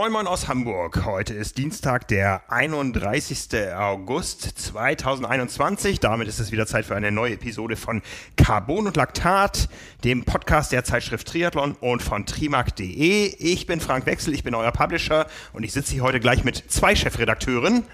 Moin 0.00 0.12
Moin 0.12 0.26
aus 0.26 0.48
Hamburg. 0.48 1.04
Heute 1.04 1.34
ist 1.34 1.58
Dienstag, 1.58 2.08
der 2.08 2.50
31. 2.50 3.70
August 3.76 4.40
2021. 4.58 6.00
Damit 6.00 6.26
ist 6.26 6.38
es 6.38 6.52
wieder 6.52 6.66
Zeit 6.66 6.86
für 6.86 6.96
eine 6.96 7.12
neue 7.12 7.34
Episode 7.34 7.76
von 7.76 8.00
Carbon 8.34 8.86
und 8.86 8.96
Laktat, 8.96 9.68
dem 10.02 10.24
Podcast 10.24 10.72
der 10.72 10.84
Zeitschrift 10.84 11.28
Triathlon 11.28 11.76
und 11.80 12.02
von 12.02 12.24
trimark.de. 12.24 13.34
Ich 13.36 13.66
bin 13.66 13.78
Frank 13.78 14.06
Wechsel, 14.06 14.32
ich 14.32 14.42
bin 14.42 14.54
euer 14.54 14.72
Publisher 14.72 15.26
und 15.52 15.64
ich 15.64 15.74
sitze 15.74 15.92
hier 15.92 16.02
heute 16.02 16.18
gleich 16.18 16.44
mit 16.44 16.64
zwei 16.72 16.96
Chefredakteuren. 16.96 17.84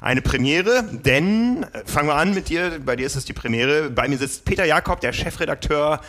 Eine 0.00 0.22
Premiere, 0.22 0.84
denn 0.84 1.64
äh, 1.64 1.82
fangen 1.86 2.06
wir 2.06 2.14
an 2.14 2.34
mit 2.34 2.50
dir, 2.50 2.78
bei 2.86 2.94
dir 2.94 3.06
ist 3.06 3.16
es 3.16 3.24
die 3.24 3.32
Premiere. 3.32 3.90
Bei 3.90 4.06
mir 4.06 4.18
sitzt 4.18 4.44
Peter 4.44 4.64
Jakob, 4.64 5.00
der 5.00 5.12
Chefredakteur 5.12 6.02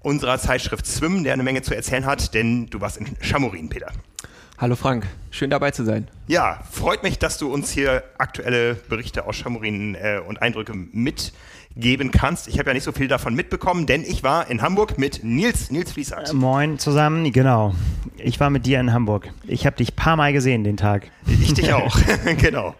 unserer 0.00 0.40
Zeitschrift 0.40 0.84
Swim, 0.84 1.22
der 1.22 1.34
eine 1.34 1.44
Menge 1.44 1.62
zu 1.62 1.76
erzählen 1.76 2.06
hat, 2.06 2.34
denn 2.34 2.66
du 2.70 2.80
warst 2.80 2.96
in 2.96 3.06
Chamorin, 3.20 3.68
Peter. 3.68 3.92
Hallo 4.58 4.74
Frank, 4.74 5.06
schön 5.30 5.50
dabei 5.50 5.70
zu 5.72 5.84
sein. 5.84 6.08
Ja, 6.28 6.60
freut 6.70 7.02
mich, 7.02 7.18
dass 7.18 7.36
du 7.36 7.52
uns 7.52 7.70
hier 7.70 8.02
aktuelle 8.16 8.74
Berichte 8.74 9.26
aus 9.26 9.36
Chamorin 9.36 9.94
äh, 9.96 10.18
und 10.26 10.40
Eindrücke 10.40 10.72
mitgeben 10.74 12.10
kannst. 12.10 12.48
Ich 12.48 12.58
habe 12.58 12.70
ja 12.70 12.74
nicht 12.74 12.84
so 12.84 12.92
viel 12.92 13.06
davon 13.06 13.34
mitbekommen, 13.34 13.84
denn 13.84 14.02
ich 14.02 14.22
war 14.22 14.48
in 14.48 14.62
Hamburg 14.62 14.96
mit 14.96 15.22
Nils, 15.22 15.70
Nils 15.70 15.92
Fließert. 15.92 16.30
Äh, 16.30 16.32
moin 16.32 16.78
zusammen, 16.78 17.30
genau. 17.32 17.74
Ich 18.16 18.40
war 18.40 18.48
mit 18.48 18.64
dir 18.64 18.80
in 18.80 18.94
Hamburg. 18.94 19.30
Ich 19.46 19.66
habe 19.66 19.76
dich 19.76 19.92
ein 19.92 19.96
paar 19.96 20.16
Mal 20.16 20.32
gesehen 20.32 20.64
den 20.64 20.78
Tag. 20.78 21.10
Ich 21.26 21.52
dich 21.52 21.70
auch, 21.74 21.98
genau. 22.38 22.74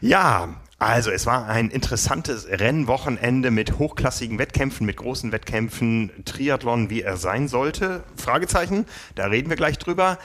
Ja, 0.00 0.54
also 0.78 1.10
es 1.10 1.26
war 1.26 1.48
ein 1.48 1.68
interessantes 1.70 2.46
Rennwochenende 2.48 3.50
mit 3.50 3.80
hochklassigen 3.80 4.38
Wettkämpfen, 4.38 4.86
mit 4.86 4.98
großen 4.98 5.32
Wettkämpfen, 5.32 6.12
Triathlon, 6.24 6.90
wie 6.90 7.02
er 7.02 7.16
sein 7.16 7.48
sollte. 7.48 8.04
Fragezeichen, 8.14 8.86
da 9.16 9.26
reden 9.26 9.50
wir 9.50 9.56
gleich 9.56 9.76
drüber. 9.76 10.16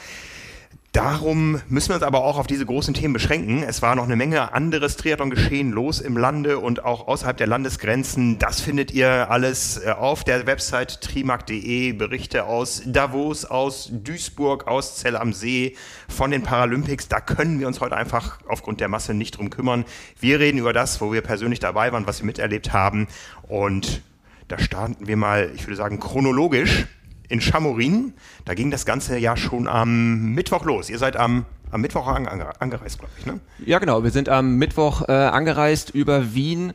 Darum 0.95 1.61
müssen 1.67 1.89
wir 1.89 1.95
uns 1.95 2.03
aber 2.05 2.23
auch 2.23 2.38
auf 2.38 2.47
diese 2.47 2.65
großen 2.65 2.93
Themen 2.93 3.13
beschränken. 3.13 3.63
Es 3.63 3.81
war 3.81 3.95
noch 3.95 4.05
eine 4.05 4.15
Menge 4.15 4.53
anderes 4.53 4.95
Triathlon-Geschehen 4.95 5.71
los 5.71 5.99
im 5.99 6.15
Lande 6.15 6.57
und 6.57 6.85
auch 6.85 7.09
außerhalb 7.09 7.35
der 7.35 7.47
Landesgrenzen. 7.47 8.39
Das 8.39 8.61
findet 8.61 8.91
ihr 8.91 9.29
alles 9.29 9.75
äh, 9.83 9.89
auf 9.91 10.23
der 10.23 10.47
Website 10.47 11.01
trimark.de. 11.01 11.91
Berichte 11.91 12.45
aus 12.45 12.81
Davos, 12.85 13.43
aus 13.43 13.89
Duisburg, 13.91 14.69
aus 14.69 14.95
Zell 14.95 15.17
am 15.17 15.33
See, 15.33 15.75
von 16.07 16.31
den 16.31 16.43
Paralympics. 16.43 17.09
Da 17.09 17.19
können 17.19 17.59
wir 17.59 17.67
uns 17.67 17.81
heute 17.81 17.97
einfach 17.97 18.39
aufgrund 18.47 18.79
der 18.79 18.88
Masse 18.88 19.13
nicht 19.13 19.38
drum 19.38 19.49
kümmern. 19.49 19.83
Wir 20.21 20.39
reden 20.39 20.59
über 20.59 20.71
das, 20.71 21.01
wo 21.01 21.11
wir 21.11 21.23
persönlich 21.23 21.59
dabei 21.59 21.91
waren, 21.91 22.07
was 22.07 22.21
wir 22.21 22.25
miterlebt 22.25 22.71
haben. 22.71 23.07
Und 23.49 24.01
da 24.47 24.57
starten 24.59 25.07
wir 25.07 25.17
mal, 25.17 25.51
ich 25.55 25.67
würde 25.67 25.75
sagen, 25.75 25.99
chronologisch 25.99 26.85
in 27.29 27.41
Chamorin. 27.41 28.13
Da 28.45 28.53
ging 28.53 28.71
das 28.71 28.85
Ganze 28.85 29.17
ja 29.17 29.37
schon 29.37 29.67
am 29.67 30.33
Mittwoch 30.33 30.65
los. 30.65 30.89
Ihr 30.89 30.97
seid 30.97 31.15
am, 31.17 31.45
am 31.71 31.81
Mittwoch 31.81 32.07
angereist, 32.07 32.99
glaube 32.99 33.13
ich, 33.19 33.25
ne? 33.25 33.39
Ja, 33.65 33.79
genau. 33.79 34.03
Wir 34.03 34.11
sind 34.11 34.29
am 34.29 34.57
Mittwoch 34.57 35.07
äh, 35.07 35.11
angereist 35.11 35.89
über 35.91 36.33
Wien. 36.33 36.73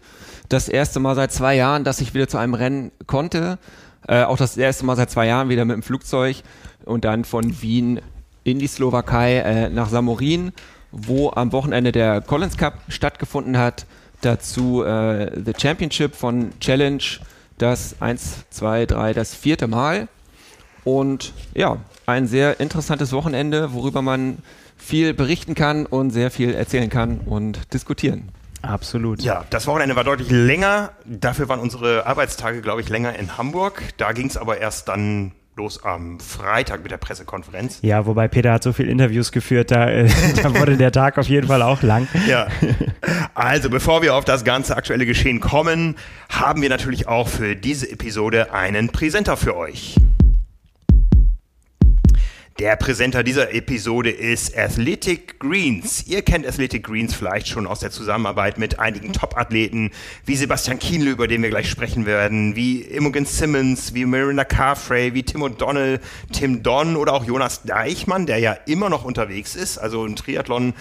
Das 0.49 0.69
erste 0.69 1.01
Mal 1.01 1.15
seit 1.15 1.33
zwei 1.33 1.55
Jahren, 1.55 1.85
dass 1.85 2.01
ich 2.01 2.15
wieder 2.15 2.29
zu 2.29 2.39
einem 2.39 2.55
Rennen 2.55 2.91
konnte. 3.07 3.59
Äh, 4.09 4.25
auch 4.25 4.37
das 4.37 4.57
erste 4.57 4.85
Mal 4.85 4.97
seit 4.97 5.11
zwei 5.11 5.27
Jahren 5.27 5.49
wieder 5.49 5.65
mit 5.65 5.75
dem 5.75 5.83
Flugzeug. 5.83 6.37
Und 6.85 7.05
dann 7.05 7.25
von 7.25 7.63
Wien 7.63 8.01
in 8.45 8.59
die 8.59 8.67
Slowakei 8.67 9.39
äh, 9.39 9.69
nach 9.69 9.89
Samorin, 9.89 10.53
wo 10.93 11.31
am 11.31 11.53
Wochenende 11.53 11.93
der 11.93 12.21
Collins 12.21 12.57
Cup 12.57 12.79
stattgefunden 12.89 13.59
hat. 13.59 13.87
Dazu 14.23 14.83
äh, 14.83 15.31
The 15.45 15.53
Championship 15.57 16.15
von 16.15 16.51
Challenge, 16.61 17.03
das 17.59 17.97
1, 18.01 18.47
2, 18.51 18.87
3, 18.87 19.13
das 19.13 19.35
vierte 19.35 19.67
Mal. 19.67 20.09
Und 20.85 21.33
ja, 21.55 21.79
ein 22.07 22.27
sehr 22.27 22.61
interessantes 22.61 23.13
Wochenende, 23.13 23.73
worüber 23.73 24.03
man 24.03 24.39
viel 24.77 25.15
berichten 25.15 25.55
kann 25.55 25.87
und 25.87 26.11
sehr 26.11 26.31
viel 26.31 26.55
erzählen 26.55 26.91
kann 26.91 27.21
und 27.21 27.73
diskutieren. 27.73 28.31
Absolut. 28.63 29.23
Ja, 29.23 29.45
das 29.51 29.67
Wochenende 29.67 29.97
war 29.97 30.05
deutlich 30.05 30.31
länger. 30.31 30.91
Dafür 31.05 31.49
waren 31.49 31.61
unsere 31.61 32.07
Arbeitstage, 32.07 32.61
glaube 32.61 32.81
ich, 32.81 32.89
länger 32.89 33.19
in 33.19 33.39
Hamburg. 33.39 33.83
Da 33.97 34.13
ging 34.13 34.27
es 34.27 34.37
aber 34.37 34.59
erst 34.59 34.89
dann 34.89 35.33
los 35.57 35.83
am 35.85 36.21
Freitag 36.21 36.83
mit 36.83 36.91
der 36.91 36.97
Pressekonferenz. 36.97 37.81
Ja, 37.83 38.07
wobei 38.07 38.29
Peter 38.29 38.53
hat 38.53 38.63
so 38.63 38.73
viele 38.73 38.91
Interviews 38.91 39.33
geführt, 39.33 39.71
da, 39.71 39.89
äh, 39.89 40.09
da 40.43 40.55
wurde 40.59 40.77
der 40.77 40.93
Tag 40.93 41.19
auf 41.19 41.29
jeden 41.29 41.49
Fall 41.49 41.63
auch 41.63 41.83
lang. 41.83 42.09
Ja. 42.27 42.49
Also, 43.35 43.71
bevor 43.71 44.03
wir 44.03 44.15
auf 44.15 44.25
das 44.25 44.45
ganze 44.45 44.77
aktuelle 44.77 45.07
Geschehen 45.07 45.41
kommen, 45.41 45.97
haben 46.29 46.63
wir 46.63 46.69
natürlich 46.69 47.09
auch 47.09 47.29
für 47.29 47.57
diese 47.57 47.91
Episode 47.91 48.53
einen 48.53 48.91
Präsenter 48.91 49.37
für 49.37 49.57
euch. 49.57 49.97
Der 52.61 52.77
Präsenter 52.77 53.23
dieser 53.23 53.55
Episode 53.55 54.11
ist 54.11 54.55
Athletic 54.55 55.41
Greens. 55.41 56.07
Ihr 56.07 56.21
kennt 56.21 56.47
Athletic 56.47 56.85
Greens 56.85 57.15
vielleicht 57.15 57.49
schon 57.49 57.67
aus 57.67 57.81
der 57.81 57.91
Zusammenarbeit 57.91 58.59
mit 58.59 58.79
einigen 58.79 59.15
Top-Athleten 59.15 59.93
wie 60.27 60.37
Sebastian 60.37 60.79
Kienle, 60.79 61.13
über 61.13 61.27
den 61.27 61.43
wir 61.43 61.49
gleich 61.49 61.71
sprechen 61.71 62.05
werden, 62.05 62.57
wie 62.57 62.83
Imogen 62.83 63.25
Simmons, 63.25 63.95
wie 63.95 64.05
Miranda 64.05 64.45
Carfrey, 64.45 65.15
wie 65.15 65.23
Tim 65.23 65.43
O'Donnell, 65.43 66.01
Tim 66.33 66.63
Don 66.63 66.97
oder 66.97 67.15
auch 67.15 67.25
Jonas 67.25 67.63
Deichmann, 67.63 68.27
der 68.27 68.37
ja 68.37 68.53
immer 68.67 68.91
noch 68.91 69.07
unterwegs 69.07 69.57
ist. 69.57 69.79
Also 69.79 70.05
ein 70.05 70.15
Triathlon 70.15 70.75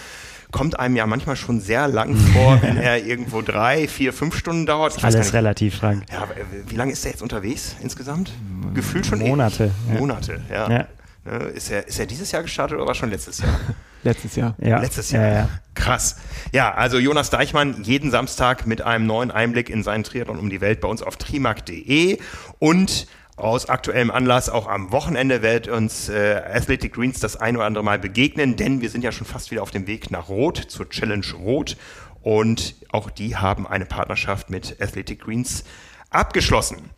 kommt 0.51 0.77
einem 0.77 0.97
ja 0.97 1.07
manchmal 1.07 1.37
schon 1.37 1.61
sehr 1.61 1.87
lang 1.87 2.13
vor, 2.33 2.61
wenn 2.61 2.75
er 2.75 3.05
irgendwo 3.05 3.41
drei, 3.41 3.87
vier, 3.87 4.11
fünf 4.11 4.35
Stunden 4.35 4.65
dauert. 4.65 4.97
Ich 4.97 5.03
Alles 5.05 5.31
relativ, 5.31 5.77
Frank. 5.77 6.03
Ja, 6.11 6.27
wie 6.67 6.75
lange 6.75 6.91
ist 6.91 7.05
er 7.05 7.11
jetzt 7.11 7.21
unterwegs 7.21 7.77
insgesamt? 7.81 8.33
Gefühlt 8.73 9.05
schon 9.05 9.19
Monate. 9.19 9.71
Monate, 9.87 10.41
ja. 10.51 10.69
ja. 10.69 10.87
Ne, 11.25 11.37
ist 11.49 11.69
er, 11.69 11.87
ist 11.87 11.99
er 11.99 12.05
dieses 12.05 12.31
Jahr 12.31 12.43
gestartet 12.43 12.77
oder 12.77 12.87
war 12.87 12.95
schon 12.95 13.09
letztes 13.09 13.39
Jahr? 13.39 13.59
letztes 14.03 14.35
Jahr. 14.35 14.55
Ja. 14.59 14.79
Letztes 14.79 15.11
Jahr. 15.11 15.23
Ja, 15.23 15.33
ja. 15.33 15.49
Krass. 15.75 16.17
Ja, 16.51 16.73
also 16.73 16.97
Jonas 16.97 17.29
Deichmann 17.29 17.83
jeden 17.83 18.11
Samstag 18.11 18.65
mit 18.65 18.81
einem 18.81 19.05
neuen 19.05 19.31
Einblick 19.31 19.69
in 19.69 19.83
seinen 19.83 20.03
Triathlon 20.03 20.39
um 20.39 20.49
die 20.49 20.61
Welt 20.61 20.81
bei 20.81 20.87
uns 20.87 21.01
auf 21.01 21.17
trimark.de 21.17 22.19
und 22.59 23.07
aus 23.35 23.69
aktuellem 23.69 24.11
Anlass 24.11 24.49
auch 24.49 24.67
am 24.67 24.91
Wochenende 24.91 25.41
wird 25.41 25.69
uns 25.69 26.09
äh, 26.09 26.41
Athletic 26.53 26.93
Greens 26.93 27.19
das 27.19 27.37
ein 27.37 27.55
oder 27.55 27.65
andere 27.65 27.83
Mal 27.83 27.97
begegnen, 27.97 28.57
denn 28.57 28.81
wir 28.81 28.89
sind 28.89 29.01
ja 29.01 29.13
schon 29.13 29.25
fast 29.25 29.49
wieder 29.51 29.63
auf 29.63 29.71
dem 29.71 29.87
Weg 29.87 30.11
nach 30.11 30.27
Rot 30.27 30.57
zur 30.57 30.89
Challenge 30.89 31.25
Rot 31.37 31.77
und 32.21 32.75
auch 32.91 33.09
die 33.09 33.37
haben 33.37 33.65
eine 33.65 33.85
Partnerschaft 33.85 34.49
mit 34.49 34.81
Athletic 34.81 35.21
Greens 35.21 35.63
abgeschlossen. 36.09 36.89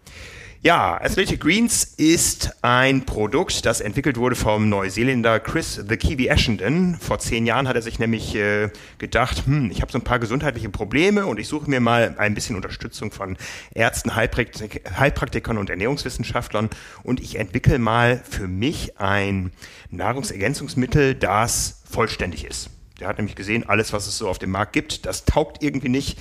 Ja, 0.64 1.02
Athletic 1.02 1.42
Greens 1.42 1.84
ist 1.84 2.56
ein 2.62 3.04
Produkt, 3.08 3.66
das 3.66 3.82
entwickelt 3.82 4.18
wurde 4.18 4.36
vom 4.36 4.70
Neuseeländer 4.70 5.40
Chris 5.40 5.74
the 5.90 5.98
Kiwi 5.98 6.30
Ashenden. 6.30 7.00
Vor 7.00 7.18
zehn 7.18 7.48
Jahren 7.48 7.68
hat 7.68 7.76
er 7.76 7.82
sich 7.82 7.98
nämlich 7.98 8.36
äh, 8.36 8.70
gedacht, 9.00 9.48
hm, 9.48 9.72
ich 9.72 9.82
habe 9.82 9.92
so 9.92 9.98
ein 9.98 10.04
paar 10.04 10.20
gesundheitliche 10.20 10.70
Probleme 10.70 11.26
und 11.26 11.40
ich 11.40 11.48
suche 11.48 11.68
mir 11.68 11.80
mal 11.80 12.14
ein 12.20 12.36
bisschen 12.36 12.56
Unterstützung 12.56 13.12
von 13.12 13.38
Ärzten, 13.74 14.16
Heilpraktik 14.16 14.84
Heilpraktikern 15.00 15.58
und 15.58 15.72
Ernährungswissenschaftlern 15.72 16.70
und 17.02 17.22
ich 17.22 17.40
entwickle 17.40 17.80
mal 17.80 18.22
für 18.30 18.48
mich 18.48 19.00
ein 19.00 19.52
Nahrungsergänzungsmittel, 19.90 21.16
das 21.16 21.82
vollständig 21.90 22.46
ist. 22.46 22.70
Der 23.00 23.08
hat 23.08 23.18
nämlich 23.18 23.36
gesehen, 23.36 23.68
alles, 23.68 23.94
was 23.94 24.06
es 24.06 24.16
so 24.16 24.30
auf 24.30 24.38
dem 24.38 24.52
Markt 24.52 24.74
gibt, 24.74 25.08
das 25.08 25.26
taugt 25.26 25.64
irgendwie 25.64 25.90
nicht 25.90 26.20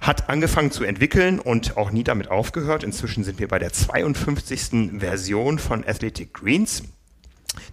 hat 0.00 0.28
angefangen 0.28 0.70
zu 0.70 0.84
entwickeln 0.84 1.38
und 1.38 1.76
auch 1.76 1.90
nie 1.90 2.04
damit 2.04 2.30
aufgehört. 2.30 2.84
Inzwischen 2.84 3.24
sind 3.24 3.38
wir 3.38 3.48
bei 3.48 3.58
der 3.58 3.72
52. 3.72 4.98
Version 5.00 5.58
von 5.58 5.84
Athletic 5.86 6.34
Greens. 6.34 6.82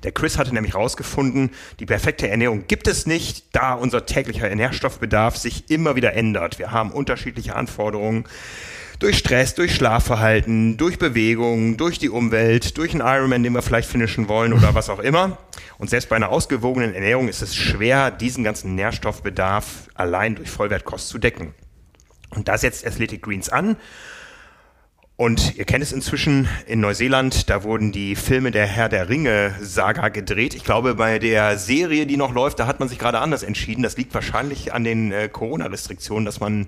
Der 0.04 0.12
Chris 0.12 0.38
hatte 0.38 0.54
nämlich 0.54 0.74
herausgefunden, 0.74 1.52
die 1.80 1.86
perfekte 1.86 2.30
Ernährung 2.30 2.66
gibt 2.68 2.88
es 2.88 3.06
nicht, 3.06 3.56
da 3.56 3.74
unser 3.74 4.06
täglicher 4.06 4.54
Nährstoffbedarf 4.54 5.36
sich 5.36 5.70
immer 5.70 5.96
wieder 5.96 6.14
ändert. 6.14 6.60
Wir 6.60 6.72
haben 6.72 6.92
unterschiedliche 6.92 7.56
Anforderungen 7.56 8.26
durch 9.00 9.18
Stress, 9.18 9.56
durch 9.56 9.76
Schlafverhalten, 9.76 10.78
durch 10.78 10.98
Bewegung, 10.98 11.76
durch 11.78 12.00
die 12.00 12.10
Umwelt, 12.10 12.78
durch 12.78 12.92
einen 12.94 13.02
Ironman, 13.02 13.44
den 13.44 13.54
wir 13.54 13.62
vielleicht 13.62 13.90
finishen 13.90 14.30
wollen 14.30 14.54
oder 14.54 14.76
was 14.76 14.90
auch 14.90 15.00
immer. 15.00 15.38
Und 15.78 15.90
selbst 15.90 16.10
bei 16.10 16.16
einer 16.16 16.30
ausgewogenen 16.30 16.94
Ernährung 16.94 17.28
ist 17.28 17.42
es 17.42 17.56
schwer, 17.56 18.12
diesen 18.12 18.44
ganzen 18.44 18.76
Nährstoffbedarf 18.76 19.90
allein 19.96 20.36
durch 20.36 20.50
Vollwertkost 20.50 21.10
zu 21.10 21.18
decken. 21.18 21.54
Und 22.36 22.48
da 22.48 22.58
setzt 22.58 22.86
Athletic 22.86 23.22
Greens 23.22 23.50
an. 23.50 23.78
Und 25.16 25.56
ihr 25.58 25.66
kennt 25.66 25.84
es 25.84 25.92
inzwischen 25.92 26.50
in 26.66 26.80
Neuseeland, 26.80 27.48
da 27.50 27.64
wurden 27.64 27.92
die 27.92 28.16
Filme 28.16 28.50
der 28.50 28.66
Herr 28.66 28.90
der 28.90 29.10
Ringe-Saga 29.10 30.10
gedreht. 30.10 30.56
Ich 30.56 30.64
glaube, 30.64 30.96
bei 30.96 31.20
der 31.20 31.60
Serie, 31.60 32.08
die 32.08 32.18
noch 32.18 32.34
läuft, 32.34 32.58
da 32.60 32.66
hat 32.66 32.80
man 32.80 32.90
sich 32.90 32.98
gerade 32.98 33.20
anders 33.20 33.44
entschieden. 33.44 33.84
Das 33.84 33.96
liegt 33.96 34.14
wahrscheinlich 34.16 34.74
an 34.74 34.84
den 34.84 35.12
äh, 35.12 35.30
Corona-Restriktionen, 35.30 36.26
dass 36.26 36.40
man 36.40 36.68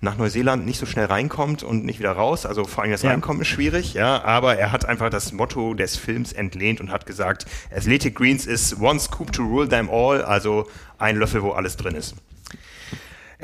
nach 0.00 0.16
Neuseeland 0.16 0.64
nicht 0.64 0.80
so 0.80 0.86
schnell 0.86 1.04
reinkommt 1.04 1.62
und 1.62 1.84
nicht 1.84 1.98
wieder 1.98 2.12
raus. 2.12 2.46
Also 2.46 2.64
vor 2.64 2.82
allem 2.82 2.92
das 2.92 3.02
ja. 3.02 3.10
Reinkommen 3.10 3.42
ist 3.42 3.48
schwierig, 3.48 3.92
ja. 3.92 4.24
Aber 4.24 4.56
er 4.56 4.72
hat 4.72 4.86
einfach 4.86 5.10
das 5.10 5.32
Motto 5.32 5.74
des 5.74 5.98
Films 5.98 6.32
entlehnt 6.32 6.80
und 6.80 6.90
hat 6.90 7.04
gesagt, 7.04 7.44
Athletic 7.76 8.16
Greens 8.16 8.46
ist 8.46 8.80
one 8.80 8.98
scoop 8.98 9.32
to 9.32 9.42
rule 9.42 9.68
them 9.68 9.90
all, 9.90 10.22
also 10.22 10.66
ein 10.98 11.16
Löffel, 11.16 11.42
wo 11.42 11.50
alles 11.50 11.76
drin 11.76 11.94
ist. 11.94 12.16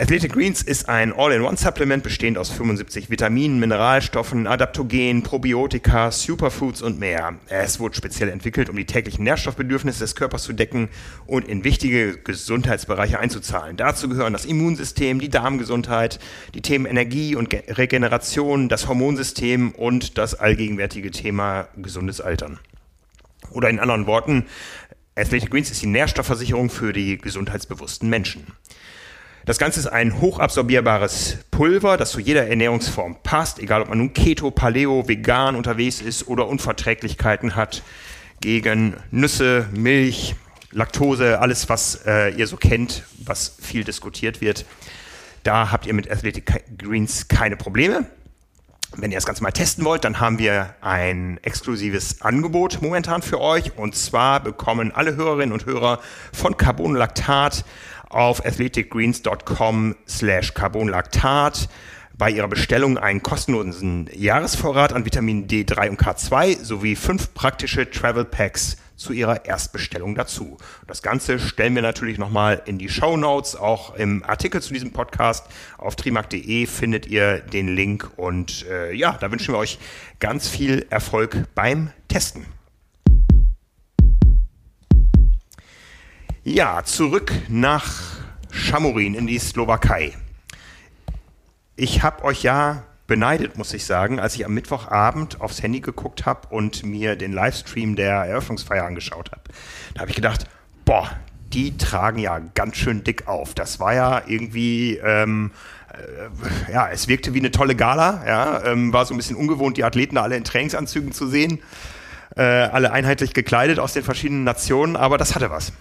Athletic 0.00 0.32
Greens 0.32 0.62
ist 0.62 0.88
ein 0.88 1.12
All-in-One-Supplement 1.12 2.04
bestehend 2.04 2.38
aus 2.38 2.50
75 2.50 3.10
Vitaminen, 3.10 3.58
Mineralstoffen, 3.58 4.46
Adaptogenen, 4.46 5.24
Probiotika, 5.24 6.12
Superfoods 6.12 6.82
und 6.82 7.00
mehr. 7.00 7.34
Es 7.48 7.80
wurde 7.80 7.96
speziell 7.96 8.28
entwickelt, 8.28 8.70
um 8.70 8.76
die 8.76 8.84
täglichen 8.84 9.24
Nährstoffbedürfnisse 9.24 9.98
des 9.98 10.14
Körpers 10.14 10.44
zu 10.44 10.52
decken 10.52 10.88
und 11.26 11.48
in 11.48 11.64
wichtige 11.64 12.16
Gesundheitsbereiche 12.16 13.18
einzuzahlen. 13.18 13.76
Dazu 13.76 14.08
gehören 14.08 14.32
das 14.32 14.44
Immunsystem, 14.44 15.18
die 15.18 15.30
Darmgesundheit, 15.30 16.20
die 16.54 16.62
Themen 16.62 16.86
Energie 16.86 17.34
und 17.34 17.52
Regeneration, 17.52 18.68
das 18.68 18.86
Hormonsystem 18.86 19.72
und 19.72 20.16
das 20.16 20.36
allgegenwärtige 20.36 21.10
Thema 21.10 21.66
gesundes 21.76 22.20
Altern. 22.20 22.60
Oder 23.50 23.68
in 23.68 23.80
anderen 23.80 24.06
Worten, 24.06 24.46
Athletic 25.16 25.50
Greens 25.50 25.72
ist 25.72 25.82
die 25.82 25.88
Nährstoffversicherung 25.88 26.70
für 26.70 26.92
die 26.92 27.18
gesundheitsbewussten 27.18 28.08
Menschen. 28.08 28.46
Das 29.48 29.56
Ganze 29.56 29.80
ist 29.80 29.86
ein 29.86 30.20
hochabsorbierbares 30.20 31.38
Pulver, 31.50 31.96
das 31.96 32.10
zu 32.10 32.20
jeder 32.20 32.48
Ernährungsform 32.48 33.16
passt, 33.22 33.60
egal 33.60 33.80
ob 33.80 33.88
man 33.88 33.96
nun 33.96 34.12
Keto, 34.12 34.50
Paleo, 34.50 35.08
vegan 35.08 35.56
unterwegs 35.56 36.02
ist 36.02 36.28
oder 36.28 36.46
Unverträglichkeiten 36.48 37.56
hat 37.56 37.82
gegen 38.42 38.94
Nüsse, 39.10 39.66
Milch, 39.72 40.34
Laktose, 40.70 41.40
alles, 41.40 41.70
was 41.70 42.02
äh, 42.04 42.28
ihr 42.34 42.46
so 42.46 42.58
kennt, 42.58 43.04
was 43.24 43.56
viel 43.58 43.84
diskutiert 43.84 44.42
wird. 44.42 44.66
Da 45.44 45.72
habt 45.72 45.86
ihr 45.86 45.94
mit 45.94 46.10
Athletic 46.10 46.76
Greens 46.76 47.28
keine 47.28 47.56
Probleme. 47.56 48.04
Wenn 48.96 49.10
ihr 49.12 49.16
das 49.16 49.26
Ganze 49.26 49.42
mal 49.42 49.52
testen 49.52 49.84
wollt, 49.84 50.04
dann 50.04 50.20
haben 50.20 50.38
wir 50.38 50.74
ein 50.82 51.38
exklusives 51.42 52.20
Angebot 52.20 52.80
momentan 52.82 53.22
für 53.22 53.40
euch. 53.40 53.76
Und 53.78 53.94
zwar 53.94 54.40
bekommen 54.40 54.92
alle 54.92 55.16
Hörerinnen 55.16 55.52
und 55.52 55.64
Hörer 55.64 56.00
von 56.34 56.56
Carbonlactat 56.56 57.64
auf 58.10 58.44
athleticgreens.com 58.44 59.96
slash 60.06 60.54
carbonlactat 60.54 61.68
bei 62.18 62.30
ihrer 62.30 62.48
Bestellung 62.48 62.98
einen 62.98 63.22
kostenlosen 63.22 64.10
Jahresvorrat 64.12 64.92
an 64.92 65.04
Vitamin 65.04 65.46
D3 65.46 65.90
und 65.90 66.00
K2 66.00 66.62
sowie 66.62 66.96
fünf 66.96 67.32
praktische 67.32 67.88
Travel 67.88 68.24
Packs 68.24 68.76
zu 68.96 69.12
ihrer 69.12 69.46
Erstbestellung 69.46 70.16
dazu. 70.16 70.58
Das 70.88 71.02
Ganze 71.02 71.38
stellen 71.38 71.76
wir 71.76 71.82
natürlich 71.82 72.18
nochmal 72.18 72.60
in 72.66 72.78
die 72.78 72.88
Show 72.88 73.16
Notes. 73.16 73.54
Auch 73.54 73.94
im 73.94 74.24
Artikel 74.24 74.60
zu 74.60 74.72
diesem 74.72 74.92
Podcast 74.92 75.46
auf 75.78 75.94
trimark.de 75.94 76.66
findet 76.66 77.06
ihr 77.06 77.38
den 77.38 77.68
Link. 77.68 78.10
Und 78.16 78.66
äh, 78.68 78.92
ja, 78.92 79.16
da 79.20 79.30
wünschen 79.30 79.54
wir 79.54 79.58
euch 79.58 79.78
ganz 80.18 80.48
viel 80.48 80.86
Erfolg 80.90 81.44
beim 81.54 81.92
Testen. 82.08 82.57
Ja, 86.50 86.82
zurück 86.82 87.30
nach 87.48 87.92
Chamorin 88.50 89.12
in 89.12 89.26
die 89.26 89.38
Slowakei. 89.38 90.14
Ich 91.76 92.02
habe 92.02 92.24
euch 92.24 92.42
ja 92.42 92.84
beneidet, 93.06 93.58
muss 93.58 93.74
ich 93.74 93.84
sagen, 93.84 94.18
als 94.18 94.34
ich 94.34 94.46
am 94.46 94.54
Mittwochabend 94.54 95.42
aufs 95.42 95.62
Handy 95.62 95.80
geguckt 95.80 96.24
habe 96.24 96.48
und 96.48 96.84
mir 96.84 97.16
den 97.16 97.34
Livestream 97.34 97.96
der 97.96 98.14
Eröffnungsfeier 98.24 98.86
angeschaut 98.86 99.30
habe. 99.30 99.42
Da 99.92 100.00
habe 100.00 100.08
ich 100.08 100.16
gedacht, 100.16 100.46
boah, 100.86 101.10
die 101.52 101.76
tragen 101.76 102.18
ja 102.18 102.38
ganz 102.54 102.78
schön 102.78 103.04
dick 103.04 103.28
auf. 103.28 103.52
Das 103.52 103.78
war 103.78 103.92
ja 103.92 104.22
irgendwie, 104.26 104.96
ähm, 105.04 105.50
äh, 105.92 106.72
ja, 106.72 106.88
es 106.88 107.08
wirkte 107.08 107.34
wie 107.34 107.40
eine 107.40 107.50
tolle 107.50 107.76
Gala. 107.76 108.24
Ja, 108.26 108.64
ähm, 108.64 108.94
war 108.94 109.04
so 109.04 109.12
ein 109.12 109.18
bisschen 109.18 109.36
ungewohnt, 109.36 109.76
die 109.76 109.84
Athleten 109.84 110.16
alle 110.16 110.34
in 110.34 110.44
Trainingsanzügen 110.44 111.12
zu 111.12 111.26
sehen, 111.26 111.58
äh, 112.36 112.42
alle 112.42 112.90
einheitlich 112.90 113.34
gekleidet 113.34 113.78
aus 113.78 113.92
den 113.92 114.02
verschiedenen 114.02 114.44
Nationen, 114.44 114.96
aber 114.96 115.18
das 115.18 115.34
hatte 115.34 115.50
was. 115.50 115.74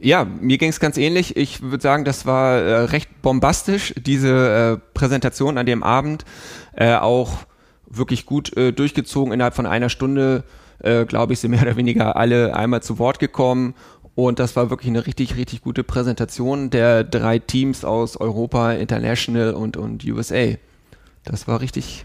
Ja, 0.00 0.24
mir 0.24 0.58
ging 0.58 0.68
es 0.68 0.78
ganz 0.78 0.96
ähnlich. 0.96 1.36
Ich 1.36 1.60
würde 1.60 1.82
sagen, 1.82 2.04
das 2.04 2.24
war 2.24 2.56
äh, 2.58 2.74
recht 2.84 3.20
bombastisch, 3.20 3.94
diese 3.96 4.78
äh, 4.80 4.94
Präsentation 4.94 5.58
an 5.58 5.66
dem 5.66 5.82
Abend. 5.82 6.24
Äh, 6.76 6.94
auch 6.94 7.38
wirklich 7.86 8.24
gut 8.24 8.56
äh, 8.56 8.72
durchgezogen. 8.72 9.32
Innerhalb 9.32 9.54
von 9.54 9.66
einer 9.66 9.88
Stunde, 9.88 10.44
äh, 10.78 11.04
glaube 11.04 11.32
ich, 11.32 11.40
sind 11.40 11.50
mehr 11.50 11.62
oder 11.62 11.76
weniger 11.76 12.14
alle 12.14 12.54
einmal 12.54 12.80
zu 12.80 13.00
Wort 13.00 13.18
gekommen. 13.18 13.74
Und 14.14 14.38
das 14.38 14.54
war 14.54 14.70
wirklich 14.70 14.90
eine 14.90 15.06
richtig, 15.06 15.36
richtig 15.36 15.62
gute 15.62 15.82
Präsentation 15.82 16.70
der 16.70 17.02
drei 17.02 17.40
Teams 17.40 17.84
aus 17.84 18.16
Europa, 18.16 18.72
International 18.72 19.54
und, 19.54 19.76
und 19.76 20.04
USA. 20.04 20.54
Das 21.24 21.48
war 21.48 21.60
richtig, 21.60 22.04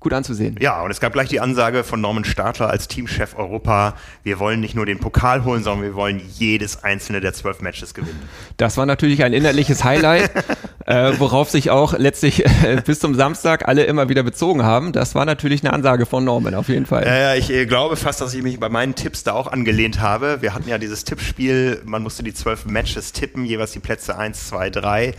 gut 0.00 0.12
anzusehen. 0.12 0.56
Ja, 0.60 0.82
und 0.82 0.90
es 0.90 1.00
gab 1.00 1.14
gleich 1.14 1.28
die 1.28 1.40
Ansage 1.40 1.82
von 1.82 2.00
Norman 2.00 2.24
Stadler 2.24 2.68
als 2.68 2.86
Teamchef 2.86 3.34
Europa, 3.36 3.94
wir 4.22 4.38
wollen 4.38 4.60
nicht 4.60 4.74
nur 4.74 4.84
den 4.84 4.98
Pokal 5.00 5.44
holen, 5.44 5.62
sondern 5.62 5.84
wir 5.84 5.94
wollen 5.94 6.20
jedes 6.34 6.84
einzelne 6.84 7.20
der 7.20 7.32
zwölf 7.32 7.60
Matches 7.60 7.94
gewinnen. 7.94 8.28
Das 8.58 8.76
war 8.76 8.84
natürlich 8.84 9.24
ein 9.24 9.32
innerliches 9.32 9.84
Highlight, 9.84 10.30
äh, 10.86 11.12
worauf 11.18 11.50
sich 11.50 11.70
auch 11.70 11.98
letztlich 11.98 12.44
äh, 12.44 12.82
bis 12.84 13.00
zum 13.00 13.14
Samstag 13.14 13.66
alle 13.66 13.84
immer 13.84 14.08
wieder 14.08 14.22
bezogen 14.22 14.62
haben. 14.62 14.92
Das 14.92 15.14
war 15.14 15.24
natürlich 15.24 15.64
eine 15.64 15.72
Ansage 15.72 16.04
von 16.04 16.24
Norman, 16.24 16.54
auf 16.54 16.68
jeden 16.68 16.86
Fall. 16.86 17.04
Äh, 17.06 17.38
ich 17.38 17.68
glaube 17.68 17.96
fast, 17.96 18.20
dass 18.20 18.34
ich 18.34 18.42
mich 18.42 18.60
bei 18.60 18.68
meinen 18.68 18.94
Tipps 18.94 19.24
da 19.24 19.32
auch 19.32 19.46
angelehnt 19.46 20.00
habe. 20.00 20.42
Wir 20.42 20.54
hatten 20.54 20.68
ja 20.68 20.76
dieses 20.78 21.04
Tippspiel, 21.04 21.80
man 21.84 22.02
musste 22.02 22.22
die 22.22 22.34
zwölf 22.34 22.66
Matches 22.66 23.12
tippen, 23.12 23.46
jeweils 23.46 23.72
die 23.72 23.80
Plätze 23.80 24.18
1, 24.18 24.48
2, 24.48 24.70
3. 24.70 25.14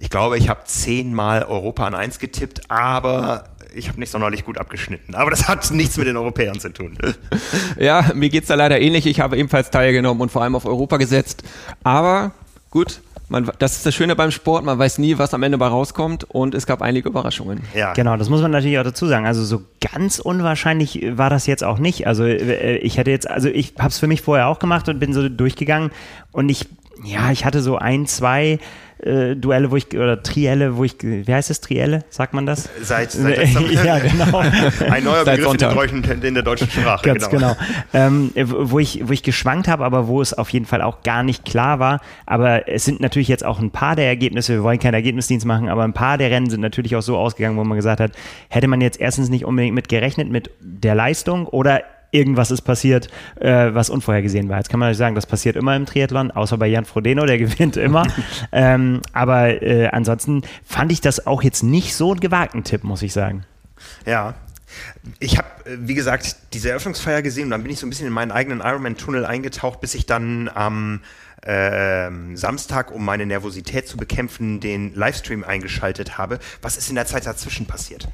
Ich 0.00 0.10
glaube, 0.10 0.38
ich 0.38 0.48
habe 0.48 0.60
zehnmal 0.64 1.42
Europa 1.42 1.84
an 1.84 1.96
1 1.96 2.20
getippt, 2.20 2.70
aber 2.70 3.44
ich 3.74 3.88
habe 3.88 4.00
nicht 4.00 4.10
sonderlich 4.10 4.44
gut 4.44 4.58
abgeschnitten. 4.58 5.14
Aber 5.14 5.30
das 5.30 5.48
hat 5.48 5.70
nichts 5.70 5.96
mit 5.96 6.06
den 6.06 6.16
Europäern 6.16 6.58
zu 6.60 6.72
tun. 6.72 6.96
ja, 7.78 8.10
mir 8.14 8.28
geht 8.28 8.42
es 8.42 8.48
da 8.48 8.54
leider 8.54 8.80
ähnlich. 8.80 9.06
Ich 9.06 9.20
habe 9.20 9.36
ebenfalls 9.36 9.70
teilgenommen 9.70 10.20
und 10.20 10.30
vor 10.30 10.42
allem 10.42 10.54
auf 10.54 10.66
Europa 10.66 10.96
gesetzt. 10.96 11.42
Aber 11.82 12.32
gut, 12.70 13.00
man, 13.28 13.50
das 13.58 13.76
ist 13.76 13.86
das 13.86 13.94
Schöne 13.94 14.16
beim 14.16 14.30
Sport, 14.30 14.64
man 14.64 14.78
weiß 14.78 14.98
nie, 14.98 15.18
was 15.18 15.34
am 15.34 15.42
Ende 15.42 15.58
bei 15.58 15.66
rauskommt 15.66 16.24
und 16.24 16.54
es 16.54 16.66
gab 16.66 16.82
einige 16.82 17.08
Überraschungen. 17.08 17.60
Ja. 17.74 17.92
Genau, 17.92 18.16
das 18.16 18.28
muss 18.28 18.40
man 18.40 18.50
natürlich 18.50 18.78
auch 18.78 18.84
dazu 18.84 19.06
sagen. 19.06 19.26
Also 19.26 19.44
so 19.44 19.62
ganz 19.92 20.18
unwahrscheinlich 20.18 21.04
war 21.16 21.30
das 21.30 21.46
jetzt 21.46 21.62
auch 21.62 21.78
nicht. 21.78 22.06
Also 22.06 22.24
äh, 22.24 22.78
ich 22.78 22.96
hätte 22.96 23.10
jetzt, 23.10 23.28
also 23.28 23.48
ich 23.48 23.74
habe 23.78 23.88
es 23.88 23.98
für 23.98 24.06
mich 24.06 24.22
vorher 24.22 24.48
auch 24.48 24.58
gemacht 24.58 24.88
und 24.88 24.98
bin 24.98 25.12
so 25.12 25.28
durchgegangen 25.28 25.90
und 26.32 26.48
ich, 26.48 26.66
ja, 27.04 27.30
ich 27.30 27.44
hatte 27.44 27.60
so 27.60 27.76
ein, 27.76 28.06
zwei 28.06 28.58
äh, 29.02 29.36
Duelle, 29.36 29.70
wo 29.70 29.76
ich, 29.76 29.86
oder 29.96 30.22
Trielle, 30.22 30.76
wo 30.76 30.84
ich, 30.84 30.94
wie 31.00 31.32
heißt 31.32 31.50
es, 31.50 31.60
Trielle, 31.60 32.04
sagt 32.10 32.34
man 32.34 32.46
das? 32.46 32.68
Seit, 32.82 33.12
seit 33.12 33.38
ja, 33.84 33.98
genau. 33.98 34.38
Ein 34.90 35.04
neuer 35.04 35.24
Begriff 35.24 35.52
in 35.52 35.58
der, 35.58 35.72
deutschen, 35.72 36.04
in 36.04 36.34
der, 36.34 36.42
deutschen, 36.42 36.70
Sprache. 36.70 37.04
Ganz 37.04 37.28
genau. 37.28 37.54
genau. 37.54 38.06
Ähm, 38.08 38.32
wo, 38.34 38.78
ich, 38.78 39.06
wo 39.06 39.12
ich 39.12 39.22
geschwankt 39.22 39.68
habe, 39.68 39.84
aber 39.84 40.08
wo 40.08 40.20
es 40.20 40.34
auf 40.34 40.50
jeden 40.50 40.66
Fall 40.66 40.82
auch 40.82 41.02
gar 41.02 41.22
nicht 41.22 41.44
klar 41.44 41.78
war. 41.78 42.00
Aber 42.26 42.68
es 42.68 42.84
sind 42.84 43.00
natürlich 43.00 43.28
jetzt 43.28 43.44
auch 43.44 43.60
ein 43.60 43.70
paar 43.70 43.96
der 43.96 44.06
Ergebnisse, 44.06 44.54
wir 44.54 44.62
wollen 44.62 44.78
keinen 44.78 44.94
Ergebnisdienst 44.94 45.46
machen, 45.46 45.68
aber 45.68 45.84
ein 45.84 45.92
paar 45.92 46.18
der 46.18 46.30
Rennen 46.30 46.50
sind 46.50 46.60
natürlich 46.60 46.96
auch 46.96 47.02
so 47.02 47.16
ausgegangen, 47.16 47.56
wo 47.56 47.64
man 47.64 47.76
gesagt 47.76 48.00
hat, 48.00 48.12
hätte 48.48 48.68
man 48.68 48.80
jetzt 48.80 49.00
erstens 49.00 49.28
nicht 49.28 49.44
unbedingt 49.44 49.74
mit 49.74 49.88
gerechnet 49.88 50.28
mit 50.28 50.50
der 50.60 50.94
Leistung 50.94 51.46
oder 51.46 51.82
irgendwas 52.10 52.50
ist 52.50 52.62
passiert, 52.62 53.08
äh, 53.36 53.74
was 53.74 53.90
unvorhergesehen 53.90 54.48
war. 54.48 54.58
Jetzt 54.58 54.70
kann 54.70 54.80
man 54.80 54.92
sagen, 54.94 55.14
das 55.14 55.26
passiert 55.26 55.56
immer 55.56 55.76
im 55.76 55.86
Triathlon, 55.86 56.30
außer 56.30 56.56
bei 56.58 56.66
Jan 56.66 56.84
Frodeno, 56.84 57.26
der 57.26 57.38
gewinnt 57.38 57.76
immer. 57.76 58.06
ähm, 58.52 59.00
aber 59.12 59.62
äh, 59.62 59.88
ansonsten 59.88 60.42
fand 60.64 60.92
ich 60.92 61.00
das 61.00 61.26
auch 61.26 61.42
jetzt 61.42 61.62
nicht 61.62 61.94
so 61.94 62.10
einen 62.10 62.20
gewagten 62.20 62.64
Tipp, 62.64 62.84
muss 62.84 63.02
ich 63.02 63.12
sagen. 63.12 63.44
Ja, 64.06 64.34
ich 65.18 65.38
habe, 65.38 65.48
äh, 65.64 65.76
wie 65.80 65.94
gesagt, 65.94 66.36
diese 66.52 66.70
Eröffnungsfeier 66.70 67.22
gesehen 67.22 67.44
und 67.44 67.50
dann 67.50 67.62
bin 67.62 67.72
ich 67.72 67.78
so 67.78 67.86
ein 67.86 67.90
bisschen 67.90 68.06
in 68.06 68.12
meinen 68.12 68.32
eigenen 68.32 68.60
Ironman-Tunnel 68.60 69.24
eingetaucht, 69.24 69.80
bis 69.80 69.94
ich 69.94 70.06
dann 70.06 70.48
am 70.48 71.00
äh, 71.42 72.10
Samstag, 72.34 72.90
um 72.90 73.04
meine 73.04 73.26
Nervosität 73.26 73.88
zu 73.88 73.96
bekämpfen, 73.96 74.60
den 74.60 74.94
Livestream 74.94 75.44
eingeschaltet 75.44 76.18
habe. 76.18 76.38
Was 76.62 76.76
ist 76.76 76.88
in 76.88 76.94
der 76.94 77.06
Zeit 77.06 77.26
dazwischen 77.26 77.66
passiert? 77.66 78.08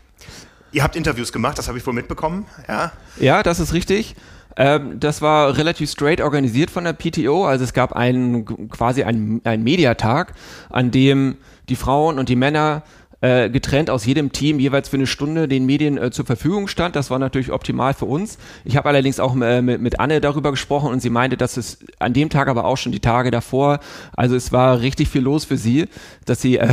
Ihr 0.75 0.83
habt 0.83 0.97
Interviews 0.97 1.33
gemacht, 1.33 1.57
das 1.57 1.69
habe 1.69 1.79
ich 1.79 1.87
wohl 1.87 1.95
mitbekommen, 1.95 2.47
ja? 2.69 2.91
Ja, 3.21 3.45
das 3.45 3.61
ist 3.61 3.73
richtig. 3.73 4.17
Ähm, 4.57 4.99
das 4.99 5.23
war 5.23 5.57
relativ 5.57 5.89
straight 5.89 6.21
organisiert 6.21 6.69
von 6.69 6.83
der 6.83 6.95
PTO. 6.95 7.47
Also 7.47 7.63
es 7.63 7.73
gab 7.73 7.93
einen 7.93 8.69
quasi 8.71 9.05
einen, 9.05 9.41
einen 9.45 9.63
Mediatag, 9.63 10.35
an 10.71 10.91
dem 10.91 11.37
die 11.69 11.77
Frauen 11.77 12.19
und 12.19 12.29
die 12.29 12.35
Männer 12.35 12.83
äh, 13.21 13.51
getrennt 13.51 13.89
aus 13.89 14.05
jedem 14.05 14.33
Team 14.33 14.59
jeweils 14.59 14.89
für 14.89 14.97
eine 14.97 15.07
Stunde 15.07 15.47
den 15.47 15.65
Medien 15.65 15.97
äh, 15.97 16.11
zur 16.11 16.27
Verfügung 16.27 16.67
stand. 16.67 16.97
Das 16.97 17.09
war 17.09 17.21
natürlich 17.21 17.53
optimal 17.53 17.95
für 17.95 18.07
uns. 18.07 18.37
Ich 18.65 18.77
habe 18.77 18.89
allerdings 18.89 19.21
auch 19.21 19.35
äh, 19.41 19.63
mit, 19.63 19.81
mit 19.81 20.01
Anne 20.01 20.21
darüber 20.21 20.51
gesprochen 20.51 20.91
und 20.91 21.01
sie 21.01 21.09
meinte, 21.09 21.37
dass 21.37 21.57
es 21.57 21.79
an 22.01 22.13
dem 22.13 22.31
Tag 22.31 22.49
aber 22.49 22.65
auch 22.65 22.77
schon 22.77 22.91
die 22.91 23.01
Tage 23.01 23.31
davor, 23.31 23.79
also 24.17 24.35
es 24.35 24.51
war 24.51 24.81
richtig 24.81 25.09
viel 25.09 25.23
los 25.23 25.45
für 25.45 25.57
sie, 25.57 25.87
dass 26.27 26.43
sie 26.43 26.59
äh, 26.59 26.69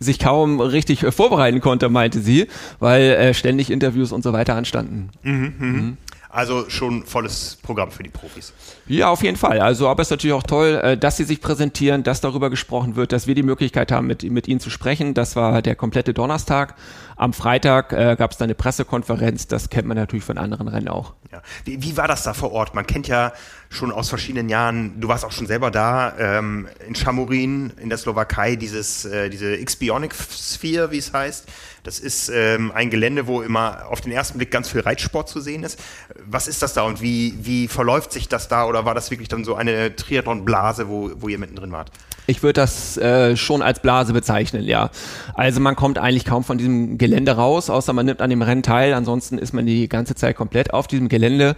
sich 0.00 0.18
kaum 0.18 0.60
richtig 0.60 1.04
äh, 1.04 1.12
vorbereiten 1.12 1.60
konnte, 1.60 1.88
meinte 1.88 2.20
sie, 2.20 2.48
weil 2.78 3.02
äh, 3.02 3.34
ständig 3.34 3.70
Interviews 3.70 4.12
und 4.12 4.22
so 4.22 4.32
weiter 4.32 4.56
anstanden. 4.56 5.10
Mhm, 5.22 5.54
mh. 5.58 5.66
mhm. 5.66 5.96
Also 6.32 6.70
schon 6.70 7.04
volles 7.04 7.58
Programm 7.60 7.90
für 7.90 8.04
die 8.04 8.08
Profis. 8.08 8.52
Ja, 8.86 9.08
auf 9.08 9.24
jeden 9.24 9.36
Fall. 9.36 9.60
Also, 9.60 9.88
aber 9.88 10.02
es 10.02 10.06
ist 10.06 10.12
natürlich 10.12 10.34
auch 10.34 10.44
toll, 10.44 10.80
äh, 10.80 10.96
dass 10.96 11.16
sie 11.16 11.24
sich 11.24 11.40
präsentieren, 11.40 12.04
dass 12.04 12.20
darüber 12.20 12.50
gesprochen 12.50 12.94
wird, 12.94 13.10
dass 13.10 13.26
wir 13.26 13.34
die 13.34 13.42
Möglichkeit 13.42 13.90
haben, 13.90 14.06
mit, 14.06 14.22
mit 14.22 14.46
ihnen 14.46 14.60
zu 14.60 14.70
sprechen. 14.70 15.12
Das 15.12 15.34
war 15.34 15.60
der 15.60 15.74
komplette 15.74 16.14
Donnerstag. 16.14 16.76
Am 17.16 17.32
Freitag 17.32 17.92
äh, 17.92 18.14
gab 18.16 18.30
es 18.30 18.36
dann 18.36 18.46
eine 18.46 18.54
Pressekonferenz. 18.54 19.48
Das 19.48 19.70
kennt 19.70 19.88
man 19.88 19.96
natürlich 19.96 20.24
von 20.24 20.38
anderen 20.38 20.68
Rennen 20.68 20.88
auch. 20.88 21.14
Ja. 21.32 21.42
Wie, 21.64 21.82
wie 21.82 21.96
war 21.96 22.06
das 22.06 22.22
da 22.22 22.32
vor 22.32 22.52
Ort? 22.52 22.76
Man 22.76 22.86
kennt 22.86 23.08
ja 23.08 23.32
schon 23.70 23.92
aus 23.92 24.08
verschiedenen 24.08 24.48
Jahren, 24.48 25.00
du 25.00 25.06
warst 25.06 25.24
auch 25.24 25.30
schon 25.30 25.46
selber 25.46 25.70
da, 25.70 26.12
ähm, 26.18 26.66
in 26.86 26.96
Chamorin 26.96 27.72
in 27.80 27.88
der 27.88 27.98
Slowakei, 27.98 28.56
dieses, 28.56 29.04
äh, 29.04 29.30
diese 29.30 29.54
X-Bionic 29.54 30.12
Sphere, 30.12 30.90
wie 30.90 30.98
es 30.98 31.12
heißt. 31.12 31.46
Das 31.84 32.00
ist 32.00 32.30
ähm, 32.34 32.72
ein 32.74 32.90
Gelände, 32.90 33.28
wo 33.28 33.42
immer 33.42 33.86
auf 33.88 34.00
den 34.00 34.10
ersten 34.10 34.38
Blick 34.38 34.50
ganz 34.50 34.68
viel 34.68 34.80
Reitsport 34.80 35.28
zu 35.28 35.40
sehen 35.40 35.62
ist. 35.62 35.78
Was 36.26 36.48
ist 36.48 36.62
das 36.62 36.74
da 36.74 36.82
und 36.82 37.00
wie, 37.00 37.38
wie 37.42 37.68
verläuft 37.68 38.12
sich 38.12 38.28
das 38.28 38.48
da 38.48 38.66
oder 38.66 38.84
war 38.84 38.94
das 38.94 39.12
wirklich 39.12 39.28
dann 39.28 39.44
so 39.44 39.54
eine 39.54 39.94
Triathlon-Blase, 39.94 40.88
wo, 40.88 41.12
wo 41.14 41.28
ihr 41.28 41.38
mittendrin 41.38 41.70
wart? 41.70 41.92
Ich 42.26 42.42
würde 42.42 42.60
das 42.60 42.96
äh, 42.96 43.36
schon 43.36 43.62
als 43.62 43.80
Blase 43.80 44.12
bezeichnen, 44.12 44.64
ja. 44.64 44.90
Also 45.34 45.60
man 45.60 45.74
kommt 45.74 45.98
eigentlich 45.98 46.24
kaum 46.24 46.44
von 46.44 46.58
diesem 46.58 46.98
Gelände 46.98 47.32
raus, 47.32 47.70
außer 47.70 47.92
man 47.92 48.04
nimmt 48.04 48.20
an 48.20 48.30
dem 48.30 48.42
Rennen 48.42 48.62
teil. 48.62 48.94
Ansonsten 48.94 49.38
ist 49.38 49.52
man 49.52 49.64
die 49.64 49.88
ganze 49.88 50.14
Zeit 50.14 50.36
komplett 50.36 50.74
auf 50.74 50.86
diesem 50.86 51.08
Gelände. 51.08 51.56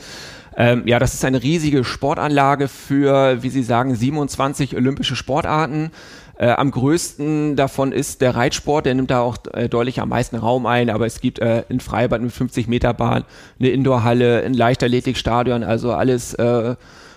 Ähm, 0.57 0.83
ja, 0.87 0.99
das 0.99 1.15
ist 1.15 1.25
eine 1.25 1.43
riesige 1.43 1.85
Sportanlage 1.85 2.69
für, 2.69 3.43
wie 3.43 3.49
Sie 3.49 3.63
sagen, 3.63 3.95
27 3.95 4.77
olympische 4.77 5.17
Sportarten. 5.17 5.91
Äh, 6.37 6.51
am 6.51 6.71
größten 6.71 7.57
davon 7.57 7.93
ist 7.93 8.21
der 8.21 8.35
Reitsport, 8.35 8.87
der 8.87 8.95
nimmt 8.95 9.11
da 9.11 9.21
auch 9.21 9.37
äh, 9.53 9.69
deutlich 9.69 10.01
am 10.01 10.09
meisten 10.09 10.37
Raum 10.37 10.67
ein, 10.67 10.91
aber 10.91 11.07
es 11.07 11.21
gibt 11.21 11.39
äh, 11.39 11.65
ein 11.71 11.81
Freibad 11.81 12.21
mit 12.21 12.33
50 12.33 12.69
Meter 12.69 12.95
Bahn, 12.95 13.25
eine 13.61 13.69
Indoorhalle, 13.69 14.43
ein 14.43 14.55
Leichtathletikstadion, 14.55 15.63
also 15.63 15.93
alles, 15.93 16.35
äh, 16.35 16.75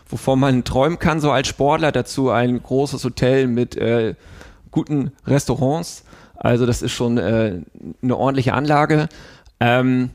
wovon 0.08 0.40
man 0.40 0.64
träumen 0.64 1.00
kann, 1.00 1.20
so 1.20 1.32
als 1.32 1.48
Sportler. 1.48 1.92
Dazu 1.92 2.30
ein 2.30 2.62
großes 2.62 3.04
Hotel 3.04 3.48
mit 3.48 3.76
äh, 3.76 4.16
guten 4.72 5.12
Restaurants. 5.26 6.04
Also 6.36 6.66
das 6.66 6.82
ist 6.82 6.92
schon 6.92 7.18
äh, 7.18 7.62
eine 8.04 8.18
ordentliche 8.18 8.54
Anlage. 8.54 9.08
Ähm, 9.60 10.12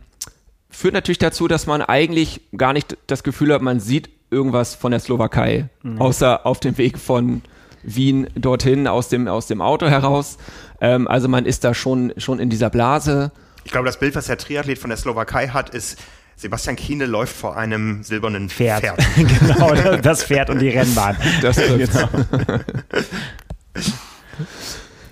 führt 0.81 0.95
natürlich 0.95 1.19
dazu, 1.19 1.47
dass 1.47 1.67
man 1.67 1.83
eigentlich 1.83 2.41
gar 2.57 2.73
nicht 2.73 2.97
das 3.07 3.23
Gefühl 3.23 3.55
hat, 3.55 3.63
man 3.63 3.81
sieht 3.81 4.11
irgendwas 4.31 4.75
von 4.75 4.91
der 4.91 5.01
Slowakei, 5.01 5.69
mhm. 5.83 6.01
außer 6.01 6.47
auf 6.47 6.61
dem 6.61 6.79
Weg 6.79 6.99
von 6.99 7.43
Wien 7.83 8.29
dorthin 8.35 8.87
aus 8.87 9.09
dem, 9.09 9.29
aus 9.29 9.47
dem 9.47 9.61
Auto 9.61 9.89
heraus. 9.89 10.39
Ähm, 10.81 11.09
also 11.09 11.29
man 11.29 11.47
ist 11.47 11.65
da 11.65 11.75
schon, 11.75 12.13
schon 12.17 12.39
in 12.39 12.51
dieser 12.51 12.71
Blase. 12.71 13.33
Ich 13.65 13.73
glaube, 13.73 13.87
das 13.87 13.99
Bild, 13.99 14.15
was 14.15 14.27
der 14.27 14.39
Triathlet 14.39 14.79
von 14.79 14.91
der 14.91 14.97
Slowakei 14.97 15.49
hat, 15.49 15.71
ist, 15.71 15.99
Sebastian 16.37 16.77
Kiene 16.77 17.05
läuft 17.05 17.37
vor 17.37 17.59
einem 17.59 18.03
silbernen 18.03 18.49
Pferd. 18.49 18.81
Pferd. 18.81 18.99
genau, 19.17 19.75
das 19.99 20.25
Pferd 20.25 20.49
und 20.49 20.61
die 20.61 20.71
Rennbahn. 20.71 21.17
Das 21.43 21.57
genau. 21.67 22.09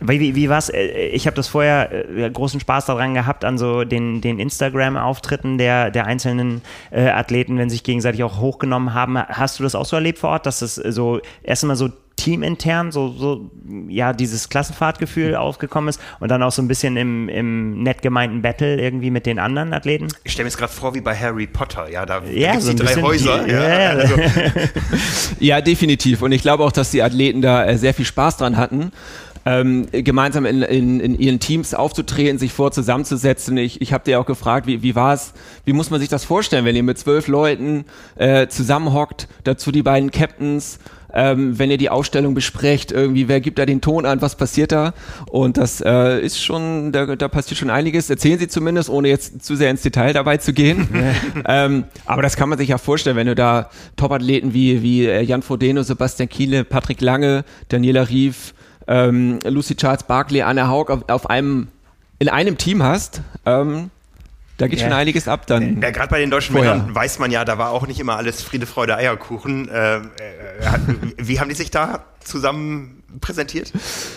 Wie, 0.00 0.34
wie 0.34 0.48
war's? 0.48 0.68
Äh, 0.68 1.08
ich 1.08 1.26
habe 1.26 1.36
das 1.36 1.48
vorher 1.48 1.90
äh, 1.92 2.30
großen 2.30 2.60
Spaß 2.60 2.86
daran 2.86 3.14
gehabt, 3.14 3.44
an 3.44 3.58
so 3.58 3.84
den, 3.84 4.20
den 4.20 4.38
Instagram-Auftritten 4.38 5.58
der, 5.58 5.90
der 5.90 6.06
einzelnen 6.06 6.62
äh, 6.90 7.08
Athleten, 7.08 7.58
wenn 7.58 7.68
sie 7.70 7.76
sich 7.76 7.84
gegenseitig 7.84 8.22
auch 8.22 8.40
hochgenommen 8.40 8.94
haben. 8.94 9.18
Hast 9.18 9.58
du 9.58 9.62
das 9.62 9.74
auch 9.74 9.86
so 9.86 9.96
erlebt 9.96 10.18
vor 10.18 10.30
Ort, 10.30 10.46
dass 10.46 10.60
das 10.60 10.74
so 10.74 11.20
erstmal 11.42 11.76
so 11.76 11.90
teamintern 12.18 12.90
so, 12.90 13.14
so 13.16 13.50
ja 13.88 14.12
dieses 14.12 14.48
Klassenfahrtgefühl 14.48 15.36
aufgekommen 15.36 15.88
ist 15.88 16.00
und 16.18 16.28
dann 16.30 16.42
auch 16.42 16.50
so 16.50 16.60
ein 16.60 16.68
bisschen 16.68 16.96
im, 16.96 17.28
im 17.28 17.82
nett 17.82 18.02
gemeinten 18.02 18.42
Battle 18.42 18.78
irgendwie 18.78 19.10
mit 19.10 19.24
den 19.24 19.38
anderen 19.38 19.72
Athleten. 19.72 20.08
Ich 20.24 20.32
stelle 20.32 20.44
mir 20.44 20.48
jetzt 20.48 20.58
gerade 20.58 20.72
vor 20.72 20.94
wie 20.94 21.00
bei 21.00 21.16
Harry 21.16 21.46
Potter, 21.46 21.88
ja, 21.88 22.04
da 22.04 22.22
ja, 22.24 22.52
gibt 22.52 22.62
es 22.62 22.66
so 22.66 22.72
die 22.72 22.82
drei 22.82 23.00
Häuser. 23.00 23.44
Die, 23.44 23.52
ja, 23.52 23.80
ja. 23.80 23.90
Also. 23.90 24.14
ja, 25.38 25.60
definitiv. 25.60 26.20
Und 26.22 26.32
ich 26.32 26.42
glaube 26.42 26.64
auch, 26.64 26.72
dass 26.72 26.90
die 26.90 27.02
Athleten 27.02 27.40
da 27.40 27.64
äh, 27.64 27.78
sehr 27.78 27.94
viel 27.94 28.04
Spaß 28.04 28.36
dran 28.38 28.56
hatten 28.56 28.90
ähm, 29.44 29.86
gemeinsam 29.92 30.46
in, 30.46 30.62
in, 30.62 31.00
in 31.00 31.18
ihren 31.18 31.40
Teams 31.40 31.74
aufzutreten, 31.74 32.38
sich 32.38 32.52
vor 32.52 32.72
zusammenzusetzen. 32.72 33.56
Ich, 33.56 33.80
ich 33.80 33.92
habe 33.92 34.04
dir 34.04 34.20
auch 34.20 34.26
gefragt, 34.26 34.66
wie, 34.66 34.82
wie 34.82 34.94
war 34.94 35.14
es, 35.14 35.32
wie 35.64 35.72
muss 35.72 35.90
man 35.90 36.00
sich 36.00 36.08
das 36.08 36.24
vorstellen, 36.24 36.64
wenn 36.64 36.76
ihr 36.76 36.82
mit 36.82 36.98
zwölf 36.98 37.28
Leuten 37.28 37.84
äh, 38.16 38.48
zusammenhockt, 38.48 39.28
dazu 39.44 39.72
die 39.72 39.82
beiden 39.82 40.10
Captains, 40.10 40.78
ähm, 41.12 41.58
wenn 41.58 41.70
ihr 41.70 41.78
die 41.78 41.90
Ausstellung 41.90 42.34
besprecht, 42.34 42.92
irgendwie, 42.92 43.28
wer 43.28 43.40
gibt 43.40 43.58
da 43.58 43.66
den 43.66 43.80
Ton 43.80 44.04
an, 44.04 44.20
was 44.20 44.36
passiert 44.36 44.72
da? 44.72 44.92
Und 45.30 45.56
das 45.56 45.80
äh, 45.80 46.20
ist 46.20 46.42
schon, 46.42 46.92
da, 46.92 47.16
da 47.16 47.28
passiert 47.28 47.58
schon 47.58 47.70
einiges. 47.70 48.10
Erzählen 48.10 48.38
Sie 48.38 48.48
zumindest, 48.48 48.90
ohne 48.90 49.08
jetzt 49.08 49.44
zu 49.44 49.56
sehr 49.56 49.70
ins 49.70 49.82
Detail 49.82 50.12
dabei 50.12 50.36
zu 50.36 50.52
gehen. 50.52 50.88
ähm, 51.48 51.84
aber 52.04 52.22
das 52.22 52.36
kann 52.36 52.48
man 52.48 52.58
sich 52.58 52.68
ja 52.68 52.78
vorstellen, 52.78 53.16
wenn 53.16 53.26
du 53.26 53.34
da 53.34 53.70
Topathleten 53.96 54.52
wie, 54.52 54.82
wie 54.82 55.06
äh, 55.06 55.22
Jan 55.22 55.42
Frodeno, 55.42 55.82
Sebastian 55.82 56.28
Kiele, 56.28 56.64
Patrick 56.64 57.00
Lange, 57.00 57.44
Daniela 57.68 58.08
Rief, 58.08 58.54
ähm, 58.88 59.38
Lucy 59.44 59.76
Charles 59.76 60.02
Barkley, 60.02 60.42
Anna 60.42 60.68
Haug 60.68 60.90
auf, 60.90 61.08
auf 61.08 61.30
einem, 61.30 61.68
in 62.18 62.28
einem 62.28 62.58
Team 62.58 62.82
hast, 62.82 63.22
ähm, 63.46 63.90
da 64.56 64.66
geht 64.66 64.80
ja. 64.80 64.86
schon 64.86 64.92
einiges 64.92 65.28
ab 65.28 65.46
dann. 65.46 65.80
Ja, 65.80 65.90
gerade 65.90 66.08
bei 66.08 66.18
den 66.18 66.30
deutschen 66.30 66.54
vorher. 66.54 66.74
Männern 66.74 66.94
weiß 66.94 67.20
man 67.20 67.30
ja, 67.30 67.44
da 67.44 67.58
war 67.58 67.70
auch 67.70 67.86
nicht 67.86 68.00
immer 68.00 68.16
alles 68.16 68.42
Friede, 68.42 68.66
Freude, 68.66 68.96
Eierkuchen. 68.96 69.68
Äh, 69.68 69.98
äh, 69.98 70.00
wie 71.16 71.38
haben 71.38 71.48
die 71.48 71.54
sich 71.54 71.70
da 71.70 72.04
zusammen 72.18 73.04
präsentiert? 73.20 73.72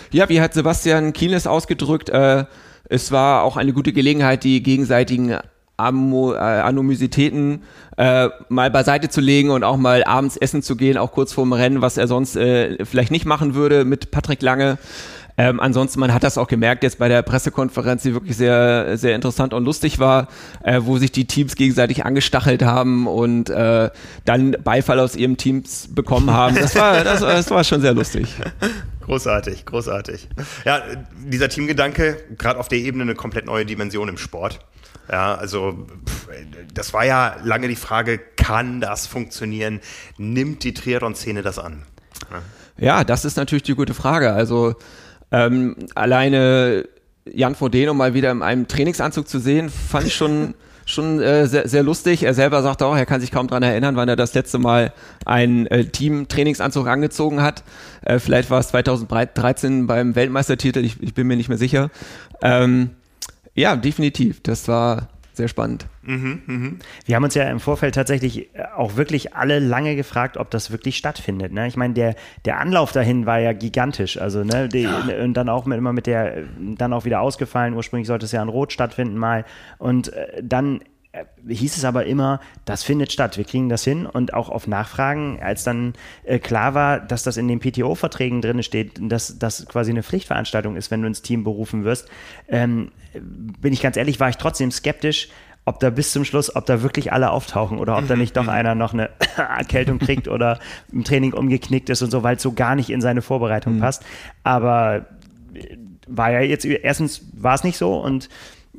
Ja, 0.09 0.29
wie 0.29 0.41
hat 0.41 0.55
Sebastian 0.55 1.13
Kienes 1.13 1.45
ausgedrückt, 1.45 2.09
äh, 2.09 2.45
es 2.85 3.11
war 3.11 3.43
auch 3.43 3.55
eine 3.55 3.71
gute 3.71 3.93
Gelegenheit, 3.93 4.43
die 4.43 4.63
gegenseitigen 4.63 5.37
Amo, 5.77 6.33
äh, 6.33 6.37
Anomisitäten 6.37 7.63
äh, 7.97 8.29
mal 8.49 8.71
beiseite 8.71 9.09
zu 9.09 9.21
legen 9.21 9.49
und 9.49 9.63
auch 9.63 9.77
mal 9.77 10.03
abends 10.03 10.37
essen 10.37 10.61
zu 10.61 10.75
gehen, 10.75 10.97
auch 10.97 11.11
kurz 11.11 11.33
vorm 11.33 11.53
Rennen, 11.53 11.81
was 11.81 11.97
er 11.97 12.07
sonst 12.07 12.35
äh, 12.35 12.83
vielleicht 12.85 13.11
nicht 13.11 13.25
machen 13.25 13.53
würde 13.53 13.85
mit 13.85 14.11
Patrick 14.11 14.41
Lange. 14.41 14.77
Ähm, 15.37 15.59
ansonsten, 15.59 15.99
man 15.99 16.13
hat 16.13 16.23
das 16.23 16.37
auch 16.37 16.47
gemerkt 16.47 16.83
jetzt 16.83 16.99
bei 16.99 17.07
der 17.07 17.21
Pressekonferenz, 17.21 18.03
die 18.03 18.13
wirklich 18.13 18.37
sehr, 18.37 18.97
sehr 18.97 19.15
interessant 19.15 19.53
und 19.53 19.63
lustig 19.63 19.99
war, 19.99 20.27
äh, 20.63 20.81
wo 20.83 20.97
sich 20.97 21.11
die 21.11 21.25
Teams 21.25 21.55
gegenseitig 21.55 22.05
angestachelt 22.05 22.63
haben 22.63 23.07
und 23.07 23.49
äh, 23.49 23.89
dann 24.25 24.55
Beifall 24.63 24.99
aus 24.99 25.15
ihren 25.15 25.37
Teams 25.37 25.87
bekommen 25.93 26.31
haben. 26.31 26.55
Das 26.55 26.75
war, 26.75 27.03
das, 27.03 27.21
das 27.21 27.49
war 27.49 27.63
schon 27.63 27.81
sehr 27.81 27.93
lustig. 27.93 28.27
Großartig, 29.01 29.65
großartig. 29.65 30.27
Ja, 30.63 30.81
dieser 31.25 31.49
Teamgedanke, 31.49 32.17
gerade 32.37 32.59
auf 32.59 32.67
der 32.67 32.77
Ebene 32.79 33.03
eine 33.03 33.15
komplett 33.15 33.45
neue 33.45 33.65
Dimension 33.65 34.07
im 34.09 34.17
Sport. 34.17 34.59
Ja, 35.11 35.35
also 35.35 35.87
das 36.73 36.93
war 36.93 37.05
ja 37.05 37.35
lange 37.43 37.67
die 37.67 37.75
Frage, 37.75 38.19
kann 38.37 38.79
das 38.79 39.07
funktionieren? 39.07 39.81
Nimmt 40.17 40.63
die 40.63 40.73
Triathlon-Szene 40.73 41.41
das 41.41 41.59
an? 41.59 41.83
Ja. 42.31 42.41
ja, 42.85 43.03
das 43.03 43.25
ist 43.25 43.35
natürlich 43.35 43.63
die 43.63 43.75
gute 43.75 43.93
Frage. 43.93 44.31
Also 44.31 44.75
ähm, 45.31 45.75
alleine 45.95 46.85
Jan 47.25 47.55
Frodeno 47.55 47.93
mal 47.93 48.13
wieder 48.13 48.31
in 48.31 48.41
einem 48.41 48.67
Trainingsanzug 48.67 49.27
zu 49.27 49.39
sehen, 49.39 49.69
fand 49.69 50.07
ich 50.07 50.15
schon 50.15 50.53
schon 50.85 51.21
äh, 51.21 51.47
sehr, 51.47 51.67
sehr 51.67 51.83
lustig. 51.83 52.23
Er 52.23 52.33
selber 52.33 52.61
sagt 52.61 52.81
auch, 52.83 52.95
er 52.95 53.05
kann 53.05 53.21
sich 53.21 53.31
kaum 53.31 53.47
daran 53.47 53.63
erinnern, 53.63 53.95
wann 53.95 54.09
er 54.09 54.15
das 54.15 54.33
letzte 54.33 54.59
Mal 54.59 54.93
einen 55.25 55.67
äh, 55.67 55.85
Team-Trainingsanzug 55.85 56.87
angezogen 56.87 57.41
hat. 57.41 57.63
Äh, 58.03 58.19
vielleicht 58.19 58.49
war 58.49 58.59
es 58.59 58.69
2013 58.69 59.87
beim 59.87 60.15
Weltmeistertitel, 60.15 60.79
ich, 60.79 61.01
ich 61.01 61.13
bin 61.13 61.27
mir 61.27 61.37
nicht 61.37 61.49
mehr 61.49 61.57
sicher. 61.57 61.89
Ähm, 62.41 62.91
ja, 63.55 63.75
definitiv. 63.75 64.41
Das 64.41 64.67
war 64.67 65.09
sehr 65.33 65.47
spannend. 65.47 65.87
Mhm, 66.03 66.41
mh. 66.45 66.71
Wir 67.05 67.15
haben 67.15 67.23
uns 67.23 67.35
ja 67.35 67.49
im 67.49 67.59
Vorfeld 67.59 67.95
tatsächlich 67.95 68.49
auch 68.75 68.95
wirklich 68.97 69.33
alle 69.33 69.59
lange 69.59 69.95
gefragt, 69.95 70.37
ob 70.37 70.51
das 70.51 70.71
wirklich 70.71 70.97
stattfindet. 70.97 71.53
Ne? 71.53 71.67
Ich 71.67 71.77
meine, 71.77 71.93
der, 71.93 72.15
der 72.45 72.59
Anlauf 72.59 72.91
dahin 72.91 73.25
war 73.25 73.39
ja 73.39 73.53
gigantisch. 73.53 74.17
Also, 74.19 74.43
ne, 74.43 74.67
die, 74.67 74.81
ja. 74.81 75.23
und 75.23 75.33
dann 75.35 75.47
auch 75.47 75.65
mit, 75.65 75.77
immer 75.77 75.93
mit 75.93 76.05
der, 76.07 76.43
dann 76.59 76.91
auch 76.93 77.05
wieder 77.05 77.21
ausgefallen. 77.21 77.73
Ursprünglich 77.73 78.07
sollte 78.07 78.25
es 78.25 78.31
ja 78.33 78.41
in 78.41 78.49
Rot 78.49 78.73
stattfinden 78.73 79.17
mal. 79.17 79.45
Und 79.77 80.11
äh, 80.13 80.43
dann 80.43 80.81
äh, 80.81 80.83
hieß 81.47 81.77
es 81.77 81.85
aber 81.85 82.05
immer, 82.05 82.39
das 82.65 82.83
findet 82.83 83.11
statt, 83.11 83.37
wir 83.37 83.43
kriegen 83.43 83.69
das 83.69 83.83
hin. 83.83 84.05
Und 84.05 84.33
auch 84.33 84.49
auf 84.49 84.67
Nachfragen, 84.67 85.39
als 85.41 85.63
dann 85.63 85.93
äh, 86.23 86.39
klar 86.39 86.73
war, 86.73 86.99
dass 86.99 87.23
das 87.23 87.37
in 87.37 87.47
den 87.47 87.59
PTO-Verträgen 87.59 88.41
drin 88.41 88.63
steht, 88.63 88.93
dass 89.01 89.37
das 89.37 89.65
quasi 89.65 89.91
eine 89.91 90.03
Pflichtveranstaltung 90.03 90.75
ist, 90.75 90.91
wenn 90.91 91.01
du 91.01 91.07
ins 91.07 91.21
Team 91.21 91.43
berufen 91.43 91.83
wirst, 91.83 92.07
ähm, 92.47 92.91
bin 93.13 93.73
ich 93.73 93.81
ganz 93.81 93.97
ehrlich, 93.97 94.19
war 94.19 94.29
ich 94.29 94.37
trotzdem 94.37 94.71
skeptisch, 94.71 95.29
ob 95.65 95.79
da 95.79 95.89
bis 95.89 96.11
zum 96.11 96.25
Schluss, 96.25 96.55
ob 96.55 96.65
da 96.65 96.81
wirklich 96.81 97.11
alle 97.11 97.31
auftauchen 97.31 97.77
oder 97.77 97.97
ob 97.97 98.07
da 98.07 98.15
nicht 98.15 98.35
doch 98.35 98.47
einer 98.47 98.73
noch 98.73 98.93
eine 98.93 99.09
Erkältung 99.37 99.99
kriegt 99.99 100.27
oder 100.27 100.59
im 100.91 101.03
Training 101.03 101.33
umgeknickt 101.33 101.89
ist 101.89 102.01
und 102.01 102.09
so, 102.09 102.23
weil 102.23 102.37
es 102.37 102.41
so 102.41 102.53
gar 102.53 102.75
nicht 102.75 102.89
in 102.89 103.01
seine 103.01 103.21
Vorbereitung 103.21 103.75
mhm. 103.75 103.79
passt. 103.79 104.03
Aber 104.43 105.05
äh, 105.53 105.77
war 106.07 106.31
ja 106.31 106.41
jetzt, 106.41 106.65
erstens 106.65 107.21
war 107.33 107.55
es 107.55 107.63
nicht 107.63 107.77
so 107.77 107.99
und 107.99 108.29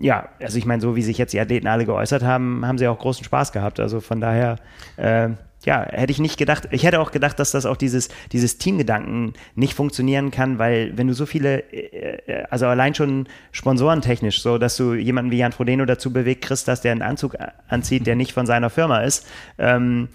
ja, 0.03 0.29
also 0.41 0.59
ich 0.59 0.67
meine, 0.67 0.83
so 0.83 0.97
wie 0.97 1.03
sich 1.03 1.17
jetzt 1.17 1.33
die 1.33 1.39
Athleten 1.39 1.69
alle 1.69 1.87
geäußert 1.87 2.25
haben, 2.25 2.67
haben 2.67 2.77
sie 2.77 2.89
auch 2.89 2.99
großen 2.99 3.25
Spaß 3.25 3.53
gehabt. 3.53 3.79
Also 3.79 4.01
von 4.01 4.21
daher, 4.21 4.57
äh, 4.97 5.29
ja, 5.65 5.87
hätte 5.89 6.11
ich 6.11 6.19
nicht 6.19 6.39
gedacht. 6.39 6.67
Ich 6.73 6.83
hätte 6.83 6.99
auch 6.99 7.13
gedacht, 7.13 7.39
dass 7.39 7.53
das 7.53 7.67
auch 7.67 7.77
dieses, 7.77 8.09
dieses 8.33 8.59
Teamgedanken 8.59 9.35
nicht 9.55 9.75
funktionieren 9.75 10.33
kann, 10.33 10.59
weil 10.59 10.93
wenn 10.97 11.07
du 11.07 11.15
so 11.15 11.25
viele 11.25 11.61
äh, 11.73 12.17
äh, 12.27 12.45
also 12.51 12.67
allein 12.67 12.97
schon 12.97 13.29
sponsorentechnisch, 13.53 14.43
so 14.43 14.59
dass 14.59 14.77
du 14.77 14.95
jemanden 14.95 15.31
wie 15.31 15.39
Jan 15.39 15.53
Frodeno 15.53 15.85
dazu 15.85 16.13
bewegt 16.13 16.43
kriegst, 16.43 16.67
dass 16.67 16.81
der 16.81 16.91
einen 16.91 17.03
Anzug 17.03 17.37
anzieht, 17.69 18.05
der 18.05 18.17
nicht 18.17 18.33
von 18.33 18.45
seiner 18.45 18.71
Firma 18.71 19.03
ist. 19.03 19.25
Ähm, 19.57 20.09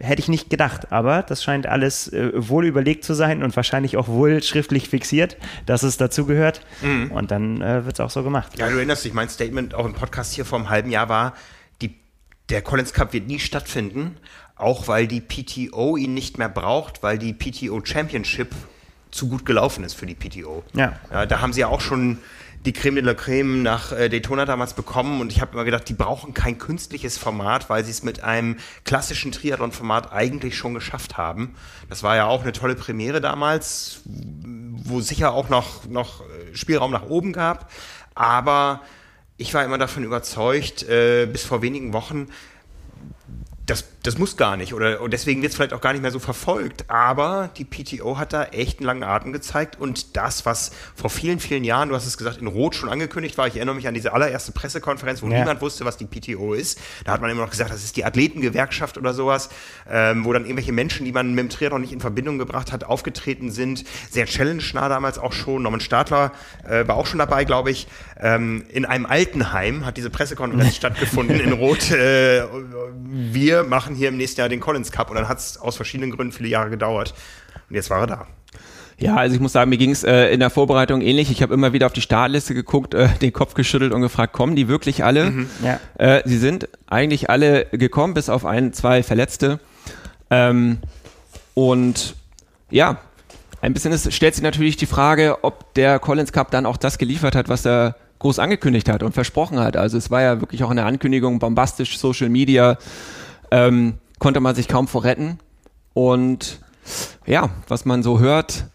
hätte 0.00 0.20
ich 0.20 0.28
nicht 0.28 0.50
gedacht, 0.50 0.92
aber 0.92 1.22
das 1.22 1.42
scheint 1.42 1.66
alles 1.66 2.12
äh, 2.12 2.30
wohl 2.34 2.66
überlegt 2.66 3.04
zu 3.04 3.14
sein 3.14 3.42
und 3.42 3.54
wahrscheinlich 3.56 3.96
auch 3.96 4.08
wohl 4.08 4.42
schriftlich 4.42 4.88
fixiert, 4.88 5.36
dass 5.66 5.82
es 5.82 5.96
dazugehört. 5.96 6.60
Mhm. 6.82 7.10
Und 7.10 7.30
dann 7.30 7.60
äh, 7.60 7.84
wird 7.84 7.94
es 7.94 8.00
auch 8.00 8.10
so 8.10 8.22
gemacht. 8.22 8.58
Ja, 8.58 8.68
du 8.68 8.76
erinnerst 8.76 9.04
dich, 9.04 9.14
mein 9.14 9.28
Statement 9.28 9.74
auch 9.74 9.84
im 9.84 9.94
Podcast 9.94 10.34
hier 10.34 10.44
vor 10.44 10.58
einem 10.58 10.70
halben 10.70 10.90
Jahr 10.90 11.08
war, 11.08 11.34
die, 11.82 11.94
der 12.48 12.62
Collins 12.62 12.92
Cup 12.92 13.12
wird 13.12 13.26
nie 13.26 13.38
stattfinden, 13.38 14.16
auch 14.56 14.88
weil 14.88 15.06
die 15.06 15.20
PTO 15.20 15.96
ihn 15.96 16.14
nicht 16.14 16.38
mehr 16.38 16.48
braucht, 16.48 17.02
weil 17.02 17.18
die 17.18 17.32
PTO 17.32 17.84
Championship 17.84 18.54
zu 19.10 19.28
gut 19.28 19.46
gelaufen 19.46 19.84
ist 19.84 19.94
für 19.94 20.06
die 20.06 20.14
PTO. 20.14 20.64
Ja. 20.74 20.98
ja 21.10 21.26
da 21.26 21.40
haben 21.40 21.52
sie 21.52 21.60
ja 21.60 21.68
auch 21.68 21.80
schon 21.80 22.18
die 22.64 22.72
Creme 22.72 22.96
de 22.96 23.04
la 23.04 23.14
Creme 23.14 23.62
nach 23.62 23.92
äh, 23.92 24.08
Daytona 24.08 24.46
damals 24.46 24.74
bekommen 24.74 25.20
und 25.20 25.30
ich 25.30 25.40
habe 25.40 25.52
immer 25.52 25.64
gedacht, 25.64 25.88
die 25.88 25.94
brauchen 25.94 26.32
kein 26.32 26.58
künstliches 26.58 27.18
Format, 27.18 27.68
weil 27.68 27.84
sie 27.84 27.90
es 27.90 28.02
mit 28.02 28.24
einem 28.24 28.56
klassischen 28.84 29.32
Triathlon-Format 29.32 30.12
eigentlich 30.12 30.56
schon 30.56 30.72
geschafft 30.72 31.18
haben. 31.18 31.54
Das 31.88 32.02
war 32.02 32.16
ja 32.16 32.26
auch 32.26 32.42
eine 32.42 32.52
tolle 32.52 32.74
Premiere 32.74 33.20
damals, 33.20 34.00
wo 34.04 35.00
sicher 35.00 35.32
auch 35.34 35.50
noch, 35.50 35.86
noch 35.86 36.22
Spielraum 36.54 36.90
nach 36.90 37.04
oben 37.04 37.32
gab. 37.32 37.70
Aber 38.14 38.80
ich 39.36 39.52
war 39.52 39.64
immer 39.64 39.78
davon 39.78 40.04
überzeugt, 40.04 40.84
äh, 40.84 41.26
bis 41.26 41.44
vor 41.44 41.60
wenigen 41.60 41.92
Wochen, 41.92 42.28
das, 43.66 43.84
das 44.04 44.18
muss 44.18 44.36
gar 44.36 44.56
nicht 44.56 44.74
oder 44.74 45.00
und 45.00 45.12
deswegen 45.12 45.40
wird 45.42 45.50
es 45.50 45.56
vielleicht 45.56 45.72
auch 45.72 45.80
gar 45.80 45.92
nicht 45.92 46.02
mehr 46.02 46.10
so 46.10 46.18
verfolgt. 46.18 46.84
Aber 46.88 47.50
die 47.56 47.64
PTO 47.64 48.18
hat 48.18 48.32
da 48.32 48.44
echt 48.44 48.78
einen 48.78 48.86
langen 48.86 49.02
Atem 49.02 49.32
gezeigt 49.32 49.80
und 49.80 50.16
das, 50.16 50.44
was 50.46 50.72
vor 50.94 51.10
vielen, 51.10 51.40
vielen 51.40 51.64
Jahren, 51.64 51.88
du 51.88 51.94
hast 51.94 52.06
es 52.06 52.18
gesagt, 52.18 52.38
in 52.38 52.46
Rot 52.46 52.74
schon 52.74 52.88
angekündigt 52.88 53.38
war, 53.38 53.46
ich 53.46 53.56
erinnere 53.56 53.74
mich 53.74 53.88
an 53.88 53.94
diese 53.94 54.12
allererste 54.12 54.52
Pressekonferenz, 54.52 55.22
wo 55.22 55.28
ja. 55.28 55.38
niemand 55.38 55.62
wusste, 55.62 55.86
was 55.86 55.96
die 55.96 56.04
PTO 56.04 56.52
ist. 56.52 56.78
Da 57.04 57.12
hat 57.12 57.22
man 57.22 57.30
immer 57.30 57.42
noch 57.42 57.50
gesagt, 57.50 57.70
das 57.70 57.82
ist 57.82 57.96
die 57.96 58.04
Athletengewerkschaft 58.04 58.98
oder 58.98 59.14
sowas, 59.14 59.48
ähm, 59.90 60.26
wo 60.26 60.32
dann 60.32 60.44
irgendwelche 60.44 60.72
Menschen, 60.72 61.06
die 61.06 61.12
man 61.12 61.34
mit 61.34 61.38
dem 61.38 61.48
Triathlon 61.48 61.80
nicht 61.80 61.92
in 61.92 62.00
Verbindung 62.00 62.38
gebracht 62.38 62.72
hat, 62.72 62.84
aufgetreten 62.84 63.50
sind. 63.50 63.84
Sehr 64.10 64.26
challenge-nah 64.26 64.90
damals 64.90 65.18
auch 65.18 65.32
schon. 65.32 65.62
Norman 65.62 65.80
Stadler 65.80 66.32
äh, 66.68 66.86
war 66.86 66.96
auch 66.96 67.06
schon 67.06 67.18
dabei, 67.18 67.44
glaube 67.44 67.70
ich. 67.70 67.88
Ähm, 68.20 68.64
in 68.68 68.84
einem 68.84 69.06
Altenheim 69.06 69.86
hat 69.86 69.96
diese 69.96 70.10
Pressekonferenz 70.10 70.76
stattgefunden 70.76 71.40
in 71.40 71.52
Rot. 71.52 71.90
Äh, 71.90 72.44
wir 73.02 73.54
wir 73.54 73.62
machen 73.94 73.98
hier 73.98 74.08
im 74.08 74.16
nächsten 74.16 74.40
Jahr 74.40 74.48
den 74.48 74.60
Collins 74.60 74.90
Cup. 74.90 75.10
Und 75.10 75.16
dann 75.16 75.28
hat 75.28 75.38
es 75.38 75.56
aus 75.58 75.76
verschiedenen 75.76 76.10
Gründen 76.10 76.32
viele 76.32 76.48
Jahre 76.48 76.70
gedauert. 76.70 77.14
Und 77.68 77.76
jetzt 77.76 77.90
war 77.90 78.00
er 78.00 78.06
da. 78.06 78.26
Ja, 78.98 79.16
also 79.16 79.34
ich 79.34 79.40
muss 79.40 79.52
sagen, 79.52 79.70
mir 79.70 79.76
ging 79.76 79.90
es 79.90 80.04
äh, 80.04 80.28
in 80.28 80.40
der 80.40 80.50
Vorbereitung 80.50 81.00
ähnlich. 81.00 81.30
Ich 81.30 81.42
habe 81.42 81.52
immer 81.52 81.72
wieder 81.72 81.86
auf 81.86 81.92
die 81.92 82.00
Startliste 82.00 82.54
geguckt, 82.54 82.94
äh, 82.94 83.08
den 83.20 83.32
Kopf 83.32 83.54
geschüttelt 83.54 83.92
und 83.92 84.02
gefragt, 84.02 84.32
kommen 84.32 84.54
die 84.54 84.68
wirklich 84.68 85.02
alle? 85.02 85.30
Mhm. 85.30 85.50
Ja. 85.64 85.80
Äh, 85.98 86.22
sie 86.24 86.38
sind 86.38 86.68
eigentlich 86.86 87.28
alle 87.28 87.66
gekommen, 87.72 88.14
bis 88.14 88.28
auf 88.28 88.44
ein, 88.44 88.72
zwei 88.72 89.02
Verletzte. 89.02 89.58
Ähm, 90.30 90.78
und 91.54 92.14
ja, 92.70 92.98
ein 93.60 93.72
bisschen 93.72 93.92
ist, 93.92 94.12
stellt 94.12 94.34
sich 94.34 94.44
natürlich 94.44 94.76
die 94.76 94.86
Frage, 94.86 95.38
ob 95.42 95.74
der 95.74 95.98
Collins 95.98 96.32
Cup 96.32 96.52
dann 96.52 96.64
auch 96.64 96.76
das 96.76 96.98
geliefert 96.98 97.34
hat, 97.34 97.48
was 97.48 97.66
er 97.66 97.96
groß 98.20 98.38
angekündigt 98.38 98.88
hat 98.88 99.02
und 99.02 99.12
versprochen 99.12 99.58
hat. 99.58 99.76
Also 99.76 99.98
es 99.98 100.10
war 100.10 100.22
ja 100.22 100.40
wirklich 100.40 100.62
auch 100.62 100.70
in 100.70 100.76
der 100.76 100.86
Ankündigung 100.86 101.40
bombastisch, 101.40 101.98
Social 101.98 102.28
Media, 102.28 102.78
ähm, 103.54 103.94
konnte 104.18 104.40
man 104.40 104.54
sich 104.54 104.66
kaum 104.66 104.88
vorretten. 104.88 105.38
Und 105.92 106.60
ja, 107.24 107.50
was 107.68 107.84
man 107.84 108.02
so 108.02 108.18
hört, 108.18 108.66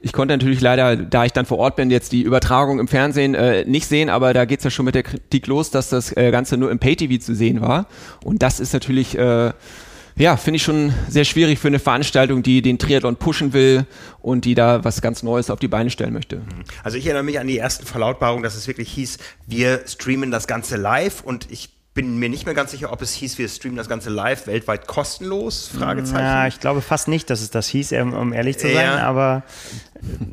ich 0.00 0.12
konnte 0.12 0.34
natürlich 0.34 0.60
leider, 0.60 0.96
da 0.96 1.24
ich 1.24 1.32
dann 1.32 1.46
vor 1.46 1.58
Ort 1.58 1.76
bin, 1.76 1.90
jetzt 1.90 2.12
die 2.12 2.22
Übertragung 2.22 2.80
im 2.80 2.88
Fernsehen 2.88 3.34
äh, 3.34 3.64
nicht 3.64 3.86
sehen, 3.86 4.10
aber 4.10 4.34
da 4.34 4.44
geht 4.44 4.58
es 4.60 4.64
ja 4.64 4.70
schon 4.70 4.84
mit 4.84 4.94
der 4.94 5.04
Kritik 5.04 5.46
los, 5.46 5.70
dass 5.70 5.88
das 5.88 6.14
äh, 6.16 6.30
Ganze 6.30 6.56
nur 6.56 6.70
im 6.70 6.78
Pay-TV 6.78 7.22
zu 7.22 7.34
sehen 7.34 7.60
war. 7.60 7.86
Und 8.24 8.42
das 8.42 8.60
ist 8.60 8.72
natürlich, 8.72 9.16
äh, 9.16 9.52
ja, 10.16 10.36
finde 10.36 10.56
ich 10.56 10.62
schon 10.62 10.92
sehr 11.08 11.24
schwierig 11.24 11.58
für 11.58 11.68
eine 11.68 11.78
Veranstaltung, 11.78 12.42
die 12.42 12.62
den 12.62 12.78
Triathlon 12.78 13.16
pushen 13.16 13.52
will 13.52 13.86
und 14.20 14.44
die 14.44 14.54
da 14.54 14.84
was 14.84 15.00
ganz 15.02 15.22
Neues 15.22 15.50
auf 15.50 15.60
die 15.60 15.68
Beine 15.68 15.90
stellen 15.90 16.12
möchte. 16.12 16.42
Also 16.82 16.98
ich 16.98 17.06
erinnere 17.06 17.24
mich 17.24 17.38
an 17.38 17.46
die 17.46 17.58
ersten 17.58 17.86
Verlautbarungen, 17.86 18.42
dass 18.42 18.56
es 18.56 18.66
wirklich 18.66 18.90
hieß, 18.92 19.18
wir 19.46 19.82
streamen 19.86 20.30
das 20.30 20.46
Ganze 20.46 20.76
live 20.76 21.22
und 21.22 21.50
ich 21.50 21.76
bin 21.96 22.18
mir 22.18 22.28
nicht 22.28 22.46
mehr 22.46 22.54
ganz 22.54 22.70
sicher, 22.70 22.92
ob 22.92 23.02
es 23.02 23.12
hieß, 23.12 23.38
wir 23.38 23.48
streamen 23.48 23.76
das 23.76 23.88
Ganze 23.88 24.10
live 24.10 24.46
weltweit 24.46 24.86
kostenlos? 24.86 25.68
Fragezeichen. 25.76 26.24
Ja, 26.24 26.46
ich 26.46 26.60
glaube 26.60 26.82
fast 26.82 27.08
nicht, 27.08 27.30
dass 27.30 27.40
es 27.40 27.50
das 27.50 27.66
hieß, 27.66 27.92
um 27.92 28.32
ehrlich 28.32 28.58
zu 28.58 28.68
sein, 28.68 28.86
ja, 28.86 28.98
aber. 28.98 29.42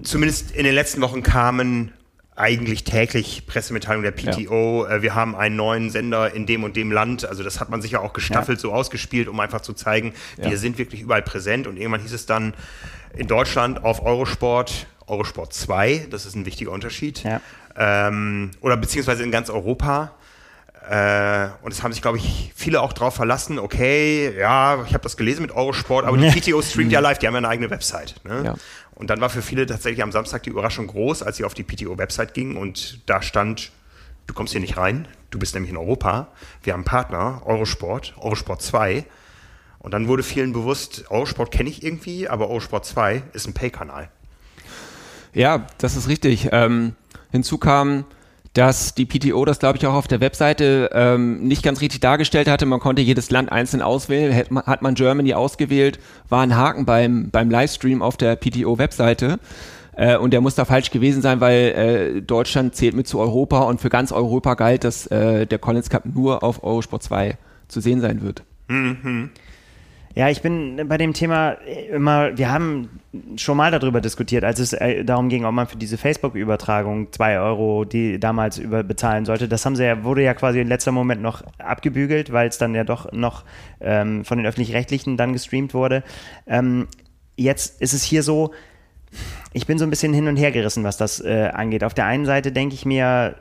Zumindest 0.03 0.51
in 0.51 0.65
den 0.65 0.75
letzten 0.75 1.01
Wochen 1.01 1.23
kamen 1.23 1.93
eigentlich 2.35 2.83
täglich 2.83 3.47
Pressemitteilungen 3.47 4.03
der 4.03 4.11
PTO. 4.11 4.85
Ja. 4.85 4.97
Äh, 4.97 5.01
wir 5.03 5.15
haben 5.15 5.35
einen 5.35 5.55
neuen 5.55 5.89
Sender 5.89 6.33
in 6.33 6.45
dem 6.45 6.63
und 6.63 6.75
dem 6.75 6.91
Land. 6.91 7.25
Also 7.25 7.43
das 7.43 7.59
hat 7.59 7.69
man 7.69 7.81
sicher 7.81 8.01
auch 8.01 8.13
gestaffelt 8.13 8.59
ja. 8.59 8.63
so 8.63 8.73
ausgespielt, 8.73 9.27
um 9.27 9.39
einfach 9.39 9.61
zu 9.61 9.73
zeigen, 9.73 10.13
wir 10.37 10.57
sind 10.57 10.77
wirklich 10.77 11.01
überall 11.01 11.21
präsent. 11.21 11.65
Und 11.65 11.77
irgendwann 11.77 12.01
hieß 12.01 12.13
es 12.13 12.25
dann 12.25 12.53
in 13.15 13.27
Deutschland 13.27 13.83
auf 13.83 14.03
Eurosport, 14.03 14.87
Eurosport 15.07 15.53
2, 15.53 16.07
das 16.09 16.25
ist 16.25 16.35
ein 16.35 16.45
wichtiger 16.45 16.71
Unterschied. 16.71 17.23
Ähm, 17.77 18.51
oder 18.61 18.77
beziehungsweise 18.77 19.23
in 19.23 19.31
ganz 19.31 19.49
Europa. 19.49 20.13
Äh, 20.89 21.47
und 21.61 21.71
es 21.71 21.81
haben 21.81 21.93
sich, 21.93 22.01
glaube 22.01 22.17
ich, 22.17 22.51
viele 22.55 22.81
auch 22.81 22.91
darauf 22.91 23.15
verlassen, 23.15 23.57
okay, 23.57 24.37
ja, 24.37 24.83
ich 24.85 24.93
habe 24.93 25.03
das 25.03 25.15
gelesen 25.15 25.41
mit 25.41 25.51
Eurosport, 25.51 26.05
aber 26.05 26.17
die 26.17 26.29
PTO 26.39 26.61
streamt 26.61 26.91
ja 26.91 26.99
live, 26.99 27.19
die 27.19 27.27
haben 27.27 27.35
ja 27.35 27.37
eine 27.37 27.47
eigene 27.47 27.69
Website. 27.69 28.15
Ne? 28.25 28.43
Ja. 28.43 28.55
Und 28.95 29.09
dann 29.09 29.21
war 29.21 29.29
für 29.29 29.41
viele 29.41 29.65
tatsächlich 29.65 30.03
am 30.03 30.11
Samstag 30.11 30.43
die 30.43 30.49
Überraschung 30.49 30.87
groß, 30.87 31.23
als 31.23 31.37
sie 31.37 31.45
auf 31.45 31.53
die 31.53 31.63
PTO-Website 31.63 32.33
gingen 32.33 32.57
und 32.57 32.99
da 33.05 33.21
stand, 33.21 33.71
du 34.27 34.33
kommst 34.33 34.51
hier 34.51 34.61
nicht 34.61 34.75
rein, 34.75 35.07
du 35.31 35.39
bist 35.39 35.53
nämlich 35.53 35.71
in 35.71 35.77
Europa, 35.77 36.27
wir 36.63 36.73
haben 36.73 36.81
einen 36.81 36.85
Partner, 36.85 37.41
Eurosport, 37.45 38.13
Eurosport 38.17 38.61
2. 38.61 39.05
Und 39.79 39.91
dann 39.91 40.07
wurde 40.07 40.23
vielen 40.23 40.53
bewusst, 40.53 41.05
Eurosport 41.09 41.51
kenne 41.51 41.69
ich 41.69 41.83
irgendwie, 41.83 42.29
aber 42.29 42.49
Eurosport 42.49 42.85
2 42.85 43.23
ist 43.33 43.47
ein 43.47 43.53
Pay-Kanal. 43.53 44.09
Ja, 45.33 45.65
das 45.77 45.95
ist 45.95 46.07
richtig. 46.07 46.49
Ähm, 46.51 46.95
hinzu 47.31 47.57
kam, 47.57 48.05
dass 48.53 48.93
die 48.93 49.05
PTO 49.05 49.45
das, 49.45 49.59
glaube 49.59 49.77
ich, 49.77 49.87
auch 49.87 49.95
auf 49.95 50.07
der 50.07 50.21
Webseite 50.21 50.91
ähm, 50.93 51.43
nicht 51.47 51.63
ganz 51.63 51.81
richtig 51.81 52.01
dargestellt 52.01 52.47
hatte. 52.47 52.65
Man 52.65 52.79
konnte 52.79 53.01
jedes 53.01 53.31
Land 53.31 53.51
einzeln 53.51 53.81
auswählen. 53.81 54.35
Hat 54.35 54.51
man, 54.51 54.63
hat 54.65 54.81
man 54.81 54.93
Germany 54.93 55.33
ausgewählt, 55.33 55.99
war 56.29 56.41
ein 56.41 56.55
Haken 56.55 56.85
beim, 56.85 57.31
beim 57.31 57.49
Livestream 57.49 58.01
auf 58.01 58.15
der 58.15 58.35
PTO-Webseite. 58.35 59.39
Äh, 59.95 60.17
und 60.17 60.31
der 60.31 60.41
muss 60.41 60.55
da 60.55 60.65
falsch 60.65 60.91
gewesen 60.91 61.21
sein, 61.21 61.39
weil 61.41 62.15
äh, 62.17 62.21
Deutschland 62.21 62.75
zählt 62.75 62.95
mit 62.95 63.07
zu 63.07 63.19
Europa 63.19 63.61
und 63.61 63.81
für 63.81 63.89
ganz 63.89 64.11
Europa 64.11 64.53
galt, 64.53 64.83
dass 64.83 65.07
äh, 65.07 65.47
der 65.47 65.57
Collins 65.59 65.89
Cup 65.89 66.03
nur 66.05 66.43
auf 66.43 66.63
Eurosport 66.63 67.03
2 67.03 67.37
zu 67.67 67.81
sehen 67.81 68.01
sein 68.01 68.21
wird. 68.21 68.43
Mhm. 68.67 69.31
Ja, 70.15 70.29
ich 70.29 70.43
bin 70.43 70.87
bei 70.87 70.97
dem 70.97 71.13
Thema 71.13 71.51
immer, 71.91 72.37
wir 72.37 72.51
haben 72.51 72.99
schon 73.35 73.57
mal 73.57 73.71
darüber 73.71 73.99
diskutiert, 73.99 74.43
als 74.43 74.59
es 74.59 74.73
äh, 74.73 75.03
darum 75.03 75.27
ging, 75.27 75.43
ob 75.43 75.53
man 75.53 75.67
für 75.67 75.77
diese 75.77 75.97
Facebook-Übertragung 75.97 77.11
zwei 77.11 77.39
Euro, 77.39 77.83
die 77.83 78.19
damals 78.19 78.59
über 78.59 78.83
bezahlen 78.83 79.25
sollte. 79.25 79.47
Das 79.47 79.65
haben 79.65 79.75
sie 79.75 79.85
ja, 79.85 80.03
wurde 80.03 80.21
ja 80.21 80.35
quasi 80.35 80.61
im 80.61 80.67
letzten 80.67 80.93
Moment 80.93 81.21
noch 81.23 81.43
abgebügelt, 81.57 82.31
weil 82.31 82.47
es 82.47 82.59
dann 82.59 82.75
ja 82.75 82.83
doch 82.83 83.11
noch 83.11 83.43
ähm, 83.81 84.23
von 84.23 84.37
den 84.37 84.45
öffentlich-rechtlichen 84.45 85.17
dann 85.17 85.33
gestreamt 85.33 85.73
wurde. 85.73 86.03
Ähm, 86.45 86.87
jetzt 87.35 87.81
ist 87.81 87.93
es 87.93 88.03
hier 88.03 88.21
so, 88.21 88.51
ich 89.51 89.65
bin 89.65 89.79
so 89.79 89.85
ein 89.85 89.89
bisschen 89.89 90.13
hin 90.13 90.27
und 90.27 90.37
her 90.37 90.51
gerissen, 90.51 90.83
was 90.83 90.97
das 90.97 91.21
äh, 91.21 91.49
angeht. 91.53 91.83
Auf 91.83 91.95
der 91.95 92.05
einen 92.05 92.25
Seite 92.25 92.51
denke 92.51 92.75
ich 92.75 92.85
mir, 92.85 93.35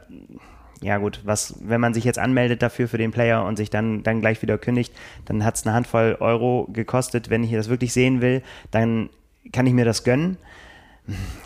ja 0.83 0.99
gut, 0.99 1.21
was, 1.25 1.55
wenn 1.62 1.81
man 1.81 1.95
sich 1.95 2.05
jetzt 2.05 2.18
anmeldet 2.18 2.61
dafür 2.61 2.88
für 2.88 2.99
den 2.99 3.12
Player 3.12 3.45
und 3.45 3.57
sich 3.57 3.71
dann, 3.71 4.03
dann 4.03 4.21
gleich 4.21 4.42
wieder 4.42 4.59
kündigt, 4.59 4.92
dann 5.25 5.45
hat 5.45 5.55
es 5.55 5.64
eine 5.64 5.75
Handvoll 5.75 6.16
Euro 6.21 6.68
gekostet. 6.73 7.31
Wenn 7.31 7.45
ich 7.45 7.53
das 7.53 7.68
wirklich 7.68 7.92
sehen 7.92 8.21
will, 8.21 8.42
dann 8.71 9.09
kann 9.53 9.66
ich 9.66 9.73
mir 9.73 9.85
das 9.85 10.05
gönnen. 10.05 10.37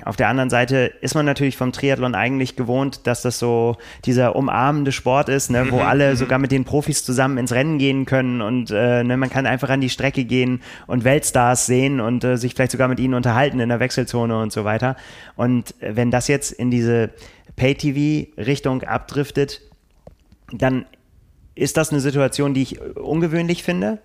Auf 0.05 0.17
der 0.17 0.29
anderen 0.29 0.51
Seite 0.51 0.93
ist 1.01 1.15
man 1.15 1.25
natürlich 1.25 1.57
vom 1.57 1.73
Triathlon 1.73 2.15
eigentlich 2.15 2.57
gewohnt, 2.57 3.07
dass 3.07 3.23
das 3.23 3.39
so 3.39 3.77
dieser 4.05 4.37
umarmende 4.37 4.93
Sport 4.93 5.31
ist, 5.31 5.51
ne, 5.51 5.71
wo 5.71 5.77
mhm, 5.77 5.83
alle 5.83 6.11
mhm. 6.13 6.17
sogar 6.17 6.39
mit 6.39 6.53
den 6.53 6.65
Profis 6.65 7.05
zusammen 7.05 7.39
ins 7.39 7.53
Rennen 7.53 7.79
gehen 7.79 8.05
können 8.05 8.43
und 8.43 8.71
äh, 8.71 9.03
ne, 9.03 9.17
man 9.17 9.31
kann 9.31 9.47
einfach 9.47 9.71
an 9.71 9.81
die 9.81 9.89
Strecke 9.89 10.25
gehen 10.25 10.61
und 10.87 11.05
Weltstars 11.05 11.65
sehen 11.65 12.01
und 12.01 12.23
äh, 12.23 12.37
sich 12.37 12.55
vielleicht 12.55 12.73
sogar 12.73 12.89
mit 12.89 13.01
ihnen 13.01 13.15
unterhalten 13.15 13.59
in 13.59 13.71
der 13.71 13.81
Wechselzone 13.81 14.39
und 14.39 14.53
so 14.53 14.65
weiter. 14.65 14.95
Und 15.37 15.75
wenn 15.81 16.11
das 16.11 16.29
jetzt 16.29 16.53
in 16.53 16.71
diese 16.71 17.11
Pay-TV-Richtung 17.57 18.83
abdriftet, 18.83 19.63
dann 20.53 20.87
ist 21.55 21.77
das 21.77 21.91
eine 21.91 22.01
Situation, 22.01 22.55
die 22.55 22.63
ich 22.63 22.81
ungewöhnlich 22.81 23.63
finde. 23.63 23.99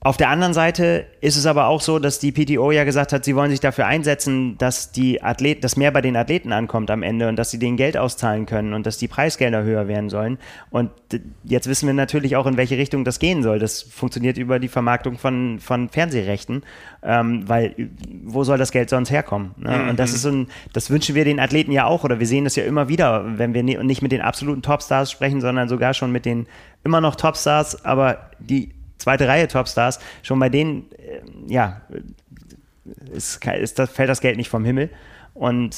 Auf 0.00 0.16
der 0.16 0.28
anderen 0.28 0.52
Seite 0.52 1.06
ist 1.20 1.36
es 1.36 1.46
aber 1.46 1.66
auch 1.66 1.80
so, 1.80 1.98
dass 1.98 2.18
die 2.18 2.30
PTO 2.30 2.70
ja 2.70 2.84
gesagt 2.84 3.12
hat, 3.12 3.24
sie 3.24 3.34
wollen 3.34 3.50
sich 3.50 3.60
dafür 3.60 3.86
einsetzen, 3.86 4.56
dass 4.58 4.92
die 4.92 5.22
Athleten, 5.22 5.62
dass 5.62 5.76
mehr 5.76 5.90
bei 5.90 6.02
den 6.02 6.16
Athleten 6.16 6.52
ankommt 6.52 6.90
am 6.90 7.02
Ende 7.02 7.28
und 7.28 7.36
dass 7.36 7.50
sie 7.50 7.58
denen 7.58 7.76
Geld 7.76 7.96
auszahlen 7.96 8.46
können 8.46 8.74
und 8.74 8.86
dass 8.86 8.98
die 8.98 9.08
Preisgelder 9.08 9.64
höher 9.64 9.88
werden 9.88 10.10
sollen. 10.10 10.38
Und 10.70 10.90
jetzt 11.44 11.66
wissen 11.66 11.86
wir 11.86 11.94
natürlich 11.94 12.36
auch, 12.36 12.46
in 12.46 12.58
welche 12.58 12.76
Richtung 12.76 13.04
das 13.04 13.18
gehen 13.18 13.42
soll. 13.42 13.58
Das 13.58 13.82
funktioniert 13.82 14.36
über 14.36 14.58
die 14.58 14.68
Vermarktung 14.68 15.16
von, 15.18 15.58
von 15.60 15.88
Fernsehrechten, 15.88 16.62
ähm, 17.02 17.48
weil 17.48 17.74
wo 18.22 18.44
soll 18.44 18.58
das 18.58 18.72
Geld 18.72 18.90
sonst 18.90 19.10
herkommen? 19.10 19.54
Ne? 19.56 19.76
Mhm. 19.76 19.88
Und 19.88 19.98
das 19.98 20.12
ist 20.12 20.22
so 20.22 20.28
ein, 20.28 20.48
das 20.74 20.90
wünschen 20.90 21.14
wir 21.14 21.24
den 21.24 21.40
Athleten 21.40 21.72
ja 21.72 21.86
auch 21.86 22.04
oder 22.04 22.20
wir 22.20 22.26
sehen 22.26 22.44
das 22.44 22.54
ja 22.54 22.64
immer 22.64 22.88
wieder, 22.88 23.38
wenn 23.38 23.54
wir 23.54 23.62
nicht 23.62 24.02
mit 24.02 24.12
den 24.12 24.20
absoluten 24.20 24.62
Topstars 24.62 25.10
sprechen, 25.10 25.40
sondern 25.40 25.68
sogar 25.68 25.94
schon 25.94 26.12
mit 26.12 26.26
den 26.26 26.46
immer 26.84 27.00
noch 27.00 27.16
Topstars, 27.16 27.84
aber 27.84 28.30
die 28.38 28.75
zweite 28.98 29.28
Reihe 29.28 29.48
Topstars, 29.48 29.98
schon 30.22 30.38
bei 30.38 30.48
denen, 30.48 30.90
äh, 30.92 31.20
ja, 31.46 31.82
ist, 33.12 33.44
ist 33.44 33.78
das, 33.78 33.90
fällt 33.90 34.08
das 34.08 34.20
Geld 34.20 34.36
nicht 34.36 34.48
vom 34.48 34.64
Himmel. 34.64 34.90
Und 35.34 35.76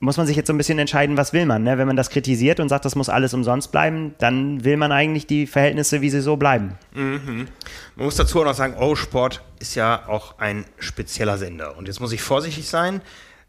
muss 0.00 0.16
man 0.16 0.26
sich 0.26 0.36
jetzt 0.36 0.46
so 0.46 0.52
ein 0.52 0.58
bisschen 0.58 0.78
entscheiden, 0.78 1.16
was 1.16 1.32
will 1.32 1.44
man. 1.44 1.64
Ne? 1.64 1.76
Wenn 1.76 1.86
man 1.86 1.96
das 1.96 2.10
kritisiert 2.10 2.60
und 2.60 2.68
sagt, 2.68 2.84
das 2.84 2.94
muss 2.94 3.08
alles 3.08 3.34
umsonst 3.34 3.72
bleiben, 3.72 4.14
dann 4.18 4.64
will 4.64 4.76
man 4.76 4.92
eigentlich 4.92 5.26
die 5.26 5.46
Verhältnisse, 5.46 6.00
wie 6.00 6.10
sie 6.10 6.20
so 6.20 6.36
bleiben. 6.36 6.78
Mhm. 6.94 7.48
Man 7.96 8.04
muss 8.04 8.14
dazu 8.14 8.40
auch 8.40 8.44
noch 8.44 8.54
sagen, 8.54 8.74
Eurosport 8.74 9.42
ist 9.58 9.74
ja 9.74 10.08
auch 10.08 10.38
ein 10.38 10.64
spezieller 10.78 11.36
Sender. 11.36 11.76
Und 11.76 11.88
jetzt 11.88 12.00
muss 12.00 12.12
ich 12.12 12.22
vorsichtig 12.22 12.68
sein. 12.68 13.00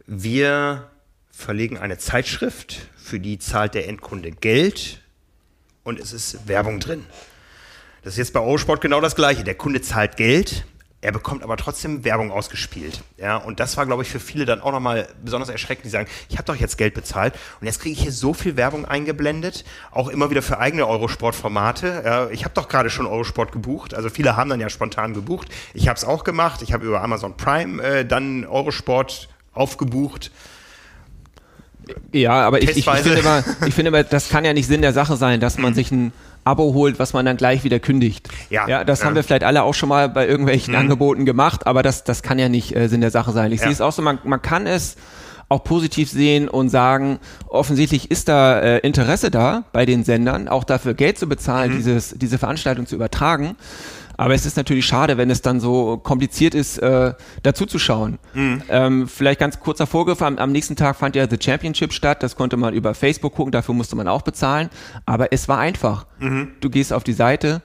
Wir 0.07 0.89
verlegen 1.31 1.77
eine 1.77 1.99
Zeitschrift, 1.99 2.89
für 2.97 3.19
die 3.19 3.37
zahlt 3.37 3.75
der 3.75 3.87
Endkunde 3.87 4.31
Geld 4.31 5.01
und 5.83 5.99
es 5.99 6.13
ist 6.13 6.47
Werbung 6.47 6.79
drin. 6.79 7.05
Das 8.03 8.13
ist 8.13 8.17
jetzt 8.17 8.33
bei 8.33 8.39
Eurosport 8.39 8.81
genau 8.81 9.01
das 9.01 9.15
Gleiche. 9.15 9.43
Der 9.43 9.55
Kunde 9.55 9.81
zahlt 9.81 10.17
Geld, 10.17 10.65
er 11.01 11.13
bekommt 11.13 11.43
aber 11.43 11.55
trotzdem 11.55 12.03
Werbung 12.03 12.29
ausgespielt. 12.29 13.03
Ja, 13.17 13.37
und 13.37 13.61
das 13.61 13.77
war, 13.77 13.85
glaube 13.85 14.03
ich, 14.03 14.09
für 14.09 14.19
viele 14.19 14.45
dann 14.45 14.59
auch 14.59 14.73
nochmal 14.73 15.07
besonders 15.23 15.47
erschreckend, 15.47 15.85
die 15.85 15.89
sagen, 15.89 16.09
ich 16.27 16.37
habe 16.37 16.45
doch 16.45 16.55
jetzt 16.55 16.77
Geld 16.77 16.93
bezahlt 16.93 17.35
und 17.61 17.67
jetzt 17.67 17.79
kriege 17.79 17.93
ich 17.93 18.01
hier 18.01 18.11
so 18.11 18.33
viel 18.33 18.57
Werbung 18.57 18.85
eingeblendet, 18.85 19.63
auch 19.91 20.09
immer 20.09 20.29
wieder 20.29 20.41
für 20.41 20.59
eigene 20.59 20.85
Eurosport-Formate. 20.87 22.03
Ja, 22.05 22.29
ich 22.29 22.43
habe 22.43 22.53
doch 22.53 22.67
gerade 22.67 22.89
schon 22.89 23.07
Eurosport 23.07 23.53
gebucht, 23.53 23.93
also 23.93 24.09
viele 24.09 24.35
haben 24.35 24.49
dann 24.49 24.59
ja 24.59 24.69
spontan 24.69 25.13
gebucht. 25.13 25.47
Ich 25.73 25.87
habe 25.87 25.95
es 25.95 26.03
auch 26.03 26.25
gemacht, 26.25 26.61
ich 26.61 26.73
habe 26.73 26.85
über 26.85 27.01
Amazon 27.01 27.37
Prime 27.37 27.81
äh, 27.81 28.05
dann 28.05 28.45
Eurosport 28.45 29.29
aufgebucht. 29.53 30.31
Ja, 32.11 32.45
aber 32.45 32.61
ich, 32.61 32.71
ich, 32.71 32.77
ich, 32.79 32.85
finde 32.85 33.19
immer, 33.19 33.43
ich 33.65 33.73
finde 33.73 33.87
immer, 33.87 34.03
das 34.03 34.29
kann 34.29 34.43
ja 34.43 34.53
nicht 34.53 34.67
Sinn 34.67 34.81
der 34.81 34.93
Sache 34.93 35.15
sein, 35.15 35.39
dass 35.39 35.57
man 35.57 35.73
sich 35.73 35.91
ein 35.91 36.11
Abo 36.49 36.73
holt, 36.73 36.99
was 36.99 37.13
man 37.13 37.25
dann 37.25 37.37
gleich 37.37 37.63
wieder 37.63 37.79
kündigt. 37.79 38.27
Ja, 38.49 38.67
ja 38.67 38.83
das 38.83 38.99
ja. 38.99 39.05
haben 39.05 39.15
wir 39.15 39.23
vielleicht 39.23 39.43
alle 39.43 39.63
auch 39.63 39.73
schon 39.73 39.89
mal 39.89 40.09
bei 40.09 40.27
irgendwelchen 40.27 40.73
mhm. 40.73 40.79
Angeboten 40.79 41.25
gemacht, 41.25 41.67
aber 41.67 41.83
das, 41.83 42.03
das 42.03 42.23
kann 42.23 42.39
ja 42.39 42.49
nicht 42.49 42.75
äh, 42.75 42.87
Sinn 42.87 43.01
der 43.01 43.11
Sache 43.11 43.31
sein. 43.31 43.51
Ich 43.51 43.59
ja. 43.59 43.65
sehe 43.65 43.73
es 43.73 43.81
auch 43.81 43.91
so, 43.91 44.01
man, 44.01 44.19
man 44.23 44.41
kann 44.41 44.67
es 44.67 44.95
auch 45.49 45.63
positiv 45.63 46.09
sehen 46.09 46.47
und 46.47 46.69
sagen, 46.69 47.19
offensichtlich 47.47 48.11
ist 48.11 48.29
da 48.29 48.59
äh, 48.59 48.77
Interesse 48.79 49.31
da 49.31 49.63
bei 49.71 49.85
den 49.85 50.03
Sendern, 50.03 50.47
auch 50.47 50.63
dafür 50.63 50.93
Geld 50.93 51.17
zu 51.17 51.27
bezahlen, 51.27 51.71
mhm. 51.71 51.77
dieses, 51.77 52.15
diese 52.17 52.37
Veranstaltung 52.37 52.85
zu 52.85 52.95
übertragen. 52.95 53.55
Aber 54.19 54.33
es 54.33 54.45
ist 54.45 54.57
natürlich 54.57 54.85
schade, 54.85 55.15
wenn 55.15 55.29
es 55.29 55.41
dann 55.41 55.61
so 55.61 55.95
kompliziert 55.95 56.53
ist, 56.53 56.77
äh, 56.79 57.13
dazu 57.41 57.65
zu 57.65 57.79
schauen. 57.79 58.19
Mhm. 58.33 58.61
Ähm, 58.67 59.07
vielleicht 59.07 59.39
ganz 59.39 59.61
kurzer 59.61 59.87
Vorgriff, 59.87 60.21
am, 60.21 60.37
am, 60.37 60.51
nächsten 60.51 60.75
Tag 60.75 60.97
fand 60.97 61.15
ja 61.15 61.25
The 61.25 61.37
Championship 61.41 61.93
statt, 61.93 62.21
das 62.21 62.35
konnte 62.35 62.57
man 62.57 62.73
über 62.73 62.93
Facebook 62.93 63.33
gucken, 63.33 63.53
dafür 63.53 63.73
musste 63.75 63.95
man 63.95 64.09
auch 64.09 64.21
bezahlen, 64.21 64.69
aber 65.05 65.31
es 65.31 65.47
war 65.47 65.59
einfach. 65.59 66.05
Mhm. 66.19 66.49
Du 66.59 66.69
gehst 66.69 66.91
auf 66.91 67.05
die 67.05 67.13
Seite, 67.13 67.61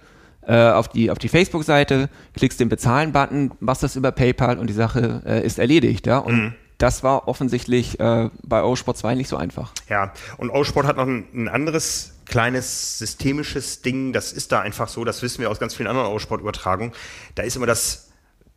äh, 0.46 0.70
auf 0.70 0.86
die, 0.86 1.10
auf 1.10 1.18
die 1.18 1.28
Facebook-Seite, 1.28 2.08
klickst 2.36 2.60
den 2.60 2.68
Bezahlen-Button, 2.68 3.50
machst 3.58 3.82
das 3.82 3.96
über 3.96 4.12
PayPal 4.12 4.60
und 4.60 4.68
die 4.68 4.74
Sache 4.74 5.22
äh, 5.26 5.44
ist 5.44 5.58
erledigt, 5.58 6.06
ja. 6.06 6.18
Und 6.18 6.36
mhm 6.36 6.54
das 6.78 7.02
war 7.02 7.28
offensichtlich 7.28 8.00
äh, 8.00 8.30
bei 8.42 8.60
Eurosport 8.60 8.98
2 8.98 9.14
nicht 9.14 9.28
so 9.28 9.36
einfach. 9.36 9.72
Ja, 9.88 10.12
und 10.38 10.50
Eurosport 10.50 10.86
hat 10.86 10.96
noch 10.96 11.06
ein, 11.06 11.24
ein, 11.32 11.48
anderes 11.48 12.13
kleines 12.34 12.98
systemisches 12.98 13.80
Ding. 13.82 14.12
Das 14.12 14.32
ist 14.32 14.50
da 14.50 14.60
einfach 14.60 14.88
so, 14.88 15.04
das 15.04 15.22
wissen 15.22 15.40
wir 15.40 15.52
aus 15.52 15.60
ganz 15.60 15.72
vielen 15.76 15.86
anderen 15.86 16.08
Eurosport-Übertragungen. 16.08 16.92
Da 17.36 17.44
ist 17.44 17.54
immer 17.54 17.66
das 17.66 18.10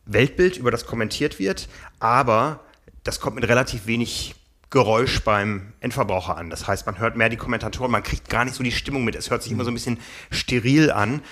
Weltbild, 0.04 0.56
über 0.56 0.72
das 0.72 0.84
kommentiert 0.84 1.38
wird, 1.38 1.68
aber 2.00 2.58
das 3.04 3.20
kommt 3.20 3.36
mit 3.36 3.46
relativ 3.46 3.86
wenig 3.86 4.34
Geräusch 4.70 5.22
beim 5.22 5.74
Endverbraucher 5.78 6.36
an. 6.36 6.50
Das 6.50 6.66
heißt, 6.66 6.86
man 6.86 6.98
hört 6.98 7.16
mehr 7.16 7.28
die 7.28 7.36
Kommentatoren, 7.36 7.92
man 7.92 8.02
kriegt 8.02 8.28
gar 8.28 8.44
nicht 8.44 8.56
so 8.56 8.64
die 8.64 8.72
Stimmung 8.72 9.04
mit. 9.04 9.14
Es 9.14 9.30
hört 9.30 9.44
sich 9.44 9.52
immer 9.52 9.62
so 9.62 9.70
ein 9.70 9.74
bisschen 9.74 10.00
steril 10.32 10.90
an. 10.90 11.22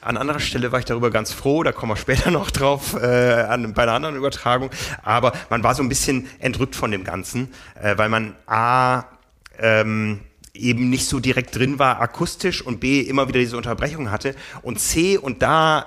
An 0.00 0.16
anderer 0.16 0.38
Stelle 0.38 0.70
war 0.70 0.78
ich 0.78 0.84
darüber 0.84 1.10
ganz 1.10 1.32
froh, 1.32 1.64
da 1.64 1.72
kommen 1.72 1.90
wir 1.90 1.96
später 1.96 2.30
noch 2.30 2.52
drauf, 2.52 2.94
äh, 2.94 3.42
an, 3.48 3.74
bei 3.74 3.82
einer 3.82 3.94
anderen 3.94 4.14
Übertragung. 4.14 4.70
Aber 5.02 5.32
man 5.50 5.64
war 5.64 5.74
so 5.74 5.82
ein 5.82 5.88
bisschen 5.88 6.28
entrückt 6.38 6.76
von 6.76 6.92
dem 6.92 7.02
Ganzen, 7.02 7.52
äh, 7.82 7.98
weil 7.98 8.08
man 8.08 8.36
A, 8.46 9.06
ähm, 9.58 10.20
eben 10.56 10.90
nicht 10.90 11.06
so 11.06 11.20
direkt 11.20 11.56
drin 11.56 11.78
war 11.78 12.00
akustisch 12.00 12.62
und 12.62 12.80
B, 12.80 13.00
immer 13.00 13.28
wieder 13.28 13.40
diese 13.40 13.56
Unterbrechung 13.56 14.10
hatte 14.10 14.34
und 14.62 14.80
C, 14.80 15.18
und 15.18 15.42
da 15.42 15.86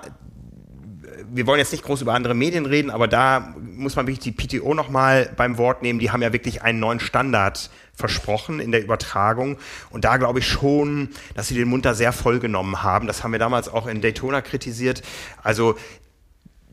wir 1.32 1.46
wollen 1.46 1.58
jetzt 1.58 1.72
nicht 1.72 1.84
groß 1.84 2.02
über 2.02 2.14
andere 2.14 2.34
Medien 2.34 2.66
reden, 2.66 2.90
aber 2.90 3.06
da 3.06 3.54
muss 3.56 3.96
man 3.96 4.06
wirklich 4.06 4.18
die 4.18 4.32
PTO 4.32 4.74
nochmal 4.74 5.30
beim 5.36 5.58
Wort 5.58 5.82
nehmen. 5.82 5.98
Die 5.98 6.10
haben 6.10 6.22
ja 6.22 6.32
wirklich 6.32 6.62
einen 6.62 6.80
neuen 6.80 7.00
Standard 7.00 7.70
versprochen 7.94 8.58
in 8.60 8.72
der 8.72 8.82
Übertragung. 8.82 9.58
Und 9.90 10.04
da 10.04 10.16
glaube 10.16 10.40
ich 10.40 10.48
schon, 10.48 11.10
dass 11.34 11.48
sie 11.48 11.54
den 11.54 11.68
Mund 11.68 11.84
da 11.84 11.94
sehr 11.94 12.12
voll 12.12 12.40
genommen 12.40 12.82
haben. 12.82 13.06
Das 13.06 13.22
haben 13.22 13.32
wir 13.32 13.38
damals 13.38 13.68
auch 13.68 13.86
in 13.86 14.00
Daytona 14.00 14.40
kritisiert. 14.40 15.02
Also 15.42 15.76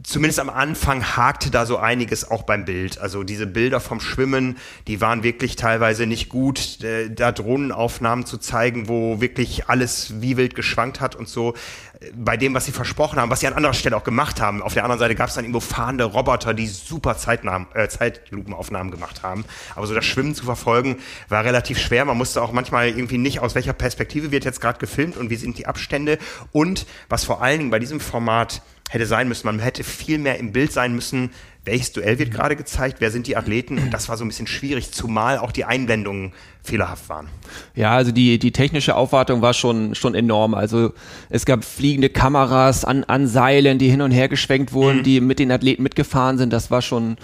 zumindest 0.08 0.40
am 0.40 0.50
Anfang 0.50 1.04
hakte 1.18 1.52
da 1.52 1.66
so 1.66 1.78
einiges 1.78 2.32
auch 2.32 2.44
beim 2.44 2.64
Bild. 2.64 2.98
Also 2.98 3.24
diese 3.24 3.46
Bilder 3.46 3.82
vom 3.82 4.00
Schwimmen, 4.00 4.58
die 4.88 5.02
waren 5.02 5.22
wirklich 5.22 5.58
teilweise 5.58 6.06
nicht 6.06 6.30
gut, 6.30 6.82
äh, 6.82 7.10
da 7.10 7.34
Drohnenaufnahmen 7.34 8.26
zu 8.26 8.38
zeigen, 8.38 8.88
wo 8.88 9.20
wirklich 9.20 9.68
alles 9.68 10.22
wie 10.22 10.38
wild 10.38 10.56
geschwankt 10.56 11.02
hat 11.02 11.16
und 11.16 11.28
so. 11.28 11.56
Bei 12.16 12.38
dem, 12.38 12.54
was 12.54 12.66
sie 12.66 12.72
versprochen 12.72 13.20
haben, 13.20 13.30
was 13.32 13.42
sie 13.42 13.48
an 13.48 13.54
anderer 13.54 13.74
Stelle 13.74 13.98
auch 13.98 14.04
gemacht 14.04 14.40
haben. 14.40 14.62
Auf 14.62 14.74
der 14.74 14.84
anderen 14.84 15.00
Seite 15.00 15.16
gab 15.16 15.28
es 15.28 15.36
dann 15.36 15.44
irgendwo 15.44 15.60
fahrende 15.60 16.06
Roboter, 16.06 16.54
die 16.54 16.68
super 16.68 17.18
Zeitnahmen, 17.18 17.68
äh, 17.74 17.90
Zeitlupenaufnahmen 17.90 18.92
gemacht 18.92 19.24
haben. 19.24 19.44
Aber 19.76 19.88
so 19.88 19.94
das 19.94 20.06
Schwimmen 20.06 20.36
zu 20.36 20.46
verfolgen, 20.46 20.98
war 21.28 21.44
relativ 21.44 21.80
schwer. 21.80 22.06
Man 22.06 22.18
musste 22.18 22.42
auch 22.42 22.54
manchmal 22.54 22.88
irgendwie 22.88 23.18
nicht, 23.18 23.42
aus 23.42 23.56
welcher 23.56 23.74
Perspektive 23.74 24.32
wird 24.32 24.46
jetzt 24.46 24.62
gerade 24.62 24.80
gefilmt 24.80 25.18
und 25.18 25.30
wie 25.30 25.36
sind 25.36 25.58
die 25.58 25.66
Abstände. 25.66 26.18
Und 26.54 26.86
was 27.10 27.26
vor 27.26 27.42
allen 27.42 27.58
Dingen 27.58 27.72
bei 27.72 27.80
diesem 27.80 28.00
Format 28.00 28.62
hätte 28.90 29.06
sein 29.06 29.28
müssen. 29.28 29.48
Man 29.48 29.60
hätte 29.60 29.84
viel 29.84 30.18
mehr 30.18 30.40
im 30.40 30.52
Bild 30.52 30.72
sein 30.72 30.94
müssen, 30.94 31.32
welches 31.66 31.92
Duell 31.92 32.18
wird 32.18 32.32
gerade 32.32 32.56
gezeigt, 32.56 32.98
wer 33.00 33.12
sind 33.12 33.28
die 33.28 33.36
Athleten 33.36 33.78
und 33.78 33.94
das 33.94 34.08
war 34.08 34.18
so 34.18 34.24
ein 34.24 34.30
bisschen 34.30 34.48
schwierig, 34.48 34.92
zumal 34.92 35.38
auch 35.38 35.52
die 35.52 35.66
Einblendungen 35.66 36.32
fehlerhaft 36.64 37.10
waren. 37.10 37.28
Ja, 37.76 37.92
also 37.92 38.12
die, 38.12 38.40
die 38.40 38.52
technische 38.52 38.96
Aufwartung 38.96 39.42
war 39.42 39.54
schon, 39.54 39.94
schon 39.94 40.16
enorm. 40.16 40.54
Also 40.54 40.94
es 41.30 41.46
gab 41.46 41.66
fliegende 41.66 42.10
Kameras 42.10 42.86
an, 42.86 43.04
an 43.04 43.28
Seilen, 43.28 43.78
die 43.78 43.90
hin 43.90 44.02
und 44.02 44.12
her 44.12 44.30
geschwenkt 44.30 44.72
wurden, 44.72 45.00
mhm. 45.00 45.04
die 45.04 45.22
mit 45.22 45.40
den 45.40 45.52
Athleten 45.52 45.84
mitgefahren 45.84 46.38
sind. 46.38 46.54
Das 46.54 46.72
war 46.72 46.82
schon, 46.82 47.18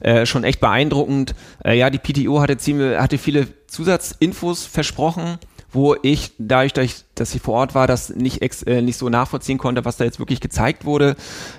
äh, 0.00 0.26
schon 0.26 0.44
echt 0.44 0.60
beeindruckend. 0.60 1.34
Äh, 1.64 1.78
ja, 1.78 1.88
die 1.88 1.98
PTO 1.98 2.40
hatte, 2.40 2.58
ziemlich, 2.58 2.98
hatte 2.98 3.16
viele 3.16 3.48
Zusatzinfos 3.66 4.66
versprochen 4.66 5.38
wo 5.70 5.96
ich, 6.02 6.32
dadurch, 6.38 6.72
dass 7.14 7.34
ich 7.34 7.42
vor 7.42 7.54
Ort 7.54 7.74
war, 7.74 7.86
das 7.86 8.10
nicht, 8.10 8.40
ex, 8.42 8.62
äh, 8.62 8.80
nicht 8.80 8.96
so 8.96 9.08
nachvollziehen 9.08 9.58
konnte, 9.58 9.84
was 9.84 9.98
da 9.98 10.04
jetzt 10.04 10.18
wirklich 10.18 10.40
gezeigt 10.40 10.84
wurde. 10.84 11.16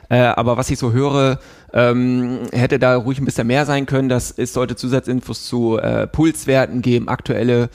Äh, 0.09 0.19
aber 0.19 0.57
was 0.57 0.69
ich 0.71 0.79
so 0.79 0.91
höre, 0.91 1.39
ähm, 1.73 2.39
hätte 2.51 2.79
da 2.79 2.95
ruhig 2.95 3.19
ein 3.19 3.25
bisschen 3.25 3.47
mehr 3.47 3.65
sein 3.65 3.85
können. 3.85 4.09
Das, 4.09 4.31
es 4.35 4.53
sollte 4.53 4.75
Zusatzinfos 4.75 5.45
zu 5.45 5.77
äh, 5.77 6.07
Pulswerten 6.07 6.81
geben, 6.81 7.07
aktuelle 7.07 7.69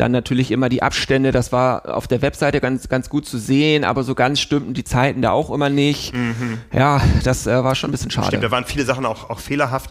dann 0.00 0.12
natürlich 0.12 0.50
immer 0.50 0.68
die 0.68 0.82
Abstände, 0.82 1.30
das 1.30 1.52
war 1.52 1.94
auf 1.94 2.08
der 2.08 2.22
Webseite 2.22 2.60
ganz, 2.60 2.88
ganz 2.88 3.10
gut 3.10 3.26
zu 3.26 3.36
sehen, 3.36 3.84
aber 3.84 4.02
so 4.02 4.14
ganz 4.14 4.40
stimmten 4.40 4.72
die 4.72 4.84
Zeiten 4.84 5.20
da 5.20 5.30
auch 5.30 5.50
immer 5.50 5.68
nicht. 5.68 6.14
Mhm. 6.14 6.58
Ja, 6.72 7.02
das 7.22 7.46
äh, 7.46 7.62
war 7.62 7.74
schon 7.74 7.90
ein 7.90 7.92
bisschen 7.92 8.10
schade. 8.10 8.28
Stimmt, 8.28 8.44
da 8.44 8.50
waren 8.50 8.64
viele 8.64 8.84
Sachen 8.84 9.04
auch, 9.04 9.28
auch 9.28 9.40
fehlerhaft 9.40 9.90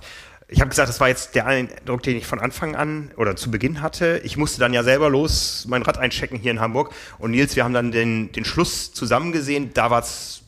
ich 0.51 0.61
habe 0.61 0.69
gesagt, 0.69 0.89
das 0.89 0.99
war 0.99 1.07
jetzt 1.07 1.35
der 1.35 1.45
Eindruck, 1.45 2.01
den 2.01 2.17
ich 2.17 2.25
von 2.25 2.39
Anfang 2.39 2.75
an 2.75 3.11
oder 3.17 3.35
zu 3.35 3.51
Beginn 3.51 3.81
hatte. 3.81 4.19
Ich 4.23 4.35
musste 4.35 4.59
dann 4.59 4.73
ja 4.73 4.81
selber 4.81 5.09
los 5.09 5.65
mein 5.69 5.83
Rad 5.83 5.99
einchecken 5.99 6.39
hier 6.39 6.49
in 6.49 6.59
Hamburg. 6.59 6.91
Und 7.19 7.31
Nils, 7.31 7.55
wir 7.55 7.63
haben 7.63 7.73
dann 7.73 7.91
den, 7.91 8.31
den 8.31 8.45
Schluss 8.45 8.91
zusammen 8.91 9.31
gesehen. 9.31 9.71
Da 9.75 9.91
war 9.91 10.01
es 10.01 10.41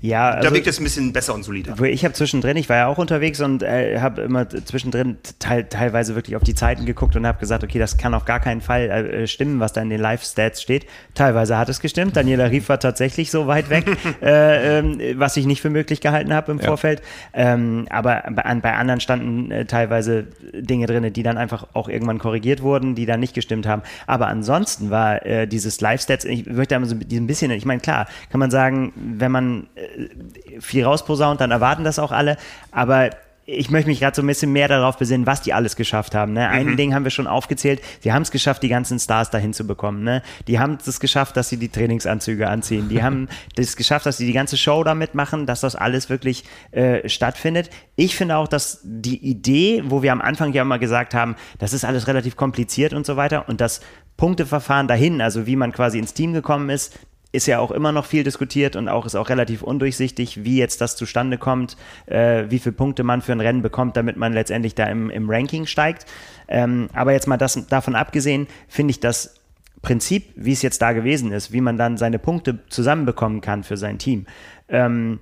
ja, 0.00 0.30
also, 0.30 0.48
da 0.48 0.54
wirkt 0.54 0.66
es 0.66 0.78
ein 0.78 0.84
bisschen 0.84 1.12
besser 1.12 1.34
und 1.34 1.42
solider. 1.42 1.80
Ich 1.82 2.04
habe 2.04 2.14
zwischendrin, 2.14 2.56
ich 2.56 2.68
war 2.68 2.76
ja 2.76 2.86
auch 2.86 2.98
unterwegs 2.98 3.40
und 3.40 3.62
äh, 3.62 4.00
habe 4.00 4.22
immer 4.22 4.48
zwischendrin 4.48 5.16
teil, 5.38 5.64
teilweise 5.64 6.14
wirklich 6.14 6.36
auf 6.36 6.42
die 6.42 6.54
Zeiten 6.54 6.86
geguckt 6.86 7.16
und 7.16 7.26
habe 7.26 7.38
gesagt, 7.38 7.64
okay, 7.64 7.78
das 7.78 7.96
kann 7.96 8.14
auf 8.14 8.24
gar 8.24 8.40
keinen 8.40 8.60
Fall 8.60 8.90
äh, 8.90 9.26
stimmen, 9.26 9.60
was 9.60 9.72
da 9.72 9.82
in 9.82 9.90
den 9.90 10.00
Live-Stats 10.00 10.62
steht. 10.62 10.86
Teilweise 11.14 11.58
hat 11.58 11.68
es 11.68 11.80
gestimmt. 11.80 12.16
Daniela 12.16 12.50
Rief 12.50 12.68
war 12.68 12.80
tatsächlich 12.80 13.30
so 13.30 13.46
weit 13.46 13.70
weg, 13.70 13.84
äh, 14.22 14.78
äh, 14.78 15.18
was 15.18 15.36
ich 15.36 15.46
nicht 15.46 15.60
für 15.60 15.70
möglich 15.70 16.00
gehalten 16.00 16.32
habe 16.32 16.52
im 16.52 16.58
ja. 16.58 16.66
Vorfeld. 16.66 17.02
Ähm, 17.32 17.86
aber 17.90 18.24
bei, 18.30 18.54
bei, 18.54 18.74
anderen 18.74 19.00
standen 19.00 19.50
äh, 19.50 19.64
teilweise 19.64 20.26
Dinge 20.52 20.86
drin, 20.86 21.12
die 21.12 21.22
dann 21.22 21.38
einfach 21.38 21.68
auch 21.72 21.88
irgendwann 21.88 22.18
korrigiert 22.18 22.62
wurden, 22.62 22.94
die 22.94 23.06
dann 23.06 23.20
nicht 23.20 23.34
gestimmt 23.34 23.66
haben. 23.66 23.82
Aber 24.06 24.28
ansonsten 24.28 24.90
war 24.90 25.24
äh, 25.26 25.46
dieses 25.46 25.80
Live-Stats, 25.80 26.24
ich 26.24 26.46
möchte 26.46 26.78
da 26.78 26.84
so 26.84 26.94
ein 26.94 27.26
bisschen, 27.26 27.50
ich 27.50 27.64
meine, 27.64 27.80
klar, 27.80 28.06
kann 28.30 28.40
man 28.40 28.50
sagen, 28.50 28.92
wenn 28.96 29.32
man 29.32 29.63
äh, 29.74 30.60
viel 30.60 30.84
rausposaunt, 30.84 31.40
dann 31.40 31.50
erwarten 31.50 31.84
das 31.84 31.98
auch 31.98 32.12
alle. 32.12 32.36
Aber 32.70 33.10
ich 33.46 33.70
möchte 33.70 33.90
mich 33.90 34.00
gerade 34.00 34.16
so 34.16 34.22
ein 34.22 34.26
bisschen 34.26 34.52
mehr 34.52 34.68
darauf 34.68 34.96
besinnen, 34.96 35.26
was 35.26 35.42
die 35.42 35.52
alles 35.52 35.76
geschafft 35.76 36.14
haben. 36.14 36.32
Ne? 36.32 36.48
Ein 36.48 36.68
mhm. 36.68 36.76
Ding 36.76 36.94
haben 36.94 37.04
wir 37.04 37.10
schon 37.10 37.26
aufgezählt. 37.26 37.82
Sie 38.00 38.12
haben 38.12 38.22
es 38.22 38.30
geschafft, 38.30 38.62
die 38.62 38.68
ganzen 38.68 38.98
Stars 38.98 39.30
dahin 39.30 39.52
zu 39.52 39.66
bekommen. 39.66 40.02
Ne? 40.02 40.22
Die 40.48 40.58
haben 40.58 40.78
es 40.84 40.98
geschafft, 40.98 41.36
dass 41.36 41.50
sie 41.50 41.58
die 41.58 41.68
Trainingsanzüge 41.68 42.48
anziehen. 42.48 42.88
Die 42.88 43.02
haben 43.02 43.28
es 43.56 43.76
geschafft, 43.76 44.06
dass 44.06 44.16
sie 44.16 44.26
die 44.26 44.32
ganze 44.32 44.56
Show 44.56 44.82
damit 44.82 45.14
machen, 45.14 45.46
dass 45.46 45.60
das 45.60 45.76
alles 45.76 46.08
wirklich 46.08 46.44
äh, 46.70 47.06
stattfindet. 47.08 47.68
Ich 47.96 48.16
finde 48.16 48.36
auch, 48.36 48.48
dass 48.48 48.80
die 48.82 49.18
Idee, 49.18 49.82
wo 49.86 50.02
wir 50.02 50.12
am 50.12 50.22
Anfang 50.22 50.52
ja 50.52 50.62
immer 50.62 50.78
gesagt 50.78 51.12
haben, 51.12 51.36
das 51.58 51.72
ist 51.72 51.84
alles 51.84 52.06
relativ 52.06 52.36
kompliziert 52.36 52.94
und 52.94 53.04
so 53.04 53.16
weiter 53.16 53.48
und 53.48 53.60
das 53.60 53.80
Punkteverfahren 54.16 54.88
dahin, 54.88 55.20
also 55.20 55.46
wie 55.46 55.56
man 55.56 55.72
quasi 55.72 55.98
ins 55.98 56.14
Team 56.14 56.32
gekommen 56.32 56.70
ist, 56.70 56.98
ist 57.34 57.46
ja 57.46 57.58
auch 57.58 57.72
immer 57.72 57.90
noch 57.90 58.06
viel 58.06 58.22
diskutiert 58.22 58.76
und 58.76 58.88
auch 58.88 59.06
ist 59.06 59.16
auch 59.16 59.28
relativ 59.28 59.62
undurchsichtig, 59.62 60.44
wie 60.44 60.56
jetzt 60.56 60.80
das 60.80 60.94
zustande 60.94 61.36
kommt, 61.36 61.76
äh, 62.06 62.44
wie 62.48 62.60
viele 62.60 62.74
Punkte 62.74 63.02
man 63.02 63.22
für 63.22 63.32
ein 63.32 63.40
Rennen 63.40 63.60
bekommt, 63.60 63.96
damit 63.96 64.16
man 64.16 64.32
letztendlich 64.32 64.76
da 64.76 64.86
im, 64.86 65.10
im 65.10 65.28
Ranking 65.28 65.66
steigt. 65.66 66.06
Ähm, 66.46 66.88
aber 66.92 67.12
jetzt 67.12 67.26
mal 67.26 67.36
das, 67.36 67.66
davon 67.66 67.96
abgesehen, 67.96 68.46
finde 68.68 68.92
ich 68.92 69.00
das 69.00 69.34
Prinzip, 69.82 70.32
wie 70.36 70.52
es 70.52 70.62
jetzt 70.62 70.80
da 70.80 70.92
gewesen 70.92 71.32
ist, 71.32 71.52
wie 71.52 71.60
man 71.60 71.76
dann 71.76 71.96
seine 71.96 72.20
Punkte 72.20 72.60
zusammenbekommen 72.68 73.40
kann 73.40 73.64
für 73.64 73.76
sein 73.76 73.98
Team, 73.98 74.26
ähm, 74.68 75.18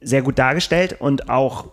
sehr 0.00 0.22
gut 0.22 0.38
dargestellt 0.38 0.96
und 0.98 1.28
auch 1.28 1.68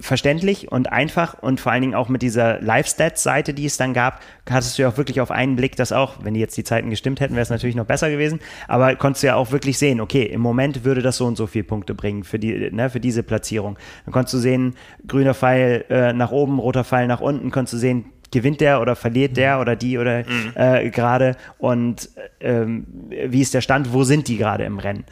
verständlich 0.00 0.70
und 0.70 0.92
einfach 0.92 1.42
und 1.42 1.60
vor 1.60 1.72
allen 1.72 1.82
Dingen 1.82 1.94
auch 1.94 2.08
mit 2.08 2.22
dieser 2.22 2.60
Live-Stats-Seite, 2.60 3.52
die 3.52 3.66
es 3.66 3.76
dann 3.76 3.94
gab, 3.94 4.20
hattest 4.48 4.78
du 4.78 4.82
ja 4.82 4.88
auch 4.88 4.96
wirklich 4.96 5.20
auf 5.20 5.30
einen 5.30 5.56
Blick 5.56 5.76
das 5.76 5.92
auch, 5.92 6.24
wenn 6.24 6.34
die 6.34 6.40
jetzt 6.40 6.56
die 6.56 6.64
Zeiten 6.64 6.90
gestimmt 6.90 7.20
hätten, 7.20 7.34
wäre 7.34 7.42
es 7.42 7.50
natürlich 7.50 7.74
noch 7.74 7.86
besser 7.86 8.10
gewesen, 8.10 8.40
aber 8.68 8.94
konntest 8.96 9.22
du 9.22 9.28
ja 9.28 9.34
auch 9.34 9.50
wirklich 9.50 9.78
sehen, 9.78 10.00
okay, 10.00 10.22
im 10.22 10.40
Moment 10.40 10.84
würde 10.84 11.02
das 11.02 11.16
so 11.16 11.26
und 11.26 11.36
so 11.36 11.46
viele 11.46 11.64
Punkte 11.64 11.94
bringen 11.94 12.22
für, 12.22 12.38
die, 12.38 12.70
ne, 12.70 12.90
für 12.90 13.00
diese 13.00 13.22
Platzierung. 13.22 13.78
Dann 14.04 14.12
konntest 14.12 14.34
du 14.34 14.38
sehen, 14.38 14.76
grüner 15.06 15.34
Pfeil 15.34 15.84
äh, 15.88 16.12
nach 16.12 16.30
oben, 16.30 16.58
roter 16.58 16.84
Pfeil 16.84 17.08
nach 17.08 17.20
unten, 17.20 17.50
konntest 17.50 17.74
du 17.74 17.78
sehen, 17.78 18.04
gewinnt 18.30 18.60
der 18.60 18.80
oder 18.80 18.96
verliert 18.96 19.36
der 19.36 19.60
oder 19.60 19.76
die 19.76 19.98
oder 19.98 20.20
mhm. 20.20 20.52
äh, 20.54 20.90
gerade 20.90 21.36
und 21.58 22.08
ähm, 22.40 22.86
wie 23.10 23.42
ist 23.42 23.52
der 23.52 23.60
Stand, 23.60 23.92
wo 23.92 24.04
sind 24.04 24.28
die 24.28 24.38
gerade 24.38 24.64
im 24.64 24.78
Rennen? 24.78 25.04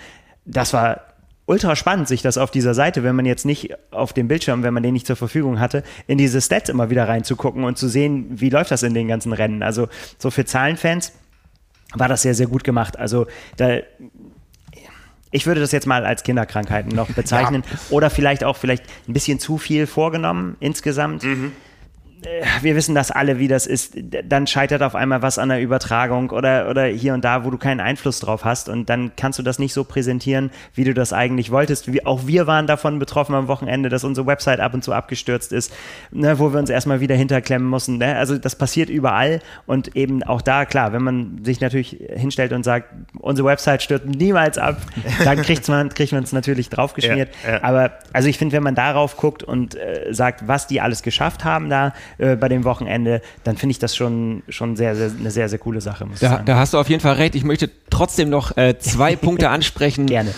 Das 0.47 0.73
war 0.73 1.10
ultra 1.51 1.75
spannend, 1.75 2.07
sich 2.07 2.23
das 2.23 2.39
auf 2.39 2.53
dieser 2.53 2.75
Seite, 2.75 3.03
wenn 3.03 3.17
man 3.17 3.27
jetzt 3.27 3.45
nicht 3.45 3.75
auf 3.91 4.13
dem 4.13 4.29
Bildschirm, 4.29 4.63
wenn 4.63 4.73
man 4.73 4.85
den 4.85 4.93
nicht 4.93 5.05
zur 5.05 5.17
Verfügung 5.17 5.59
hatte, 5.59 5.83
in 6.07 6.17
diese 6.17 6.41
Stats 6.41 6.69
immer 6.69 6.91
wieder 6.91 7.09
reinzugucken 7.09 7.65
und 7.65 7.77
zu 7.77 7.89
sehen, 7.89 8.29
wie 8.31 8.51
läuft 8.51 8.71
das 8.71 8.85
in 8.85 8.95
den 8.95 9.09
ganzen 9.09 9.33
Rennen. 9.33 9.65
Also 9.65 9.89
so 10.17 10.31
für 10.31 10.45
Zahlenfans 10.45 11.13
war 11.93 12.07
das 12.07 12.23
sehr, 12.23 12.37
sehr 12.37 12.47
gut 12.47 12.63
gemacht. 12.63 12.97
Also 12.97 13.27
da, 13.57 13.79
ich 15.33 15.45
würde 15.45 15.61
das 15.61 15.73
jetzt 15.73 15.89
mal 15.89 16.07
als 16.07 16.23
Kinderkrankheiten 16.23 16.95
noch 16.95 17.09
bezeichnen 17.15 17.65
ja. 17.69 17.79
oder 17.91 18.11
vielleicht 18.11 18.45
auch 18.45 18.57
vielleicht 18.57 18.85
ein 19.09 19.13
bisschen 19.13 19.41
zu 19.41 19.59
viel 19.59 19.89
vorgenommen 19.89 20.57
insgesamt. 20.61 21.25
Mhm. 21.25 21.51
Äh, 22.25 22.45
wir 22.63 22.77
wissen 22.77 22.95
das 22.95 23.11
alle, 23.11 23.39
wie 23.39 23.49
das 23.49 23.67
ist. 23.67 23.97
Dann 24.25 24.47
scheitert 24.47 24.83
auf 24.83 24.95
einmal 24.95 25.23
was 25.23 25.39
an 25.39 25.49
der 25.49 25.61
Übertragung 25.61 26.31
oder, 26.31 26.69
oder 26.69 26.85
hier 26.85 27.15
und 27.15 27.25
da, 27.25 27.45
wo 27.45 27.51
du 27.51 27.59
keinen 27.59 27.81
Einfluss 27.81 28.21
drauf 28.21 28.45
hast. 28.45 28.69
Und 28.69 28.91
dann 28.91 29.13
kannst 29.17 29.39
du 29.39 29.43
das 29.43 29.59
nicht 29.59 29.73
so 29.73 29.85
präsentieren, 29.85 30.51
wie 30.75 30.85
du 30.85 30.95
das 30.95 31.13
eigentlich 31.13 31.51
wolltest. 31.51 31.93
Wie, 31.93 32.05
auch 32.05 32.27
wir 32.27 32.47
waren 32.47 32.67
davon 32.67 32.99
betroffen 32.99 33.35
am 33.35 33.49
Wochenende, 33.49 33.89
dass 33.89 34.05
unsere 34.05 34.27
Website 34.27 34.61
ab 34.61 34.75
und 34.75 34.85
zu 34.85 34.93
abgestürzt 34.93 35.53
ist, 35.53 35.73
ne, 36.11 36.39
wo 36.39 36.53
wir 36.53 36.59
uns 36.59 36.71
erstmal 36.71 37.01
wieder 37.01 37.15
hinterklemmen 37.15 37.69
mussten. 37.69 37.99
Ne? 37.99 38.17
Also 38.17 38.39
das 38.39 38.57
passiert 38.57 38.91
überall. 38.91 39.41
Und 39.67 39.97
eben 39.97 40.23
auch 40.23 40.43
da, 40.43 40.65
klar, 40.65 40.93
wenn 40.93 41.03
man 41.03 41.45
sich 41.45 41.61
natürlich 41.61 41.99
hinstellt 42.15 42.53
und 42.53 42.65
sagt, 42.65 42.89
unsere 43.19 43.49
Website 43.49 43.83
stürzt 43.83 44.07
niemals 44.07 44.59
ab, 44.59 44.79
dann 45.25 45.41
kriegt 45.43 45.69
man 45.69 45.89
kriegt 45.91 46.13
es 46.13 46.33
natürlich 46.33 46.69
draufgeschmiert. 46.69 47.31
Ja, 47.45 47.53
ja. 47.53 47.63
Aber 47.63 47.93
also 48.13 48.29
ich 48.29 48.39
finde, 48.39 48.57
wenn 48.57 48.63
man 48.63 48.75
darauf 48.75 49.17
guckt 49.17 49.43
und 49.43 49.75
äh, 49.75 50.09
sagt, 50.11 50.47
was 50.49 50.67
die 50.67 50.81
alles 50.81 51.03
geschafft 51.03 51.45
haben 51.45 51.71
da, 51.71 51.93
äh, 52.19 52.37
bei 52.37 52.49
dem 52.49 52.65
Wochenende, 52.65 53.23
dann 53.45 53.57
finde 53.57 53.73
ich 53.73 53.79
das 53.79 53.97
schon, 53.97 54.43
schon 54.49 54.77
sehr, 54.77 54.95
sehr, 54.97 55.11
eine 55.19 55.31
sehr, 55.31 55.49
sehr 55.49 55.59
coole 55.59 55.81
Sache. 55.81 56.07
Da, 56.21 56.43
da, 56.45 56.57
hast 56.57 56.75
du 56.75 56.79
auf 56.79 56.89
jeden 56.89 57.01
Fall 57.01 57.15
recht. 57.15 57.35
Ich 57.35 57.45
möchte 57.45 57.71
trotzdem 57.91 58.29
noch 58.31 58.57
äh, 58.57 58.79
zwei 58.79 59.17
Punkte 59.21 59.51
ansprechen, 59.51 60.07
Gerne. 60.07 60.33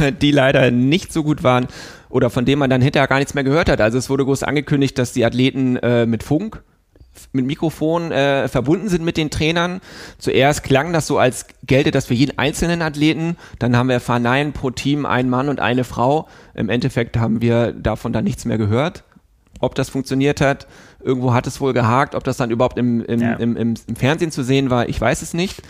Äh, 0.00 0.12
die 0.12 0.30
leider 0.30 0.70
nicht 0.70 1.12
so 1.12 1.22
gut 1.22 1.42
waren 1.42 1.66
oder 2.08 2.30
von 2.30 2.44
denen 2.44 2.58
man 2.58 2.70
dann 2.70 2.80
hinterher 2.80 3.08
gar 3.08 3.18
nichts 3.18 3.34
mehr 3.34 3.44
gehört 3.44 3.68
hat. 3.68 3.80
Also 3.80 3.98
es 3.98 4.08
wurde 4.08 4.24
groß 4.24 4.42
angekündigt, 4.42 4.98
dass 4.98 5.12
die 5.12 5.24
Athleten 5.24 5.76
äh, 5.76 6.06
mit 6.06 6.22
Funk 6.22 6.62
mit 7.32 7.46
Mikrofon 7.46 8.12
äh, 8.12 8.46
verbunden 8.46 8.90
sind 8.90 9.02
mit 9.02 9.16
den 9.16 9.30
Trainern. 9.30 9.80
Zuerst 10.18 10.62
klang 10.62 10.92
das 10.92 11.06
so, 11.06 11.18
als 11.18 11.46
gelte 11.64 11.90
das 11.90 12.06
für 12.06 12.14
jeden 12.14 12.38
einzelnen 12.38 12.82
Athleten. 12.82 13.36
Dann 13.58 13.74
haben 13.74 13.88
wir 13.88 13.94
erfahren, 13.94 14.22
nein, 14.22 14.52
pro 14.52 14.70
Team 14.70 15.06
ein 15.06 15.30
Mann 15.30 15.48
und 15.48 15.58
eine 15.58 15.84
Frau. 15.84 16.28
Im 16.54 16.68
Endeffekt 16.68 17.16
haben 17.16 17.40
wir 17.40 17.72
davon 17.72 18.12
dann 18.12 18.24
nichts 18.24 18.44
mehr 18.44 18.58
gehört 18.58 19.04
ob 19.60 19.74
das 19.74 19.88
funktioniert 19.88 20.40
hat. 20.40 20.66
Irgendwo 21.02 21.34
hat 21.34 21.46
es 21.46 21.60
wohl 21.60 21.72
gehakt. 21.72 22.14
Ob 22.14 22.24
das 22.24 22.36
dann 22.36 22.50
überhaupt 22.50 22.78
im, 22.78 23.04
im, 23.04 23.20
ja. 23.20 23.34
im, 23.34 23.56
im, 23.56 23.76
Fernsehen 23.96 24.30
zu 24.30 24.42
sehen 24.42 24.70
war, 24.70 24.88
ich 24.88 25.00
weiß 25.00 25.22
es 25.22 25.34
nicht. 25.34 25.62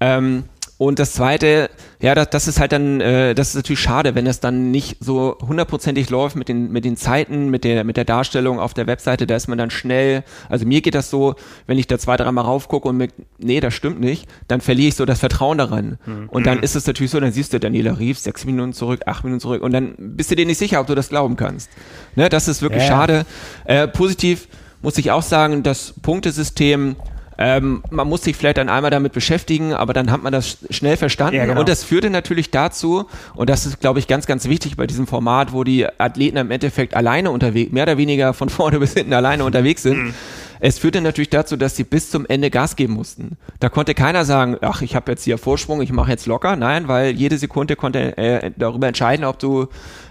Ähm, 0.00 0.44
und 0.76 0.98
das 0.98 1.12
zweite, 1.12 1.70
ja, 2.00 2.16
das, 2.16 2.30
das 2.30 2.48
ist 2.48 2.58
halt 2.58 2.72
dann, 2.72 3.00
äh, 3.00 3.34
das 3.34 3.50
ist 3.50 3.54
natürlich 3.54 3.78
schade, 3.78 4.16
wenn 4.16 4.26
es 4.26 4.40
dann 4.40 4.72
nicht 4.72 4.96
so 4.98 5.38
hundertprozentig 5.40 6.10
läuft 6.10 6.34
mit 6.34 6.48
den, 6.48 6.72
mit 6.72 6.84
den 6.84 6.96
Zeiten, 6.96 7.48
mit 7.48 7.62
der, 7.62 7.84
mit 7.84 7.96
der 7.96 8.04
Darstellung 8.04 8.58
auf 8.58 8.74
der 8.74 8.88
Webseite, 8.88 9.26
da 9.26 9.36
ist 9.36 9.46
man 9.46 9.56
dann 9.56 9.70
schnell, 9.70 10.24
also 10.48 10.66
mir 10.66 10.80
geht 10.80 10.96
das 10.96 11.10
so, 11.10 11.36
wenn 11.66 11.78
ich 11.78 11.86
da 11.86 11.96
zwei, 11.98 12.16
dreimal 12.16 12.44
raufgucke 12.44 12.88
und 12.88 12.96
mir, 12.96 13.08
nee, 13.38 13.60
das 13.60 13.72
stimmt 13.72 14.00
nicht, 14.00 14.28
dann 14.48 14.60
verliere 14.60 14.88
ich 14.88 14.96
so 14.96 15.04
das 15.04 15.20
Vertrauen 15.20 15.58
daran. 15.58 15.98
Mhm. 16.06 16.28
Und 16.28 16.44
dann 16.44 16.60
ist 16.60 16.74
es 16.74 16.86
natürlich 16.88 17.12
so, 17.12 17.20
dann 17.20 17.32
siehst 17.32 17.52
du 17.52 17.60
Daniela 17.60 17.96
Rief, 17.98 18.18
sechs 18.18 18.44
Minuten 18.44 18.72
zurück, 18.72 19.02
acht 19.06 19.22
Minuten 19.22 19.40
zurück 19.40 19.62
und 19.62 19.72
dann 19.72 19.94
bist 19.96 20.32
du 20.32 20.34
dir 20.34 20.46
nicht 20.46 20.58
sicher, 20.58 20.80
ob 20.80 20.88
du 20.88 20.96
das 20.96 21.08
glauben 21.08 21.36
kannst. 21.36 21.70
Ne, 22.16 22.28
das 22.28 22.48
ist 22.48 22.62
wirklich 22.62 22.82
ja. 22.82 22.88
schade. 22.88 23.26
Äh, 23.64 23.86
positiv 23.86 24.48
muss 24.82 24.98
ich 24.98 25.12
auch 25.12 25.22
sagen, 25.22 25.62
das 25.62 25.94
Punktesystem 26.02 26.96
ähm, 27.38 27.82
man 27.90 28.08
muss 28.08 28.22
sich 28.22 28.36
vielleicht 28.36 28.58
dann 28.58 28.68
einmal 28.68 28.90
damit 28.90 29.12
beschäftigen, 29.12 29.74
aber 29.74 29.92
dann 29.92 30.10
hat 30.10 30.22
man 30.22 30.32
das 30.32 30.58
schnell 30.70 30.96
verstanden. 30.96 31.36
Ja, 31.36 31.46
genau. 31.46 31.60
Und 31.60 31.68
das 31.68 31.84
führte 31.84 32.10
natürlich 32.10 32.50
dazu, 32.50 33.06
und 33.34 33.50
das 33.50 33.66
ist, 33.66 33.80
glaube 33.80 33.98
ich, 33.98 34.06
ganz, 34.06 34.26
ganz 34.26 34.48
wichtig 34.48 34.76
bei 34.76 34.86
diesem 34.86 35.06
Format, 35.06 35.52
wo 35.52 35.64
die 35.64 35.86
Athleten 35.98 36.36
im 36.36 36.50
Endeffekt 36.50 36.94
alleine 36.94 37.30
unterwegs, 37.30 37.72
mehr 37.72 37.84
oder 37.84 37.98
weniger 37.98 38.34
von 38.34 38.48
vorne 38.50 38.78
bis 38.78 38.94
hinten 38.94 39.12
alleine 39.12 39.44
unterwegs 39.44 39.82
sind. 39.82 39.98
Mhm. 39.98 40.14
Es 40.60 40.78
führte 40.78 41.02
natürlich 41.02 41.28
dazu, 41.28 41.56
dass 41.56 41.76
sie 41.76 41.84
bis 41.84 42.10
zum 42.10 42.24
Ende 42.26 42.48
Gas 42.48 42.76
geben 42.76 42.94
mussten. 42.94 43.36
Da 43.60 43.68
konnte 43.68 43.92
keiner 43.92 44.24
sagen, 44.24 44.56
ach, 44.62 44.80
ich 44.80 44.96
habe 44.96 45.12
jetzt 45.12 45.24
hier 45.24 45.36
Vorsprung, 45.36 45.82
ich 45.82 45.92
mache 45.92 46.10
jetzt 46.10 46.24
locker. 46.24 46.56
Nein, 46.56 46.88
weil 46.88 47.10
jede 47.10 47.36
Sekunde 47.36 47.76
konnte 47.76 48.16
äh, 48.16 48.50
darüber 48.56 48.86
entscheiden, 48.86 49.26
ob 49.26 49.38
du 49.38 49.66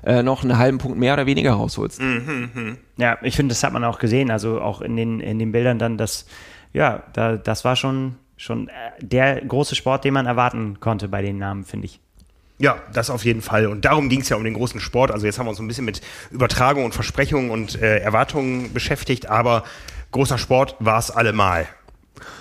äh, 0.06 0.22
noch 0.22 0.44
einen 0.44 0.60
halben 0.60 0.78
Punkt 0.78 1.00
mehr 1.00 1.14
oder 1.14 1.26
weniger 1.26 1.54
rausholst. 1.54 2.00
Mhm, 2.00 2.50
mh. 2.54 2.76
Ja, 2.98 3.18
ich 3.24 3.36
finde, 3.36 3.54
das 3.54 3.64
hat 3.64 3.74
man 3.74 3.84
auch 3.84 3.98
gesehen, 3.98 4.30
also 4.30 4.62
auch 4.62 4.82
in 4.82 4.96
den, 4.96 5.22
in 5.22 5.40
den 5.40 5.52
Bildern 5.52 5.80
dann, 5.80 5.98
dass 5.98 6.28
ja, 6.74 7.04
da, 7.14 7.38
das 7.38 7.64
war 7.64 7.76
schon, 7.76 8.16
schon 8.36 8.68
äh, 8.68 8.72
der 9.02 9.42
große 9.42 9.76
Sport, 9.76 10.04
den 10.04 10.14
man 10.14 10.26
erwarten 10.26 10.80
konnte 10.80 11.08
bei 11.08 11.22
den 11.22 11.38
Namen, 11.38 11.64
finde 11.64 11.86
ich. 11.86 12.00
Ja, 12.60 12.78
das 12.94 13.10
auf 13.10 13.26
jeden 13.26 13.42
Fall. 13.42 13.68
Und 13.68 13.86
darum 13.86 14.10
ging 14.10 14.22
es 14.22 14.30
ja 14.30 14.38
um 14.38 14.44
den 14.44 14.54
großen 14.54 14.80
Sport. 14.80 15.12
Also 15.12 15.26
jetzt 15.26 15.40
haben 15.40 15.48
wir 15.48 15.50
uns 15.52 15.60
ein 15.60 15.68
bisschen 15.68 15.86
mit 15.86 16.02
Übertragung 16.32 16.86
und 16.86 16.94
Versprechungen 16.94 17.50
und 17.50 17.82
äh, 17.82 17.98
Erwartungen 17.98 18.74
beschäftigt, 18.74 19.30
aber 19.30 19.64
großer 20.12 20.38
Sport 20.38 20.76
war 20.80 21.00
es 21.00 21.12
allemal. 21.12 21.68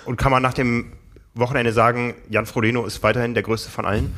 Und 0.05 0.17
kann 0.17 0.31
man 0.31 0.41
nach 0.41 0.53
dem 0.53 0.93
Wochenende 1.35 1.73
sagen, 1.73 2.13
Jan 2.29 2.45
Frodeno 2.45 2.85
ist 2.85 3.01
weiterhin 3.01 3.33
der 3.33 3.43
größte 3.43 3.71
von 3.71 3.85
allen? 3.85 4.15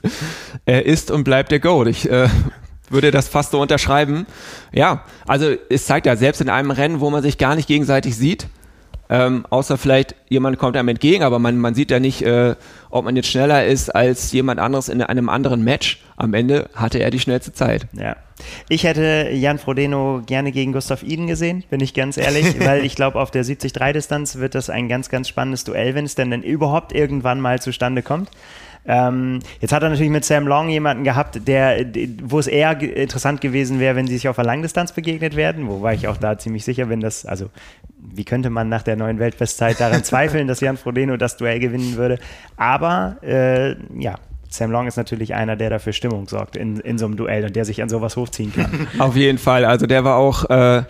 er 0.66 0.84
ist 0.84 1.10
und 1.10 1.24
bleibt 1.24 1.50
der 1.50 1.60
Goat. 1.60 1.88
Ich 1.88 2.08
äh, 2.10 2.28
würde 2.90 3.10
das 3.10 3.28
fast 3.28 3.52
so 3.52 3.60
unterschreiben. 3.60 4.26
Ja, 4.70 5.04
also 5.26 5.54
es 5.70 5.86
zeigt 5.86 6.06
ja 6.06 6.14
selbst 6.14 6.40
in 6.40 6.50
einem 6.50 6.70
Rennen, 6.70 7.00
wo 7.00 7.10
man 7.10 7.22
sich 7.22 7.38
gar 7.38 7.56
nicht 7.56 7.66
gegenseitig 7.66 8.16
sieht, 8.16 8.48
ähm, 9.12 9.44
außer 9.50 9.76
vielleicht 9.76 10.14
jemand 10.30 10.58
kommt 10.58 10.74
einem 10.74 10.88
entgegen, 10.88 11.22
aber 11.22 11.38
man, 11.38 11.58
man 11.58 11.74
sieht 11.74 11.90
ja 11.90 12.00
nicht, 12.00 12.22
äh, 12.22 12.54
ob 12.88 13.04
man 13.04 13.14
jetzt 13.14 13.28
schneller 13.28 13.66
ist 13.66 13.94
als 13.94 14.32
jemand 14.32 14.58
anderes 14.58 14.88
in 14.88 15.02
einem 15.02 15.28
anderen 15.28 15.62
Match. 15.62 16.00
Am 16.16 16.32
Ende 16.32 16.70
hatte 16.74 16.98
er 16.98 17.10
die 17.10 17.20
schnellste 17.20 17.52
Zeit. 17.52 17.86
Ja. 17.92 18.16
Ich 18.70 18.84
hätte 18.84 19.28
Jan 19.30 19.58
Frodeno 19.58 20.22
gerne 20.24 20.50
gegen 20.50 20.72
Gustav 20.72 21.02
Iden 21.02 21.26
gesehen, 21.26 21.62
bin 21.68 21.80
ich 21.80 21.92
ganz 21.92 22.16
ehrlich, 22.16 22.58
weil 22.64 22.86
ich 22.86 22.94
glaube, 22.94 23.20
auf 23.20 23.30
der 23.30 23.44
70-3-Distanz 23.44 24.36
wird 24.36 24.54
das 24.54 24.70
ein 24.70 24.88
ganz, 24.88 25.10
ganz 25.10 25.28
spannendes 25.28 25.64
Duell, 25.64 25.94
wenn 25.94 26.06
es 26.06 26.14
denn 26.14 26.30
dann 26.30 26.42
überhaupt 26.42 26.94
irgendwann 26.94 27.38
mal 27.38 27.60
zustande 27.60 28.00
kommt. 28.00 28.30
Ähm, 28.84 29.40
jetzt 29.60 29.72
hat 29.72 29.82
er 29.82 29.90
natürlich 29.90 30.10
mit 30.10 30.24
Sam 30.24 30.46
Long 30.46 30.68
jemanden 30.68 31.04
gehabt, 31.04 31.46
der, 31.46 31.84
wo 32.22 32.38
es 32.38 32.46
eher 32.46 32.80
interessant 32.80 33.40
gewesen 33.40 33.78
wäre, 33.78 33.94
wenn 33.96 34.06
sie 34.06 34.14
sich 34.14 34.28
auf 34.28 34.36
der 34.36 34.44
Langdistanz 34.44 34.92
begegnet 34.92 35.36
werden, 35.36 35.68
wobei 35.68 35.94
ich 35.94 36.08
auch 36.08 36.16
da 36.16 36.36
ziemlich 36.38 36.64
sicher 36.64 36.86
bin, 36.86 37.00
dass, 37.00 37.24
also 37.24 37.48
wie 37.98 38.24
könnte 38.24 38.50
man 38.50 38.68
nach 38.68 38.82
der 38.82 38.96
neuen 38.96 39.18
Weltbestzeit 39.18 39.80
daran 39.80 40.02
zweifeln, 40.04 40.48
dass 40.48 40.60
Jan 40.60 40.76
Frodeno 40.76 41.16
das 41.16 41.36
Duell 41.36 41.60
gewinnen 41.60 41.96
würde. 41.96 42.18
Aber 42.56 43.16
äh, 43.22 43.76
ja, 43.98 44.16
Sam 44.48 44.70
Long 44.70 44.86
ist 44.86 44.96
natürlich 44.96 45.34
einer, 45.34 45.56
der 45.56 45.70
dafür 45.70 45.92
Stimmung 45.92 46.28
sorgt 46.28 46.56
in, 46.56 46.78
in 46.80 46.98
so 46.98 47.06
einem 47.06 47.16
Duell 47.16 47.44
und 47.44 47.56
der 47.56 47.64
sich 47.64 47.82
an 47.82 47.88
sowas 47.88 48.16
hochziehen 48.16 48.52
kann. 48.52 48.88
Auf 48.98 49.16
jeden 49.16 49.38
Fall. 49.38 49.64
Also 49.64 49.86
der 49.86 50.04
war 50.04 50.16
auch 50.16 50.50
äh, 50.50 50.82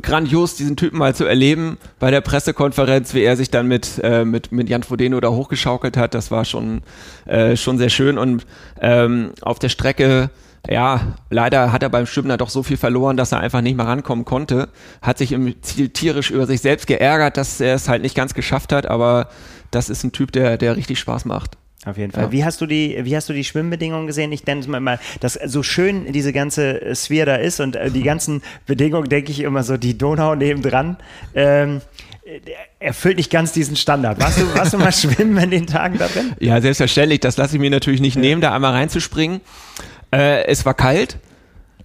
grandios, 0.00 0.56
diesen 0.56 0.76
Typen 0.76 0.98
mal 0.98 1.14
zu 1.14 1.24
erleben 1.24 1.78
bei 1.98 2.10
der 2.10 2.20
Pressekonferenz, 2.20 3.14
wie 3.14 3.22
er 3.22 3.36
sich 3.36 3.50
dann 3.50 3.68
mit, 3.68 4.00
äh, 4.02 4.24
mit, 4.24 4.52
mit 4.52 4.68
Jan 4.68 4.82
Frodeno 4.82 5.20
da 5.20 5.28
hochgeschaukelt 5.28 5.96
hat. 5.96 6.14
Das 6.14 6.30
war 6.30 6.44
schon, 6.44 6.82
äh, 7.26 7.56
schon 7.56 7.78
sehr 7.78 7.90
schön. 7.90 8.18
Und 8.18 8.46
ähm, 8.80 9.32
auf 9.42 9.58
der 9.58 9.68
Strecke, 9.68 10.30
ja, 10.68 11.16
leider 11.30 11.72
hat 11.72 11.82
er 11.82 11.88
beim 11.88 12.06
Schwimmen 12.06 12.36
doch 12.38 12.50
so 12.50 12.62
viel 12.62 12.76
verloren, 12.76 13.16
dass 13.16 13.32
er 13.32 13.40
einfach 13.40 13.60
nicht 13.60 13.76
mehr 13.76 13.86
rankommen 13.86 14.24
konnte. 14.24 14.68
Hat 15.00 15.18
sich 15.18 15.32
im 15.32 15.60
Ziel 15.62 15.88
tierisch 15.88 16.30
über 16.30 16.46
sich 16.46 16.60
selbst 16.60 16.86
geärgert, 16.86 17.36
dass 17.36 17.60
er 17.60 17.74
es 17.74 17.88
halt 17.88 18.02
nicht 18.02 18.14
ganz 18.14 18.34
geschafft 18.34 18.72
hat, 18.72 18.86
aber 18.86 19.28
das 19.70 19.90
ist 19.90 20.04
ein 20.04 20.12
Typ, 20.12 20.32
der, 20.32 20.58
der 20.58 20.76
richtig 20.76 20.98
Spaß 20.98 21.24
macht. 21.24 21.56
Auf 21.84 21.98
jeden 21.98 22.12
Fall. 22.12 22.24
Ja. 22.24 22.32
Wie 22.32 22.44
hast 22.44 22.60
du 22.60 22.66
die, 22.66 22.96
wie 23.02 23.16
hast 23.16 23.28
du 23.28 23.32
die 23.32 23.42
Schwimmbedingungen 23.42 24.06
gesehen? 24.06 24.30
Ich 24.30 24.44
denke 24.44 24.68
mal, 24.68 25.00
dass 25.20 25.34
so 25.34 25.64
schön 25.64 26.12
diese 26.12 26.32
ganze 26.32 26.94
Sphere 26.94 27.26
da 27.26 27.36
ist 27.36 27.58
und 27.58 27.74
äh, 27.74 27.90
die 27.90 28.02
ganzen 28.02 28.42
Bedingungen, 28.66 29.08
denke 29.08 29.32
ich 29.32 29.40
immer 29.40 29.64
so, 29.64 29.76
die 29.76 29.98
Donau 29.98 30.34
nebendran. 30.34 30.96
Ähm, 31.34 31.80
erfüllt 32.78 33.16
nicht 33.16 33.30
ganz 33.30 33.52
diesen 33.52 33.76
Standard. 33.76 34.20
Warst 34.20 34.40
du, 34.40 34.54
warst 34.54 34.72
du 34.72 34.78
mal 34.78 34.92
schwimmen 34.92 35.36
in 35.38 35.50
den 35.50 35.66
Tagen 35.66 35.98
da 35.98 36.06
drin? 36.06 36.34
Ja, 36.38 36.60
selbstverständlich. 36.60 37.20
Das 37.20 37.36
lasse 37.36 37.56
ich 37.56 37.60
mir 37.60 37.70
natürlich 37.70 38.00
nicht 38.00 38.16
nehmen, 38.16 38.40
da 38.40 38.54
einmal 38.54 38.72
reinzuspringen. 38.72 39.40
Äh, 40.12 40.44
es 40.44 40.64
war 40.64 40.74
kalt. 40.74 41.18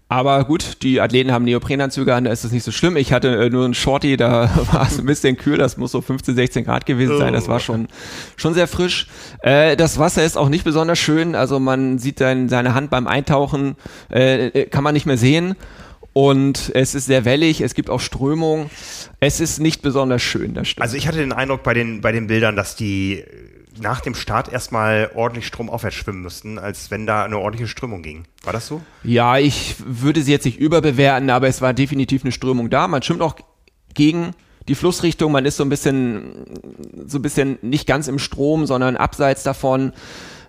Aber 0.09 0.45
gut, 0.45 0.83
die 0.83 1.01
Athleten 1.01 1.33
haben 1.33 1.43
Neoprenanzüge 1.43 2.15
an, 2.15 2.23
da 2.23 2.31
ist 2.31 2.45
es 2.45 2.53
nicht 2.53 2.63
so 2.63 2.71
schlimm. 2.71 2.95
Ich 2.95 3.11
hatte 3.11 3.27
äh, 3.45 3.49
nur 3.49 3.65
einen 3.65 3.73
Shorty, 3.73 4.15
da 4.15 4.49
war 4.71 4.87
es 4.87 4.99
ein 4.99 5.05
bisschen 5.05 5.35
kühl, 5.35 5.57
das 5.57 5.75
muss 5.75 5.91
so 5.91 6.01
15, 6.01 6.35
16 6.35 6.63
Grad 6.63 6.85
gewesen 6.85 7.17
sein. 7.17 7.33
Das 7.33 7.49
war 7.49 7.59
schon, 7.59 7.89
schon 8.37 8.53
sehr 8.53 8.67
frisch. 8.67 9.07
Äh, 9.41 9.75
das 9.75 9.99
Wasser 9.99 10.23
ist 10.23 10.37
auch 10.37 10.47
nicht 10.47 10.63
besonders 10.63 10.97
schön, 10.97 11.35
also 11.35 11.59
man 11.59 11.99
sieht 11.99 12.19
sein, 12.19 12.47
seine 12.47 12.73
Hand 12.73 12.89
beim 12.89 13.05
Eintauchen, 13.05 13.75
äh, 14.09 14.47
äh 14.47 14.65
kann 14.67 14.83
man 14.83 14.93
nicht 14.93 15.05
mehr 15.05 15.17
sehen. 15.17 15.55
Und 16.13 16.71
es 16.73 16.95
ist 16.95 17.05
sehr 17.05 17.25
wellig, 17.25 17.61
es 17.61 17.75
gibt 17.75 17.91
auch 17.91 17.99
Strömung. 17.99 18.71
Es 19.19 19.39
ist 19.39 19.59
nicht 19.59 19.83
besonders 19.83 20.23
schön, 20.23 20.55
das 20.55 20.69
stimmt. 20.69 20.81
Also 20.81 20.97
ich 20.97 21.07
hatte 21.07 21.19
den 21.19 21.31
Eindruck 21.31 21.61
bei 21.61 21.75
den, 21.75 22.01
bei 22.01 22.11
den 22.11 22.25
Bildern, 22.25 22.55
dass 22.55 22.75
die 22.75 23.23
nach 23.79 24.01
dem 24.01 24.15
Start 24.15 24.51
erstmal 24.51 25.11
ordentlich 25.15 25.47
stromaufwärts 25.47 25.95
schwimmen 25.95 26.21
müssten, 26.21 26.59
als 26.59 26.91
wenn 26.91 27.05
da 27.05 27.23
eine 27.23 27.37
ordentliche 27.37 27.67
Strömung 27.67 28.01
ging. 28.01 28.25
War 28.43 28.53
das 28.53 28.67
so? 28.67 28.81
Ja, 29.03 29.37
ich 29.37 29.75
würde 29.85 30.21
sie 30.21 30.31
jetzt 30.31 30.45
nicht 30.45 30.59
überbewerten, 30.59 31.29
aber 31.29 31.47
es 31.47 31.61
war 31.61 31.73
definitiv 31.73 32.23
eine 32.23 32.31
Strömung 32.31 32.69
da. 32.69 32.87
Man 32.87 33.01
schwimmt 33.01 33.21
auch 33.21 33.35
gegen 33.93 34.31
die 34.67 34.75
Flussrichtung, 34.75 35.31
man 35.31 35.45
ist 35.45 35.57
so 35.57 35.63
ein 35.63 35.69
bisschen, 35.69 36.45
so 37.05 37.19
ein 37.19 37.21
bisschen 37.21 37.57
nicht 37.61 37.87
ganz 37.87 38.07
im 38.07 38.19
Strom, 38.19 38.65
sondern 38.65 38.97
abseits 38.97 39.43
davon. 39.43 39.93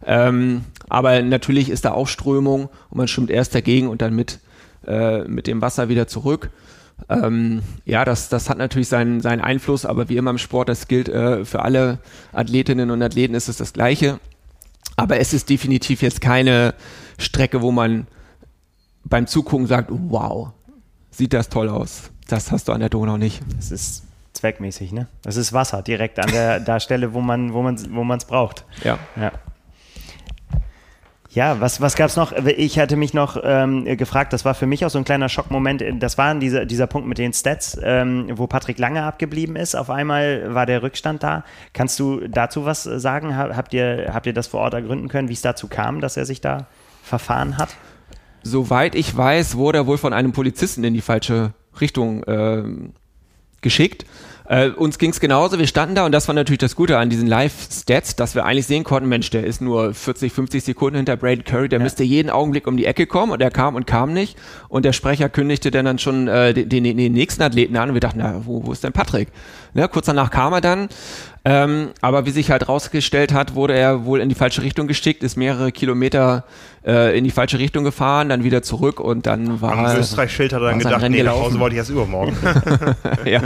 Ähm, 0.05 0.65
aber 0.89 1.23
natürlich 1.23 1.71
ist 1.71 1.85
da 1.85 1.93
auch 1.93 2.09
Strömung 2.09 2.69
und 2.91 2.99
man 2.99 3.09
schwimmt 3.09 3.31
erst 3.31 3.55
dagegen 3.55 3.89
und 3.89 4.03
dann 4.03 4.15
mit, 4.15 4.41
äh, 4.87 5.25
mit 5.25 5.47
dem 5.47 5.63
Wasser 5.63 5.89
wieder 5.89 6.09
zurück. 6.09 6.51
Ähm, 7.09 7.63
ja, 7.85 8.05
das, 8.05 8.29
das 8.29 8.51
hat 8.51 8.59
natürlich 8.59 8.89
seinen, 8.89 9.21
seinen 9.21 9.41
Einfluss, 9.41 9.87
aber 9.87 10.09
wie 10.09 10.17
immer 10.17 10.31
im 10.31 10.39
Sport, 10.39 10.69
das 10.69 10.89
gilt 10.89 11.09
äh, 11.09 11.45
für 11.45 11.63
alle 11.63 11.99
Athletinnen 12.33 12.91
und 12.91 13.03
Athleten, 13.03 13.35
ist 13.35 13.49
es 13.49 13.57
das 13.57 13.73
Gleiche. 13.73 14.21
Aber 14.97 15.19
es 15.19 15.33
ist 15.33 15.49
definitiv 15.49 16.03
jetzt 16.03 16.21
keine 16.21 16.75
Strecke, 17.19 17.63
wo 17.63 17.71
man 17.71 18.07
beim 19.05 19.27
Zugucken 19.27 19.67
sagt, 19.67 19.91
wow, 19.91 20.51
sieht 21.11 21.33
das 21.33 21.49
toll 21.49 21.69
aus. 21.69 22.11
Das 22.27 22.53
hast 22.53 22.69
du 22.69 22.73
an 22.73 22.81
der 22.81 22.89
Donau 22.89 23.17
nicht. 23.17 23.41
Es 23.59 23.71
ist 23.71 24.05
zweckmäßig, 24.35 24.93
ne? 24.93 25.09
Das 25.23 25.37
ist 25.37 25.53
Wasser 25.53 25.83
direkt 25.83 26.19
an 26.19 26.31
der, 26.31 26.61
der 26.69 26.81
Stelle, 26.81 27.15
wo 27.15 27.21
man 27.21 27.53
wo 27.53 27.63
man 27.63 27.79
wo 27.95 28.05
man 28.05 28.19
es 28.19 28.25
braucht. 28.25 28.65
Ja. 28.85 28.99
ja. 29.17 29.33
Ja, 31.39 31.61
was, 31.61 31.81
was 31.81 31.95
gab 31.95 32.09
es 32.09 32.17
noch? 32.17 32.33
Ich 32.33 32.81
hatte 32.81 32.97
mich 32.97 33.15
noch 33.15 33.41
ähm, 33.41 33.85
gefragt, 33.97 34.33
das 34.33 34.45
war 34.45 34.55
für 34.55 34.67
mich 34.67 34.85
auch 34.85 34.91
so 34.91 34.99
ein 34.99 35.05
kleiner 35.05 35.29
Schockmoment. 35.29 35.85
Das 36.01 36.19
war 36.19 36.35
dieser, 36.35 36.67
dieser 36.67 36.89
Punkt 36.89 37.07
mit 37.07 37.17
den 37.19 37.33
Stats, 37.33 37.79
ähm, 37.81 38.29
wo 38.33 38.49
Patrick 38.49 38.77
Lange 38.81 39.05
abgeblieben 39.05 39.55
ist. 39.55 39.77
Auf 39.77 39.89
einmal 39.89 40.53
war 40.53 40.67
der 40.67 40.83
Rückstand 40.83 41.23
da. 41.23 41.45
Kannst 41.75 42.01
du 42.01 42.27
dazu 42.27 42.65
was 42.65 42.83
sagen? 42.83 43.37
Habt 43.37 43.73
ihr, 43.73 44.11
habt 44.13 44.27
ihr 44.27 44.33
das 44.33 44.49
vor 44.49 44.63
Ort 44.63 44.75
ergründen 44.75 45.07
können, 45.07 45.29
wie 45.29 45.35
es 45.35 45.41
dazu 45.41 45.69
kam, 45.69 46.01
dass 46.01 46.17
er 46.17 46.25
sich 46.25 46.41
da 46.41 46.67
verfahren 47.05 47.57
hat? 47.57 47.69
Soweit 48.43 48.97
ich 48.97 49.17
weiß, 49.17 49.57
wurde 49.57 49.79
er 49.79 49.87
wohl 49.87 49.99
von 49.99 50.13
einem 50.13 50.33
Polizisten 50.33 50.83
in 50.83 50.93
die 50.93 51.01
falsche 51.03 51.53
Richtung 51.81 52.25
äh, 52.25 52.65
geschickt. 53.61 54.07
Äh, 54.49 54.71
uns 54.71 54.99
ging 54.99 55.11
es 55.11 55.21
genauso, 55.21 55.59
wir 55.59 55.67
standen 55.67 55.95
da 55.95 56.07
und 56.07 56.13
das 56.13 56.27
war 56.27 56.35
natürlich 56.35 56.59
das 56.59 56.75
Gute 56.75 56.97
an 56.97 57.11
diesen 57.11 57.27
Live-Stats, 57.27 58.17
dass 58.17 58.35
wir 58.35 58.47
eigentlich 58.47 58.67
sehen 58.67 58.83
konnten, 58.83 59.07
Mensch, 59.07 59.29
der 59.29 59.45
ist 59.45 59.61
nur 59.61 59.93
40, 59.93 60.33
50 60.33 60.65
Sekunden 60.65 60.97
hinter 60.97 61.17
Braden 61.19 61.45
Curry, 61.45 61.69
der 61.69 61.81
ja. 61.81 61.83
müsste 61.83 62.03
jeden 62.03 62.31
Augenblick 62.31 62.67
um 62.67 62.79
die 62.79 62.87
Ecke 62.87 63.07
kommen 63.07 63.33
und 63.33 63.43
er 63.43 63.51
kam 63.51 63.75
und 63.75 63.87
kam 63.87 64.15
nicht 64.15 64.39
und 64.69 64.87
der 64.87 64.95
Sprecher 64.95 65.29
kündigte 65.29 65.71
dann, 65.71 65.85
dann 65.85 65.99
schon 65.99 66.29
äh, 66.29 66.55
den, 66.55 66.83
den, 66.83 66.97
den 66.97 67.13
nächsten 67.13 67.43
Athleten 67.43 67.77
an 67.77 67.91
und 67.91 67.95
wir 67.95 68.01
dachten, 68.01 68.21
na, 68.23 68.41
wo, 68.47 68.65
wo 68.65 68.73
ist 68.73 68.83
denn 68.83 68.93
Patrick? 68.95 69.29
Ne, 69.75 69.89
kurz 69.89 70.07
danach 70.07 70.31
kam 70.31 70.53
er 70.53 70.61
dann, 70.61 70.89
ähm, 71.45 71.91
aber 72.01 72.27
wie 72.27 72.31
sich 72.31 72.51
halt 72.51 72.69
rausgestellt 72.69 73.33
hat, 73.33 73.55
wurde 73.55 73.75
er 73.75 74.05
wohl 74.05 74.21
in 74.21 74.29
die 74.29 74.35
falsche 74.35 74.63
Richtung 74.63 74.87
geschickt, 74.87 75.23
ist 75.23 75.37
mehrere 75.37 75.73
Kilometer 75.73 76.45
äh, 76.85 77.17
in 77.17 77.25
die 77.25 77.31
falsche 77.31 77.59
Richtung 77.59 77.85
gefahren, 77.85 78.29
dann 78.29 78.45
wieder 78.45 78.63
zurück 78.63 79.01
und 79.01 79.27
dann 79.27 79.61
war 79.61 79.73
Am 79.73 79.97
Österreich-Schild 79.97 80.53
hat 80.53 80.63
er 80.63 80.71
dann 80.71 80.79
gedacht, 80.79 81.09
nee, 81.09 81.23
nach 81.23 81.33
Hause 81.33 81.59
wollte 81.59 81.75
ich 81.75 81.79
erst 81.79 81.91
übermorgen. 81.91 82.37
ja, 83.25 83.43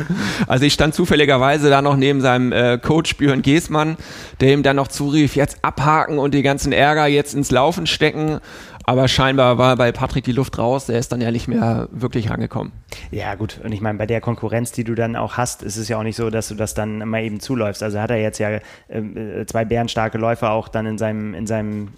also 0.46 0.64
ich 0.64 0.72
stand 0.72 0.94
zufälligerweise 0.94 1.70
da 1.70 1.82
noch 1.82 1.96
neben 1.96 2.20
seinem 2.20 2.52
äh, 2.52 2.78
Coach 2.78 3.16
Björn 3.16 3.42
Geßmann, 3.42 3.96
der 4.40 4.52
ihm 4.52 4.62
dann 4.62 4.76
noch 4.76 4.88
zurief, 4.88 5.36
jetzt 5.36 5.58
abhaken 5.62 6.18
und 6.18 6.34
die 6.34 6.42
ganzen 6.42 6.72
Ärger 6.72 7.06
jetzt 7.06 7.34
ins 7.34 7.50
Laufen 7.50 7.86
stecken 7.86 8.40
aber 8.84 9.08
scheinbar 9.08 9.58
war 9.58 9.76
bei 9.76 9.92
Patrick 9.92 10.24
die 10.24 10.32
Luft 10.32 10.58
raus, 10.58 10.86
der 10.86 10.98
ist 10.98 11.12
dann 11.12 11.20
ja 11.20 11.30
nicht 11.30 11.48
mehr 11.48 11.88
wirklich 11.92 12.30
rangekommen. 12.30 12.72
Ja, 13.10 13.34
gut. 13.34 13.60
Und 13.62 13.72
ich 13.72 13.80
meine, 13.80 13.98
bei 13.98 14.06
der 14.06 14.20
Konkurrenz, 14.20 14.72
die 14.72 14.84
du 14.84 14.94
dann 14.94 15.16
auch 15.16 15.36
hast, 15.36 15.62
ist 15.62 15.76
es 15.76 15.88
ja 15.88 15.98
auch 15.98 16.02
nicht 16.02 16.16
so, 16.16 16.30
dass 16.30 16.48
du 16.48 16.54
das 16.54 16.74
dann 16.74 17.08
mal 17.08 17.22
eben 17.22 17.40
zuläufst. 17.40 17.82
Also 17.82 18.00
hat 18.00 18.10
er 18.10 18.20
jetzt 18.20 18.38
ja 18.38 18.58
ähm, 18.88 19.16
äh, 19.16 19.46
zwei 19.46 19.64
bärenstarke 19.64 20.18
Läufer 20.18 20.50
auch 20.50 20.68
dann 20.68 20.86
in 20.86 20.98
seinem, 20.98 21.34
in 21.34 21.46
seinem 21.46 21.88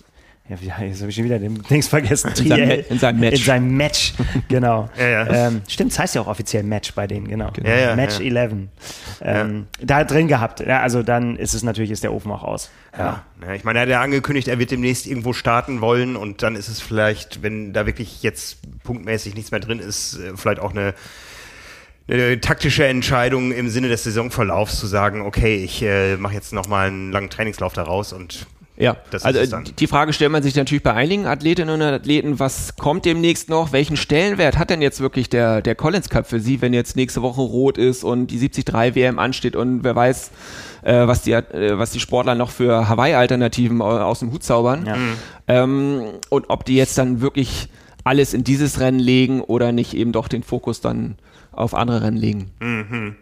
ja, 0.46 0.56
jetzt 0.84 1.00
habe 1.00 1.08
ich 1.08 1.16
schon 1.16 1.24
wieder 1.24 1.38
den 1.38 1.62
Dings 1.62 1.88
vergessen. 1.88 2.30
In 2.36 2.48
seinem, 2.48 2.84
in 2.90 2.98
seinem, 2.98 3.20
Match. 3.20 3.38
In 3.38 3.44
seinem 3.44 3.76
Match, 3.76 4.14
genau. 4.48 4.90
ja, 4.98 5.08
ja. 5.08 5.46
Ähm, 5.46 5.62
stimmt, 5.66 5.92
das 5.92 5.98
heißt 5.98 6.14
ja 6.16 6.20
auch 6.20 6.26
offiziell 6.26 6.62
Match 6.62 6.92
bei 6.92 7.06
denen, 7.06 7.28
genau. 7.28 7.50
genau. 7.50 7.70
Ja, 7.70 7.96
Match 7.96 8.20
11. 8.20 8.52
Ähm, 9.22 9.66
da 9.80 10.04
drin 10.04 10.28
gehabt. 10.28 10.60
Ja, 10.60 10.80
also 10.80 11.02
dann 11.02 11.36
ist 11.36 11.54
es 11.54 11.62
natürlich, 11.62 11.90
ist 11.90 12.02
der 12.02 12.12
Ofen 12.12 12.30
auch 12.30 12.42
aus. 12.42 12.70
Ja. 12.96 13.24
ich 13.54 13.64
meine, 13.64 13.80
er 13.80 13.83
hat 13.83 13.88
ja 13.88 14.00
angekündigt, 14.00 14.48
er 14.48 14.59
wird 14.59 14.70
demnächst 14.70 15.07
irgendwo 15.07 15.33
starten 15.33 15.80
wollen 15.80 16.16
und 16.16 16.42
dann 16.42 16.54
ist 16.54 16.68
es 16.68 16.80
vielleicht, 16.80 17.42
wenn 17.42 17.72
da 17.72 17.87
wirklich 17.87 18.22
jetzt 18.22 18.59
punktmäßig 18.85 19.35
nichts 19.35 19.50
mehr 19.50 19.61
drin 19.61 19.80
ist, 19.80 20.18
äh, 20.18 20.37
vielleicht 20.37 20.61
auch 20.61 20.70
eine 20.70 20.94
eine 22.07 22.38
taktische 22.40 22.87
Entscheidung 22.87 23.50
im 23.50 23.70
Sinne 23.70 23.88
des 23.88 24.04
Saisonverlaufs 24.04 24.78
zu 24.78 24.87
sagen, 24.87 25.22
okay, 25.22 25.64
ich 25.64 25.83
äh, 25.83 26.16
mache 26.16 26.35
jetzt 26.35 26.52
nochmal 26.52 26.88
einen 26.88 27.12
langen 27.12 27.30
Trainingslauf 27.30 27.72
daraus 27.72 28.12
und 28.12 28.46
ja, 28.76 28.96
das 29.11 29.24
also 29.24 29.59
die 29.59 29.87
Frage 29.87 30.12
stellt 30.12 30.33
man 30.33 30.42
sich 30.42 30.57
natürlich 30.57 30.83
bei 30.83 30.92
einigen 30.92 31.26
Athletinnen 31.26 31.80
und 31.80 31.83
Athleten, 31.83 32.40
was 32.40 32.74
kommt 32.74 33.04
demnächst 33.04 33.48
noch? 33.48 33.72
Welchen 33.72 33.96
Stellenwert 33.96 34.59
hat 34.59 34.68
denn 34.68 34.83
jetzt 34.83 34.98
wirklich 34.98 35.28
der, 35.28 35.62
der 35.62 35.76
Collins 35.76 36.09
Cup 36.09 36.26
für 36.26 36.40
sie, 36.40 36.61
wenn 36.61 36.74
jetzt 36.74 36.96
nächste 36.96 37.22
Woche 37.22 37.40
rot 37.40 37.78
ist 37.78 38.02
und 38.02 38.33
die 38.33 38.38
73 38.38 38.96
WM 38.96 39.20
ansteht 39.20 39.54
und 39.54 39.85
wer 39.85 39.94
weiß, 39.94 40.33
äh, 40.84 41.06
was, 41.06 41.22
die, 41.22 41.32
äh, 41.32 41.78
was 41.78 41.90
die 41.90 42.00
Sportler 42.00 42.34
noch 42.34 42.50
für 42.50 42.88
Hawaii-Alternativen 42.88 43.80
aus 43.82 44.20
dem 44.20 44.32
Hut 44.32 44.42
zaubern. 44.42 44.86
Ja. 44.86 44.96
Ähm, 45.48 46.02
und 46.28 46.50
ob 46.50 46.64
die 46.64 46.76
jetzt 46.76 46.98
dann 46.98 47.20
wirklich 47.20 47.68
alles 48.04 48.34
in 48.34 48.44
dieses 48.44 48.80
Rennen 48.80 48.98
legen 48.98 49.40
oder 49.40 49.72
nicht 49.72 49.94
eben 49.94 50.12
doch 50.12 50.28
den 50.28 50.42
Fokus 50.42 50.80
dann 50.80 51.16
auf 51.52 51.74
andere 51.74 52.02
Rennen 52.02 52.18
legen. 52.18 52.50
Mhm. 52.60 53.16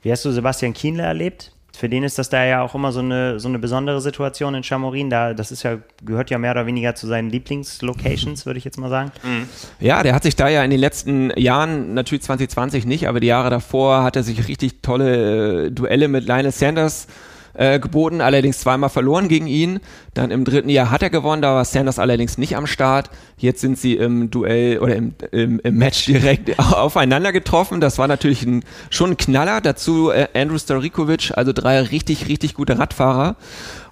Wie 0.00 0.12
hast 0.12 0.24
du 0.24 0.30
Sebastian 0.30 0.74
Kienle 0.74 1.02
erlebt? 1.02 1.52
Für 1.76 1.88
den 1.88 2.04
ist 2.04 2.18
das 2.18 2.28
da 2.28 2.44
ja 2.44 2.62
auch 2.62 2.74
immer 2.74 2.92
so 2.92 3.00
eine, 3.00 3.40
so 3.40 3.48
eine 3.48 3.58
besondere 3.58 4.00
Situation 4.00 4.54
in 4.54 4.62
Chamorin. 4.62 5.10
Da, 5.10 5.34
das 5.34 5.50
ist 5.50 5.62
ja, 5.62 5.78
gehört 6.04 6.30
ja 6.30 6.38
mehr 6.38 6.52
oder 6.52 6.66
weniger 6.66 6.94
zu 6.94 7.06
seinen 7.06 7.30
Lieblingslocations, 7.30 8.46
würde 8.46 8.58
ich 8.58 8.64
jetzt 8.64 8.78
mal 8.78 8.90
sagen. 8.90 9.12
Mhm. 9.22 9.48
Ja, 9.80 10.02
der 10.02 10.14
hat 10.14 10.22
sich 10.22 10.36
da 10.36 10.48
ja 10.48 10.62
in 10.64 10.70
den 10.70 10.80
letzten 10.80 11.30
Jahren, 11.38 11.94
natürlich 11.94 12.22
2020 12.22 12.86
nicht, 12.86 13.08
aber 13.08 13.20
die 13.20 13.26
Jahre 13.26 13.50
davor 13.50 14.02
hat 14.02 14.16
er 14.16 14.22
sich 14.22 14.48
richtig 14.48 14.82
tolle 14.82 15.66
äh, 15.66 15.70
Duelle 15.70 16.08
mit 16.08 16.26
Lionel 16.26 16.52
Sanders 16.52 17.06
äh, 17.06 17.31
geboten, 17.54 18.20
allerdings 18.20 18.60
zweimal 18.60 18.88
verloren 18.88 19.28
gegen 19.28 19.46
ihn. 19.46 19.80
Dann 20.14 20.30
im 20.30 20.44
dritten 20.44 20.68
Jahr 20.68 20.90
hat 20.90 21.02
er 21.02 21.10
gewonnen, 21.10 21.42
da 21.42 21.54
war 21.54 21.64
Sanders 21.64 21.98
allerdings 21.98 22.38
nicht 22.38 22.56
am 22.56 22.66
Start. 22.66 23.10
Jetzt 23.36 23.60
sind 23.60 23.78
sie 23.78 23.96
im 23.96 24.30
Duell 24.30 24.78
oder 24.78 24.96
im, 24.96 25.14
im, 25.32 25.60
im 25.60 25.76
Match 25.76 26.06
direkt 26.06 26.58
aufeinander 26.58 27.32
getroffen. 27.32 27.80
Das 27.80 27.98
war 27.98 28.08
natürlich 28.08 28.44
ein, 28.44 28.64
schon 28.90 29.10
ein 29.10 29.16
Knaller. 29.16 29.60
Dazu 29.60 30.10
äh, 30.10 30.28
Andrew 30.34 30.58
Starikovic, 30.58 31.32
also 31.34 31.52
drei 31.52 31.80
richtig, 31.82 32.28
richtig 32.28 32.54
gute 32.54 32.78
Radfahrer. 32.78 33.36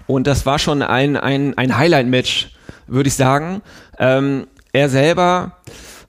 Und 0.07 0.27
das 0.27 0.45
war 0.47 0.59
schon 0.59 0.83
ein, 0.83 1.17
ein, 1.17 1.57
ein 1.57 1.77
Highlight-Match, 1.77 2.51
würde 2.87 3.09
ich 3.09 3.15
sagen. 3.15 3.63
Ähm, 3.99 4.47
er 4.73 4.89
selber, 4.89 5.59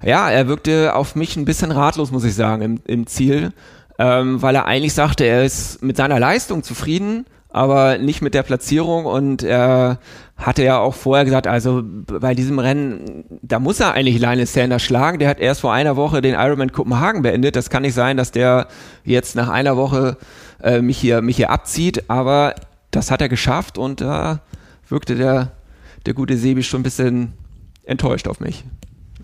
ja, 0.03 0.29
er 0.29 0.47
wirkte 0.47 0.95
auf 0.95 1.15
mich 1.15 1.35
ein 1.35 1.45
bisschen 1.45 1.71
ratlos, 1.71 2.11
muss 2.11 2.23
ich 2.23 2.33
sagen, 2.35 2.61
im, 2.63 2.81
im 2.85 3.07
Ziel, 3.07 3.53
ähm, 3.99 4.41
weil 4.41 4.55
er 4.55 4.65
eigentlich 4.65 4.93
sagte, 4.93 5.25
er 5.25 5.43
ist 5.43 5.83
mit 5.83 5.97
seiner 5.97 6.19
Leistung 6.19 6.63
zufrieden, 6.63 7.25
aber 7.51 7.97
nicht 7.97 8.21
mit 8.21 8.33
der 8.33 8.43
Platzierung 8.43 9.05
und 9.05 9.43
er 9.43 9.99
hatte 10.37 10.63
ja 10.63 10.79
auch 10.79 10.95
vorher 10.95 11.25
gesagt, 11.25 11.47
also 11.47 11.83
bei 11.83 12.33
diesem 12.33 12.59
Rennen, 12.59 13.25
da 13.41 13.59
muss 13.59 13.79
er 13.79 13.93
eigentlich 13.93 14.19
Lionel 14.19 14.45
Sanders 14.45 14.81
schlagen. 14.81 15.19
Der 15.19 15.29
hat 15.29 15.39
erst 15.39 15.61
vor 15.61 15.73
einer 15.73 15.95
Woche 15.95 16.21
den 16.21 16.33
Ironman 16.33 16.71
Kopenhagen 16.71 17.21
beendet. 17.21 17.55
Das 17.55 17.69
kann 17.69 17.83
nicht 17.83 17.93
sein, 17.93 18.17
dass 18.17 18.31
der 18.31 18.67
jetzt 19.03 19.35
nach 19.35 19.49
einer 19.49 19.77
Woche 19.77 20.17
äh, 20.63 20.81
mich, 20.81 20.97
hier, 20.97 21.21
mich 21.21 21.35
hier 21.35 21.51
abzieht, 21.51 22.09
aber 22.09 22.55
das 22.89 23.11
hat 23.11 23.21
er 23.21 23.29
geschafft 23.29 23.77
und 23.77 24.01
da 24.01 24.41
wirkte 24.87 25.15
der, 25.15 25.51
der 26.05 26.13
gute 26.13 26.37
Sebi 26.37 26.63
schon 26.63 26.81
ein 26.81 26.83
bisschen 26.83 27.33
enttäuscht 27.83 28.27
auf 28.27 28.39
mich. 28.39 28.63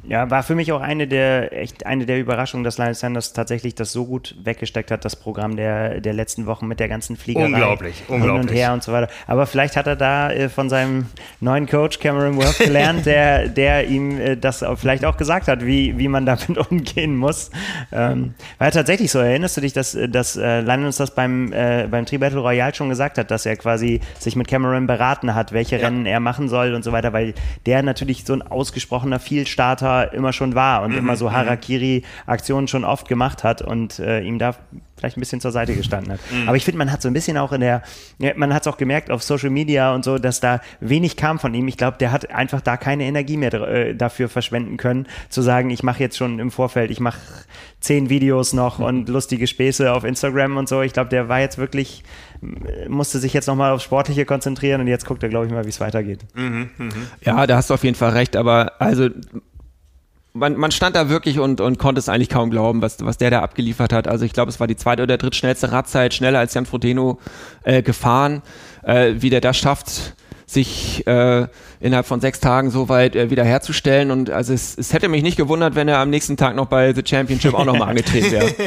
Ja, 0.10 0.30
war 0.30 0.42
für 0.42 0.56
mich 0.56 0.72
auch 0.72 0.80
eine 0.80 1.06
der, 1.06 1.52
echt 1.52 1.86
eine 1.86 2.06
der 2.06 2.18
Überraschungen, 2.18 2.64
dass 2.64 2.78
Lionel 2.78 2.94
Sanders 2.94 3.34
tatsächlich 3.34 3.76
das 3.76 3.92
so 3.92 4.06
gut 4.06 4.36
weggesteckt 4.42 4.90
hat, 4.90 5.04
das 5.04 5.18
Programm 5.18 5.58
der, 5.58 6.00
der 6.00 6.14
letzten 6.14 6.46
Wochen 6.46 6.66
mit 6.66 6.80
der 6.80 6.88
ganzen 6.88 7.18
Fliegerei. 7.18 7.48
Unglaublich, 7.48 8.04
unglaublich. 8.08 8.32
Hin 8.32 8.50
und 8.50 8.52
her 8.56 8.74
und 8.74 8.84
so 8.84 8.94
weiter. 8.94 9.10
Aber 9.28 9.46
vielleicht 9.46 9.76
hat 9.76 9.86
er 9.86 9.98
da 9.98 10.32
äh, 10.32 10.48
von 10.48 10.70
seinem 10.70 11.08
neuen 11.42 11.68
Coach 11.68 12.00
Cameron 12.00 12.38
Worth 12.38 12.58
gelernt, 12.60 13.06
der, 13.06 13.50
der 13.50 13.88
ihm 13.88 14.18
äh, 14.18 14.38
das 14.38 14.64
vielleicht 14.78 15.04
auch 15.04 15.18
gesagt 15.18 15.50
hat, 15.50 15.66
wie, 15.66 15.98
wie 15.98 16.08
man 16.08 16.26
damit 16.26 16.58
umgehen 16.72 17.18
muss. 17.18 17.52
Ähm, 17.92 18.34
war 18.60 18.68
ja 18.68 18.72
tatsächlich 18.72 19.12
so. 19.12 19.20
Erinnerst 19.20 19.58
du 19.58 19.62
dich, 19.62 19.74
dass, 19.74 19.98
dass 20.10 20.38
äh, 20.38 20.62
Lionel 20.62 20.86
uns 20.86 20.98
das 20.98 21.14
beim, 21.14 21.52
äh, 21.52 21.86
beim 21.92 22.06
Tri-Battle 22.06 22.40
Royale 22.40 22.74
schon 22.74 22.88
gesagt 22.88 23.18
hat, 23.18 23.30
dass 23.30 23.46
er 23.46 23.58
quasi 23.58 24.00
sich 24.20 24.38
mit 24.38 24.48
Cameron 24.48 24.88
beraten 24.88 25.36
hat, 25.36 25.52
welche 25.52 25.76
ja. 25.76 25.86
Rennen 25.86 26.06
er 26.06 26.22
machen 26.22 26.48
soll 26.48 26.76
und 26.76 26.84
so 26.84 26.94
weiter, 26.94 27.12
weil 27.12 27.34
der 27.66 27.84
natürlich 27.84 28.24
so 28.24 28.32
ein 28.32 28.42
ausgesprochener 28.42 29.20
Vielstarter 29.20 29.97
immer 30.04 30.34
schon 30.34 30.56
war 30.56 30.84
und 30.84 30.92
mhm. 30.92 30.98
immer 31.00 31.16
so 31.16 31.30
mhm. 31.30 31.34
Harakiri-Aktionen 31.34 32.68
schon 32.68 32.84
oft 32.84 33.08
gemacht 33.08 33.44
hat 33.44 33.62
und 33.62 34.00
äh, 34.00 34.22
ihm 34.22 34.40
da 34.40 34.56
vielleicht 34.98 35.18
ein 35.18 35.20
bisschen 35.20 35.42
zur 35.42 35.52
Seite 35.52 35.76
gestanden 35.76 36.14
hat. 36.14 36.20
Mhm. 36.32 36.48
Aber 36.48 36.58
ich 36.58 36.66
finde, 36.66 36.80
man 36.80 36.92
hat 36.92 37.02
so 37.02 37.08
ein 37.08 37.14
bisschen 37.14 37.38
auch 37.38 37.52
in 37.52 37.62
der, 37.62 37.84
man 38.36 38.54
hat 38.54 38.64
es 38.64 38.68
auch 38.68 38.78
gemerkt 38.78 39.12
auf 39.12 39.22
Social 39.22 39.50
Media 39.50 39.94
und 39.94 40.04
so, 40.04 40.18
dass 40.18 40.40
da 40.40 40.60
wenig 40.80 41.16
kam 41.16 41.40
von 41.40 41.54
ihm. 41.54 41.68
Ich 41.68 41.78
glaube, 41.78 41.98
der 41.98 42.12
hat 42.12 42.32
einfach 42.32 42.62
da 42.62 42.78
keine 42.78 43.04
Energie 43.04 43.38
mehr 43.38 43.54
äh, 43.54 43.96
dafür 43.96 44.28
verschwenden 44.28 44.78
können, 44.78 45.08
zu 45.30 45.42
sagen, 45.42 45.70
ich 45.70 45.84
mache 45.84 46.00
jetzt 46.00 46.18
schon 46.18 46.40
im 46.40 46.50
Vorfeld, 46.50 46.90
ich 46.90 47.00
mache 47.00 47.20
zehn 47.80 48.10
Videos 48.10 48.54
noch 48.54 48.80
mhm. 48.80 48.86
und 48.86 49.10
lustige 49.10 49.46
Späße 49.46 49.92
auf 49.94 50.04
Instagram 50.04 50.58
und 50.58 50.68
so. 50.68 50.82
Ich 50.82 50.94
glaube, 50.94 51.10
der 51.10 51.30
war 51.30 51.40
jetzt 51.40 51.60
wirklich, 51.60 52.04
musste 52.88 53.20
sich 53.20 53.34
jetzt 53.34 53.48
nochmal 53.48 53.72
aufs 53.72 53.84
Sportliche 53.84 54.26
konzentrieren 54.26 54.82
und 54.82 54.88
jetzt 54.88 55.06
guckt 55.06 55.22
er, 55.22 55.30
glaube 55.30 55.46
ich, 55.46 55.52
mal, 55.52 55.66
wie 55.66 55.70
es 55.70 55.80
weitergeht. 55.80 56.26
Mhm, 56.34 56.72
mh. 56.78 56.90
Ja, 57.22 57.46
da 57.46 57.58
hast 57.58 57.70
du 57.70 57.76
auf 57.76 57.84
jeden 57.84 57.96
Fall 57.96 58.12
recht, 58.12 58.36
aber 58.36 58.74
also 58.82 59.10
man, 60.38 60.56
man 60.56 60.72
stand 60.72 60.96
da 60.96 61.10
wirklich 61.10 61.40
und, 61.40 61.62
und 61.62 61.80
konnte 61.80 62.00
es 62.00 62.10
eigentlich 62.10 62.30
kaum 62.30 62.50
glauben, 62.50 62.82
was, 62.82 63.04
was 63.04 63.18
der 63.18 63.32
da 63.32 63.42
abgeliefert 63.42 63.92
hat. 63.94 64.08
Also 64.08 64.26
ich 64.26 64.34
glaube, 64.34 64.50
es 64.50 64.60
war 64.60 64.68
die 64.68 64.76
zweite 64.76 65.04
oder 65.04 65.18
drittschnellste 65.18 65.72
Radzeit, 65.72 66.14
schneller 66.14 66.40
als 66.40 66.54
Jan 66.54 66.66
Frodeno 66.66 67.20
äh, 67.64 67.82
gefahren. 67.82 68.42
Äh, 68.84 69.16
wie 69.18 69.30
der 69.30 69.42
das 69.42 69.58
schafft, 69.58 70.16
sich 70.46 71.06
äh, 71.08 71.48
innerhalb 71.82 72.06
von 72.06 72.22
sechs 72.22 72.40
Tagen 72.40 72.72
so 72.72 72.88
weit 72.88 73.16
äh, 73.16 73.30
wiederherzustellen. 73.30 74.12
Und 74.12 74.30
also 74.30 74.54
es, 74.54 74.78
es 74.78 74.94
hätte 74.94 75.10
mich 75.10 75.24
nicht 75.24 75.36
gewundert, 75.36 75.76
wenn 75.76 75.88
er 75.88 76.00
am 76.00 76.10
nächsten 76.10 76.38
Tag 76.38 76.56
noch 76.56 76.68
bei 76.68 76.94
The 76.94 77.04
Championship 77.06 77.54
auch 77.54 77.66
nochmal 77.66 77.90
angetreten 77.90 78.32
wäre. 78.32 78.46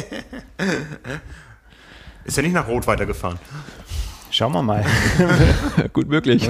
Ist 2.24 2.36
er 2.36 2.42
nicht 2.42 2.52
nach 2.52 2.68
Rot 2.68 2.86
weitergefahren? 2.86 3.38
Schauen 4.30 4.52
wir 4.52 4.62
mal. 4.62 4.84
Gut 5.92 6.08
möglich 6.08 6.48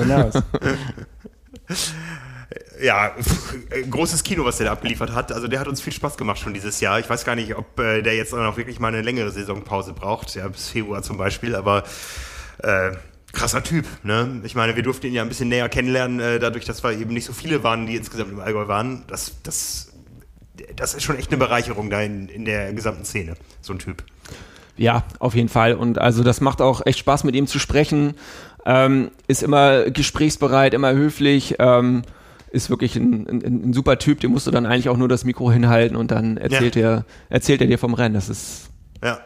ja, 2.81 3.15
großes 3.91 4.23
Kino, 4.23 4.45
was 4.45 4.57
der 4.57 4.67
da 4.67 4.73
abgeliefert 4.73 5.13
hat. 5.13 5.33
Also 5.33 5.49
der 5.49 5.61
hat 5.61 5.69
uns 5.69 5.81
viel 5.81 5.93
Spaß 5.93 6.17
gemacht 6.17 6.39
schon 6.39 6.55
dieses 6.55 6.81
Jahr. 6.81 6.99
Ich 6.99 7.09
weiß 7.09 7.25
gar 7.25 7.37
nicht, 7.37 7.55
ob 7.57 7.79
äh, 7.79 8.03
der 8.03 8.17
jetzt 8.17 8.33
noch 8.33 8.57
wirklich 8.57 8.81
mal 8.81 8.89
eine 8.89 9.03
längere 9.03 9.31
Saisonpause 9.31 9.93
braucht, 9.93 10.35
ja, 10.35 10.49
bis 10.49 10.69
Februar 10.69 11.03
zum 11.03 11.17
Beispiel, 11.17 11.55
aber 11.55 11.85
äh, 12.59 12.93
krasser 13.33 13.63
Typ. 13.63 13.87
Ne? 14.03 14.41
Ich 14.45 14.55
meine, 14.55 14.75
wir 14.75 14.83
durften 14.83 15.07
ihn 15.07 15.15
ja 15.15 15.23
ein 15.23 15.29
bisschen 15.29 15.49
näher 15.49 15.69
kennenlernen, 15.69 16.21
äh, 16.21 16.39
dadurch, 16.39 16.65
dass 16.65 16.83
wir 16.83 16.93
eben 16.93 17.13
nicht 17.13 17.27
so 17.27 17.33
viele 17.33 17.63
waren, 17.63 17.87
die 17.87 17.97
insgesamt 17.97 18.33
im 18.33 18.41
Allgäu 18.41 18.67
waren. 18.67 19.05
Das, 19.07 19.33
das, 19.43 19.93
das 20.75 20.95
ist 20.95 21.05
schon 21.05 21.17
echt 21.17 21.31
eine 21.31 21.39
Bereicherung 21.39 21.91
da 21.91 22.01
in, 22.01 22.29
in 22.29 22.45
der 22.45 22.73
gesamten 22.73 23.05
Szene, 23.05 23.35
so 23.61 23.73
ein 23.73 23.79
Typ. 23.79 24.03
Ja, 24.77 25.05
auf 25.19 25.35
jeden 25.35 25.49
Fall. 25.49 25.75
Und 25.75 25.99
also 25.99 26.25
das 26.25 26.41
macht 26.41 26.63
auch 26.63 26.85
echt 26.87 26.99
Spaß, 26.99 27.25
mit 27.25 27.35
ihm 27.37 27.47
zu 27.47 27.59
sprechen. 27.59 28.15
Ähm, 28.65 29.11
ist 29.27 29.43
immer 29.43 29.91
gesprächsbereit, 29.91 30.75
immer 30.75 30.93
höflich. 30.93 31.57
Ähm, 31.59 32.03
ist 32.51 32.71
wirklich 32.71 32.97
ein, 32.97 33.29
ein, 33.29 33.43
ein, 33.45 33.73
super 33.73 33.99
Typ, 33.99 34.21
dem 34.21 34.33
musst 34.33 34.47
du 34.47 34.51
dann 34.51 34.67
eigentlich 34.67 34.89
auch 34.89 34.97
nur 34.97 35.09
das 35.09 35.25
Mikro 35.25 35.53
hinhalten 35.53 35.97
und 35.97 36.11
dann 36.11 36.37
erzählt, 36.37 36.77
ja. 36.77 36.83
er, 36.83 37.05
erzählt 37.29 37.61
er 37.61 37.67
dir 37.67 37.79
vom 37.79 37.95
Rennen. 37.95 38.15
Das 38.15 38.29
ist 38.29 38.71
ja. 39.03 39.21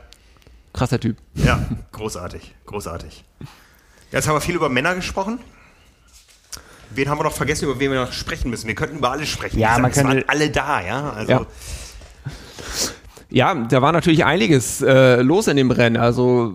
krasser 0.72 1.01
Typ. 1.01 1.16
Ja, 1.35 1.64
großartig, 1.93 2.55
großartig. 2.66 3.25
Jetzt 4.12 4.29
haben 4.29 4.37
wir 4.37 4.41
viel 4.41 4.55
über 4.55 4.68
Männer 4.68 4.95
gesprochen. 4.95 5.39
Wen 6.91 7.09
haben 7.09 7.18
wir 7.18 7.25
noch 7.25 7.33
vergessen, 7.33 7.64
über 7.64 7.81
wen 7.81 7.91
wir 7.91 8.05
noch 8.05 8.12
sprechen 8.12 8.51
müssen? 8.51 8.68
Wir 8.68 8.75
könnten 8.75 8.99
über 8.99 9.11
alle 9.11 9.27
sprechen. 9.27 9.59
Ja, 9.59 9.79
man 9.79 9.91
könnte, 9.91 10.09
waren 10.09 10.29
alle 10.29 10.51
da, 10.51 10.81
ja. 10.81 11.11
Also, 11.11 11.33
ja. 11.33 11.47
Ja, 13.35 13.53
da 13.53 13.82
war 13.82 13.91
natürlich 13.91 14.24
einiges 14.24 14.80
äh, 14.80 15.20
los 15.20 15.49
in 15.49 15.57
dem 15.57 15.72
Rennen. 15.72 15.97
Also 15.97 16.55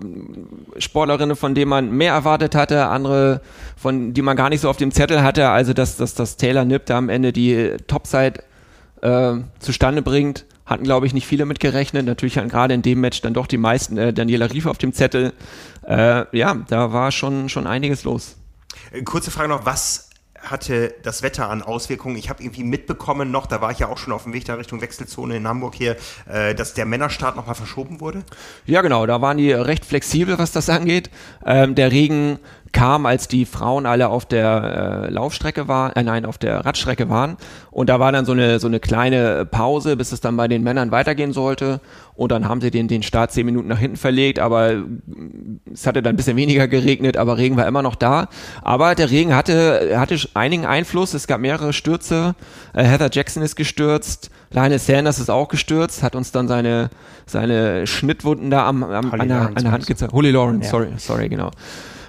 Sportlerinnen, 0.78 1.36
von 1.36 1.54
denen 1.54 1.68
man 1.68 1.90
mehr 1.90 2.14
erwartet 2.14 2.54
hatte, 2.54 2.86
andere, 2.86 3.42
von 3.76 4.14
die 4.14 4.22
man 4.22 4.34
gar 4.34 4.48
nicht 4.48 4.62
so 4.62 4.70
auf 4.70 4.78
dem 4.78 4.90
Zettel 4.90 5.22
hatte. 5.22 5.50
Also 5.50 5.74
dass, 5.74 5.98
dass, 5.98 6.14
dass 6.14 6.38
Taylor 6.38 6.64
Nipp 6.64 6.86
da 6.86 6.96
am 6.96 7.10
Ende 7.10 7.34
die 7.34 7.76
Topside 7.86 8.42
äh, 9.02 9.34
zustande 9.58 10.00
bringt, 10.00 10.46
hatten, 10.64 10.84
glaube 10.84 11.06
ich, 11.06 11.12
nicht 11.12 11.26
viele 11.26 11.44
mitgerechnet. 11.44 12.06
Natürlich 12.06 12.38
hatten 12.38 12.48
gerade 12.48 12.72
in 12.72 12.80
dem 12.80 13.02
Match 13.02 13.20
dann 13.20 13.34
doch 13.34 13.46
die 13.46 13.58
meisten 13.58 13.98
äh, 13.98 14.14
Daniela 14.14 14.50
Rief 14.50 14.64
auf 14.64 14.78
dem 14.78 14.94
Zettel. 14.94 15.34
Äh, 15.86 16.34
ja, 16.34 16.54
da 16.66 16.94
war 16.94 17.12
schon, 17.12 17.50
schon 17.50 17.66
einiges 17.66 18.04
los. 18.04 18.36
Äh, 18.90 19.02
kurze 19.02 19.30
Frage 19.30 19.50
noch, 19.50 19.66
was 19.66 20.09
hatte 20.42 20.94
das 21.02 21.22
Wetter 21.22 21.48
an 21.50 21.62
Auswirkungen. 21.62 22.16
Ich 22.16 22.30
habe 22.30 22.42
irgendwie 22.42 22.64
mitbekommen 22.64 23.30
noch, 23.30 23.46
da 23.46 23.60
war 23.60 23.70
ich 23.70 23.78
ja 23.78 23.88
auch 23.88 23.98
schon 23.98 24.12
auf 24.12 24.24
dem 24.24 24.32
Weg 24.32 24.44
da 24.44 24.54
Richtung 24.54 24.80
Wechselzone 24.80 25.36
in 25.36 25.46
Hamburg 25.46 25.74
hier, 25.74 25.96
äh, 26.28 26.54
dass 26.54 26.74
der 26.74 26.86
Männerstart 26.86 27.36
nochmal 27.36 27.54
verschoben 27.54 28.00
wurde. 28.00 28.22
Ja, 28.66 28.82
genau, 28.82 29.06
da 29.06 29.20
waren 29.20 29.36
die 29.36 29.52
recht 29.52 29.84
flexibel, 29.84 30.38
was 30.38 30.52
das 30.52 30.68
angeht. 30.68 31.10
Ähm, 31.44 31.74
der 31.74 31.92
Regen 31.92 32.38
kam, 32.72 33.06
als 33.06 33.28
die 33.28 33.44
Frauen 33.44 33.86
alle 33.86 34.08
auf 34.08 34.26
der 34.26 35.06
äh, 35.08 35.10
Laufstrecke 35.10 35.68
waren, 35.68 35.94
äh, 35.96 36.02
nein, 36.02 36.24
auf 36.24 36.38
der 36.38 36.64
Radstrecke 36.64 37.08
waren. 37.08 37.36
Und 37.70 37.88
da 37.88 38.00
war 38.00 38.12
dann 38.12 38.24
so 38.24 38.32
eine, 38.32 38.58
so 38.60 38.66
eine 38.66 38.80
kleine 38.80 39.44
Pause, 39.44 39.96
bis 39.96 40.12
es 40.12 40.20
dann 40.20 40.36
bei 40.36 40.48
den 40.48 40.62
Männern 40.62 40.90
weitergehen 40.90 41.32
sollte. 41.32 41.80
Und 42.14 42.32
dann 42.32 42.48
haben 42.48 42.60
sie 42.60 42.70
den, 42.70 42.86
den 42.86 43.02
Start 43.02 43.32
zehn 43.32 43.46
Minuten 43.46 43.68
nach 43.68 43.78
hinten 43.78 43.96
verlegt, 43.96 44.38
aber 44.38 44.74
es 45.72 45.86
hatte 45.86 46.02
dann 46.02 46.14
ein 46.14 46.16
bisschen 46.16 46.36
weniger 46.36 46.68
geregnet, 46.68 47.16
aber 47.16 47.38
Regen 47.38 47.56
war 47.56 47.66
immer 47.66 47.82
noch 47.82 47.94
da. 47.94 48.28
Aber 48.62 48.94
der 48.94 49.10
Regen 49.10 49.34
hatte, 49.34 49.98
hatte 49.98 50.18
einigen 50.34 50.66
Einfluss. 50.66 51.14
Es 51.14 51.26
gab 51.26 51.40
mehrere 51.40 51.72
Stürze. 51.72 52.34
Äh, 52.74 52.84
Heather 52.84 53.10
Jackson 53.12 53.42
ist 53.42 53.56
gestürzt. 53.56 54.30
Lionel 54.52 54.78
Sanders 54.78 55.18
ist 55.20 55.30
auch 55.30 55.48
gestürzt, 55.48 56.02
hat 56.02 56.16
uns 56.16 56.32
dann 56.32 56.48
seine, 56.48 56.90
seine 57.24 57.86
Schnittwunden 57.86 58.50
da 58.50 58.66
am, 58.66 58.82
am 58.82 59.12
an, 59.12 59.28
der, 59.28 59.40
an 59.42 59.54
der 59.54 59.70
Hand 59.72 59.86
gezeigt. 59.86 60.12
Holy 60.12 60.32
Lawrence, 60.32 60.66
ja. 60.66 60.70
sorry, 60.70 60.88
sorry, 60.98 61.28
genau. 61.28 61.50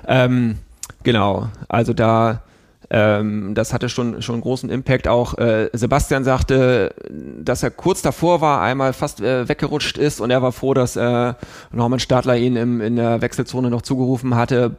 Ähm, 0.07 0.57
genau, 1.03 1.47
also 1.67 1.93
da, 1.93 2.41
ähm, 2.89 3.53
das 3.53 3.73
hatte 3.73 3.89
schon, 3.89 4.21
schon 4.21 4.35
einen 4.35 4.41
großen 4.41 4.69
Impact. 4.69 5.07
Auch 5.07 5.37
äh, 5.37 5.69
Sebastian 5.73 6.23
sagte, 6.23 6.93
dass 7.09 7.63
er 7.63 7.71
kurz 7.71 8.01
davor 8.01 8.41
war, 8.41 8.61
einmal 8.61 8.93
fast 8.93 9.21
äh, 9.21 9.47
weggerutscht 9.47 9.97
ist 9.97 10.19
und 10.19 10.31
er 10.31 10.41
war 10.41 10.51
froh, 10.51 10.73
dass 10.73 10.95
äh, 10.95 11.33
Norman 11.71 11.99
Stadler 11.99 12.37
ihn 12.37 12.55
im, 12.55 12.81
in 12.81 12.95
der 12.95 13.21
Wechselzone 13.21 13.69
noch 13.69 13.81
zugerufen 13.81 14.35
hatte, 14.35 14.75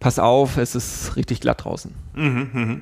pass 0.00 0.18
auf, 0.18 0.56
es 0.56 0.74
ist 0.74 1.16
richtig 1.16 1.40
glatt 1.40 1.64
draußen. 1.64 1.94
Mhm, 2.14 2.50
mh. 2.52 2.80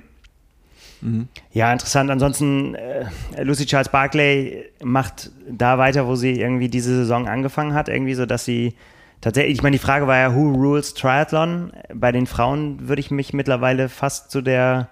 Mhm. 1.02 1.28
Ja, 1.52 1.72
interessant. 1.72 2.10
Ansonsten, 2.10 2.74
äh, 2.74 3.06
Lucy 3.42 3.66
Charles 3.66 3.90
Barclay 3.90 4.64
macht 4.82 5.30
da 5.48 5.78
weiter, 5.78 6.06
wo 6.06 6.14
sie 6.16 6.40
irgendwie 6.40 6.68
diese 6.68 6.96
Saison 6.96 7.28
angefangen 7.28 7.74
hat, 7.74 7.88
irgendwie 7.88 8.14
so, 8.14 8.26
dass 8.26 8.44
sie 8.44 8.74
Tatsächlich, 9.20 9.56
ich 9.56 9.62
meine, 9.62 9.76
die 9.76 9.82
Frage 9.82 10.06
war 10.06 10.16
ja, 10.16 10.34
who 10.34 10.52
rules 10.52 10.94
Triathlon? 10.94 11.72
Bei 11.94 12.12
den 12.12 12.26
Frauen 12.26 12.88
würde 12.88 13.00
ich 13.00 13.10
mich 13.10 13.32
mittlerweile 13.32 13.88
fast 13.88 14.30
zu 14.30 14.42
der 14.42 14.88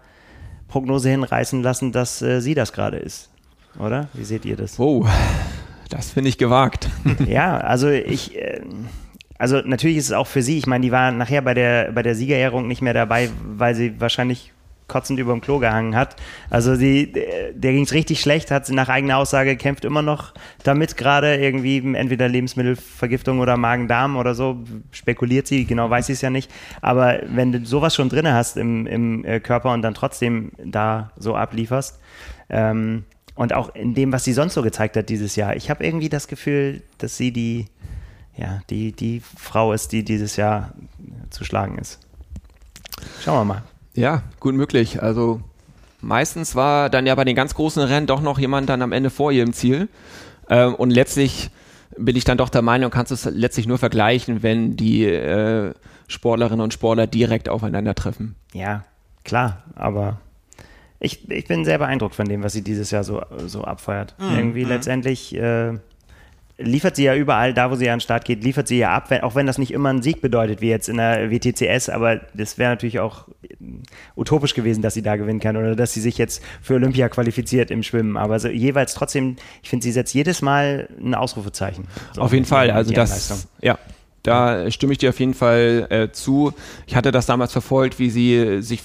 Prognose 0.69 1.11
hinreißen 1.11 1.63
lassen, 1.63 1.93
dass 1.93 2.23
äh, 2.23 2.41
sie 2.41 2.55
das 2.55 2.73
gerade 2.73 2.97
ist. 2.97 3.31
Oder? 3.79 4.09
Wie 4.15 4.25
seht 4.25 4.45
ihr 4.45 4.57
das? 4.57 4.79
Oh, 4.81 5.07
das 5.91 6.11
finde 6.11 6.31
ich 6.31 6.39
gewagt. 6.39 6.89
ja, 7.27 7.59
also 7.59 7.89
ich, 7.91 8.37
äh, 8.37 8.63
also 9.39 9.59
natürlich 9.59 9.99
ist 9.99 10.07
es 10.07 10.13
auch 10.13 10.27
für 10.27 10.43
sie, 10.43 10.59
ich 10.59 10.67
meine, 10.67 10.83
die 10.83 10.93
war 10.93 11.13
nachher 11.13 11.43
bei 11.43 11.55
der, 11.55 11.93
bei 11.93 12.03
der 12.03 12.15
Siegerehrung 12.15 12.67
nicht 12.67 12.83
mehr 12.83 12.95
dabei, 12.95 13.29
weil 13.45 13.75
sie 13.75 14.01
wahrscheinlich 14.01 14.54
kotzend 14.89 15.19
über 15.19 15.33
dem 15.33 15.41
Klo 15.41 15.59
gehangen 15.59 15.97
hat. 15.97 16.17
Also 16.51 16.77
die, 16.77 17.13
der 17.13 17.73
ging 17.73 17.85
es 17.85 17.93
richtig 17.93 18.21
schlecht, 18.21 18.51
hat 18.51 18.67
sie 18.67 18.75
nach 18.75 18.89
eigener 18.89 19.17
Aussage 19.17 19.57
kämpft 19.57 19.85
immer 19.85 20.03
noch 20.03 20.35
damit 20.65 20.97
gerade 20.97 21.37
irgendwie 21.37 21.79
entweder 21.95 22.29
Lebensmittelvergiftung 22.29 23.39
oder 23.41 23.57
Magen-Darm 23.57 24.17
oder 24.17 24.35
so, 24.35 24.65
spekuliert 24.91 25.47
sie, 25.47 25.65
genau 25.65 25.91
weiß 25.91 26.07
sie 26.07 26.15
es 26.15 26.21
ja 26.23 26.31
nicht. 26.31 26.51
Aber 26.81 27.21
wenn 27.29 27.53
du 27.53 27.65
sowas 27.65 27.95
schon 27.95 28.09
drin 28.09 28.27
hast 28.27 28.57
im, 28.57 28.87
im 28.87 29.25
äh, 29.25 29.41
Körper 29.41 29.73
und 29.73 29.83
dann 29.83 29.95
trotzdem 29.95 30.53
da 30.65 31.13
so 31.17 31.37
ablieferst, 31.37 32.01
ähm, 32.49 33.05
und 33.37 33.53
auch 33.53 33.75
in 33.75 33.95
dem, 33.95 34.13
was 34.13 34.25
sie 34.25 34.33
sonst 34.33 34.55
so 34.55 34.63
gezeigt 34.63 34.97
hat 34.97 35.09
dieses 35.09 35.35
Jahr, 35.35 35.57
ich 35.57 35.69
habe 35.69 35.85
irgendwie 35.85 36.09
das 36.09 36.29
Gefühl, 36.29 36.83
dass 36.99 37.17
sie 37.17 37.33
die, 37.33 37.67
ja, 38.37 38.61
die, 38.71 38.93
die 38.93 39.21
Frau 39.37 39.73
ist, 39.73 39.91
die 39.91 40.05
dieses 40.05 40.37
Jahr 40.37 40.73
zu 41.31 41.45
schlagen 41.45 41.79
ist. 41.79 41.99
Schauen 43.23 43.41
wir 43.41 43.55
mal. 43.55 43.63
Ja, 43.95 44.23
gut 44.41 44.55
möglich. 44.55 45.03
Also 45.03 45.41
meistens 46.01 46.55
war 46.55 46.91
dann 46.91 47.07
ja 47.07 47.15
bei 47.15 47.25
den 47.25 47.37
ganz 47.37 47.55
großen 47.55 47.83
Rennen 47.83 48.07
doch 48.07 48.21
noch 48.21 48.39
jemand 48.39 48.69
dann 48.69 48.83
am 48.83 48.93
Ende 48.93 49.11
vor 49.11 49.33
ihr 49.33 49.43
im 49.43 49.53
Ziel. 49.53 49.89
Ähm, 50.49 50.75
und 50.75 50.91
letztlich 50.91 51.51
bin 51.97 52.17
ich 52.17 52.25
dann 52.25 52.39
doch 52.39 52.49
der 52.49 52.63
Meinung, 52.63 52.91
kannst 52.91 53.11
du 53.11 53.15
es 53.15 53.25
letztlich 53.25 53.67
nur 53.67 53.79
vergleichen, 53.79 54.43
wenn 54.43 54.77
die 54.77 55.05
äh, 55.05 55.73
Sportlerinnen 56.09 56.61
und 56.61 56.75
Sportler 56.75 57.07
direkt 57.07 57.49
aufeinandertreffen. 57.49 58.35
Ja, 58.53 58.85
klar, 59.25 59.63
aber 59.75 60.21
ich, 60.99 61.31
ich 61.31 61.47
bin 61.47 61.65
sehr 61.65 61.79
beeindruckt 61.79 62.15
von 62.15 62.27
dem, 62.27 62.43
was 62.43 62.53
sie 62.53 62.63
dieses 62.63 62.91
Jahr 62.91 63.05
so, 63.05 63.23
so 63.47 63.63
abfeuert. 63.63 64.15
Mhm. 64.19 64.37
Irgendwie 64.37 64.65
mhm. 64.65 64.71
letztendlich 64.71 65.35
äh, 65.35 65.75
liefert 66.57 66.97
sie 66.97 67.05
ja 67.05 67.15
überall, 67.15 67.53
da 67.53 67.71
wo 67.71 67.75
sie 67.75 67.89
an 67.91 67.97
den 67.97 68.01
Start 68.01 68.25
geht, 68.25 68.45
liefert 68.45 68.69
sie 68.69 68.79
ja 68.79 68.95
ab, 68.95 69.11
wenn, 69.11 69.23
auch 69.23 69.35
wenn 69.35 69.47
das 69.47 69.59
nicht 69.59 69.73
immer 69.73 69.89
ein 69.89 70.03
Sieg 70.03 70.21
bedeutet, 70.21 70.61
wie 70.61 70.69
jetzt 70.69 70.89
in 70.89 70.99
der 70.99 71.31
WTCS, 71.31 71.89
aber 71.89 72.21
das 72.33 72.59
wäre 72.59 72.71
natürlich 72.71 73.01
auch 73.01 73.27
utopisch 74.17 74.55
gewesen, 74.55 74.81
dass 74.83 74.95
sie 74.95 75.03
da 75.03 75.17
gewinnen 75.17 75.41
kann 75.41 75.57
oder 75.57 75.75
dass 75.75 75.93
sie 75.93 76.01
sich 76.01 76.17
jetzt 76.17 76.43
für 76.63 76.75
Olympia 76.75 77.09
qualifiziert 77.09 77.71
im 77.71 77.83
Schwimmen. 77.83 78.17
Aber 78.17 78.39
so 78.39 78.49
jeweils 78.49 78.95
trotzdem, 78.95 79.37
ich 79.63 79.71
finde, 79.71 79.83
sie 79.83 79.93
setzt 79.93 80.15
jedes 80.15 80.43
Mal 80.43 80.89
ein 81.01 81.15
Ausrufezeichen. 81.15 81.87
So 82.13 82.23
auf 82.23 82.33
jeden 82.33 82.47
Fall, 82.47 82.71
also 82.71 82.93
das, 82.93 83.49
ja, 83.61 83.79
da 84.25 84.71
stimme 84.71 84.93
ich 84.93 84.99
dir 84.99 85.11
auf 85.11 85.21
jeden 85.21 85.35
Fall 85.35 85.87
äh, 85.91 86.11
zu. 86.11 86.55
Ich 86.87 86.97
hatte 86.97 87.13
das 87.13 87.27
damals 87.27 87.53
verfolgt, 87.53 87.99
wie 87.99 88.09
sie 88.09 88.63
sich, 88.63 88.83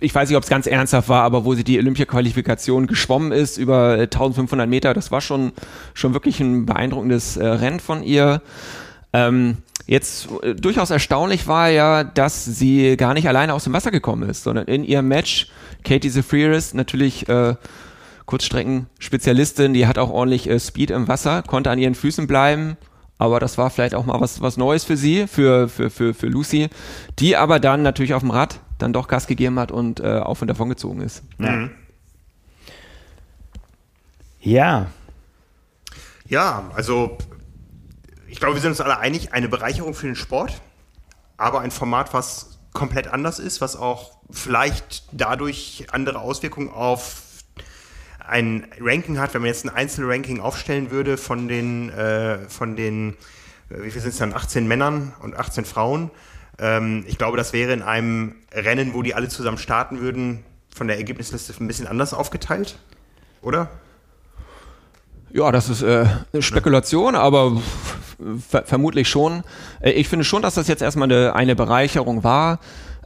ich 0.00 0.14
weiß 0.14 0.28
nicht, 0.28 0.38
ob 0.38 0.42
es 0.42 0.48
ganz 0.48 0.66
ernsthaft 0.66 1.10
war, 1.10 1.22
aber 1.22 1.44
wo 1.44 1.54
sie 1.54 1.64
die 1.64 1.78
Olympia-Qualifikation 1.78 2.86
geschwommen 2.86 3.30
ist 3.30 3.58
über 3.58 3.92
1500 3.92 4.64
äh, 4.64 4.68
Meter, 4.68 4.94
das 4.94 5.12
war 5.12 5.20
schon, 5.20 5.52
schon 5.92 6.14
wirklich 6.14 6.40
ein 6.40 6.64
beeindruckendes 6.64 7.36
äh, 7.36 7.46
Rennen 7.46 7.78
von 7.78 8.02
ihr. 8.02 8.40
Ähm, 9.12 9.58
jetzt 9.86 10.28
äh, 10.42 10.54
durchaus 10.54 10.88
erstaunlich 10.88 11.46
war 11.46 11.68
ja, 11.68 12.02
dass 12.02 12.46
sie 12.46 12.96
gar 12.96 13.12
nicht 13.12 13.28
alleine 13.28 13.52
aus 13.52 13.64
dem 13.64 13.74
Wasser 13.74 13.90
gekommen 13.90 14.30
ist, 14.30 14.44
sondern 14.44 14.66
in 14.66 14.82
ihrem 14.82 15.08
Match 15.08 15.48
Katie 15.84 16.10
Zephyris 16.10 16.72
natürlich 16.72 17.28
äh, 17.28 17.54
Kurzstrecken-Spezialistin, 18.24 19.74
die 19.74 19.86
hat 19.86 19.98
auch 19.98 20.08
ordentlich 20.08 20.48
äh, 20.48 20.58
Speed 20.58 20.90
im 20.90 21.06
Wasser, 21.06 21.42
konnte 21.42 21.70
an 21.70 21.78
ihren 21.78 21.94
Füßen 21.94 22.26
bleiben, 22.26 22.78
aber 23.20 23.38
das 23.38 23.58
war 23.58 23.68
vielleicht 23.68 23.94
auch 23.94 24.06
mal 24.06 24.18
was, 24.18 24.40
was 24.40 24.56
Neues 24.56 24.84
für 24.84 24.96
sie, 24.96 25.26
für, 25.26 25.68
für, 25.68 25.90
für, 25.90 26.14
für 26.14 26.26
Lucy, 26.26 26.70
die 27.18 27.36
aber 27.36 27.60
dann 27.60 27.82
natürlich 27.82 28.14
auf 28.14 28.22
dem 28.22 28.30
Rad 28.30 28.60
dann 28.78 28.94
doch 28.94 29.08
Gas 29.08 29.26
gegeben 29.26 29.58
hat 29.58 29.70
und 29.70 30.00
äh, 30.00 30.20
auf 30.20 30.40
und 30.40 30.48
davon 30.48 30.70
gezogen 30.70 31.02
ist. 31.02 31.22
Mhm. 31.36 31.70
Ja. 34.40 34.86
Ja, 36.28 36.70
also 36.74 37.18
ich 38.26 38.40
glaube, 38.40 38.54
wir 38.54 38.62
sind 38.62 38.70
uns 38.70 38.80
alle 38.80 38.98
einig, 38.98 39.34
eine 39.34 39.50
Bereicherung 39.50 39.92
für 39.92 40.06
den 40.06 40.16
Sport, 40.16 40.62
aber 41.36 41.60
ein 41.60 41.72
Format, 41.72 42.14
was 42.14 42.58
komplett 42.72 43.08
anders 43.08 43.38
ist, 43.38 43.60
was 43.60 43.76
auch 43.76 44.12
vielleicht 44.30 45.04
dadurch 45.12 45.88
andere 45.92 46.20
Auswirkungen 46.20 46.70
auf 46.70 47.20
ein 48.26 48.66
Ranking 48.80 49.18
hat, 49.18 49.34
wenn 49.34 49.42
man 49.42 49.48
jetzt 49.48 49.64
ein 49.64 49.70
Einzelranking 49.70 50.40
aufstellen 50.40 50.90
würde 50.90 51.16
von 51.16 51.48
den, 51.48 51.90
äh, 51.90 52.38
von 52.48 52.76
den 52.76 53.16
äh, 53.70 53.82
wie 53.82 53.90
viel 53.90 54.00
sind 54.00 54.10
es 54.10 54.18
dann, 54.18 54.34
18 54.34 54.66
Männern 54.66 55.12
und 55.20 55.36
18 55.36 55.64
Frauen. 55.64 56.10
Ähm, 56.58 57.04
ich 57.06 57.18
glaube, 57.18 57.36
das 57.36 57.52
wäre 57.52 57.72
in 57.72 57.82
einem 57.82 58.34
Rennen, 58.52 58.94
wo 58.94 59.02
die 59.02 59.14
alle 59.14 59.28
zusammen 59.28 59.58
starten 59.58 60.00
würden, 60.00 60.44
von 60.74 60.86
der 60.86 60.98
Ergebnisliste 60.98 61.52
ein 61.62 61.66
bisschen 61.66 61.86
anders 61.86 62.14
aufgeteilt, 62.14 62.78
oder? 63.42 63.68
Ja, 65.32 65.52
das 65.52 65.68
ist 65.68 65.82
äh, 65.82 66.06
eine 66.32 66.42
Spekulation, 66.42 67.14
aber 67.14 67.60
vermutlich 68.64 69.08
schon. 69.08 69.44
Äh, 69.80 69.92
ich 69.92 70.08
finde 70.08 70.24
schon, 70.24 70.42
dass 70.42 70.54
das 70.54 70.68
jetzt 70.68 70.82
erstmal 70.82 71.10
eine, 71.10 71.34
eine 71.34 71.56
Bereicherung 71.56 72.24
war. 72.24 72.58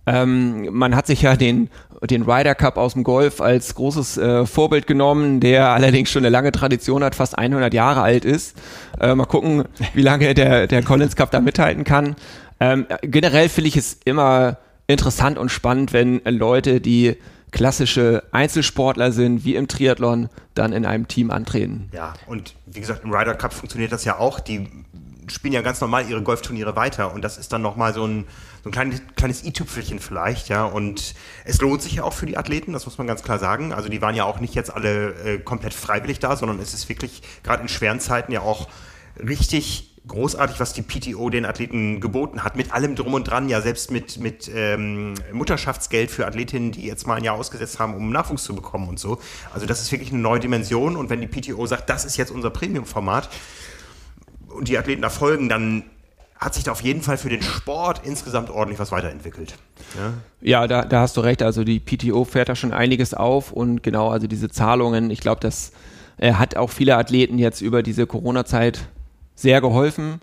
Ähm, 0.06 0.68
man 0.72 0.94
hat 0.94 1.06
sich 1.06 1.22
ja 1.22 1.36
den, 1.36 1.70
den 2.02 2.22
Ryder 2.22 2.54
Cup 2.54 2.76
aus 2.76 2.94
dem 2.94 3.04
Golf 3.04 3.40
als 3.40 3.74
großes 3.74 4.18
äh, 4.18 4.46
Vorbild 4.46 4.86
genommen, 4.86 5.40
der 5.40 5.68
allerdings 5.68 6.10
schon 6.10 6.22
eine 6.22 6.30
lange 6.30 6.52
Tradition 6.52 7.02
hat, 7.02 7.14
fast 7.14 7.38
100 7.38 7.72
Jahre 7.72 8.02
alt 8.02 8.24
ist. 8.24 8.56
Äh, 9.00 9.14
mal 9.14 9.26
gucken, 9.26 9.64
wie 9.94 10.02
lange 10.02 10.34
der, 10.34 10.66
der 10.66 10.82
Collins 10.82 11.16
Cup 11.16 11.30
da 11.30 11.40
mithalten 11.40 11.84
kann. 11.84 12.16
Ähm, 12.60 12.86
generell 13.02 13.48
finde 13.48 13.68
ich 13.68 13.76
es 13.76 13.98
immer 14.04 14.58
interessant 14.86 15.38
und 15.38 15.50
spannend, 15.50 15.92
wenn 15.92 16.20
Leute, 16.24 16.80
die 16.80 17.16
klassische 17.50 18.24
Einzelsportler 18.32 19.12
sind, 19.12 19.44
wie 19.44 19.54
im 19.54 19.68
Triathlon, 19.68 20.28
dann 20.54 20.72
in 20.72 20.84
einem 20.84 21.06
Team 21.08 21.30
antreten. 21.30 21.88
Ja, 21.92 22.14
und 22.26 22.54
wie 22.66 22.80
gesagt, 22.80 23.04
im 23.04 23.12
Ryder 23.12 23.34
Cup 23.34 23.52
funktioniert 23.52 23.92
das 23.92 24.04
ja 24.04 24.18
auch. 24.18 24.40
Die 24.40 24.68
spielen 25.28 25.54
ja 25.54 25.62
ganz 25.62 25.80
normal 25.80 26.08
ihre 26.08 26.22
Golfturniere 26.22 26.76
weiter 26.76 27.14
und 27.14 27.22
das 27.22 27.38
ist 27.38 27.52
dann 27.52 27.62
nochmal 27.62 27.94
so 27.94 28.04
ein 28.06 28.26
so 28.64 28.70
ein 28.70 28.72
kleines, 28.72 29.02
kleines 29.14 29.44
i-Tüpfelchen 29.44 29.98
vielleicht, 29.98 30.48
ja. 30.48 30.64
Und 30.64 31.14
es 31.44 31.60
lohnt 31.60 31.82
sich 31.82 31.96
ja 31.96 32.02
auch 32.02 32.14
für 32.14 32.24
die 32.24 32.38
Athleten, 32.38 32.72
das 32.72 32.86
muss 32.86 32.96
man 32.96 33.06
ganz 33.06 33.22
klar 33.22 33.38
sagen. 33.38 33.74
Also 33.74 33.90
die 33.90 34.00
waren 34.00 34.14
ja 34.14 34.24
auch 34.24 34.40
nicht 34.40 34.54
jetzt 34.54 34.74
alle 34.74 35.10
äh, 35.22 35.38
komplett 35.38 35.74
freiwillig 35.74 36.18
da, 36.18 36.34
sondern 36.34 36.58
es 36.60 36.72
ist 36.72 36.88
wirklich 36.88 37.20
gerade 37.42 37.62
in 37.62 37.68
schweren 37.68 38.00
Zeiten 38.00 38.32
ja 38.32 38.40
auch 38.40 38.68
richtig 39.18 40.00
großartig, 40.08 40.60
was 40.60 40.72
die 40.72 40.80
PTO 40.80 41.28
den 41.28 41.44
Athleten 41.44 42.00
geboten 42.00 42.42
hat, 42.42 42.56
mit 42.56 42.72
allem 42.72 42.94
drum 42.94 43.12
und 43.12 43.24
dran, 43.24 43.50
ja 43.50 43.60
selbst 43.60 43.90
mit, 43.90 44.18
mit 44.18 44.50
ähm, 44.54 45.12
Mutterschaftsgeld 45.32 46.10
für 46.10 46.26
Athletinnen, 46.26 46.72
die 46.72 46.86
jetzt 46.86 47.06
mal 47.06 47.16
ein 47.16 47.24
Jahr 47.24 47.36
ausgesetzt 47.36 47.78
haben, 47.78 47.94
um 47.94 48.10
Nachwuchs 48.10 48.44
zu 48.44 48.54
bekommen 48.54 48.88
und 48.88 48.98
so. 48.98 49.18
Also 49.52 49.66
das 49.66 49.82
ist 49.82 49.92
wirklich 49.92 50.10
eine 50.10 50.20
neue 50.20 50.40
Dimension 50.40 50.96
und 50.96 51.10
wenn 51.10 51.20
die 51.20 51.26
PTO 51.26 51.66
sagt, 51.66 51.90
das 51.90 52.06
ist 52.06 52.16
jetzt 52.16 52.30
unser 52.30 52.48
Premium-Format 52.48 53.28
und 54.48 54.68
die 54.68 54.78
Athleten 54.78 55.02
da 55.02 55.10
folgen, 55.10 55.50
dann 55.50 55.84
hat 56.44 56.54
sich 56.54 56.64
da 56.64 56.72
auf 56.72 56.82
jeden 56.82 57.00
Fall 57.00 57.16
für 57.16 57.30
den 57.30 57.40
Sport 57.40 58.02
insgesamt 58.04 58.50
ordentlich 58.50 58.78
was 58.78 58.92
weiterentwickelt. 58.92 59.54
Ja, 59.96 60.12
ja 60.42 60.66
da, 60.66 60.84
da 60.84 61.00
hast 61.00 61.16
du 61.16 61.22
recht. 61.22 61.42
Also 61.42 61.64
die 61.64 61.80
PTO 61.80 62.24
fährt 62.24 62.50
da 62.50 62.54
schon 62.54 62.72
einiges 62.72 63.14
auf 63.14 63.50
und 63.50 63.82
genau, 63.82 64.10
also 64.10 64.26
diese 64.26 64.50
Zahlungen, 64.50 65.10
ich 65.10 65.20
glaube, 65.20 65.40
das 65.40 65.72
äh, 66.18 66.34
hat 66.34 66.56
auch 66.56 66.70
viele 66.70 66.96
Athleten 66.96 67.38
jetzt 67.38 67.62
über 67.62 67.82
diese 67.82 68.06
Corona-Zeit 68.06 68.88
sehr 69.34 69.62
geholfen. 69.62 70.20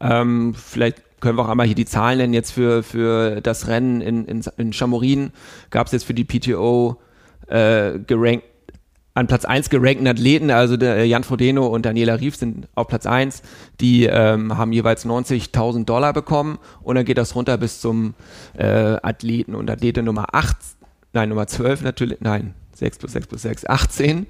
Ähm, 0.00 0.54
vielleicht 0.54 1.02
können 1.20 1.38
wir 1.38 1.44
auch 1.44 1.48
einmal 1.48 1.66
hier 1.66 1.74
die 1.74 1.86
Zahlen 1.86 2.18
nennen. 2.18 2.34
Jetzt 2.34 2.52
für, 2.52 2.82
für 2.82 3.40
das 3.40 3.66
Rennen 3.66 4.02
in, 4.02 4.26
in, 4.26 4.44
in 4.58 4.72
Chamorin 4.74 5.32
gab 5.70 5.86
es 5.86 5.92
jetzt 5.94 6.04
für 6.04 6.14
die 6.14 6.24
PTO 6.24 7.00
äh, 7.46 7.98
gerankt 8.00 8.44
an 9.14 9.28
Platz 9.28 9.44
1 9.44 9.70
gerankten 9.70 10.06
Athleten, 10.08 10.50
also 10.50 10.76
der 10.76 10.96
äh, 10.96 11.04
Jan 11.04 11.22
Frodeno 11.22 11.66
und 11.66 11.86
Daniela 11.86 12.14
Rief 12.16 12.36
sind 12.36 12.68
auf 12.74 12.88
Platz 12.88 13.06
1, 13.06 13.42
die 13.80 14.04
ähm, 14.06 14.58
haben 14.58 14.72
jeweils 14.72 15.06
90.000 15.06 15.84
Dollar 15.84 16.12
bekommen. 16.12 16.58
Und 16.82 16.96
dann 16.96 17.04
geht 17.04 17.18
das 17.18 17.36
runter 17.36 17.56
bis 17.56 17.80
zum 17.80 18.14
äh, 18.58 18.64
Athleten 19.02 19.54
und 19.54 19.70
Athletin 19.70 20.04
Nummer 20.04 20.34
8, 20.34 20.56
nein, 21.12 21.28
Nummer 21.28 21.46
12 21.46 21.82
natürlich, 21.82 22.20
nein, 22.20 22.54
6 22.74 22.98
plus 22.98 23.12
6 23.12 23.26
plus 23.28 23.42
6, 23.42 23.66
18 23.66 24.26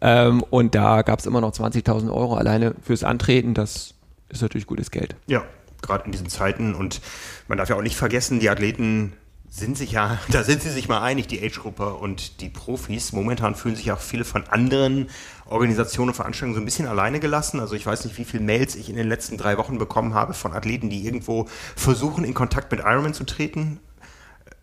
ähm, 0.00 0.42
und 0.48 0.74
da 0.74 1.02
gab 1.02 1.18
es 1.18 1.26
immer 1.26 1.42
noch 1.42 1.52
20.000 1.52 2.10
Euro 2.10 2.34
alleine 2.36 2.74
fürs 2.82 3.04
Antreten, 3.04 3.52
das 3.52 3.94
ist 4.30 4.40
natürlich 4.40 4.66
gutes 4.66 4.90
Geld. 4.90 5.14
Ja, 5.26 5.44
gerade 5.82 6.06
in 6.06 6.12
diesen 6.12 6.28
Zeiten. 6.28 6.74
Und 6.74 7.02
man 7.48 7.58
darf 7.58 7.68
ja 7.68 7.76
auch 7.76 7.82
nicht 7.82 7.96
vergessen, 7.96 8.40
die 8.40 8.48
Athleten 8.48 9.12
sind 9.54 9.76
sich 9.76 9.92
ja, 9.92 10.18
da 10.30 10.42
sind 10.42 10.62
sie 10.62 10.70
sich 10.70 10.88
mal 10.88 11.02
einig, 11.02 11.28
die 11.28 11.42
Age-Gruppe 11.42 11.94
und 11.94 12.40
die 12.40 12.48
Profis. 12.48 13.12
Momentan 13.12 13.54
fühlen 13.54 13.76
sich 13.76 13.92
auch 13.92 14.00
viele 14.00 14.24
von 14.24 14.44
anderen 14.48 15.08
Organisationen 15.46 16.10
und 16.10 16.14
Veranstaltungen 16.14 16.54
so 16.54 16.60
ein 16.60 16.64
bisschen 16.64 16.88
alleine 16.88 17.20
gelassen. 17.20 17.60
Also 17.60 17.74
ich 17.74 17.84
weiß 17.84 18.04
nicht, 18.06 18.16
wie 18.16 18.24
viele 18.24 18.42
Mails 18.42 18.74
ich 18.74 18.88
in 18.88 18.96
den 18.96 19.08
letzten 19.08 19.36
drei 19.36 19.58
Wochen 19.58 19.78
bekommen 19.78 20.14
habe 20.14 20.32
von 20.32 20.54
Athleten, 20.54 20.88
die 20.88 21.04
irgendwo 21.04 21.46
versuchen, 21.76 22.24
in 22.24 22.32
Kontakt 22.32 22.72
mit 22.72 22.80
Ironman 22.80 23.12
zu 23.12 23.24
treten. 23.24 23.78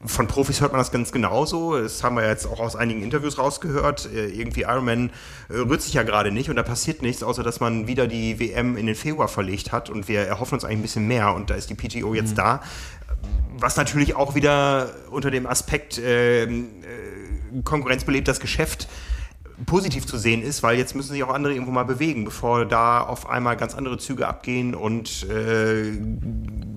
Von 0.06 0.28
Profis 0.28 0.62
hört 0.62 0.72
man 0.72 0.80
das 0.80 0.92
ganz 0.92 1.12
genauso. 1.12 1.80
Das 1.80 2.04
haben 2.04 2.16
wir 2.16 2.26
jetzt 2.26 2.48
auch 2.48 2.62
aus 2.62 2.78
einigen 2.78 3.04
Interviews 3.04 3.38
rausgehört. 3.38 4.10
Äh, 4.12 4.28
irgendwie 4.28 4.62
Ironman 4.62 5.12
äh, 5.50 5.58
rührt 5.58 5.82
sich 5.82 5.94
ja 5.94 6.04
gerade 6.04 6.32
nicht 6.32 6.50
und 6.50 6.56
da 6.56 6.64
passiert 6.64 7.02
nichts, 7.02 7.22
außer 7.22 7.44
dass 7.44 7.60
man 7.60 7.86
wieder 7.86 8.08
die 8.08 8.40
WM 8.40 8.78
in 8.78 8.86
den 8.86 8.96
Februar 8.96 9.28
verlegt 9.28 9.72
hat 9.72 9.90
und 9.90 10.08
wir 10.08 10.22
erhoffen 10.22 10.56
uns 10.56 10.64
eigentlich 10.64 10.80
ein 10.80 10.82
bisschen 10.84 11.08
mehr 11.08 11.34
und 11.34 11.50
da 11.50 11.56
ist 11.56 11.70
die 11.70 11.76
PTO 11.76 12.16
jetzt 12.16 12.32
mhm. 12.32 12.36
da 12.38 12.62
was 13.60 13.78
natürlich 13.78 14.16
auch 14.16 14.36
wieder 14.36 14.89
unter 15.12 15.32
dem 15.32 15.45
Aspekt 15.45 15.97
äh, 15.97 16.43
äh, 16.43 16.47
Konkurrenz 17.64 18.03
belebt 18.03 18.28
das 18.28 18.39
Geschäft 18.39 18.88
positiv 19.66 20.05
zu 20.05 20.18
sehen 20.18 20.41
ist, 20.41 20.64
weil 20.64 20.78
jetzt 20.78 20.95
müssen 20.95 21.12
sich 21.12 21.24
auch 21.24 21.34
andere 21.34 21.53
irgendwo 21.53 21.72
mal 21.72 21.84
bewegen, 21.84 22.24
bevor 22.24 22.66
da 22.66 23.01
auf 23.01 23.30
einmal 23.30 23.57
ganz 23.57 23.76
andere 23.76 23.97
Züge 23.97 24.28
abgehen 24.28 24.74
und 24.74 25.28
äh, 25.30 25.91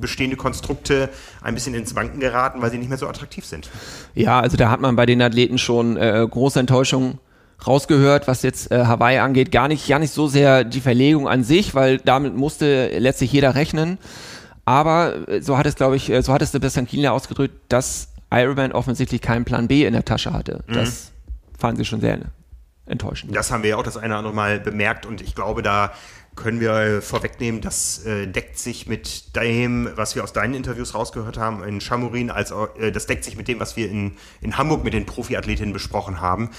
bestehende 0.00 0.36
Konstrukte 0.36 1.08
ein 1.42 1.54
bisschen 1.54 1.74
ins 1.74 1.94
Wanken 1.94 2.20
geraten, 2.20 2.60
weil 2.60 2.70
sie 2.70 2.78
nicht 2.78 2.88
mehr 2.88 2.98
so 2.98 3.06
attraktiv 3.06 3.44
sind. 3.44 3.70
Ja, 4.14 4.40
also 4.40 4.56
da 4.56 4.70
hat 4.70 4.80
man 4.80 4.96
bei 4.96 5.06
den 5.06 5.22
Athleten 5.22 5.58
schon 5.58 5.96
äh, 5.96 6.26
große 6.28 6.58
Enttäuschung 6.58 7.18
rausgehört, 7.66 8.26
was 8.26 8.42
jetzt 8.42 8.72
äh, 8.72 8.84
Hawaii 8.84 9.18
angeht. 9.18 9.52
Gar 9.52 9.68
nicht, 9.68 9.86
gar 9.88 10.00
nicht 10.00 10.12
so 10.12 10.26
sehr 10.26 10.64
die 10.64 10.80
Verlegung 10.80 11.28
an 11.28 11.44
sich, 11.44 11.74
weil 11.74 11.98
damit 11.98 12.36
musste 12.36 12.88
letztlich 12.98 13.32
jeder 13.32 13.54
rechnen. 13.54 13.98
Aber 14.64 15.28
äh, 15.28 15.42
so 15.42 15.58
hat 15.58 15.66
es, 15.66 15.74
glaube 15.74 15.96
ich, 15.96 16.10
äh, 16.10 16.22
so 16.22 16.32
hat 16.32 16.42
es 16.42 16.52
Sebastian 16.52 16.86
Kienle 16.86 17.12
ausgedrückt, 17.12 17.54
dass 17.68 18.08
Ironman 18.30 18.72
offensichtlich 18.72 19.20
keinen 19.20 19.44
Plan 19.44 19.68
B 19.68 19.84
in 19.84 19.92
der 19.92 20.04
Tasche 20.04 20.32
hatte. 20.32 20.64
Mhm. 20.66 20.74
Das 20.74 21.12
fanden 21.58 21.78
sie 21.78 21.84
schon 21.84 22.00
sehr 22.00 22.18
enttäuschend. 22.86 23.34
Das 23.34 23.50
haben 23.50 23.62
wir 23.62 23.70
ja 23.70 23.76
auch 23.76 23.82
das 23.82 23.96
eine 23.96 24.08
oder 24.08 24.18
andere 24.18 24.34
Mal 24.34 24.60
bemerkt 24.60 25.06
und 25.06 25.20
ich 25.20 25.34
glaube, 25.34 25.62
da 25.62 25.92
können 26.34 26.60
wir 26.60 27.02
vorwegnehmen, 27.02 27.60
das 27.60 28.06
äh, 28.06 28.26
deckt 28.26 28.58
sich 28.58 28.86
mit 28.86 29.36
dem, 29.36 29.90
was 29.96 30.14
wir 30.14 30.24
aus 30.24 30.32
deinen 30.32 30.54
Interviews 30.54 30.94
rausgehört 30.94 31.36
haben 31.36 31.62
in 31.62 31.80
Chamorin, 31.80 32.30
als 32.30 32.52
äh, 32.78 32.90
das 32.90 33.06
deckt 33.06 33.24
sich 33.24 33.36
mit 33.36 33.48
dem, 33.48 33.60
was 33.60 33.76
wir 33.76 33.90
in, 33.90 34.16
in 34.40 34.56
Hamburg 34.56 34.82
mit 34.82 34.94
den 34.94 35.04
Profiathletinnen 35.04 35.74
besprochen 35.74 36.20
haben. 36.20 36.50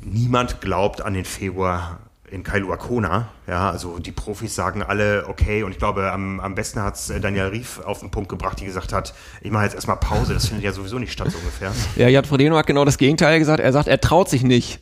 Niemand 0.00 0.60
glaubt 0.60 1.02
an 1.02 1.12
den 1.14 1.26
Februar 1.26 2.00
in 2.32 2.42
Kailua 2.42 2.76
Kona. 2.78 3.28
Ja, 3.46 3.70
also 3.70 3.98
die 3.98 4.10
Profis 4.10 4.54
sagen 4.54 4.82
alle 4.82 5.26
okay 5.28 5.62
und 5.62 5.72
ich 5.72 5.78
glaube, 5.78 6.10
am, 6.10 6.40
am 6.40 6.54
besten 6.54 6.82
hat 6.82 6.94
es 6.94 7.10
äh, 7.10 7.20
Daniel 7.20 7.48
Rief 7.48 7.80
auf 7.80 8.00
den 8.00 8.10
Punkt 8.10 8.30
gebracht, 8.30 8.58
die 8.58 8.64
gesagt 8.64 8.92
hat, 8.92 9.12
ich 9.42 9.50
mache 9.50 9.64
jetzt 9.64 9.74
erstmal 9.74 9.98
Pause, 9.98 10.32
das 10.32 10.46
findet 10.46 10.64
ja 10.64 10.72
sowieso 10.72 10.98
nicht 10.98 11.12
statt, 11.12 11.30
so 11.30 11.38
ungefähr. 11.38 11.72
Ja, 11.96 12.08
Jan 12.08 12.24
Frodeno 12.24 12.56
hat 12.56 12.66
genau 12.66 12.86
das 12.86 12.96
Gegenteil 12.96 13.38
gesagt. 13.38 13.60
Er 13.60 13.72
sagt, 13.72 13.86
er 13.86 14.00
traut 14.00 14.30
sich 14.30 14.42
nicht, 14.42 14.80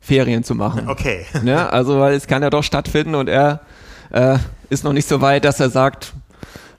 Ferien 0.00 0.44
zu 0.44 0.54
machen. 0.54 0.88
Okay. 0.88 1.24
Ne? 1.42 1.72
Also, 1.72 1.98
weil 1.98 2.14
es 2.14 2.26
kann 2.26 2.42
ja 2.42 2.50
doch 2.50 2.62
stattfinden 2.62 3.14
und 3.14 3.28
er 3.28 3.60
äh, 4.10 4.36
ist 4.68 4.84
noch 4.84 4.92
nicht 4.92 5.08
so 5.08 5.20
weit, 5.20 5.44
dass 5.46 5.60
er 5.60 5.70
sagt, 5.70 6.12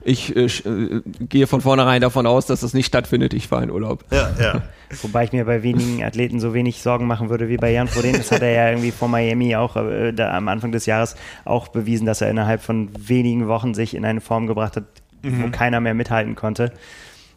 ich 0.04 0.36
äh, 0.36 0.44
äh, 0.44 1.02
gehe 1.20 1.46
von 1.46 1.60
vornherein 1.60 2.00
davon 2.00 2.26
aus, 2.26 2.46
dass 2.46 2.60
das 2.60 2.74
nicht 2.74 2.86
stattfindet, 2.86 3.34
ich 3.34 3.48
fahre 3.48 3.64
in 3.64 3.70
Urlaub. 3.70 4.04
Ja, 4.10 4.30
ja. 4.40 4.62
Wobei 5.02 5.24
ich 5.24 5.32
mir 5.32 5.44
bei 5.44 5.62
wenigen 5.62 6.04
Athleten 6.04 6.40
so 6.40 6.54
wenig 6.54 6.82
Sorgen 6.82 7.06
machen 7.06 7.30
würde 7.30 7.48
wie 7.48 7.56
bei 7.56 7.72
Jan 7.72 7.88
Frodeno. 7.88 8.18
Das 8.18 8.30
hat 8.30 8.42
er 8.42 8.52
ja 8.52 8.68
irgendwie 8.68 8.90
vor 8.90 9.08
Miami 9.08 9.56
auch 9.56 9.76
äh, 9.76 10.12
da 10.12 10.36
am 10.36 10.48
Anfang 10.48 10.72
des 10.72 10.86
Jahres 10.86 11.16
auch 11.44 11.68
bewiesen, 11.68 12.06
dass 12.06 12.20
er 12.20 12.30
innerhalb 12.30 12.62
von 12.62 12.90
wenigen 12.96 13.48
Wochen 13.48 13.74
sich 13.74 13.94
in 13.94 14.04
eine 14.04 14.20
Form 14.20 14.46
gebracht 14.46 14.76
hat, 14.76 14.84
wo 15.22 15.50
keiner 15.50 15.80
mehr 15.80 15.94
mithalten 15.94 16.34
konnte. 16.34 16.72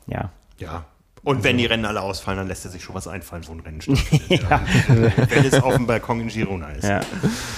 Ja. 0.08 0.30
Ja. 0.60 0.86
Und 1.28 1.44
wenn 1.44 1.58
die 1.58 1.66
Rennen 1.66 1.84
alle 1.84 2.02
ausfallen, 2.02 2.38
dann 2.38 2.48
lässt 2.48 2.64
er 2.64 2.72
sich 2.72 2.82
schon 2.82 2.96
was 2.96 3.06
einfallen, 3.06 3.44
wo 3.48 3.52
ein 3.52 3.60
Rennen 3.60 3.82
stattfindet. 3.82 4.44
ja. 4.50 4.62
Wenn 5.30 5.44
es 5.44 5.62
auf 5.62 5.76
dem 5.76 5.86
Balkon 5.86 6.22
in 6.22 6.30
Girona 6.30 6.70
ist. 6.70 6.86
ja. 6.86 7.02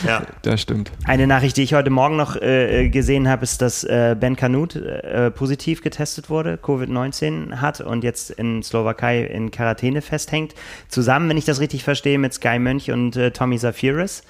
Ja. 0.08 0.24
Das 0.42 0.60
stimmt. 0.60 0.92
Eine 1.06 1.28
Nachricht, 1.28 1.56
die 1.56 1.62
ich 1.62 1.76
heute 1.76 1.92
Morgen 1.92 2.16
noch 2.16 2.36
äh, 2.36 2.90
gesehen 2.90 3.30
habe, 3.30 3.44
ist, 3.44 3.62
dass 3.62 3.84
äh, 3.84 4.16
Ben 4.20 4.36
Kanut 4.36 4.76
äh, 4.76 5.30
positiv 5.30 5.84
getestet 5.84 6.32
wurde, 6.32 6.58
Covid-19 6.60 7.58
hat 7.58 7.80
und 7.80 8.04
jetzt 8.04 8.32
in 8.32 8.64
Slowakei 8.64 9.22
in 9.22 9.52
Quarantäne 9.52 10.02
festhängt. 10.02 10.56
Zusammen, 10.88 11.30
wenn 11.30 11.38
ich 11.38 11.46
das 11.46 11.60
richtig 11.60 11.84
verstehe, 11.84 12.18
mit 12.18 12.34
Sky 12.34 12.58
Mönch 12.58 12.90
und 12.90 13.18
äh, 13.18 13.30
Tommy 13.30 13.60
Zafiris. 13.60 14.24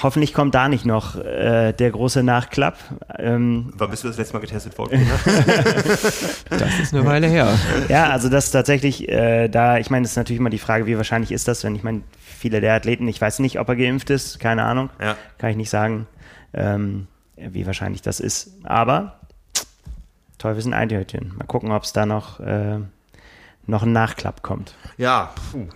Hoffentlich 0.00 0.32
kommt 0.32 0.54
da 0.54 0.68
nicht 0.68 0.86
noch 0.86 1.16
äh, 1.16 1.72
der 1.72 1.90
große 1.90 2.22
Nachklapp. 2.22 2.76
Ähm, 3.18 3.72
Wann 3.76 3.90
bist 3.90 4.04
du 4.04 4.08
das 4.08 4.16
letzte 4.16 4.34
Mal 4.34 4.40
getestet 4.40 4.78
worden? 4.78 5.06
Das 6.50 6.78
ist 6.80 6.94
eine 6.94 7.04
Weile 7.04 7.26
her. 7.26 7.58
ja, 7.88 8.08
also 8.10 8.28
das 8.28 8.50
tatsächlich, 8.50 9.08
äh, 9.08 9.48
da, 9.48 9.78
ich 9.78 9.90
meine, 9.90 10.04
das 10.04 10.12
ist 10.12 10.16
natürlich 10.16 10.40
immer 10.40 10.50
die 10.50 10.58
Frage, 10.58 10.86
wie 10.86 10.96
wahrscheinlich 10.96 11.32
ist 11.32 11.48
das, 11.48 11.64
wenn 11.64 11.74
ich 11.74 11.82
meine, 11.82 12.02
viele 12.20 12.60
der 12.60 12.74
Athleten, 12.74 13.06
ich 13.08 13.20
weiß 13.20 13.40
nicht, 13.40 13.58
ob 13.58 13.68
er 13.68 13.76
geimpft 13.76 14.10
ist, 14.10 14.38
keine 14.40 14.64
Ahnung, 14.64 14.90
Ja. 15.00 15.16
kann 15.38 15.50
ich 15.50 15.56
nicht 15.56 15.70
sagen, 15.70 16.06
ähm, 16.54 17.06
wie 17.36 17.66
wahrscheinlich 17.66 18.02
das 18.02 18.20
ist. 18.20 18.50
Aber 18.64 19.18
Teufel 20.38 20.58
ist 20.58 20.66
ein 20.66 20.74
Einhörnchen. 20.74 21.34
Mal 21.36 21.44
gucken, 21.46 21.72
ob 21.72 21.82
es 21.82 21.92
da 21.92 22.06
noch, 22.06 22.40
äh, 22.40 22.78
noch 23.66 23.82
ein 23.82 23.92
Nachklapp 23.92 24.42
kommt. 24.42 24.74
ja, 24.96 25.30
puh. 25.52 25.66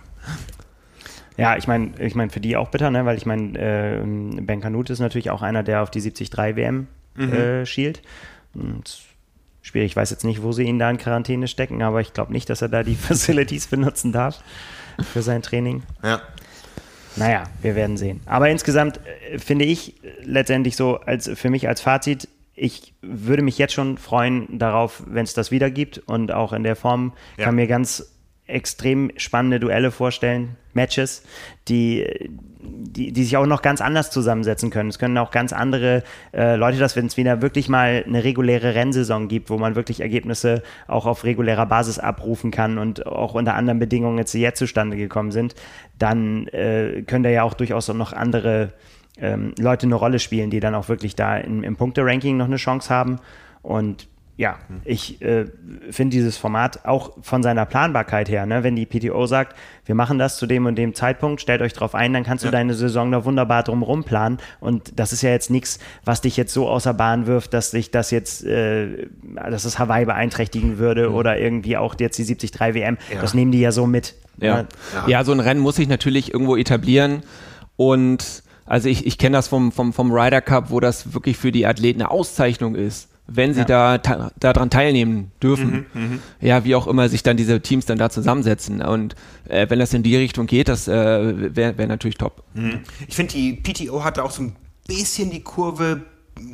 Ja, 1.37 1.57
ich 1.57 1.67
meine, 1.67 1.91
ich 1.99 2.15
mein, 2.15 2.29
für 2.29 2.39
die 2.39 2.55
auch 2.55 2.69
bitter, 2.69 2.91
ne? 2.91 3.05
weil 3.05 3.17
ich 3.17 3.25
meine, 3.25 3.57
äh, 3.57 4.01
Ben 4.41 4.61
Kanute 4.61 4.93
ist 4.93 4.99
natürlich 4.99 5.29
auch 5.29 5.41
einer, 5.41 5.63
der 5.63 5.81
auf 5.81 5.89
die 5.91 5.99
73 6.01 6.31
WM 6.55 6.87
äh, 7.17 7.65
schielt. 7.65 8.01
Und 8.53 9.01
schwierig, 9.61 9.91
ich 9.91 9.95
weiß 9.95 10.11
jetzt 10.11 10.23
nicht, 10.23 10.43
wo 10.43 10.51
sie 10.51 10.63
ihn 10.63 10.77
da 10.79 10.89
in 10.89 10.97
Quarantäne 10.97 11.47
stecken, 11.47 11.81
aber 11.81 12.01
ich 12.01 12.13
glaube 12.13 12.31
nicht, 12.33 12.49
dass 12.49 12.61
er 12.61 12.69
da 12.69 12.83
die 12.83 12.95
Facilities 12.95 13.67
benutzen 13.67 14.11
darf 14.11 14.43
für 15.11 15.21
sein 15.21 15.41
Training. 15.41 15.83
Ja. 16.03 16.21
Naja, 17.15 17.43
wir 17.61 17.75
werden 17.75 17.97
sehen. 17.97 18.21
Aber 18.25 18.49
insgesamt 18.49 18.99
äh, 19.31 19.37
finde 19.39 19.65
ich 19.65 19.95
letztendlich 20.23 20.75
so, 20.75 20.97
als 20.99 21.29
für 21.35 21.49
mich 21.49 21.67
als 21.67 21.81
Fazit, 21.81 22.27
ich 22.55 22.93
würde 23.01 23.41
mich 23.41 23.57
jetzt 23.57 23.73
schon 23.73 23.97
freuen 23.97 24.59
darauf, 24.59 25.03
wenn 25.07 25.23
es 25.23 25.33
das 25.33 25.49
wieder 25.49 25.71
gibt 25.71 25.97
und 25.97 26.31
auch 26.31 26.53
in 26.53 26.63
der 26.63 26.75
Form 26.75 27.13
Ja. 27.37 27.45
kann 27.45 27.55
mir 27.55 27.65
ganz 27.67 28.12
extrem 28.45 29.11
spannende 29.15 29.59
Duelle 29.59 29.91
vorstellen, 29.91 30.57
Matches, 30.73 31.23
die, 31.67 32.29
die, 32.59 33.11
die 33.11 33.23
sich 33.23 33.37
auch 33.37 33.45
noch 33.45 33.61
ganz 33.61 33.79
anders 33.79 34.11
zusammensetzen 34.11 34.69
können. 34.69 34.89
Es 34.89 34.99
können 34.99 35.17
auch 35.17 35.31
ganz 35.31 35.53
andere 35.53 36.03
äh, 36.33 36.55
Leute, 36.55 36.77
dass 36.77 36.95
wenn 36.95 37.05
es 37.05 37.15
wieder 37.15 37.41
wirklich 37.41 37.69
mal 37.69 38.03
eine 38.05 38.23
reguläre 38.23 38.75
Rennsaison 38.75 39.27
gibt, 39.27 39.49
wo 39.49 39.57
man 39.57 39.75
wirklich 39.75 40.01
Ergebnisse 40.01 40.61
auch 40.87 41.05
auf 41.05 41.23
regulärer 41.23 41.65
Basis 41.65 41.99
abrufen 41.99 42.51
kann 42.51 42.77
und 42.77 43.05
auch 43.05 43.33
unter 43.33 43.55
anderen 43.55 43.79
Bedingungen 43.79 44.17
jetzt, 44.17 44.33
jetzt 44.33 44.59
zustande 44.59 44.97
gekommen 44.97 45.31
sind, 45.31 45.55
dann 45.97 46.47
äh, 46.47 47.03
können 47.03 47.23
da 47.23 47.29
ja 47.29 47.43
auch 47.43 47.53
durchaus 47.53 47.87
noch 47.87 48.13
andere 48.13 48.73
ähm, 49.17 49.53
Leute 49.59 49.85
eine 49.85 49.95
Rolle 49.95 50.19
spielen, 50.19 50.49
die 50.49 50.59
dann 50.59 50.75
auch 50.75 50.89
wirklich 50.89 51.15
da 51.15 51.37
im, 51.37 51.63
im 51.63 51.75
Punkteranking 51.75 52.35
noch 52.35 52.47
eine 52.47 52.57
Chance 52.57 52.89
haben. 52.89 53.19
Und 53.61 54.07
ja, 54.35 54.57
ich 54.83 55.21
äh, 55.21 55.45
finde 55.91 56.15
dieses 56.15 56.37
Format 56.37 56.85
auch 56.85 57.11
von 57.21 57.43
seiner 57.43 57.65
Planbarkeit 57.67 58.29
her, 58.29 58.47
ne, 58.47 58.63
wenn 58.63 58.75
die 58.75 58.87
PTO 58.87 59.27
sagt, 59.27 59.55
wir 59.85 59.93
machen 59.93 60.17
das 60.17 60.37
zu 60.37 60.47
dem 60.47 60.65
und 60.65 60.75
dem 60.75 60.95
Zeitpunkt, 60.95 61.39
stellt 61.39 61.61
euch 61.61 61.73
drauf 61.73 61.93
ein, 61.93 62.13
dann 62.13 62.23
kannst 62.23 62.43
du 62.43 62.47
Ja. 62.47 62.51
deine 62.51 62.73
Saison 62.73 63.11
da 63.11 63.25
wunderbar 63.25 63.61
drumherum 63.61 64.03
planen. 64.03 64.39
Und 64.59 64.99
das 64.99 65.13
ist 65.13 65.21
ja 65.21 65.29
jetzt 65.29 65.51
nichts, 65.51 65.77
was 66.03 66.21
dich 66.21 66.35
jetzt 66.35 66.51
so 66.51 66.67
außer 66.67 66.95
Bahn 66.95 67.27
wirft, 67.27 67.53
dass 67.53 67.69
sich 67.69 67.91
das 67.91 68.09
jetzt, 68.09 68.43
äh, 68.43 69.07
dass 69.35 69.65
es 69.65 69.77
Hawaii 69.77 70.05
beeinträchtigen 70.05 70.79
würde 70.79 71.11
oder 71.11 71.37
irgendwie 71.37 71.77
auch 71.77 71.95
jetzt 71.99 72.17
die 72.17 72.25
73 72.25 72.59
WM. 72.73 72.97
Ja. 73.13 73.21
Das 73.21 73.35
nehmen 73.35 73.51
die 73.51 73.59
ja 73.59 73.71
so 73.71 73.85
mit. 73.85 74.15
Ja. 74.37 74.63
Ne? 74.63 74.67
Ja. 74.95 75.07
ja, 75.07 75.23
so 75.23 75.31
ein 75.31 75.41
Rennen 75.41 75.59
muss 75.59 75.75
sich 75.75 75.87
natürlich 75.87 76.33
irgendwo 76.33 76.55
etablieren 76.55 77.21
und 77.75 78.41
also 78.65 78.89
ich, 78.89 79.05
ich 79.05 79.17
kenne 79.17 79.37
das 79.37 79.47
vom, 79.47 79.71
vom, 79.71 79.93
vom 79.93 80.11
Ryder 80.11 80.41
Cup, 80.41 80.71
wo 80.71 80.79
das 80.79 81.13
wirklich 81.13 81.37
für 81.37 81.51
die 81.51 81.67
Athleten 81.67 82.01
eine 82.01 82.09
Auszeichnung 82.09 82.75
ist, 82.75 83.09
wenn 83.27 83.53
sie 83.53 83.61
Ja. 83.61 83.97
da 83.97 84.31
daran 84.37 84.69
teilnehmen 84.69 85.31
dürfen. 85.41 85.85
Ja, 86.41 86.65
wie 86.65 86.75
auch 86.75 86.87
immer 86.87 87.07
sich 87.09 87.23
dann 87.23 87.37
diese 87.37 87.61
Teams 87.61 87.85
dann 87.85 87.97
da 87.97 88.09
zusammensetzen. 88.09 88.81
Und 88.81 89.15
äh, 89.47 89.69
wenn 89.69 89.79
das 89.79 89.93
in 89.93 90.03
die 90.03 90.15
Richtung 90.17 90.45
geht, 90.45 90.67
das 90.67 90.87
äh, 90.87 91.55
wäre 91.55 91.77
wär 91.77 91.87
natürlich 91.87 92.17
top. 92.17 92.43
Ich 93.07 93.15
finde, 93.15 93.33
die 93.33 93.53
PTO 93.53 94.03
hat 94.03 94.19
auch 94.19 94.31
so 94.31 94.43
ein 94.43 94.55
bisschen 94.87 95.31
die 95.31 95.41
Kurve 95.41 96.01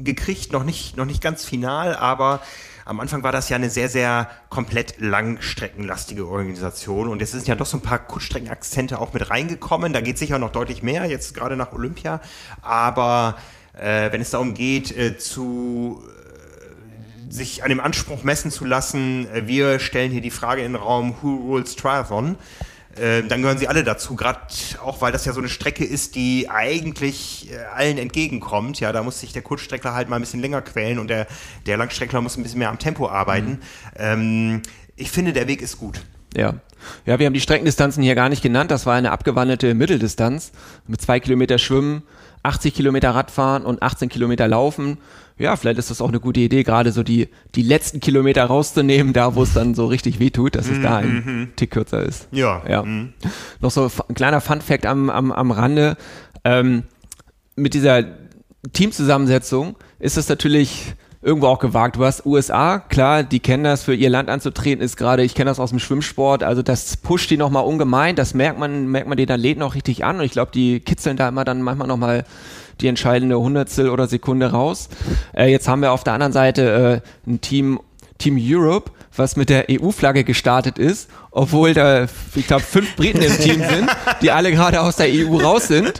gekriegt, 0.03 0.51
noch 0.51 0.63
nicht, 0.63 0.97
noch 0.97 1.05
nicht 1.05 1.21
ganz 1.21 1.45
final, 1.45 1.95
aber 1.95 2.41
am 2.85 2.99
Anfang 2.99 3.23
war 3.23 3.31
das 3.31 3.49
ja 3.49 3.55
eine 3.55 3.69
sehr, 3.69 3.87
sehr 3.87 4.29
komplett 4.49 4.95
langstreckenlastige 4.99 6.27
Organisation 6.27 7.07
und 7.07 7.19
jetzt 7.21 7.31
sind 7.31 7.47
ja 7.47 7.55
doch 7.55 7.65
so 7.65 7.77
ein 7.77 7.81
paar 7.81 7.99
Kurzstreckenakzente 7.99 8.99
auch 8.99 9.13
mit 9.13 9.29
reingekommen. 9.29 9.93
Da 9.93 10.01
geht 10.01 10.17
sicher 10.17 10.37
noch 10.39 10.51
deutlich 10.51 10.83
mehr, 10.83 11.05
jetzt 11.05 11.33
gerade 11.33 11.55
nach 11.55 11.71
Olympia, 11.71 12.19
aber 12.61 13.37
äh, 13.73 14.11
wenn 14.11 14.21
es 14.21 14.31
darum 14.31 14.53
geht, 14.53 14.95
äh, 14.95 15.17
zu 15.17 16.03
sich 17.29 17.63
an 17.63 17.69
dem 17.69 17.79
Anspruch 17.79 18.23
messen 18.23 18.51
zu 18.51 18.65
lassen, 18.65 19.27
äh, 19.33 19.47
wir 19.47 19.79
stellen 19.79 20.11
hier 20.11 20.21
die 20.21 20.31
Frage 20.31 20.63
in 20.63 20.73
den 20.73 20.81
Raum, 20.81 21.15
who 21.21 21.35
rules 21.35 21.75
Triathlon? 21.75 22.35
Äh, 22.95 23.23
dann 23.23 23.41
gehören 23.41 23.57
sie 23.57 23.67
alle 23.67 23.83
dazu, 23.83 24.15
gerade 24.15 24.39
auch 24.83 25.01
weil 25.01 25.11
das 25.11 25.25
ja 25.25 25.31
so 25.31 25.39
eine 25.39 25.49
Strecke 25.49 25.85
ist, 25.85 26.15
die 26.15 26.49
eigentlich 26.49 27.49
äh, 27.51 27.57
allen 27.75 27.97
entgegenkommt. 27.97 28.79
Ja, 28.79 28.91
da 28.91 29.03
muss 29.03 29.19
sich 29.19 29.31
der 29.31 29.41
Kurzstreckler 29.41 29.93
halt 29.93 30.09
mal 30.09 30.17
ein 30.17 30.21
bisschen 30.21 30.41
länger 30.41 30.61
quälen 30.61 30.99
und 30.99 31.07
der, 31.07 31.27
der 31.65 31.77
Langstreckler 31.77 32.19
muss 32.21 32.35
ein 32.35 32.43
bisschen 32.43 32.59
mehr 32.59 32.69
am 32.69 32.79
Tempo 32.79 33.07
arbeiten. 33.07 33.59
Ähm, 33.95 34.61
ich 34.95 35.11
finde, 35.11 35.33
der 35.33 35.47
Weg 35.47 35.61
ist 35.61 35.77
gut. 35.77 36.01
Ja. 36.35 36.55
Ja, 37.05 37.19
wir 37.19 37.25
haben 37.25 37.33
die 37.33 37.41
Streckendistanzen 37.41 38.01
hier 38.01 38.15
gar 38.15 38.29
nicht 38.29 38.41
genannt. 38.41 38.71
Das 38.71 38.85
war 38.85 38.95
eine 38.95 39.11
abgewandelte 39.11 39.73
Mitteldistanz 39.73 40.51
mit 40.87 41.01
zwei 41.01 41.19
Kilometer 41.19 41.57
Schwimmen, 41.57 42.03
80 42.43 42.73
Kilometer 42.73 43.11
Radfahren 43.11 43.65
und 43.65 43.83
18 43.83 44.07
Kilometer 44.09 44.47
Laufen. 44.47 44.97
Ja, 45.39 45.55
vielleicht 45.55 45.79
ist 45.79 45.89
das 45.89 46.01
auch 46.01 46.09
eine 46.09 46.19
gute 46.19 46.41
Idee, 46.41 46.63
gerade 46.63 46.91
so 46.91 47.01
die, 47.01 47.29
die 47.55 47.61
letzten 47.61 48.01
Kilometer 48.01 48.43
rauszunehmen, 48.43 49.13
da 49.13 49.35
wo 49.35 49.43
es 49.43 49.53
dann 49.53 49.73
so 49.73 49.85
richtig 49.85 50.19
weh 50.19 50.29
tut, 50.29 50.55
dass 50.55 50.67
es 50.67 50.81
da 50.81 50.97
ein 50.97 51.53
Tick 51.55 51.71
kürzer 51.71 52.03
ist. 52.03 52.27
Ja. 52.31 52.61
Ja. 52.67 52.83
Noch 53.61 53.71
so 53.71 53.89
ein 54.09 54.15
kleiner 54.15 54.41
Fun-Fact 54.41 54.85
am, 54.85 55.09
am, 55.09 55.31
am 55.31 55.51
Rande. 55.51 55.95
Ähm, 56.43 56.83
mit 57.55 57.73
dieser 57.73 58.03
Teamzusammensetzung 58.73 59.77
ist 59.99 60.17
es 60.17 60.27
natürlich 60.27 60.93
irgendwo 61.21 61.47
auch 61.47 61.59
gewagt. 61.59 61.95
Du 61.97 62.05
hast 62.05 62.25
USA, 62.25 62.79
klar, 62.79 63.23
die 63.23 63.39
kennen 63.39 63.63
das, 63.63 63.83
für 63.83 63.93
ihr 63.93 64.09
Land 64.09 64.29
anzutreten, 64.29 64.83
ist 64.83 64.95
gerade, 64.97 65.23
ich 65.23 65.35
kenne 65.35 65.51
das 65.51 65.59
aus 65.59 65.69
dem 65.69 65.79
Schwimmsport, 65.79 66.43
also 66.43 66.61
das 66.61 66.97
pusht 66.97 67.29
die 67.29 67.37
nochmal 67.37 67.65
ungemein, 67.65 68.15
das 68.15 68.33
merkt 68.33 68.57
man, 68.59 68.87
merkt 68.87 69.07
man 69.07 69.17
den 69.17 69.29
Athleten 69.29 69.61
auch 69.61 69.75
richtig 69.75 70.05
an 70.05 70.17
und 70.17 70.23
ich 70.23 70.31
glaube, 70.31 70.51
die 70.53 70.79
kitzeln 70.79 71.17
da 71.17 71.27
immer 71.27 71.43
dann 71.43 71.61
manchmal 71.61 71.87
nochmal 71.87 72.23
die 72.81 72.87
entscheidende 72.87 73.39
Hundertstel 73.39 73.89
oder 73.89 74.07
Sekunde 74.07 74.51
raus. 74.51 74.89
Äh, 75.33 75.51
jetzt 75.51 75.67
haben 75.67 75.81
wir 75.81 75.91
auf 75.91 76.03
der 76.03 76.13
anderen 76.13 76.33
Seite 76.33 77.01
äh, 77.27 77.29
ein 77.29 77.41
Team, 77.41 77.79
Team 78.19 78.37
Europe, 78.39 78.91
was 79.15 79.35
mit 79.35 79.49
der 79.49 79.65
EU-Flagge 79.71 80.23
gestartet 80.23 80.77
ist, 80.77 81.09
obwohl 81.31 81.73
da, 81.73 82.05
ich 82.35 82.47
glaube, 82.47 82.63
fünf 82.63 82.95
Briten 82.95 83.21
im 83.21 83.37
Team 83.37 83.59
sind, 83.59 83.89
die 84.21 84.29
alle 84.29 84.51
gerade 84.51 84.81
aus 84.81 84.97
der 84.97 85.07
EU 85.07 85.37
raus 85.37 85.67
sind. 85.67 85.93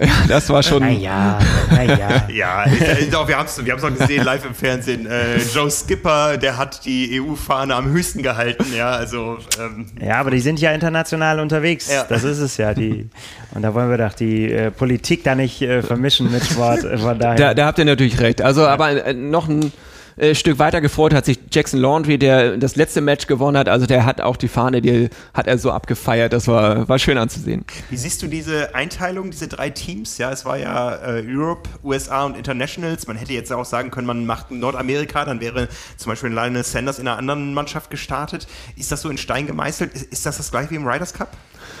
Ja, 0.00 0.08
das 0.26 0.48
war 0.48 0.62
schon. 0.62 0.82
Naja, 0.82 1.38
naja. 1.70 2.28
ja, 2.28 2.64
äh, 2.80 3.06
doch, 3.10 3.28
wir 3.28 3.38
haben 3.38 3.46
es 3.46 3.64
wir 3.64 3.76
auch 3.76 3.98
gesehen 3.98 4.24
live 4.24 4.44
im 4.44 4.54
Fernsehen. 4.54 5.06
Äh, 5.06 5.38
Joe 5.54 5.70
Skipper, 5.70 6.38
der 6.38 6.56
hat 6.56 6.84
die 6.84 7.20
EU-Fahne 7.20 7.74
am 7.74 7.90
höchsten 7.90 8.22
gehalten. 8.22 8.66
Ja, 8.76 8.90
also. 8.90 9.38
Ähm, 9.58 9.86
ja, 10.00 10.16
aber 10.16 10.30
die 10.30 10.40
sind 10.40 10.60
ja 10.60 10.72
international 10.72 11.38
unterwegs. 11.38 11.90
Ja. 11.90 12.04
Das 12.08 12.24
ist 12.24 12.38
es 12.38 12.56
ja. 12.56 12.74
Die, 12.74 13.08
und 13.54 13.62
da 13.62 13.74
wollen 13.74 13.90
wir 13.90 13.98
doch 13.98 14.14
die 14.14 14.50
äh, 14.50 14.70
Politik 14.70 15.22
da 15.22 15.34
nicht 15.34 15.62
äh, 15.62 15.82
vermischen 15.82 16.32
mit 16.32 16.44
Sport. 16.44 16.84
Äh, 16.84 16.98
Von 16.98 17.18
daher. 17.18 17.36
Da, 17.36 17.54
da 17.54 17.66
habt 17.66 17.78
ihr 17.78 17.84
natürlich 17.84 18.18
recht. 18.20 18.42
Also, 18.42 18.66
aber 18.66 19.06
äh, 19.06 19.14
noch 19.14 19.48
ein 19.48 19.72
äh, 20.20 20.34
Stück 20.34 20.58
weiter 20.58 20.80
gefreut 20.80 21.14
hat 21.14 21.24
sich 21.24 21.38
Jackson 21.50 21.80
Laundry, 21.80 22.18
der 22.18 22.56
das 22.56 22.76
letzte 22.76 23.00
Match 23.00 23.26
gewonnen 23.26 23.56
hat. 23.56 23.68
Also 23.68 23.86
der 23.86 24.04
hat 24.04 24.20
auch 24.20 24.36
die 24.36 24.48
Fahne, 24.48 24.82
die 24.82 25.08
hat 25.32 25.46
er 25.46 25.58
so 25.58 25.70
abgefeiert. 25.70 26.32
Das 26.32 26.46
war, 26.46 26.88
war 26.88 26.98
schön 26.98 27.16
anzusehen. 27.18 27.64
Wie 27.88 27.96
siehst 27.96 28.22
du 28.22 28.26
diese 28.26 28.74
Einteilung, 28.74 29.30
diese 29.30 29.48
drei 29.48 29.70
Teams? 29.70 30.18
Ja, 30.18 30.30
es 30.30 30.44
war 30.44 30.58
ja 30.58 30.94
äh, 30.96 31.24
Europe, 31.26 31.68
USA 31.82 32.24
und 32.24 32.36
Internationals. 32.36 33.06
Man 33.06 33.16
hätte 33.16 33.32
jetzt 33.32 33.52
auch 33.52 33.64
sagen 33.64 33.90
können, 33.90 34.06
man 34.06 34.26
macht 34.26 34.50
Nordamerika, 34.50 35.24
dann 35.24 35.40
wäre 35.40 35.68
zum 35.96 36.10
Beispiel 36.10 36.30
Lionel 36.30 36.64
Sanders 36.64 36.98
in 36.98 37.08
einer 37.08 37.16
anderen 37.16 37.54
Mannschaft 37.54 37.90
gestartet. 37.90 38.46
Ist 38.76 38.92
das 38.92 39.00
so 39.00 39.08
in 39.08 39.16
Stein 39.16 39.46
gemeißelt? 39.46 39.94
Ist, 39.94 40.12
ist 40.12 40.26
das 40.26 40.36
das 40.36 40.50
gleiche 40.50 40.70
wie 40.70 40.76
im 40.76 40.86
Riders 40.86 41.14
Cup? 41.14 41.36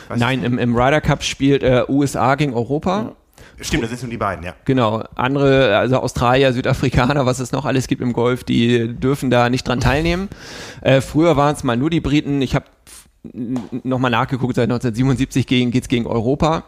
Weiß 0.08 0.18
Nein, 0.18 0.42
im, 0.42 0.58
im 0.58 0.74
Ryder 0.74 1.00
Cup 1.00 1.22
spielt 1.22 1.62
äh, 1.62 1.84
USA 1.88 2.34
gegen 2.34 2.54
Europa. 2.54 3.02
Ja. 3.02 3.12
Stimmt, 3.60 3.82
das 3.82 3.90
sind 3.90 4.02
nur 4.02 4.10
die 4.10 4.16
beiden, 4.16 4.44
ja. 4.44 4.54
Genau. 4.64 5.04
Andere, 5.14 5.76
also 5.76 5.98
Australier, 5.98 6.52
Südafrikaner, 6.52 7.26
was 7.26 7.40
es 7.40 7.52
noch 7.52 7.64
alles 7.64 7.88
gibt 7.88 8.00
im 8.00 8.12
Golf, 8.12 8.44
die 8.44 8.94
dürfen 8.94 9.30
da 9.30 9.50
nicht 9.50 9.66
dran 9.66 9.80
teilnehmen. 9.80 10.28
Äh, 10.82 11.02
früher 11.02 11.36
waren 11.36 11.54
es 11.54 11.62
mal 11.62 11.76
nur 11.76 11.90
die 11.90 12.00
Briten. 12.00 12.40
Ich 12.40 12.54
habe 12.54 12.64
nochmal 13.84 14.10
nachgeguckt, 14.10 14.54
seit 14.54 14.64
1977 14.64 15.46
gegen, 15.46 15.70
geht's 15.70 15.88
gegen 15.88 16.06
Europa. 16.06 16.64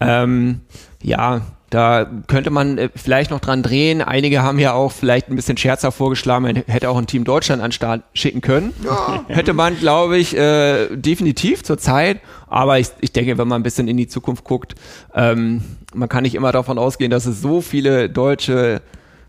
Ähm, 0.00 0.62
ja, 1.02 1.42
da 1.70 2.06
könnte 2.26 2.50
man 2.50 2.78
äh, 2.78 2.88
vielleicht 2.94 3.30
noch 3.30 3.40
dran 3.40 3.62
drehen. 3.62 4.00
Einige 4.00 4.42
haben 4.42 4.58
ja 4.58 4.72
auch 4.72 4.92
vielleicht 4.92 5.28
ein 5.28 5.36
bisschen 5.36 5.56
scherzhaft 5.56 5.98
vorgeschlagen, 5.98 6.42
man 6.42 6.56
hätte 6.56 6.88
auch 6.88 6.96
ein 6.96 7.06
Team 7.06 7.24
Deutschland 7.24 7.62
an 7.62 7.72
Start 7.72 8.02
schicken 8.14 8.40
können. 8.40 8.72
Ja. 8.84 9.24
Hätte 9.28 9.52
man, 9.52 9.78
glaube 9.78 10.16
ich, 10.16 10.36
äh, 10.36 10.88
definitiv 10.96 11.62
zur 11.62 11.78
Zeit. 11.78 12.20
Aber 12.46 12.78
ich, 12.78 12.88
ich 13.00 13.12
denke, 13.12 13.36
wenn 13.36 13.48
man 13.48 13.60
ein 13.60 13.64
bisschen 13.64 13.88
in 13.88 13.96
die 13.96 14.08
Zukunft 14.08 14.44
guckt, 14.44 14.74
ähm, 15.14 15.62
man 15.94 16.08
kann 16.08 16.22
nicht 16.22 16.34
immer 16.34 16.52
davon 16.52 16.78
ausgehen, 16.78 17.10
dass 17.10 17.26
es 17.26 17.42
so 17.42 17.60
viele 17.60 18.08
Deutsche 18.08 18.80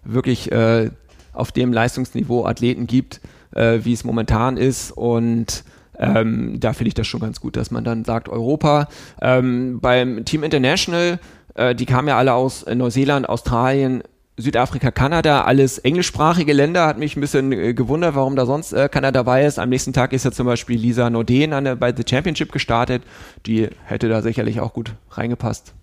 wirklich 0.04 0.52
äh, 0.52 0.92
auf 1.34 1.52
dem 1.52 1.74
Leistungsniveau 1.74 2.46
Athleten 2.46 2.88
gibt, 2.88 3.20
äh, 3.54 3.80
wie 3.84 3.94
es 3.94 4.04
momentan 4.04 4.56
ist. 4.56 4.92
Und 4.92 5.64
ähm, 6.00 6.60
da 6.60 6.74
finde 6.74 6.90
ich 6.90 6.94
das 6.96 7.08
schon 7.08 7.20
ganz 7.20 7.40
gut, 7.40 7.56
dass 7.56 7.72
man 7.72 7.84
dann 7.84 8.06
sagt 8.06 8.30
Europa. 8.30 8.88
Ähm, 9.22 9.80
beim 9.82 10.26
Team 10.26 10.44
International 10.44 11.20
äh, 11.60 11.76
die 11.76 11.86
kamen 11.86 12.08
ja 12.08 12.18
alle 12.18 12.34
aus 12.34 12.64
äh, 12.64 12.74
Neuseeland, 12.74 13.28
Australien, 13.28 14.04
Südafrika, 14.38 14.92
Kanada, 14.92 15.42
alles 15.42 15.80
englischsprachige 15.80 16.54
Länder. 16.54 16.88
Hat 16.88 16.98
mich 16.98 17.18
ein 17.18 17.22
bisschen 17.22 17.52
äh, 17.52 17.74
gewundert, 17.74 18.16
warum 18.16 18.36
da 18.36 18.46
sonst 18.46 18.72
äh, 18.72 18.88
keiner 18.90 19.12
dabei 19.12 19.46
ist. 19.46 19.60
Am 19.60 19.70
nächsten 19.70 19.92
Tag 19.92 20.14
ist 20.14 20.24
ja 20.24 20.32
zum 20.32 20.46
Beispiel 20.46 20.80
Lisa 20.80 21.10
Norden 21.10 21.54
an 21.54 21.78
bei 21.78 21.94
The 21.94 22.04
Championship 22.10 22.52
gestartet. 22.52 23.04
Die 23.46 23.68
hätte 23.84 24.08
da 24.08 24.22
sicherlich 24.22 24.62
auch 24.62 24.74
gut 24.74 24.94
reingepasst. 25.12 25.74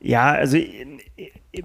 Ja, 0.00 0.32
also 0.32 0.56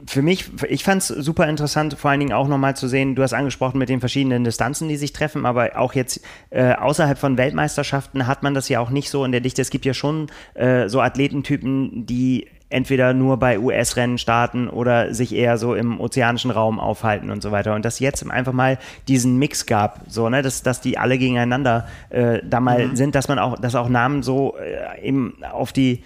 für 0.05 0.21
mich, 0.21 0.49
ich 0.67 0.83
fand 0.83 1.01
es 1.01 1.07
super 1.07 1.47
interessant, 1.47 1.95
vor 1.97 2.11
allen 2.11 2.19
Dingen 2.19 2.33
auch 2.33 2.49
nochmal 2.49 2.75
zu 2.75 2.89
sehen, 2.89 3.15
du 3.15 3.23
hast 3.23 3.33
angesprochen 3.33 3.77
mit 3.77 3.87
den 3.87 4.01
verschiedenen 4.01 4.43
Distanzen, 4.43 4.89
die 4.89 4.97
sich 4.97 5.13
treffen, 5.13 5.45
aber 5.45 5.77
auch 5.77 5.93
jetzt 5.93 6.21
äh, 6.49 6.73
außerhalb 6.73 7.17
von 7.17 7.37
Weltmeisterschaften 7.37 8.27
hat 8.27 8.43
man 8.43 8.53
das 8.53 8.67
ja 8.67 8.81
auch 8.81 8.89
nicht 8.89 9.09
so 9.09 9.23
in 9.23 9.31
der 9.31 9.39
Dichte. 9.39 9.61
Es 9.61 9.69
gibt 9.69 9.85
ja 9.85 9.93
schon 9.93 10.27
äh, 10.55 10.89
so 10.89 10.99
Athletentypen, 10.99 12.05
die 12.05 12.47
entweder 12.69 13.13
nur 13.13 13.37
bei 13.37 13.59
US-Rennen 13.59 14.17
starten 14.17 14.67
oder 14.67 15.13
sich 15.13 15.33
eher 15.33 15.57
so 15.57 15.73
im 15.73 15.99
ozeanischen 15.99 16.51
Raum 16.51 16.79
aufhalten 16.79 17.29
und 17.29 17.41
so 17.41 17.51
weiter. 17.51 17.75
Und 17.75 17.85
dass 17.85 17.99
jetzt 17.99 18.29
einfach 18.29 18.53
mal 18.53 18.77
diesen 19.07 19.37
Mix 19.37 19.65
gab, 19.65 20.01
so, 20.07 20.27
ne, 20.29 20.41
dass, 20.41 20.63
dass 20.63 20.81
die 20.81 20.97
alle 20.97 21.17
gegeneinander 21.17 21.87
äh, 22.09 22.41
da 22.43 22.59
mal 22.59 22.87
mhm. 22.87 22.95
sind, 22.95 23.15
dass 23.15 23.27
man 23.29 23.39
auch, 23.39 23.57
dass 23.57 23.75
auch 23.75 23.87
Namen 23.87 24.21
so 24.21 24.55
äh, 24.57 25.07
eben 25.07 25.41
auf 25.43 25.71
die, 25.71 26.03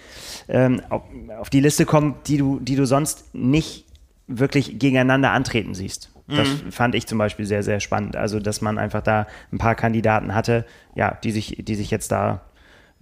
ähm, 0.48 0.80
auf, 0.88 1.02
auf, 1.38 1.50
die 1.50 1.60
Liste 1.60 1.84
kommen, 1.84 2.14
die 2.26 2.36
du, 2.36 2.60
die 2.60 2.76
du 2.76 2.86
sonst 2.86 3.34
nicht 3.34 3.86
wirklich 4.28 4.78
gegeneinander 4.78 5.32
antreten 5.32 5.74
siehst. 5.74 6.10
Das 6.28 6.48
mhm. 6.48 6.72
fand 6.72 6.94
ich 6.94 7.06
zum 7.06 7.18
Beispiel 7.18 7.44
sehr, 7.44 7.62
sehr 7.62 7.80
spannend. 7.80 8.16
Also, 8.16 8.38
dass 8.38 8.60
man 8.60 8.78
einfach 8.78 9.02
da 9.02 9.26
ein 9.52 9.58
paar 9.58 9.74
Kandidaten 9.74 10.34
hatte, 10.34 10.64
ja, 10.94 11.18
die 11.22 11.32
sich, 11.32 11.56
die 11.58 11.74
sich 11.74 11.90
jetzt 11.90 12.12
da 12.12 12.42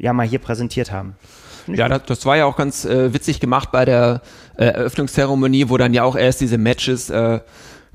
ja 0.00 0.12
mal 0.12 0.26
hier 0.26 0.38
präsentiert 0.38 0.90
haben. 0.90 1.14
Ja, 1.66 1.88
das, 1.88 2.02
das, 2.06 2.26
war 2.26 2.36
ja 2.36 2.46
auch 2.46 2.56
ganz 2.56 2.84
äh, 2.84 3.12
witzig 3.12 3.38
gemacht 3.38 3.70
bei 3.70 3.84
der 3.84 4.22
äh, 4.56 4.64
Eröffnungszeremonie, 4.64 5.68
wo 5.68 5.76
dann 5.76 5.94
ja 5.94 6.02
auch 6.02 6.16
erst 6.16 6.40
diese 6.40 6.58
Matches 6.58 7.10
äh, 7.10 7.40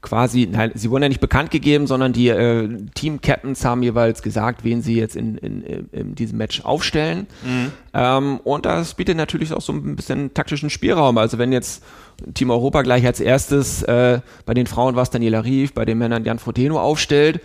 quasi, 0.05 0.47
nein, 0.49 0.71
sie 0.75 0.91
wurden 0.91 1.03
ja 1.03 1.09
nicht 1.09 1.19
bekannt 1.19 1.49
gegeben, 1.49 1.87
sondern 1.87 2.13
die 2.13 2.29
äh, 2.29 2.69
Team-Captains 2.93 3.65
haben 3.65 3.81
jeweils 3.81 4.21
gesagt, 4.21 4.63
wen 4.63 4.83
sie 4.83 4.95
jetzt 4.95 5.15
in, 5.15 5.37
in, 5.39 5.89
in 5.91 6.15
diesem 6.15 6.37
Match 6.37 6.61
aufstellen. 6.61 7.25
Mhm. 7.43 7.71
Ähm, 7.93 8.39
und 8.43 8.65
das 8.65 8.93
bietet 8.93 9.17
natürlich 9.17 9.51
auch 9.51 9.61
so 9.61 9.73
ein 9.73 9.95
bisschen 9.95 10.33
taktischen 10.33 10.69
Spielraum. 10.69 11.17
Also 11.17 11.39
wenn 11.39 11.51
jetzt 11.51 11.83
Team 12.35 12.51
Europa 12.51 12.83
gleich 12.83 13.05
als 13.05 13.19
erstes 13.19 13.81
äh, 13.83 14.19
bei 14.45 14.53
den 14.53 14.67
Frauen 14.67 14.95
war 14.95 15.03
es 15.03 15.09
Daniela 15.09 15.43
Rief, 15.43 15.73
bei 15.73 15.85
den 15.85 15.97
Männern 15.97 16.23
Jan 16.23 16.39
Frodeno 16.39 16.79
aufstellt, 16.79 17.41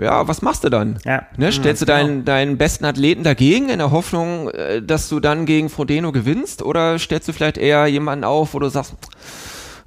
ja, 0.00 0.26
was 0.26 0.42
machst 0.42 0.64
du 0.64 0.70
dann? 0.70 0.98
Ja. 1.04 1.22
Ne, 1.36 1.52
stellst 1.52 1.82
du 1.82 1.86
genau. 1.86 1.98
deinen, 1.98 2.24
deinen 2.24 2.58
besten 2.58 2.84
Athleten 2.84 3.22
dagegen 3.22 3.68
in 3.68 3.78
der 3.78 3.90
Hoffnung, 3.90 4.50
äh, 4.50 4.82
dass 4.82 5.08
du 5.08 5.20
dann 5.20 5.46
gegen 5.46 5.68
Frodeno 5.68 6.12
gewinnst? 6.12 6.62
Oder 6.62 6.98
stellst 6.98 7.28
du 7.28 7.32
vielleicht 7.32 7.58
eher 7.58 7.86
jemanden 7.86 8.24
auf, 8.24 8.54
wo 8.54 8.58
du 8.58 8.68
sagst, 8.68 8.94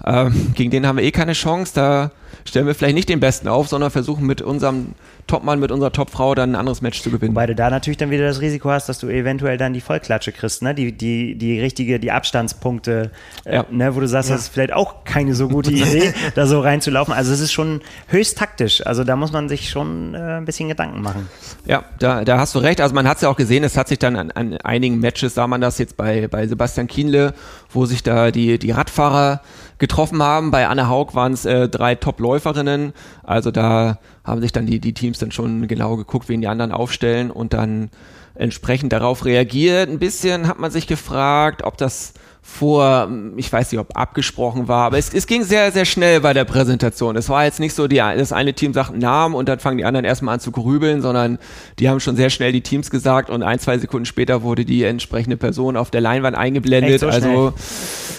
äh, 0.04 0.30
gegen 0.56 0.72
den 0.72 0.86
haben 0.86 0.98
wir 0.98 1.04
eh 1.04 1.12
keine 1.12 1.34
Chance, 1.34 1.74
da 1.76 2.12
stellen 2.46 2.68
wir 2.68 2.76
vielleicht 2.76 2.96
nicht 2.96 3.10
den 3.10 3.20
Besten 3.20 3.48
auf, 3.48 3.68
sondern 3.68 3.92
versuchen 3.92 4.26
mit 4.26 4.42
unserem 4.42 4.94
Topmann, 5.28 5.60
mit 5.60 5.72
unserer 5.72 5.92
Topfrau 5.92 6.36
dann 6.36 6.52
ein 6.52 6.56
anderes 6.56 6.82
Match 6.82 7.02
zu 7.02 7.10
gewinnen. 7.10 7.32
Wobei 7.32 7.48
du 7.48 7.56
da 7.56 7.70
natürlich 7.70 7.98
dann 7.98 8.12
wieder 8.12 8.26
das 8.26 8.42
Risiko 8.42 8.70
hast, 8.70 8.90
dass 8.90 9.00
du 9.00 9.08
eventuell 9.08 9.58
dann 9.58 9.74
die 9.74 9.82
Vollklatsche 9.82 10.32
kriegst, 10.32 10.62
ne? 10.62 10.76
Die, 10.76 10.92
die, 10.92 11.36
die 11.36 11.60
richtige, 11.60 12.00
die 12.00 12.12
Abstandspunkte, 12.12 13.12
äh, 13.46 13.56
ja. 13.56 13.66
ne? 13.72 13.96
wo 13.96 14.00
du 14.00 14.08
sagst, 14.08 14.30
ja. 14.30 14.36
das 14.36 14.46
ist 14.46 14.54
vielleicht 14.54 14.74
auch 14.74 15.04
keine 15.06 15.34
so 15.34 15.48
gute 15.48 15.72
Idee, 15.72 16.14
da 16.36 16.46
so 16.46 16.60
reinzulaufen. 16.60 17.14
Also 17.14 17.32
es 17.32 17.40
ist 17.40 17.54
schon 17.54 17.82
höchst 18.08 18.38
taktisch. 18.38 18.86
Also 18.86 19.04
da 19.04 19.16
muss 19.16 19.32
man 19.32 19.50
sich 19.50 19.70
schon 19.70 20.14
äh, 20.14 20.18
ein 20.18 20.46
bisschen 20.46 20.68
Gedanken 20.68 21.02
machen. 21.02 21.30
Ja, 21.66 21.84
da, 22.00 22.26
da 22.26 22.38
hast 22.38 22.54
du 22.56 22.60
recht. 22.60 22.82
Also 22.82 22.94
man 22.94 23.08
hat 23.08 23.18
es 23.18 23.24
ja 23.24 23.30
auch 23.30 23.38
gesehen, 23.38 23.64
es 23.64 23.78
hat 23.78 23.88
sich 23.88 24.00
dann 24.00 24.16
an, 24.16 24.32
an 24.32 24.58
einigen 24.58 25.00
Matches, 25.00 25.36
sah 25.36 25.48
man 25.48 25.62
das 25.62 25.78
jetzt 25.78 25.96
bei, 25.96 26.28
bei 26.28 26.48
Sebastian 26.48 26.88
Kienle, 26.88 27.34
wo 27.70 27.86
sich 27.86 28.04
da 28.04 28.32
die, 28.32 28.60
die 28.60 28.72
Radfahrer 28.72 29.42
getroffen 29.78 30.22
haben. 30.24 30.52
Bei 30.52 30.68
Anne 30.68 30.88
Haug 30.88 31.14
waren 31.14 31.34
es 31.34 31.46
äh, 31.46 31.68
drei 31.68 31.96
Top-Läuferinnen. 31.96 32.94
Also 33.24 33.52
da 33.52 34.00
haben 34.24 34.42
sich 34.42 34.52
dann 34.52 34.66
die, 34.66 34.80
die 34.80 34.94
Teams 34.94 35.20
dann 35.20 35.32
schon 35.32 35.68
genau 35.68 35.98
geguckt, 35.98 36.30
wen 36.30 36.42
die 36.42 36.48
anderen 36.48 36.72
aufstellen 36.72 37.32
und 37.32 37.54
dann 37.54 37.90
entsprechend 38.36 38.94
darauf 38.94 39.26
reagiert. 39.26 39.90
Ein 39.90 40.00
bisschen 40.00 40.48
hat 40.48 40.60
man 40.60 40.72
sich 40.72 40.88
gefragt, 40.88 41.64
ob 41.64 41.78
das 41.78 42.14
vor, 42.46 43.10
ich 43.38 43.52
weiß 43.52 43.72
nicht, 43.72 43.80
ob 43.80 43.98
abgesprochen 43.98 44.68
war, 44.68 44.86
aber 44.86 44.98
es, 44.98 45.14
es 45.14 45.28
ging 45.28 45.46
sehr, 45.46 45.72
sehr 45.72 45.86
schnell 45.86 46.20
bei 46.20 46.34
der 46.34 46.44
Präsentation. 46.44 47.16
Es 47.16 47.30
war 47.30 47.46
jetzt 47.46 47.62
nicht 47.62 47.74
so, 47.74 47.88
die, 47.88 47.96
das 47.96 48.34
eine 48.34 48.54
Team 48.54 48.74
sagt 48.74 48.92
einen 48.92 49.00
Namen 49.00 49.34
und 49.34 49.48
dann 49.48 49.60
fangen 49.60 49.78
die 49.78 49.86
anderen 49.86 50.04
erstmal 50.04 50.34
an 50.34 50.40
zu 50.42 50.52
grübeln, 50.52 51.02
sondern 51.02 51.40
die 51.80 51.88
haben 51.88 52.02
schon 52.02 52.18
sehr 52.18 52.30
schnell 52.30 52.52
die 52.52 52.60
Teams 52.60 52.92
gesagt 52.92 53.30
und 53.30 53.44
ein, 53.44 53.60
zwei 53.60 53.78
Sekunden 53.78 54.06
später 54.06 54.44
wurde 54.44 54.66
die 54.66 54.84
entsprechende 54.84 55.38
Person 55.38 55.78
auf 55.78 55.90
der 55.90 56.02
Leinwand 56.02 56.36
eingeblendet. 56.36 57.00
So 57.00 57.08
also 57.08 57.54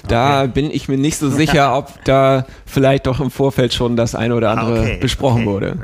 da 0.09 0.45
okay. 0.45 0.53
bin 0.55 0.71
ich 0.71 0.89
mir 0.89 0.97
nicht 0.97 1.19
so 1.19 1.29
sicher, 1.29 1.77
ob 1.77 2.03
da 2.05 2.47
vielleicht 2.65 3.07
doch 3.07 3.21
im 3.21 3.31
Vorfeld 3.31 3.75
schon 3.75 3.95
das 3.95 4.15
eine 4.15 4.35
oder 4.35 4.51
andere 4.53 4.81
okay. 4.81 4.99
besprochen 5.03 5.43
okay. 5.43 5.51
wurde. 5.51 5.79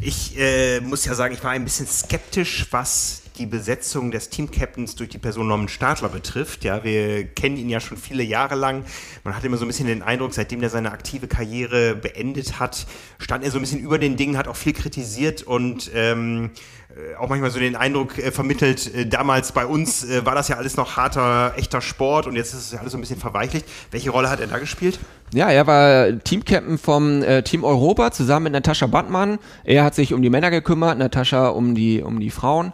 Ich 0.00 0.38
äh, 0.38 0.80
muss 0.80 1.04
ja 1.04 1.14
sagen, 1.14 1.34
ich 1.34 1.42
war 1.42 1.50
ein 1.50 1.64
bisschen 1.64 1.88
skeptisch, 1.88 2.66
was 2.70 3.22
die 3.40 3.46
Besetzung 3.46 4.10
des 4.10 4.28
Team-Captains 4.28 4.94
durch 4.96 5.08
die 5.08 5.18
Person 5.18 5.48
Norman 5.48 5.68
Stadler 5.68 6.10
betrifft. 6.10 6.62
Ja, 6.62 6.84
wir 6.84 7.24
kennen 7.24 7.56
ihn 7.56 7.70
ja 7.70 7.80
schon 7.80 7.96
viele 7.96 8.22
Jahre 8.22 8.54
lang. 8.54 8.84
Man 9.24 9.34
hat 9.34 9.42
immer 9.44 9.56
so 9.56 9.64
ein 9.64 9.68
bisschen 9.68 9.86
den 9.86 10.02
Eindruck, 10.02 10.34
seitdem 10.34 10.62
er 10.62 10.68
seine 10.68 10.92
aktive 10.92 11.26
Karriere 11.26 11.94
beendet 11.94 12.60
hat, 12.60 12.86
stand 13.18 13.42
er 13.42 13.50
so 13.50 13.58
ein 13.58 13.62
bisschen 13.62 13.80
über 13.80 13.98
den 13.98 14.16
Dingen, 14.16 14.36
hat 14.36 14.46
auch 14.46 14.56
viel 14.56 14.74
kritisiert 14.74 15.42
und 15.42 15.90
ähm, 15.94 16.50
äh, 16.90 17.16
auch 17.16 17.28
manchmal 17.28 17.50
so 17.50 17.58
den 17.58 17.76
Eindruck 17.76 18.18
äh, 18.18 18.30
vermittelt, 18.30 18.92
äh, 18.94 19.06
damals 19.06 19.52
bei 19.52 19.64
uns 19.64 20.04
äh, 20.04 20.26
war 20.26 20.34
das 20.34 20.48
ja 20.48 20.56
alles 20.56 20.76
noch 20.76 20.96
harter, 20.96 21.54
echter 21.56 21.80
Sport 21.80 22.26
und 22.26 22.36
jetzt 22.36 22.52
ist 22.52 22.66
es 22.66 22.72
ja 22.72 22.80
alles 22.80 22.92
so 22.92 22.98
ein 22.98 23.00
bisschen 23.00 23.20
verweichlicht. 23.20 23.66
Welche 23.90 24.10
Rolle 24.10 24.28
hat 24.28 24.40
er 24.40 24.48
da 24.48 24.58
gespielt? 24.58 24.98
Ja, 25.32 25.48
er 25.48 25.66
war 25.68 26.18
Teamcaptain 26.18 26.78
vom 26.78 27.22
äh, 27.22 27.42
Team 27.42 27.62
Europa 27.62 28.10
zusammen 28.10 28.44
mit 28.44 28.52
Natascha 28.52 28.88
Badmann. 28.88 29.38
Er 29.62 29.84
hat 29.84 29.94
sich 29.94 30.12
um 30.12 30.22
die 30.22 30.30
Männer 30.30 30.50
gekümmert, 30.50 30.98
Natascha 30.98 31.48
um 31.48 31.76
die, 31.76 32.02
um 32.02 32.18
die 32.18 32.30
Frauen. 32.30 32.72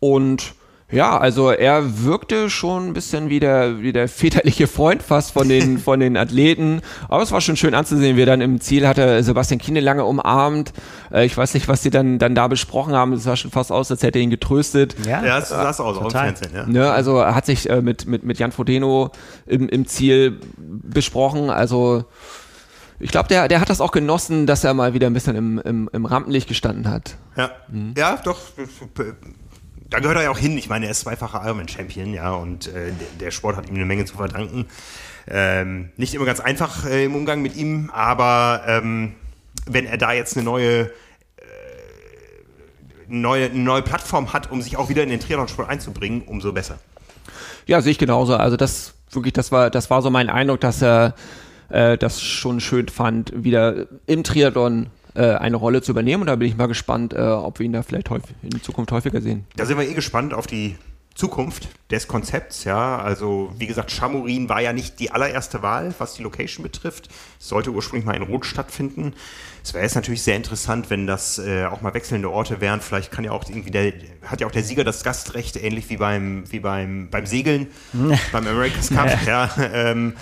Und 0.00 0.54
Ja, 0.88 1.18
also 1.18 1.50
er 1.50 2.04
wirkte 2.04 2.48
schon 2.48 2.86
ein 2.86 2.92
bisschen 2.92 3.28
wie 3.28 3.40
der, 3.40 3.80
wie 3.80 3.92
der 3.92 4.06
väterliche 4.06 4.68
Freund 4.68 5.02
fast 5.02 5.32
von 5.32 5.48
den, 5.48 5.78
von 5.84 5.98
den 5.98 6.16
Athleten. 6.16 6.80
Aber 7.08 7.24
es 7.24 7.32
war 7.32 7.40
schon 7.40 7.56
schön 7.56 7.74
anzusehen, 7.74 8.16
wie 8.16 8.22
er 8.22 8.26
dann 8.26 8.40
im 8.40 8.60
Ziel 8.60 8.86
hatte 8.86 9.20
Sebastian 9.24 9.58
Kiene 9.58 9.80
lange 9.80 10.04
umarmt. 10.04 10.72
Äh, 11.12 11.26
ich 11.26 11.36
weiß 11.36 11.54
nicht, 11.54 11.66
was 11.66 11.82
sie 11.82 11.90
dann, 11.90 12.20
dann 12.20 12.36
da 12.36 12.46
besprochen 12.46 12.94
haben. 12.94 13.14
Es 13.14 13.24
sah 13.24 13.34
schon 13.34 13.50
fast 13.50 13.72
aus, 13.72 13.90
als 13.90 14.04
hätte 14.04 14.20
er 14.20 14.22
ihn 14.22 14.30
getröstet. 14.30 14.94
Ja, 15.04 15.24
ja 15.24 15.40
das 15.40 15.48
sah 15.48 15.68
aus, 15.68 15.80
auch 15.80 16.04
im 16.04 16.10
Fernsehen. 16.10 16.52
Ja. 16.54 16.66
Ne, 16.66 16.88
also 16.88 17.18
er 17.18 17.34
hat 17.34 17.46
sich 17.46 17.68
äh, 17.68 17.82
mit, 17.82 18.06
mit, 18.06 18.22
mit 18.22 18.38
Jan 18.38 18.52
Frodeno 18.52 19.10
im, 19.46 19.68
im 19.68 19.86
Ziel 19.86 20.38
besprochen. 20.56 21.50
Also 21.50 22.04
ich 23.00 23.10
glaube, 23.10 23.28
der, 23.28 23.48
der 23.48 23.60
hat 23.60 23.70
das 23.70 23.80
auch 23.80 23.90
genossen, 23.90 24.46
dass 24.46 24.64
er 24.64 24.72
mal 24.72 24.94
wieder 24.94 25.08
ein 25.08 25.12
bisschen 25.12 25.36
im, 25.36 25.58
im, 25.58 25.90
im 25.92 26.06
Rampenlicht 26.06 26.48
gestanden 26.48 26.88
hat. 26.88 27.16
Ja, 27.36 27.50
mhm. 27.68 27.94
ja 27.96 28.16
doch 28.24 28.38
da 29.90 30.00
gehört 30.00 30.16
er 30.16 30.24
ja 30.24 30.30
auch 30.30 30.38
hin. 30.38 30.58
Ich 30.58 30.68
meine, 30.68 30.86
er 30.86 30.90
ist 30.90 31.00
zweifacher 31.00 31.42
Ironman-Champion, 31.44 32.12
ja, 32.12 32.32
und 32.32 32.68
äh, 32.68 32.92
der 33.20 33.30
Sport 33.30 33.56
hat 33.56 33.68
ihm 33.68 33.76
eine 33.76 33.84
Menge 33.84 34.04
zu 34.04 34.16
verdanken. 34.16 34.66
Ähm, 35.28 35.90
nicht 35.96 36.14
immer 36.14 36.24
ganz 36.24 36.40
einfach 36.40 36.86
äh, 36.86 37.04
im 37.04 37.14
Umgang 37.14 37.42
mit 37.42 37.56
ihm, 37.56 37.90
aber 37.92 38.62
ähm, 38.66 39.14
wenn 39.66 39.86
er 39.86 39.98
da 39.98 40.12
jetzt 40.12 40.36
eine 40.36 40.44
neue, 40.44 40.82
äh, 40.82 40.90
neue, 43.08 43.50
neue 43.50 43.82
Plattform 43.82 44.32
hat, 44.32 44.50
um 44.50 44.62
sich 44.62 44.76
auch 44.76 44.88
wieder 44.88 45.02
in 45.02 45.08
den 45.08 45.20
Triathlon-Sport 45.20 45.68
einzubringen, 45.68 46.22
umso 46.22 46.52
besser. 46.52 46.78
Ja, 47.66 47.80
sehe 47.80 47.92
ich 47.92 47.98
genauso. 47.98 48.36
Also 48.36 48.56
das 48.56 48.94
wirklich, 49.10 49.32
das 49.32 49.50
war, 49.50 49.70
das 49.70 49.90
war 49.90 50.02
so 50.02 50.10
mein 50.10 50.30
Eindruck, 50.30 50.60
dass 50.60 50.82
er 50.82 51.14
äh, 51.68 51.98
das 51.98 52.22
schon 52.22 52.60
schön 52.60 52.88
fand, 52.88 53.32
wieder 53.34 53.86
im 54.06 54.22
Triathlon 54.22 54.86
äh, 55.16 55.36
eine 55.36 55.56
Rolle 55.56 55.82
zu 55.82 55.92
übernehmen. 55.92 56.22
Und 56.22 56.26
da 56.26 56.36
bin 56.36 56.48
ich 56.48 56.56
mal 56.56 56.66
gespannt, 56.66 57.12
äh, 57.12 57.20
ob 57.20 57.58
wir 57.58 57.66
ihn 57.66 57.72
da 57.72 57.82
vielleicht 57.82 58.10
häufig, 58.10 58.34
in 58.42 58.62
Zukunft 58.62 58.92
häufiger 58.92 59.20
sehen. 59.20 59.44
Da 59.56 59.66
sind 59.66 59.78
wir 59.78 59.88
eh 59.88 59.94
gespannt 59.94 60.34
auf 60.34 60.46
die 60.46 60.76
Zukunft 61.16 61.68
des 61.90 62.08
Konzepts, 62.08 62.64
ja. 62.64 62.98
Also, 62.98 63.50
wie 63.56 63.66
gesagt, 63.66 63.90
Chamorin 63.90 64.50
war 64.50 64.60
ja 64.60 64.74
nicht 64.74 65.00
die 65.00 65.10
allererste 65.10 65.62
Wahl, 65.62 65.94
was 65.98 66.14
die 66.14 66.22
Location 66.22 66.62
betrifft. 66.62 67.08
Es 67.40 67.48
sollte 67.48 67.70
ursprünglich 67.70 68.04
mal 68.04 68.14
in 68.14 68.22
Rot 68.22 68.44
stattfinden. 68.44 69.14
Es 69.64 69.72
wäre 69.72 69.82
jetzt 69.82 69.94
natürlich 69.94 70.22
sehr 70.22 70.36
interessant, 70.36 70.90
wenn 70.90 71.06
das 71.06 71.38
äh, 71.38 71.64
auch 71.64 71.80
mal 71.80 71.94
wechselnde 71.94 72.30
Orte 72.30 72.60
wären. 72.60 72.82
Vielleicht 72.82 73.10
kann 73.10 73.24
ja 73.24 73.32
auch 73.32 73.48
irgendwie 73.48 73.70
der, 73.70 73.94
hat 74.26 74.42
ja 74.42 74.46
auch 74.46 74.52
der 74.52 74.62
Sieger 74.62 74.84
das 74.84 75.04
Gastrecht, 75.04 75.56
ähnlich 75.56 75.88
wie 75.88 75.96
beim, 75.96 76.44
wie 76.52 76.60
beim, 76.60 77.08
beim 77.10 77.24
Segeln, 77.24 77.68
beim 78.32 78.46
America's 78.46 78.90
Cup, 78.90 79.26
ja. 79.26 79.50
Ähm, 79.72 80.12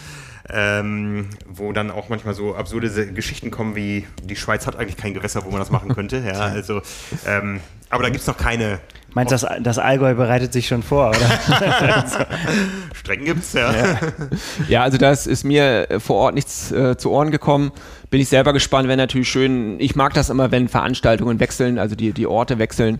ähm, 0.50 1.30
wo 1.48 1.72
dann 1.72 1.90
auch 1.90 2.08
manchmal 2.08 2.34
so 2.34 2.54
absurde 2.54 3.12
Geschichten 3.12 3.50
kommen 3.50 3.76
wie 3.76 4.06
die 4.22 4.36
Schweiz 4.36 4.66
hat 4.66 4.76
eigentlich 4.76 4.96
kein 4.96 5.14
Gewässer, 5.14 5.44
wo 5.44 5.50
man 5.50 5.58
das 5.58 5.70
machen 5.70 5.94
könnte. 5.94 6.18
Ja, 6.18 6.32
also, 6.32 6.82
ähm, 7.26 7.60
aber 7.88 8.02
da 8.02 8.08
gibt 8.10 8.20
es 8.20 8.26
noch 8.26 8.36
keine. 8.36 8.80
Meinst 9.14 9.30
du, 9.30 9.36
das, 9.36 9.62
das 9.62 9.78
Allgäu 9.78 10.14
bereitet 10.14 10.52
sich 10.52 10.66
schon 10.66 10.82
vor, 10.82 11.10
oder? 11.10 11.18
Strecken 12.94 13.24
gibt 13.24 13.44
es, 13.44 13.52
ja. 13.52 13.72
ja. 13.72 13.98
ja. 14.68 14.82
also 14.82 14.98
das 14.98 15.26
ist 15.26 15.44
mir 15.44 15.86
vor 15.98 16.16
Ort 16.16 16.34
nichts 16.34 16.72
äh, 16.72 16.96
zu 16.96 17.10
Ohren 17.12 17.30
gekommen. 17.30 17.70
Bin 18.10 18.20
ich 18.20 18.28
selber 18.28 18.52
gespannt, 18.52 18.88
wenn 18.88 18.98
natürlich 18.98 19.28
schön. 19.28 19.78
Ich 19.78 19.94
mag 19.94 20.14
das 20.14 20.30
immer, 20.30 20.50
wenn 20.50 20.68
Veranstaltungen 20.68 21.38
wechseln, 21.38 21.78
also 21.78 21.94
die, 21.94 22.12
die 22.12 22.26
Orte 22.26 22.58
wechseln. 22.58 22.98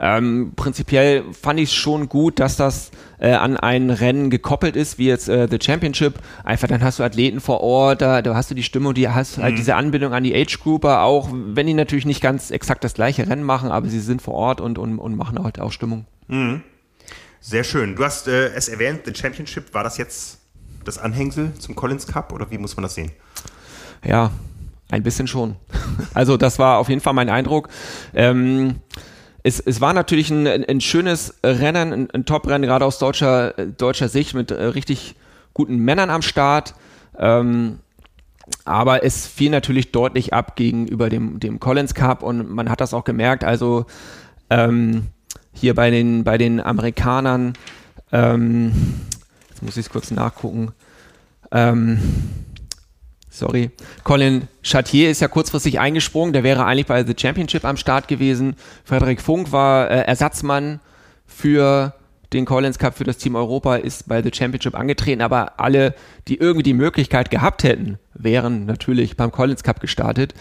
Ähm, 0.00 0.52
prinzipiell 0.54 1.24
fand 1.32 1.58
ich 1.58 1.70
es 1.70 1.74
schon 1.74 2.08
gut, 2.08 2.38
dass 2.38 2.56
das 2.56 2.90
äh, 3.18 3.32
an 3.32 3.56
ein 3.56 3.90
Rennen 3.90 4.30
gekoppelt 4.30 4.76
ist, 4.76 4.98
wie 4.98 5.06
jetzt 5.06 5.28
äh, 5.28 5.48
The 5.50 5.58
Championship. 5.60 6.20
Einfach 6.44 6.68
dann 6.68 6.82
hast 6.82 6.98
du 6.98 7.02
Athleten 7.02 7.40
vor 7.40 7.60
Ort, 7.60 8.00
da, 8.00 8.22
da 8.22 8.34
hast 8.34 8.50
du 8.50 8.54
die 8.54 8.62
Stimmung, 8.62 8.94
die 8.94 9.08
hast 9.08 9.32
halt 9.32 9.38
mhm. 9.38 9.42
halt 9.42 9.58
diese 9.58 9.74
Anbindung 9.74 10.12
an 10.12 10.22
die 10.22 10.34
Age 10.34 10.60
Grouper, 10.60 11.02
auch 11.02 11.28
wenn 11.32 11.66
die 11.66 11.74
natürlich 11.74 12.06
nicht 12.06 12.20
ganz 12.20 12.50
exakt 12.50 12.84
das 12.84 12.94
gleiche 12.94 13.28
Rennen 13.28 13.42
machen, 13.42 13.70
aber 13.70 13.88
sie 13.88 14.00
sind 14.00 14.22
vor 14.22 14.34
Ort 14.34 14.60
und, 14.60 14.78
und, 14.78 14.98
und 14.98 15.16
machen 15.16 15.42
halt 15.42 15.60
auch 15.60 15.72
Stimmung. 15.72 16.06
Mhm. 16.28 16.62
Sehr 17.40 17.64
schön. 17.64 17.96
Du 17.96 18.04
hast 18.04 18.28
äh, 18.28 18.48
es 18.48 18.68
erwähnt, 18.68 19.00
The 19.04 19.14
Championship, 19.14 19.74
war 19.74 19.82
das 19.82 19.96
jetzt 19.96 20.38
das 20.84 20.98
Anhängsel 20.98 21.54
zum 21.58 21.74
Collins 21.74 22.06
Cup 22.06 22.32
oder 22.32 22.50
wie 22.50 22.58
muss 22.58 22.76
man 22.76 22.82
das 22.82 22.94
sehen? 22.94 23.12
Ja, 24.04 24.30
ein 24.90 25.02
bisschen 25.02 25.26
schon. 25.26 25.56
Also 26.14 26.36
das 26.36 26.58
war 26.60 26.78
auf 26.78 26.88
jeden 26.88 27.00
Fall 27.00 27.12
mein 27.12 27.28
Eindruck. 27.28 27.68
Ähm, 28.14 28.76
es, 29.48 29.60
es 29.60 29.80
war 29.80 29.94
natürlich 29.94 30.30
ein, 30.30 30.46
ein 30.46 30.80
schönes 30.80 31.34
Rennen, 31.42 31.92
ein, 31.92 32.10
ein 32.10 32.24
Top-Rennen, 32.26 32.62
gerade 32.62 32.84
aus 32.84 32.98
deutscher, 32.98 33.52
deutscher 33.52 34.08
Sicht 34.08 34.34
mit 34.34 34.50
äh, 34.50 34.62
richtig 34.62 35.16
guten 35.54 35.78
Männern 35.78 36.10
am 36.10 36.22
Start. 36.22 36.74
Ähm, 37.18 37.80
aber 38.64 39.04
es 39.04 39.26
fiel 39.26 39.50
natürlich 39.50 39.90
deutlich 39.90 40.32
ab 40.32 40.54
gegenüber 40.56 41.08
dem, 41.08 41.40
dem 41.40 41.60
Collins 41.60 41.94
Cup 41.94 42.22
und 42.22 42.50
man 42.50 42.70
hat 42.70 42.80
das 42.80 42.94
auch 42.94 43.04
gemerkt. 43.04 43.42
Also 43.42 43.86
ähm, 44.50 45.08
hier 45.52 45.74
bei 45.74 45.90
den, 45.90 46.24
bei 46.24 46.38
den 46.38 46.60
Amerikanern, 46.60 47.54
ähm, 48.12 48.72
jetzt 49.48 49.62
muss 49.62 49.76
ich 49.76 49.86
es 49.86 49.90
kurz 49.90 50.10
nachgucken. 50.10 50.72
Ähm, 51.50 52.00
sorry. 53.38 53.70
Colin 54.04 54.48
Chatier 54.62 55.10
ist 55.10 55.20
ja 55.20 55.28
kurzfristig 55.28 55.80
eingesprungen, 55.80 56.32
der 56.32 56.42
wäre 56.42 56.64
eigentlich 56.64 56.86
bei 56.86 57.04
The 57.04 57.14
Championship 57.16 57.64
am 57.64 57.76
Start 57.76 58.08
gewesen. 58.08 58.56
Frederik 58.84 59.20
Funk 59.20 59.52
war 59.52 59.90
äh, 59.90 60.02
Ersatzmann 60.02 60.80
für 61.26 61.94
den 62.32 62.44
Collins 62.44 62.78
Cup 62.78 62.94
für 62.94 63.04
das 63.04 63.16
Team 63.16 63.36
Europa, 63.36 63.76
ist 63.76 64.08
bei 64.08 64.22
The 64.22 64.30
Championship 64.32 64.74
angetreten, 64.74 65.22
aber 65.22 65.58
alle, 65.58 65.94
die 66.28 66.36
irgendwie 66.36 66.62
die 66.62 66.74
Möglichkeit 66.74 67.30
gehabt 67.30 67.62
hätten, 67.62 67.98
wären 68.12 68.66
natürlich 68.66 69.16
beim 69.16 69.32
Collins 69.32 69.62
Cup 69.62 69.80
gestartet. 69.80 70.34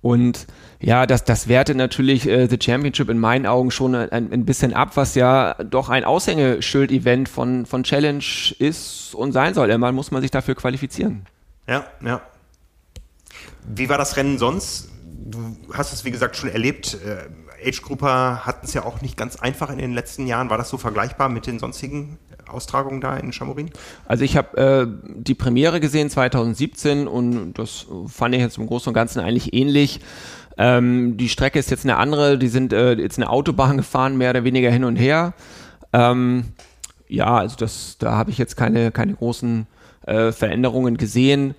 Und 0.00 0.46
ja, 0.80 1.06
das, 1.06 1.24
das 1.24 1.46
wertet 1.46 1.76
natürlich 1.76 2.28
äh, 2.28 2.48
The 2.48 2.58
Championship 2.60 3.08
in 3.08 3.18
meinen 3.18 3.46
Augen 3.46 3.70
schon 3.70 3.94
ein, 3.94 4.32
ein 4.32 4.44
bisschen 4.44 4.74
ab, 4.74 4.96
was 4.96 5.14
ja 5.14 5.54
doch 5.54 5.88
ein 5.88 6.04
Aushängeschild-Event 6.04 7.28
von, 7.28 7.66
von 7.66 7.84
Challenge 7.84 8.24
ist 8.58 9.14
und 9.14 9.32
sein 9.32 9.54
soll. 9.54 9.70
Einmal 9.70 9.92
muss 9.92 10.10
man 10.10 10.20
sich 10.20 10.32
dafür 10.32 10.56
qualifizieren. 10.56 11.26
Ja, 11.68 11.84
ja. 12.04 12.20
Wie 13.66 13.88
war 13.88 13.98
das 13.98 14.16
Rennen 14.16 14.38
sonst? 14.38 14.88
Du 15.24 15.56
hast 15.72 15.92
es, 15.92 16.04
wie 16.04 16.10
gesagt, 16.10 16.36
schon 16.36 16.50
erlebt. 16.50 16.98
Äh, 17.04 17.68
Age 17.68 17.82
Grouper 17.82 18.44
hatten 18.44 18.66
es 18.66 18.74
ja 18.74 18.84
auch 18.84 19.00
nicht 19.00 19.16
ganz 19.16 19.36
einfach 19.36 19.70
in 19.70 19.78
den 19.78 19.92
letzten 19.92 20.26
Jahren. 20.26 20.50
War 20.50 20.58
das 20.58 20.68
so 20.68 20.78
vergleichbar 20.78 21.28
mit 21.28 21.46
den 21.46 21.58
sonstigen 21.58 22.18
Austragungen 22.48 23.00
da 23.00 23.16
in 23.16 23.32
Chamorin? 23.32 23.70
Also 24.06 24.24
ich 24.24 24.36
habe 24.36 24.56
äh, 24.56 24.86
die 25.14 25.34
Premiere 25.34 25.80
gesehen 25.80 26.10
2017 26.10 27.06
und 27.06 27.54
das 27.54 27.86
fand 28.08 28.34
ich 28.34 28.40
jetzt 28.40 28.58
im 28.58 28.66
Großen 28.66 28.90
und 28.90 28.94
Ganzen 28.94 29.20
eigentlich 29.20 29.54
ähnlich. 29.54 30.00
Ähm, 30.58 31.16
die 31.16 31.28
Strecke 31.28 31.58
ist 31.58 31.70
jetzt 31.70 31.84
eine 31.84 31.96
andere, 31.96 32.38
die 32.38 32.48
sind 32.48 32.72
äh, 32.72 32.92
jetzt 32.94 33.18
eine 33.18 33.30
Autobahn 33.30 33.76
gefahren, 33.76 34.18
mehr 34.18 34.30
oder 34.30 34.44
weniger 34.44 34.70
hin 34.70 34.84
und 34.84 34.96
her. 34.96 35.34
Ähm, 35.92 36.52
ja, 37.08 37.36
also 37.36 37.56
das, 37.56 37.96
da 37.98 38.12
habe 38.12 38.30
ich 38.30 38.38
jetzt 38.38 38.56
keine, 38.56 38.90
keine 38.90 39.14
großen 39.14 39.66
äh, 40.06 40.32
Veränderungen 40.32 40.96
gesehen. 40.96 41.54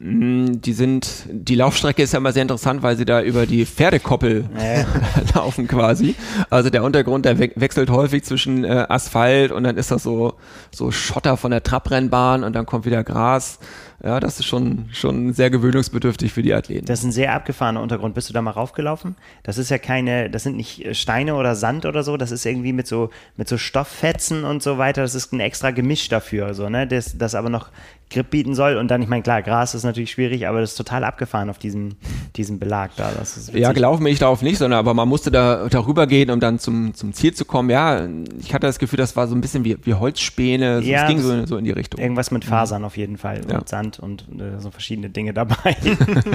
Mm, 0.00 0.60
die 0.60 0.72
sind, 0.72 1.26
die 1.30 1.54
Laufstrecke 1.54 2.02
ist 2.02 2.12
ja 2.12 2.18
immer 2.18 2.32
sehr 2.32 2.42
interessant, 2.42 2.82
weil 2.82 2.96
sie 2.96 3.04
da 3.04 3.22
über 3.22 3.46
die 3.46 3.64
Pferdekoppel 3.64 4.44
nee. 4.52 4.84
laufen 5.34 5.68
quasi. 5.68 6.16
Also 6.50 6.68
der 6.68 6.82
Untergrund, 6.82 7.24
der 7.24 7.38
we 7.38 7.52
wechselt 7.54 7.90
häufig 7.90 8.24
zwischen 8.24 8.64
äh, 8.64 8.86
Asphalt 8.88 9.52
und 9.52 9.62
dann 9.62 9.76
ist 9.76 9.92
das 9.92 10.02
so, 10.02 10.34
so 10.72 10.90
Schotter 10.90 11.36
von 11.36 11.52
der 11.52 11.62
Trabrennbahn 11.62 12.42
und 12.42 12.54
dann 12.54 12.66
kommt 12.66 12.86
wieder 12.86 13.04
Gras. 13.04 13.60
Ja, 14.02 14.20
das 14.20 14.38
ist 14.38 14.44
schon, 14.44 14.90
schon 14.92 15.32
sehr 15.32 15.48
gewöhnungsbedürftig 15.48 16.32
für 16.32 16.42
die 16.42 16.52
Athleten. 16.52 16.84
Das 16.84 16.98
ist 16.98 17.06
ein 17.06 17.12
sehr 17.12 17.32
abgefahrener 17.32 17.80
Untergrund. 17.80 18.14
Bist 18.14 18.28
du 18.28 18.34
da 18.34 18.42
mal 18.42 18.50
raufgelaufen? 18.50 19.16
Das 19.44 19.56
ist 19.56 19.70
ja 19.70 19.78
keine, 19.78 20.28
das 20.28 20.42
sind 20.42 20.56
nicht 20.56 20.84
äh, 20.84 20.94
Steine 20.94 21.36
oder 21.36 21.54
Sand 21.54 21.86
oder 21.86 22.02
so, 22.02 22.18
das 22.18 22.30
ist 22.30 22.44
irgendwie 22.44 22.74
mit 22.74 22.86
so, 22.86 23.08
mit 23.36 23.48
so 23.48 23.56
Stofffetzen 23.56 24.44
und 24.44 24.62
so 24.62 24.76
weiter. 24.76 25.02
Das 25.02 25.14
ist 25.14 25.32
ein 25.32 25.40
extra 25.40 25.70
Gemisch 25.70 26.08
dafür, 26.10 26.52
so, 26.52 26.68
ne? 26.68 26.86
Das, 26.86 27.16
das 27.16 27.34
aber 27.34 27.48
noch 27.48 27.68
Grip 28.10 28.30
bieten 28.30 28.54
soll. 28.54 28.76
Und 28.76 28.88
dann, 28.88 29.02
ich 29.02 29.08
meine, 29.08 29.22
klar, 29.22 29.42
Gras 29.42 29.74
ist 29.74 29.82
natürlich 29.82 30.10
schwierig, 30.12 30.46
aber 30.46 30.60
das 30.60 30.70
ist 30.70 30.76
total 30.76 31.04
abgefahren 31.04 31.50
auf 31.50 31.58
diesem, 31.58 31.96
diesem 32.36 32.58
Belag 32.58 32.92
da. 32.96 33.10
ja, 33.52 33.72
gelaufen 33.72 34.04
bin 34.04 34.12
ich 34.12 34.18
darauf 34.18 34.42
nicht, 34.42 34.58
sondern 34.58 34.78
aber 34.78 34.94
man 34.94 35.08
musste 35.08 35.30
da 35.30 35.68
darüber 35.68 36.06
gehen, 36.06 36.30
um 36.30 36.40
dann 36.40 36.58
zum, 36.58 36.94
zum 36.94 37.12
Ziel 37.12 37.34
zu 37.34 37.44
kommen. 37.44 37.70
Ja, 37.70 38.06
ich 38.40 38.54
hatte 38.54 38.66
das 38.66 38.78
Gefühl, 38.78 38.98
das 38.98 39.16
war 39.16 39.26
so 39.26 39.34
ein 39.34 39.40
bisschen 39.40 39.64
wie, 39.64 39.76
wie 39.82 39.94
Holzspäne. 39.94 40.82
So, 40.82 40.88
ja, 40.88 41.02
es 41.02 41.08
ging 41.08 41.20
so, 41.20 41.46
so, 41.46 41.56
in 41.56 41.64
die 41.64 41.72
Richtung. 41.72 42.00
Irgendwas 42.00 42.30
mit 42.30 42.44
Fasern 42.44 42.82
mhm. 42.82 42.86
auf 42.86 42.96
jeden 42.96 43.18
Fall 43.18 43.40
und 43.42 43.50
ja. 43.50 43.62
Sand 43.64 43.98
und 43.98 44.22
äh, 44.38 44.60
so 44.60 44.70
verschiedene 44.70 45.10
Dinge 45.10 45.32
dabei, 45.32 45.76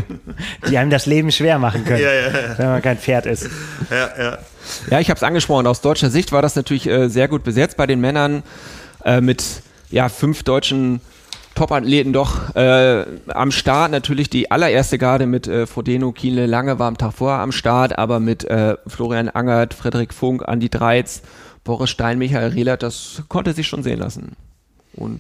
die 0.70 0.78
einem 0.78 0.90
das 0.90 1.06
Leben 1.06 1.32
schwer 1.32 1.60
machen 1.60 1.86
können, 1.86 2.04
ja, 2.04 2.14
ja, 2.14 2.58
wenn 2.58 2.68
man 2.68 2.82
kein 2.82 2.98
Pferd 2.98 3.26
ist. 3.26 3.50
Ja, 3.90 4.24
ja. 4.24 4.38
ja 4.90 5.00
ich 5.00 5.10
habe 5.10 5.18
es 5.18 5.24
angesprochen. 5.24 5.68
Aus 5.68 5.82
deutscher 5.82 6.10
Sicht 6.10 6.32
war 6.32 6.42
das 6.42 6.56
natürlich 6.56 6.88
äh, 6.88 7.10
sehr 7.10 7.28
gut 7.28 7.44
besetzt 7.44 7.78
bei 7.78 7.88
den 7.88 8.02
Männern 8.02 8.44
äh, 9.06 9.22
mit 9.22 9.44
ja, 9.92 10.10
fünf 10.10 10.44
deutschen 10.44 11.02
Top-Athleten 11.60 12.14
doch 12.14 12.56
äh, 12.56 13.06
am 13.28 13.52
Start. 13.52 13.92
Natürlich 13.92 14.30
die 14.30 14.50
allererste 14.50 14.98
Garde 14.98 15.26
mit 15.26 15.46
äh, 15.46 15.68
Frodeno, 15.68 16.14
Kienle, 16.14 16.46
Lange 16.46 16.80
war 16.80 16.88
am 16.88 16.98
Tag 16.98 17.12
vorher 17.12 17.42
am 17.42 17.52
Start, 17.52 17.98
aber 17.98 18.22
mit 18.22 18.46
äh, 18.46 18.78
Florian 18.88 19.28
Angert, 19.28 19.74
Frederik 19.74 20.14
Funk, 20.14 20.48
Andi 20.48 20.70
Dreiz, 20.70 21.22
Boris 21.66 21.90
Stein, 21.90 22.18
Michael 22.18 22.52
Rehlert, 22.52 22.82
das 22.82 23.24
konnte 23.28 23.52
sich 23.52 23.68
schon 23.68 23.84
sehen 23.84 24.00
lassen. 24.00 24.38
Und 24.94 25.20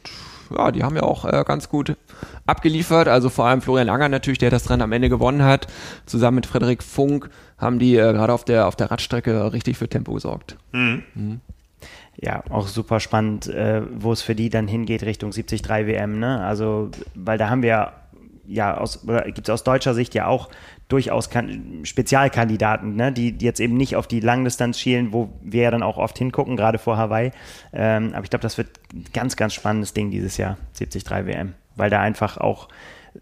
ja, 0.57 0.71
die 0.71 0.81
haben 0.81 0.95
ja 0.95 1.03
auch 1.03 1.25
äh, 1.25 1.43
ganz 1.45 1.67
gut 1.67 1.97
abgeliefert. 2.45 3.09
Also 3.09 3.27
vor 3.27 3.45
allem 3.45 3.61
Florian 3.61 3.89
Angert 3.89 4.11
natürlich, 4.11 4.39
der 4.39 4.49
das 4.49 4.69
Rennen 4.69 4.83
am 4.83 4.93
Ende 4.93 5.09
gewonnen 5.09 5.43
hat. 5.43 5.67
Zusammen 6.05 6.35
mit 6.35 6.45
Frederik 6.45 6.83
Funk 6.83 7.29
haben 7.57 7.79
die 7.79 7.97
äh, 7.97 8.13
gerade 8.13 8.31
auf 8.31 8.45
der, 8.45 8.67
auf 8.67 8.77
der 8.77 8.89
Radstrecke 8.89 9.51
richtig 9.51 9.77
für 9.77 9.89
Tempo 9.89 10.13
gesorgt. 10.13 10.55
Mhm. 10.71 11.03
Mhm. 11.15 11.41
Ja, 12.21 12.43
auch 12.49 12.67
super 12.67 12.99
spannend, 12.99 13.47
äh, 13.47 13.81
wo 13.93 14.11
es 14.11 14.21
für 14.21 14.35
die 14.35 14.49
dann 14.49 14.67
hingeht 14.67 15.03
Richtung 15.03 15.31
73 15.31 15.63
WM. 15.69 16.19
Ne? 16.19 16.43
Also, 16.43 16.91
weil 17.15 17.37
da 17.37 17.49
haben 17.49 17.61
wir 17.61 17.93
ja 18.45 18.83
gibt 19.25 19.47
es 19.47 19.53
aus 19.53 19.63
deutscher 19.63 19.93
Sicht 19.93 20.15
ja 20.15 20.25
auch 20.25 20.49
durchaus 20.87 21.29
kan 21.29 21.81
Spezialkandidaten, 21.83 22.95
ne? 22.95 23.11
die, 23.11 23.31
die 23.31 23.45
jetzt 23.45 23.59
eben 23.59 23.77
nicht 23.77 23.95
auf 23.95 24.07
die 24.07 24.19
Langdistanz 24.19 24.79
schielen, 24.79 25.13
wo 25.13 25.29
wir 25.41 25.63
ja 25.63 25.71
dann 25.71 25.83
auch 25.83 25.97
oft 25.97 26.17
hingucken, 26.17 26.57
gerade 26.57 26.79
vor 26.79 26.97
Hawaii. 26.97 27.31
Ähm, 27.71 28.11
aber 28.13 28.23
ich 28.23 28.31
glaube, 28.31 28.41
das 28.41 28.57
wird 28.57 28.69
ein 28.91 29.05
ganz, 29.13 29.35
ganz 29.35 29.53
spannendes 29.53 29.93
Ding 29.93 30.09
dieses 30.09 30.37
Jahr, 30.37 30.57
73 30.77 31.09
WM, 31.27 31.53
weil 31.75 31.91
da 31.91 32.01
einfach 32.01 32.37
auch 32.37 32.69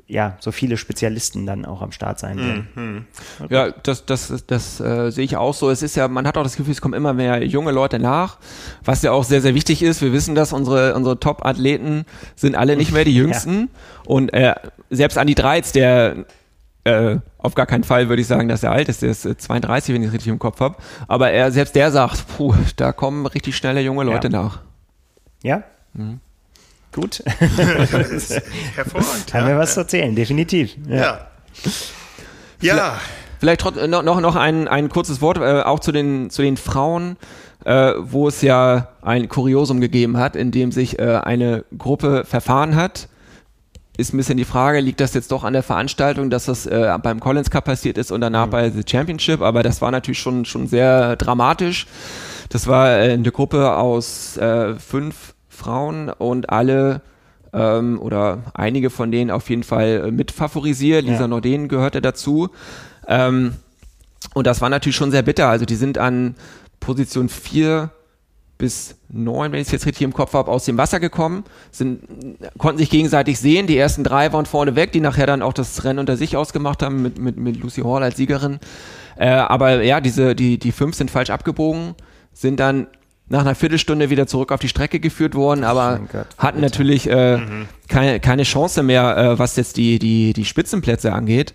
ja, 0.08 0.38
so 0.40 0.52
viele 0.52 0.78
Spezialisten 0.78 1.46
dann 1.46 1.66
auch 1.66 1.82
am 1.82 1.92
Start 1.92 2.20
sein 2.20 2.38
werden. 2.38 2.68
Mhm. 2.76 3.06
Ja, 3.50 3.72
das, 3.72 4.06
das, 4.06 4.46
das 4.48 4.80
äh, 4.80 5.12
sehe 5.12 5.26
ich 5.26 5.38
auch 5.38 5.54
so. 5.54 5.70
Es 5.70 5.82
ist 5.82 5.96
ja, 5.96 6.08
man 6.08 6.28
hat 6.28 6.38
auch 6.38 6.44
das 6.44 6.56
Gefühl, 6.56 6.72
es 6.72 6.82
kommen 6.82 6.94
immer 6.94 7.14
mehr 7.14 7.46
junge 7.46 7.72
Leute 7.72 8.00
nach, 8.00 8.38
was 8.84 9.02
ja 9.02 9.12
auch 9.12 9.24
sehr, 9.24 9.42
sehr 9.42 9.56
wichtig 9.56 9.84
ist. 9.84 10.02
Wir 10.02 10.14
wissen, 10.14 10.36
dass 10.36 10.54
unsere, 10.54 10.96
unsere 10.96 11.20
Top-Athleten 11.20 12.06
sind 12.36 12.56
alle 12.56 12.78
nicht 12.78 12.92
mehr 12.92 13.06
die 13.06 13.16
jüngsten. 13.16 13.60
Ja. 13.60 13.68
Und 14.06 14.34
äh, 14.34 14.56
selbst 14.90 15.18
Andi 15.18 15.36
Dreiz, 15.36 15.72
der 15.72 16.26
äh, 16.84 17.18
auf 17.38 17.54
gar 17.54 17.66
keinen 17.66 17.84
Fall 17.84 18.10
würde 18.10 18.22
ich 18.22 18.28
sagen, 18.28 18.48
dass 18.48 18.64
er 18.64 18.72
alt 18.72 18.90
ist. 18.90 19.02
Der 19.02 19.12
ist 19.12 19.24
32, 19.24 19.90
äh, 19.90 19.94
wenn 19.94 20.02
ich 20.02 20.08
es 20.08 20.14
richtig 20.14 20.32
im 20.32 20.40
Kopf 20.40 20.60
habe. 20.60 20.78
Aber 21.08 21.32
er, 21.32 21.52
selbst 21.52 21.76
der 21.76 21.92
sagt, 21.92 22.26
puh, 22.36 22.54
da 22.76 22.92
kommen 22.92 23.26
richtig 23.26 23.56
schnelle 23.58 23.82
junge 23.82 24.04
Leute 24.04 24.28
ja. 24.28 24.42
nach. 24.42 24.62
Ja? 25.44 25.64
Gut. 26.98 27.22
hervorragend. 28.76 29.32
Haben 29.32 29.48
wir 29.48 29.58
was 29.60 29.76
zu 29.76 29.82
erzählen, 29.82 30.16
definitiv. 30.16 30.76
Ja. 30.90 31.28
Ja. 32.60 32.76
ja. 32.76 33.00
Vielleicht 33.40 33.62
trotzdem 33.62 33.92
noch, 33.92 34.04
noch 34.04 34.36
ein, 34.36 34.68
ein 34.68 34.90
kurzes 34.90 35.22
Wort 35.22 35.38
äh, 35.38 35.62
auch 35.62 35.80
zu 35.80 35.92
den, 35.92 36.32
zu 36.32 36.42
den 36.42 36.58
Frauen, 36.58 37.18
äh, 37.66 37.94
wo 38.00 38.28
es 38.28 38.42
ja 38.42 38.88
ein 39.04 39.30
Kuriosum 39.30 39.80
gegeben 39.80 40.18
hat, 40.18 40.36
in 40.36 40.50
dem 40.50 40.72
sich 40.72 40.98
äh, 40.98 41.20
eine 41.24 41.66
Gruppe 41.78 42.26
verfahren 42.26 42.76
hat. 42.76 43.10
Ist 43.96 44.16
ein 44.16 44.18
bisschen 44.18 44.38
die 44.38 44.46
Frage, 44.46 44.80
liegt 44.80 45.00
das 45.00 45.14
jetzt 45.14 45.32
doch 45.32 45.44
an 45.44 45.54
der 45.54 45.62
Veranstaltung, 45.62 46.32
dass 46.32 46.46
das 46.46 46.66
äh, 46.66 46.98
beim 47.04 47.20
Collins 47.20 47.52
Cup 47.52 47.66
passiert 47.66 48.00
ist 48.00 48.12
und 48.12 48.22
danach 48.22 48.48
mhm. 48.48 48.52
bei 48.52 48.70
The 48.72 48.82
Championship, 48.90 49.42
aber 49.42 49.62
das 49.62 49.84
war 49.84 49.92
natürlich 49.92 50.20
schon, 50.20 50.46
schon 50.46 50.66
sehr 50.66 51.16
dramatisch. 51.16 51.86
Das 52.50 52.66
war 52.66 52.90
äh, 52.90 53.12
eine 53.12 53.32
Gruppe 53.32 53.76
aus 53.76 54.36
äh, 54.38 54.74
fünf 54.80 55.36
Frauen 55.58 56.10
und 56.10 56.50
alle 56.50 57.02
ähm, 57.54 58.00
oder 58.00 58.44
einige 58.54 58.90
von 58.90 59.12
denen 59.12 59.32
auf 59.32 59.50
jeden 59.50 59.64
Fall 59.64 60.06
äh, 60.08 60.12
mit 60.12 60.32
favorisiert. 60.32 61.06
Lisa 61.06 61.22
ja. 61.22 61.28
Norden 61.28 61.68
gehörte 61.68 62.02
dazu. 62.02 62.50
Ähm, 63.08 63.54
und 64.34 64.48
das 64.48 64.62
war 64.62 64.70
natürlich 64.70 64.96
schon 64.96 65.12
sehr 65.12 65.24
bitter. 65.24 65.50
Also 65.50 65.66
die 65.66 65.76
sind 65.76 65.98
an 65.98 66.36
Position 66.80 67.30
4 67.30 67.90
bis 68.58 68.96
9, 69.10 69.52
wenn 69.52 69.60
ich 69.60 69.68
es 69.68 69.72
jetzt 69.72 69.86
richtig 69.86 70.04
im 70.04 70.14
Kopf 70.14 70.34
habe, 70.34 70.50
aus 70.52 70.66
dem 70.66 70.78
Wasser 70.78 71.00
gekommen, 71.00 71.44
sind, 71.72 72.02
konnten 72.58 72.80
sich 72.80 72.90
gegenseitig 72.90 73.40
sehen. 73.40 73.68
Die 73.68 73.78
ersten 73.78 74.04
drei 74.04 74.34
waren 74.34 74.46
vorne 74.46 74.76
weg, 74.76 74.92
die 74.92 75.00
nachher 75.00 75.28
dann 75.28 75.42
auch 75.42 75.54
das 75.54 75.84
Rennen 75.84 76.00
unter 76.00 76.18
sich 76.18 76.36
ausgemacht 76.36 76.82
haben 76.82 77.02
mit, 77.02 77.20
mit, 77.20 77.38
mit 77.38 77.58
Lucy 77.58 77.82
Hall 77.82 78.04
als 78.04 78.18
Siegerin. 78.18 78.60
Äh, 79.16 79.30
aber 79.30 79.84
ja, 79.84 80.02
diese, 80.02 80.36
die, 80.36 80.58
die 80.58 80.72
fünf 80.72 80.96
sind 80.96 81.12
falsch 81.12 81.30
abgebogen, 81.30 81.96
sind 82.34 82.60
dann 82.60 82.88
nach 83.30 83.42
einer 83.42 83.56
Viertelstunde 83.56 84.10
wieder 84.10 84.28
zurück 84.28 84.52
auf 84.52 84.60
die 84.60 84.70
Strecke 84.70 85.00
geführt 85.00 85.36
worden, 85.36 85.64
aber 85.64 86.00
Gott, 86.12 86.28
hatten 86.38 86.62
natürlich 86.62 87.10
äh, 87.10 87.38
mhm. 87.38 87.68
keine, 87.88 88.20
keine 88.20 88.44
Chance 88.44 88.84
mehr, 88.84 89.18
äh, 89.18 89.40
was 89.40 89.56
jetzt 89.56 89.78
die, 89.78 90.00
die, 90.00 90.34
die 90.34 90.46
Spitzenplätze 90.46 91.14
angeht. 91.14 91.54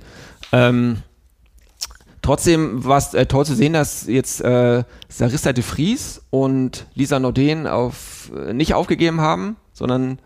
Ähm, 0.52 0.98
trotzdem 2.20 2.84
war 2.84 2.98
es 2.98 3.14
äh, 3.14 3.26
toll 3.26 3.46
zu 3.46 3.54
sehen, 3.54 3.72
dass 3.72 4.06
jetzt 4.06 4.42
äh, 4.42 4.84
Sarissa 5.08 5.52
de 5.52 5.64
Vries 5.64 6.22
und 6.30 6.86
Lisa 6.94 7.18
Norden 7.18 7.66
auf, 7.66 8.30
äh, 8.36 8.52
nicht 8.52 8.74
aufgegeben 8.74 9.20
haben, 9.20 9.56
sondern 9.72 10.18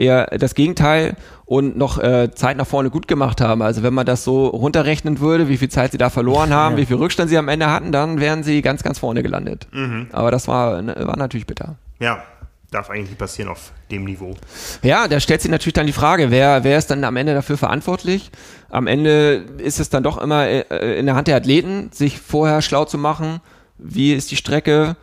eher 0.00 0.26
das 0.38 0.54
Gegenteil 0.54 1.16
und 1.44 1.76
noch 1.76 1.98
äh, 1.98 2.30
Zeit 2.34 2.56
nach 2.56 2.66
vorne 2.66 2.90
gut 2.90 3.06
gemacht 3.06 3.40
haben. 3.40 3.62
Also 3.62 3.82
wenn 3.82 3.94
man 3.94 4.06
das 4.06 4.24
so 4.24 4.46
runterrechnen 4.46 5.20
würde, 5.20 5.48
wie 5.48 5.56
viel 5.56 5.68
Zeit 5.68 5.92
sie 5.92 5.98
da 5.98 6.10
verloren 6.10 6.52
haben, 6.54 6.74
ja. 6.74 6.82
wie 6.82 6.86
viel 6.86 6.96
Rückstand 6.96 7.30
sie 7.30 7.38
am 7.38 7.48
Ende 7.48 7.70
hatten, 7.70 7.92
dann 7.92 8.20
wären 8.20 8.42
sie 8.42 8.62
ganz, 8.62 8.82
ganz 8.82 8.98
vorne 8.98 9.22
gelandet. 9.22 9.66
Mhm. 9.72 10.08
Aber 10.12 10.30
das 10.30 10.48
war, 10.48 10.80
ne, 10.82 10.94
war 10.98 11.16
natürlich 11.16 11.46
bitter. 11.46 11.76
Ja, 11.98 12.22
darf 12.70 12.88
eigentlich 12.88 13.10
nicht 13.10 13.18
passieren 13.18 13.50
auf 13.50 13.72
dem 13.90 14.04
Niveau. 14.04 14.34
Ja, 14.82 15.08
da 15.08 15.20
stellt 15.20 15.42
sich 15.42 15.50
natürlich 15.50 15.74
dann 15.74 15.86
die 15.86 15.92
Frage, 15.92 16.30
wer, 16.30 16.64
wer 16.64 16.78
ist 16.78 16.90
dann 16.90 17.04
am 17.04 17.16
Ende 17.16 17.34
dafür 17.34 17.58
verantwortlich? 17.58 18.30
Am 18.70 18.86
Ende 18.86 19.44
ist 19.58 19.80
es 19.80 19.90
dann 19.90 20.02
doch 20.02 20.18
immer 20.18 20.46
äh, 20.46 20.98
in 20.98 21.06
der 21.06 21.16
Hand 21.16 21.28
der 21.28 21.36
Athleten, 21.36 21.90
sich 21.92 22.20
vorher 22.20 22.62
schlau 22.62 22.84
zu 22.84 22.96
machen, 22.96 23.40
wie 23.78 24.12
ist 24.12 24.30
die 24.30 24.36
Strecke, 24.36 24.96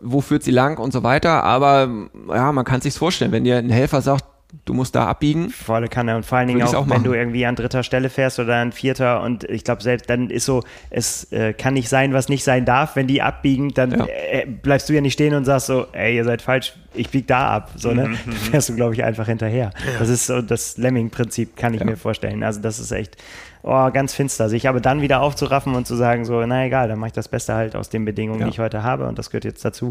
wo 0.00 0.20
führt 0.20 0.42
sie 0.42 0.50
lang 0.50 0.78
und 0.78 0.92
so 0.92 1.02
weiter. 1.02 1.44
Aber 1.44 1.88
ja, 2.28 2.50
man 2.52 2.64
kann 2.64 2.80
sich 2.80 2.94
vorstellen, 2.94 3.32
wenn 3.32 3.44
dir 3.44 3.58
ein 3.58 3.70
Helfer 3.70 4.02
sagt, 4.02 4.24
du 4.64 4.74
musst 4.74 4.94
da 4.94 5.06
abbiegen. 5.06 5.50
Volle 5.50 5.88
Kanne 5.88 6.16
und 6.16 6.26
vor 6.26 6.38
allen 6.38 6.48
Dingen 6.48 6.62
auch, 6.62 6.74
auch 6.74 6.88
wenn 6.88 7.02
du 7.02 7.12
irgendwie 7.14 7.46
an 7.46 7.56
dritter 7.56 7.82
Stelle 7.82 8.10
fährst 8.10 8.38
oder 8.38 8.56
an 8.56 8.72
vierter 8.72 9.22
und 9.22 9.44
ich 9.44 9.64
glaube 9.64 9.82
selbst 9.82 10.08
dann 10.10 10.30
ist 10.30 10.44
so, 10.44 10.62
es 10.90 11.30
äh, 11.32 11.52
kann 11.52 11.74
nicht 11.74 11.88
sein, 11.88 12.12
was 12.12 12.28
nicht 12.28 12.44
sein 12.44 12.64
darf, 12.64 12.94
wenn 12.94 13.06
die 13.06 13.22
abbiegen, 13.22 13.72
dann 13.74 13.90
ja. 13.92 14.06
äh, 14.06 14.46
bleibst 14.46 14.88
du 14.88 14.92
ja 14.92 15.00
nicht 15.00 15.14
stehen 15.14 15.34
und 15.34 15.44
sagst 15.44 15.66
so, 15.66 15.86
ey, 15.92 16.16
ihr 16.16 16.24
seid 16.24 16.42
falsch, 16.42 16.74
ich 16.94 17.08
bieg 17.10 17.26
da 17.26 17.48
ab, 17.48 17.70
so 17.76 17.92
ne, 17.92 18.08
mhm, 18.08 18.18
mhm. 18.26 18.32
fährst 18.50 18.68
du 18.68 18.76
glaube 18.76 18.94
ich 18.94 19.02
einfach 19.02 19.26
hinterher. 19.26 19.70
Ja. 19.74 19.98
Das 19.98 20.08
ist 20.08 20.26
so 20.26 20.42
das 20.42 20.76
Lemming-Prinzip, 20.76 21.56
kann 21.56 21.72
ich 21.74 21.80
ja. 21.80 21.86
mir 21.86 21.96
vorstellen. 21.96 22.42
Also 22.42 22.60
das 22.60 22.78
ist 22.78 22.92
echt 22.92 23.16
oh, 23.62 23.90
ganz 23.90 24.14
finster, 24.14 24.48
sich 24.48 24.68
aber 24.68 24.80
dann 24.80 25.00
wieder 25.00 25.22
aufzuraffen 25.22 25.74
und 25.74 25.86
zu 25.86 25.96
sagen 25.96 26.24
so, 26.24 26.44
na 26.44 26.66
egal, 26.66 26.88
dann 26.88 26.98
mache 26.98 27.08
ich 27.08 27.12
das 27.14 27.28
Beste 27.28 27.54
halt 27.54 27.74
aus 27.74 27.88
den 27.88 28.04
Bedingungen, 28.04 28.44
die 28.44 28.50
ich 28.50 28.58
heute 28.58 28.82
habe 28.82 29.06
und 29.06 29.18
das 29.18 29.30
gehört 29.30 29.44
jetzt 29.44 29.64
dazu 29.64 29.90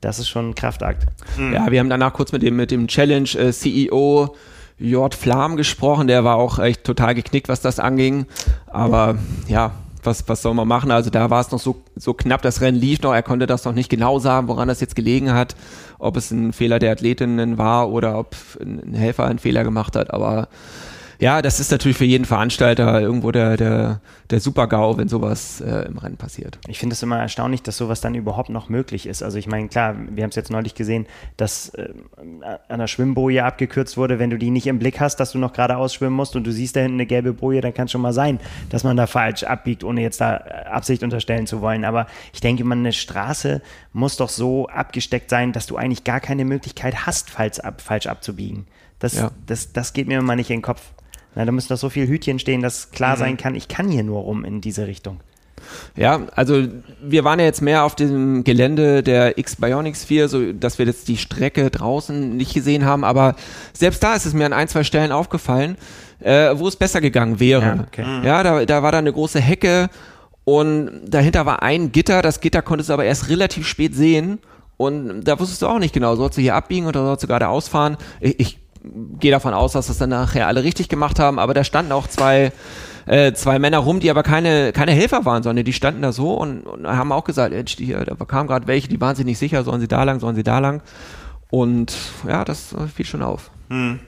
das 0.00 0.18
ist 0.18 0.28
schon 0.28 0.50
ein 0.50 0.54
Kraftakt. 0.54 1.06
Mhm. 1.36 1.54
Ja, 1.54 1.70
wir 1.70 1.80
haben 1.80 1.90
danach 1.90 2.12
kurz 2.12 2.32
mit 2.32 2.42
dem, 2.42 2.56
mit 2.56 2.70
dem 2.70 2.88
Challenge 2.88 3.28
äh, 3.36 3.52
CEO 3.52 4.34
Jord 4.78 5.14
Flam 5.14 5.56
gesprochen, 5.56 6.06
der 6.06 6.22
war 6.22 6.36
auch 6.36 6.58
echt 6.60 6.84
total 6.84 7.14
geknickt, 7.14 7.48
was 7.48 7.60
das 7.60 7.80
anging. 7.80 8.26
Aber 8.66 9.18
ja, 9.48 9.72
was, 10.04 10.28
was 10.28 10.42
soll 10.42 10.54
man 10.54 10.68
machen? 10.68 10.90
Also 10.90 11.10
da 11.10 11.30
war 11.30 11.40
es 11.40 11.50
noch 11.50 11.58
so, 11.58 11.82
so 11.96 12.14
knapp, 12.14 12.42
das 12.42 12.60
Rennen 12.60 12.78
lief 12.78 13.02
noch, 13.02 13.12
er 13.12 13.22
konnte 13.22 13.46
das 13.46 13.64
noch 13.64 13.72
nicht 13.72 13.90
genau 13.90 14.18
sagen, 14.20 14.48
woran 14.48 14.68
das 14.68 14.80
jetzt 14.80 14.94
gelegen 14.94 15.32
hat, 15.32 15.56
ob 15.98 16.16
es 16.16 16.30
ein 16.30 16.52
Fehler 16.52 16.78
der 16.78 16.92
Athletinnen 16.92 17.58
war 17.58 17.90
oder 17.90 18.18
ob 18.18 18.36
ein 18.60 18.94
Helfer 18.94 19.26
einen 19.26 19.40
Fehler 19.40 19.64
gemacht 19.64 19.96
hat, 19.96 20.12
aber 20.12 20.48
ja, 21.20 21.42
das 21.42 21.58
ist 21.58 21.72
natürlich 21.72 21.96
für 21.98 22.04
jeden 22.04 22.24
Veranstalter 22.24 23.00
irgendwo 23.00 23.32
der, 23.32 23.56
der, 23.56 24.00
der 24.30 24.40
Super-GAU, 24.40 24.98
wenn 24.98 25.08
sowas 25.08 25.60
äh, 25.60 25.86
im 25.86 25.98
Rennen 25.98 26.16
passiert. 26.16 26.58
Ich 26.68 26.78
finde 26.78 26.94
es 26.94 27.02
immer 27.02 27.18
erstaunlich, 27.18 27.62
dass 27.62 27.76
sowas 27.76 28.00
dann 28.00 28.14
überhaupt 28.14 28.50
noch 28.50 28.68
möglich 28.68 29.06
ist. 29.06 29.24
Also 29.24 29.36
ich 29.36 29.48
meine, 29.48 29.68
klar, 29.68 29.96
wir 30.10 30.22
haben 30.22 30.30
es 30.30 30.36
jetzt 30.36 30.50
neulich 30.50 30.76
gesehen, 30.76 31.06
dass 31.36 31.70
äh, 31.70 31.88
an 32.68 32.78
der 32.78 32.86
Schwimmboje 32.86 33.44
abgekürzt 33.44 33.96
wurde, 33.96 34.20
wenn 34.20 34.30
du 34.30 34.38
die 34.38 34.50
nicht 34.50 34.68
im 34.68 34.78
Blick 34.78 35.00
hast, 35.00 35.16
dass 35.16 35.32
du 35.32 35.38
noch 35.38 35.52
geradeaus 35.52 35.92
schwimmen 35.92 36.14
musst 36.14 36.36
und 36.36 36.44
du 36.44 36.52
siehst 36.52 36.76
da 36.76 36.80
hinten 36.80 36.96
eine 36.96 37.06
gelbe 37.06 37.32
Boje, 37.32 37.62
dann 37.62 37.74
kann 37.74 37.86
es 37.86 37.92
schon 37.92 38.00
mal 38.00 38.12
sein, 38.12 38.38
dass 38.70 38.84
man 38.84 38.96
da 38.96 39.08
falsch 39.08 39.42
abbiegt, 39.42 39.82
ohne 39.82 40.02
jetzt 40.02 40.20
da 40.20 40.36
äh, 40.36 40.66
Absicht 40.66 41.02
unterstellen 41.02 41.48
zu 41.48 41.60
wollen. 41.60 41.84
Aber 41.84 42.06
ich 42.32 42.40
denke, 42.40 42.62
man 42.62 42.78
eine 42.78 42.92
Straße 42.92 43.60
muss 43.92 44.16
doch 44.16 44.28
so 44.28 44.68
abgesteckt 44.68 45.30
sein, 45.30 45.52
dass 45.52 45.66
du 45.66 45.76
eigentlich 45.76 46.04
gar 46.04 46.20
keine 46.20 46.44
Möglichkeit 46.44 47.06
hast, 47.06 47.28
falsch, 47.30 47.58
ab, 47.58 47.80
falsch 47.80 48.06
abzubiegen. 48.06 48.66
Das, 49.00 49.14
ja. 49.14 49.30
das, 49.46 49.72
das 49.72 49.92
geht 49.92 50.06
mir 50.06 50.18
immer 50.18 50.36
nicht 50.36 50.50
in 50.50 50.58
den 50.58 50.62
Kopf. 50.62 50.92
Na, 51.34 51.44
da 51.44 51.52
müssen 51.52 51.68
doch 51.68 51.76
so 51.76 51.90
viele 51.90 52.08
Hütchen 52.08 52.38
stehen, 52.38 52.62
dass 52.62 52.90
klar 52.90 53.16
mhm. 53.16 53.20
sein 53.20 53.36
kann, 53.36 53.54
ich 53.54 53.68
kann 53.68 53.88
hier 53.88 54.02
nur 54.02 54.20
rum 54.20 54.44
in 54.44 54.60
diese 54.60 54.86
Richtung. 54.86 55.20
Ja, 55.96 56.20
also 56.34 56.66
wir 57.02 57.24
waren 57.24 57.38
ja 57.38 57.44
jetzt 57.44 57.62
mehr 57.62 57.84
auf 57.84 57.94
dem 57.94 58.44
Gelände 58.44 59.02
der 59.02 59.38
X-Bionics 59.38 60.04
4, 60.04 60.28
so 60.28 60.52
dass 60.52 60.78
wir 60.78 60.86
jetzt 60.86 61.08
die 61.08 61.16
Strecke 61.16 61.70
draußen 61.70 62.36
nicht 62.36 62.54
gesehen 62.54 62.84
haben, 62.84 63.04
aber 63.04 63.34
selbst 63.72 64.02
da 64.02 64.14
ist 64.14 64.26
es 64.26 64.34
mir 64.34 64.46
an 64.46 64.52
ein, 64.52 64.68
zwei 64.68 64.84
Stellen 64.84 65.12
aufgefallen, 65.12 65.76
äh, 66.20 66.50
wo 66.54 66.68
es 66.68 66.76
besser 66.76 67.00
gegangen 67.00 67.40
wäre. 67.40 67.62
Ja, 67.62 67.84
okay. 67.86 68.04
Mhm. 68.04 68.24
ja 68.24 68.42
da, 68.42 68.64
da 68.64 68.82
war 68.82 68.92
da 68.92 68.98
eine 68.98 69.12
große 69.12 69.40
Hecke 69.40 69.88
und 70.44 71.02
dahinter 71.06 71.46
war 71.46 71.62
ein 71.62 71.92
Gitter, 71.92 72.22
das 72.22 72.40
Gitter 72.40 72.62
konntest 72.62 72.90
du 72.90 72.94
aber 72.94 73.04
erst 73.04 73.28
relativ 73.28 73.66
spät 73.66 73.94
sehen 73.94 74.38
und 74.76 75.24
da 75.24 75.38
wusstest 75.38 75.62
du 75.62 75.66
auch 75.66 75.78
nicht 75.78 75.92
genau, 75.92 76.14
sollst 76.16 76.38
du 76.38 76.42
hier 76.42 76.54
abbiegen 76.54 76.86
oder 76.86 77.04
sollst 77.04 77.24
du 77.24 77.26
gerade 77.26 77.48
ausfahren? 77.48 77.96
Ich, 78.20 78.40
ich 78.40 78.58
gehe 79.18 79.30
davon 79.30 79.54
aus, 79.54 79.72
dass 79.72 79.88
das 79.88 79.98
dann 79.98 80.10
nachher 80.10 80.46
alle 80.46 80.62
richtig 80.62 80.88
gemacht 80.88 81.18
haben, 81.18 81.38
aber 81.38 81.54
da 81.54 81.64
standen 81.64 81.92
auch 81.92 82.06
zwei, 82.06 82.52
äh, 83.06 83.32
zwei 83.32 83.58
Männer 83.58 83.78
rum, 83.78 84.00
die 84.00 84.10
aber 84.10 84.22
keine, 84.22 84.72
keine 84.72 84.92
Helfer 84.92 85.24
waren, 85.24 85.42
sondern 85.42 85.64
die 85.64 85.72
standen 85.72 86.02
da 86.02 86.12
so 86.12 86.34
und, 86.34 86.62
und 86.62 86.86
haben 86.86 87.12
auch 87.12 87.24
gesagt, 87.24 87.52
äh, 87.52 87.64
die, 87.64 87.92
da 87.92 88.14
kamen 88.24 88.48
gerade 88.48 88.66
welche, 88.66 88.88
die 88.88 89.00
waren 89.00 89.16
sich 89.16 89.24
nicht 89.24 89.38
sicher, 89.38 89.64
sollen 89.64 89.80
sie 89.80 89.88
da 89.88 90.04
lang, 90.04 90.20
sollen 90.20 90.36
sie 90.36 90.42
da 90.42 90.58
lang. 90.58 90.82
Und 91.50 91.96
ja, 92.26 92.44
das 92.44 92.74
fiel 92.94 93.06
schon 93.06 93.22
auf. 93.22 93.50
Hm. 93.68 94.00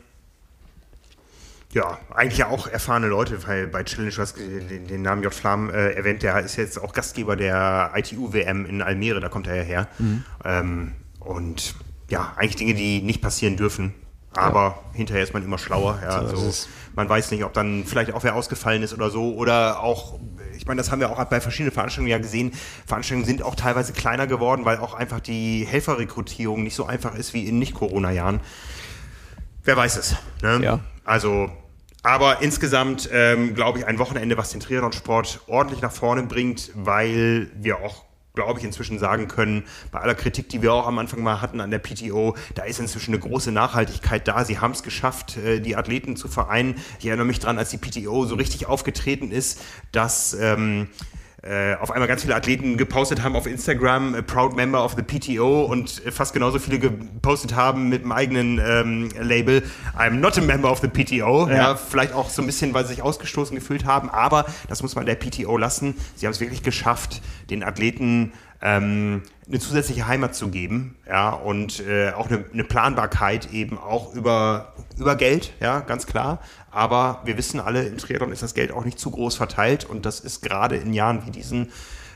Ja, 1.72 1.98
eigentlich 2.12 2.38
ja 2.38 2.48
auch 2.48 2.66
erfahrene 2.66 3.06
Leute, 3.06 3.46
weil 3.46 3.68
bei 3.68 3.84
Challenge, 3.84 4.10
du 4.10 4.18
hast 4.18 4.36
den, 4.36 4.88
den 4.88 5.02
Namen 5.02 5.22
J. 5.22 5.32
Flam 5.32 5.70
äh, 5.70 5.90
erwähnt, 5.92 6.22
der 6.24 6.40
ist 6.40 6.56
jetzt 6.56 6.82
auch 6.82 6.92
Gastgeber 6.92 7.36
der 7.36 7.92
ITU-WM 7.94 8.66
in 8.66 8.82
Almere, 8.82 9.20
da 9.20 9.28
kommt 9.28 9.46
er 9.46 9.54
ja 9.54 9.62
her. 9.62 9.88
Mhm. 9.98 10.24
Ähm, 10.44 10.92
und 11.20 11.76
ja, 12.10 12.32
eigentlich 12.36 12.56
Dinge, 12.56 12.74
die 12.74 13.02
nicht 13.02 13.22
passieren 13.22 13.56
dürfen. 13.56 13.94
Aber 14.32 14.60
ja. 14.60 14.78
hinterher 14.92 15.24
ist 15.24 15.34
man 15.34 15.44
immer 15.44 15.58
schlauer. 15.58 15.98
Ja, 16.02 16.20
so 16.22 16.28
also 16.28 16.68
man 16.94 17.08
weiß 17.08 17.30
nicht, 17.30 17.44
ob 17.44 17.52
dann 17.52 17.84
vielleicht 17.84 18.12
auch 18.12 18.22
wer 18.22 18.34
ausgefallen 18.34 18.82
ist 18.82 18.94
oder 18.94 19.10
so. 19.10 19.34
Oder 19.34 19.80
auch, 19.80 20.18
ich 20.56 20.66
meine, 20.66 20.78
das 20.78 20.90
haben 20.90 21.00
wir 21.00 21.10
auch 21.10 21.24
bei 21.24 21.40
verschiedenen 21.40 21.72
Veranstaltungen 21.72 22.10
ja 22.10 22.18
gesehen. 22.18 22.52
Veranstaltungen 22.86 23.26
sind 23.26 23.42
auch 23.42 23.54
teilweise 23.54 23.92
kleiner 23.92 24.26
geworden, 24.26 24.64
weil 24.64 24.78
auch 24.78 24.94
einfach 24.94 25.20
die 25.20 25.66
Helferrekrutierung 25.68 26.62
nicht 26.62 26.74
so 26.74 26.86
einfach 26.86 27.14
ist 27.14 27.34
wie 27.34 27.46
in 27.46 27.58
Nicht-Corona-Jahren. 27.58 28.40
Wer 29.64 29.76
weiß 29.76 29.96
es. 29.96 30.16
Ne? 30.42 30.60
Ja. 30.62 30.80
Also 31.04 31.50
aber 32.02 32.40
insgesamt 32.40 33.10
ähm, 33.12 33.54
glaube 33.54 33.78
ich 33.78 33.86
ein 33.86 33.98
Wochenende, 33.98 34.38
was 34.38 34.50
den 34.50 34.60
Triathlon-Sport 34.60 35.40
ordentlich 35.48 35.82
nach 35.82 35.92
vorne 35.92 36.22
bringt, 36.22 36.70
weil 36.74 37.50
wir 37.54 37.80
auch 37.80 38.04
glaube 38.34 38.60
ich, 38.60 38.64
inzwischen 38.64 38.98
sagen 38.98 39.28
können, 39.28 39.64
bei 39.90 40.00
aller 40.00 40.14
Kritik, 40.14 40.48
die 40.48 40.62
wir 40.62 40.72
auch 40.72 40.86
am 40.86 40.98
Anfang 40.98 41.22
mal 41.22 41.40
hatten 41.40 41.60
an 41.60 41.70
der 41.70 41.78
PTO, 41.78 42.36
da 42.54 42.62
ist 42.62 42.78
inzwischen 42.78 43.12
eine 43.12 43.20
große 43.20 43.50
Nachhaltigkeit 43.52 44.26
da. 44.28 44.44
Sie 44.44 44.58
haben 44.58 44.72
es 44.72 44.82
geschafft, 44.82 45.36
äh, 45.36 45.60
die 45.60 45.76
Athleten 45.76 46.16
zu 46.16 46.28
vereinen. 46.28 46.76
Ich 46.98 47.06
erinnere 47.06 47.26
mich 47.26 47.40
dran, 47.40 47.58
als 47.58 47.70
die 47.70 47.78
PTO 47.78 48.26
so 48.26 48.36
richtig 48.36 48.66
aufgetreten 48.66 49.30
ist, 49.32 49.60
dass 49.92 50.34
ähm, 50.34 50.88
äh, 51.42 51.74
auf 51.76 51.90
einmal 51.90 52.06
ganz 52.06 52.22
viele 52.22 52.34
Athleten 52.34 52.76
gepostet 52.76 53.22
haben 53.22 53.34
auf 53.34 53.46
Instagram, 53.46 54.14
a 54.14 54.20
proud 54.20 54.54
member 54.56 54.84
of 54.84 54.94
the 54.94 55.02
PTO 55.02 55.64
und 55.64 56.02
fast 56.10 56.34
genauso 56.34 56.58
viele 56.58 56.78
gepostet 56.78 57.54
haben 57.54 57.88
mit 57.88 58.02
dem 58.02 58.12
eigenen 58.12 58.60
ähm, 58.62 59.08
Label, 59.18 59.62
I'm 59.98 60.16
not 60.16 60.36
a 60.36 60.42
member 60.42 60.70
of 60.70 60.80
the 60.80 60.88
PTO. 60.88 61.48
Ja. 61.48 61.54
ja. 61.54 61.76
vielleicht 61.76 62.12
auch 62.12 62.28
so 62.28 62.42
ein 62.42 62.46
bisschen, 62.46 62.74
weil 62.74 62.84
sie 62.84 62.94
sich 62.94 63.02
ausgestoßen 63.02 63.56
gefühlt 63.56 63.86
haben, 63.86 64.10
aber 64.10 64.44
das 64.68 64.82
muss 64.82 64.94
man 64.94 65.06
der 65.06 65.14
PTO 65.14 65.56
lassen. 65.56 65.94
Sie 66.14 66.26
haben 66.26 66.32
es 66.32 66.40
wirklich 66.40 66.62
geschafft, 66.62 67.22
den 67.48 67.62
Athleten 67.62 68.32
ähm, 68.62 69.22
eine 69.48 69.58
zusätzliche 69.58 70.06
Heimat 70.06 70.34
zu 70.34 70.48
geben, 70.48 70.96
ja, 71.08 71.30
und 71.30 71.80
äh, 71.80 72.10
auch 72.10 72.28
eine, 72.28 72.44
eine, 72.52 72.64
Planbarkeit 72.64 73.52
eben 73.52 73.78
auch 73.78 74.14
über, 74.14 74.74
über 74.98 75.16
Geld, 75.16 75.54
ja, 75.60 75.80
ganz 75.80 76.06
klar. 76.06 76.40
Aber 76.70 77.20
wir 77.24 77.36
wissen 77.36 77.60
alle, 77.60 77.82
im 77.82 77.98
Triathlon 77.98 78.32
ist 78.32 78.42
das 78.42 78.54
Geld 78.54 78.72
auch 78.72 78.84
nicht 78.84 78.98
zu 78.98 79.10
groß 79.10 79.36
verteilt 79.36 79.84
und 79.84 80.06
das 80.06 80.20
ist 80.20 80.42
gerade 80.42 80.76
in 80.76 80.92
Jahren 80.92 81.26
wie 81.26 81.30
diesen 81.30 81.72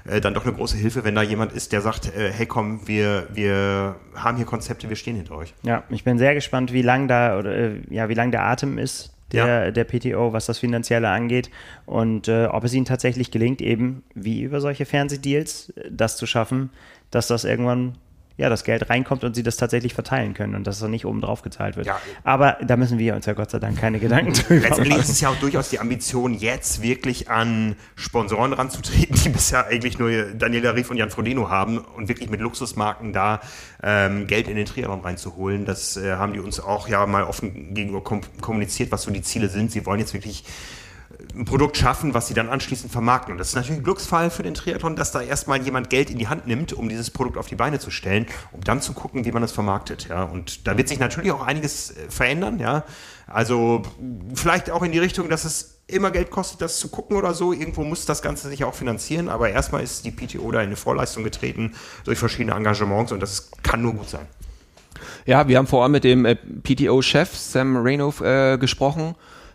äh, 0.07 0.21
dann 0.21 0.35
doch 0.35 0.45
eine 0.45 0.55
große 0.55 0.77
Hilfe, 0.77 1.05
wenn 1.05 1.15
da 1.15 1.23
jemand 1.23 1.53
ist, 1.53 1.73
der 1.73 1.81
sagt, 1.81 2.15
äh, 2.15 2.31
hey 2.31 2.47
komm, 2.47 2.87
wir, 2.87 3.29
wir 3.33 3.97
haben 4.15 4.37
hier 4.37 4.47
Konzepte, 4.47 4.89
wir 4.89 4.97
stehen 4.97 5.17
hinter 5.17 5.37
euch. 5.37 5.55
Ja, 5.63 5.85
ich 5.89 6.05
bin 6.05 6.19
sehr 6.19 6.35
gespannt, 6.35 6.73
wie 6.73 6.83
lang 6.83 7.09
da 7.09 7.39
oder 7.39 7.57
äh, 7.57 7.81
ja, 7.91 8.09
wie 8.09 8.15
lang 8.15 8.31
der 8.31 8.45
Atem 8.45 8.79
ist, 8.79 9.15
der, 9.33 9.47
ja. 9.47 9.71
der 9.71 9.85
PTO, 9.85 10.33
was 10.33 10.47
das 10.47 10.59
Finanzielle 10.59 11.09
angeht 11.09 11.51
und 11.87 12.29
äh, 12.29 12.47
ob 12.47 12.65
es 12.65 12.75
ihnen 12.75 12.85
tatsächlich 12.85 13.31
gelingt, 13.31 13.61
eben 13.61 14.03
wie 14.15 14.43
über 14.43 14.61
solche 14.61 14.85
Fernsehdeals 14.85 15.71
äh, 15.71 15.91
das 15.91 16.17
zu 16.17 16.27
schaffen, 16.27 16.71
dass 17.11 17.27
das 17.27 17.45
irgendwann 17.45 17.97
ja, 18.37 18.49
das 18.49 18.65
Geld 18.65 18.91
reinkommt 18.91 19.23
und 19.23 19.35
sie 19.35 19.45
das 19.45 19.57
tatsächlich 19.57 19.95
verteilen 19.95 20.35
können 20.35 20.57
und 20.57 20.67
dass 20.67 20.81
es 20.81 20.89
nicht 20.89 21.07
oben 21.07 21.21
drauf 21.21 21.43
gezahlt 21.43 21.77
wird. 21.77 21.87
Ja. 21.87 22.01
Aber 22.25 22.59
da 22.67 22.77
müssen 22.77 22.99
wir 22.99 23.15
uns 23.15 23.27
ja 23.27 23.33
Gott 23.33 23.51
sei 23.51 23.61
Dank 23.61 23.79
keine 23.79 24.01
Gedanken 24.01 24.33
drüber 24.33 24.55
machen. 24.55 24.63
Letztendlich 24.63 24.99
ist 24.99 25.09
es 25.09 25.21
ja 25.21 25.29
auch 25.29 25.37
durchaus 25.37 25.71
die 25.71 25.79
Ambition, 25.79 26.35
jetzt 26.35 26.83
wirklich 26.83 27.31
an 27.31 27.77
Sponsoren 27.95 28.53
ranzutreten, 28.53 29.17
die 29.23 29.29
bisher 29.31 29.67
eigentlich 29.67 30.01
nur 30.01 30.11
Daniela 30.11 30.75
Rief 30.75 30.91
und 30.91 30.97
Jan 30.97 31.11
Frodeno 31.11 31.49
haben 31.49 31.79
und 31.79 32.09
wirklich 32.09 32.29
mit 32.29 32.41
Luxusmarken 32.41 33.13
da 33.13 33.41
ähm, 33.83 34.27
Geld 34.27 34.49
in 34.49 34.57
den 34.57 34.67
Triathlon 34.67 35.01
reinzuholen. 35.01 35.65
Das 35.65 35.97
äh, 35.97 36.15
haben 36.15 36.33
die 36.33 36.41
uns 36.41 36.59
auch 36.59 36.89
ja 36.89 37.07
mal 37.07 37.23
offen 37.23 37.73
gegenüber 37.75 38.03
kom 38.03 38.23
kommuniziert, 38.41 38.91
was 38.91 39.03
so 39.03 39.13
die 39.13 39.23
Ziele 39.23 39.49
sind. 39.49 39.71
Sie 39.71 39.87
wollen 39.87 40.01
jetzt 40.01 40.13
wirklich 40.13 40.45
ein 41.37 41.45
Produkt 41.45 41.77
schaffen, 41.77 42.15
was 42.15 42.29
sie 42.29 42.35
dann 42.35 42.49
anschließend 42.49 42.93
vermarkten. 42.93 43.33
Und 43.33 43.39
das 43.39 43.49
ist 43.49 43.55
natürlich 43.55 43.81
ein 43.81 43.85
Glücksfall 43.85 44.31
für 44.31 44.43
den 44.43 44.55
Triathlon, 44.55 44.97
dass 44.97 45.13
da 45.13 45.21
erstmal 45.21 45.61
jemand 45.63 45.91
Geld 45.91 46.11
in 46.11 46.19
die 46.19 46.29
Hand 46.29 46.47
nimmt, 46.47 46.73
um 46.73 46.89
dieses 46.89 47.11
Produkt 47.11 47.37
auf 47.37 47.47
die 47.47 47.57
Beine 47.57 47.79
zu 47.79 47.91
stellen, 47.91 48.27
um 48.53 48.63
dann 48.63 48.81
zu 48.81 48.93
gucken, 48.93 49.25
wie 49.25 49.33
man 49.33 49.43
es 49.43 49.53
vermarktet. 49.53 50.09
Ja. 50.09 50.25
Und 50.25 50.67
da 50.67 50.77
wird 50.79 50.89
sich 50.89 50.99
natürlich 50.99 51.33
auch 51.33 51.43
einiges 51.47 51.91
äh, 51.91 52.09
verändern. 52.09 52.59
Ja. 52.59 52.85
Also 53.27 53.83
vielleicht 54.35 54.71
auch 54.71 54.83
in 54.83 54.93
die 54.93 54.99
Richtung, 54.99 55.29
dass 55.29 55.45
es 55.45 55.81
immer 55.87 56.11
Geld 56.11 56.31
kostet, 56.31 56.61
das 56.61 56.79
zu 56.79 56.89
gucken 56.89 57.17
oder 57.17 57.35
so. 57.35 57.53
Irgendwo 57.53 57.83
muss 57.83 58.07
das 58.07 58.23
Ganze 58.23 58.49
sich 58.49 58.65
auch 58.65 58.75
finanzieren. 58.75 59.29
Aber 59.29 59.51
erstmal 59.51 59.83
ist 59.83 60.05
die 60.05 60.13
PTO 60.13 60.51
da 60.53 60.61
in 60.61 60.67
eine 60.67 60.77
Vorleistung 60.77 61.25
getreten 61.25 61.75
durch 62.05 62.19
verschiedene 62.19 62.55
Engagements 62.55 63.13
und 63.13 63.21
das 63.21 63.51
kann 63.63 63.83
nur 63.83 63.95
gut 63.95 64.09
sein. 64.09 64.27
Ja, 65.27 65.49
wir 65.49 65.59
haben 65.59 65.67
vor 65.67 65.83
allem 65.83 65.93
mit 65.93 66.05
dem 66.05 66.27
äh, 66.27 66.37
PTO-Chef 66.37 67.35
Sam 67.35 67.77
Raynoff 67.77 68.21
äh, 68.21 68.59
gesprochen 68.59 69.15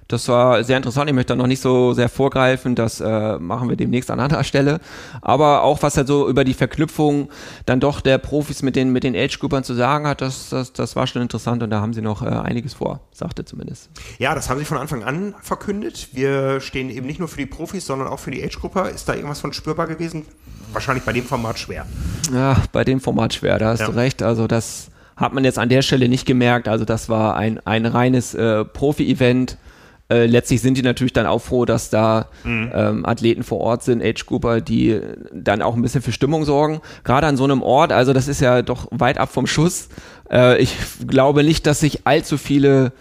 das 0.10 0.28
war 0.28 0.64
sehr 0.64 0.76
interessant. 0.76 1.07
Ich 1.07 1.14
möchte 1.14 1.34
da 1.34 1.36
noch 1.36 1.45
nicht 1.45 1.62
so 1.62 1.93
sehr 1.93 2.10
vorgreifen. 2.10 2.74
Das 2.74 2.99
äh, 2.99 3.38
machen 3.38 3.70
wir 3.70 3.76
demnächst 3.76 4.10
an 4.10 4.20
anderer 4.20 4.43
Stelle. 4.43 4.80
Aber 5.22 5.62
auch 5.62 5.84
was 5.84 5.97
er 5.97 6.07
so 6.07 6.28
über 6.28 6.43
die 6.43 6.55
Verknüpfung 6.55 7.30
dann 7.68 7.80
doch 7.80 8.01
der 8.01 8.18
Profis 8.18 8.64
mit 8.64 8.76
den, 8.76 8.91
mit 8.91 9.03
den 9.03 9.16
Age-Groupern 9.16 9.64
zu 9.64 9.76
sagen 9.76 10.07
hat, 10.07 10.22
das, 10.22 10.49
das, 10.49 10.74
das 10.74 10.95
war 10.95 11.05
schon 11.05 11.22
interessant 11.22 11.62
und 11.62 11.70
da 11.70 11.80
haben 11.80 11.93
sie 11.93 12.01
noch 12.01 12.24
äh, 12.24 12.26
einiges 12.26 12.74
vor, 12.74 13.01
sagte 13.12 13.45
zumindest. 13.45 13.91
Ja, 14.18 14.34
das 14.34 14.49
haben 14.49 14.57
sie 14.57 14.66
von 14.66 14.80
Anfang 14.80 15.03
an 15.03 15.36
verkündet. 15.43 16.10
Wir 16.14 16.60
stehen 16.60 16.89
eben 16.89 17.05
nicht 17.05 17.20
nur 17.20 17.28
für 17.28 17.38
die 17.38 17.45
Profis, 17.45 17.86
sondern 17.86 18.07
auch 18.07 18.20
für 18.20 18.32
die 18.32 18.43
Age-Grupper. 18.43 18.89
Ist 18.89 19.07
da 19.07 19.14
irgendwas 19.14 19.41
von 19.41 19.53
spürbar 19.53 19.86
gewesen? 19.86 20.26
Wahrscheinlich 20.74 21.05
bei 21.05 21.14
dem 21.14 21.26
Format 21.26 21.60
schwer. 21.60 21.86
Ja, 22.34 22.57
bei 22.72 22.84
dem 22.84 22.99
Format 22.99 23.36
schwer, 23.36 23.60
da 23.60 23.70
hast 23.70 23.82
ja. 23.82 23.86
du 23.86 23.91
recht. 23.91 24.24
Also 24.24 24.47
das 24.47 24.89
hat 25.16 25.34
man 25.34 25.43
jetzt 25.43 25.60
an 25.60 25.70
der 25.70 25.84
Stelle 25.84 26.10
nicht 26.10 26.26
gemerkt. 26.26 26.68
Also 26.68 26.84
das 26.84 27.10
war 27.10 27.36
ein, 27.36 27.60
ein 27.68 27.86
reines 27.86 28.34
äh, 28.34 28.66
Profi-Event 28.66 29.57
äh, 30.10 30.26
letztlich 30.26 30.62
sind 30.62 30.76
die 30.76 30.82
natürlich 30.82 31.14
dann 31.14 31.28
auch 31.28 31.39
froh, 31.39 31.66
dass 31.66 31.89
da 31.89 32.28
mhm. 32.43 32.72
ähm, 32.74 33.05
Athleten 33.05 33.43
vor 33.43 33.60
Ort 33.60 33.84
sind, 33.84 34.03
Age-Grouper, 34.03 34.60
die 34.60 34.99
dann 35.32 35.62
auch 35.62 35.76
ein 35.76 35.82
bisschen 35.82 36.01
für 36.01 36.12
Stimmung 36.12 36.45
sorgen. 36.45 36.82
Gerade 37.03 37.28
an 37.28 37.38
so 37.38 37.43
einem 37.43 37.62
Ort, 37.62 37.91
also 37.91 38.12
das 38.12 38.28
ist 38.28 38.41
ja 38.41 38.62
doch 38.62 38.88
weit 38.91 39.20
ab 39.20 39.32
vom 39.32 39.45
Schuss. 39.45 39.89
Äh, 40.32 40.62
ich 40.62 40.76
glaube 41.07 41.43
nicht, 41.43 41.68
dass 41.68 41.80
sich 41.80 42.07
allzu 42.07 42.38
viele 42.38 42.91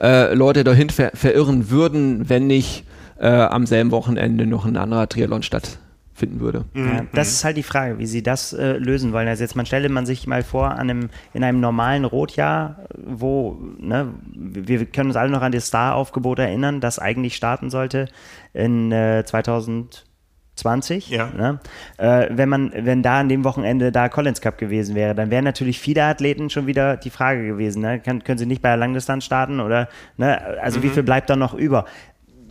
äh, 0.00 0.34
Leute 0.34 0.62
dahin 0.62 0.90
ver 0.90 1.10
verirren 1.14 1.70
würden, 1.70 2.28
wenn 2.28 2.46
nicht 2.46 2.84
äh, 3.18 3.28
am 3.28 3.66
selben 3.66 3.90
Wochenende 3.90 4.46
noch 4.46 4.64
ein 4.64 4.76
anderer 4.76 5.08
Triathlon 5.08 5.42
statt 5.42 5.78
finden 6.14 6.40
würde. 6.40 6.64
Mhm. 6.74 6.86
Ja, 6.86 7.06
das 7.12 7.28
ist 7.28 7.44
halt 7.44 7.56
die 7.56 7.62
Frage, 7.62 7.98
wie 7.98 8.06
sie 8.06 8.22
das 8.22 8.52
äh, 8.52 8.72
lösen 8.72 9.12
wollen. 9.12 9.28
Also 9.28 9.42
jetzt 9.42 9.56
man 9.56 9.66
stelle 9.66 9.88
man 9.88 10.06
sich 10.06 10.26
mal 10.26 10.42
vor, 10.42 10.72
an 10.72 10.90
einem, 10.90 11.08
in 11.32 11.42
einem 11.42 11.60
normalen 11.60 12.04
Rotjahr, 12.04 12.86
wo, 12.96 13.58
ne, 13.78 14.12
wir 14.34 14.84
können 14.86 15.08
uns 15.08 15.16
alle 15.16 15.30
noch 15.30 15.42
an 15.42 15.52
das 15.52 15.66
Star-Aufgebot 15.66 16.38
erinnern, 16.38 16.80
das 16.80 16.98
eigentlich 16.98 17.36
starten 17.36 17.70
sollte 17.70 18.08
in 18.52 18.92
äh, 18.92 19.24
2020. 19.24 21.08
Ja. 21.08 21.30
Ne? 21.30 21.60
Äh, 21.96 22.28
wenn 22.30 22.50
man, 22.50 22.72
wenn 22.76 23.02
da 23.02 23.20
an 23.20 23.30
dem 23.30 23.42
Wochenende 23.44 23.90
da 23.90 24.10
Collins 24.10 24.42
Cup 24.42 24.58
gewesen 24.58 24.94
wäre, 24.94 25.14
dann 25.14 25.30
wären 25.30 25.44
natürlich 25.44 25.80
viele 25.80 26.04
Athleten 26.04 26.50
schon 26.50 26.66
wieder 26.66 26.98
die 26.98 27.10
Frage 27.10 27.46
gewesen, 27.46 27.80
ne? 27.80 28.00
Kann, 28.00 28.22
können 28.22 28.36
sie 28.36 28.46
nicht 28.46 28.60
bei 28.60 28.68
der 28.68 28.76
Langdistanz 28.76 29.24
starten 29.24 29.60
oder, 29.60 29.88
ne? 30.18 30.58
also 30.60 30.78
mhm. 30.78 30.82
wie 30.82 30.88
viel 30.90 31.02
bleibt 31.02 31.30
da 31.30 31.36
noch 31.36 31.54
über? 31.54 31.86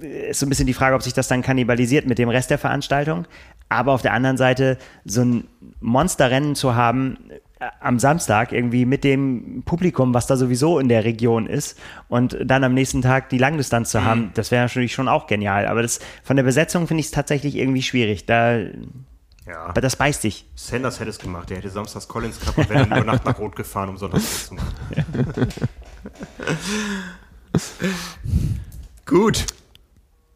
Ist 0.01 0.39
so 0.39 0.45
ein 0.45 0.49
bisschen 0.49 0.67
die 0.67 0.73
Frage, 0.73 0.95
ob 0.95 1.03
sich 1.03 1.13
das 1.13 1.27
dann 1.27 1.41
kannibalisiert 1.41 2.05
mit 2.05 2.17
dem 2.17 2.29
Rest 2.29 2.49
der 2.49 2.57
Veranstaltung. 2.57 3.25
Aber 3.69 3.93
auf 3.93 4.01
der 4.01 4.13
anderen 4.13 4.37
Seite 4.37 4.77
so 5.05 5.21
ein 5.21 5.47
Monsterrennen 5.79 6.55
zu 6.55 6.75
haben 6.75 7.17
äh, 7.59 7.67
am 7.79 7.99
Samstag 7.99 8.51
irgendwie 8.51 8.85
mit 8.85 9.03
dem 9.03 9.63
Publikum, 9.63 10.13
was 10.13 10.27
da 10.27 10.35
sowieso 10.35 10.79
in 10.79 10.89
der 10.89 11.05
Region 11.05 11.47
ist 11.47 11.79
und 12.09 12.37
dann 12.43 12.63
am 12.63 12.73
nächsten 12.73 13.01
Tag 13.01 13.29
die 13.29 13.37
Langdistanz 13.37 13.91
zu 13.91 14.03
haben, 14.03 14.21
mhm. 14.21 14.31
das 14.33 14.51
wäre 14.51 14.63
natürlich 14.63 14.93
schon 14.93 15.07
auch 15.07 15.27
genial. 15.27 15.67
Aber 15.67 15.81
das, 15.81 15.99
von 16.23 16.35
der 16.35 16.43
Besetzung 16.43 16.87
finde 16.87 16.99
ich 16.99 17.07
es 17.07 17.11
tatsächlich 17.11 17.55
irgendwie 17.55 17.83
schwierig. 17.83 18.25
Da, 18.25 18.57
ja. 18.57 19.65
Aber 19.67 19.79
das 19.79 19.95
beißt 19.95 20.21
sich. 20.21 20.45
Sanders 20.55 20.99
hätte 20.99 21.09
es 21.09 21.19
gemacht. 21.19 21.49
Der 21.49 21.57
hätte 21.57 21.69
samstags 21.69 22.07
Collins 22.07 22.39
gehabt 22.39 22.57
und 22.57 22.69
wäre 22.69 22.87
dann 22.87 22.97
über 22.99 23.11
Nacht 23.13 23.25
nach 23.25 23.39
Rot 23.39 23.55
gefahren, 23.55 23.89
um 23.89 23.97
sonntags 23.97 24.47
zu 24.47 24.55
machen. 24.55 24.73
Gut. 29.05 29.45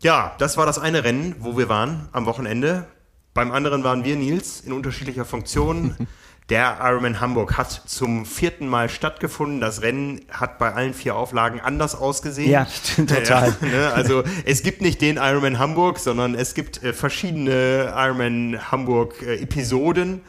Ja, 0.01 0.35
das 0.37 0.57
war 0.57 0.65
das 0.65 0.79
eine 0.79 1.03
Rennen, 1.03 1.35
wo 1.39 1.57
wir 1.57 1.69
waren 1.69 2.09
am 2.11 2.25
Wochenende. 2.25 2.87
Beim 3.33 3.51
anderen 3.51 3.83
waren 3.83 4.03
wir, 4.03 4.15
Nils, 4.15 4.61
in 4.61 4.73
unterschiedlicher 4.73 5.25
Funktion. 5.25 5.95
Der 6.49 6.77
Ironman 6.79 7.21
Hamburg 7.21 7.57
hat 7.57 7.71
zum 7.87 8.23
vierten 8.23 8.67
Mal 8.67 8.87
stattgefunden. 8.87 9.59
Das 9.61 9.81
Rennen 9.81 10.21
hat 10.29 10.59
bei 10.59 10.73
allen 10.73 10.93
vier 10.93 11.15
Auflagen 11.15 11.59
anders 11.59 11.95
ausgesehen. 11.95 12.51
Ja, 12.51 12.67
stimmt, 12.67 13.09
total. 13.09 13.55
Ja, 13.61 13.67
ne? 13.67 13.93
Also 13.93 14.23
es 14.45 14.61
gibt 14.61 14.81
nicht 14.81 15.01
den 15.01 15.17
Ironman 15.17 15.57
Hamburg, 15.57 15.97
sondern 15.97 16.35
es 16.35 16.53
gibt 16.53 16.83
äh, 16.83 16.93
verschiedene 16.93 17.91
Ironman 17.95 18.71
Hamburg 18.71 19.23
äh, 19.23 19.41
Episoden. 19.41 20.21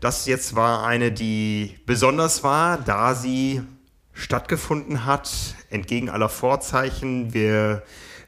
Das 0.00 0.26
jetzt 0.26 0.54
war 0.54 0.86
eine, 0.86 1.10
die 1.10 1.78
besonders 1.86 2.44
war, 2.44 2.76
da 2.76 3.14
sie 3.14 3.62
stattgefunden 4.12 5.06
hat, 5.06 5.30
entgegen 5.70 6.10
aller 6.10 6.28
Vorzeichen. 6.28 7.32
Wir 7.32 7.82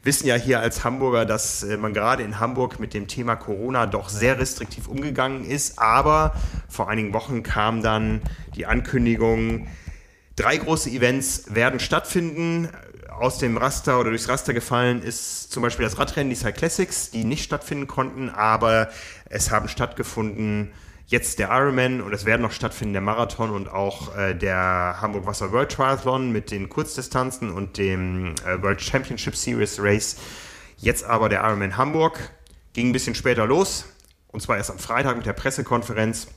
wissen 0.09 0.27
ja 0.27 0.37
hier 0.37 0.61
als 0.61 0.85
Hamburger, 0.85 1.27
dass 1.27 1.63
äh, 1.63 1.77
man 1.77 1.93
gerade 1.93 2.23
in 2.23 2.41
Hamburg 2.41 2.81
mit 2.81 2.95
dem 2.95 3.09
Thema 3.09 3.37
Corona 3.37 3.85
doch 3.85 4.09
sehr 4.09 4.41
restriktiv 4.41 4.89
umgegangen 4.89 5.45
ist. 5.45 5.79
Aber 5.79 6.35
vor 6.67 6.89
einigen 6.89 7.13
Wochen 7.13 7.43
kam 7.43 7.83
dann 7.83 8.23
die 8.57 8.65
Ankündigung, 8.65 9.67
drei 10.35 10.57
große 10.57 10.89
Events 10.89 11.55
werden 11.55 11.79
stattfinden 11.79 12.71
aus 13.11 13.37
dem 13.37 13.59
Raster 13.59 14.01
oder 14.01 14.09
durchs 14.09 14.31
Raster 14.31 14.55
gefallen 14.55 15.03
ist 15.03 15.53
zum 15.53 15.63
Beispiel 15.63 15.85
das 15.85 15.99
Radrennen, 15.99 16.31
die 16.31 16.37
Cyclassics, 16.37 17.11
die 17.11 17.25
nicht 17.25 17.45
stattfinden 17.45 17.87
konnten, 17.87 18.31
aber 18.31 18.89
es 19.29 19.51
haben 19.51 19.69
stattgefunden 19.69 20.73
jetzt 21.09 21.39
der 21.39 21.49
Ironman 21.49 22.03
und 22.03 22.13
es 22.13 22.27
werden 22.27 22.43
noch 22.43 22.53
stattfinden 22.53 22.93
der 22.93 23.03
Marathon 23.03 23.51
und 23.51 23.69
auch 23.69 24.15
äh, 24.15 24.35
der 24.35 24.99
Hamburg 25.01 25.27
Wasser 25.27 25.53
World 25.53 25.73
Triathlon 25.73 26.31
mit 26.31 26.51
den 26.51 26.69
Kurzdistanzen 26.69 27.51
und 27.51 27.79
dem 27.79 28.35
äh, 28.45 28.63
World 28.63 28.81
Championship 28.81 29.35
Series 29.35 29.81
Race. 29.81 30.17
Jetzt 30.77 31.05
aber 31.05 31.29
der 31.29 31.41
Ironman 31.41 31.77
Hamburg. 31.77 32.31
Ging 32.75 32.91
ein 32.91 32.93
bisschen 32.93 33.15
später 33.15 33.47
los 33.47 33.87
und 34.29 34.41
zwar 34.41 34.59
erst 34.59 34.71
am 34.71 34.79
Freitag 34.79 35.17
mit 35.17 35.27
der 35.27 35.33
Pressekonferenz. 35.33 36.29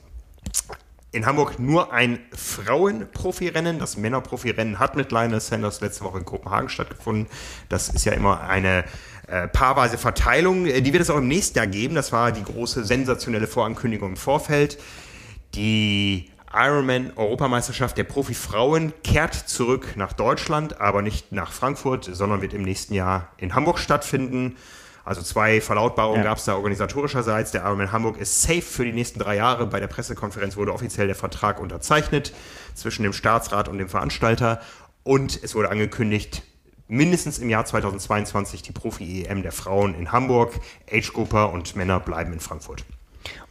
In 1.11 1.25
Hamburg 1.25 1.59
nur 1.59 1.91
ein 1.91 2.19
Frauenprofirennen. 2.33 3.77
Das 3.77 3.97
Männerprofirennen 3.97 4.79
hat 4.79 4.95
mit 4.95 5.11
Lionel 5.11 5.41
Sanders 5.41 5.81
letzte 5.81 6.05
Woche 6.05 6.19
in 6.19 6.25
Kopenhagen 6.25 6.69
stattgefunden. 6.69 7.27
Das 7.67 7.89
ist 7.89 8.05
ja 8.05 8.13
immer 8.13 8.39
eine 8.41 8.85
äh, 9.31 9.47
paarweise 9.47 9.97
Verteilung. 9.97 10.65
Äh, 10.65 10.81
die 10.81 10.91
wird 10.91 11.01
es 11.01 11.09
auch 11.09 11.17
im 11.17 11.29
nächsten 11.29 11.57
Jahr 11.57 11.67
geben. 11.67 11.95
Das 11.95 12.11
war 12.11 12.33
die 12.33 12.43
große 12.43 12.83
sensationelle 12.83 13.47
Vorankündigung 13.47 14.09
im 14.09 14.17
Vorfeld. 14.17 14.77
Die 15.55 16.29
Ironman 16.53 17.13
Europameisterschaft 17.15 17.97
der 17.97 18.03
Profi-Frauen 18.03 18.91
kehrt 19.05 19.33
zurück 19.33 19.93
nach 19.95 20.11
Deutschland, 20.11 20.81
aber 20.81 21.01
nicht 21.01 21.31
nach 21.31 21.53
Frankfurt, 21.53 22.09
sondern 22.11 22.41
wird 22.41 22.53
im 22.53 22.63
nächsten 22.63 22.93
Jahr 22.93 23.29
in 23.37 23.55
Hamburg 23.55 23.79
stattfinden. 23.79 24.57
Also 25.05 25.21
zwei 25.21 25.61
Verlautbarungen 25.61 26.23
ja. 26.23 26.25
gab 26.25 26.37
es 26.37 26.43
da 26.43 26.55
organisatorischerseits. 26.55 27.51
Der 27.51 27.63
Ironman 27.63 27.93
Hamburg 27.93 28.17
ist 28.17 28.41
safe 28.41 28.61
für 28.61 28.83
die 28.83 28.91
nächsten 28.91 29.19
drei 29.19 29.37
Jahre. 29.37 29.65
Bei 29.65 29.79
der 29.79 29.87
Pressekonferenz 29.87 30.57
wurde 30.57 30.73
offiziell 30.73 31.07
der 31.07 31.15
Vertrag 31.15 31.61
unterzeichnet 31.61 32.33
zwischen 32.75 33.03
dem 33.03 33.13
Staatsrat 33.13 33.69
und 33.69 33.77
dem 33.77 33.87
Veranstalter. 33.87 34.59
Und 35.03 35.41
es 35.41 35.55
wurde 35.55 35.69
angekündigt, 35.69 36.43
mindestens 36.91 37.39
im 37.39 37.49
Jahr 37.49 37.65
2022 37.65 38.63
die 38.63 38.73
Profi-EM 38.73 39.41
der 39.43 39.53
Frauen 39.53 39.95
in 39.95 40.11
Hamburg. 40.11 40.59
Age-Grupper 40.91 41.53
und 41.53 41.75
Männer 41.77 42.01
bleiben 42.01 42.33
in 42.33 42.41
Frankfurt. 42.41 42.83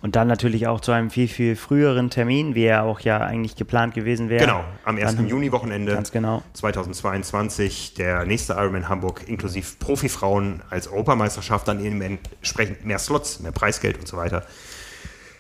Und 0.02 0.14
dann 0.14 0.28
natürlich 0.28 0.66
auch 0.66 0.80
zu 0.80 0.92
einem 0.92 1.10
viel, 1.10 1.26
viel 1.26 1.56
früheren 1.56 2.10
Termin, 2.10 2.54
wie 2.54 2.64
er 2.64 2.82
auch 2.82 3.00
ja 3.00 3.18
eigentlich 3.18 3.56
geplant 3.56 3.94
gewesen 3.94 4.28
wäre. 4.28 4.44
Genau, 4.44 4.64
am 4.84 4.98
1. 4.98 5.16
Juni-Wochenende 5.26 5.94
ganz 5.94 6.12
genau. 6.12 6.42
2022 6.52 7.94
der 7.94 8.26
nächste 8.26 8.54
Ironman 8.54 8.88
Hamburg 8.88 9.22
inklusive 9.26 9.76
Profifrauen 9.78 10.62
als 10.68 10.88
Europameisterschaft, 10.88 11.66
dann 11.66 11.82
eben 11.82 12.02
entsprechend 12.02 12.84
mehr 12.84 12.98
Slots, 12.98 13.40
mehr 13.40 13.52
Preisgeld 13.52 13.98
und 13.98 14.06
so 14.06 14.18
weiter. 14.18 14.44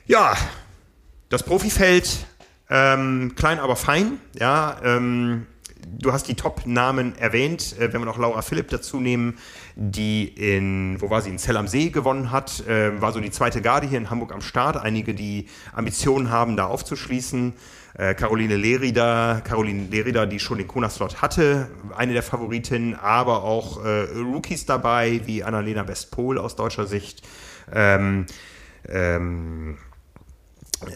Ja, 0.06 0.36
das 1.28 1.42
Profifeld, 1.42 2.24
ähm, 2.70 3.34
klein 3.36 3.58
aber 3.58 3.76
fein, 3.76 4.18
ja, 4.38 4.78
ähm, 4.82 5.46
du 5.86 6.12
hast 6.12 6.28
die 6.28 6.34
Top-Namen 6.34 7.16
erwähnt, 7.16 7.76
äh, 7.78 7.92
wenn 7.92 8.00
wir 8.00 8.06
noch 8.06 8.18
Laura 8.18 8.42
Philipp 8.42 8.68
dazu 8.68 9.00
nehmen, 9.00 9.38
die 9.76 10.28
in, 10.28 11.00
wo 11.00 11.10
war 11.10 11.22
sie, 11.22 11.30
in 11.30 11.38
Zell 11.38 11.56
am 11.56 11.68
See 11.68 11.90
gewonnen 11.90 12.30
hat, 12.30 12.66
äh, 12.66 13.00
war 13.00 13.12
so 13.12 13.20
die 13.20 13.30
zweite 13.30 13.62
Garde 13.62 13.86
hier 13.86 13.98
in 13.98 14.10
Hamburg 14.10 14.32
am 14.32 14.40
Start. 14.40 14.76
Einige, 14.76 15.14
die 15.14 15.46
Ambitionen 15.72 16.30
haben, 16.30 16.56
da 16.56 16.66
aufzuschließen. 16.66 17.54
Äh, 17.94 18.14
Caroline 18.14 18.56
Lerida, 18.56 19.40
Caroline 19.42 19.88
Lerida, 19.90 20.26
die 20.26 20.38
schon 20.38 20.58
den 20.58 20.68
Kona-Slot 20.68 21.22
hatte, 21.22 21.68
eine 21.96 22.12
der 22.12 22.22
Favoritinnen, 22.22 22.94
aber 22.94 23.42
auch 23.42 23.84
äh, 23.84 24.04
Rookies 24.16 24.64
dabei, 24.64 25.20
wie 25.26 25.42
Annalena 25.42 25.88
Westpol 25.88 26.38
aus 26.38 26.56
deutscher 26.56 26.86
Sicht. 26.86 27.26
Ähm, 27.72 28.26
ähm, 28.88 29.76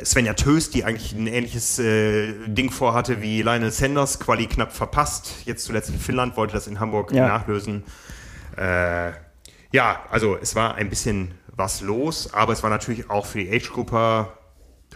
Svenja 0.05 0.35
Tös, 0.35 0.71
die 0.71 0.85
eigentlich 0.85 1.13
ein 1.13 1.27
ähnliches 1.27 1.79
äh, 1.79 2.33
Ding 2.47 2.71
vorhatte 2.71 3.21
wie 3.21 3.43
Lionel 3.43 3.71
Sanders, 3.71 4.19
Quali 4.19 4.47
knapp 4.47 4.73
verpasst. 4.73 5.31
Jetzt 5.45 5.65
zuletzt 5.65 5.91
in 5.91 5.99
Finnland, 5.99 6.37
wollte 6.37 6.55
das 6.55 6.67
in 6.67 6.81
Hamburg 6.81 7.13
ja. 7.13 7.29
nachlösen. 7.29 7.85
Äh, 8.57 9.13
ja, 9.73 10.05
also 10.11 10.39
es 10.41 10.55
war 10.55 10.77
ein 10.77 10.89
bisschen 10.89 11.35
was 11.49 11.81
los, 11.81 12.33
aber 12.33 12.53
es 12.53 12.63
war 12.63 12.71
natürlich 12.71 13.11
auch 13.11 13.27
für 13.27 13.39
die 13.39 13.51
Age-Gruppe 13.51 14.29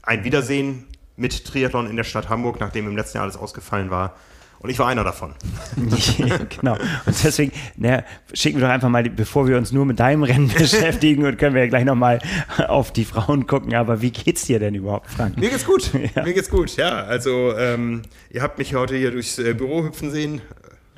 ein 0.02 0.24
Wiedersehen 0.24 0.86
mit 1.16 1.44
Triathlon 1.44 1.88
in 1.88 1.96
der 1.96 2.04
Stadt 2.04 2.28
Hamburg, 2.28 2.60
nachdem 2.60 2.86
im 2.86 2.96
letzten 2.96 3.18
Jahr 3.18 3.24
alles 3.24 3.36
ausgefallen 3.36 3.90
war. 3.90 4.14
Und 4.60 4.70
ich 4.70 4.78
war 4.78 4.88
einer 4.88 5.04
davon. 5.04 5.34
genau. 6.60 6.72
Und 7.06 7.24
deswegen 7.24 7.52
na, 7.76 8.02
schicken 8.32 8.58
wir 8.58 8.66
doch 8.66 8.74
einfach 8.74 8.88
mal, 8.88 9.08
bevor 9.08 9.46
wir 9.46 9.56
uns 9.56 9.70
nur 9.70 9.86
mit 9.86 10.00
deinem 10.00 10.24
Rennen 10.24 10.48
beschäftigen 10.58 11.24
und 11.24 11.38
können 11.38 11.54
wir 11.54 11.62
ja 11.62 11.68
gleich 11.68 11.84
nochmal 11.84 12.18
auf 12.66 12.92
die 12.92 13.04
Frauen 13.04 13.46
gucken. 13.46 13.74
Aber 13.74 14.02
wie 14.02 14.10
geht's 14.10 14.46
dir 14.46 14.58
denn 14.58 14.74
überhaupt, 14.74 15.10
Frank? 15.10 15.36
Mir 15.36 15.50
geht's 15.50 15.64
gut. 15.64 15.90
Ja. 16.14 16.22
Mir 16.22 16.32
geht's 16.32 16.48
gut, 16.48 16.76
ja. 16.76 17.04
Also, 17.04 17.56
ähm, 17.56 18.02
ihr 18.30 18.40
habt 18.40 18.56
mich 18.56 18.74
heute 18.74 18.96
hier 18.96 19.10
durchs 19.10 19.38
äh, 19.38 19.52
Büro 19.52 19.84
hüpfen 19.84 20.10
sehen. 20.10 20.40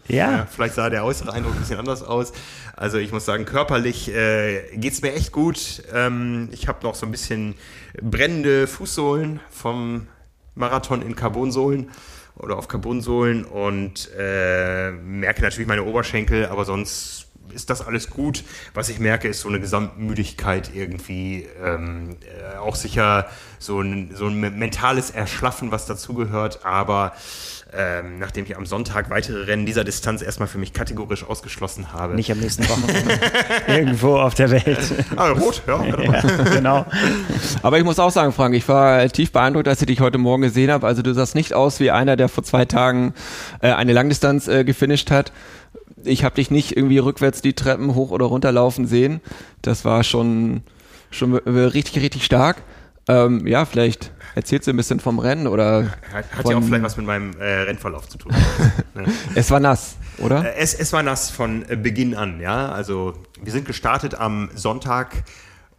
Ja. 0.08 0.30
ja. 0.30 0.46
Vielleicht 0.48 0.74
sah 0.74 0.88
der 0.88 1.04
äußere 1.04 1.32
Eindruck 1.32 1.54
ein 1.54 1.60
bisschen 1.60 1.78
anders 1.78 2.02
aus. 2.02 2.32
Also 2.76 2.98
ich 2.98 3.12
muss 3.12 3.24
sagen, 3.24 3.44
körperlich 3.44 4.12
äh, 4.14 4.62
geht 4.76 4.92
es 4.92 5.02
mir 5.02 5.14
echt 5.14 5.32
gut. 5.32 5.82
Ähm, 5.92 6.48
ich 6.52 6.68
habe 6.68 6.78
noch 6.82 6.94
so 6.94 7.06
ein 7.06 7.12
bisschen 7.12 7.54
brennende 8.00 8.66
Fußsohlen 8.66 9.40
vom 9.50 10.06
Marathon 10.54 11.02
in 11.02 11.16
Carbonsohlen 11.16 11.90
oder 12.42 12.56
auf 12.56 12.68
Carbonsohlen 12.68 13.44
und 13.44 14.10
äh, 14.16 14.90
merke 14.90 15.42
natürlich 15.42 15.68
meine 15.68 15.84
Oberschenkel, 15.84 16.46
aber 16.46 16.64
sonst 16.64 17.30
ist 17.52 17.70
das 17.70 17.86
alles 17.86 18.10
gut. 18.10 18.44
Was 18.74 18.89
ich 18.89 18.98
merke, 18.98 19.28
ist 19.28 19.40
so 19.40 19.48
eine 19.48 19.60
Gesamtmüdigkeit 19.60 20.70
irgendwie, 20.74 21.47
ähm, 21.64 22.16
äh, 22.20 22.59
auch 22.59 22.77
sicher 22.77 23.28
so 23.59 23.81
ein, 23.81 24.10
so 24.14 24.27
ein 24.27 24.40
mentales 24.40 25.10
Erschlaffen, 25.10 25.70
was 25.70 25.86
dazugehört, 25.86 26.64
aber 26.64 27.12
ähm, 27.72 28.18
nachdem 28.18 28.44
ich 28.47 28.56
am 28.56 28.66
Sonntag 28.66 29.10
weitere 29.10 29.44
Rennen 29.44 29.64
dieser 29.64 29.85
Distanz 29.85 30.22
erstmal 30.22 30.48
für 30.48 30.59
mich 30.59 30.72
kategorisch 30.72 31.24
ausgeschlossen 31.24 31.93
habe. 31.93 32.14
Nicht 32.14 32.32
am 32.32 32.39
nächsten 32.39 32.68
Wochenende. 32.68 33.20
Irgendwo 33.68 34.16
auf 34.16 34.35
der 34.35 34.51
Welt. 34.51 34.78
Ah, 35.16 35.28
rot, 35.28 35.62
ja. 35.66 35.85
ja 35.85 36.20
genau. 36.52 36.86
Aber 37.62 37.78
ich 37.78 37.85
muss 37.85 37.98
auch 37.98 38.10
sagen, 38.10 38.32
Frank, 38.32 38.55
ich 38.55 38.66
war 38.68 39.09
tief 39.09 39.31
beeindruckt, 39.31 39.68
als 39.68 39.81
ich 39.81 39.86
dich 39.86 40.01
heute 40.01 40.18
Morgen 40.18 40.43
gesehen 40.43 40.70
habe. 40.70 40.86
Also 40.86 41.02
du 41.02 41.14
sahst 41.14 41.35
nicht 41.35 41.55
aus 41.55 41.78
wie 41.78 41.90
einer, 41.90 42.16
der 42.16 42.28
vor 42.28 42.43
zwei 42.43 42.64
Tagen 42.64 43.14
äh, 43.60 43.70
eine 43.70 43.93
Langdistanz 43.93 44.48
äh, 44.48 44.64
gefinisht 44.64 45.10
hat. 45.10 45.32
Ich 46.05 46.24
habe 46.24 46.35
dich 46.35 46.51
nicht 46.51 46.77
irgendwie 46.77 46.98
rückwärts 46.98 47.43
die 47.43 47.55
Treppen 47.55 47.94
hoch 47.94 48.10
oder 48.10 48.27
runter 48.27 48.52
laufen 48.52 48.86
sehen. 48.86 49.20
Das 49.62 49.85
war 49.85 50.05
schon, 50.05 50.62
schon 51.10 51.35
richtig, 51.35 52.02
richtig 52.02 52.24
stark. 52.24 52.62
Ähm, 53.09 53.47
ja, 53.47 53.64
vielleicht 53.64 54.12
erzählst 54.35 54.66
du 54.66 54.72
ein 54.72 54.77
bisschen 54.77 55.01
vom 55.01 55.18
Rennen 55.18 55.47
oder. 55.47 55.90
Hat, 56.12 56.32
hat 56.32 56.48
ja 56.48 56.56
auch 56.56 56.62
vielleicht 56.62 56.85
was 56.85 56.97
mit 56.97 57.06
meinem 57.06 57.32
äh, 57.39 57.62
Rennverlauf 57.62 58.09
zu 58.09 58.18
tun. 58.18 58.32
es 59.35 59.51
war 59.51 59.59
nass, 59.59 59.97
oder? 60.18 60.44
Äh, 60.44 60.59
es, 60.59 60.74
es 60.74 60.93
war 60.93 61.02
nass 61.02 61.31
von 61.31 61.68
äh, 61.68 61.77
Beginn 61.77 62.14
an, 62.14 62.40
ja. 62.40 62.70
Also 62.70 63.14
wir 63.43 63.52
sind 63.52 63.66
gestartet 63.66 64.14
am 64.14 64.51
Sonntag 64.55 65.24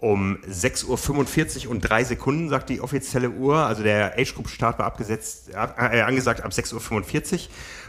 um 0.02 0.40
6.45 0.50 1.66
Uhr 1.66 1.72
und 1.72 1.82
drei 1.82 2.04
Sekunden, 2.04 2.50
sagt 2.50 2.70
die 2.70 2.82
offizielle 2.82 3.30
Uhr. 3.30 3.58
Also 3.58 3.84
der 3.84 4.18
Age-Group-Start 4.18 4.80
war 4.80 4.88
abgesetzt, 4.88 5.52
äh, 5.52 6.02
angesagt 6.02 6.42
ab 6.42 6.52
6.45 6.52 7.34
Uhr. 7.34 7.40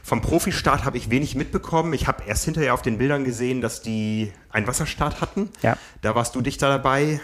Vom 0.04 0.20
Profistart 0.20 0.84
habe 0.84 0.98
ich 0.98 1.08
wenig 1.08 1.34
mitbekommen. 1.36 1.94
Ich 1.94 2.06
habe 2.06 2.24
erst 2.26 2.44
hinterher 2.44 2.74
auf 2.74 2.82
den 2.82 2.98
Bildern 2.98 3.24
gesehen, 3.24 3.62
dass 3.62 3.80
die 3.80 4.30
einen 4.50 4.66
Wasserstart 4.66 5.22
hatten. 5.22 5.48
Ja. 5.62 5.78
Da 6.02 6.14
warst 6.14 6.34
du 6.34 6.42
dichter 6.42 6.68
dabei. 6.68 7.18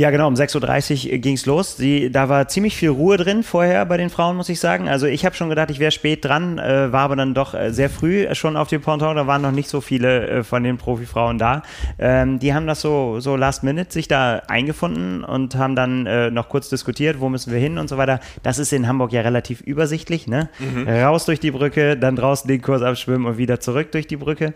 Ja, 0.00 0.08
genau, 0.08 0.28
um 0.28 0.34
6.30 0.34 1.12
Uhr 1.12 1.18
ging 1.18 1.34
es 1.34 1.44
los. 1.44 1.76
Die, 1.76 2.10
da 2.10 2.30
war 2.30 2.48
ziemlich 2.48 2.74
viel 2.74 2.88
Ruhe 2.88 3.18
drin 3.18 3.42
vorher 3.42 3.84
bei 3.84 3.98
den 3.98 4.08
Frauen, 4.08 4.34
muss 4.34 4.48
ich 4.48 4.58
sagen. 4.58 4.88
Also 4.88 5.04
ich 5.04 5.26
habe 5.26 5.36
schon 5.36 5.50
gedacht, 5.50 5.70
ich 5.70 5.78
wäre 5.78 5.90
spät 5.90 6.24
dran, 6.24 6.56
äh, 6.56 6.90
war 6.90 7.02
aber 7.02 7.16
dann 7.16 7.34
doch 7.34 7.52
äh, 7.52 7.70
sehr 7.70 7.90
früh 7.90 8.34
schon 8.34 8.56
auf 8.56 8.68
dem 8.68 8.80
Ponton. 8.80 9.14
Da 9.16 9.26
waren 9.26 9.42
noch 9.42 9.50
nicht 9.50 9.68
so 9.68 9.82
viele 9.82 10.26
äh, 10.26 10.42
von 10.42 10.62
den 10.62 10.78
Profifrauen 10.78 11.36
da. 11.36 11.60
Ähm, 11.98 12.38
die 12.38 12.54
haben 12.54 12.66
das 12.66 12.80
so, 12.80 13.20
so 13.20 13.36
last 13.36 13.62
minute 13.62 13.92
sich 13.92 14.08
da 14.08 14.40
eingefunden 14.48 15.22
und 15.22 15.56
haben 15.56 15.76
dann 15.76 16.06
äh, 16.06 16.30
noch 16.30 16.48
kurz 16.48 16.70
diskutiert, 16.70 17.20
wo 17.20 17.28
müssen 17.28 17.52
wir 17.52 17.60
hin 17.60 17.76
und 17.76 17.90
so 17.90 17.98
weiter. 17.98 18.20
Das 18.42 18.58
ist 18.58 18.72
in 18.72 18.88
Hamburg 18.88 19.12
ja 19.12 19.20
relativ 19.20 19.60
übersichtlich. 19.60 20.26
Ne? 20.26 20.48
Mhm. 20.60 20.88
Raus 20.88 21.26
durch 21.26 21.40
die 21.40 21.50
Brücke, 21.50 21.98
dann 21.98 22.16
draußen 22.16 22.48
den 22.48 22.62
Kurs 22.62 22.80
abschwimmen 22.80 23.26
und 23.26 23.36
wieder 23.36 23.60
zurück 23.60 23.92
durch 23.92 24.06
die 24.06 24.16
Brücke. 24.16 24.54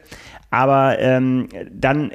Aber 0.55 1.01
ähm, 1.01 1.49
dann, 1.73 2.13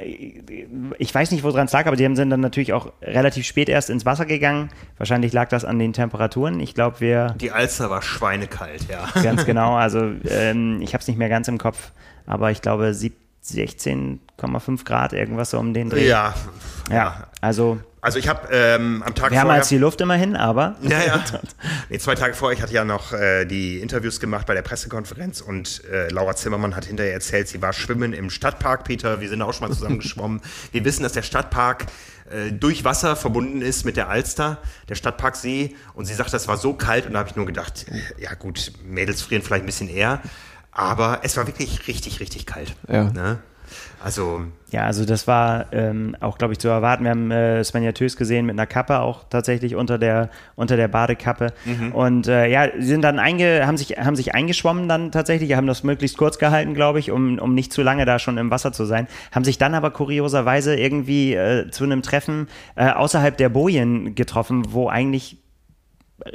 ich 0.96 1.14
weiß 1.14 1.30
nicht, 1.30 1.44
woran 1.44 1.66
es 1.66 1.72
lag, 1.72 1.84
aber 1.84 1.94
die 1.94 2.04
sind 2.14 2.30
dann 2.30 2.40
natürlich 2.40 2.72
auch 2.72 2.90
relativ 3.02 3.44
spät 3.44 3.68
erst 3.68 3.90
ins 3.90 4.06
Wasser 4.06 4.24
gegangen. 4.24 4.70
Wahrscheinlich 4.96 5.34
lag 5.34 5.50
das 5.50 5.66
an 5.66 5.78
den 5.78 5.92
Temperaturen. 5.92 6.58
Ich 6.58 6.74
glaube, 6.74 7.00
wir. 7.00 7.34
Die 7.38 7.50
Alster 7.50 7.90
war 7.90 8.00
schweinekalt, 8.00 8.86
ja. 8.88 9.06
Ganz 9.22 9.44
genau. 9.44 9.60
Also 9.80 10.12
ähm, 10.28 10.80
ich 10.80 10.94
habe 10.94 11.02
es 11.02 11.08
nicht 11.08 11.18
mehr 11.18 11.28
ganz 11.28 11.48
im 11.48 11.58
Kopf, 11.58 11.92
aber 12.26 12.50
ich 12.50 12.62
glaube 12.62 12.90
16,5 12.90 14.84
Grad, 14.84 15.12
irgendwas 15.12 15.50
so 15.50 15.58
um 15.58 15.74
den 15.74 15.90
Dreh. 15.90 16.06
Ja. 16.08 16.34
Ja, 16.90 17.28
also 17.40 17.78
also 18.00 18.18
ich 18.18 18.28
habe 18.28 18.48
ähm, 18.50 19.02
am 19.04 19.14
Tag 19.14 19.30
Wir 19.30 19.38
vorher... 19.38 19.40
haben 19.40 19.50
als 19.50 19.68
die 19.68 19.78
Luft 19.78 20.00
immerhin, 20.00 20.36
aber... 20.36 20.76
Ja, 20.82 21.04
ja. 21.04 21.24
Nee, 21.88 21.98
zwei 21.98 22.14
Tage 22.14 22.34
vorher, 22.34 22.56
ich 22.56 22.62
hatte 22.62 22.72
ja 22.72 22.84
noch 22.84 23.12
äh, 23.12 23.44
die 23.44 23.80
Interviews 23.80 24.20
gemacht 24.20 24.46
bei 24.46 24.54
der 24.54 24.62
Pressekonferenz 24.62 25.40
und 25.40 25.82
äh, 25.90 26.08
Laura 26.08 26.36
Zimmermann 26.36 26.76
hat 26.76 26.84
hinterher 26.84 27.12
erzählt, 27.12 27.48
sie 27.48 27.60
war 27.60 27.72
schwimmen 27.72 28.12
im 28.12 28.30
Stadtpark, 28.30 28.84
Peter, 28.84 29.20
wir 29.20 29.28
sind 29.28 29.42
auch 29.42 29.52
schon 29.52 29.68
mal 29.68 29.74
zusammen 29.74 29.98
geschwommen. 30.00 30.40
Wir 30.72 30.84
wissen, 30.84 31.02
dass 31.02 31.12
der 31.12 31.22
Stadtpark 31.22 31.86
äh, 32.30 32.52
durch 32.52 32.84
Wasser 32.84 33.16
verbunden 33.16 33.60
ist 33.60 33.84
mit 33.84 33.96
der 33.96 34.08
Alster, 34.08 34.58
der 34.88 34.94
Stadtparksee 34.94 35.74
und 35.94 36.04
sie 36.04 36.14
sagt, 36.14 36.32
das 36.32 36.48
war 36.48 36.56
so 36.56 36.74
kalt 36.74 37.06
und 37.06 37.14
da 37.14 37.18
habe 37.18 37.28
ich 37.28 37.36
nur 37.36 37.46
gedacht, 37.46 37.86
ja 38.18 38.34
gut, 38.34 38.72
Mädels 38.84 39.20
frieren 39.20 39.42
vielleicht 39.42 39.64
ein 39.64 39.66
bisschen 39.66 39.88
eher, 39.88 40.20
aber 40.70 41.20
es 41.24 41.36
war 41.36 41.46
wirklich 41.46 41.88
richtig, 41.88 42.20
richtig 42.20 42.46
kalt. 42.46 42.74
Ja. 42.88 43.04
Ne? 43.10 43.40
Also 44.02 44.42
Ja, 44.70 44.86
also 44.86 45.04
das 45.04 45.26
war 45.26 45.66
ähm, 45.72 46.16
auch, 46.20 46.38
glaube 46.38 46.54
ich, 46.54 46.58
zu 46.58 46.68
erwarten. 46.68 47.04
Wir 47.04 47.10
haben 47.10 47.30
äh, 47.30 47.62
Svenja 47.64 47.92
Tös 47.92 48.16
gesehen 48.16 48.46
mit 48.46 48.54
einer 48.54 48.66
Kappe 48.66 49.00
auch 49.00 49.24
tatsächlich 49.28 49.74
unter 49.74 49.98
der, 49.98 50.30
unter 50.56 50.76
der 50.76 50.88
Badekappe. 50.88 51.52
Und 51.92 52.28
äh, 52.28 52.46
ja, 52.48 52.68
sie 52.78 52.86
sind 52.86 53.02
dann 53.02 53.18
einge, 53.18 53.66
haben 53.66 53.76
sich, 53.76 53.98
haben 53.98 54.16
sich 54.16 54.34
eingeschwommen 54.34 54.88
dann 54.88 55.12
tatsächlich, 55.12 55.54
haben 55.54 55.66
das 55.66 55.82
möglichst 55.82 56.16
kurz 56.16 56.38
gehalten, 56.38 56.74
glaube 56.74 56.98
ich, 56.98 57.10
um, 57.10 57.38
um 57.38 57.54
nicht 57.54 57.72
zu 57.72 57.82
lange 57.82 58.04
da 58.04 58.18
schon 58.18 58.38
im 58.38 58.50
Wasser 58.50 58.72
zu 58.72 58.84
sein. 58.84 59.06
Haben 59.32 59.44
sich 59.44 59.58
dann 59.58 59.74
aber 59.74 59.90
kurioserweise 59.90 60.76
irgendwie 60.76 61.34
äh, 61.34 61.70
zu 61.70 61.84
einem 61.84 62.02
Treffen 62.02 62.48
äh, 62.76 62.90
außerhalb 62.90 63.36
der 63.36 63.48
Bojen 63.48 64.14
getroffen, 64.14 64.72
wo 64.72 64.88
eigentlich 64.88 65.38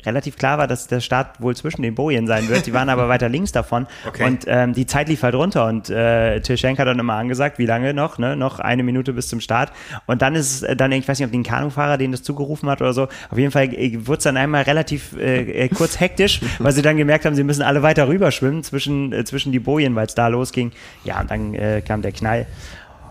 relativ 0.06 0.38
klar 0.38 0.57
war, 0.57 0.68
dass 0.68 0.88
der 0.88 0.99
Start 0.99 1.41
wohl 1.41 1.56
zwischen 1.56 1.82
den 1.82 1.95
Bojen 1.95 2.28
sein 2.28 2.48
wird. 2.49 2.66
Die 2.66 2.74
waren 2.74 2.90
aber 2.90 3.10
weiter 3.10 3.30
links 3.30 3.52
davon. 3.52 3.88
Okay. 4.06 4.26
Und 4.26 4.45
ähm, 4.48 4.74
die 4.74 4.86
Zeit 4.86 5.10
lief 5.10 5.24
halt 5.24 5.34
runter 5.34 5.66
und 5.66 5.90
äh, 5.90 6.40
Tischenko 6.40 6.82
hat 6.82 6.88
dann 6.88 6.99
immer 6.99 7.16
angesagt, 7.16 7.57
wie 7.57 7.66
lange 7.66 7.94
noch, 7.94 8.18
ne? 8.18 8.36
Noch 8.36 8.60
eine 8.60 8.84
Minute 8.84 9.14
bis 9.14 9.28
zum 9.28 9.40
Start. 9.40 9.72
Und 10.06 10.22
dann 10.22 10.36
ist 10.36 10.53
es 10.53 10.64
äh, 10.64 10.76
dann, 10.76 10.91
ich 10.91 11.07
weiß 11.07 11.18
nicht, 11.18 11.26
ob 11.26 11.32
den 11.32 11.44
Kanufahrer 11.44 11.98
den 11.98 12.12
das 12.12 12.22
zugerufen 12.22 12.70
hat 12.70 12.82
oder 12.82 12.94
so. 12.94 13.03
Auf 13.03 13.38
jeden 13.38 13.52
Fall 13.52 13.74
äh, 13.74 14.06
wurde 14.06 14.20
es 14.20 14.24
dann 14.24 14.38
einmal 14.38 14.64
relativ 14.64 15.18
äh, 15.18 15.41
äh, 15.41 15.70
kurz 15.70 15.99
hektisch, 15.99 16.41
weil 16.60 16.72
sie 16.72 16.82
dann 16.82 16.98
gemerkt 16.98 17.26
haben, 17.26 17.36
sie 17.36 17.44
müssen 17.44 17.64
alle 17.64 17.82
weiter 17.82 18.07
rüberschwimmen 18.07 18.64
zwischen, 18.64 19.12
äh, 19.12 19.26
zwischen 19.26 19.52
die 19.52 19.60
Bojen, 19.60 19.95
weil 19.95 20.06
es 20.06 20.16
da 20.16 20.28
losging. 20.28 20.72
Ja, 21.03 21.22
und 21.22 21.32
dann 21.32 21.53
äh, 21.56 21.82
kam 21.82 22.02
der 22.02 22.12
Knall. 22.12 22.45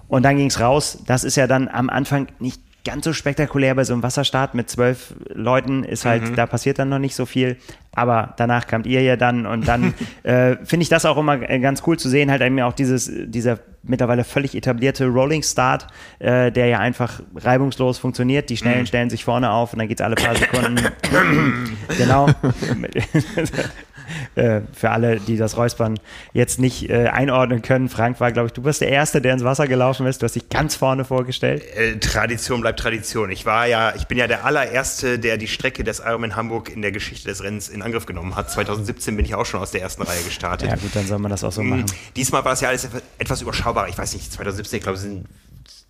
Und 0.09 0.23
dann 0.23 0.37
ging 0.37 0.47
es 0.47 0.61
raus. 0.61 0.99
Das 1.07 1.25
ist 1.25 1.37
ja 1.37 1.47
dann 1.47 1.69
am 1.69 1.91
Anfang 1.91 2.29
nicht 2.39 2.61
ganz 2.85 3.05
so 3.05 3.13
spektakulär 3.13 3.75
bei 3.75 3.85
so 3.85 3.93
einem 3.93 4.03
Wasserstart 4.03 4.55
mit 4.55 4.69
zwölf 4.69 5.15
Leuten. 5.33 5.85
Ist 5.85 6.05
halt, 6.05 6.37
da 6.37 6.47
passiert 6.47 6.79
dann 6.79 6.89
noch 6.91 6.99
nicht 6.99 7.15
so 7.15 7.27
viel. 7.27 7.57
Aber 7.93 8.35
danach 8.37 8.67
kamt 8.67 8.87
ihr 8.87 9.03
ja 9.03 9.17
dann 9.17 9.47
und 9.47 9.67
dann 9.67 9.95
äh, 10.23 10.57
finde 10.65 10.83
ich 10.83 10.89
das 10.89 11.07
auch 11.07 11.17
immer 11.17 11.49
äh, 11.49 11.61
ganz 11.61 11.83
cool 11.87 11.99
zu 11.99 12.09
sehen, 12.09 12.31
halt 12.31 12.43
eben 12.43 12.61
auch 12.61 12.73
dieses, 12.73 13.11
dieser 13.27 13.59
mittlerweile 13.83 14.25
völlig 14.25 14.55
etablierte 14.55 15.07
Rolling 15.07 15.43
Start, 15.43 15.87
äh, 16.19 16.51
der 16.51 16.67
ja 16.67 16.79
einfach 16.79 17.21
reibungslos 17.37 17.99
funktioniert. 17.99 18.51
Die 18.51 18.57
Schnellen 18.57 18.87
stellen 18.87 19.11
sich 19.11 19.25
vorne 19.25 19.51
auf 19.51 19.73
und 19.73 19.79
dann 19.79 19.89
geht's 19.89 20.03
alle 20.03 20.17
paar 20.17 20.35
Sekunden. 20.37 20.79
genau. 21.99 22.29
Äh, 24.37 24.63
für 24.73 24.91
alle, 24.91 25.21
die 25.21 25.37
das 25.37 25.57
Räuspern 25.57 25.99
jetzt 26.33 26.59
nicht 26.59 26.91
äh, 26.91 27.07
einordnen 27.07 27.63
können, 27.63 27.89
Frank 27.89 28.19
war, 28.19 28.33
glaube 28.33 28.49
ich, 28.49 28.53
du 28.53 28.63
bist 28.63 28.81
der 28.81 28.89
Erste, 28.89 29.21
der 29.21 29.33
ins 29.33 29.45
Wasser 29.45 29.69
gelaufen 29.69 30.07
ist. 30.07 30.23
Du 30.23 30.25
hast 30.25 30.35
dich 30.35 30.49
ganz 30.49 30.75
vorne 30.75 31.05
vorgestellt. 31.05 31.63
äh, 31.77 31.99
Tradition 31.99 32.61
bleibt 32.61 32.81
Tradition. 32.81 33.31
Ich 33.31 33.47
war 33.47 33.67
ja, 33.67 33.95
ich 33.95 34.07
bin 34.07 34.19
ja 34.19 34.27
der 34.27 34.45
allererste, 34.45 35.21
der 35.21 35.37
die 35.37 35.47
Strecke 35.47 35.85
des 35.85 36.01
Ironman 36.01 36.35
Hamburg 36.35 36.69
in 36.71 36.83
der 36.83 36.91
Geschichte 36.91 37.29
des 37.29 37.45
Rennens 37.45 37.69
in 37.69 37.81
Angriff 37.83 38.07
genommen 38.07 38.35
hat. 38.35 38.51
2017 38.51 39.17
bin 39.17 39.25
ich 39.25 39.35
auch 39.37 39.47
schon 39.47 39.61
aus 39.61 39.71
der 39.71 39.83
ersten 39.83 40.03
Reihe 40.03 40.23
gestartet. 40.23 40.69
Ja 40.69 40.77
gut, 40.77 40.91
dann 40.95 41.07
soll 41.07 41.19
man 41.21 41.31
das 41.31 41.45
auch 41.45 41.53
so 41.53 41.63
machen. 41.63 41.87
Diesmal 42.17 42.45
war 42.45 42.55
es 42.55 42.61
ja 42.61 42.69
alles 42.71 42.89
etwas 43.19 43.41
überschaubarer. 43.43 43.89
Ich 43.89 43.97
weiß 43.97 44.15
nicht, 44.15 44.33
2017, 44.33 44.79
ich 44.79 44.83
glaube, 44.83 44.99
sind, 44.99 45.27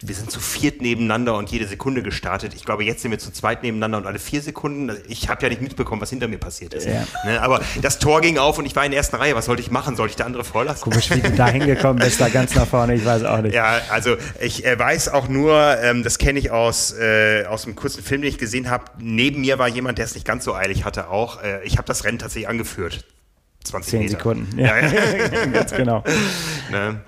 wir 0.07 0.15
sind 0.15 0.31
zu 0.31 0.41
viert 0.41 0.83
nebeneinander 0.83 1.37
und 1.37 1.51
jede 1.51 1.67
Sekunde 1.67 2.03
gestartet. 2.03 2.53
Ich 2.55 2.65
glaube, 2.65 2.85
jetzt 2.85 3.03
sind 3.03 3.11
wir 3.11 3.19
zu 3.19 3.33
zweit 3.33 3.63
nebeneinander 3.63 3.99
und 3.99 4.07
alle 4.07 4.19
vier 4.19 4.43
Sekunden. 4.43 4.95
Ich 5.09 5.29
habe 5.29 5.43
ja 5.43 5.49
nicht 5.49 5.63
mitbekommen, 5.63 6.03
was 6.03 6.11
hinter 6.11 6.29
mir 6.29 6.39
passiert 6.39 6.75
ist. 6.75 6.87
Ja. 6.87 7.07
Ne, 7.25 7.41
aber 7.41 7.61
das 7.81 7.99
Tor 7.99 8.21
ging 8.21 8.37
auf 8.37 8.59
und 8.59 8.67
ich 8.67 8.77
war 8.77 8.85
in 8.85 8.91
der 8.91 8.99
ersten 8.99 9.17
Reihe. 9.17 9.35
Was 9.35 9.47
sollte 9.47 9.63
ich 9.63 9.71
machen? 9.71 9.97
Sollte 9.97 10.11
ich 10.11 10.17
der 10.17 10.27
andere 10.27 10.45
vorlassen? 10.45 10.83
Komisch, 10.83 11.11
wie 11.11 11.21
du 11.21 11.31
da 11.31 11.49
hingekommen 11.49 12.03
bist, 12.03 12.21
da 12.21 12.29
ganz 12.29 12.55
nach 12.55 12.67
vorne, 12.67 12.95
ich 12.95 13.05
weiß 13.05 13.25
auch 13.25 13.41
nicht. 13.41 13.55
Ja, 13.55 13.81
also 13.91 14.17
ich 14.41 14.67
äh, 14.67 14.79
weiß 14.79 15.09
auch 15.09 15.29
nur, 15.29 15.79
ähm, 15.81 16.03
das 16.03 16.19
kenne 16.19 16.39
ich 16.39 16.51
aus, 16.51 16.93
äh, 16.93 17.45
aus 17.47 17.65
einem 17.65 17.75
kurzen 17.75 18.03
Film, 18.03 18.23
den 18.23 18.31
ich 18.31 18.39
gesehen 18.39 18.69
habe. 18.69 18.85
Neben 18.99 19.41
mir 19.41 19.59
war 19.59 19.69
jemand, 19.69 19.99
der 19.99 20.05
es 20.05 20.15
nicht 20.15 20.27
ganz 20.27 20.45
so 20.45 20.55
eilig 20.55 20.85
hatte 20.85 21.09
auch. 21.09 21.43
Äh, 21.43 21.65
ich 21.65 21.79
habe 21.79 21.87
das 21.87 22.05
Rennen 22.05 22.19
tatsächlich 22.19 22.49
angeführt. 22.49 23.05
20 23.65 23.91
Zehn 23.91 24.01
Meter. 24.01 24.11
Sekunden. 24.13 24.59
Ja, 24.59 24.79
ja. 24.79 25.47
ganz 25.53 25.73
genau. 25.73 26.05
ne? 26.71 27.01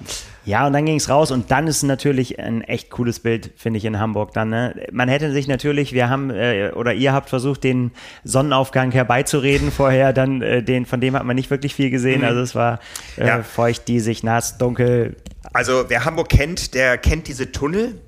Ja, 0.46 0.66
und 0.66 0.72
dann 0.72 0.86
ging 0.86 0.96
es 0.96 1.08
raus 1.08 1.32
und 1.32 1.50
dann 1.50 1.66
ist 1.66 1.82
natürlich 1.82 2.38
ein 2.38 2.62
echt 2.62 2.88
cooles 2.90 3.18
Bild, 3.20 3.50
finde 3.56 3.78
ich, 3.78 3.84
in 3.84 3.98
Hamburg 3.98 4.32
dann. 4.32 4.48
Ne? 4.48 4.86
Man 4.92 5.08
hätte 5.08 5.32
sich 5.32 5.48
natürlich, 5.48 5.92
wir 5.92 6.08
haben, 6.08 6.30
äh, 6.30 6.70
oder 6.74 6.94
ihr 6.94 7.12
habt 7.12 7.28
versucht, 7.28 7.64
den 7.64 7.90
Sonnenaufgang 8.22 8.92
herbeizureden 8.92 9.72
vorher, 9.72 10.12
dann 10.12 10.40
äh, 10.42 10.62
den, 10.62 10.86
von 10.86 11.00
dem 11.00 11.16
hat 11.16 11.24
man 11.24 11.34
nicht 11.34 11.50
wirklich 11.50 11.74
viel 11.74 11.90
gesehen. 11.90 12.22
Also 12.24 12.40
es 12.40 12.54
war 12.54 12.78
äh, 13.16 13.22
Mhm. 13.22 13.26
Ja. 13.26 13.42
feucht, 13.42 13.88
diesig, 13.88 14.22
nass, 14.22 14.56
dunkel. 14.56 15.16
Also 15.52 15.84
wer 15.88 16.04
Hamburg 16.04 16.28
kennt, 16.28 16.74
der 16.74 16.96
kennt 16.96 17.26
diese 17.26 17.50
Tunnel. 17.52 18.00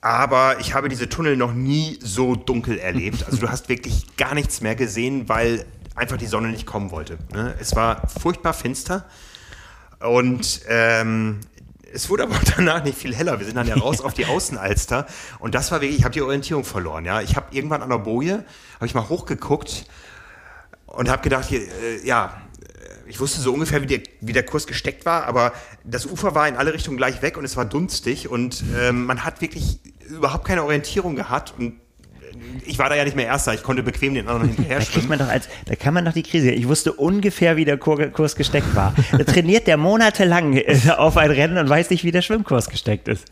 Aber 0.00 0.60
ich 0.60 0.74
habe 0.74 0.88
diese 0.88 1.08
Tunnel 1.08 1.36
noch 1.36 1.52
nie 1.54 1.98
so 2.02 2.34
dunkel 2.36 2.78
erlebt. 2.78 3.24
Also 3.24 3.38
du 3.38 3.48
hast 3.48 3.68
wirklich 3.68 4.16
gar 4.16 4.34
nichts 4.34 4.60
mehr 4.60 4.74
gesehen, 4.76 5.28
weil 5.28 5.64
einfach 5.96 6.16
die 6.16 6.26
Sonne 6.26 6.48
nicht 6.48 6.66
kommen 6.66 6.90
wollte. 6.90 7.18
Ne? 7.32 7.54
Es 7.60 7.74
war 7.76 8.06
furchtbar 8.08 8.52
finster 8.52 9.04
und 10.00 10.60
ähm, 10.68 11.40
es 11.92 12.08
wurde 12.10 12.24
aber 12.24 12.38
danach 12.56 12.84
nicht 12.84 12.98
viel 12.98 13.14
heller. 13.14 13.38
Wir 13.38 13.46
sind 13.46 13.56
dann 13.56 13.66
ja 13.66 13.76
raus 13.76 14.00
auf 14.00 14.14
die 14.14 14.26
Außenalster 14.26 15.06
und 15.38 15.54
das 15.54 15.70
war 15.70 15.80
wirklich, 15.80 15.98
ich 15.98 16.04
habe 16.04 16.12
die 16.12 16.22
Orientierung 16.22 16.64
verloren. 16.64 17.04
Ja, 17.04 17.20
ich 17.20 17.36
habe 17.36 17.54
irgendwann 17.54 17.82
an 17.82 17.90
der 17.90 17.98
Boje, 17.98 18.44
habe 18.76 18.86
ich 18.86 18.94
mal 18.94 19.08
hochgeguckt 19.08 19.86
und 20.86 21.08
habe 21.08 21.22
gedacht, 21.22 21.46
hier, 21.46 21.60
äh, 21.60 22.06
ja, 22.06 22.42
äh, 22.62 23.10
ich 23.10 23.20
wusste 23.20 23.40
so 23.40 23.52
ungefähr, 23.52 23.82
wie 23.82 23.86
der, 23.86 24.00
wie 24.20 24.32
der 24.32 24.44
Kurs 24.44 24.66
gesteckt 24.66 25.06
war, 25.06 25.24
aber 25.24 25.52
das 25.84 26.06
Ufer 26.06 26.34
war 26.34 26.48
in 26.48 26.56
alle 26.56 26.72
Richtungen 26.72 26.96
gleich 26.96 27.22
weg 27.22 27.36
und 27.36 27.44
es 27.44 27.56
war 27.56 27.64
dunstig 27.64 28.28
und 28.28 28.64
ähm, 28.78 29.06
man 29.06 29.24
hat 29.24 29.40
wirklich 29.40 29.80
überhaupt 30.08 30.46
keine 30.46 30.64
Orientierung 30.64 31.16
gehabt 31.16 31.54
und 31.58 31.74
äh, 31.74 31.87
ich 32.66 32.78
war 32.78 32.88
da 32.88 32.94
ja 32.96 33.04
nicht 33.04 33.16
mehr 33.16 33.26
Erster, 33.26 33.54
ich 33.54 33.62
konnte 33.62 33.82
bequem 33.82 34.14
den 34.14 34.28
anderen 34.28 34.48
hinterher 34.48 34.78
Da 34.78 34.84
schwimmen. 34.84 35.08
man 35.08 35.18
doch 35.18 35.28
als, 35.28 35.48
da 35.66 35.74
kann 35.74 35.94
man 35.94 36.04
doch 36.04 36.12
die 36.12 36.22
Krise. 36.22 36.50
Ich 36.50 36.66
wusste 36.68 36.92
ungefähr, 36.92 37.56
wie 37.56 37.64
der 37.64 37.76
Kur 37.78 37.98
Kurs 38.08 38.36
gesteckt 38.36 38.74
war. 38.74 38.94
Da 39.12 39.24
trainiert 39.24 39.66
der 39.66 39.76
monatelang 39.76 40.54
äh, 40.56 40.78
auf 40.96 41.16
ein 41.16 41.30
Rennen 41.30 41.58
und 41.58 41.68
weiß 41.68 41.90
nicht, 41.90 42.04
wie 42.04 42.10
der 42.12 42.22
Schwimmkurs 42.22 42.68
gesteckt 42.70 43.08
ist. 43.08 43.24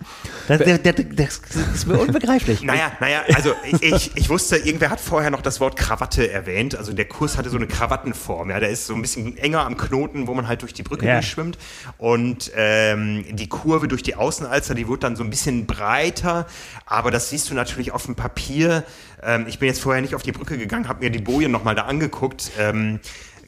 Das, 0.49 0.59
das, 0.59 0.81
das, 0.83 0.95
das 1.15 1.41
ist 1.75 1.87
mir 1.87 1.99
unbegreiflich. 1.99 2.63
Naja, 2.63 2.93
naja, 3.01 3.21
also 3.35 3.53
ich, 3.81 4.17
ich 4.17 4.29
wusste, 4.29 4.57
irgendwer 4.57 4.91
hat 4.91 5.01
vorher 5.01 5.31
noch 5.31 5.43
das 5.43 5.61
Wort 5.61 5.77
Krawatte 5.77 6.31
erwähnt. 6.31 6.77
Also 6.77 6.93
der 6.93 7.05
Kurs 7.07 7.37
hatte 7.37 7.51
so 7.51 7.57
eine 7.57 7.67
Krawattenform. 7.67 8.51
Ja, 8.51 8.61
der 8.61 8.71
ist 8.71 8.87
so 8.87 8.95
ein 8.95 9.03
bisschen 9.03 9.37
enger 9.39 9.65
am 9.67 9.77
Knoten, 9.77 10.27
wo 10.27 10.35
man 10.35 10.49
halt 10.49 10.63
durch 10.63 10.75
die 10.75 10.83
Brücke 10.83 11.07
Ja. 11.07 11.15
durchschwimmt. 11.15 11.59
Und 11.99 12.51
ähm, 12.57 13.25
die 13.33 13.49
Kurve 13.49 13.89
durch 13.89 14.03
die 14.03 14.15
Außenalster, 14.15 14.75
die 14.75 14.89
wird 14.89 15.03
dann 15.05 15.17
so 15.17 15.25
ein 15.25 15.31
bisschen 15.31 15.67
breiter. 15.67 16.47
Aber 16.87 17.11
das 17.11 17.31
siehst 17.31 17.51
du 17.51 17.55
natürlich 17.55 17.93
auf 17.93 18.05
dem 18.07 18.15
Papier. 18.15 18.85
Ähm, 19.23 19.47
ich 19.49 19.59
bin 19.59 19.69
jetzt 19.69 19.81
vorher 19.81 20.03
nicht 20.03 20.15
auf 20.15 20.23
die 20.23 20.33
Brücke 20.33 20.59
gegangen, 20.59 20.89
habe 20.89 21.05
mir 21.05 21.11
die 21.11 21.21
Bojen 21.21 21.51
nochmal 21.51 21.75
da 21.75 21.83
angeguckt. 21.83 22.51
Ähm, 22.59 23.01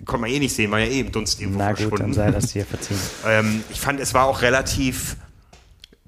konnte 0.04 0.22
man 0.22 0.30
eh 0.30 0.38
nicht 0.38 0.54
sehen, 0.54 0.70
war 0.70 0.78
ja 0.78 0.86
eh 0.86 1.00
im 1.00 1.12
Dunst 1.12 1.40
irgendwo 1.40 1.58
Na 1.58 1.72
gut, 1.72 2.00
dann 2.00 2.12
sei 2.12 2.30
das 2.30 2.52
dir 2.52 2.64
verziehen. 2.64 2.98
Ähm, 3.26 3.62
ich 3.70 3.80
fand, 3.80 4.00
es 4.00 4.14
war 4.14 4.26
auch 4.26 4.42
relativ 4.42 5.16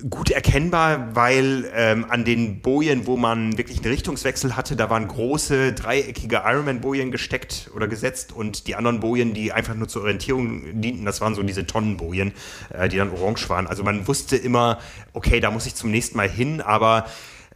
gut 0.09 0.31
erkennbar, 0.31 1.15
weil 1.15 1.71
ähm, 1.75 2.07
an 2.09 2.25
den 2.25 2.63
Bojen, 2.63 3.07
wo 3.07 3.17
man 3.17 3.59
wirklich 3.59 3.79
einen 3.79 3.93
Richtungswechsel 3.93 4.57
hatte, 4.57 4.77
da 4.77 4.89
waren 4.89 5.07
große 5.09 5.73
dreieckige 5.73 6.43
Ironman-Bojen 6.45 7.11
gesteckt 7.11 7.71
oder 7.75 7.89
gesetzt 7.89 8.33
und 8.33 8.67
die 8.67 8.77
anderen 8.77 9.01
Bojen, 9.01 9.35
die 9.35 9.53
einfach 9.53 9.75
nur 9.75 9.89
zur 9.89 10.03
Orientierung 10.03 10.81
dienten, 10.81 11.05
das 11.05 11.21
waren 11.21 11.35
so 11.35 11.43
diese 11.43 11.67
Tonnenbojen, 11.67 12.33
äh, 12.73 12.89
die 12.89 12.97
dann 12.97 13.11
orange 13.11 13.49
waren. 13.49 13.67
Also 13.67 13.83
man 13.83 14.07
wusste 14.07 14.37
immer, 14.37 14.79
okay, 15.13 15.41
da 15.41 15.51
muss 15.51 15.67
ich 15.67 15.75
zum 15.75 15.91
nächsten 15.91 16.17
Mal 16.17 16.29
hin, 16.29 16.61
aber 16.61 17.07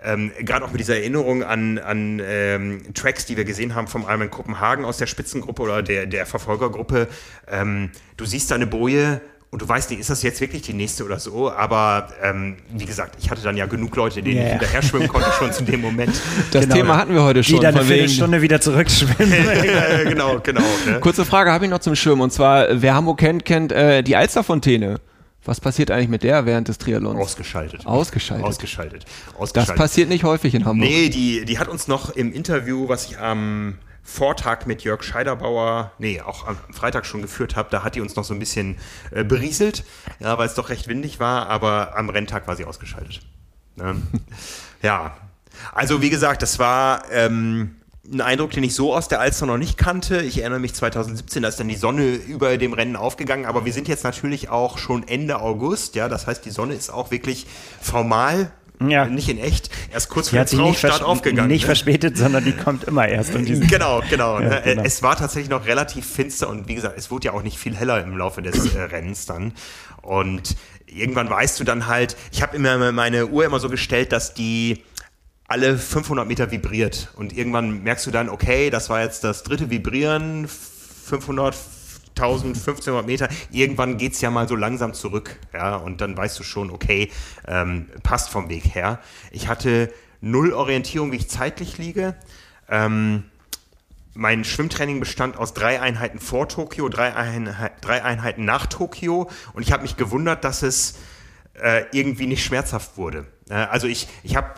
ähm, 0.05 0.33
gerade 0.41 0.65
auch 0.65 0.71
mit 0.71 0.81
dieser 0.81 0.97
Erinnerung 0.97 1.43
an, 1.43 1.79
an 1.79 2.21
ähm, 2.25 2.83
Tracks, 2.95 3.27
die 3.27 3.37
wir 3.37 3.45
gesehen 3.45 3.75
haben 3.75 3.89
vom 3.89 4.03
Ironman 4.03 4.31
Kopenhagen 4.31 4.85
aus 4.85 4.99
der 4.99 5.07
Spitzengruppe 5.07 5.63
oder 5.63 5.83
der, 5.83 6.07
der 6.07 6.27
Verfolgergruppe, 6.27 7.09
ähm, 7.51 7.91
du 8.17 8.25
siehst 8.25 8.51
da 8.51 8.55
eine 8.57 8.67
Boje 8.67 9.21
und 9.51 9.63
du 9.63 9.69
weißt 9.69 9.91
nicht, 9.91 10.01
ist 10.01 10.11
das 10.11 10.23
jetzt 10.25 10.41
wirklich 10.41 10.63
die 10.63 10.73
nächste 10.73 11.05
oder 11.05 11.21
so, 11.21 11.49
aber 11.51 12.09
ähm, 12.21 12.57
wie 12.73 12.87
gesagt, 12.87 13.15
ich 13.21 13.31
hatte 13.31 13.41
dann 13.43 13.57
ja 13.57 13.67
genug 13.67 13.95
Leute, 13.95 14.21
denen 14.21 14.39
Ja, 14.39 14.43
ich 14.47 14.51
hinterher 14.51 14.83
schwimmen 14.83 15.07
konnte 15.07 15.31
schon 15.39 15.53
zu 15.53 15.63
dem 15.63 15.81
Moment. 15.81 16.21
Das 16.51 16.65
Genau. 16.65 16.75
Thema 16.75 16.97
hatten 16.97 17.15
wir 17.15 17.23
heute 17.23 17.41
Die 17.43 17.53
schon. 17.53 17.61
dann 17.61 17.77
eine 17.77 17.85
Viertelstunde 17.85 18.43
wieder 18.43 18.61
zurückschwimmen. 18.61 19.33
genau, 20.09 20.41
genau. 20.43 20.61
Ne? 20.87 20.99
Kurze 21.01 21.25
Frage 21.25 21.53
habe 21.53 21.65
ich 21.67 21.71
noch 21.71 21.79
zum 21.79 21.95
Schwimmen. 21.95 22.23
Und 22.23 22.33
zwar, 22.33 22.67
wer 22.71 22.95
Hamburg 22.95 23.19
kennt, 23.21 23.45
kennt 23.45 23.71
äh, 23.71 24.03
die 24.03 24.17
Alsterfontäne. 24.17 24.99
Was 25.45 25.61
passiert 25.61 25.91
eigentlich 25.91 26.09
mit 26.09 26.23
der 26.23 26.47
während 26.47 26.69
des 26.69 26.79
Triathlons? 26.79 27.21
Ausgeschaltet. 27.21 27.87
Ausgeschaltet. 27.87 28.47
Ausgeschaltet. 28.47 29.05
Das 29.05 29.35
Ausgeschaltet. 29.37 29.77
passiert 29.77 30.09
nicht 30.09 30.25
häufig 30.25 30.55
in 30.55 30.65
Hamburg. 30.65 30.89
Nee, 30.89 31.09
die, 31.11 31.45
die 31.45 31.59
hat 31.59 31.69
uns 31.69 31.87
noch 31.87 32.11
im 32.11 32.33
Interview, 32.33 32.89
was 32.89 33.07
ich 33.07 33.19
am 33.19 33.79
Vortag 34.03 34.67
mit 34.67 34.83
Jörg 34.85 35.03
Scheiderbauer, 35.03 35.93
nee, 35.99 36.21
auch 36.21 36.47
am 36.47 36.59
Freitag 36.71 37.07
schon 37.07 37.23
geführt 37.23 37.57
habe, 37.57 37.71
da 37.71 37.83
hat 37.85 37.95
die 37.95 38.03
uns 38.03 38.17
noch 38.17 38.25
so 38.25 38.35
ein 38.35 38.39
bisschen 38.39 38.77
äh, 39.11 39.25
berieselt, 39.25 39.85
ja, 40.21 40.37
weil 40.37 40.47
es 40.47 40.55
doch 40.55 40.69
recht 40.69 40.89
windig 40.89 41.21
war, 41.21 41.49
aber 41.49 41.97
am 41.97 42.11
Renntag 42.11 42.47
war 42.47 42.55
sie 42.55 42.67
ausgeschaltet. 42.67 43.21
Ne? 43.77 43.97
ja, 44.83 45.17
also 45.73 46.03
wie 46.03 46.11
gesagt, 46.11 46.43
das 46.43 46.59
war 46.59 47.11
ähm, 47.11 47.77
ein 48.13 48.21
Eindruck, 48.21 48.51
den 48.51 48.63
ich 48.65 48.75
so 48.75 48.95
aus 48.95 49.09
der 49.09 49.21
Alster 49.21 49.47
noch 49.47 49.57
nicht 49.57 49.79
kannte. 49.79 50.21
Ich 50.21 50.39
erinnere 50.41 50.61
mich 50.61 50.75
2017, 50.75 51.43
da 51.43 51.49
ist 51.49 51.59
dann 51.59 51.69
die 51.69 51.77
Sonne 51.77 52.15
über 52.15 52.57
dem 52.59 52.75
Rennen 52.75 52.97
aufgegangen, 52.97 53.47
aber 53.47 53.65
wir 53.65 53.73
sind 53.73 53.89
jetzt 53.89 54.05
natürlich 54.05 54.51
auch 54.51 54.77
schon 54.79 55.09
Ende 55.09 55.41
August, 55.41 55.95
ja, 55.95 56.09
das 56.09 56.27
heißt, 56.27 56.45
die 56.45 56.51
Sonne 56.51 56.75
ist 56.75 56.91
auch 56.91 57.11
wirklich 57.11 57.47
formal 57.81 58.51
Ja. 58.87 59.07
nicht 59.07 59.31
in 59.31 59.39
echt, 59.39 59.71
erst 59.91 60.11
kurz 60.11 60.29
vor 60.29 60.45
Traumstart 60.45 61.03
aufgegangen. 61.03 61.49
nicht 61.49 61.63
ne? 61.63 61.67
verspätet, 61.67 62.19
sondern 62.19 62.45
die 62.45 62.53
kommt 62.53 62.85
immer 62.85 63.09
erst 63.09 63.35
um. 63.35 63.45
Genau, 63.69 64.03
genau. 64.11 64.39
Ja, 64.41 64.49
ne? 64.49 64.63
genau. 64.65 64.83
Es 64.83 65.03
war 65.03 65.17
tatsächlich 65.17 65.49
noch 65.49 65.65
relativ 65.65 66.07
finster 66.07 66.51
und 66.51 66.69
wie 66.69 66.75
gesagt, 66.75 66.99
es 66.99 67.11
wurde 67.11 67.27
ja 67.27 67.33
auch 67.33 67.43
nicht 67.43 67.59
viel 67.59 67.75
heller 67.75 68.03
im 68.03 68.17
Laufe 68.19 68.43
des 68.43 68.75
äh, 68.75 68.81
Rennens 68.83 69.25
dann. 69.25 69.53
Und 70.03 70.57
irgendwann 70.87 71.31
weißt 71.31 71.59
du 71.59 71.65
dann 71.65 71.87
halt, 71.87 72.17
ich 72.33 72.43
habe 72.43 72.57
immer 72.57 72.93
meine 72.93 73.29
Uhr 73.29 73.47
immer 73.47 73.61
so 73.61 73.71
gestellt, 73.71 74.13
dass 74.13 74.35
die 74.35 74.83
alle 75.47 75.79
500 75.79 76.27
Meter 76.27 76.51
vibriert. 76.51 77.11
Und 77.17 77.37
irgendwann 77.37 77.83
merkst 77.83 78.07
du 78.07 78.11
dann, 78.11 78.29
okay, 78.29 78.71
das 78.71 78.89
war 78.91 79.03
jetzt 79.03 79.25
das 79.25 79.43
dritte 79.43 79.71
Vibrieren, 79.71 80.49
500, 80.49 81.55
1000, 82.17 82.57
1500 82.57 83.07
Meter. 83.07 83.29
Irgendwann 83.51 83.99
geht's 83.99 84.21
ja 84.21 84.31
mal 84.31 84.49
so 84.49 84.57
langsam 84.57 84.95
zurück. 84.95 85.39
Ja, 85.53 85.77
und 85.77 86.01
dann 86.01 86.17
weißt 86.17 86.39
du 86.39 86.45
schon, 86.45 86.71
okay, 86.71 87.11
ähm, 87.47 87.89
passt 88.03 88.31
vom 88.31 88.49
Weg 88.49 88.75
her. 88.75 89.01
Ich 89.31 89.49
hatte 89.49 89.93
null 90.21 90.53
Orientierung, 90.53 91.13
wie 91.13 91.17
ich 91.17 91.29
zeitlich 91.29 91.77
liege. 91.79 92.17
Ähm, 92.69 93.25
mein 94.15 94.45
Schwimmtraining 94.45 95.01
bestand 95.01 95.37
aus 95.37 95.55
drei 95.55 95.81
Einheiten 95.81 96.21
vor 96.21 96.49
Tokio, 96.49 96.89
drei, 96.89 97.15
Einheit, 97.15 97.73
drei 97.81 98.03
Einheiten 98.03 98.45
nach 98.45 98.67
Tokio 98.67 99.29
und 99.55 99.63
ich 99.63 99.73
habe 99.73 99.83
mich 99.83 99.97
gewundert, 99.97 100.45
dass 100.45 100.63
es 100.63 100.99
äh, 101.61 101.85
irgendwie 101.93 102.29
nicht 102.29 102.45
schmerzhaft 102.45 102.97
wurde. 102.97 103.27
Äh, 103.51 103.55
also 103.55 103.89
ich, 103.89 104.07
ich 104.23 104.37
habe 104.37 104.55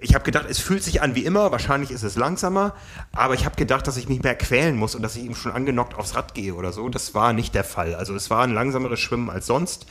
ich 0.00 0.14
hab 0.14 0.24
gedacht, 0.24 0.46
es 0.48 0.58
fühlt 0.58 0.82
sich 0.82 1.02
an 1.02 1.14
wie 1.14 1.24
immer, 1.24 1.52
wahrscheinlich 1.52 1.90
ist 1.90 2.02
es 2.02 2.16
langsamer, 2.16 2.74
aber 3.12 3.34
ich 3.34 3.44
habe 3.44 3.56
gedacht, 3.56 3.86
dass 3.86 3.96
ich 3.96 4.08
mich 4.08 4.22
mehr 4.22 4.34
quälen 4.34 4.76
muss 4.76 4.94
und 4.94 5.02
dass 5.02 5.16
ich 5.16 5.24
eben 5.24 5.34
schon 5.34 5.52
angenockt 5.52 5.94
aufs 5.94 6.14
Rad 6.14 6.34
gehe 6.34 6.54
oder 6.54 6.72
so. 6.72 6.88
Das 6.88 7.14
war 7.14 7.32
nicht 7.32 7.54
der 7.54 7.64
Fall. 7.64 7.94
Also 7.94 8.14
es 8.14 8.30
war 8.30 8.42
ein 8.42 8.52
langsameres 8.52 9.00
Schwimmen 9.00 9.30
als 9.30 9.46
sonst, 9.46 9.86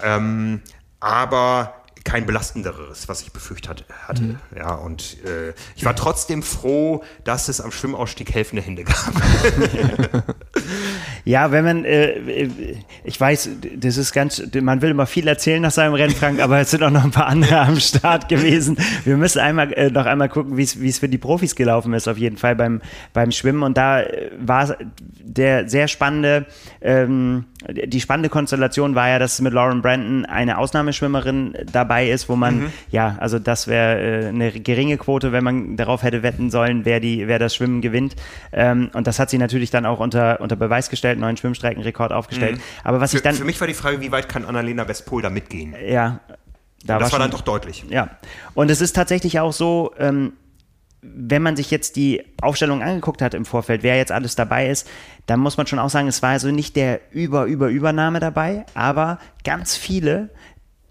ähm, 0.00 0.60
aber 1.00 1.74
kein 2.04 2.26
belastenderes, 2.26 3.08
was 3.08 3.22
ich 3.22 3.32
befürchtet 3.32 3.84
hatte. 4.06 4.22
Mhm. 4.22 4.38
Ja, 4.56 4.74
und 4.74 5.22
äh, 5.24 5.54
ich 5.76 5.84
war 5.84 5.94
trotzdem 5.94 6.42
froh, 6.42 7.04
dass 7.24 7.48
es 7.48 7.60
am 7.60 7.70
Schwimmausstieg 7.70 8.32
helfende 8.34 8.62
Hände 8.62 8.84
gab. 8.84 9.12
Ja, 11.24 11.52
wenn 11.52 11.64
man, 11.64 11.84
äh, 11.84 12.48
ich 13.04 13.20
weiß, 13.20 13.50
das 13.76 13.96
ist 13.96 14.12
ganz, 14.12 14.42
man 14.60 14.82
will 14.82 14.90
immer 14.90 15.06
viel 15.06 15.28
erzählen 15.28 15.62
nach 15.62 15.70
seinem 15.70 15.94
Rennen, 15.94 16.14
Frank, 16.14 16.40
aber 16.40 16.58
es 16.60 16.70
sind 16.70 16.82
auch 16.82 16.90
noch 16.90 17.04
ein 17.04 17.10
paar 17.12 17.26
andere 17.26 17.60
am 17.60 17.78
Start 17.78 18.28
gewesen. 18.28 18.76
Wir 19.04 19.16
müssen 19.16 19.38
einmal 19.38 19.72
äh, 19.72 19.90
noch 19.90 20.06
einmal 20.06 20.28
gucken, 20.28 20.56
wie 20.56 20.62
es 20.62 20.80
wie 20.80 20.88
es 20.88 20.98
für 20.98 21.08
die 21.08 21.18
Profis 21.18 21.54
gelaufen 21.54 21.94
ist, 21.94 22.08
auf 22.08 22.18
jeden 22.18 22.36
Fall 22.36 22.56
beim, 22.56 22.80
beim 23.12 23.30
Schwimmen. 23.30 23.62
Und 23.62 23.76
da 23.76 24.00
äh, 24.00 24.30
war 24.40 24.76
der 25.22 25.68
sehr 25.68 25.86
spannende, 25.88 26.46
ähm, 26.80 27.44
die 27.70 28.00
spannende 28.00 28.28
Konstellation 28.28 28.96
war 28.96 29.08
ja, 29.08 29.18
dass 29.20 29.40
mit 29.40 29.52
Lauren 29.52 29.82
Brandon 29.82 30.24
eine 30.24 30.58
Ausnahmeschwimmerin 30.58 31.54
dabei 31.72 32.08
ist, 32.10 32.28
wo 32.28 32.34
man, 32.36 32.52
Mhm. 32.52 32.66
ja, 32.90 33.16
also 33.20 33.38
das 33.38 33.68
wäre 33.68 34.24
äh, 34.24 34.28
eine 34.28 34.50
geringe 34.50 34.96
Quote, 34.98 35.30
wenn 35.32 35.44
man 35.44 35.76
darauf 35.76 36.02
hätte 36.02 36.22
wetten 36.24 36.50
sollen, 36.50 36.84
wer 36.84 36.98
die, 37.00 37.28
wer 37.28 37.38
das 37.38 37.54
Schwimmen 37.54 37.80
gewinnt. 37.80 38.16
Ähm, 38.52 38.90
und 38.92 39.06
das 39.06 39.18
hat 39.20 39.30
sie 39.30 39.38
natürlich 39.38 39.70
dann 39.70 39.86
auch 39.86 40.00
unter, 40.00 40.40
unter 40.40 40.56
Beweis 40.56 40.90
gestellt, 40.90 41.11
neuen 41.20 41.36
Schwimmstreckenrekord 41.36 42.12
aufgestellt. 42.12 42.60
Aber 42.84 43.00
was 43.00 43.12
Mhm. 43.12 43.12
Für, 43.12 43.16
ich 43.18 43.22
dann, 43.24 43.34
für 43.34 43.44
mich 43.44 43.60
war 43.60 43.66
die 43.68 43.74
Frage, 43.74 44.00
wie 44.00 44.12
weit 44.12 44.28
kann 44.28 44.44
Annalena 44.44 44.86
Westpol 44.88 45.22
da 45.22 45.30
mitgehen? 45.30 45.74
ja, 45.86 46.20
da 46.84 46.98
das 46.98 47.04
war 47.04 47.10
schon- 47.10 47.20
dann 47.20 47.30
doch 47.30 47.42
deutlich. 47.42 47.84
ja, 47.88 48.10
und 48.54 48.70
es 48.70 48.80
ist 48.80 48.94
tatsächlich 48.96 49.38
auch 49.40 49.52
so, 49.52 49.92
ähm, 49.98 50.32
wenn 51.04 51.42
man 51.42 51.56
sich 51.56 51.70
jetzt 51.72 51.96
die 51.96 52.22
Aufstellung 52.40 52.80
angeguckt 52.82 53.22
hat 53.22 53.34
im 53.34 53.44
Vorfeld, 53.44 53.82
wer 53.82 53.96
jetzt 53.96 54.12
alles 54.12 54.36
dabei 54.36 54.68
ist, 54.68 54.88
dann 55.26 55.40
muss 55.40 55.56
man 55.56 55.66
schon 55.66 55.80
auch 55.80 55.90
sagen, 55.90 56.06
es 56.06 56.22
war 56.22 56.30
also 56.30 56.50
nicht 56.52 56.76
der 56.76 57.00
über 57.10 57.44
über 57.46 57.68
Übernahme 57.68 58.20
dabei, 58.20 58.64
aber 58.74 59.18
ganz 59.44 59.74
viele, 59.76 60.30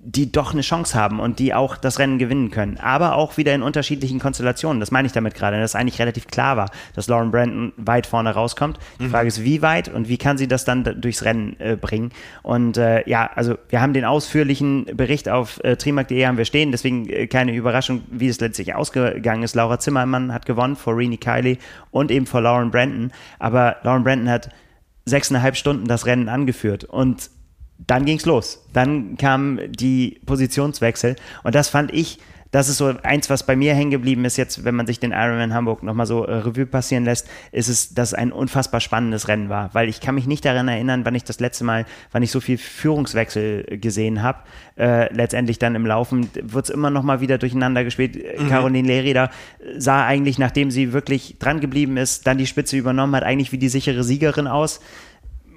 die 0.04 0.32
doch 0.32 0.54
eine 0.54 0.62
Chance 0.62 0.98
haben 0.98 1.20
und 1.20 1.38
die 1.38 1.54
auch 1.54 1.78
das 1.78 2.00
Rennen 2.00 2.18
gewinnen 2.18 2.50
können. 2.50 2.78
Aber 2.78 3.16
auch 3.16 3.38
wieder 3.38 3.54
in 3.54 3.62
unterschiedlichen 3.62 4.20
Konstellationen. 4.20 4.80
Das 4.80 4.90
meine 4.90 5.06
ich 5.06 5.12
damit 5.12 5.36
gerade, 5.36 5.60
dass 5.60 5.76
eigentlich 5.76 6.00
relativ 6.00 6.28
klar 6.28 6.58
war, 6.58 6.72
dass 6.96 7.08
Lauren 7.08 7.30
Brandon 7.30 7.72
weit 7.78 8.08
vorne 8.08 8.32
rauskommt. 8.32 8.80
Die 9.00 9.10
Frage 9.10 9.28
ist, 9.28 9.44
wie 9.44 9.62
weit 9.62 9.90
und 9.90 10.08
wie 10.08 10.18
kann 10.18 10.38
sie 10.38 10.48
das 10.48 10.66
dann 10.66 10.84
durchs 11.00 11.24
Rennen 11.24 11.56
äh, 11.60 11.76
bringen? 11.76 12.12
Und 12.42 12.78
äh, 12.78 13.08
ja, 13.08 13.30
also 13.36 13.56
wir 13.70 13.82
haben 13.82 13.94
den 13.94 14.06
ausführlichen 14.06 14.86
Bericht 14.86 15.30
auf 15.30 15.64
äh, 15.64 15.76
trimark.de 15.76 16.26
haben 16.26 16.38
wir 16.38 16.46
stehen, 16.46 16.72
deswegen 16.72 17.08
äh, 17.08 17.28
keine 17.28 17.54
Überraschung, 17.54 18.02
wie 18.10 18.28
es 18.28 18.40
letztlich 18.40 18.74
ausgegangen 18.74 19.44
ist. 19.44 19.56
Laura 19.56 19.80
Zimmermann 19.80 20.34
hat 20.34 20.48
gewonnen 20.48 20.76
vor 20.76 20.98
Rini 20.98 21.18
Kiley 21.18 21.60
und 21.92 22.10
eben 22.10 22.26
vor 22.26 22.42
Lauren 22.42 22.72
Brandon. 22.72 23.12
Aber 23.38 23.78
Lauren 23.84 24.04
Brandon 24.04 24.30
hat 24.30 24.50
sechseinhalb 25.06 25.56
Stunden 25.58 25.88
das 25.88 26.08
Rennen 26.08 26.28
angeführt 26.28 26.86
und 26.86 27.30
dann 27.88 28.06
ging's 28.06 28.26
los. 28.26 28.64
Dann 28.74 29.18
kamen 29.18 29.72
die 29.72 30.20
Positionswechsel 30.26 31.16
und 31.44 31.56
das 31.56 31.70
fand 31.70 31.94
ich, 31.94 32.20
das 32.52 32.68
ist 32.68 32.78
so 32.78 32.94
eins, 33.04 33.30
was 33.30 33.46
bei 33.46 33.56
mir 33.56 33.74
hängen 33.74 33.92
geblieben 33.92 34.26
ist 34.26 34.36
jetzt, 34.36 34.66
wenn 34.66 34.76
man 34.76 34.86
sich 34.86 35.00
den 35.00 35.12
Ironman 35.14 35.54
Hamburg 35.54 35.84
nochmal 35.84 36.06
so 36.06 36.26
äh, 36.26 36.34
Revue 36.34 36.66
passieren 36.66 37.06
lässt, 37.06 37.28
ist 37.54 37.70
es, 37.70 37.94
dass 37.94 38.10
es 38.10 38.14
ein 38.14 38.34
unfassbar 38.34 38.82
spannendes 38.82 39.30
Rennen 39.30 39.48
war, 39.48 39.70
weil 39.74 39.88
ich 39.88 40.02
kann 40.02 40.16
mich 40.16 40.28
nicht 40.28 40.44
daran 40.44 40.68
erinnern, 40.68 41.06
wann 41.06 41.16
ich 41.16 41.24
das 41.24 41.40
letzte 41.40 41.64
Mal, 41.64 41.86
wann 42.12 42.24
ich 42.24 42.32
so 42.32 42.42
viel 42.42 42.58
Führungswechsel 42.58 43.78
gesehen 43.80 44.22
habe. 44.22 44.40
Äh, 44.78 45.14
letztendlich 45.14 45.60
dann 45.60 45.76
im 45.76 45.86
Laufen 45.86 46.30
wird's 46.42 46.70
immer 46.70 46.90
noch 46.90 47.04
mal 47.04 47.22
wieder 47.22 47.38
durcheinander 47.38 47.86
gespielt. 47.86 48.18
Mhm. 48.18 48.50
Caroline 48.50 48.88
Lerida 48.88 49.32
sah 49.78 50.06
eigentlich, 50.06 50.38
nachdem 50.38 50.72
sie 50.72 50.92
wirklich 50.92 51.38
dran 51.40 51.62
geblieben 51.62 51.96
ist, 51.96 52.28
dann 52.28 52.38
die 52.38 52.48
Spitze 52.48 52.76
übernommen 52.76 53.16
hat, 53.16 53.24
eigentlich 53.24 53.54
wie 53.54 53.60
die 53.60 53.70
sichere 53.70 54.04
Siegerin 54.04 54.48
aus 54.48 54.82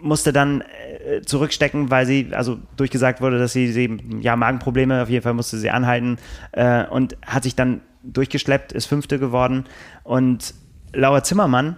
musste 0.05 0.33
dann 0.33 0.61
äh, 0.61 1.23
zurückstecken, 1.23 1.91
weil 1.91 2.07
sie, 2.07 2.31
also 2.33 2.59
durchgesagt 2.77 3.21
wurde, 3.21 3.39
dass 3.39 3.53
sie, 3.53 3.73
sie 3.73 3.99
ja 4.21 4.37
Magenprobleme, 4.37 5.03
auf 5.03 5.09
jeden 5.09 5.23
Fall 5.23 5.35
musste 5.35 5.59
sie 5.59 5.71
anhalten 5.71 6.19
äh, 6.53 6.85
und 6.85 7.17
hat 7.27 7.43
sich 7.43 7.57
dann 7.57 7.81
durchgeschleppt, 8.03 8.73
ist 8.73 8.87
Fünfte 8.87 9.19
geworden. 9.19 9.65
Und 10.03 10.55
Laura 10.93 11.25
Zimmermann, 11.25 11.77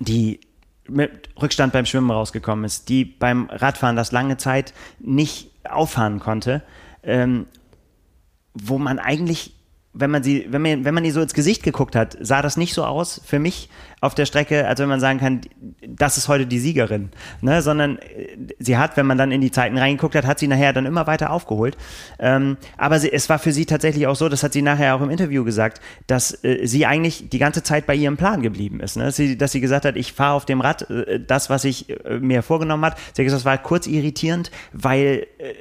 die 0.00 0.40
mit 0.88 1.30
Rückstand 1.40 1.72
beim 1.72 1.86
Schwimmen 1.86 2.10
rausgekommen 2.10 2.64
ist, 2.64 2.88
die 2.88 3.04
beim 3.04 3.48
Radfahren 3.50 3.94
das 3.94 4.10
lange 4.10 4.36
Zeit 4.36 4.74
nicht 4.98 5.50
auffahren 5.64 6.18
konnte, 6.18 6.62
ähm, 7.04 7.46
wo 8.54 8.78
man 8.78 8.98
eigentlich, 8.98 9.54
wenn 9.92 10.10
man 10.10 10.22
sie, 10.22 10.46
wenn 10.50 10.62
man, 10.62 10.84
wenn 10.84 10.94
man 10.94 11.04
ihr 11.04 11.12
so 11.12 11.20
ins 11.20 11.34
Gesicht 11.34 11.62
geguckt 11.62 11.96
hat, 11.96 12.16
sah 12.20 12.42
das 12.42 12.56
nicht 12.56 12.74
so 12.74 12.84
aus 12.84 13.20
für 13.24 13.38
mich 13.38 13.68
auf 14.00 14.14
der 14.14 14.26
Strecke, 14.26 14.68
als 14.68 14.78
wenn 14.78 14.88
man 14.88 15.00
sagen 15.00 15.18
kann, 15.18 15.40
das 15.86 16.18
ist 16.18 16.28
heute 16.28 16.46
die 16.46 16.58
Siegerin, 16.58 17.10
ne? 17.40 17.62
sondern 17.62 17.98
äh, 17.98 18.36
sie 18.58 18.76
hat, 18.76 18.96
wenn 18.96 19.06
man 19.06 19.18
dann 19.18 19.32
in 19.32 19.40
die 19.40 19.50
Zeiten 19.50 19.76
reingeguckt 19.76 20.14
hat, 20.14 20.24
hat 20.24 20.38
sie 20.38 20.46
nachher 20.46 20.72
dann 20.72 20.86
immer 20.86 21.06
weiter 21.06 21.30
aufgeholt. 21.30 21.76
Ähm, 22.18 22.58
aber 22.76 23.00
sie, 23.00 23.12
es 23.12 23.28
war 23.28 23.38
für 23.38 23.52
sie 23.52 23.66
tatsächlich 23.66 24.06
auch 24.06 24.14
so, 24.14 24.28
das 24.28 24.42
hat 24.42 24.52
sie 24.52 24.62
nachher 24.62 24.94
auch 24.94 25.00
im 25.00 25.10
Interview 25.10 25.42
gesagt, 25.42 25.80
dass 26.06 26.44
äh, 26.44 26.66
sie 26.66 26.86
eigentlich 26.86 27.28
die 27.28 27.38
ganze 27.38 27.62
Zeit 27.62 27.86
bei 27.86 27.94
ihrem 27.94 28.16
Plan 28.16 28.42
geblieben 28.42 28.80
ist, 28.80 28.96
ne? 28.96 29.04
dass, 29.04 29.16
sie, 29.16 29.36
dass 29.36 29.52
sie 29.52 29.60
gesagt 29.60 29.84
hat, 29.84 29.96
ich 29.96 30.12
fahre 30.12 30.34
auf 30.34 30.44
dem 30.44 30.60
Rad 30.60 30.88
äh, 30.90 31.18
das, 31.18 31.50
was 31.50 31.64
ich 31.64 31.90
äh, 31.90 32.18
mir 32.20 32.42
vorgenommen 32.42 32.84
hat. 32.84 32.98
Sie 33.14 33.22
hat 33.22 33.24
gesagt, 33.24 33.40
das 33.40 33.44
war 33.44 33.58
kurz 33.58 33.86
irritierend, 33.86 34.52
weil 34.72 35.26
äh, 35.38 35.54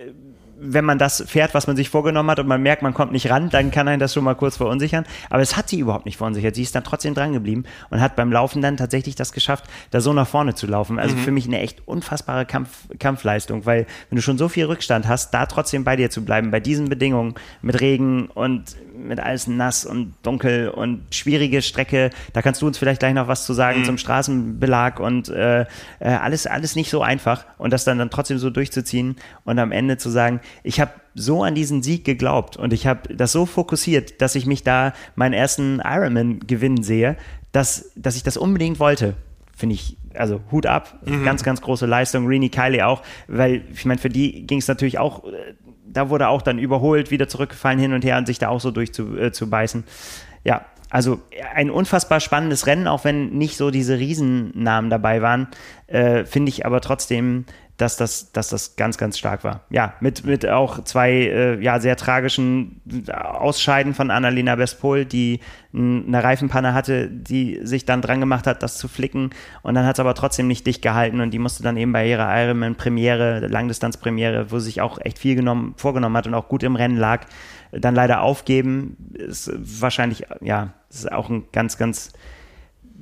wenn 0.60 0.86
man 0.86 0.98
das 0.98 1.24
fährt, 1.28 1.54
was 1.54 1.68
man 1.68 1.76
sich 1.76 1.90
vorgenommen 1.90 2.30
hat 2.32 2.40
und 2.40 2.48
man 2.48 2.62
merkt, 2.62 2.82
man 2.82 2.94
kommt 2.94 3.12
nicht 3.12 3.30
ran, 3.30 3.50
dann 3.50 3.72
kann 3.72 3.88
einen 3.88 4.00
das 4.00 4.14
schon 4.14 4.24
mal 4.24 4.36
kurz 4.36 4.58
verunsichern. 4.58 5.06
Aber 5.30 5.42
es 5.42 5.56
hat 5.56 5.70
sie 5.70 5.80
überhaupt 5.80 6.06
nicht 6.06 6.18
verunsichert. 6.18 6.56
Sie 6.56 6.64
ist 6.64 6.74
dann 6.76 6.84
trotzdem 6.84 7.14
dran 7.14 7.34
geblieben 7.34 7.64
und 7.90 8.02
hat 8.02 8.16
beim 8.16 8.32
Laufen 8.32 8.62
dann 8.62 8.78
tatsächlich 8.78 9.16
das 9.16 9.32
geschafft, 9.32 9.66
da 9.92 10.02
so 10.02 10.14
nach 10.14 10.28
vorne 10.28 10.56
zu 10.56 10.68
laufen. 10.68 11.00
Also 11.00 11.16
für 11.16 11.32
mich 11.32 11.48
eine 11.48 11.60
echt 11.60 11.88
unfassbare 11.88 12.46
Kampf, 12.46 12.88
Kampfleistung, 13.00 13.66
weil 13.66 13.86
wenn 14.10 14.16
du 14.16 14.22
schon 14.22 14.38
so 14.38 14.50
viel 14.50 14.66
Rückstand 14.66 15.08
hast, 15.08 15.34
da 15.34 15.46
trotzdem 15.46 15.84
bei 15.84 15.96
dir 15.96 16.10
zu 16.10 16.26
bleiben, 16.26 16.52
bei 16.52 16.60
diesen 16.60 16.90
Bedingungen 16.90 17.36
mit 17.62 17.80
Regen 17.80 18.28
und 18.28 18.76
mit 18.98 19.20
alles 19.20 19.48
nass 19.48 19.86
und 19.86 20.14
dunkel 20.24 20.70
und 20.70 21.04
schwierige 21.14 21.62
Strecke, 21.62 22.10
da 22.34 22.42
kannst 22.42 22.62
du 22.62 22.68
uns 22.68 22.78
vielleicht 22.78 23.00
gleich 23.00 23.14
noch 23.14 23.28
was 23.28 23.46
zu 23.46 23.54
sagen 23.54 23.86
zum 23.86 23.98
Straßenbelag 23.98 25.00
und 25.00 25.30
äh, 25.30 25.62
äh, 25.62 25.66
alles, 26.00 26.48
alles 26.48 26.76
nicht 26.76 26.90
so 26.90 27.02
einfach 27.02 27.46
und 27.58 27.72
das 27.72 27.84
dann, 27.84 27.98
dann 27.98 28.10
trotzdem 28.10 28.38
so 28.38 28.50
durchzuziehen 28.50 29.16
und 29.46 29.60
am 29.60 29.72
Ende 29.72 29.98
zu 29.98 30.10
sagen, 30.10 30.42
ich 30.64 30.80
habe 30.80 30.92
so 31.16 31.44
an 31.44 31.56
diesen 31.56 31.82
Sieg 31.82 32.06
geglaubt 32.06 32.58
und 32.58 32.74
ich 32.74 32.86
habe 32.86 33.14
das 33.14 33.32
so 33.32 33.46
fokussiert, 33.46 34.22
dass 34.22 34.36
ich 34.36 34.46
mich 34.46 34.64
da 34.64 34.94
meinen 35.16 35.34
ersten 35.34 35.82
Ironman 35.84 36.40
gewinnen 36.42 36.84
sehe, 36.84 37.18
dass, 37.52 37.92
dass 37.96 38.16
ich 38.16 38.24
das 38.24 38.38
unbedingt 38.38 38.80
wollte. 38.80 39.16
Finde 39.56 39.74
ich, 39.74 39.98
also 40.14 40.42
Hut 40.52 40.68
ab, 40.68 41.00
ganz, 41.24 41.44
ganz 41.44 41.62
große 41.62 41.88
Leistung. 41.88 42.28
Rini 42.28 42.50
Kiley 42.50 42.84
auch, 42.84 43.02
weil 43.28 43.64
ich 43.74 43.86
meine, 43.86 44.00
für 44.00 44.10
die 44.10 44.46
ging 44.46 44.60
es 44.60 44.68
natürlich 44.68 45.00
auch, 45.00 45.24
äh, 45.26 45.56
da 45.98 46.12
wurde 46.12 46.28
auch 46.28 46.44
dann 46.44 46.60
überholt, 46.60 47.10
wieder 47.10 47.28
zurückgefallen 47.28 47.80
hin 47.80 47.92
und 47.92 48.06
her 48.06 48.18
und 48.18 48.28
sich 48.28 48.38
da 48.38 48.50
auch 48.50 48.62
so 48.62 48.70
durchzubeißen. 48.70 49.84
Äh, 49.84 50.48
ja, 50.48 50.66
also 50.92 51.20
ein 51.56 51.72
unfassbar 51.72 52.20
spannendes 52.20 52.68
Rennen, 52.68 52.88
auch 52.88 53.04
wenn 53.04 53.30
nicht 53.30 53.58
so 53.58 53.72
diese 53.72 53.98
Riesennamen 53.98 54.92
dabei 54.92 55.24
waren, 55.24 55.48
äh, 55.88 56.24
finde 56.24 56.50
ich 56.50 56.68
aber 56.68 56.82
trotzdem 56.82 57.46
dass 57.78 57.96
das, 57.96 58.32
dass 58.32 58.50
das 58.50 58.76
ganz, 58.76 58.98
ganz 58.98 59.20
stark 59.20 59.44
war. 59.44 59.62
Ja, 59.70 59.94
mit, 60.00 60.26
mit 60.26 60.48
auch 60.48 60.84
zwei 60.84 61.12
äh, 61.12 61.64
ja, 61.64 61.80
sehr 61.80 61.96
tragischen 61.96 62.82
Ausscheiden 63.12 63.94
von 63.94 64.10
Annalena 64.10 64.58
Westpol, 64.58 65.06
die 65.06 65.42
eine 65.74 66.24
Reifenpanne 66.24 66.74
hatte, 66.74 67.08
die 67.08 67.60
sich 67.62 67.86
dann 67.86 68.02
dran 68.02 68.20
gemacht 68.20 68.48
hat, 68.48 68.64
das 68.64 68.78
zu 68.78 68.88
flicken. 68.88 69.30
Und 69.62 69.76
dann 69.76 69.86
hat 69.86 69.98
es 69.98 70.00
aber 70.00 70.16
trotzdem 70.16 70.48
nicht 70.48 70.66
dicht 70.66 70.82
gehalten 70.82 71.22
und 71.22 71.30
die 71.32 71.40
musste 71.40 71.62
dann 71.62 71.78
eben 71.78 71.94
bei 71.94 72.08
ihrer 72.10 72.28
Ironman-Premiere, 72.44 73.46
Langdistanz-Premiere, 73.48 74.50
wo 74.52 74.58
sie 74.58 74.66
sich 74.66 74.82
auch 74.82 74.98
echt 75.00 75.20
viel 75.20 75.36
genommen, 75.36 75.76
vorgenommen 75.78 76.18
hat 76.18 76.26
und 76.26 76.34
auch 76.34 76.48
gut 76.48 76.64
im 76.64 76.76
Rennen 76.76 76.98
lag, 76.98 77.26
dann 77.72 77.94
leider 77.94 78.22
aufgeben. 78.24 78.98
Ist 79.14 79.52
wahrscheinlich, 79.56 80.26
ja, 80.42 80.74
ist 80.90 81.12
auch 81.12 81.30
ein 81.30 81.44
ganz, 81.52 81.78
ganz 81.78 82.12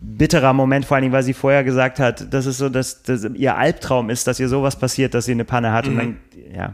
bitterer 0.05 0.53
Moment, 0.53 0.85
vor 0.85 0.95
allen 0.95 1.03
Dingen, 1.03 1.13
weil 1.13 1.23
sie 1.23 1.33
vorher 1.33 1.63
gesagt 1.63 1.99
hat, 1.99 2.33
dass 2.33 2.45
es 2.45 2.57
so, 2.57 2.69
dass, 2.69 3.03
dass 3.03 3.23
ihr 3.23 3.57
Albtraum 3.57 4.09
ist, 4.09 4.27
dass 4.27 4.39
ihr 4.39 4.49
sowas 4.49 4.77
passiert, 4.77 5.13
dass 5.13 5.25
sie 5.25 5.31
eine 5.31 5.45
Panne 5.45 5.71
hat. 5.71 5.87
Mhm. 5.87 5.91
Und 5.91 5.97
dann, 5.97 6.17
ja, 6.55 6.73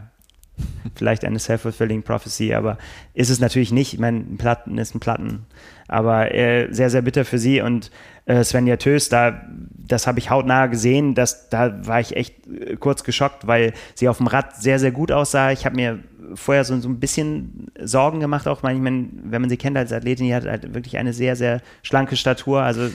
vielleicht 0.94 1.24
eine 1.24 1.38
self-fulfilling 1.38 2.02
prophecy, 2.02 2.54
aber 2.54 2.78
ist 3.14 3.30
es 3.30 3.40
natürlich 3.40 3.72
nicht. 3.72 3.94
Ich 3.94 4.00
meine, 4.00 4.18
ein 4.18 4.36
Platten 4.36 4.78
ist 4.78 4.94
ein 4.94 5.00
Platten. 5.00 5.46
Aber 5.88 6.34
äh, 6.34 6.72
sehr, 6.72 6.90
sehr 6.90 7.02
bitter 7.02 7.24
für 7.24 7.38
sie. 7.38 7.60
Und 7.60 7.90
äh, 8.26 8.44
Svenja 8.44 8.76
Tös, 8.76 9.08
da, 9.08 9.42
das 9.76 10.06
habe 10.06 10.18
ich 10.18 10.30
hautnah 10.30 10.66
gesehen. 10.66 11.14
Das, 11.14 11.48
da 11.48 11.86
war 11.86 12.00
ich 12.00 12.16
echt 12.16 12.46
äh, 12.46 12.76
kurz 12.76 13.04
geschockt, 13.04 13.46
weil 13.46 13.72
sie 13.94 14.08
auf 14.08 14.18
dem 14.18 14.26
Rad 14.26 14.56
sehr, 14.56 14.78
sehr 14.78 14.92
gut 14.92 15.10
aussah. 15.10 15.52
Ich 15.52 15.64
habe 15.66 15.76
mir 15.76 15.98
vorher 16.34 16.64
so, 16.64 16.78
so 16.78 16.88
ein 16.88 17.00
bisschen 17.00 17.70
Sorgen 17.78 18.20
gemacht, 18.20 18.48
auch 18.48 18.62
weil 18.62 18.76
ich 18.76 18.82
meine, 18.82 19.08
wenn 19.24 19.40
man 19.40 19.50
sie 19.50 19.56
kennt 19.56 19.76
als 19.76 19.92
Athletin, 19.92 20.26
die 20.26 20.34
hat 20.34 20.44
halt 20.44 20.74
wirklich 20.74 20.98
eine 20.98 21.12
sehr, 21.12 21.36
sehr 21.36 21.60
schlanke 21.82 22.16
Statur. 22.16 22.62
Also 22.62 22.90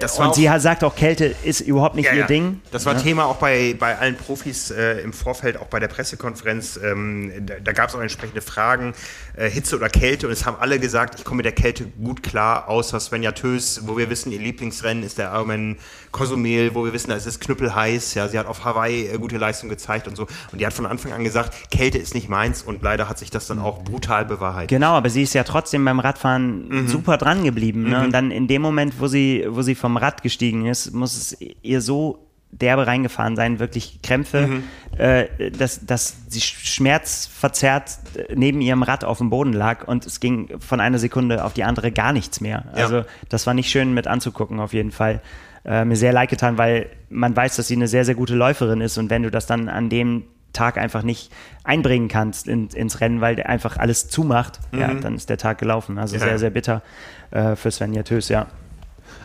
das 0.00 0.18
und 0.18 0.34
sie 0.34 0.50
sagt 0.58 0.82
auch, 0.82 0.96
Kälte 0.96 1.34
ist 1.44 1.60
überhaupt 1.60 1.94
nicht 1.94 2.06
ja, 2.06 2.12
ihr 2.12 2.20
ja. 2.20 2.26
Ding. 2.26 2.60
Das 2.72 2.86
war 2.86 2.94
ja. 2.94 3.00
Thema 3.00 3.26
auch 3.26 3.36
bei, 3.36 3.76
bei 3.78 3.96
allen 3.96 4.16
Profis 4.16 4.70
äh, 4.70 5.00
im 5.00 5.12
Vorfeld, 5.12 5.56
auch 5.58 5.66
bei 5.66 5.78
der 5.78 5.86
Pressekonferenz. 5.88 6.78
Ähm, 6.82 7.32
da, 7.46 7.54
da 7.62 7.72
gab 7.72 7.88
es 7.88 7.94
auch 7.94 8.00
entsprechende 8.00 8.40
Fragen, 8.40 8.94
äh, 9.36 9.48
Hitze 9.48 9.76
oder 9.76 9.88
Kälte. 9.88 10.26
Und 10.26 10.32
es 10.32 10.44
haben 10.44 10.56
alle 10.58 10.80
gesagt, 10.80 11.18
ich 11.18 11.24
komme 11.24 11.38
mit 11.38 11.46
der 11.46 11.52
Kälte 11.52 11.86
gut 12.02 12.24
klar, 12.24 12.68
außer 12.68 12.98
Svenja 12.98 13.32
Tös, 13.32 13.82
wo 13.84 13.96
wir 13.96 14.10
wissen, 14.10 14.32
ihr 14.32 14.40
Lieblingsrennen 14.40 15.04
ist 15.04 15.18
der 15.18 15.32
Ironman 15.32 15.76
Cozumel, 16.10 16.74
wo 16.74 16.84
wir 16.84 16.92
wissen, 16.92 17.12
es 17.12 17.26
ist 17.26 17.40
knüppelheiß. 17.40 18.14
Ja, 18.14 18.26
sie 18.26 18.38
hat 18.38 18.46
auf 18.46 18.64
Hawaii 18.64 19.06
äh, 19.06 19.18
gute 19.18 19.38
Leistung 19.38 19.68
gezeigt 19.68 20.08
und 20.08 20.16
so. 20.16 20.26
Und 20.50 20.60
die 20.60 20.66
hat 20.66 20.72
von 20.72 20.86
Anfang 20.86 21.12
an 21.12 21.22
gesagt, 21.22 21.70
Kälte 21.70 21.98
ist 21.98 22.14
nicht 22.14 22.28
meins. 22.28 22.62
Und 22.62 22.82
leider 22.82 23.08
hat 23.08 23.18
sich 23.18 23.30
das 23.30 23.46
dann 23.46 23.60
auch 23.60 23.84
brutal 23.84 24.24
bewahrheitet. 24.24 24.70
Genau, 24.70 24.94
aber 24.94 25.10
sie 25.10 25.22
ist 25.22 25.34
ja 25.34 25.44
trotzdem 25.44 25.84
beim 25.84 26.00
Radfahren 26.00 26.68
mhm. 26.68 26.88
super 26.88 27.18
dran 27.18 27.44
geblieben. 27.44 27.84
Ne? 27.84 27.98
Mhm. 27.98 28.04
Und 28.06 28.12
dann 28.12 28.30
in 28.32 28.48
dem 28.48 28.62
Moment, 28.62 28.98
wo 28.98 29.06
sie, 29.06 29.44
wo 29.48 29.62
sie 29.62 29.75
vom 29.76 29.96
Rad 29.96 30.22
gestiegen 30.22 30.66
ist, 30.66 30.92
muss 30.92 31.16
es 31.16 31.38
ihr 31.62 31.80
so 31.80 32.26
derbe 32.50 32.86
reingefahren 32.86 33.36
sein, 33.36 33.58
wirklich 33.58 34.00
Krämpfe, 34.02 34.46
mhm. 34.46 34.64
äh, 34.98 35.50
dass, 35.50 35.84
dass 35.84 36.16
sie 36.28 36.40
schmerzverzerrt 36.40 37.98
äh, 38.14 38.34
neben 38.34 38.60
ihrem 38.60 38.82
Rad 38.82 39.04
auf 39.04 39.18
dem 39.18 39.30
Boden 39.30 39.52
lag 39.52 39.86
und 39.86 40.06
es 40.06 40.20
ging 40.20 40.58
von 40.60 40.80
einer 40.80 40.98
Sekunde 40.98 41.44
auf 41.44 41.52
die 41.52 41.64
andere 41.64 41.92
gar 41.92 42.12
nichts 42.12 42.40
mehr. 42.40 42.64
Ja. 42.74 42.84
Also 42.84 43.04
das 43.28 43.46
war 43.46 43.54
nicht 43.54 43.70
schön 43.70 43.94
mit 43.94 44.06
anzugucken 44.06 44.60
auf 44.60 44.72
jeden 44.72 44.92
Fall. 44.92 45.20
Äh, 45.64 45.84
mir 45.84 45.96
sehr 45.96 46.12
leid 46.12 46.30
getan, 46.30 46.58
weil 46.58 46.88
man 47.10 47.34
weiß, 47.36 47.56
dass 47.56 47.68
sie 47.68 47.74
eine 47.74 47.88
sehr, 47.88 48.04
sehr 48.04 48.14
gute 48.14 48.34
Läuferin 48.34 48.80
ist 48.80 48.96
und 48.98 49.10
wenn 49.10 49.22
du 49.22 49.30
das 49.30 49.46
dann 49.46 49.68
an 49.68 49.88
dem 49.88 50.24
Tag 50.52 50.78
einfach 50.78 51.02
nicht 51.02 51.30
einbringen 51.64 52.08
kannst 52.08 52.48
in, 52.48 52.68
ins 52.68 53.00
Rennen, 53.00 53.20
weil 53.20 53.36
der 53.36 53.48
einfach 53.50 53.76
alles 53.76 54.08
zumacht, 54.08 54.60
mhm. 54.72 54.80
ja, 54.80 54.94
dann 54.94 55.14
ist 55.14 55.28
der 55.28 55.36
Tag 55.36 55.58
gelaufen. 55.58 55.98
Also 55.98 56.16
ja. 56.16 56.22
sehr, 56.22 56.38
sehr 56.38 56.50
bitter 56.50 56.82
äh, 57.30 57.56
für 57.56 57.70
Svenja 57.70 58.04
Tös, 58.04 58.30
ja. 58.30 58.46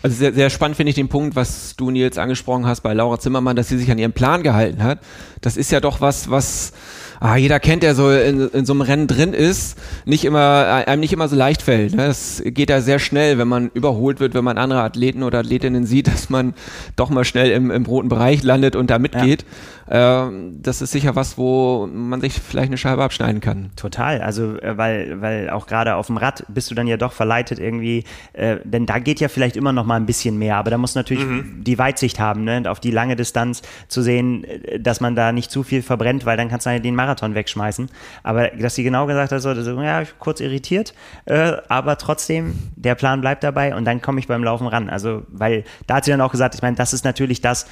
Also 0.04 0.16
sehr, 0.16 0.34
sehr 0.34 0.50
spannend 0.50 0.78
finde 0.78 0.90
ich 0.90 0.96
den 0.96 1.10
Punkt, 1.10 1.36
was 1.36 1.76
du 1.76 1.92
Nils 1.92 2.18
angesprochen 2.18 2.66
hast 2.66 2.82
bei 2.82 2.94
Laura 2.94 3.20
Zimmermann, 3.20 3.56
dass 3.56 3.68
sie 3.68 3.78
sich 3.78 3.92
an 3.92 4.00
ihren 4.00 4.14
Plan 4.14 4.42
gehalten 4.42 4.84
hat. 4.84 5.00
Das 5.42 5.58
ist 5.58 5.72
ja 5.72 5.80
doch 5.80 6.02
was, 6.02 6.30
was 6.32 6.74
ah, 7.22 7.36
jeder 7.36 7.60
kennt, 7.60 7.84
der 7.84 7.94
so 7.94 8.12
in, 8.12 8.50
in 8.50 8.66
so 8.66 8.74
einem 8.74 8.82
Rennen 8.82 9.08
drin 9.08 9.34
ist, 9.34 9.78
nicht 10.06 10.26
immer, 10.26 10.84
einem 10.88 11.00
nicht 11.00 11.14
immer 11.14 11.28
so 11.28 11.36
leicht 11.36 11.62
fällt. 11.62 11.94
Ne? 11.94 12.08
Es 12.08 12.42
geht 12.44 12.70
da 12.70 12.82
sehr 12.82 12.98
schnell, 12.98 13.38
wenn 13.38 13.48
man 13.48 13.70
überholt 13.74 14.20
wird, 14.20 14.34
wenn 14.34 14.44
man 14.44 14.58
andere 14.58 14.82
Athleten 14.82 15.22
oder 15.22 15.40
Athletinnen 15.40 15.86
sieht, 15.86 16.08
dass 16.14 16.30
man 16.30 16.56
doch 16.96 17.10
mal 17.10 17.24
schnell 17.24 17.52
im, 17.52 17.70
im 17.70 17.86
roten 17.86 18.10
Bereich 18.10 18.44
landet 18.44 18.76
und 18.76 18.90
da 18.90 19.00
mitgeht. 19.00 19.46
Ähm, 19.94 20.60
das 20.62 20.82
ist 20.82 20.92
sicher 20.92 21.18
was, 21.18 21.38
wo 21.38 21.86
man 21.92 22.22
sich 22.22 22.32
vielleicht 22.34 22.70
eine 22.70 22.78
Scheibe 22.78 23.04
abschneiden 23.04 23.42
kann. 23.42 23.72
Total, 23.76 24.22
also 24.22 24.58
äh, 24.60 24.78
weil, 24.78 25.20
weil 25.20 25.50
auch 25.50 25.68
gerade 25.68 25.96
auf 25.96 26.08
dem 26.08 26.16
Rad 26.16 26.46
bist 26.48 26.72
du 26.72 26.76
dann 26.76 26.88
ja 26.88 26.96
doch 26.96 27.12
verleitet 27.12 27.60
irgendwie, 27.60 28.06
äh, 28.32 28.58
denn 28.64 28.86
da 28.86 29.00
geht 29.00 29.20
ja 29.20 29.28
vielleicht 29.28 29.58
immer 29.58 29.74
noch 29.74 29.86
mal 29.86 29.98
ein 29.98 30.06
bisschen 30.06 30.38
mehr, 30.38 30.56
aber 30.56 30.72
da 30.72 30.78
muss 30.78 30.96
natürlich 30.96 31.26
mhm. 31.26 31.62
die 31.66 31.78
Weitsicht 31.78 32.22
haben, 32.22 32.46
ne? 32.46 32.64
auf 32.68 32.80
die 32.80 32.92
lange 32.92 33.18
Distanz 33.18 33.64
zu 33.90 34.02
sehen, 34.02 34.46
äh, 34.46 34.80
dass 34.80 35.02
man 35.02 35.14
da 35.14 35.34
nicht 35.34 35.52
zu 35.52 35.62
viel 35.62 35.82
verbrennt, 35.82 36.26
weil 36.26 36.38
dann 36.38 36.48
kannst 36.48 36.68
du 36.68 36.70
halt 36.70 36.86
den 36.86 36.96
Marathon 36.96 37.36
wegschmeißen. 37.36 37.90
Aber 38.24 38.48
dass 38.48 38.76
sie 38.76 38.84
genau 38.84 39.08
gesagt 39.08 39.34
hat, 39.34 39.42
so, 39.42 39.52
ja, 39.52 40.04
kurz 40.20 40.40
irritiert, 40.40 40.94
äh, 41.26 41.58
aber 41.68 41.98
trotzdem, 41.98 42.58
der 42.78 42.96
Plan 42.96 43.20
bleibt 43.20 43.44
dabei 43.44 43.76
und 43.76 43.84
dann 43.84 44.02
komme 44.02 44.22
ich 44.22 44.28
beim 44.28 44.44
Laufen 44.44 44.68
ran. 44.68 44.90
Also, 44.90 45.24
weil 45.28 45.66
da 45.86 45.96
hat 45.96 46.06
sie 46.06 46.12
dann 46.12 46.22
auch 46.22 46.32
gesagt, 46.32 46.56
ich 46.56 46.62
meine, 46.62 46.78
das 46.78 46.94
ist 46.94 47.04
natürlich 47.04 47.42
das, 47.42 47.68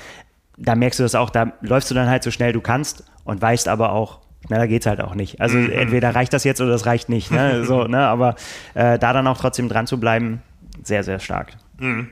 da 0.59 0.75
merkst 0.75 0.99
du 0.99 1.03
das 1.03 1.15
auch, 1.15 1.29
da 1.29 1.53
läufst 1.61 1.89
du 1.89 1.95
dann 1.95 2.09
halt 2.09 2.23
so 2.23 2.31
schnell 2.31 2.53
du 2.53 2.61
kannst 2.61 3.03
und 3.23 3.41
weißt 3.41 3.67
aber 3.67 3.93
auch, 3.93 4.19
schneller 4.45 4.67
geht's 4.67 4.85
halt 4.85 5.01
auch 5.01 5.15
nicht. 5.15 5.41
Also 5.41 5.57
mhm. 5.57 5.71
entweder 5.71 6.13
reicht 6.13 6.33
das 6.33 6.43
jetzt 6.43 6.61
oder 6.61 6.71
das 6.71 6.85
reicht 6.85 7.09
nicht. 7.09 7.31
Ne? 7.31 7.63
So, 7.69 7.85
ne? 7.85 7.99
Aber 7.99 8.35
äh, 8.73 8.99
da 8.99 9.13
dann 9.13 9.27
auch 9.27 9.37
trotzdem 9.37 9.69
dran 9.69 9.87
zu 9.87 9.99
bleiben, 9.99 10.41
sehr, 10.83 11.03
sehr 11.03 11.19
stark. 11.19 11.53
Mhm. 11.77 12.09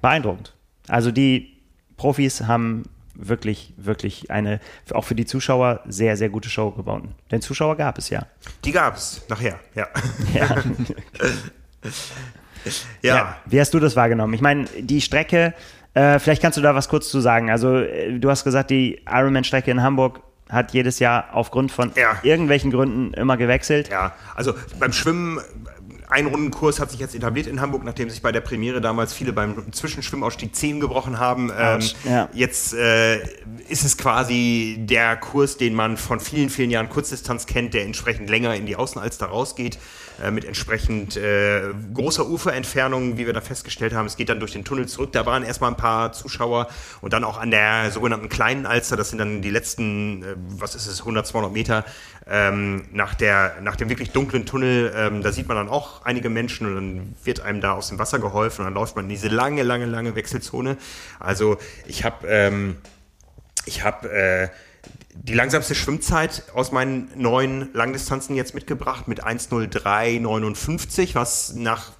Beeindruckend. 0.00 0.54
Also 0.88 1.10
die 1.10 1.60
Profis 1.96 2.42
haben 2.42 2.84
wirklich, 3.14 3.72
wirklich 3.76 4.30
eine, 4.30 4.60
auch 4.92 5.04
für 5.04 5.14
die 5.14 5.24
Zuschauer, 5.24 5.80
sehr, 5.86 6.16
sehr 6.16 6.28
gute 6.28 6.48
Show 6.48 6.72
gebaut. 6.72 7.04
Denn 7.30 7.40
Zuschauer 7.40 7.76
gab 7.76 7.98
es 7.98 8.10
ja. 8.10 8.26
Die 8.64 8.72
gab 8.72 8.96
es, 8.96 9.24
nachher, 9.28 9.58
ja. 9.74 9.86
Ja. 10.34 10.48
ja. 13.02 13.16
ja. 13.16 13.36
Wie 13.46 13.60
hast 13.60 13.72
du 13.72 13.78
das 13.78 13.94
wahrgenommen? 13.94 14.34
Ich 14.34 14.40
meine, 14.40 14.64
die 14.78 15.00
Strecke 15.00 15.54
äh, 15.94 16.18
vielleicht 16.18 16.42
kannst 16.42 16.58
du 16.58 16.62
da 16.62 16.74
was 16.74 16.88
kurz 16.88 17.08
zu 17.08 17.20
sagen. 17.20 17.50
Also, 17.50 17.78
äh, 17.78 18.18
du 18.18 18.30
hast 18.30 18.44
gesagt, 18.44 18.70
die 18.70 19.00
Ironman-Strecke 19.06 19.70
in 19.70 19.82
Hamburg 19.82 20.20
hat 20.50 20.72
jedes 20.72 20.98
Jahr 20.98 21.28
aufgrund 21.32 21.72
von 21.72 21.92
ja. 21.96 22.18
irgendwelchen 22.22 22.70
Gründen 22.70 23.14
immer 23.14 23.36
gewechselt. 23.36 23.88
Ja, 23.88 24.12
also 24.34 24.54
beim 24.78 24.92
Schwimmen 24.92 25.40
ein 26.10 26.26
Rundenkurs 26.26 26.80
hat 26.80 26.90
sich 26.90 27.00
jetzt 27.00 27.14
etabliert 27.14 27.46
in 27.46 27.60
Hamburg, 27.60 27.82
nachdem 27.82 28.10
sich 28.10 28.22
bei 28.22 28.30
der 28.30 28.40
Premiere 28.40 28.80
damals 28.80 29.14
viele 29.14 29.32
beim 29.32 29.72
Zwischenschwimmausstieg 29.72 30.54
Zehen 30.54 30.78
gebrochen 30.78 31.18
haben. 31.18 31.50
Ähm, 31.58 31.80
ja. 32.04 32.28
Jetzt 32.32 32.74
äh, 32.74 33.18
ist 33.68 33.84
es 33.84 33.96
quasi 33.96 34.76
der 34.78 35.16
Kurs, 35.16 35.56
den 35.56 35.74
man 35.74 35.96
von 35.96 36.20
vielen, 36.20 36.50
vielen 36.50 36.70
Jahren 36.70 36.88
Kurzdistanz 36.88 37.46
kennt, 37.46 37.74
der 37.74 37.84
entsprechend 37.84 38.28
länger 38.28 38.54
in 38.54 38.66
die 38.66 38.76
Außenalster 38.76 39.26
rausgeht. 39.26 39.78
Äh, 40.22 40.30
mit 40.30 40.44
entsprechend 40.44 41.16
äh, 41.16 41.62
großer 41.92 42.28
Uferentfernung, 42.28 43.18
wie 43.18 43.26
wir 43.26 43.32
da 43.32 43.40
festgestellt 43.40 43.94
haben. 43.94 44.06
Es 44.06 44.16
geht 44.16 44.28
dann 44.28 44.38
durch 44.38 44.52
den 44.52 44.64
Tunnel 44.64 44.86
zurück. 44.86 45.10
Da 45.10 45.26
waren 45.26 45.42
erstmal 45.42 45.70
ein 45.70 45.76
paar 45.76 46.12
Zuschauer 46.12 46.68
und 47.00 47.12
dann 47.12 47.24
auch 47.24 47.36
an 47.36 47.50
der 47.50 47.90
sogenannten 47.90 48.28
kleinen 48.28 48.64
Alster, 48.64 48.96
das 48.96 49.10
sind 49.10 49.18
dann 49.18 49.42
die 49.42 49.50
letzten, 49.50 50.22
äh, 50.22 50.36
was 50.50 50.76
ist 50.76 50.86
es, 50.86 51.00
100, 51.00 51.26
200 51.26 51.52
Meter 51.52 51.84
ähm, 52.28 52.84
nach, 52.92 53.14
der, 53.14 53.56
nach 53.60 53.74
dem 53.74 53.88
wirklich 53.88 54.12
dunklen 54.12 54.46
Tunnel. 54.46 54.92
Ähm, 54.94 55.22
da 55.22 55.32
sieht 55.32 55.48
man 55.48 55.56
dann 55.56 55.68
auch 55.68 56.04
einige 56.04 56.30
Menschen 56.30 56.68
und 56.68 56.74
dann 56.76 57.14
wird 57.24 57.40
einem 57.40 57.60
da 57.60 57.72
aus 57.72 57.88
dem 57.88 57.98
Wasser 57.98 58.20
geholfen 58.20 58.60
und 58.60 58.66
dann 58.66 58.74
läuft 58.74 58.94
man 58.94 59.06
in 59.06 59.08
diese 59.08 59.28
lange, 59.28 59.64
lange, 59.64 59.86
lange 59.86 60.14
Wechselzone. 60.14 60.76
Also 61.18 61.58
ich 61.86 62.04
habe 62.04 62.28
ähm, 62.28 62.76
ich 63.66 63.82
habe 63.82 64.10
äh, 64.12 64.48
die 65.14 65.34
langsamste 65.34 65.74
Schwimmzeit 65.74 66.44
aus 66.54 66.72
meinen 66.72 67.10
neuen 67.14 67.72
Langdistanzen 67.72 68.34
jetzt 68.36 68.54
mitgebracht 68.54 69.08
mit 69.08 69.24
1.03.59, 69.24 71.14
was 71.14 71.54
nach 71.54 71.92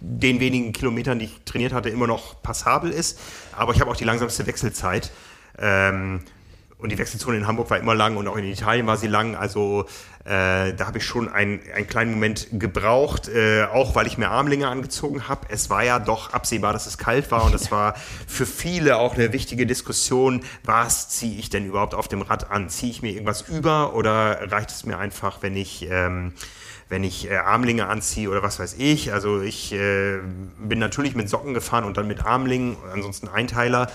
den 0.00 0.40
wenigen 0.40 0.72
Kilometern, 0.72 1.18
die 1.18 1.26
ich 1.26 1.40
trainiert 1.44 1.72
hatte, 1.72 1.88
immer 1.88 2.06
noch 2.06 2.42
passabel 2.42 2.90
ist. 2.90 3.18
Aber 3.56 3.74
ich 3.74 3.80
habe 3.80 3.90
auch 3.90 3.96
die 3.96 4.04
langsamste 4.04 4.46
Wechselzeit. 4.46 5.10
Ähm, 5.58 6.20
und 6.80 6.90
die 6.90 6.98
Wechselzone 6.98 7.36
in 7.36 7.46
Hamburg 7.46 7.70
war 7.70 7.78
immer 7.78 7.94
lang 7.94 8.16
und 8.16 8.26
auch 8.28 8.36
in 8.36 8.44
Italien 8.44 8.86
war 8.86 8.96
sie 8.96 9.06
lang. 9.06 9.36
Also 9.36 9.86
äh, 10.24 10.72
da 10.74 10.86
habe 10.86 10.98
ich 10.98 11.04
schon 11.04 11.28
einen, 11.28 11.60
einen 11.74 11.86
kleinen 11.86 12.12
Moment 12.12 12.48
gebraucht, 12.52 13.28
äh, 13.28 13.64
auch 13.64 13.94
weil 13.94 14.06
ich 14.06 14.18
mir 14.18 14.30
Armlinge 14.30 14.68
angezogen 14.68 15.28
habe. 15.28 15.46
Es 15.48 15.70
war 15.70 15.84
ja 15.84 15.98
doch 15.98 16.32
absehbar, 16.32 16.72
dass 16.72 16.86
es 16.86 16.98
kalt 16.98 17.30
war 17.30 17.44
und 17.44 17.54
das 17.54 17.70
war 17.70 17.94
für 18.26 18.46
viele 18.46 18.96
auch 18.96 19.14
eine 19.14 19.32
wichtige 19.32 19.66
Diskussion. 19.66 20.42
Was 20.64 21.08
ziehe 21.10 21.38
ich 21.38 21.50
denn 21.50 21.66
überhaupt 21.66 21.94
auf 21.94 22.08
dem 22.08 22.22
Rad 22.22 22.50
an? 22.50 22.68
Ziehe 22.68 22.90
ich 22.90 23.02
mir 23.02 23.12
irgendwas 23.12 23.42
über 23.42 23.94
oder 23.94 24.50
reicht 24.50 24.70
es 24.70 24.84
mir 24.84 24.98
einfach, 24.98 25.42
wenn 25.42 25.56
ich... 25.56 25.86
Ähm, 25.90 26.32
wenn 26.90 27.04
ich 27.04 27.30
äh, 27.30 27.36
Armlinge 27.36 27.86
anziehe 27.86 28.28
oder 28.28 28.42
was 28.42 28.58
weiß 28.58 28.74
ich. 28.76 29.12
Also 29.12 29.40
ich 29.40 29.72
äh, 29.72 30.18
bin 30.58 30.80
natürlich 30.80 31.14
mit 31.14 31.30
Socken 31.30 31.54
gefahren 31.54 31.84
und 31.84 31.96
dann 31.96 32.08
mit 32.08 32.26
Armlingen, 32.26 32.76
ansonsten 32.92 33.28
Einteiler. 33.28 33.88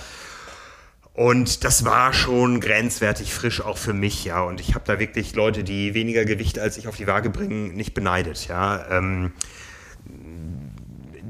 Und 1.16 1.64
das 1.64 1.86
war 1.86 2.12
schon 2.12 2.60
grenzwertig 2.60 3.34
frisch 3.34 3.62
auch 3.62 3.78
für 3.78 3.94
mich, 3.94 4.26
ja. 4.26 4.42
Und 4.42 4.60
ich 4.60 4.76
habe 4.76 4.84
da 4.86 5.00
wirklich 5.00 5.34
Leute, 5.34 5.64
die 5.64 5.94
weniger 5.94 6.26
Gewicht 6.26 6.60
als 6.60 6.76
ich 6.78 6.90
auf 6.90 6.98
die 6.98 7.08
Waage 7.08 7.30
bringen, 7.30 7.74
nicht 7.74 7.94
beneidet, 7.94 8.48
ja. 8.50 8.86
Ähm, 8.90 9.32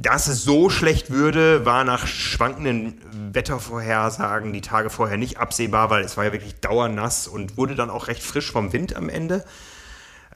dass 0.02 0.28
es 0.28 0.44
so 0.44 0.70
schlecht 0.72 1.12
würde, 1.12 1.66
war 1.66 1.84
nach 1.84 2.08
schwankenden 2.08 3.00
Wettervorhersagen 3.34 4.54
die 4.54 4.62
Tage 4.62 4.90
vorher 4.90 5.18
nicht 5.18 5.38
absehbar, 5.38 5.92
weil 5.92 6.04
es 6.04 6.18
war 6.18 6.26
ja 6.26 6.32
wirklich 6.32 6.56
dauernass 6.56 7.28
und 7.28 7.56
wurde 7.58 7.76
dann 7.76 7.92
auch 7.92 8.08
recht 8.08 8.24
frisch 8.24 8.52
vom 8.52 8.74
Wind 8.74 8.96
am 8.96 9.08
Ende. 9.08 9.46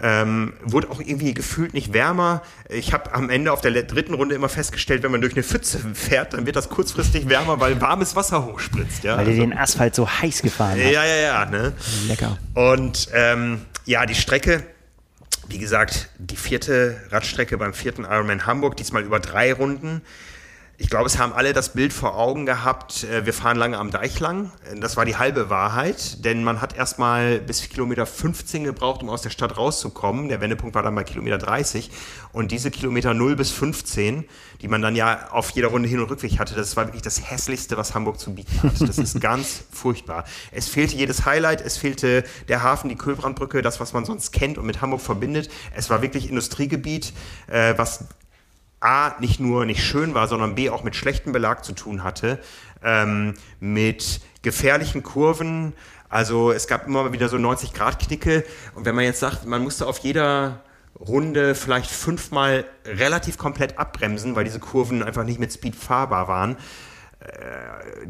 Ähm, 0.01 0.53
wurde 0.63 0.89
auch 0.91 0.99
irgendwie 0.99 1.33
gefühlt 1.33 1.73
nicht 1.73 1.93
wärmer. 1.93 2.41
Ich 2.69 2.93
habe 2.93 3.13
am 3.13 3.29
Ende 3.29 3.51
auf 3.51 3.61
der 3.61 3.71
dritten 3.83 4.13
Runde 4.13 4.33
immer 4.33 4.47
festgestellt, 4.47 5.03
wenn 5.03 5.11
man 5.11 5.21
durch 5.21 5.33
eine 5.33 5.43
Pfütze 5.43 5.79
fährt, 5.93 6.33
dann 6.33 6.45
wird 6.45 6.55
das 6.55 6.69
kurzfristig 6.69 7.27
wärmer, 7.27 7.59
weil 7.59 7.81
warmes 7.81 8.15
Wasser 8.15 8.45
hochspritzt. 8.45 9.03
Ja? 9.03 9.17
Weil 9.17 9.27
also, 9.27 9.41
den 9.41 9.57
Asphalt 9.57 9.95
so 9.95 10.09
heiß 10.09 10.41
gefahren 10.41 10.79
hat. 10.79 10.91
Ja, 10.91 11.03
ja, 11.03 11.15
ja. 11.15 11.45
Ne? 11.45 11.73
Lecker. 12.07 12.37
Und 12.53 13.09
ähm, 13.13 13.61
ja, 13.85 14.05
die 14.05 14.15
Strecke, 14.15 14.63
wie 15.47 15.59
gesagt, 15.59 16.09
die 16.17 16.37
vierte 16.37 17.01
Radstrecke 17.09 17.57
beim 17.57 17.73
vierten 17.73 18.03
Ironman 18.03 18.45
Hamburg, 18.45 18.77
diesmal 18.77 19.03
über 19.03 19.19
drei 19.19 19.51
Runden 19.51 20.01
ich 20.81 20.89
glaube, 20.89 21.07
es 21.07 21.19
haben 21.19 21.33
alle 21.33 21.51
das 21.51 21.73
Bild 21.73 21.91
vor 21.91 22.15
Augen 22.17 22.45
gehabt, 22.45 23.03
äh, 23.03 23.25
wir 23.25 23.33
fahren 23.33 23.57
lange 23.57 23.77
am 23.77 23.91
Deich 23.91 24.17
lang. 24.21 24.53
Das 24.79 24.95
war 24.95 25.03
die 25.03 25.17
halbe 25.17 25.49
Wahrheit, 25.49 26.23
denn 26.23 26.41
man 26.41 26.61
hat 26.61 26.73
erstmal 26.73 27.39
bis 27.39 27.67
Kilometer 27.67 28.05
15 28.05 28.63
gebraucht, 28.63 29.03
um 29.03 29.09
aus 29.09 29.21
der 29.21 29.29
Stadt 29.29 29.57
rauszukommen. 29.57 30.29
Der 30.29 30.39
Wendepunkt 30.39 30.75
war 30.75 30.81
dann 30.81 30.95
bei 30.95 31.03
Kilometer 31.03 31.37
30. 31.37 31.91
Und 32.31 32.51
diese 32.51 32.71
Kilometer 32.71 33.13
0 33.13 33.35
bis 33.35 33.51
15, 33.51 34.23
die 34.61 34.67
man 34.69 34.81
dann 34.81 34.95
ja 34.95 35.29
auf 35.31 35.49
jeder 35.49 35.67
Runde 35.67 35.89
Hin- 35.89 35.99
und 35.99 36.09
Rückweg 36.09 36.39
hatte, 36.39 36.55
das 36.55 36.77
war 36.77 36.85
wirklich 36.85 37.01
das 37.01 37.29
Hässlichste, 37.29 37.75
was 37.75 37.93
Hamburg 37.93 38.17
zu 38.17 38.33
bieten 38.33 38.63
hat. 38.63 38.79
Das 38.79 38.97
ist 38.97 39.19
ganz 39.21 39.65
furchtbar. 39.71 40.23
Es 40.51 40.69
fehlte 40.69 40.95
jedes 40.95 41.25
Highlight, 41.25 41.59
es 41.59 41.77
fehlte 41.77 42.23
der 42.47 42.63
Hafen, 42.63 42.87
die 42.87 42.95
Kühlbrandbrücke, 42.95 43.61
das, 43.61 43.81
was 43.81 43.91
man 43.91 44.05
sonst 44.05 44.31
kennt 44.31 44.57
und 44.57 44.65
mit 44.65 44.79
Hamburg 44.79 45.01
verbindet. 45.01 45.49
Es 45.75 45.89
war 45.89 46.01
wirklich 46.01 46.29
Industriegebiet, 46.29 47.11
äh, 47.47 47.73
was 47.75 48.05
A, 48.79 49.15
nicht 49.19 49.39
nur 49.39 49.65
nicht 49.65 49.83
schön 49.83 50.13
war, 50.13 50.27
sondern 50.27 50.55
B, 50.55 50.69
auch 50.69 50.83
mit 50.83 50.95
schlechtem 50.95 51.33
Belag 51.33 51.65
zu 51.65 51.73
tun 51.73 52.03
hatte, 52.03 52.39
ähm, 52.83 53.33
mit 53.59 54.21
gefährlichen 54.41 55.03
Kurven. 55.03 55.73
Also 56.07 56.51
es 56.51 56.67
gab 56.67 56.87
immer 56.87 57.11
wieder 57.11 57.29
so 57.29 57.37
90-Grad-Knicke. 57.37 58.45
Und 58.75 58.85
wenn 58.85 58.95
man 58.95 59.03
jetzt 59.03 59.19
sagt, 59.19 59.45
man 59.45 59.63
musste 59.63 59.85
auf 59.85 59.99
jeder 59.99 60.63
Runde 60.99 61.55
vielleicht 61.55 61.89
fünfmal 61.89 62.65
relativ 62.85 63.37
komplett 63.37 63.77
abbremsen, 63.77 64.35
weil 64.35 64.43
diese 64.43 64.59
Kurven 64.59 65.03
einfach 65.03 65.23
nicht 65.23 65.39
mit 65.39 65.53
Speed 65.53 65.75
fahrbar 65.75 66.27
waren, 66.27 66.57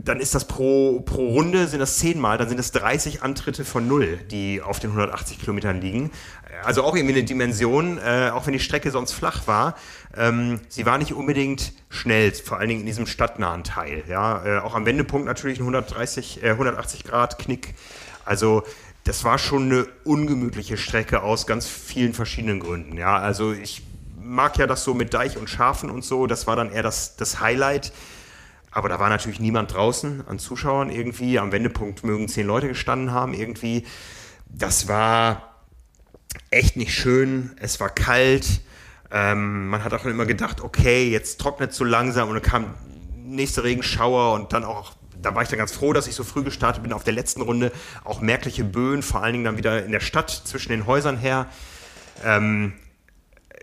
dann 0.03 0.19
ist 0.19 0.35
das 0.35 0.45
pro, 0.45 0.99
pro 0.99 1.29
Runde 1.29 1.67
sind 1.67 1.79
das 1.79 1.97
zehnmal, 1.97 2.37
dann 2.37 2.47
sind 2.47 2.59
es 2.59 2.71
30 2.71 3.23
Antritte 3.23 3.65
von 3.65 3.87
null, 3.87 4.17
die 4.29 4.61
auf 4.61 4.79
den 4.79 4.91
180 4.91 5.39
Kilometern 5.39 5.81
liegen. 5.81 6.11
Also 6.63 6.83
auch 6.83 6.95
irgendwie 6.95 7.15
eine 7.15 7.23
Dimension, 7.23 7.97
äh, 7.97 8.29
auch 8.33 8.45
wenn 8.45 8.53
die 8.53 8.59
Strecke 8.59 8.91
sonst 8.91 9.13
flach 9.13 9.47
war. 9.47 9.75
Ähm, 10.15 10.59
sie 10.67 10.85
war 10.85 10.97
nicht 10.97 11.13
unbedingt 11.13 11.73
schnell, 11.89 12.31
vor 12.33 12.59
allen 12.59 12.69
Dingen 12.69 12.81
in 12.81 12.85
diesem 12.85 13.07
stadtnahen 13.07 13.63
Teil. 13.63 14.03
Ja, 14.07 14.45
äh, 14.45 14.59
auch 14.59 14.75
am 14.75 14.85
Wendepunkt 14.85 15.25
natürlich 15.25 15.59
ein 15.59 15.63
130, 15.63 16.43
äh, 16.43 16.49
180 16.51 17.03
Grad 17.03 17.39
Knick. 17.39 17.75
Also 18.25 18.63
das 19.05 19.23
war 19.23 19.37
schon 19.37 19.63
eine 19.63 19.87
ungemütliche 20.03 20.77
Strecke 20.77 21.23
aus 21.23 21.47
ganz 21.47 21.67
vielen 21.67 22.13
verschiedenen 22.13 22.59
Gründen. 22.59 22.97
Ja, 22.97 23.17
also 23.17 23.53
ich 23.53 23.83
mag 24.21 24.57
ja 24.57 24.67
das 24.67 24.83
so 24.83 24.93
mit 24.93 25.13
Deich 25.13 25.37
und 25.37 25.49
Schafen 25.49 25.89
und 25.89 26.03
so. 26.03 26.27
Das 26.27 26.45
war 26.45 26.55
dann 26.55 26.71
eher 26.71 26.83
das, 26.83 27.15
das 27.15 27.39
Highlight. 27.39 27.91
Aber 28.71 28.89
da 28.89 28.99
war 28.99 29.09
natürlich 29.09 29.39
niemand 29.39 29.73
draußen 29.73 30.27
an 30.27 30.39
Zuschauern 30.39 30.89
irgendwie. 30.89 31.39
Am 31.39 31.51
Wendepunkt 31.51 32.03
mögen 32.03 32.27
zehn 32.27 32.47
Leute 32.47 32.67
gestanden 32.67 33.11
haben 33.11 33.33
irgendwie. 33.33 33.85
Das 34.47 34.87
war 34.87 35.55
echt 36.51 36.75
nicht 36.75 36.93
schön. 36.93 37.51
Es 37.59 37.79
war 37.79 37.89
kalt. 37.89 38.61
Ähm, 39.11 39.69
man 39.69 39.83
hat 39.83 39.93
auch 39.93 40.05
immer 40.05 40.25
gedacht, 40.25 40.61
okay, 40.61 41.09
jetzt 41.09 41.39
trocknet 41.41 41.71
es 41.71 41.77
so 41.77 41.83
langsam 41.83 42.29
und 42.29 42.35
dann 42.35 42.43
kam 42.43 42.75
nächste 43.15 43.63
Regenschauer 43.63 44.33
und 44.33 44.53
dann 44.53 44.63
auch 44.63 44.93
da 45.21 45.35
war 45.35 45.43
ich 45.43 45.49
dann 45.49 45.59
ganz 45.59 45.71
froh, 45.71 45.93
dass 45.93 46.07
ich 46.07 46.15
so 46.15 46.23
früh 46.23 46.43
gestartet 46.43 46.83
bin 46.83 46.93
auf 46.93 47.03
der 47.03 47.13
letzten 47.13 47.41
Runde. 47.41 47.71
Auch 48.03 48.21
merkliche 48.21 48.63
Böen, 48.63 49.03
vor 49.03 49.21
allen 49.21 49.33
Dingen 49.33 49.45
dann 49.45 49.57
wieder 49.57 49.83
in 49.83 49.91
der 49.91 49.99
Stadt 49.99 50.29
zwischen 50.29 50.69
den 50.69 50.85
Häusern 50.85 51.17
her. 51.17 51.47
Ähm, 52.23 52.73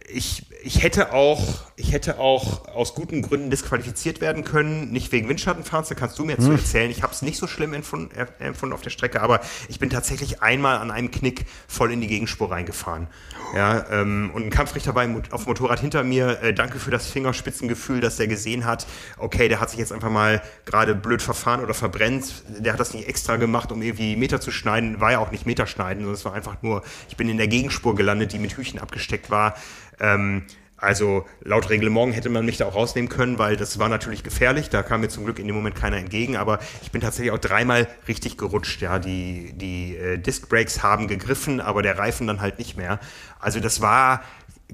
ich, 0.09 0.47
ich, 0.67 0.83
hätte 0.83 1.13
auch, 1.13 1.43
ich 1.77 1.93
hätte 1.93 2.19
auch 2.19 2.67
aus 2.69 2.95
guten 2.95 3.23
Gründen 3.23 3.51
disqualifiziert 3.51 4.21
werden 4.21 4.43
können, 4.43 4.91
nicht 4.91 5.13
wegen 5.13 5.29
Windschattenfahrens, 5.29 5.89
da 5.89 5.95
kannst 5.95 6.19
du 6.19 6.25
mir 6.25 6.33
jetzt 6.33 6.47
hm. 6.47 6.57
erzählen. 6.57 6.91
Ich 6.91 7.05
habe 7.05 7.13
es 7.13 7.23
nicht 7.23 7.39
so 7.39 7.47
schlimm 7.47 7.73
empfunden, 7.73 8.11
empfunden, 8.41 8.75
auf 8.75 8.83
der 8.83 8.91
Strecke, 8.91 9.23
aber 9.23 9.41
ich 9.69 9.79
bin 9.79 9.91
tatsächlich 9.91 10.43
einmal 10.43 10.79
an 10.79 10.91
einem 10.91 11.13
Knick 11.13 11.47
voll 11.69 11.93
in 11.93 12.01
die 12.01 12.09
Gegenspur 12.09 12.51
reingefahren. 12.51 13.07
Ja, 13.55 13.87
ähm, 13.91 14.33
und 14.35 14.43
ein 14.43 14.51
Kampfrichter 14.51 14.95
war 14.97 15.07
auf 15.31 15.45
dem 15.45 15.49
Motorrad 15.49 15.79
hinter 15.79 16.03
mir. 16.03 16.43
Äh, 16.43 16.53
danke 16.53 16.81
für 16.81 16.91
das 16.91 17.07
Fingerspitzengefühl, 17.07 18.01
dass 18.01 18.17
der 18.17 18.27
gesehen 18.27 18.65
hat, 18.65 18.89
okay, 19.19 19.49
der 19.49 19.61
hat 19.61 19.71
sich 19.71 19.79
jetzt 19.79 19.93
einfach 19.93 20.11
mal 20.11 20.43
gerade 20.65 20.97
blöd 20.97 21.23
verfahren 21.23 21.63
oder 21.63 21.75
verbrennt. 21.75 22.43
Der 22.59 22.73
hat 22.73 22.81
das 22.81 22.93
nicht 22.93 23.09
extra 23.09 23.37
gemacht, 23.37 23.71
um 23.71 23.83
irgendwie 23.83 24.17
Meter 24.17 24.41
zu 24.41 24.51
schneiden. 24.51 25.01
War 25.01 25.13
ja 25.13 25.19
auch 25.21 25.31
nicht 25.31 25.47
Meter 25.47 25.69
schneiden, 25.69 26.03
sondern 26.03 26.15
es 26.15 26.25
war 26.25 26.35
einfach 26.35 26.61
nur, 26.63 26.83
ich 27.09 27.17
bin 27.17 27.29
in 27.29 27.37
der 27.37 27.47
Gegenspur 27.47 27.95
gelandet, 27.95 28.33
die 28.33 28.41
mit 28.41 28.57
Hüchen 28.57 28.81
abgesteckt 28.81 29.31
war. 29.31 29.55
Ähm, 30.01 30.45
also 30.79 31.25
laut 31.43 31.71
Reglement 31.71 32.15
hätte 32.15 32.29
man 32.29 32.45
mich 32.45 32.59
da 32.59 32.67
auch 32.67 32.75
rausnehmen 32.75 33.09
können, 33.09 33.39
weil 33.39 33.57
das 33.57 33.79
war 33.79 33.89
natürlich 33.89 34.23
gefährlich. 34.23 34.69
Da 34.69 34.83
kam 34.83 35.01
mir 35.01 35.09
zum 35.09 35.25
Glück 35.25 35.39
in 35.39 35.47
dem 35.47 35.57
Moment 35.57 35.75
keiner 35.75 35.97
entgegen. 35.97 36.37
Aber 36.37 36.59
ich 36.83 36.91
bin 36.91 37.01
tatsächlich 37.01 37.33
auch 37.33 37.39
dreimal 37.39 37.89
richtig 38.07 38.37
gerutscht. 38.37 38.83
Ja, 38.83 38.99
die 38.99 39.53
die 39.55 39.97
äh, 39.97 40.19
Disc 40.19 40.49
Brakes 40.49 40.83
haben 40.83 41.09
gegriffen, 41.09 41.61
aber 41.61 41.83
der 41.83 41.99
Reifen 41.99 42.27
dann 42.27 42.43
halt 42.43 42.59
nicht 42.59 42.77
mehr. 42.77 43.01
Also 43.41 43.59
das 43.61 43.81
war 43.81 44.23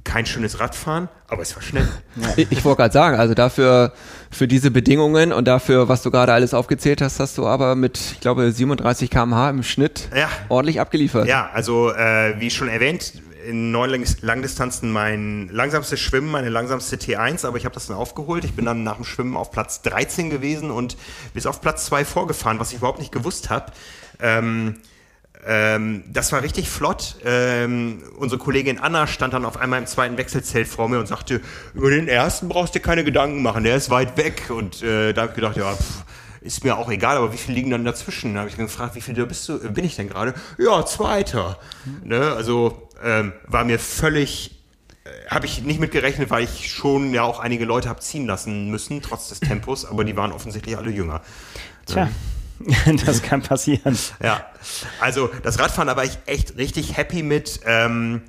kein 0.05 0.27
schönes 0.27 0.59
Radfahren, 0.59 1.09
aber 1.29 1.43
es 1.43 1.55
war 1.55 1.63
schnell. 1.63 1.87
Ich, 2.37 2.51
ich 2.51 2.65
wollte 2.65 2.79
gerade 2.79 2.93
sagen, 2.93 3.17
also 3.19 3.35
dafür 3.35 3.93
für 4.31 4.49
diese 4.49 4.71
Bedingungen 4.71 5.33
und 5.33 5.47
dafür, 5.47 5.89
was 5.89 6.03
du 6.03 6.11
gerade 6.11 6.33
alles 6.33 6.55
aufgezählt 6.55 7.03
hast, 7.03 7.21
hast 7.21 7.39
du 7.39 7.47
aber 7.47 7.75
mit, 7.75 7.99
ich 7.99 8.21
glaube, 8.21 8.51
37 8.51 9.11
km/h 9.11 9.51
im 9.51 9.63
Schnitt 9.63 10.09
ja. 10.17 10.29
ordentlich 10.49 10.81
abgeliefert. 10.81 11.29
Ja, 11.29 11.51
also 11.53 11.91
äh, 11.93 12.41
wie 12.41 12.51
schon 12.51 12.69
erwähnt, 12.69 13.13
in 13.47 13.71
neun 13.71 14.05
Langdistanzen 14.21 14.91
mein 14.91 15.49
langsamstes 15.49 16.01
Schwimmen, 16.01 16.31
meine 16.31 16.49
langsamste 16.49 16.97
T1, 16.97 17.47
aber 17.47 17.57
ich 17.57 17.65
habe 17.65 17.75
das 17.75 17.87
dann 17.87 17.97
aufgeholt. 17.97 18.45
Ich 18.45 18.55
bin 18.55 18.65
dann 18.65 18.83
nach 18.85 18.97
dem 18.97 19.05
Schwimmen 19.05 19.37
auf 19.37 19.51
Platz 19.51 19.83
13 19.83 20.31
gewesen 20.31 20.71
und 20.71 20.97
bis 21.35 21.47
auf 21.47 21.61
Platz 21.61 21.87
2 21.87 22.05
vorgefahren, 22.05 22.59
was 22.59 22.71
ich 22.71 22.79
überhaupt 22.79 22.99
nicht 22.99 23.13
gewusst 23.13 23.51
habe. 23.51 23.73
Ähm, 24.21 24.77
ähm, 25.45 26.05
das 26.09 26.31
war 26.33 26.43
richtig 26.43 26.71
flott. 26.71 27.17
Ähm, 27.25 28.03
unsere 28.17 28.39
Kollegin 28.39 28.79
Anna 28.79 29.07
stand 29.07 29.35
dann 29.35 29.45
auf 29.45 29.57
einmal 29.57 29.81
im 29.81 29.87
zweiten 29.87 30.17
Wechselzelt 30.17 30.69
vor 30.69 30.89
mir 30.89 31.01
und 31.01 31.09
sagte, 31.09 31.41
über 31.75 31.91
den 31.91 32.07
ersten 32.07 32.49
brauchst 32.49 32.75
du 32.75 32.79
dir 32.79 32.85
keine 32.85 33.03
Gedanken 33.03 33.43
machen, 33.43 33.65
der 33.65 33.77
ist 33.77 33.91
weit 33.91 34.17
weg. 34.17 34.51
Und 34.51 34.83
äh, 34.83 35.13
da 35.13 35.23
habe 35.23 35.33
ich 35.33 35.37
gedacht, 35.37 35.57
ja, 35.57 35.75
pff, 35.75 36.05
ist 36.43 36.65
mir 36.65 36.77
auch 36.77 36.91
egal, 36.91 37.17
aber 37.17 37.33
wie 37.33 37.37
viele 37.37 37.57
liegen 37.57 37.71
dann 37.71 37.85
dazwischen? 37.85 38.35
Da 38.35 38.41
habe 38.41 38.51
ich 38.51 38.57
gefragt, 38.57 38.95
wie 38.95 39.01
viel 39.01 39.15
bist 39.27 39.49
du, 39.49 39.59
bin 39.73 39.85
ich 39.85 39.97
denn 39.97 40.09
gerade? 40.09 40.35
Ja, 40.59 40.85
Zweiter. 40.85 41.59
Ne? 42.05 42.33
Also 42.33 42.89
ähm, 43.03 43.33
war 43.47 43.65
mir 43.65 43.79
völlig, 43.79 44.63
äh, 45.05 45.31
habe 45.31 45.47
ich 45.47 45.63
nicht 45.63 45.81
mit 45.81 45.93
gerechnet, 45.93 46.31
weil 46.31 46.45
ich 46.45 46.73
schon 46.73 47.13
ja 47.15 47.23
auch 47.23 47.41
einige 47.41 47.65
Leute 47.65 47.89
habe 47.89 48.01
ziehen 48.01 48.27
lassen 48.27 48.71
müssen, 48.71 49.03
trotz 49.03 49.29
des 49.29 49.41
Tempos, 49.41 49.85
aber 49.85 50.05
die 50.05 50.17
waren 50.17 50.33
offensichtlich 50.33 50.77
alle 50.77 50.91
jünger. 50.91 51.23
Tja. 51.87 52.09
das 53.07 53.23
kann 53.23 53.43
passieren. 53.43 53.99
Ja, 54.23 54.47
also 55.01 55.31
das 55.43 55.59
Radfahren, 55.59 55.89
da 55.89 55.97
war 55.97 56.05
ich 56.05 56.19
echt 56.27 56.57
richtig 56.57 56.97
happy 56.97 57.23
mit. 57.23 57.61
Ähm, 57.67 58.23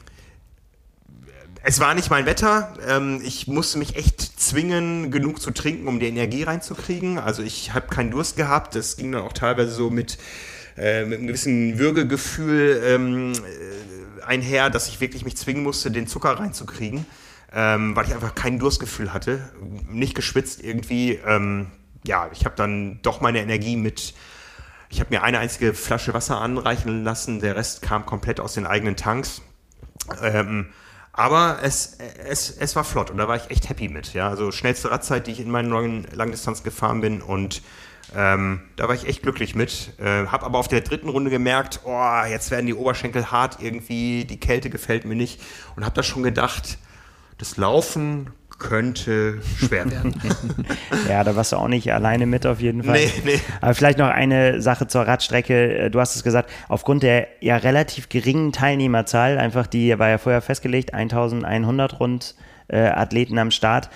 es 1.66 1.80
war 1.80 1.94
nicht 1.94 2.10
mein 2.10 2.26
Wetter. 2.26 2.74
Ähm, 2.88 3.22
ich 3.24 3.48
musste 3.48 3.78
mich 3.78 3.95
echt 3.95 4.22
zwingen, 4.22 5.12
genug 5.12 5.41
zu 5.41 5.52
trinken, 5.52 5.88
um 5.88 6.00
die 6.00 6.08
Energie 6.08 6.44
reinzukriegen. 6.44 7.18
Also 7.18 7.41
ich 7.41 7.74
habe 7.74 7.88
keinen 7.88 8.12
Durst 8.12 8.36
gehabt. 8.36 8.76
Das 8.76 8.98
ging 8.98 9.14
dann 9.14 9.22
auch 9.22 9.34
teilweise 9.34 9.72
so 9.72 9.90
mit, 9.90 10.18
äh, 10.78 11.06
mit 11.06 11.20
einem 11.20 11.28
gewissen 11.28 11.80
Würgegefühl 11.80 12.82
ähm, 12.86 13.34
äh, 13.34 14.03
einher, 14.28 14.70
dass 14.70 14.88
ich 14.88 15.02
wirklich 15.02 15.26
mich 15.26 15.38
zwingen 15.38 15.64
musste, 15.64 15.91
den 15.91 16.08
Zucker 16.08 16.40
reinzukriegen, 16.40 17.06
ähm, 17.54 17.95
weil 17.95 18.06
ich 18.06 18.14
einfach 18.14 18.36
kein 18.36 18.60
Durstgefühl 18.60 19.14
hatte. 19.14 19.52
Nicht 19.90 20.16
geschwitzt 20.16 20.64
irgendwie. 20.64 21.20
Ähm, 21.26 21.68
ja, 22.06 22.30
ich 22.34 22.45
habe 22.45 22.56
dann 22.56 23.00
doch 23.02 23.22
meine 23.22 23.40
Energie 23.40 23.76
mit 23.76 24.14
ich 24.94 25.00
habe 25.00 25.10
mir 25.10 25.24
eine 25.24 25.40
einzige 25.40 25.74
Flasche 25.74 26.14
Wasser 26.14 26.40
anreichen 26.40 27.04
lassen, 27.04 27.40
der 27.40 27.56
Rest 27.56 27.82
kam 27.82 28.06
komplett 28.06 28.40
aus 28.40 28.54
den 28.54 28.68
eigenen 28.68 28.95
Tanks. 28.95 29.41
Ähm, 30.22 30.68
aber 31.12 31.60
es, 31.64 31.98
es, 32.28 32.52
es 32.52 32.76
war 32.76 32.84
flott 32.84 33.10
und 33.10 33.18
da 33.18 33.28
war 33.28 33.36
ich 33.36 33.50
echt 33.50 33.70
happy 33.70 33.90
mit. 33.90 34.14
Ja? 34.14 34.30
Also 34.30 34.52
schnellste 34.52 34.91
Radzeit, 34.91 35.26
die 35.26 35.32
ich 35.32 35.40
in 35.40 35.50
meinen 35.50 35.70
neuen 35.70 36.06
Langdistanz 36.12 36.62
gefahren 36.62 37.02
bin 37.02 37.24
und 37.24 37.64
ähm, 38.16 38.62
da 38.76 38.88
war 38.88 38.96
ich 38.96 39.08
echt 39.08 39.24
glücklich 39.24 39.56
mit. 39.56 39.94
Äh, 40.00 40.28
hab 40.28 40.44
aber 40.44 40.60
auf 40.60 40.68
der 40.68 40.82
dritten 40.82 41.10
Runde 41.10 41.30
gemerkt, 41.30 41.82
oh, 41.84 42.22
jetzt 42.30 42.52
werden 42.52 42.66
die 42.66 42.74
Oberschenkel 42.74 43.32
hart 43.32 43.58
irgendwie, 43.62 44.26
die 44.26 44.40
Kälte 44.40 44.70
gefällt 44.70 45.06
mir 45.06 45.16
nicht 45.16 45.42
und 45.76 45.84
habe 45.84 45.96
da 45.96 46.04
schon 46.04 46.24
gedacht, 46.24 46.78
das 47.38 47.58
Laufen 47.58 48.32
könnte 48.60 49.42
schwer 49.58 49.90
werden. 49.92 50.16
ja, 51.10 51.24
da 51.24 51.36
warst 51.36 51.52
du 51.52 51.58
auch 51.58 51.68
nicht 51.68 51.92
alleine 51.92 52.26
mit 52.26 52.46
auf 52.46 52.62
jeden 52.62 52.84
Fall. 52.84 53.00
Nee, 53.00 53.12
nee. 53.26 53.40
Aber 53.62 53.74
vielleicht 53.74 53.98
noch 53.98 54.08
eine 54.08 54.62
Sache 54.62 54.88
zur 54.88 55.02
Radstrecke. 55.02 55.90
Du 55.92 56.00
hast 56.00 56.16
es 56.16 56.24
gesagt, 56.24 56.50
aufgrund 56.70 57.04
der 57.04 57.28
ja 57.42 57.58
relativ 57.58 58.10
geringen 58.10 58.52
Teilnehmerzahl, 58.52 59.38
einfach 59.38 59.68
die 59.68 59.98
war 60.00 60.10
ja 60.10 60.18
vorher 60.18 60.42
festgelegt, 60.42 60.94
1100 60.94 62.00
rund 62.00 62.36
äh, 62.68 62.80
Athleten 62.80 63.38
am 63.38 63.52
Start, 63.52 63.90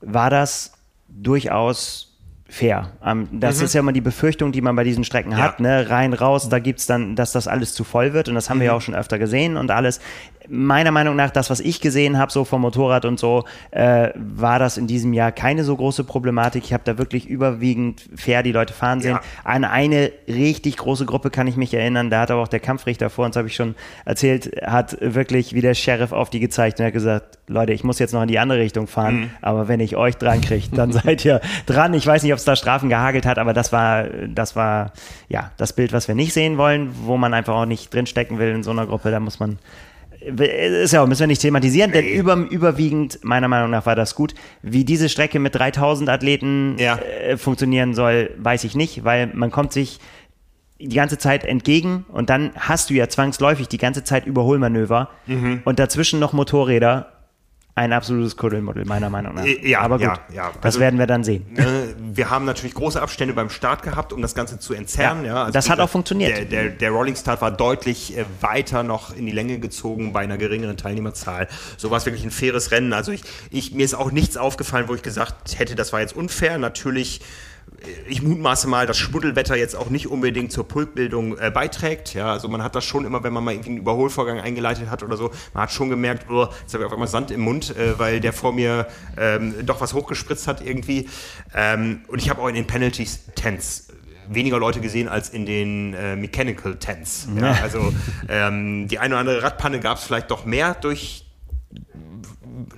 war 0.00 0.30
das 0.30 0.72
durchaus 1.08 2.09
fair. 2.50 2.90
Ähm, 3.04 3.28
das 3.32 3.58
mhm. 3.58 3.64
ist 3.64 3.74
ja 3.74 3.80
immer 3.80 3.92
die 3.92 4.00
Befürchtung, 4.00 4.52
die 4.52 4.60
man 4.60 4.76
bei 4.76 4.84
diesen 4.84 5.04
Strecken 5.04 5.32
ja. 5.32 5.38
hat, 5.38 5.60
ne? 5.60 5.88
rein, 5.88 6.12
raus, 6.12 6.48
da 6.48 6.58
gibt 6.58 6.80
es 6.80 6.86
dann, 6.86 7.16
dass 7.16 7.32
das 7.32 7.48
alles 7.48 7.74
zu 7.74 7.84
voll 7.84 8.12
wird 8.12 8.28
und 8.28 8.34
das 8.34 8.50
haben 8.50 8.58
mhm. 8.58 8.62
wir 8.62 8.66
ja 8.66 8.72
auch 8.74 8.80
schon 8.80 8.94
öfter 8.94 9.18
gesehen 9.18 9.56
und 9.56 9.70
alles 9.70 10.00
meiner 10.50 10.90
Meinung 10.90 11.16
nach, 11.16 11.30
das, 11.30 11.48
was 11.48 11.60
ich 11.60 11.80
gesehen 11.80 12.18
habe, 12.18 12.32
so 12.32 12.44
vom 12.44 12.62
Motorrad 12.62 13.04
und 13.04 13.18
so, 13.18 13.44
äh, 13.70 14.10
war 14.16 14.58
das 14.58 14.76
in 14.76 14.86
diesem 14.86 15.12
Jahr 15.12 15.30
keine 15.30 15.62
so 15.64 15.76
große 15.76 16.04
Problematik. 16.04 16.64
Ich 16.64 16.72
habe 16.72 16.82
da 16.84 16.98
wirklich 16.98 17.26
überwiegend 17.26 18.02
fair 18.16 18.42
die 18.42 18.52
Leute 18.52 18.74
fahren 18.74 19.00
sehen. 19.00 19.12
Ja. 19.12 19.20
An 19.44 19.64
eine 19.64 20.10
richtig 20.26 20.76
große 20.76 21.06
Gruppe 21.06 21.30
kann 21.30 21.46
ich 21.46 21.56
mich 21.56 21.72
erinnern, 21.72 22.10
da 22.10 22.22
hat 22.22 22.30
aber 22.30 22.42
auch 22.42 22.48
der 22.48 22.60
Kampfrichter 22.60 23.10
vor 23.10 23.26
uns, 23.26 23.36
habe 23.36 23.48
ich 23.48 23.54
schon 23.54 23.76
erzählt, 24.04 24.60
hat 24.66 24.96
wirklich 25.00 25.54
wie 25.54 25.60
der 25.60 25.74
Sheriff 25.74 26.12
auf 26.12 26.30
die 26.30 26.40
gezeigt 26.40 26.80
und 26.80 26.86
hat 26.86 26.92
gesagt, 26.92 27.38
Leute, 27.46 27.72
ich 27.72 27.84
muss 27.84 27.98
jetzt 27.98 28.12
noch 28.12 28.22
in 28.22 28.28
die 28.28 28.38
andere 28.38 28.58
Richtung 28.58 28.86
fahren, 28.86 29.20
mhm. 29.20 29.30
aber 29.42 29.68
wenn 29.68 29.80
ich 29.80 29.96
euch 29.96 30.16
dran 30.16 30.40
kriege, 30.40 30.66
dann 30.72 30.92
seid 30.92 31.24
ihr 31.24 31.40
dran. 31.66 31.94
Ich 31.94 32.06
weiß 32.06 32.22
nicht, 32.24 32.32
ob 32.32 32.38
es 32.38 32.44
da 32.44 32.56
Strafen 32.56 32.88
gehagelt 32.88 33.24
hat, 33.24 33.38
aber 33.38 33.52
das 33.52 33.72
war, 33.72 34.04
das 34.28 34.56
war 34.56 34.92
ja 35.28 35.52
das 35.56 35.72
Bild, 35.72 35.92
was 35.92 36.08
wir 36.08 36.16
nicht 36.16 36.32
sehen 36.32 36.58
wollen, 36.58 36.90
wo 37.04 37.16
man 37.16 37.34
einfach 37.34 37.54
auch 37.54 37.66
nicht 37.66 37.94
drinstecken 37.94 38.38
will 38.38 38.50
in 38.50 38.62
so 38.64 38.72
einer 38.72 38.86
Gruppe. 38.86 39.10
Da 39.10 39.20
muss 39.20 39.38
man 39.38 39.58
ist 40.20 40.92
ja 40.92 41.02
auch, 41.02 41.06
müssen 41.06 41.20
wir 41.20 41.26
nicht 41.26 41.40
thematisieren, 41.40 41.92
denn 41.92 42.06
über, 42.06 42.34
überwiegend, 42.34 43.20
meiner 43.22 43.48
Meinung 43.48 43.70
nach, 43.70 43.86
war 43.86 43.96
das 43.96 44.14
gut. 44.14 44.34
Wie 44.62 44.84
diese 44.84 45.08
Strecke 45.08 45.38
mit 45.38 45.54
3000 45.54 46.08
Athleten 46.08 46.76
ja. 46.78 46.96
äh, 46.96 47.36
funktionieren 47.36 47.94
soll, 47.94 48.30
weiß 48.38 48.64
ich 48.64 48.74
nicht, 48.74 49.04
weil 49.04 49.28
man 49.32 49.50
kommt 49.50 49.72
sich 49.72 49.98
die 50.78 50.96
ganze 50.96 51.18
Zeit 51.18 51.44
entgegen 51.44 52.06
und 52.08 52.30
dann 52.30 52.52
hast 52.56 52.90
du 52.90 52.94
ja 52.94 53.08
zwangsläufig 53.08 53.68
die 53.68 53.78
ganze 53.78 54.02
Zeit 54.02 54.26
Überholmanöver 54.26 55.10
mhm. 55.26 55.60
und 55.64 55.78
dazwischen 55.78 56.20
noch 56.20 56.32
Motorräder 56.32 57.19
ein 57.74 57.92
absolutes 57.92 58.36
Kuddelmuddel, 58.36 58.84
meiner 58.84 59.10
Meinung 59.10 59.34
nach. 59.34 59.44
Ja, 59.44 59.80
aber 59.80 59.98
gut, 59.98 60.06
ja, 60.06 60.18
ja. 60.34 60.50
das 60.56 60.64
also, 60.64 60.80
werden 60.80 60.98
wir 60.98 61.06
dann 61.06 61.24
sehen. 61.24 61.46
Ne, 61.50 61.94
wir 61.98 62.28
haben 62.28 62.44
natürlich 62.44 62.74
große 62.74 63.00
Abstände 63.00 63.32
beim 63.32 63.48
Start 63.48 63.82
gehabt, 63.82 64.12
um 64.12 64.20
das 64.22 64.34
Ganze 64.34 64.58
zu 64.58 64.74
entzerren. 64.74 65.24
Ja, 65.24 65.34
ja 65.34 65.40
also 65.44 65.52
das 65.52 65.70
hat 65.70 65.80
auch 65.80 65.88
funktioniert. 65.88 66.36
Der, 66.36 66.44
der, 66.44 66.68
der, 66.70 66.90
Rolling 66.90 67.16
Start 67.16 67.40
war 67.40 67.50
deutlich 67.50 68.16
äh, 68.16 68.24
weiter 68.40 68.82
noch 68.82 69.14
in 69.14 69.26
die 69.26 69.32
Länge 69.32 69.58
gezogen 69.60 70.12
bei 70.12 70.20
einer 70.20 70.36
geringeren 70.36 70.76
Teilnehmerzahl. 70.76 71.48
So 71.76 71.90
war 71.90 71.98
es 71.98 72.06
wirklich 72.06 72.24
ein 72.24 72.30
faires 72.30 72.70
Rennen. 72.72 72.92
Also 72.92 73.12
ich, 73.12 73.22
ich, 73.50 73.72
mir 73.72 73.84
ist 73.84 73.94
auch 73.94 74.10
nichts 74.10 74.36
aufgefallen, 74.36 74.88
wo 74.88 74.94
ich 74.94 75.02
gesagt 75.02 75.58
hätte, 75.58 75.74
das 75.76 75.92
war 75.92 76.00
jetzt 76.00 76.16
unfair. 76.16 76.58
Natürlich 76.58 77.20
ich 78.08 78.22
mutmaße 78.22 78.68
mal, 78.68 78.86
dass 78.86 78.98
Schmuddelwetter 78.98 79.56
jetzt 79.56 79.74
auch 79.74 79.90
nicht 79.90 80.08
unbedingt 80.08 80.52
zur 80.52 80.66
Pulkbildung 80.68 81.38
äh, 81.38 81.50
beiträgt. 81.50 82.14
Ja, 82.14 82.32
also 82.32 82.48
man 82.48 82.62
hat 82.62 82.74
das 82.74 82.84
schon 82.84 83.04
immer, 83.04 83.22
wenn 83.22 83.32
man 83.32 83.44
mal 83.44 83.52
irgendwie 83.52 83.70
einen 83.70 83.78
Überholvorgang 83.78 84.40
eingeleitet 84.40 84.90
hat 84.90 85.02
oder 85.02 85.16
so, 85.16 85.30
man 85.54 85.64
hat 85.64 85.72
schon 85.72 85.88
gemerkt, 85.88 86.30
oh, 86.30 86.48
jetzt 86.60 86.74
habe 86.74 86.84
ich 86.84 86.86
auf 86.86 86.92
einmal 86.92 87.08
Sand 87.08 87.30
im 87.30 87.40
Mund, 87.40 87.76
äh, 87.76 87.98
weil 87.98 88.20
der 88.20 88.32
vor 88.32 88.52
mir 88.52 88.86
ähm, 89.16 89.54
doch 89.64 89.80
was 89.80 89.94
hochgespritzt 89.94 90.46
hat 90.46 90.64
irgendwie. 90.64 91.08
Ähm, 91.54 92.02
und 92.08 92.20
ich 92.20 92.28
habe 92.30 92.42
auch 92.42 92.48
in 92.48 92.54
den 92.54 92.66
Penalties 92.66 93.24
Tents 93.34 93.88
weniger 94.28 94.58
Leute 94.58 94.80
gesehen 94.80 95.08
als 95.08 95.30
in 95.30 95.44
den 95.44 95.94
äh, 95.94 96.16
Mechanical 96.16 96.76
Tents. 96.76 97.26
Ja, 97.40 97.58
also 97.62 97.92
ähm, 98.28 98.86
die 98.86 98.98
eine 98.98 99.14
oder 99.14 99.20
andere 99.20 99.42
Radpanne 99.42 99.80
gab 99.80 99.98
es 99.98 100.04
vielleicht 100.04 100.30
doch 100.30 100.44
mehr 100.44 100.74
durch 100.74 101.26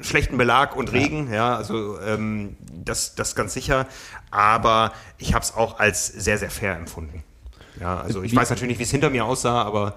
schlechten 0.01 0.39
Belag 0.39 0.77
und 0.77 0.93
Regen, 0.93 1.29
ja, 1.29 1.35
ja 1.35 1.57
also 1.57 1.99
ähm, 2.01 2.57
das, 2.85 3.15
das 3.15 3.35
ganz 3.35 3.55
sicher. 3.55 3.87
Aber 4.31 4.93
ich 5.19 5.35
habe 5.35 5.45
es 5.45 5.55
auch 5.55 5.79
als 5.79 6.07
sehr, 6.07 6.39
sehr 6.39 6.51
fair 6.51 6.77
empfunden. 6.77 7.23
Ja, 7.81 8.01
also 8.01 8.23
ich 8.23 8.33
Wie? 8.33 8.37
weiß 8.37 8.51
natürlich 8.51 8.71
nicht, 8.71 8.79
wie 8.79 8.85
es 8.85 8.91
hinter 8.91 9.11
mir 9.11 9.25
aussah, 9.25 9.63
aber 9.63 9.97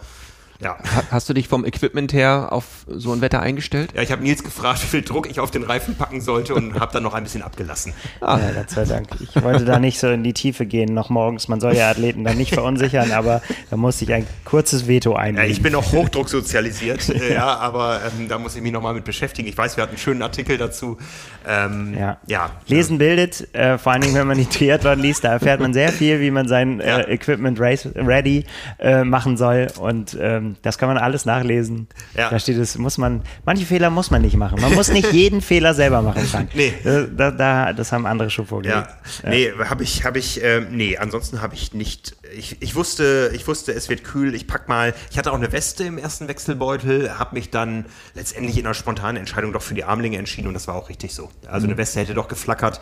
ja. 0.61 0.77
Hast 1.11 1.27
du 1.29 1.33
dich 1.33 1.47
vom 1.47 1.65
Equipment 1.65 2.13
her 2.13 2.47
auf 2.51 2.65
so 2.87 3.11
ein 3.11 3.21
Wetter 3.21 3.41
eingestellt? 3.41 3.91
Ja, 3.93 4.01
ich 4.01 4.11
habe 4.11 4.23
Nils 4.23 4.43
gefragt, 4.43 4.81
wie 4.83 4.87
viel 4.87 5.01
Druck 5.01 5.29
ich 5.29 5.39
auf 5.39 5.51
den 5.51 5.63
Reifen 5.63 5.95
packen 5.95 6.21
sollte 6.21 6.55
und 6.55 6.79
habe 6.79 6.93
dann 6.93 7.03
noch 7.03 7.13
ein 7.13 7.23
bisschen 7.23 7.41
abgelassen. 7.41 7.93
Ah. 8.21 8.39
Ja, 8.39 8.51
Gott 8.51 8.69
sei 8.69 8.85
Dank. 8.85 9.07
Ich 9.19 9.41
wollte 9.43 9.65
da 9.65 9.79
nicht 9.79 9.99
so 9.99 10.09
in 10.09 10.23
die 10.23 10.33
Tiefe 10.33 10.65
gehen 10.65 10.93
noch 10.93 11.09
morgens. 11.09 11.47
Man 11.47 11.59
soll 11.59 11.75
ja 11.75 11.89
Athleten 11.89 12.23
dann 12.23 12.37
nicht 12.37 12.53
verunsichern, 12.53 13.11
aber 13.11 13.41
da 13.69 13.77
musste 13.77 14.05
ich 14.05 14.13
ein 14.13 14.27
kurzes 14.45 14.87
Veto 14.87 15.15
einlegen. 15.15 15.47
Ja, 15.47 15.51
ich 15.51 15.61
bin 15.61 15.75
auch 15.75 15.91
Hochdruck 15.91 16.29
sozialisiert, 16.29 17.09
äh, 17.09 17.33
ja, 17.33 17.57
aber 17.57 18.01
ähm, 18.05 18.27
da 18.29 18.39
muss 18.39 18.55
ich 18.55 18.61
mich 18.61 18.71
nochmal 18.71 18.93
mit 18.93 19.03
beschäftigen. 19.03 19.47
Ich 19.47 19.57
weiß, 19.57 19.77
wir 19.77 19.83
hatten 19.83 19.91
einen 19.91 19.99
schönen 19.99 20.21
Artikel 20.21 20.57
dazu. 20.57 20.97
Ähm, 21.47 21.95
ja. 21.97 22.17
ja. 22.27 22.49
Lesen 22.67 22.97
bildet, 22.97 23.53
äh, 23.53 23.77
vor 23.77 23.91
allen 23.91 24.01
Dingen, 24.01 24.15
wenn 24.15 24.27
man 24.27 24.37
die 24.37 24.45
Triathlon 24.45 24.99
liest, 24.99 25.23
da 25.23 25.33
erfährt 25.33 25.59
man 25.59 25.73
sehr 25.73 25.91
viel, 25.91 26.19
wie 26.21 26.31
man 26.31 26.47
sein 26.47 26.79
äh, 26.79 27.01
Equipment 27.11 27.59
race 27.59 27.87
ready 27.95 28.45
äh, 28.79 29.03
machen 29.03 29.37
soll 29.37 29.67
und 29.79 30.17
ähm, 30.19 30.44
ähm, 30.45 30.55
das 30.61 30.77
kann 30.77 30.87
man 30.87 30.97
alles 30.97 31.25
nachlesen. 31.25 31.87
Ja. 32.15 32.29
Da 32.29 32.39
steht 32.39 32.57
es, 32.57 32.77
muss 32.77 32.97
man, 32.97 33.21
manche 33.45 33.65
Fehler 33.65 33.89
muss 33.89 34.11
man 34.11 34.21
nicht 34.21 34.37
machen. 34.37 34.59
Man 34.61 34.73
muss 34.73 34.89
nicht 34.89 35.11
jeden 35.11 35.41
Fehler 35.41 35.73
selber 35.73 36.01
machen, 36.01 36.23
Frank. 36.23 36.51
Nee. 36.53 36.73
Äh, 36.83 37.07
da, 37.15 37.31
da, 37.31 37.73
das 37.73 37.91
haben 37.91 38.05
andere 38.05 38.29
schon 38.29 38.45
vorgelegt. 38.45 38.87
Ja. 39.23 39.29
Nee, 39.29 39.51
habe 39.69 39.83
ich, 39.83 40.05
habe 40.05 40.19
ich, 40.19 40.43
äh, 40.43 40.61
nee, 40.69 40.97
ansonsten 40.97 41.41
habe 41.41 41.55
ich 41.55 41.73
nicht, 41.73 42.15
ich, 42.35 42.61
ich 42.61 42.75
wusste, 42.75 43.31
ich 43.33 43.47
wusste, 43.47 43.73
es 43.73 43.89
wird 43.89 44.03
kühl, 44.03 44.35
ich 44.35 44.47
pack 44.47 44.67
mal, 44.67 44.93
ich 45.11 45.17
hatte 45.17 45.31
auch 45.31 45.37
eine 45.37 45.51
Weste 45.51 45.83
im 45.83 45.97
ersten 45.97 46.27
Wechselbeutel, 46.27 47.17
habe 47.17 47.35
mich 47.35 47.49
dann 47.49 47.85
letztendlich 48.13 48.57
in 48.57 48.65
einer 48.65 48.73
spontanen 48.73 49.17
Entscheidung 49.17 49.53
doch 49.53 49.61
für 49.61 49.73
die 49.73 49.83
Armlinge 49.83 50.17
entschieden 50.17 50.47
und 50.47 50.53
das 50.53 50.67
war 50.67 50.75
auch 50.75 50.89
richtig 50.89 51.13
so. 51.13 51.29
Also 51.47 51.67
mhm. 51.67 51.73
eine 51.73 51.77
Weste 51.77 51.99
hätte 51.99 52.13
doch 52.13 52.27
geflackert. 52.27 52.79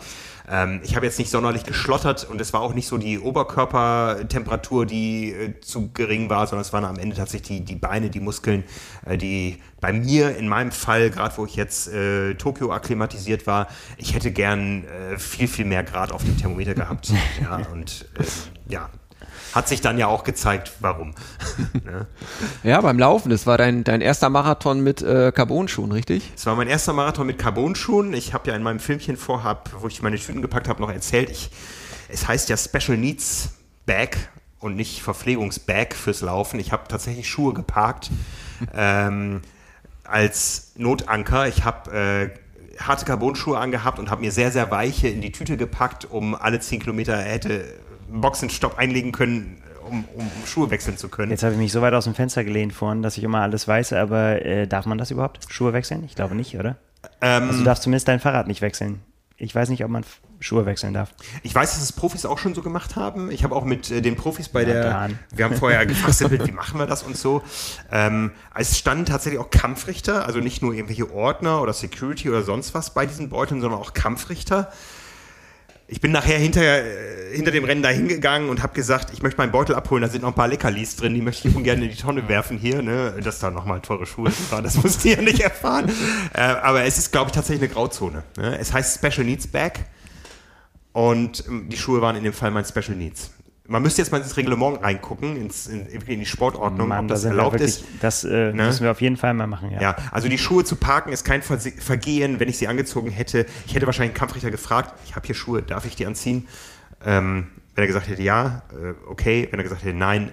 Ähm, 0.48 0.80
ich 0.84 0.94
habe 0.94 1.06
jetzt 1.06 1.18
nicht 1.18 1.30
sonderlich 1.30 1.64
geschlottert 1.64 2.28
und 2.28 2.40
es 2.40 2.52
war 2.52 2.60
auch 2.60 2.74
nicht 2.74 2.86
so 2.86 2.98
die 2.98 3.18
Oberkörpertemperatur, 3.18 4.84
die 4.84 5.32
äh, 5.32 5.60
zu 5.60 5.90
gering 5.92 6.28
war, 6.28 6.46
sondern 6.46 6.62
es 6.62 6.72
waren 6.72 6.84
am 6.84 6.98
Ende 6.98 7.16
tatsächlich 7.16 7.48
die, 7.48 7.53
die 7.60 7.76
Beine, 7.76 8.10
die 8.10 8.20
Muskeln, 8.20 8.64
äh, 9.06 9.16
die 9.16 9.58
bei 9.80 9.92
mir 9.92 10.36
in 10.36 10.48
meinem 10.48 10.72
Fall, 10.72 11.10
gerade 11.10 11.36
wo 11.36 11.46
ich 11.46 11.56
jetzt 11.56 11.88
äh, 11.88 12.34
Tokio 12.34 12.72
akklimatisiert 12.72 13.46
war, 13.46 13.68
ich 13.96 14.14
hätte 14.14 14.30
gern 14.30 14.84
äh, 14.84 15.18
viel, 15.18 15.48
viel 15.48 15.64
mehr 15.64 15.84
Grad 15.84 16.12
auf 16.12 16.24
dem 16.24 16.36
Thermometer 16.38 16.74
gehabt. 16.74 17.12
ja, 17.40 17.56
und 17.72 18.06
ähm, 18.18 18.24
ja, 18.68 18.90
hat 19.54 19.68
sich 19.68 19.80
dann 19.80 19.98
ja 19.98 20.08
auch 20.08 20.24
gezeigt, 20.24 20.72
warum. 20.80 21.14
ne? 21.84 22.06
Ja, 22.62 22.80
beim 22.80 22.98
Laufen, 22.98 23.30
das 23.30 23.46
war 23.46 23.56
dein, 23.56 23.84
dein 23.84 24.00
erster 24.00 24.28
Marathon 24.28 24.80
mit 24.80 25.00
äh, 25.00 25.32
Carbon-Schuhen, 25.32 25.92
richtig? 25.92 26.32
Es 26.34 26.44
war 26.46 26.56
mein 26.56 26.66
erster 26.66 26.92
Marathon 26.92 27.26
mit 27.26 27.38
Carbon-Schuhen. 27.38 28.14
Ich 28.14 28.34
habe 28.34 28.50
ja 28.50 28.56
in 28.56 28.62
meinem 28.62 28.80
Filmchen 28.80 29.16
vorhab, 29.16 29.70
wo 29.80 29.86
ich 29.86 30.02
meine 30.02 30.18
Tüten 30.18 30.42
gepackt 30.42 30.68
habe, 30.68 30.82
noch 30.82 30.90
erzählt, 30.90 31.30
ich, 31.30 31.50
es 32.08 32.26
heißt 32.26 32.48
ja 32.48 32.56
Special 32.56 32.98
Needs 32.98 33.50
Bag 33.86 34.16
und 34.64 34.76
nicht 34.76 35.02
Verpflegungsbag 35.02 35.94
fürs 35.94 36.22
Laufen. 36.22 36.58
Ich 36.58 36.72
habe 36.72 36.88
tatsächlich 36.88 37.28
Schuhe 37.28 37.52
geparkt 37.52 38.10
ähm, 38.74 39.42
als 40.04 40.72
Notanker. 40.76 41.46
Ich 41.48 41.64
habe 41.64 42.30
äh, 42.78 42.82
harte 42.82 43.04
Carbon-Schuhe 43.04 43.58
angehabt 43.58 43.98
und 43.98 44.10
habe 44.10 44.22
mir 44.22 44.32
sehr, 44.32 44.50
sehr 44.50 44.70
weiche 44.70 45.08
in 45.08 45.20
die 45.20 45.32
Tüte 45.32 45.58
gepackt, 45.58 46.06
um 46.06 46.34
alle 46.34 46.60
10 46.60 46.80
Kilometer 46.80 47.14
hätte 47.18 47.74
Boxenstopp 48.10 48.78
einlegen 48.78 49.12
können, 49.12 49.62
um, 49.86 50.06
um, 50.14 50.30
Schuhe 50.46 50.70
wechseln 50.70 50.96
zu 50.96 51.10
können. 51.10 51.30
Jetzt 51.30 51.42
habe 51.42 51.52
ich 51.52 51.58
mich 51.58 51.70
so 51.70 51.82
weit 51.82 51.92
aus 51.92 52.04
dem 52.04 52.14
Fenster 52.14 52.42
gelehnt 52.42 52.72
vorhin, 52.72 53.02
dass 53.02 53.18
ich 53.18 53.24
immer 53.24 53.40
alles 53.40 53.68
weiß, 53.68 53.92
aber 53.92 54.40
äh, 54.46 54.66
darf 54.66 54.86
man 54.86 54.96
das 54.96 55.10
überhaupt? 55.10 55.40
Schuhe 55.50 55.74
wechseln? 55.74 56.04
Ich 56.06 56.14
glaube 56.14 56.34
nicht, 56.34 56.58
oder? 56.58 56.76
Ähm, 57.20 57.48
also 57.48 57.58
du 57.58 57.64
darfst 57.64 57.82
zumindest 57.82 58.08
dein 58.08 58.18
Fahrrad 58.18 58.46
nicht 58.46 58.62
wechseln. 58.62 59.02
Ich 59.36 59.54
weiß 59.54 59.68
nicht, 59.68 59.84
ob 59.84 59.90
man 59.90 60.04
Schuhe 60.44 60.66
wechseln 60.66 60.92
darf. 60.92 61.10
Ich 61.42 61.54
weiß, 61.54 61.72
dass 61.72 61.82
es 61.82 61.92
Profis 61.92 62.26
auch 62.26 62.38
schon 62.38 62.54
so 62.54 62.62
gemacht 62.62 62.96
haben. 62.96 63.30
Ich 63.30 63.44
habe 63.44 63.56
auch 63.56 63.64
mit 63.64 63.90
äh, 63.90 64.02
den 64.02 64.16
Profis 64.16 64.48
bei 64.48 64.60
ja, 64.60 64.66
der, 64.66 64.84
dann. 64.90 65.18
wir 65.34 65.44
haben 65.44 65.56
vorher 65.56 65.86
gefasselt, 65.86 66.46
wie 66.46 66.52
machen 66.52 66.78
wir 66.78 66.86
das 66.86 67.02
und 67.02 67.16
so. 67.16 67.42
Ähm, 67.90 68.32
es 68.54 68.78
standen 68.78 69.06
tatsächlich 69.06 69.40
auch 69.40 69.50
Kampfrichter, 69.50 70.26
also 70.26 70.40
nicht 70.40 70.62
nur 70.62 70.74
irgendwelche 70.74 71.12
Ordner 71.12 71.62
oder 71.62 71.72
Security 71.72 72.28
oder 72.28 72.42
sonst 72.42 72.74
was 72.74 72.92
bei 72.92 73.06
diesen 73.06 73.30
Beuteln, 73.30 73.60
sondern 73.60 73.80
auch 73.80 73.94
Kampfrichter 73.94 74.70
ich 75.86 76.00
bin 76.00 76.12
nachher 76.12 76.38
hinter, 76.38 76.62
äh, 76.62 77.36
hinter 77.36 77.50
dem 77.50 77.64
Rennen 77.64 77.82
da 77.82 77.90
hingegangen 77.90 78.48
und 78.48 78.62
habe 78.62 78.74
gesagt, 78.74 79.12
ich 79.12 79.22
möchte 79.22 79.38
meinen 79.38 79.52
Beutel 79.52 79.74
abholen, 79.74 80.02
da 80.02 80.08
sind 80.08 80.22
noch 80.22 80.30
ein 80.30 80.34
paar 80.34 80.48
Leckerlis 80.48 80.96
drin, 80.96 81.14
die 81.14 81.20
möchte 81.20 81.46
ich 81.48 81.54
ungern 81.54 81.82
in 81.82 81.90
die 81.90 81.96
Tonne 81.96 82.26
werfen 82.28 82.56
hier, 82.56 82.82
ne? 82.82 83.14
dass 83.22 83.38
da 83.38 83.50
nochmal 83.50 83.80
teure 83.80 84.06
Schuhe 84.06 84.32
waren, 84.50 84.64
das 84.64 84.82
musst 84.82 85.04
du 85.04 85.10
ja 85.10 85.20
nicht 85.20 85.40
erfahren. 85.40 85.92
Äh, 86.32 86.40
aber 86.40 86.84
es 86.84 86.98
ist, 86.98 87.12
glaube 87.12 87.28
ich, 87.28 87.34
tatsächlich 87.34 87.68
eine 87.68 87.74
Grauzone. 87.74 88.22
Ne? 88.36 88.58
Es 88.58 88.72
heißt 88.72 88.98
Special 88.98 89.26
Needs 89.26 89.46
Bag 89.46 89.80
und 90.94 91.44
ähm, 91.48 91.68
die 91.68 91.76
Schuhe 91.76 92.00
waren 92.00 92.16
in 92.16 92.24
dem 92.24 92.32
Fall 92.32 92.50
mein 92.50 92.64
Special 92.64 92.96
Needs. 92.96 93.32
Man 93.66 93.82
müsste 93.82 94.00
jetzt 94.00 94.12
mal 94.12 94.20
ins 94.20 94.36
Reglement 94.36 94.82
reingucken, 94.82 95.36
ins, 95.36 95.66
in, 95.66 95.86
in 95.86 96.20
die 96.20 96.26
Sportordnung, 96.26 96.88
Mann, 96.88 97.00
ob 97.00 97.08
das 97.08 97.22
da 97.22 97.30
erlaubt 97.30 97.54
wirklich, 97.54 97.80
ist. 97.80 97.84
Das 98.00 98.22
äh, 98.22 98.52
ne? 98.52 98.66
müssen 98.66 98.84
wir 98.84 98.90
auf 98.90 99.00
jeden 99.00 99.16
Fall 99.16 99.34
mal 99.34 99.46
machen, 99.46 99.70
ja. 99.72 99.80
Ja, 99.80 99.96
also 100.12 100.28
die 100.28 100.38
Schuhe 100.38 100.64
zu 100.64 100.76
parken 100.76 101.12
ist 101.12 101.24
kein 101.24 101.42
Vergehen, 101.42 102.40
wenn 102.40 102.48
ich 102.48 102.58
sie 102.58 102.68
angezogen 102.68 103.10
hätte. 103.10 103.46
Ich 103.66 103.74
hätte 103.74 103.86
wahrscheinlich 103.86 104.10
einen 104.10 104.18
Kampfrichter 104.18 104.50
gefragt, 104.50 104.94
ich 105.06 105.16
habe 105.16 105.26
hier 105.26 105.34
Schuhe, 105.34 105.62
darf 105.62 105.84
ich 105.84 105.96
die 105.96 106.06
anziehen? 106.06 106.46
Ähm, 107.04 107.48
wenn 107.74 107.84
er 107.84 107.88
gesagt 107.88 108.06
hätte, 108.06 108.22
ja, 108.22 108.62
äh, 108.70 108.94
okay. 109.08 109.48
Wenn 109.50 109.58
er 109.58 109.64
gesagt 109.64 109.82
hätte, 109.82 109.96
nein, 109.96 110.30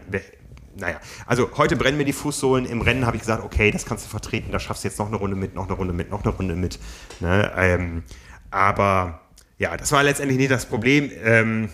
naja, 0.76 1.00
also 1.26 1.50
heute 1.58 1.76
brennen 1.76 1.98
mir 1.98 2.06
die 2.06 2.14
Fußsohlen. 2.14 2.66
Im 2.66 2.82
Rennen 2.82 3.06
habe 3.06 3.16
ich 3.16 3.22
gesagt, 3.22 3.44
okay, 3.44 3.72
das 3.72 3.86
kannst 3.86 4.06
du 4.06 4.10
vertreten, 4.10 4.52
da 4.52 4.60
schaffst 4.60 4.84
du 4.84 4.90
jetzt 4.90 5.00
noch 5.00 5.08
eine 5.08 5.18
Runde 5.18 5.36
mit, 5.36 5.56
noch 5.56 5.68
eine 5.68 5.74
Runde 5.74 5.94
mit, 5.94 6.12
noch 6.12 6.24
eine 6.24 6.34
Runde 6.34 6.56
mit. 6.56 6.80
Ne? 7.20 7.52
Ähm, 7.56 8.04
aber 8.52 9.22
ja, 9.62 9.78
das 9.78 9.92
war 9.92 10.02
letztendlich 10.02 10.40
nicht 10.40 10.50
das 10.50 10.66
Problem. 10.66 11.12
Ähm, 11.24 11.70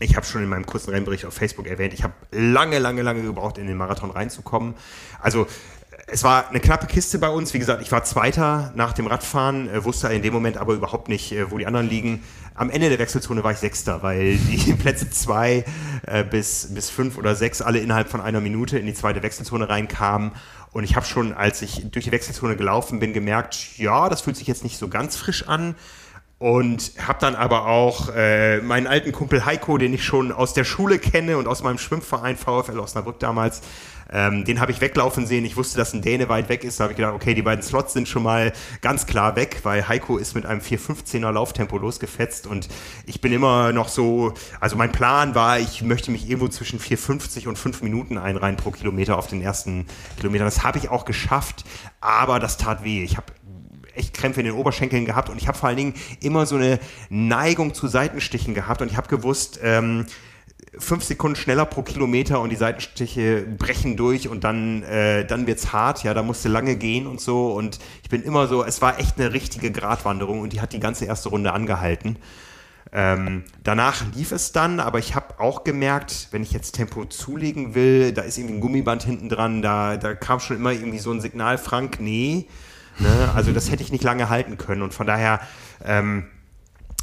ich 0.00 0.16
habe 0.16 0.26
schon 0.26 0.42
in 0.42 0.50
meinem 0.50 0.66
kurzen 0.66 0.90
Rennbericht 0.90 1.24
auf 1.24 1.32
Facebook 1.32 1.66
erwähnt, 1.66 1.94
ich 1.94 2.02
habe 2.02 2.12
lange, 2.30 2.78
lange, 2.78 3.00
lange 3.00 3.22
gebraucht, 3.22 3.56
in 3.56 3.66
den 3.66 3.78
Marathon 3.78 4.10
reinzukommen. 4.10 4.74
Also 5.18 5.46
es 6.08 6.24
war 6.24 6.50
eine 6.50 6.60
knappe 6.60 6.86
Kiste 6.86 7.18
bei 7.18 7.30
uns. 7.30 7.54
Wie 7.54 7.58
gesagt, 7.58 7.80
ich 7.80 7.90
war 7.90 8.04
Zweiter 8.04 8.70
nach 8.76 8.92
dem 8.92 9.06
Radfahren, 9.06 9.70
äh, 9.70 9.82
wusste 9.82 10.08
in 10.08 10.20
dem 10.20 10.34
Moment 10.34 10.58
aber 10.58 10.74
überhaupt 10.74 11.08
nicht, 11.08 11.32
äh, 11.32 11.50
wo 11.50 11.56
die 11.56 11.66
anderen 11.66 11.88
liegen. 11.88 12.22
Am 12.54 12.68
Ende 12.68 12.90
der 12.90 12.98
Wechselzone 12.98 13.42
war 13.42 13.52
ich 13.52 13.58
Sechster, 13.58 14.02
weil 14.02 14.36
die 14.36 14.74
Plätze 14.78 15.08
zwei 15.08 15.64
äh, 16.06 16.22
bis, 16.22 16.74
bis 16.74 16.90
fünf 16.90 17.16
oder 17.16 17.34
sechs 17.34 17.62
alle 17.62 17.78
innerhalb 17.78 18.10
von 18.10 18.20
einer 18.20 18.42
Minute 18.42 18.78
in 18.78 18.84
die 18.84 18.94
zweite 18.94 19.22
Wechselzone 19.22 19.70
reinkamen. 19.70 20.32
Und 20.72 20.84
ich 20.84 20.96
habe 20.96 21.06
schon, 21.06 21.32
als 21.32 21.62
ich 21.62 21.90
durch 21.90 22.04
die 22.04 22.12
Wechselzone 22.12 22.56
gelaufen 22.56 22.98
bin, 22.98 23.14
gemerkt, 23.14 23.78
ja, 23.78 24.10
das 24.10 24.20
fühlt 24.20 24.36
sich 24.36 24.48
jetzt 24.48 24.64
nicht 24.64 24.76
so 24.76 24.88
ganz 24.88 25.16
frisch 25.16 25.48
an. 25.48 25.76
Und 26.38 26.92
habe 26.98 27.18
dann 27.20 27.36
aber 27.36 27.66
auch 27.66 28.10
äh, 28.14 28.58
meinen 28.60 28.86
alten 28.86 29.12
Kumpel 29.12 29.46
Heiko, 29.46 29.78
den 29.78 29.94
ich 29.94 30.04
schon 30.04 30.32
aus 30.32 30.52
der 30.52 30.64
Schule 30.64 30.98
kenne 30.98 31.38
und 31.38 31.46
aus 31.46 31.62
meinem 31.62 31.78
Schwimmverein 31.78 32.36
VfL 32.36 32.78
Osnabrück 32.78 33.18
damals, 33.18 33.62
ähm, 34.12 34.44
den 34.44 34.60
habe 34.60 34.70
ich 34.70 34.80
weglaufen 34.80 35.26
sehen. 35.26 35.44
Ich 35.44 35.56
wusste, 35.56 35.76
dass 35.76 35.92
ein 35.92 36.02
Däne 36.02 36.28
weit 36.28 36.48
weg 36.48 36.64
ist. 36.64 36.78
Da 36.78 36.84
habe 36.84 36.92
ich 36.92 36.96
gedacht, 36.96 37.14
okay, 37.14 37.34
die 37.34 37.42
beiden 37.42 37.62
Slots 37.62 37.92
sind 37.92 38.08
schon 38.08 38.22
mal 38.22 38.52
ganz 38.80 39.06
klar 39.06 39.36
weg, 39.36 39.60
weil 39.62 39.88
Heiko 39.88 40.18
ist 40.18 40.34
mit 40.34 40.46
einem 40.46 40.60
4,15er 40.60 41.30
Lauftempo 41.30 41.78
losgefetzt 41.78 42.46
und 42.46 42.68
ich 43.06 43.20
bin 43.20 43.32
immer 43.32 43.72
noch 43.72 43.88
so, 43.88 44.34
also 44.60 44.76
mein 44.76 44.92
Plan 44.92 45.34
war, 45.34 45.58
ich 45.58 45.82
möchte 45.82 46.10
mich 46.10 46.28
irgendwo 46.28 46.48
zwischen 46.48 46.78
4,50 46.78 47.48
und 47.48 47.58
5 47.58 47.82
Minuten 47.82 48.18
einreihen 48.18 48.56
pro 48.56 48.70
Kilometer 48.70 49.18
auf 49.18 49.26
den 49.26 49.40
ersten 49.40 49.86
Kilometer. 50.16 50.44
Das 50.44 50.62
habe 50.62 50.78
ich 50.78 50.90
auch 50.90 51.04
geschafft, 51.04 51.64
aber 52.00 52.38
das 52.38 52.56
tat 52.56 52.84
weh. 52.84 53.02
Ich 53.02 53.16
habe 53.16 53.26
echt 53.96 54.14
Krämpfe 54.14 54.40
in 54.40 54.46
den 54.46 54.54
Oberschenkeln 54.54 55.04
gehabt 55.04 55.28
und 55.28 55.40
ich 55.40 55.48
habe 55.48 55.58
vor 55.58 55.68
allen 55.68 55.78
Dingen 55.78 55.94
immer 56.20 56.46
so 56.46 56.56
eine 56.56 56.78
Neigung 57.10 57.74
zu 57.74 57.88
Seitenstichen 57.88 58.54
gehabt 58.54 58.82
und 58.82 58.90
ich 58.90 58.96
habe 58.96 59.08
gewusst, 59.08 59.60
ähm, 59.62 60.06
fünf 60.78 61.04
Sekunden 61.04 61.36
schneller 61.36 61.66
pro 61.66 61.82
Kilometer 61.82 62.40
und 62.40 62.50
die 62.50 62.56
Seitenstiche 62.56 63.42
brechen 63.42 63.96
durch 63.96 64.28
und 64.28 64.44
dann, 64.44 64.82
äh, 64.84 65.24
dann 65.24 65.46
wird's 65.46 65.72
hart, 65.72 66.02
ja, 66.04 66.14
da 66.14 66.22
musste 66.22 66.48
lange 66.48 66.76
gehen 66.76 67.06
und 67.06 67.20
so 67.20 67.52
und 67.52 67.78
ich 68.02 68.08
bin 68.08 68.22
immer 68.22 68.46
so, 68.46 68.64
es 68.64 68.82
war 68.82 68.98
echt 68.98 69.18
eine 69.18 69.32
richtige 69.32 69.70
Gratwanderung 69.70 70.40
und 70.40 70.52
die 70.52 70.60
hat 70.60 70.72
die 70.72 70.80
ganze 70.80 71.04
erste 71.04 71.28
Runde 71.28 71.52
angehalten. 71.52 72.16
Ähm, 72.92 73.42
danach 73.64 74.04
lief 74.14 74.30
es 74.30 74.52
dann, 74.52 74.78
aber 74.78 75.00
ich 75.00 75.16
habe 75.16 75.40
auch 75.40 75.64
gemerkt, 75.64 76.28
wenn 76.30 76.42
ich 76.42 76.52
jetzt 76.52 76.72
Tempo 76.72 77.04
zulegen 77.06 77.74
will, 77.74 78.12
da 78.12 78.22
ist 78.22 78.38
irgendwie 78.38 78.54
ein 78.54 78.60
Gummiband 78.60 79.02
hinten 79.02 79.28
dran, 79.28 79.62
da, 79.62 79.96
da 79.96 80.14
kam 80.14 80.38
schon 80.38 80.56
immer 80.56 80.70
irgendwie 80.70 81.00
so 81.00 81.10
ein 81.10 81.20
Signal, 81.20 81.58
Frank, 81.58 81.98
nee. 82.00 82.46
Ne? 82.98 83.32
Also 83.34 83.52
das 83.52 83.70
hätte 83.70 83.82
ich 83.82 83.92
nicht 83.92 84.04
lange 84.04 84.28
halten 84.28 84.58
können 84.58 84.82
und 84.82 84.94
von 84.94 85.06
daher 85.06 85.40
ähm, 85.84 86.26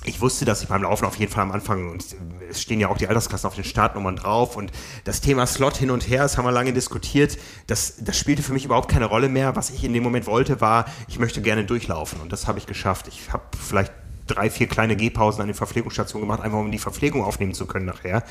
ich 0.04 0.20
wusste, 0.20 0.46
dass 0.46 0.64
ich 0.64 0.68
beim 0.68 0.82
Laufen 0.82 1.06
auf 1.06 1.16
jeden 1.18 1.32
Fall 1.32 1.44
am 1.44 1.52
Anfang, 1.52 1.90
und 1.90 2.04
es 2.50 2.62
stehen 2.62 2.80
ja 2.80 2.88
auch 2.88 2.98
die 2.98 3.08
Altersklassen 3.08 3.48
auf 3.48 3.54
den 3.54 3.64
Startnummern 3.64 4.16
drauf, 4.16 4.56
und 4.56 4.72
das 5.04 5.22
Thema 5.22 5.46
Slot 5.46 5.78
hin 5.78 5.92
und 5.92 6.10
her, 6.10 6.24
das 6.24 6.38
haben 6.38 6.46
wir 6.46 6.52
lange 6.52 6.74
diskutiert, 6.74 7.38
das, 7.68 7.98
das 8.00 8.18
spielte 8.18 8.42
für 8.42 8.54
mich 8.54 8.66
überhaupt 8.66 8.90
keine 8.90 9.06
Rolle 9.06 9.30
mehr. 9.30 9.56
Was 9.56 9.70
ich 9.70 9.84
in 9.84 9.94
dem 9.94 10.02
Moment 10.02 10.26
wollte, 10.26 10.60
war, 10.60 10.86
ich 11.08 11.20
möchte 11.20 11.42
gerne 11.42 11.66
durchlaufen, 11.66 12.20
und 12.20 12.32
das 12.32 12.48
habe 12.48 12.58
ich 12.58 12.66
geschafft. 12.66 13.08
Ich 13.10 13.32
habe 13.32 13.44
vielleicht 13.60 13.94
drei, 14.26 14.50
vier 14.50 14.68
kleine 14.68 14.96
Gehpausen 14.96 15.42
an 15.42 15.48
den 15.48 15.56
Verpflegungsstationen 15.56 16.28
gemacht, 16.28 16.44
einfach 16.44 16.58
um 16.58 16.72
die 16.72 16.80
Verpflegung 16.80 17.24
aufnehmen 17.24 17.54
zu 17.54 17.68
können 17.68 17.86
nachher. 17.86 18.24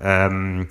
Ähm, 0.00 0.68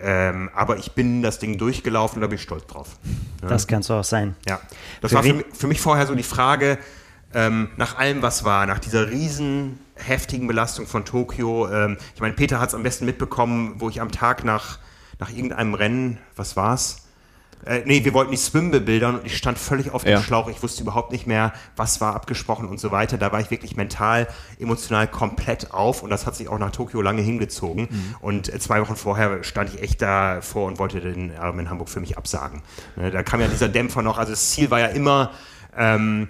ähm, 0.00 0.50
aber 0.54 0.76
ich 0.78 0.92
bin 0.92 1.22
das 1.22 1.38
Ding 1.38 1.58
durchgelaufen 1.58 2.16
und 2.16 2.22
da 2.22 2.26
bin 2.26 2.36
ich 2.36 2.42
stolz 2.42 2.66
drauf. 2.66 2.96
Ja. 3.42 3.48
Das 3.48 3.66
kannst 3.66 3.90
du 3.90 3.94
auch 3.94 4.04
sein. 4.04 4.36
Ja. 4.46 4.60
Das 5.00 5.10
für 5.10 5.16
war 5.16 5.22
für, 5.22 5.44
für 5.52 5.66
mich 5.66 5.80
vorher 5.80 6.06
so 6.06 6.14
die 6.14 6.22
Frage, 6.22 6.78
ähm, 7.34 7.68
nach 7.76 7.98
allem, 7.98 8.22
was 8.22 8.44
war, 8.44 8.66
nach 8.66 8.78
dieser 8.78 9.10
riesen 9.10 9.78
heftigen 9.96 10.46
Belastung 10.46 10.86
von 10.86 11.04
Tokio. 11.04 11.68
Ähm, 11.70 11.96
ich 12.14 12.20
meine, 12.20 12.34
Peter 12.34 12.60
hat 12.60 12.68
es 12.68 12.74
am 12.74 12.82
besten 12.82 13.04
mitbekommen, 13.04 13.74
wo 13.78 13.88
ich 13.88 14.00
am 14.00 14.10
Tag 14.10 14.44
nach, 14.44 14.78
nach 15.18 15.30
irgendeinem 15.30 15.74
Rennen, 15.74 16.18
was 16.36 16.56
war's? 16.56 17.03
Äh, 17.66 17.82
nee, 17.84 18.04
wir 18.04 18.14
wollten 18.14 18.30
die 18.30 18.36
Swim 18.36 18.70
bebildern 18.70 19.16
und 19.16 19.26
ich 19.26 19.36
stand 19.36 19.58
völlig 19.58 19.90
auf 19.92 20.04
dem 20.04 20.12
ja. 20.12 20.22
Schlauch. 20.22 20.48
Ich 20.48 20.62
wusste 20.62 20.82
überhaupt 20.82 21.12
nicht 21.12 21.26
mehr, 21.26 21.52
was 21.76 22.00
war 22.00 22.14
abgesprochen 22.14 22.68
und 22.68 22.78
so 22.80 22.90
weiter. 22.90 23.18
Da 23.18 23.32
war 23.32 23.40
ich 23.40 23.50
wirklich 23.50 23.76
mental, 23.76 24.28
emotional 24.58 25.06
komplett 25.08 25.72
auf 25.72 26.02
und 26.02 26.10
das 26.10 26.26
hat 26.26 26.36
sich 26.36 26.48
auch 26.48 26.58
nach 26.58 26.72
Tokio 26.72 27.00
lange 27.00 27.22
hingezogen. 27.22 27.88
Mhm. 27.90 28.14
Und 28.20 28.52
äh, 28.52 28.58
zwei 28.58 28.80
Wochen 28.80 28.96
vorher 28.96 29.42
stand 29.44 29.74
ich 29.74 29.82
echt 29.82 30.02
davor 30.02 30.66
und 30.66 30.78
wollte 30.78 31.00
den 31.00 31.30
Erben 31.30 31.58
in 31.60 31.70
Hamburg 31.70 31.88
für 31.88 32.00
mich 32.00 32.18
absagen. 32.18 32.62
Ne, 32.96 33.10
da 33.10 33.22
kam 33.22 33.40
ja 33.40 33.48
dieser 33.48 33.68
Dämpfer 33.68 34.02
noch. 34.02 34.18
Also 34.18 34.32
das 34.32 34.50
Ziel 34.50 34.70
war 34.70 34.80
ja 34.80 34.88
immer, 34.88 35.30
ähm, 35.76 36.28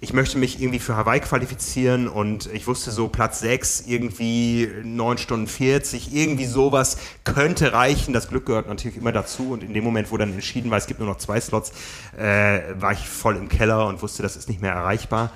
ich 0.00 0.12
möchte 0.12 0.38
mich 0.38 0.60
irgendwie 0.60 0.78
für 0.78 0.96
Hawaii 0.96 1.20
qualifizieren 1.20 2.08
und 2.08 2.52
ich 2.52 2.66
wusste 2.66 2.90
so 2.90 3.08
Platz 3.08 3.40
6, 3.40 3.84
irgendwie 3.86 4.68
9 4.84 5.18
Stunden 5.18 5.46
40, 5.46 6.14
irgendwie 6.14 6.46
sowas 6.46 6.98
könnte 7.24 7.72
reichen. 7.72 8.12
Das 8.12 8.28
Glück 8.28 8.46
gehört 8.46 8.68
natürlich 8.68 8.96
immer 8.96 9.12
dazu 9.12 9.50
und 9.50 9.62
in 9.62 9.74
dem 9.74 9.84
Moment, 9.84 10.10
wo 10.12 10.16
dann 10.16 10.32
entschieden 10.32 10.70
war, 10.70 10.78
es 10.78 10.86
gibt 10.86 11.00
nur 11.00 11.08
noch 11.08 11.18
zwei 11.18 11.40
Slots, 11.40 11.72
äh, 12.16 12.60
war 12.74 12.92
ich 12.92 13.08
voll 13.08 13.36
im 13.36 13.48
Keller 13.48 13.86
und 13.86 14.02
wusste, 14.02 14.22
das 14.22 14.36
ist 14.36 14.48
nicht 14.48 14.62
mehr 14.62 14.72
erreichbar 14.72 15.32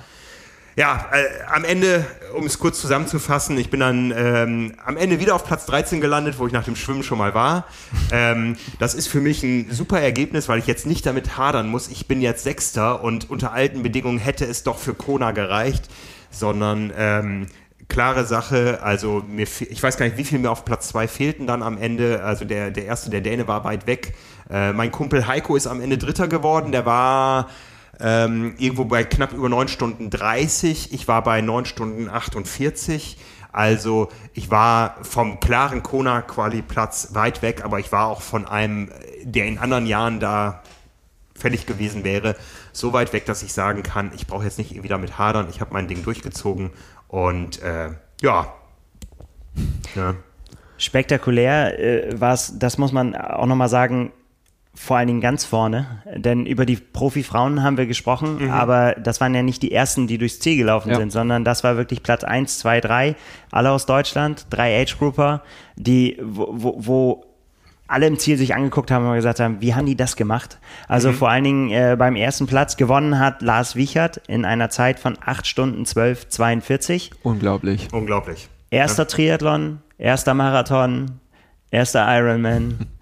ja, 0.77 1.07
äh, 1.11 1.43
am 1.51 1.63
Ende, 1.63 2.05
um 2.35 2.45
es 2.45 2.59
kurz 2.59 2.79
zusammenzufassen, 2.79 3.57
ich 3.57 3.71
bin 3.71 3.79
dann 3.79 4.13
ähm, 4.15 4.75
am 4.85 4.95
Ende 4.95 5.19
wieder 5.19 5.33
auf 5.33 5.43
Platz 5.43 5.65
13 5.65 6.01
gelandet, 6.01 6.37
wo 6.37 6.45
ich 6.45 6.53
nach 6.53 6.65
dem 6.65 6.75
Schwimmen 6.75 7.01
schon 7.01 7.17
mal 7.17 7.33
war. 7.33 7.65
Ähm, 8.11 8.57
das 8.77 8.93
ist 8.93 9.07
für 9.07 9.19
mich 9.19 9.41
ein 9.41 9.71
super 9.71 9.99
Ergebnis, 9.99 10.47
weil 10.47 10.59
ich 10.59 10.67
jetzt 10.67 10.85
nicht 10.85 11.03
damit 11.07 11.35
hadern 11.35 11.67
muss. 11.67 11.87
Ich 11.87 12.07
bin 12.07 12.21
jetzt 12.21 12.43
Sechster 12.43 13.03
und 13.03 13.27
unter 13.27 13.53
alten 13.53 13.81
Bedingungen 13.81 14.19
hätte 14.19 14.45
es 14.45 14.61
doch 14.61 14.77
für 14.77 14.93
Kona 14.93 15.31
gereicht, 15.31 15.89
sondern 16.29 16.93
ähm, 16.95 17.47
klare 17.87 18.25
Sache. 18.25 18.83
Also 18.83 19.23
mir, 19.27 19.47
ich 19.71 19.81
weiß 19.81 19.97
gar 19.97 20.05
nicht, 20.05 20.17
wie 20.17 20.25
viel 20.25 20.37
mir 20.37 20.51
auf 20.51 20.63
Platz 20.63 20.89
2 20.89 21.07
fehlten 21.07 21.47
dann 21.47 21.63
am 21.63 21.79
Ende. 21.79 22.23
Also 22.23 22.45
der, 22.45 22.69
der 22.69 22.85
erste, 22.85 23.09
der 23.09 23.21
Däne 23.21 23.47
war 23.47 23.63
weit 23.63 23.87
weg. 23.87 24.13
Äh, 24.47 24.73
mein 24.73 24.91
Kumpel 24.91 25.25
Heiko 25.25 25.55
ist 25.55 25.65
am 25.65 25.81
Ende 25.81 25.97
Dritter 25.97 26.27
geworden. 26.27 26.71
Der 26.71 26.85
war 26.85 27.49
ähm, 27.99 28.55
irgendwo 28.57 28.85
bei 28.85 29.03
knapp 29.03 29.33
über 29.33 29.49
9 29.49 29.67
Stunden 29.67 30.09
30. 30.09 30.93
Ich 30.93 31.07
war 31.07 31.23
bei 31.23 31.41
9 31.41 31.65
Stunden 31.65 32.09
48. 32.09 33.17
Also 33.51 34.09
ich 34.33 34.51
war 34.51 34.97
vom 35.01 35.39
klaren 35.39 35.81
Kona-Quali-Platz 35.81 37.09
weit 37.13 37.41
weg, 37.41 37.63
aber 37.63 37.79
ich 37.79 37.91
war 37.91 38.07
auch 38.07 38.21
von 38.21 38.45
einem, 38.45 38.91
der 39.23 39.47
in 39.47 39.57
anderen 39.57 39.87
Jahren 39.87 40.19
da 40.19 40.61
fällig 41.33 41.65
gewesen 41.65 42.03
wäre, 42.03 42.35
so 42.71 42.93
weit 42.93 43.13
weg, 43.13 43.25
dass 43.25 43.43
ich 43.43 43.53
sagen 43.53 43.83
kann, 43.83 44.11
ich 44.15 44.27
brauche 44.27 44.43
jetzt 44.43 44.57
nicht 44.57 44.71
irgendwie 44.71 44.89
damit 44.89 45.17
hadern, 45.17 45.47
ich 45.49 45.61
habe 45.61 45.73
mein 45.73 45.87
Ding 45.87 46.03
durchgezogen 46.03 46.71
und 47.07 47.61
äh, 47.61 47.89
ja. 48.21 48.53
ja. 49.95 50.15
Spektakulär 50.77 51.79
äh, 51.79 52.19
war 52.19 52.33
es, 52.33 52.57
das 52.57 52.77
muss 52.77 52.91
man 52.91 53.15
auch 53.15 53.45
nochmal 53.45 53.69
sagen, 53.69 54.11
vor 54.77 54.97
allen 54.97 55.07
Dingen 55.07 55.21
ganz 55.21 55.43
vorne, 55.43 56.03
denn 56.15 56.45
über 56.45 56.65
die 56.65 56.75
Profi-Frauen 56.75 57.63
haben 57.63 57.77
wir 57.77 57.87
gesprochen, 57.87 58.43
mhm. 58.43 58.51
aber 58.51 58.93
das 58.93 59.19
waren 59.19 59.33
ja 59.33 59.41
nicht 59.41 59.63
die 59.63 59.71
ersten, 59.71 60.05
die 60.05 60.19
durchs 60.19 60.39
Ziel 60.39 60.55
gelaufen 60.55 60.91
ja. 60.91 60.97
sind, 60.97 61.11
sondern 61.11 61.43
das 61.43 61.63
war 61.63 61.77
wirklich 61.77 62.03
Platz 62.03 62.23
1, 62.23 62.59
2, 62.59 62.81
3, 62.81 63.15
alle 63.51 63.71
aus 63.71 63.87
Deutschland, 63.87 64.45
drei 64.51 64.79
Age-Grouper, 64.79 65.41
die, 65.75 66.19
wo, 66.21 66.47
wo, 66.51 66.75
wo 66.77 67.25
alle 67.87 68.05
im 68.05 68.19
Ziel 68.19 68.37
sich 68.37 68.53
angeguckt 68.53 68.91
haben 68.91 69.07
und 69.07 69.15
gesagt 69.15 69.39
haben, 69.39 69.61
wie 69.61 69.73
haben 69.73 69.87
die 69.87 69.95
das 69.95 70.15
gemacht? 70.15 70.59
Also 70.87 71.09
mhm. 71.09 71.13
vor 71.15 71.29
allen 71.29 71.43
Dingen 71.43 71.69
äh, 71.71 71.95
beim 71.97 72.15
ersten 72.15 72.45
Platz 72.45 72.77
gewonnen 72.77 73.17
hat 73.17 73.41
Lars 73.41 73.75
Wiechert 73.75 74.21
in 74.27 74.45
einer 74.45 74.69
Zeit 74.69 74.99
von 74.99 75.17
8 75.19 75.47
Stunden 75.47 75.85
12, 75.85 76.29
42. 76.29 77.11
Unglaublich. 77.23 77.87
Unglaublich. 77.91 78.47
Erster 78.69 79.03
ja. 79.03 79.07
Triathlon, 79.07 79.79
erster 79.97 80.35
Marathon, 80.35 81.19
erster 81.71 82.05
Ironman. 82.15 82.77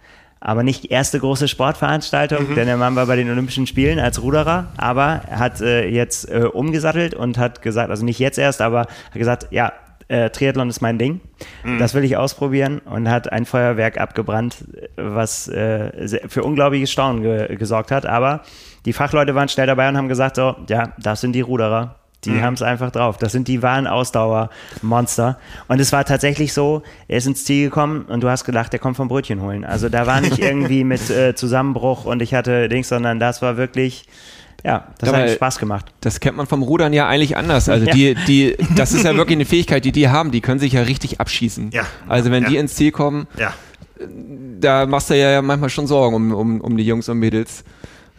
aber 0.46 0.62
nicht 0.62 0.84
die 0.84 0.90
erste 0.90 1.20
große 1.20 1.48
Sportveranstaltung, 1.48 2.52
mhm. 2.52 2.56
denn 2.56 2.68
der 2.68 2.78
Mann 2.78 2.96
war 2.96 3.08
bei 3.08 3.16
den 3.16 3.28
Olympischen 3.32 3.66
Spielen 3.66 3.98
als 3.98 4.22
Ruderer, 4.22 4.68
aber 4.78 5.22
er 5.28 5.40
hat 5.40 5.60
äh, 5.60 5.88
jetzt 5.88 6.30
äh, 6.30 6.44
umgesattelt 6.44 7.16
und 7.16 7.40
hat 7.40 7.64
gesagt, 7.64 7.90
also 7.90 8.06
nicht 8.06 8.20
jetzt 8.20 8.38
erst, 8.38 8.62
aber 8.62 8.82
hat 8.82 9.14
gesagt, 9.14 9.48
ja, 9.50 9.74
äh, 10.08 10.30
Triathlon 10.30 10.70
ist 10.70 10.82
mein 10.82 11.00
Ding, 11.00 11.20
mhm. 11.64 11.80
das 11.80 11.96
will 11.96 12.04
ich 12.04 12.16
ausprobieren 12.16 12.78
und 12.78 13.10
hat 13.10 13.32
ein 13.32 13.46
Feuerwerk 13.46 14.00
abgebrannt, 14.00 14.66
was 14.98 15.48
äh, 15.48 16.20
für 16.30 16.44
unglaubliches 16.44 16.92
Staunen 16.92 17.24
ge 17.24 17.56
gesorgt 17.56 17.90
hat, 17.90 18.06
aber 18.06 18.42
die 18.86 18.94
Fachleute 18.94 19.34
waren 19.34 19.50
schnell 19.50 19.66
dabei 19.66 19.90
und 19.90 19.98
haben 19.98 20.10
gesagt, 20.10 20.36
so, 20.36 20.58
ja, 20.70 20.94
das 21.00 21.22
sind 21.22 21.34
die 21.34 21.42
Ruderer. 21.42 21.96
Die 22.26 22.32
mhm. 22.32 22.42
haben 22.42 22.54
es 22.56 22.62
einfach 22.62 22.92
drauf. 22.92 23.18
Das 23.18 23.32
sind 23.32 23.48
die 23.48 23.62
wahren 23.62 23.88
Ausdauermonster. 23.88 25.38
Und 25.68 25.80
es 25.80 25.92
war 25.92 26.06
tatsächlich 26.06 26.54
so, 26.54 26.84
er 27.08 27.18
ist 27.18 27.28
ins 27.28 27.46
Ziel 27.46 27.66
gekommen 27.66 28.04
und 28.04 28.22
du 28.22 28.30
hast 28.30 28.44
gedacht, 28.44 28.74
der 28.74 28.80
kommt 28.80 28.98
vom 28.98 29.08
Brötchen 29.08 29.42
holen. 29.42 29.64
Also 29.64 29.90
da 29.90 30.08
war 30.08 30.22
nicht 30.22 30.40
irgendwie 30.40 30.84
mit 30.84 31.10
äh, 31.10 31.36
Zusammenbruch 31.36 32.06
und 32.06 32.22
ich 32.22 32.34
hatte 32.34 32.68
Dings, 32.68 32.90
sondern 32.90 33.20
das 33.20 33.42
war 33.42 33.58
wirklich, 33.58 34.06
ja, 34.64 34.88
das 34.98 35.12
Dabei, 35.12 35.24
hat 35.24 35.36
Spaß 35.36 35.60
gemacht. 35.60 35.86
Das 36.02 36.20
kennt 36.20 36.38
man 36.38 36.48
vom 36.48 36.64
Rudern 36.64 36.92
ja 36.92 37.08
eigentlich 37.08 37.38
anders. 37.38 37.70
Also 37.70 37.86
ja. 37.88 37.94
die, 37.94 38.16
die, 38.28 38.58
das 38.76 38.94
ist 38.94 39.06
ja 39.06 39.16
wirklich 39.16 39.38
eine 39.38 39.46
Fähigkeit, 39.46 39.86
die 39.86 39.92
die 39.92 40.10
haben. 40.10 40.32
Die 40.32 40.42
können 40.42 40.60
sich 40.60 40.74
ja 40.74 40.82
richtig 40.82 41.20
abschießen. 41.20 41.70
Ja. 41.72 41.84
Also 42.08 42.32
wenn 42.32 42.44
ja. 42.44 42.50
die 42.50 42.58
ins 42.58 42.76
Ziel 42.76 42.92
kommen, 42.92 43.28
ja. 43.38 43.54
da 44.60 44.86
machst 44.86 45.10
du 45.10 45.18
ja 45.18 45.42
manchmal 45.42 45.70
schon 45.70 45.88
Sorgen 45.88 46.16
um, 46.16 46.34
um, 46.34 46.62
um 46.62 46.78
die 46.78 46.84
Jungs 46.84 47.08
und 47.10 47.20
Mädels. 47.20 47.64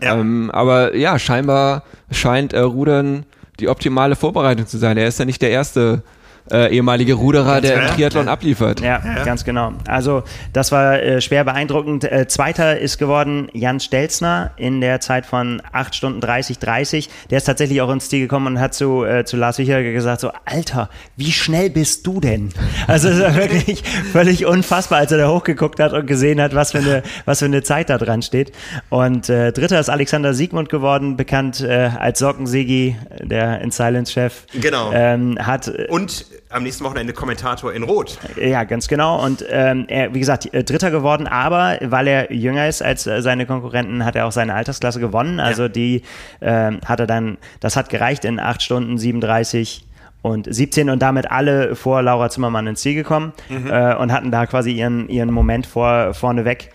Ja. 0.01 0.17
Ähm, 0.17 0.51
aber 0.53 0.95
ja, 0.95 1.19
scheinbar 1.19 1.83
scheint 2.11 2.53
äh, 2.53 2.61
Rudern 2.61 3.25
die 3.61 3.69
optimale 3.69 4.17
Vorbereitung 4.17 4.67
zu 4.67 4.79
sein. 4.79 4.97
Er 4.97 5.09
ist 5.09 5.19
ja 5.19 5.25
nicht 5.25 5.43
der 5.43 5.51
erste 5.51 6.03
äh, 6.51 6.75
ehemalige 6.75 7.15
Ruderer, 7.15 7.61
der 7.61 7.75
im 7.75 7.83
ja, 7.83 7.89
Triathlon 7.89 8.27
ja. 8.27 8.33
abliefert. 8.33 8.81
Ja, 8.81 8.99
ganz 9.25 9.45
genau. 9.45 9.73
Also 9.87 10.23
das 10.53 10.73
war 10.73 11.03
äh, 11.03 11.21
schwer 11.21 11.45
beeindruckend. 11.45 12.05
Äh, 12.05 12.29
Zweiter 12.29 12.79
ist 12.79 12.99
geworden 12.99 13.49
Jan 13.53 13.81
Stelzner 13.81 14.53
in 14.57 14.81
der 14.81 15.01
Zeit 15.01 15.27
von 15.27 15.63
8 15.73 15.95
Stunden 15.95 16.21
30, 16.21 16.59
30. 16.59 17.09
Der 17.31 17.39
ist 17.39 17.45
tatsächlich 17.45 17.81
auch 17.81 17.91
ins 17.91 18.09
Ziel 18.09 18.21
gekommen 18.21 18.47
und 18.47 18.61
hat 18.61 18.75
zu, 18.75 19.05
äh, 19.05 19.25
zu 19.25 19.37
Lars 19.37 19.59
Wichерger 19.59 19.93
gesagt, 19.93 20.21
so, 20.21 20.31
Alter, 20.45 20.89
wie 21.17 21.33
schnell 21.33 21.71
bist 21.71 22.07
du 22.07 22.21
denn? 22.21 22.51
Also 22.87 23.09
das 23.09 23.21
war 23.21 23.35
wirklich 23.37 23.83
völlig 24.13 24.47
unfassbar, 24.47 24.99
als 24.99 25.13
er 25.13 25.19
da 25.19 25.29
hochgeguckt 25.29 25.81
hat 25.81 25.93
und 25.93 26.07
gesehen 26.07 26.41
hat, 26.41 26.55
was 26.55 26.73
für 26.73 26.79
eine, 26.79 27.03
was 27.25 27.41
für 27.41 27.47
eine 27.47 27.63
Zeit 27.63 27.91
da 27.91 27.99
dran 27.99 28.23
steht. 28.23 28.53
Und 28.89 29.29
äh, 29.29 29.53
Dritter 29.53 29.81
ist 29.81 29.89
Alexander 29.89 30.35
Siegmund 30.35 30.69
geworden, 30.69 31.17
bekannt 31.17 31.61
äh, 31.61 31.91
als 31.99 32.19
Sockensigi, 32.19 32.97
der 33.21 33.61
in 33.61 33.71
Silence-Chef. 33.71 34.45
Genau. 34.61 34.93
Ähm, 34.93 35.39
hat 35.41 35.69
Und 35.89 36.27
am 36.51 36.63
nächsten 36.63 36.85
Wochenende 36.85 37.13
Kommentator 37.13 37.73
in 37.73 37.83
Rot. 37.83 38.19
ja, 38.41 38.65
ganz 38.65 38.89
genau. 38.89 39.23
Und 39.25 39.45
ähm, 39.49 39.85
er, 39.89 40.15
wie 40.15 40.21
gesagt, 40.21 40.53
äh, 40.55 40.65
Dritter 40.65 40.91
geworden, 40.91 41.27
aber 41.27 41.79
weil 41.83 42.07
er 42.07 42.33
jünger 42.33 42.69
ist 42.69 42.83
als 42.83 43.07
äh, 43.07 43.23
seine 43.23 43.47
Konkurrenten, 43.47 44.05
hat 44.05 44.17
er 44.17 44.27
auch 44.27 44.33
seine 44.33 44.55
Altersklasse 44.55 45.01
gewonnen. 45.01 45.41
Also 45.41 45.65
Ja. 45.65 45.69
die 45.69 46.03
ähm, 46.41 46.81
hat 46.85 47.01
er 47.01 47.07
dann, 47.07 47.39
das 47.61 47.77
hat 47.77 47.89
gereicht 47.89 48.25
in 48.25 48.39
8 48.41 48.63
Stunden 48.63 48.99
37 48.99 49.85
und 50.23 50.53
17 50.53 50.91
und 50.91 51.01
damit 51.03 51.31
alle 51.31 51.77
vor 51.77 52.03
Laura 52.03 52.29
Zimmermann 52.31 52.67
ins 52.67 52.81
Ziel 52.81 52.95
gekommen 52.95 53.33
äh, 53.49 53.95
und 53.95 54.11
hatten 54.13 54.31
da 54.33 54.47
quasi 54.47 54.73
ihren, 54.73 55.09
ihren 55.09 55.31
Moment 55.33 55.67
vor, 55.67 56.15
vorneweg. 56.15 56.71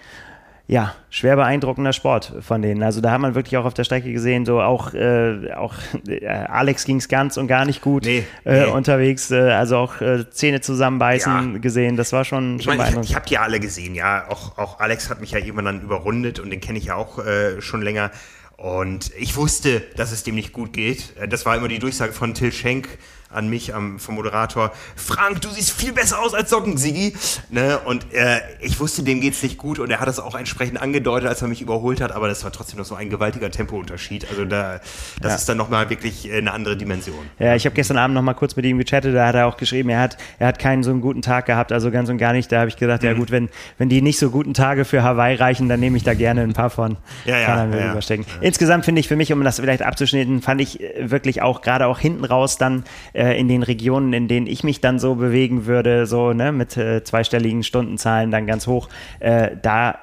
Ja, 0.72 0.96
schwer 1.10 1.36
beeindruckender 1.36 1.92
Sport 1.92 2.32
von 2.40 2.62
denen. 2.62 2.82
Also 2.82 3.02
da 3.02 3.12
hat 3.12 3.20
man 3.20 3.36
wirklich 3.36 3.58
auch 3.58 3.66
auf 3.66 3.74
der 3.74 3.84
Strecke 3.84 4.10
gesehen, 4.14 4.46
so 4.46 4.62
auch, 4.62 4.94
äh, 4.94 5.52
auch 5.54 5.74
äh, 6.08 6.26
Alex 6.26 6.86
ging 6.86 6.96
es 6.96 7.10
ganz 7.10 7.36
und 7.36 7.48
gar 7.48 7.66
nicht 7.66 7.82
gut 7.82 8.06
Nee, 8.06 8.24
äh, 8.46 8.62
nee. 8.68 8.72
unterwegs, 8.72 9.30
äh, 9.32 9.52
also 9.52 9.76
auch 9.76 10.00
äh, 10.00 10.30
Zähne 10.30 10.62
zusammenbeißen 10.62 11.54
Ja. 11.56 11.60
gesehen. 11.60 11.98
Das 11.98 12.14
war 12.14 12.24
schon, 12.24 12.56
Ich 12.56 12.64
schon 12.64 12.72
meine, 12.78 12.84
ich, 12.84 12.86
beeindruckend. 12.86 13.10
ich 13.10 13.16
habe 13.18 13.26
die 13.28 13.34
ja 13.34 13.42
alle 13.42 13.60
gesehen, 13.60 13.96
ja. 13.96 14.30
Auch, 14.30 14.58
auch 14.58 14.80
Alex 14.80 15.10
hat 15.10 15.20
mich 15.20 15.32
ja 15.32 15.40
irgendwann 15.40 15.66
dann 15.66 15.82
überrundet 15.82 16.40
und 16.40 16.50
den 16.52 16.62
kenne 16.62 16.78
ich 16.80 16.86
ja 16.86 16.96
auch 16.96 17.20
äh, 17.20 17.60
schon 17.62 17.82
länger. 17.82 18.10
Und 18.56 19.12
ich 19.18 19.36
wusste, 19.36 19.82
dass 19.98 20.14
es 20.14 20.24
dem 20.24 20.36
nicht 20.36 20.54
gut 20.54 20.72
geht. 20.72 21.16
Das 21.30 21.46
war 21.46 21.58
immer 21.58 21.68
die 21.68 21.80
Durchsage 21.80 22.14
von 22.14 22.34
Till 22.34 22.54
Schenk 22.54 22.88
an 23.34 23.50
mich, 23.50 23.74
am, 23.74 24.00
vom 24.00 24.16
Moderator. 24.16 24.72
Frank, 24.96 25.42
du 25.42 25.50
siehst 25.50 25.72
viel 25.72 25.94
besser 25.94 26.20
aus 26.20 26.34
als 26.34 26.50
Socken, 26.50 26.78
Sigi. 26.78 27.16
Ne? 27.50 27.80
Und 27.80 28.14
äh, 28.14 28.40
ich 28.60 28.80
wusste, 28.80 29.04
dem 29.04 29.22
geht's 29.22 29.42
nicht 29.44 29.58
gut 29.58 29.80
und 29.80 29.90
er 29.92 30.00
hat 30.00 30.08
es 30.08 30.20
auch 30.20 30.36
entsprechend 30.36 30.82
angedeutet, 30.82 31.28
als 31.30 31.42
er 31.42 31.48
mich 31.48 31.62
überholt 31.62 32.02
hat. 32.02 32.12
Aber 32.12 32.28
das 32.28 32.44
war 32.44 32.52
trotzdem 32.52 32.80
noch 32.80 32.86
so 32.86 32.96
ein 32.96 33.10
gewaltiger 33.10 33.50
Tempounterschied. 33.52 34.28
Also 34.30 34.46
da, 34.46 34.80
das 35.22 35.32
Ja. 35.32 35.36
ist 35.36 35.50
dann 35.50 35.58
nochmal 35.58 35.90
wirklich 35.90 36.30
äh, 36.30 36.38
eine 36.38 36.52
andere 36.52 36.78
Dimension. 36.78 37.26
Ja, 37.40 37.56
ich 37.56 37.66
habe 37.66 37.76
gestern 37.76 37.98
Abend 37.98 38.16
noch 38.16 38.22
mal 38.22 38.34
kurz 38.34 38.56
mit 38.56 38.66
ihm 38.66 38.78
gechattet, 38.78 39.16
da 39.16 39.28
hat 39.28 39.36
er 39.36 39.48
auch 39.48 39.58
geschrieben, 39.58 39.90
er 39.90 40.00
hat, 40.02 40.18
er 40.40 40.48
hat 40.48 40.60
keinen 40.60 40.84
so 40.84 40.92
einen 40.92 41.02
guten 41.02 41.22
Tag 41.22 41.46
gehabt, 41.46 41.72
also 41.72 41.92
ganz 41.92 42.10
und 42.10 42.18
gar 42.18 42.34
nicht. 42.34 42.52
Da 42.52 42.60
habe 42.60 42.70
ich 42.70 42.78
gesagt, 42.78 43.04
Mhm. 43.04 43.08
ja 43.10 43.14
gut, 43.16 43.32
wenn, 43.32 43.50
wenn 43.78 43.90
die 43.90 44.02
nicht 44.02 44.20
so 44.20 44.30
guten 44.30 44.54
Tage 44.54 44.86
für 44.86 45.04
Hawaii 45.04 45.36
reichen, 45.36 45.70
dann 45.70 45.80
nehme 45.80 45.98
ich 45.98 46.04
da 46.04 46.14
gerne 46.14 46.42
ein 46.42 46.54
paar 46.54 46.70
von. 46.70 46.98
Ja, 47.26 47.38
ja, 47.40 47.46
Kann 47.46 47.58
er 47.60 47.66
mir 47.68 47.78
ja, 47.80 47.94
ja. 48.00 48.24
Insgesamt 48.42 48.86
finde 48.86 49.00
ich 49.00 49.08
für 49.08 49.16
mich, 49.16 49.32
um 49.32 49.44
das 49.44 49.60
vielleicht 49.60 49.82
abzuschneiden, 49.82 50.42
fand 50.42 50.62
ich 50.62 50.82
äh, 50.82 51.10
wirklich 51.12 51.42
auch 51.42 51.62
gerade 51.62 51.88
auch 51.88 52.00
hinten 52.00 52.26
raus 52.26 52.58
dann 52.58 52.84
äh, 53.22 53.40
in 53.40 53.48
den 53.48 53.62
Regionen, 53.62 54.14
in 54.14 54.28
denen 54.28 54.48
ich 54.48 54.64
mich 54.64 54.82
dann 54.82 54.98
so 54.98 55.14
bewegen 55.14 55.68
würde, 55.68 56.08
so 56.08 56.34
ne, 56.34 56.52
mit 56.52 56.76
äh, 56.76 57.04
zweistelligen 57.04 57.64
Stundenzahlen 57.64 58.32
dann 58.32 58.48
ganz 58.48 58.66
hoch, 58.66 58.90
äh, 59.20 59.52
da 59.62 60.00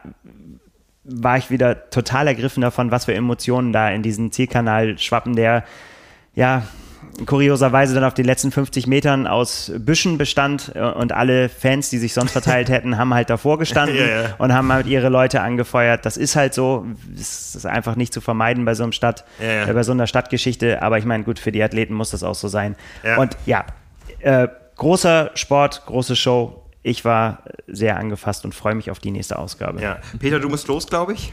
war 1.03 1.37
ich 1.37 1.51
wieder 1.51 1.91
total 1.91 2.29
ergriffen 2.29 2.61
davon, 2.61 2.93
was 2.93 3.07
für 3.07 3.15
Emotionen 3.15 3.73
da 3.73 3.91
in 3.91 4.03
diesen 4.03 4.31
Zielkanal 4.31 4.99
schwappen, 4.99 5.35
der 5.35 5.65
ja 6.37 6.63
kurioserweise 7.27 7.95
dann 7.95 8.05
auf 8.05 8.15
den 8.15 8.25
letzten 8.25 8.51
50 8.51 8.87
Metern 8.87 9.27
aus 9.27 9.73
Büschen 9.79 10.19
bestand 10.19 10.73
äh, 10.75 10.81
und 10.81 11.13
alle 11.13 11.49
Fans, 11.49 11.91
die 11.91 11.99
sich 11.99 12.15
sonst 12.15 12.33
verteilt 12.33 12.69
hätten, 12.69 12.99
haben 12.99 13.15
halt 13.15 13.31
davor 13.31 13.59
gestanden 13.59 13.97
Ja, 13.99 14.07
ja. 14.07 14.35
und 14.39 14.53
haben 14.53 14.73
halt 14.73 14.87
ihre 14.87 15.09
Leute 15.09 15.41
angefeuert. 15.41 16.07
Das 16.07 16.17
ist 16.17 16.37
halt 16.37 16.55
so, 16.55 16.87
das 17.17 17.55
ist 17.55 17.67
einfach 17.67 17.97
nicht 17.97 18.13
zu 18.13 18.21
vermeiden 18.21 18.65
bei 18.65 18.75
so 18.75 18.83
einem 18.83 18.93
Stadt, 18.93 19.25
Ja, 19.41 19.67
äh, 19.69 19.73
bei 19.73 19.83
so 19.83 19.93
einer 19.93 20.07
Stadtgeschichte, 20.07 20.83
aber 20.83 20.99
ich 20.99 21.05
meine, 21.05 21.25
gut, 21.25 21.39
für 21.39 21.53
die 21.53 21.63
Athleten 21.63 21.95
muss 21.95 22.11
das 22.11 22.23
auch 22.23 22.35
so 22.35 22.49
sein. 22.49 22.77
Und 23.19 23.37
ja, 23.47 23.65
äh, 24.21 24.49
großer 24.77 25.31
Sport, 25.35 25.83
große 25.87 26.17
Show. 26.17 26.65
Ich 26.83 27.05
war 27.05 27.43
sehr 27.67 27.99
angefasst 27.99 28.45
und 28.45 28.55
freue 28.55 28.75
mich 28.75 28.91
auf 28.91 28.99
die 28.99 29.11
nächste 29.11 29.39
Ausgabe. 29.39 29.81
Ja. 29.83 29.99
Peter, 30.19 30.41
du 30.41 30.49
musst 30.49 30.69
los, 30.69 30.87
glaube 30.87 31.13
ich. 31.15 31.33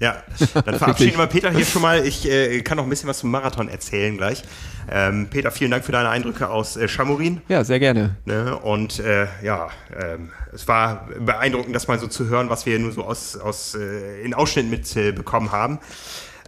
Ja. 0.00 0.22
Dann 0.64 0.78
verabschieden 0.78 1.18
wir 1.18 1.26
Peter 1.26 1.50
hier 1.50 1.64
schon 1.64 1.82
mal. 1.82 2.06
Ich 2.06 2.28
äh, 2.28 2.60
kann 2.60 2.76
noch 2.76 2.84
ein 2.84 2.90
bisschen 2.90 3.08
was 3.08 3.18
zum 3.18 3.30
Marathon 3.30 3.68
erzählen 3.68 4.16
gleich. 4.16 4.44
Ähm, 4.90 5.28
Peter, 5.28 5.50
vielen 5.50 5.72
Dank 5.72 5.84
für 5.84 5.92
deine 5.92 6.08
Eindrücke 6.08 6.48
aus 6.48 6.76
äh, 6.76 6.86
Chamorin. 6.86 7.42
Ja, 7.48 7.64
sehr 7.64 7.80
gerne. 7.80 8.16
Ne? 8.24 8.56
Und 8.56 9.00
äh, 9.00 9.26
ja, 9.42 9.68
ähm, 9.98 10.30
es 10.54 10.68
war 10.68 11.08
beeindruckend, 11.18 11.74
das 11.74 11.88
mal 11.88 11.98
so 11.98 12.06
zu 12.06 12.28
hören, 12.28 12.48
was 12.48 12.64
wir 12.64 12.78
nur 12.78 12.92
so 12.92 13.02
aus, 13.02 13.36
aus 13.36 13.74
äh, 13.74 14.22
in 14.22 14.34
Ausschnitten 14.34 14.70
mitbekommen 14.70 15.08
äh, 15.08 15.12
bekommen 15.12 15.52
haben. 15.52 15.78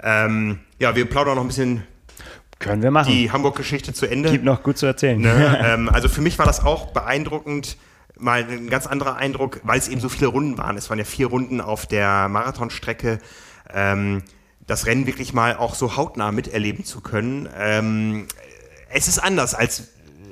Ähm, 0.03 0.61
ja, 0.79 0.95
wir 0.95 1.05
plaudern 1.07 1.35
noch 1.35 1.43
ein 1.43 1.49
bisschen 1.49 1.83
Können 2.61 2.83
wir 2.83 2.91
machen. 2.93 3.13
die 3.13 3.33
Hamburg-Geschichte 3.33 3.93
zu 3.93 4.07
Ende. 4.07 4.31
Gibt 4.31 4.45
noch 4.45 4.63
gut 4.63 4.79
zu 4.79 4.87
erzählen. 4.87 5.21
Ne? 5.21 5.61
ähm, 5.65 5.89
also 5.89 6.09
für 6.09 6.21
mich 6.21 6.39
war 6.39 6.47
das 6.47 6.65
auch 6.65 6.93
beeindruckend, 6.93 7.77
mal 8.21 8.45
ein 8.45 8.69
ganz 8.71 8.87
anderer 8.87 9.17
Eindruck, 9.17 9.61
weil 9.65 9.79
es 9.79 9.89
eben 9.89 10.01
so 10.01 10.09
viele 10.09 10.29
Runden 10.29 10.59
waren. 10.59 10.77
Es 10.77 10.91
waren 10.91 10.99
ja 10.99 11.05
vier 11.05 11.27
Runden 11.29 11.61
auf 11.61 11.87
der 11.87 12.29
Marathonstrecke. 12.29 13.19
Ähm, 13.73 14.23
das 14.67 14.87
Rennen 14.87 15.07
wirklich 15.07 15.33
mal 15.33 15.57
auch 15.57 15.75
so 15.75 15.97
hautnah 15.97 16.31
miterleben 16.33 16.85
zu 16.85 17.01
können. 17.01 17.49
Ähm, 17.57 18.27
es 18.91 19.09
ist 19.09 19.19
anders. 19.19 19.55
Als, 19.55 19.89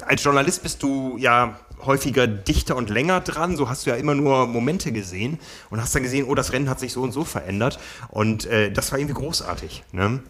als 0.06 0.22
Journalist 0.22 0.62
bist 0.62 0.82
du 0.82 1.16
ja 1.18 1.58
häufiger 1.84 2.26
dichter 2.26 2.76
und 2.76 2.90
länger 2.90 3.20
dran. 3.20 3.56
So 3.56 3.68
hast 3.68 3.86
du 3.86 3.90
ja 3.90 3.96
immer 3.96 4.14
nur 4.14 4.46
Momente 4.46 4.92
gesehen 4.92 5.38
und 5.70 5.80
hast 5.80 5.94
dann 5.94 6.02
gesehen, 6.02 6.26
oh, 6.28 6.34
das 6.34 6.52
Rennen 6.52 6.68
hat 6.68 6.78
sich 6.80 6.92
so 6.92 7.02
und 7.02 7.12
so 7.12 7.24
verändert. 7.24 7.78
Und 8.08 8.46
äh, 8.46 8.70
das 8.70 8.92
war 8.92 8.98
irgendwie 8.98 9.14
großartig. 9.20 9.84
Ne? 9.92 10.20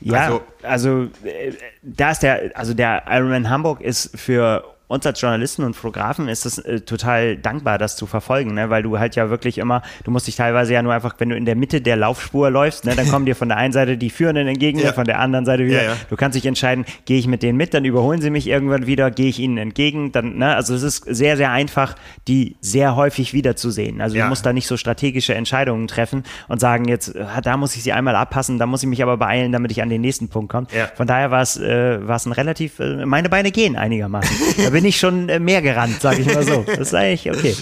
Ja, 0.00 0.24
Also- 0.26 0.42
also, 0.62 1.02
äh, 1.24 1.52
da 1.82 2.10
ist 2.10 2.20
der, 2.22 2.50
also 2.54 2.74
der 2.74 3.04
Ironman 3.08 3.48
Hamburg 3.48 3.80
ist 3.80 4.10
für 4.18 4.64
uns 4.86 5.06
als 5.06 5.20
Journalisten 5.20 5.64
und 5.64 5.74
Fotografen 5.74 6.28
ist 6.28 6.44
es 6.44 6.58
äh, 6.58 6.80
total 6.80 7.36
dankbar, 7.36 7.78
das 7.78 7.96
zu 7.96 8.06
verfolgen, 8.06 8.54
ne? 8.54 8.68
weil 8.70 8.82
du 8.82 8.98
halt 8.98 9.16
ja 9.16 9.30
wirklich 9.30 9.58
immer, 9.58 9.82
du 10.04 10.10
musst 10.10 10.26
dich 10.26 10.36
teilweise 10.36 10.74
ja 10.74 10.82
nur 10.82 10.92
einfach, 10.92 11.14
wenn 11.18 11.30
du 11.30 11.36
in 11.36 11.46
der 11.46 11.56
Mitte 11.56 11.80
der 11.80 11.96
Laufspur 11.96 12.50
läufst, 12.50 12.84
ne, 12.84 12.94
dann 12.94 13.08
kommen 13.08 13.24
dir 13.26 13.34
von 13.34 13.48
der 13.48 13.56
einen 13.56 13.72
Seite 13.72 13.96
die 13.96 14.10
Führenden 14.10 14.46
entgegen, 14.46 14.78
Ja. 14.78 14.88
ne, 14.88 14.92
von 14.92 15.04
der 15.04 15.20
anderen 15.20 15.46
Seite 15.46 15.64
wieder. 15.66 15.82
Ja, 15.82 15.90
ja. 15.90 15.96
Du 16.10 16.16
kannst 16.16 16.36
dich 16.36 16.44
entscheiden, 16.46 16.84
gehe 17.06 17.18
ich 17.18 17.26
mit 17.26 17.42
denen 17.42 17.56
mit, 17.56 17.72
dann 17.72 17.84
überholen 17.84 18.20
sie 18.20 18.30
mich 18.30 18.46
irgendwann 18.46 18.86
wieder, 18.86 19.10
gehe 19.10 19.28
ich 19.28 19.38
ihnen 19.38 19.56
entgegen, 19.58 20.12
dann, 20.12 20.36
ne, 20.36 20.54
also 20.54 20.74
es 20.74 20.82
ist 20.82 21.04
sehr, 21.06 21.36
sehr 21.36 21.50
einfach, 21.50 21.94
die 22.28 22.56
sehr 22.60 22.94
häufig 22.94 23.32
wiederzusehen. 23.32 24.00
Also 24.00 24.16
du 24.16 24.28
musst 24.28 24.44
da 24.44 24.52
nicht 24.52 24.66
so 24.66 24.76
strategische 24.76 25.34
Entscheidungen 25.34 25.88
treffen 25.88 26.24
und 26.48 26.60
sagen, 26.60 26.86
jetzt, 26.86 27.14
äh, 27.14 27.24
da 27.42 27.56
muss 27.56 27.74
ich 27.76 27.82
sie 27.82 27.92
einmal 27.92 28.16
abpassen, 28.16 28.58
da 28.58 28.66
muss 28.66 28.82
ich 28.82 28.88
mich 28.88 29.02
aber 29.02 29.16
beeilen, 29.16 29.50
damit 29.52 29.70
ich 29.72 29.80
an 29.82 29.88
den 29.88 30.02
nächsten 30.02 30.28
Punkt 30.28 30.50
komme. 30.52 30.66
Von 30.94 31.06
daher 31.06 31.30
war 31.30 31.40
es 31.42 31.56
äh, 31.56 32.06
war 32.06 32.16
es 32.16 32.26
ein 32.26 32.32
relativ, 32.32 32.78
äh, 32.80 33.06
meine 33.06 33.28
Beine 33.28 33.50
gehen 33.50 33.76
einigermaßen. 33.76 34.36
bin 34.74 34.84
ich 34.84 34.98
schon 34.98 35.28
äh, 35.28 35.38
mehr 35.38 35.62
gerannt, 35.62 36.00
sage 36.00 36.22
ich 36.22 36.34
mal 36.34 36.42
so. 36.42 36.62
Das 36.66 36.88
ist 36.88 36.94
eigentlich 36.94 37.30
okay. 37.30 37.54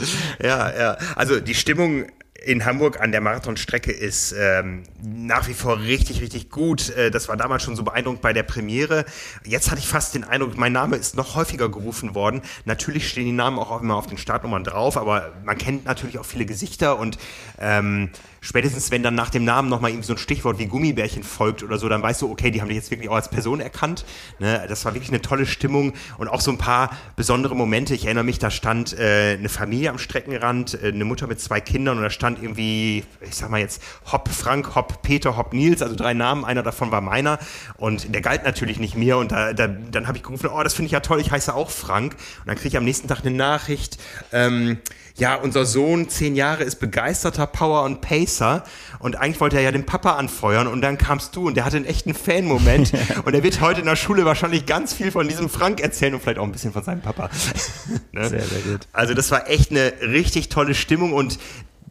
Ja, 0.42 0.72
ja. 0.74 0.96
Also 1.14 1.40
die 1.40 1.54
Stimmung 1.54 2.06
in 2.42 2.64
Hamburg 2.64 3.02
an 3.02 3.12
der 3.12 3.20
Marathonstrecke 3.20 3.92
ist 3.92 4.34
ähm, 4.36 4.84
nach 5.02 5.46
wie 5.46 5.52
vor 5.52 5.78
richtig, 5.78 6.22
richtig 6.22 6.48
gut. 6.48 6.88
Äh, 6.96 7.10
das 7.10 7.28
war 7.28 7.36
damals 7.36 7.64
schon 7.64 7.76
so 7.76 7.82
beeindruckend 7.82 8.22
bei 8.22 8.32
der 8.32 8.44
Premiere. 8.44 9.04
Jetzt 9.44 9.70
hatte 9.70 9.80
ich 9.80 9.88
fast 9.88 10.14
den 10.14 10.24
Eindruck, 10.24 10.56
mein 10.56 10.72
Name 10.72 10.96
ist 10.96 11.14
noch 11.14 11.34
häufiger 11.34 11.68
gerufen 11.68 12.14
worden. 12.14 12.40
Natürlich 12.64 13.06
stehen 13.06 13.26
die 13.26 13.32
Namen 13.32 13.58
auch 13.58 13.82
immer 13.82 13.96
auf 13.96 14.06
den 14.06 14.16
Startnummern 14.16 14.64
drauf, 14.64 14.96
aber 14.96 15.32
man 15.44 15.58
kennt 15.58 15.84
natürlich 15.84 16.18
auch 16.18 16.24
viele 16.24 16.46
Gesichter 16.46 16.98
und 16.98 17.18
ähm, 17.60 18.08
spätestens 18.42 18.90
wenn 18.90 19.02
dann 19.02 19.14
nach 19.14 19.30
dem 19.30 19.44
Namen 19.44 19.70
nochmal 19.70 19.92
irgendwie 19.92 20.06
so 20.06 20.12
ein 20.12 20.18
Stichwort 20.18 20.58
wie 20.58 20.66
Gummibärchen 20.66 21.22
folgt 21.22 21.62
oder 21.62 21.78
so, 21.78 21.88
dann 21.88 22.02
weißt 22.02 22.20
du, 22.20 22.30
okay, 22.30 22.50
die 22.50 22.60
haben 22.60 22.68
dich 22.68 22.76
jetzt 22.76 22.90
wirklich 22.90 23.08
auch 23.08 23.14
als 23.14 23.30
Person 23.30 23.60
erkannt. 23.60 24.04
Ne? 24.40 24.66
Das 24.68 24.84
war 24.84 24.92
wirklich 24.94 25.10
eine 25.10 25.22
tolle 25.22 25.46
Stimmung 25.46 25.94
und 26.18 26.28
auch 26.28 26.40
so 26.40 26.50
ein 26.50 26.58
paar 26.58 26.90
besondere 27.16 27.54
Momente. 27.54 27.94
Ich 27.94 28.04
erinnere 28.04 28.24
mich, 28.24 28.38
da 28.38 28.50
stand 28.50 28.98
äh, 28.98 29.36
eine 29.38 29.48
Familie 29.48 29.90
am 29.90 29.98
Streckenrand, 29.98 30.82
äh, 30.82 30.88
eine 30.88 31.04
Mutter 31.04 31.28
mit 31.28 31.40
zwei 31.40 31.60
Kindern 31.60 31.96
und 31.96 32.02
da 32.02 32.10
stand 32.10 32.42
irgendwie, 32.42 33.04
ich 33.20 33.36
sag 33.36 33.48
mal 33.48 33.60
jetzt, 33.60 33.80
Hopp 34.10 34.28
Frank, 34.28 34.74
Hopp 34.74 35.02
Peter, 35.02 35.36
Hopp 35.36 35.52
Nils, 35.52 35.80
also 35.80 35.94
drei 35.94 36.12
Namen, 36.12 36.44
einer 36.44 36.64
davon 36.64 36.90
war 36.90 37.00
meiner 37.00 37.38
und 37.76 38.12
der 38.12 38.22
galt 38.22 38.42
natürlich 38.44 38.80
nicht 38.80 38.96
mir 38.96 39.18
und 39.18 39.30
da, 39.30 39.52
da, 39.52 39.68
dann 39.68 40.08
habe 40.08 40.16
ich 40.16 40.24
gerufen, 40.24 40.50
oh, 40.52 40.62
das 40.64 40.74
finde 40.74 40.86
ich 40.86 40.92
ja 40.92 41.00
toll, 41.00 41.20
ich 41.20 41.30
heiße 41.30 41.54
auch 41.54 41.70
Frank 41.70 42.14
und 42.40 42.48
dann 42.48 42.56
kriege 42.56 42.68
ich 42.68 42.76
am 42.76 42.84
nächsten 42.84 43.06
Tag 43.06 43.20
eine 43.20 43.30
Nachricht, 43.30 43.98
ähm, 44.32 44.78
ja, 45.16 45.34
unser 45.36 45.64
Sohn, 45.64 46.08
zehn 46.08 46.34
Jahre, 46.34 46.64
ist 46.64 46.76
begeisterter 46.76 47.46
Power- 47.46 47.84
und 47.84 48.00
Pacer 48.00 48.64
und 48.98 49.16
eigentlich 49.16 49.40
wollte 49.40 49.56
er 49.56 49.62
ja 49.62 49.72
den 49.72 49.86
Papa 49.86 50.16
anfeuern 50.16 50.66
und 50.66 50.80
dann 50.80 50.98
kamst 50.98 51.36
du 51.36 51.46
und 51.46 51.56
der 51.56 51.64
hatte 51.64 51.76
einen 51.76 51.86
echten 51.86 52.14
Fan-Moment 52.14 52.92
und 53.24 53.34
er 53.34 53.42
wird 53.42 53.60
heute 53.60 53.80
in 53.80 53.86
der 53.86 53.96
Schule 53.96 54.24
wahrscheinlich 54.24 54.66
ganz 54.66 54.94
viel 54.94 55.10
von 55.10 55.28
diesem 55.28 55.48
Frank 55.48 55.80
erzählen 55.80 56.14
und 56.14 56.22
vielleicht 56.22 56.38
auch 56.38 56.44
ein 56.44 56.52
bisschen 56.52 56.72
von 56.72 56.82
seinem 56.82 57.02
Papa. 57.02 57.30
ne? 58.12 58.28
Sehr, 58.28 58.42
sehr 58.42 58.60
gut. 58.60 58.88
Also 58.92 59.14
das 59.14 59.30
war 59.30 59.48
echt 59.48 59.70
eine 59.70 59.92
richtig 60.02 60.48
tolle 60.48 60.74
Stimmung 60.74 61.12
und 61.12 61.38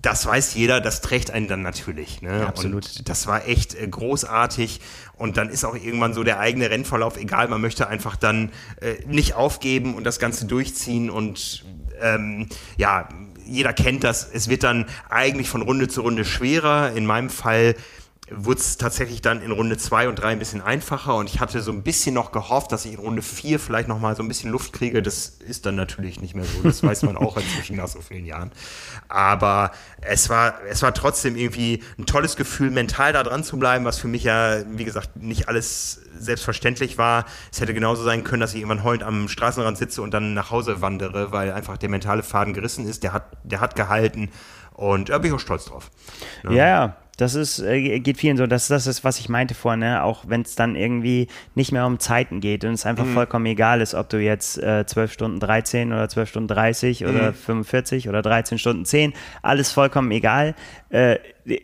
das 0.01 0.25
weiß 0.25 0.55
jeder, 0.55 0.81
das 0.81 1.01
trägt 1.01 1.31
einen 1.31 1.47
dann 1.47 1.61
natürlich. 1.61 2.21
Ne? 2.21 2.39
Ja, 2.39 2.47
absolut. 2.47 2.85
Und 2.97 3.09
das 3.09 3.27
war 3.27 3.47
echt 3.47 3.75
äh, 3.75 3.87
großartig. 3.87 4.81
Und 5.15 5.37
dann 5.37 5.49
ist 5.49 5.63
auch 5.63 5.75
irgendwann 5.75 6.13
so 6.13 6.23
der 6.23 6.39
eigene 6.39 6.69
Rennverlauf 6.69 7.17
egal. 7.17 7.47
Man 7.47 7.61
möchte 7.61 7.87
einfach 7.87 8.15
dann 8.15 8.51
äh, 8.81 8.95
nicht 9.05 9.35
aufgeben 9.35 9.93
und 9.93 10.03
das 10.03 10.17
Ganze 10.17 10.45
durchziehen. 10.45 11.11
Und 11.11 11.63
ähm, 12.01 12.47
ja, 12.77 13.07
jeder 13.45 13.73
kennt 13.73 14.03
das. 14.03 14.29
Es 14.31 14.49
wird 14.49 14.63
dann 14.63 14.85
eigentlich 15.09 15.49
von 15.49 15.61
Runde 15.61 15.87
zu 15.87 16.01
Runde 16.01 16.25
schwerer. 16.25 16.93
In 16.93 17.05
meinem 17.05 17.29
Fall 17.29 17.75
wurde 18.33 18.59
es 18.59 18.77
tatsächlich 18.77 19.21
dann 19.21 19.41
in 19.41 19.51
Runde 19.51 19.77
2 19.77 20.07
und 20.07 20.15
3 20.15 20.29
ein 20.29 20.39
bisschen 20.39 20.61
einfacher 20.61 21.15
und 21.15 21.29
ich 21.29 21.39
hatte 21.39 21.61
so 21.61 21.71
ein 21.71 21.83
bisschen 21.83 22.15
noch 22.15 22.31
gehofft, 22.31 22.71
dass 22.71 22.85
ich 22.85 22.93
in 22.93 22.99
Runde 22.99 23.21
4 23.21 23.59
vielleicht 23.59 23.87
noch 23.87 23.99
mal 23.99 24.15
so 24.15 24.23
ein 24.23 24.27
bisschen 24.27 24.51
Luft 24.51 24.73
kriege. 24.73 25.01
Das 25.01 25.27
ist 25.27 25.65
dann 25.65 25.75
natürlich 25.75 26.21
nicht 26.21 26.33
mehr 26.33 26.45
so, 26.45 26.61
das 26.63 26.81
weiß 26.83 27.03
man 27.03 27.17
auch 27.17 27.37
inzwischen 27.37 27.75
nach 27.75 27.87
so 27.87 27.99
vielen 28.01 28.25
Jahren. 28.25 28.51
Aber 29.09 29.71
es 30.01 30.29
war, 30.29 30.55
es 30.69 30.81
war 30.81 30.93
trotzdem 30.93 31.35
irgendwie 31.35 31.83
ein 31.97 32.05
tolles 32.05 32.35
Gefühl, 32.35 32.71
mental 32.71 33.11
da 33.13 33.23
dran 33.23 33.43
zu 33.43 33.59
bleiben, 33.59 33.83
was 33.85 33.99
für 33.99 34.07
mich 34.07 34.23
ja, 34.23 34.57
wie 34.69 34.85
gesagt, 34.85 35.17
nicht 35.17 35.49
alles 35.49 36.01
selbstverständlich 36.17 36.97
war. 36.97 37.25
Es 37.51 37.59
hätte 37.59 37.73
genauso 37.73 38.03
sein 38.03 38.23
können, 38.23 38.41
dass 38.41 38.53
ich 38.53 38.61
irgendwann 38.61 38.83
heulend 38.83 39.03
am 39.03 39.27
Straßenrand 39.27 39.77
sitze 39.77 40.01
und 40.01 40.13
dann 40.13 40.33
nach 40.33 40.51
Hause 40.51 40.81
wandere, 40.81 41.31
weil 41.31 41.51
einfach 41.51 41.77
der 41.77 41.89
mentale 41.89 42.23
Faden 42.23 42.53
gerissen 42.53 42.87
ist. 42.87 43.03
Der 43.03 43.13
hat, 43.13 43.25
der 43.43 43.59
hat 43.59 43.75
gehalten 43.75 44.29
und 44.81 45.09
da 45.09 45.19
bin 45.19 45.29
ich 45.29 45.35
auch 45.35 45.39
stolz 45.39 45.65
drauf. 45.65 45.91
Ja, 46.43 46.51
ja. 46.51 46.67
ja. 46.67 46.97
Das 47.17 47.35
ist, 47.35 47.59
äh, 47.59 47.99
geht 47.99 48.17
vielen 48.17 48.35
so. 48.35 48.47
Das, 48.47 48.67
das 48.67 48.87
ist, 48.87 49.03
was 49.03 49.19
ich 49.19 49.29
meinte 49.29 49.53
vorhin, 49.53 49.81
ne? 49.81 50.01
auch 50.01 50.23
wenn 50.27 50.41
es 50.41 50.55
dann 50.55 50.75
irgendwie 50.75 51.27
nicht 51.53 51.71
mehr 51.71 51.85
um 51.85 51.99
Zeiten 51.99 52.39
geht 52.39 52.65
und 52.65 52.73
es 52.73 52.87
einfach 52.87 53.05
mhm. 53.05 53.13
vollkommen 53.13 53.45
egal 53.45 53.79
ist, 53.79 53.93
ob 53.93 54.09
du 54.09 54.17
jetzt 54.17 54.57
äh, 54.57 54.87
12 54.87 55.11
Stunden 55.11 55.39
13 55.39 55.93
oder 55.93 56.09
12 56.09 56.29
Stunden 56.29 56.47
30 56.47 57.01
mhm. 57.01 57.09
oder 57.09 57.33
45 57.33 58.09
oder 58.09 58.23
13 58.23 58.57
Stunden 58.57 58.85
10, 58.85 59.13
alles 59.43 59.71
vollkommen 59.71 60.09
egal. 60.09 60.55
Äh, 60.89 61.19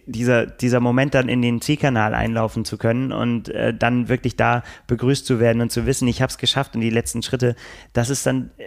dieser, 0.06 0.46
dieser 0.46 0.80
Moment 0.80 1.16
dann 1.16 1.28
in 1.28 1.42
den 1.42 1.60
Zielkanal 1.60 2.14
einlaufen 2.14 2.64
zu 2.64 2.78
können 2.78 3.12
und 3.12 3.50
äh, 3.50 3.74
dann 3.74 4.10
wirklich 4.10 4.36
da 4.36 4.62
begrüßt 4.86 5.26
zu 5.26 5.40
werden 5.40 5.64
und 5.64 5.72
zu 5.72 5.88
wissen, 5.88 6.08
ich 6.08 6.22
habe 6.22 6.30
es 6.30 6.38
geschafft 6.38 6.76
und 6.76 6.82
die 6.82 6.92
letzten 6.92 7.24
Schritte, 7.24 7.56
das 7.94 8.12
ist 8.12 8.28
dann, 8.28 8.52
äh, 8.58 8.64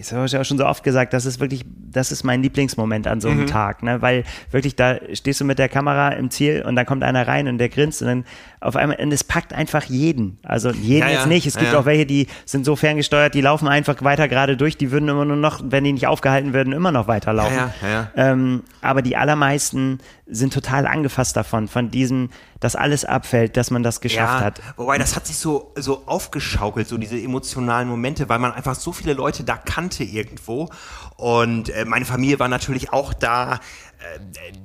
ich 0.00 0.12
habe 0.12 0.26
ja 0.26 0.40
auch 0.40 0.44
schon 0.44 0.58
so 0.58 0.66
oft 0.66 0.84
gesagt, 0.84 1.12
das 1.12 1.26
ist 1.26 1.40
wirklich, 1.40 1.64
das 1.90 2.12
ist 2.12 2.22
mein 2.22 2.42
Lieblingsmoment 2.42 3.06
an 3.06 3.20
so 3.20 3.28
einem 3.28 3.42
mhm. 3.42 3.46
Tag, 3.46 3.82
ne? 3.82 4.00
Weil 4.00 4.24
wirklich 4.50 4.76
da 4.76 4.98
stehst 5.12 5.40
du 5.40 5.44
mit 5.44 5.58
der 5.58 5.68
Kamera 5.68 6.10
im 6.10 6.30
Ziel 6.30 6.62
und 6.66 6.76
dann 6.76 6.86
kommt 6.86 7.02
einer 7.02 7.26
rein 7.26 7.48
und 7.48 7.58
der 7.58 7.68
grinst 7.68 8.02
und 8.02 8.08
dann 8.08 8.24
auf 8.60 8.76
einmal, 8.76 8.98
und 8.98 9.12
es 9.12 9.24
packt 9.24 9.52
einfach 9.52 9.84
jeden. 9.84 10.38
Also 10.42 10.70
jeden 10.70 11.08
ja, 11.08 11.14
jetzt 11.14 11.26
nicht. 11.26 11.46
Es 11.46 11.56
gibt 11.56 11.72
ja. 11.72 11.78
auch 11.78 11.84
welche, 11.84 12.06
die 12.06 12.26
sind 12.44 12.64
so 12.64 12.76
ferngesteuert, 12.76 13.34
die 13.34 13.40
laufen 13.40 13.68
einfach 13.68 14.02
weiter 14.02 14.28
gerade 14.28 14.56
durch, 14.56 14.76
die 14.76 14.90
würden 14.90 15.08
immer 15.08 15.24
nur 15.24 15.36
noch, 15.36 15.60
wenn 15.64 15.84
die 15.84 15.92
nicht 15.92 16.06
aufgehalten 16.06 16.52
würden, 16.52 16.72
immer 16.72 16.92
noch 16.92 17.08
weiterlaufen. 17.08 17.56
Ja, 17.82 18.10
ähm, 18.16 18.62
aber 18.80 19.02
die 19.02 19.16
allermeisten 19.16 20.00
sind 20.30 20.52
total 20.52 20.86
angefasst 20.86 21.36
davon, 21.36 21.68
von 21.68 21.90
diesem, 21.90 22.30
dass 22.60 22.76
alles 22.76 23.04
abfällt, 23.04 23.56
dass 23.56 23.70
man 23.70 23.82
das 23.82 24.00
geschafft 24.00 24.44
hat. 24.44 24.62
Wobei, 24.76 24.98
das 24.98 25.16
hat 25.16 25.26
sich 25.26 25.38
so, 25.38 25.72
so 25.76 26.02
aufgeschaukelt, 26.06 26.86
so 26.86 26.98
diese 26.98 27.18
emotionalen 27.18 27.88
Momente, 27.88 28.28
weil 28.28 28.38
man 28.38 28.52
einfach 28.52 28.74
so 28.74 28.92
viele 28.92 29.14
Leute 29.14 29.44
da 29.44 29.56
kannte 29.56 30.04
irgendwo. 30.04 30.68
Und 31.16 31.70
äh, 31.70 31.84
meine 31.84 32.04
Familie 32.04 32.38
war 32.38 32.48
natürlich 32.48 32.92
auch 32.92 33.14
da. 33.14 33.54
Äh, 33.54 33.58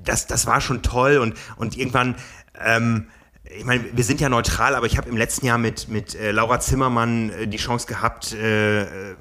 das, 0.04 0.28
das 0.28 0.46
war 0.46 0.62
schon 0.62 0.82
toll 0.82 1.18
und, 1.18 1.36
und 1.56 1.78
irgendwann, 1.78 2.16
ähm, 2.64 3.08
ich 3.58 3.66
meine, 3.66 3.84
wir 3.94 4.04
sind 4.04 4.22
ja 4.22 4.30
neutral, 4.30 4.76
aber 4.76 4.86
ich 4.86 4.98
habe 4.98 5.10
im 5.10 5.18
letzten 5.18 5.46
Jahr 5.46 5.58
mit, 5.58 5.88
mit 5.90 6.16
äh, 6.16 6.32
Laura 6.32 6.60
Zimmermann 6.60 7.30
äh, 7.30 7.48
die 7.48 7.58
Chance 7.58 7.88
gehabt, 7.88 8.34
äh, 8.34 8.84
äh, 8.84 9.16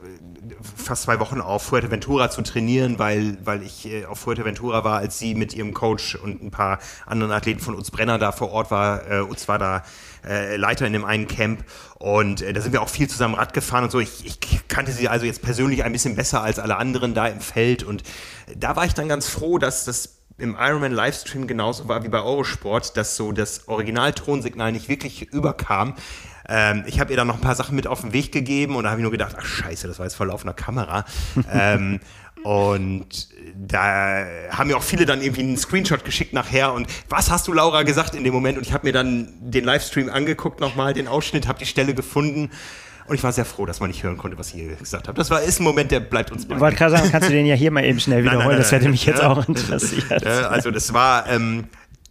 fast 0.82 1.02
zwei 1.04 1.20
Wochen 1.20 1.40
auf 1.40 1.62
Fuerteventura 1.62 2.30
zu 2.30 2.42
trainieren, 2.42 2.98
weil, 2.98 3.38
weil 3.44 3.62
ich 3.62 3.86
äh, 3.86 4.04
auf 4.04 4.20
Fuerteventura 4.20 4.84
war, 4.84 4.98
als 4.98 5.18
sie 5.18 5.34
mit 5.34 5.54
ihrem 5.54 5.74
Coach 5.74 6.14
und 6.16 6.42
ein 6.42 6.50
paar 6.50 6.78
anderen 7.06 7.32
Athleten 7.32 7.60
von 7.60 7.74
Utz 7.74 7.90
Brenner 7.90 8.18
da 8.18 8.32
vor 8.32 8.52
Ort 8.52 8.70
war. 8.70 9.10
Äh, 9.10 9.22
Utz 9.22 9.48
war 9.48 9.58
da 9.58 9.82
äh, 10.26 10.56
Leiter 10.56 10.86
in 10.86 10.92
dem 10.92 11.04
einen 11.04 11.26
Camp 11.26 11.64
und 11.98 12.42
äh, 12.42 12.52
da 12.52 12.60
sind 12.60 12.72
wir 12.72 12.82
auch 12.82 12.88
viel 12.88 13.08
zusammen 13.08 13.34
Rad 13.34 13.54
gefahren 13.54 13.84
und 13.84 13.90
so. 13.90 14.00
Ich, 14.00 14.24
ich 14.26 14.68
kannte 14.68 14.92
sie 14.92 15.08
also 15.08 15.26
jetzt 15.26 15.42
persönlich 15.42 15.84
ein 15.84 15.92
bisschen 15.92 16.16
besser 16.16 16.42
als 16.42 16.58
alle 16.58 16.76
anderen 16.76 17.14
da 17.14 17.26
im 17.26 17.40
Feld 17.40 17.82
und 17.82 18.02
da 18.56 18.76
war 18.76 18.84
ich 18.84 18.94
dann 18.94 19.08
ganz 19.08 19.28
froh, 19.28 19.58
dass 19.58 19.84
das 19.84 20.18
im 20.38 20.56
Ironman 20.58 20.92
Livestream 20.92 21.46
genauso 21.46 21.88
war 21.88 22.02
wie 22.04 22.08
bei 22.08 22.20
Eurosport, 22.20 22.96
dass 22.96 23.16
so 23.16 23.32
das 23.32 23.68
Originaltonsignal 23.68 24.72
nicht 24.72 24.88
wirklich 24.88 25.22
überkam. 25.32 25.94
Ähm, 26.48 26.84
ich 26.86 27.00
habe 27.00 27.10
ihr 27.10 27.16
dann 27.16 27.26
noch 27.26 27.36
ein 27.36 27.40
paar 27.40 27.54
Sachen 27.54 27.76
mit 27.76 27.86
auf 27.86 28.00
den 28.00 28.12
Weg 28.12 28.32
gegeben 28.32 28.76
und 28.76 28.84
da 28.84 28.90
habe 28.90 29.00
ich 29.00 29.02
nur 29.02 29.12
gedacht, 29.12 29.36
ach 29.38 29.44
scheiße, 29.44 29.86
das 29.86 29.98
war 29.98 30.06
jetzt 30.06 30.14
vor 30.14 30.26
laufender 30.26 30.54
Kamera. 30.54 31.04
ähm, 31.52 32.00
und 32.42 33.28
da 33.54 34.24
haben 34.50 34.68
mir 34.68 34.76
auch 34.76 34.82
viele 34.82 35.06
dann 35.06 35.22
irgendwie 35.22 35.42
einen 35.42 35.56
Screenshot 35.56 36.04
geschickt 36.04 36.32
nachher 36.32 36.72
und 36.72 36.88
was 37.08 37.30
hast 37.30 37.46
du 37.46 37.52
Laura 37.52 37.84
gesagt 37.84 38.14
in 38.14 38.24
dem 38.24 38.34
Moment? 38.34 38.58
Und 38.58 38.66
ich 38.66 38.72
habe 38.72 38.86
mir 38.86 38.92
dann 38.92 39.28
den 39.40 39.64
Livestream 39.64 40.08
angeguckt 40.08 40.60
nochmal, 40.60 40.92
den 40.92 41.06
Ausschnitt, 41.06 41.46
habe 41.46 41.60
die 41.60 41.66
Stelle 41.66 41.94
gefunden 41.94 42.50
und 43.06 43.16
ich 43.16 43.22
war 43.22 43.32
sehr 43.32 43.44
froh, 43.44 43.66
dass 43.66 43.80
man 43.80 43.90
nicht 43.90 44.02
hören 44.02 44.16
konnte, 44.16 44.38
was 44.38 44.54
ihr 44.54 44.74
gesagt 44.76 45.08
habt. 45.08 45.18
Das 45.18 45.30
war, 45.30 45.42
ist 45.42 45.60
ein 45.60 45.64
Moment, 45.64 45.90
der 45.90 46.00
bleibt 46.00 46.30
uns 46.32 46.46
bei. 46.46 46.54
Ich 46.54 46.60
wollte 46.60 46.76
gerade 46.76 46.96
sagen, 46.96 47.10
kannst 47.10 47.28
du 47.28 47.32
den 47.32 47.46
ja 47.46 47.54
hier 47.54 47.70
mal 47.70 47.84
eben 47.84 48.00
schnell 48.00 48.22
wiederholen? 48.22 48.38
Nein, 48.38 48.48
nein, 48.48 48.56
nein, 48.56 48.62
das 48.62 48.72
hätte 48.72 48.88
mich 48.88 49.06
jetzt 49.06 49.22
auch 49.22 49.46
interessiert. 49.46 50.26
also 50.26 50.70
das 50.70 50.92
war 50.94 51.28
ähm, 51.28 51.64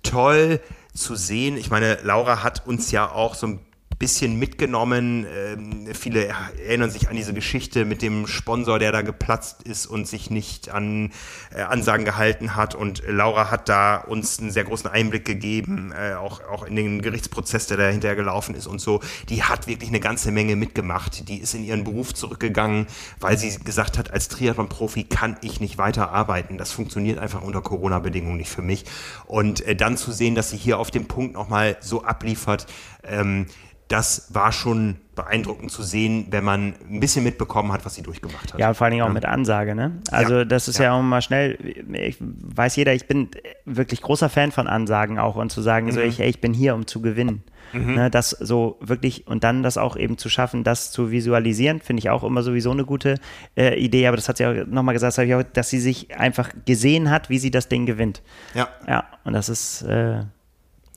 toll 0.04 0.60
zu 0.94 1.16
sehen. 1.16 1.58
Ich 1.58 1.70
meine, 1.70 2.00
Laura 2.04 2.44
hat 2.44 2.68
uns 2.68 2.92
ja 2.92 3.10
auch 3.10 3.36
so 3.36 3.48
ein 3.48 3.60
bisschen 4.02 4.40
mitgenommen. 4.40 5.28
Ähm, 5.32 5.88
viele 5.94 6.26
erinnern 6.26 6.90
sich 6.90 7.08
an 7.08 7.16
diese 7.16 7.36
Geschichte 7.36 7.86
mit 7.86 8.02
dem 8.02 8.26
Sponsor, 8.26 8.80
der 8.80 8.92
da 8.92 9.04
geplatzt 9.04 9.62
ist 9.62 9.86
und 9.86 10.08
sich 10.08 10.32
nicht 10.32 10.72
an 10.72 11.12
äh, 11.56 11.62
Ansagen 11.62 12.04
gehalten 12.04 12.56
hat. 12.56 12.74
Und 12.74 13.04
Laura 13.08 13.52
hat 13.52 13.70
da 13.70 13.98
uns 13.98 14.40
einen 14.40 14.50
sehr 14.50 14.64
großen 14.64 14.90
Einblick 14.90 15.24
gegeben, 15.24 15.94
äh, 15.96 16.16
auch, 16.16 16.42
auch 16.50 16.64
in 16.64 16.76
den 16.76 17.04
Gerichtsprozess, 17.04 17.68
der 17.68 17.78
dahinter 17.78 18.16
gelaufen 18.16 18.56
ist 18.56 18.66
und 18.66 18.82
so. 18.82 19.02
Die 19.30 19.44
hat 19.44 19.68
wirklich 19.68 19.90
eine 19.90 20.00
ganze 20.00 20.32
Menge 20.32 20.56
mitgemacht. 20.56 21.30
Die 21.30 21.38
ist 21.38 21.54
in 21.54 21.64
ihren 21.64 21.84
Beruf 21.84 22.16
zurückgegangen, 22.16 22.88
weil 23.20 23.38
sie 23.38 23.56
gesagt 23.60 24.00
hat, 24.00 24.12
als 24.12 24.30
Triathlon-Profi 24.30 25.04
kann 25.04 25.38
ich 25.42 25.60
nicht 25.60 25.78
weiter 25.78 26.12
arbeiten. 26.12 26.58
Das 26.58 26.72
funktioniert 26.72 27.20
einfach 27.20 27.44
unter 27.44 27.62
Corona-Bedingungen 27.62 28.38
nicht 28.38 28.50
für 28.50 28.64
mich. 28.64 28.86
Und 29.28 29.62
äh, 29.68 29.76
dann 29.76 29.96
zu 29.96 30.12
sehen, 30.12 30.34
dass 30.34 30.50
sie 30.50 30.58
hier 30.58 30.80
auf 30.80 30.90
dem 30.90 31.06
Punkt 31.06 31.36
nochmal 31.36 31.78
so 31.82 32.04
abliefert, 32.04 32.66
ähm, 33.04 33.46
das 33.92 34.34
war 34.34 34.52
schon 34.52 34.98
beeindruckend 35.16 35.70
zu 35.72 35.84
sehen, 35.84 36.28
wenn 36.30 36.46
man 36.46 36.74
ein 36.90 37.02
bisschen 37.02 37.24
mitbekommen 37.24 37.74
hat, 37.74 37.86
was 37.86 37.96
sie 37.96 38.02
durchgemacht 38.02 38.54
hat. 38.54 38.60
Ja, 38.60 38.74
vor 38.74 38.86
allen 38.86 38.92
Dingen 38.92 39.04
auch 39.04 39.08
ja. 39.08 39.14
mit 39.14 39.26
Ansage, 39.26 39.76
ne? 39.76 40.00
Also 40.10 40.40
ja. 40.40 40.46
das 40.46 40.70
ist 40.70 40.78
ja. 40.78 40.86
ja. 40.86 40.94
auch 40.94 41.02
mal 41.02 41.22
schnell, 41.22 41.58
ich 41.94 42.18
weiß 42.20 42.78
jeder, 42.78 42.94
ich 42.94 43.08
bin 43.08 43.30
wirklich 43.66 44.02
großer 44.02 44.30
Fan 44.30 44.52
von 44.52 44.68
Ansagen 44.68 45.20
auch 45.20 45.36
und 45.36 45.52
zu 45.52 45.62
sagen, 45.62 45.88
mhm. 45.88 45.92
so 45.92 46.00
ich, 46.00 46.22
ey, 46.22 46.30
ich 46.30 46.40
bin 46.40 46.54
hier, 46.54 46.74
um 46.74 46.88
zu 46.88 47.02
gewinnen. 47.02 47.44
Mhm. 47.74 47.96
Ne, 47.96 48.10
das 48.10 48.32
so 48.32 48.78
wirklich 48.82 49.28
und 49.28 49.46
dann 49.46 49.64
das 49.64 49.78
auch 49.78 49.96
eben 49.96 50.18
zu 50.18 50.28
schaffen, 50.28 50.66
das 50.66 50.92
zu 50.92 51.10
visualisieren, 51.10 51.80
finde 51.80 52.02
ich 52.02 52.10
auch 52.10 52.24
immer 52.24 52.44
sowieso 52.44 52.72
eine 52.72 52.84
gute 52.84 53.16
äh, 53.56 53.80
Idee. 53.80 54.08
Aber 54.08 54.18
das 54.18 54.28
hat 54.28 54.38
sie 54.38 54.46
auch 54.46 54.54
nochmal 54.68 54.94
gesagt, 54.94 55.18
das 55.18 55.30
auch, 55.30 55.44
dass 55.54 55.70
sie 55.70 55.80
sich 55.80 56.18
einfach 56.18 56.50
gesehen 56.66 57.10
hat, 57.10 57.30
wie 57.30 57.40
sie 57.40 57.52
das 57.52 57.70
Ding 57.70 57.86
gewinnt. 57.86 58.24
Ja. 58.54 58.68
Ja, 58.88 59.06
und 59.24 59.34
das 59.34 59.48
ist 59.48 59.84
äh, 59.84 60.24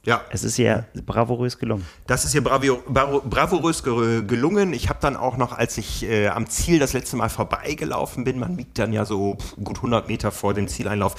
ja. 0.05 0.23
Es 0.31 0.45
ist 0.45 0.59
ihr 0.59 0.87
bravourös 1.07 1.59
gelungen. 1.59 1.87
Das 2.07 2.25
ist 2.25 2.35
ihr 2.35 2.43
bravourös 2.45 3.83
gelungen. 3.83 4.73
Ich 4.73 4.89
habe 4.89 4.99
dann 5.01 5.17
auch 5.17 5.37
noch, 5.37 5.53
als 5.53 5.79
ich 5.79 6.05
äh, 6.05 6.29
am 6.29 6.49
Ziel 6.49 6.79
das 6.79 6.93
letzte 6.93 7.17
Mal 7.17 7.29
vorbeigelaufen 7.29 8.25
bin, 8.25 8.39
man 8.39 8.59
wiegt 8.59 8.79
dann 8.79 8.93
ja 8.93 9.05
so 9.05 9.39
gut 9.63 9.77
100 9.79 10.09
Meter 10.09 10.31
vor 10.31 10.55
dem 10.55 10.69
Zieleinlauf, 10.69 11.17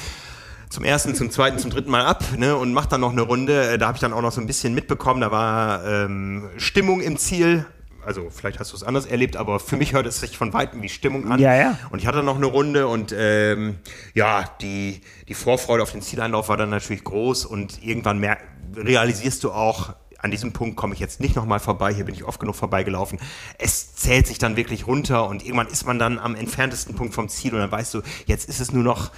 zum 0.70 0.84
ersten, 0.84 1.16
zum 1.16 1.32
zweiten, 1.32 1.58
zum 1.58 1.72
dritten 1.72 1.90
Mal 1.90 2.06
ab 2.06 2.24
ne, 2.38 2.56
und 2.56 2.74
macht 2.74 2.92
dann 2.92 3.02
noch 3.02 3.12
eine 3.12 3.22
Runde. 3.22 3.72
Äh, 3.72 3.78
da 3.78 3.88
habe 3.88 3.96
ich 3.96 4.02
dann 4.02 4.14
auch 4.14 4.22
noch 4.22 4.32
so 4.32 4.42
ein 4.42 4.48
bisschen 4.48 4.74
mitbekommen. 4.74 5.22
Da 5.22 5.32
war 5.32 5.86
ähm, 5.86 6.50
Stimmung 6.58 7.02
im 7.02 7.18
Ziel. 7.18 7.66
Also 8.06 8.30
vielleicht 8.30 8.60
hast 8.60 8.72
du 8.72 8.76
es 8.76 8.84
anders 8.84 9.08
erlebt, 9.08 9.36
aber 9.36 9.60
für 9.60 9.78
mich 9.78 9.94
hört 9.94 10.06
es 10.06 10.20
sich 10.20 10.38
von 10.38 10.54
weitem 10.54 10.84
wie 10.84 10.90
Stimmung 10.90 11.32
an. 11.32 11.40
Ja, 11.40 11.56
ja. 11.56 11.80
Und 11.90 12.00
ich 12.00 12.08
hatte 12.08 12.22
noch 12.22 12.36
eine 12.36 12.46
Runde 12.46 12.88
und 12.88 13.16
ähm, 13.18 13.78
ja, 14.14 14.44
die, 14.62 15.02
die 15.28 15.34
Vorfreude 15.34 15.82
auf 15.82 15.92
den 15.92 16.04
Zieleinlauf 16.04 16.50
war 16.50 16.58
dann 16.58 16.70
natürlich 16.70 17.04
groß 17.04 17.46
und 17.46 17.84
irgendwann 17.84 18.20
mer 18.20 18.38
realisierst 18.76 19.44
du 19.44 19.52
auch, 19.52 19.94
an 20.20 20.32
diesem 20.32 20.54
Punkt 20.54 20.76
komme 20.76 20.94
ich 20.94 21.00
jetzt 21.00 21.20
nicht 21.20 21.36
nochmal 21.36 21.60
vorbei, 21.60 21.94
hier 21.94 22.06
bin 22.06 22.16
ich 22.16 22.24
oft 22.24 22.40
genug 22.40 22.56
vorbeigelaufen. 22.56 23.20
Es 23.58 23.96
zählt 23.96 24.26
sich 24.28 24.38
dann 24.40 24.56
wirklich 24.56 24.88
runter 24.88 25.28
und 25.28 25.44
irgendwann 25.44 25.68
ist 25.68 25.86
man 25.86 26.00
dann 26.00 26.18
am 26.18 26.36
entferntesten 26.36 26.96
Punkt 26.96 27.14
vom 27.14 27.30
Ziel 27.30 27.54
und 27.54 27.60
dann 27.60 27.72
weißt 27.72 27.94
du, 27.94 28.02
jetzt 28.26 28.50
ist 28.50 28.60
es 28.60 28.72
nur 28.72 28.84
noch 28.84 29.12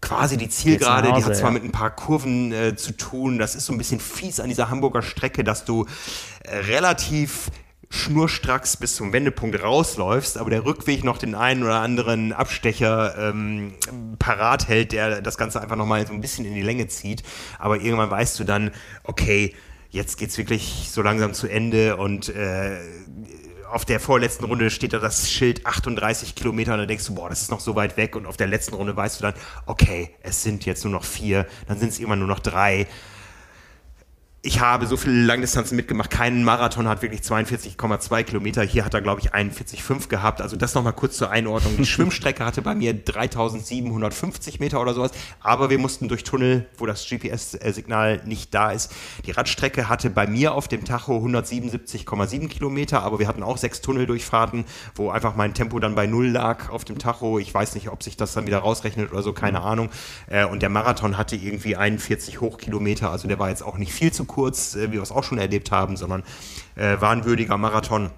quasi 0.00 0.36
die 0.36 0.48
Zielgerade, 0.48 1.12
die 1.16 1.24
hat 1.24 1.36
zwar 1.36 1.50
ja. 1.50 1.54
mit 1.54 1.64
ein 1.64 1.72
paar 1.72 1.90
Kurven 1.90 2.52
äh, 2.52 2.76
zu 2.76 2.96
tun, 2.96 3.38
das 3.38 3.54
ist 3.54 3.66
so 3.66 3.72
ein 3.72 3.78
bisschen 3.78 4.00
fies 4.00 4.40
an 4.40 4.48
dieser 4.48 4.70
Hamburger 4.70 5.02
Strecke, 5.02 5.44
dass 5.44 5.64
du 5.64 5.86
äh, 6.44 6.56
relativ 6.56 7.50
schnurstracks 7.90 8.76
bis 8.76 8.96
zum 8.96 9.12
Wendepunkt 9.12 9.62
rausläufst, 9.62 10.36
aber 10.36 10.50
der 10.50 10.64
Rückweg 10.64 11.04
noch 11.04 11.18
den 11.18 11.34
einen 11.34 11.62
oder 11.62 11.80
anderen 11.80 12.32
Abstecher 12.32 13.14
ähm, 13.18 13.74
parat 14.18 14.68
hält, 14.68 14.92
der 14.92 15.22
das 15.22 15.38
Ganze 15.38 15.60
einfach 15.60 15.76
nochmal 15.76 16.06
so 16.06 16.12
ein 16.12 16.20
bisschen 16.20 16.44
in 16.44 16.54
die 16.54 16.62
Länge 16.62 16.88
zieht. 16.88 17.22
Aber 17.58 17.76
irgendwann 17.80 18.10
weißt 18.10 18.38
du 18.38 18.44
dann, 18.44 18.72
okay, 19.04 19.54
jetzt 19.90 20.18
geht's 20.18 20.36
wirklich 20.36 20.88
so 20.90 21.00
langsam 21.00 21.32
zu 21.32 21.46
Ende 21.46 21.96
und 21.96 22.28
äh, 22.28 22.76
auf 23.70 23.84
der 23.84 24.00
vorletzten 24.00 24.44
Runde 24.44 24.70
steht 24.70 24.92
da 24.92 24.98
das 24.98 25.30
Schild 25.30 25.66
38 25.66 26.34
Kilometer 26.34 26.72
und 26.72 26.80
dann 26.80 26.88
denkst 26.88 27.06
du, 27.06 27.14
boah, 27.14 27.28
das 27.28 27.42
ist 27.42 27.50
noch 27.50 27.60
so 27.60 27.74
weit 27.74 27.96
weg 27.96 28.16
und 28.16 28.26
auf 28.26 28.36
der 28.36 28.46
letzten 28.46 28.74
Runde 28.74 28.96
weißt 28.96 29.20
du 29.20 29.22
dann, 29.22 29.34
okay, 29.66 30.10
es 30.22 30.42
sind 30.42 30.64
jetzt 30.64 30.84
nur 30.84 30.92
noch 30.92 31.04
vier, 31.04 31.46
dann 31.66 31.78
sind 31.78 31.90
es 31.90 31.98
immer 31.98 32.16
nur 32.16 32.28
noch 32.28 32.40
drei 32.40 32.86
ich 34.40 34.60
habe 34.60 34.86
so 34.86 34.96
viele 34.96 35.24
Langdistanzen 35.24 35.74
mitgemacht. 35.74 36.10
Kein 36.10 36.44
Marathon 36.44 36.86
hat 36.86 37.02
wirklich 37.02 37.22
42,2 37.22 38.22
Kilometer. 38.22 38.62
Hier 38.62 38.84
hat 38.84 38.94
er, 38.94 39.00
glaube 39.00 39.20
ich, 39.20 39.34
41,5 39.34 40.08
gehabt. 40.08 40.40
Also 40.40 40.56
das 40.56 40.74
nochmal 40.74 40.92
kurz 40.92 41.16
zur 41.16 41.30
Einordnung. 41.32 41.76
Die 41.76 41.84
Schwimmstrecke 41.86 42.44
hatte 42.44 42.62
bei 42.62 42.76
mir 42.76 42.94
3750 42.94 44.60
Meter 44.60 44.80
oder 44.80 44.94
sowas. 44.94 45.10
Aber 45.40 45.70
wir 45.70 45.78
mussten 45.78 46.06
durch 46.06 46.22
Tunnel, 46.22 46.66
wo 46.76 46.86
das 46.86 47.04
GPS-Signal 47.08 48.22
nicht 48.26 48.54
da 48.54 48.70
ist. 48.70 48.92
Die 49.26 49.32
Radstrecke 49.32 49.88
hatte 49.88 50.08
bei 50.08 50.28
mir 50.28 50.54
auf 50.54 50.68
dem 50.68 50.84
Tacho 50.84 51.18
177,7 51.18 52.46
Kilometer. 52.46 53.02
Aber 53.02 53.18
wir 53.18 53.26
hatten 53.26 53.42
auch 53.42 53.56
sechs 53.56 53.80
Tunneldurchfahrten, 53.80 54.66
wo 54.94 55.10
einfach 55.10 55.34
mein 55.34 55.52
Tempo 55.52 55.80
dann 55.80 55.96
bei 55.96 56.06
Null 56.06 56.28
lag 56.28 56.70
auf 56.70 56.84
dem 56.84 57.00
Tacho. 57.00 57.40
Ich 57.40 57.52
weiß 57.52 57.74
nicht, 57.74 57.88
ob 57.88 58.04
sich 58.04 58.16
das 58.16 58.34
dann 58.34 58.46
wieder 58.46 58.58
rausrechnet 58.58 59.10
oder 59.10 59.22
so. 59.22 59.32
Keine 59.32 59.62
Ahnung. 59.62 59.90
Äh, 60.28 60.44
und 60.44 60.62
der 60.62 60.68
Marathon 60.68 61.18
hatte 61.18 61.34
irgendwie 61.34 61.74
41 61.74 62.40
Hochkilometer. 62.40 63.10
Also 63.10 63.26
der 63.26 63.40
war 63.40 63.48
jetzt 63.48 63.64
auch 63.64 63.78
nicht 63.78 63.92
viel 63.92 64.12
zu 64.12 64.27
kurz, 64.28 64.76
äh, 64.76 64.88
wie 64.88 64.92
wir 64.92 65.02
es 65.02 65.10
auch 65.10 65.24
schon 65.24 65.38
erlebt 65.38 65.72
haben, 65.72 65.96
sondern 65.96 66.22
äh, 66.76 67.00
war 67.00 67.10
ein 67.10 67.24
würdiger 67.24 67.58
Marathon. 67.58 68.10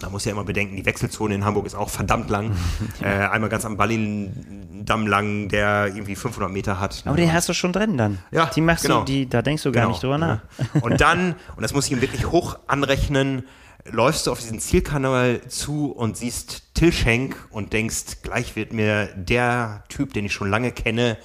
Da 0.00 0.10
muss 0.10 0.26
ja 0.26 0.32
immer 0.32 0.44
bedenken, 0.44 0.76
die 0.76 0.84
Wechselzone 0.84 1.34
in 1.34 1.46
Hamburg 1.46 1.64
ist 1.64 1.74
auch 1.74 1.88
verdammt 1.88 2.28
lang. 2.28 2.54
äh, 3.00 3.06
einmal 3.06 3.48
ganz 3.48 3.64
am 3.64 3.78
Ballindamm 3.78 5.06
lang, 5.06 5.48
der 5.48 5.86
irgendwie 5.86 6.16
500 6.16 6.50
Meter 6.50 6.78
hat. 6.80 7.02
Aber 7.06 7.16
den 7.16 7.32
hast 7.32 7.48
du 7.48 7.54
schon 7.54 7.72
drin 7.72 7.96
dann. 7.96 8.18
Ja, 8.30 8.50
die 8.54 8.60
machst 8.60 8.82
genau. 8.82 8.98
du, 8.98 9.04
die, 9.06 9.26
da 9.26 9.40
denkst 9.40 9.62
du 9.62 9.72
gar 9.72 9.84
Genau, 9.84 9.92
nicht 9.92 10.02
drüber 10.02 10.18
nach. 10.18 10.40
Und 10.82 11.00
dann, 11.00 11.36
und 11.56 11.62
das 11.62 11.72
muss 11.72 11.86
ich 11.86 11.92
ihm 11.92 12.02
wirklich 12.02 12.30
hoch 12.30 12.58
anrechnen, 12.66 13.44
läufst 13.90 14.26
du 14.26 14.32
auf 14.32 14.40
diesen 14.40 14.60
Zielkanal 14.60 15.40
zu 15.48 15.92
und 15.92 16.16
siehst 16.16 16.74
Till 16.74 16.92
Schenk 16.92 17.36
und 17.50 17.72
denkst, 17.72 18.22
gleich 18.22 18.56
wird 18.56 18.72
mir 18.72 19.06
der 19.14 19.84
Typ, 19.88 20.12
den 20.12 20.26
ich 20.26 20.32
schon 20.32 20.50
lange 20.50 20.72
kenne, 20.72 21.16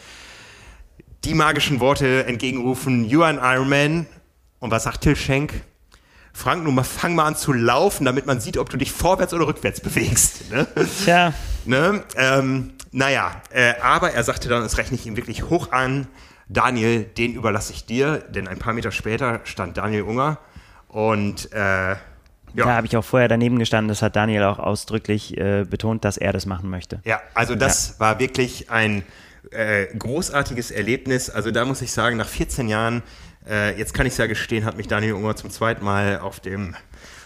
die 1.23 1.33
magischen 1.33 1.79
Worte 1.79 2.25
entgegenrufen, 2.25 3.05
you 3.05 3.23
are 3.23 3.29
an 3.29 3.39
Ironman. 3.41 4.07
Und 4.59 4.71
was 4.71 4.83
sagt 4.83 5.01
Till 5.01 5.15
Schenk? 5.15 5.63
Frank, 6.33 6.63
nun 6.63 6.75
mal 6.75 6.83
fang 6.83 7.15
mal 7.15 7.25
an 7.25 7.35
zu 7.35 7.51
laufen, 7.51 8.05
damit 8.05 8.25
man 8.25 8.39
sieht, 8.39 8.57
ob 8.57 8.69
du 8.69 8.77
dich 8.77 8.91
vorwärts 8.91 9.33
oder 9.33 9.47
rückwärts 9.47 9.81
bewegst. 9.81 10.49
Ne? 10.51 10.67
Tja, 11.03 11.33
Ne? 11.65 12.03
Ähm, 12.15 12.73
naja, 12.91 13.41
äh, 13.51 13.73
aber 13.81 14.11
er 14.11 14.23
sagte 14.23 14.49
dann, 14.49 14.63
das 14.63 14.77
rechne 14.77 14.95
ich 14.95 15.05
ihm 15.05 15.15
wirklich 15.15 15.49
hoch 15.49 15.71
an. 15.71 16.07
Daniel, 16.49 17.03
den 17.03 17.33
überlasse 17.33 17.71
ich 17.71 17.85
dir, 17.85 18.17
denn 18.17 18.47
ein 18.47 18.59
paar 18.59 18.73
Meter 18.73 18.91
später 18.91 19.41
stand 19.45 19.77
Daniel 19.77 20.03
Unger 20.03 20.37
und 20.89 21.51
äh, 21.53 21.95
da 22.53 22.65
ja, 22.65 22.65
habe 22.65 22.85
ich 22.85 22.97
auch 22.97 23.05
vorher 23.05 23.29
daneben 23.29 23.57
gestanden. 23.59 23.87
Das 23.87 24.01
hat 24.01 24.17
Daniel 24.17 24.43
auch 24.43 24.59
ausdrücklich 24.59 25.37
äh, 25.37 25.63
betont, 25.63 26.03
dass 26.03 26.17
er 26.17 26.33
das 26.33 26.45
machen 26.45 26.69
möchte. 26.69 26.99
ja, 27.05 27.21
also 27.33 27.55
das 27.55 27.97
war 28.01 28.19
wirklich 28.19 28.69
ein 28.69 29.03
äh, 29.49 29.87
großartiges 29.97 30.71
Erlebnis. 30.71 31.29
Also 31.29 31.51
da 31.51 31.65
muss 31.65 31.81
ich 31.81 31.91
sagen, 31.91 32.17
nach 32.17 32.27
14 32.27 32.67
Jahren, 32.67 33.03
äh, 33.49 33.77
jetzt 33.77 33.93
kann 33.93 34.05
ich 34.05 34.13
es 34.13 34.17
ja 34.17 34.27
gestehen, 34.27 34.65
hat 34.65 34.77
mich 34.77 34.87
Daniel 34.87 35.13
Unger 35.13 35.35
zum 35.35 35.49
zweiten 35.49 35.83
Mal 35.83 36.19
auf 36.19 36.39
dem 36.39 36.75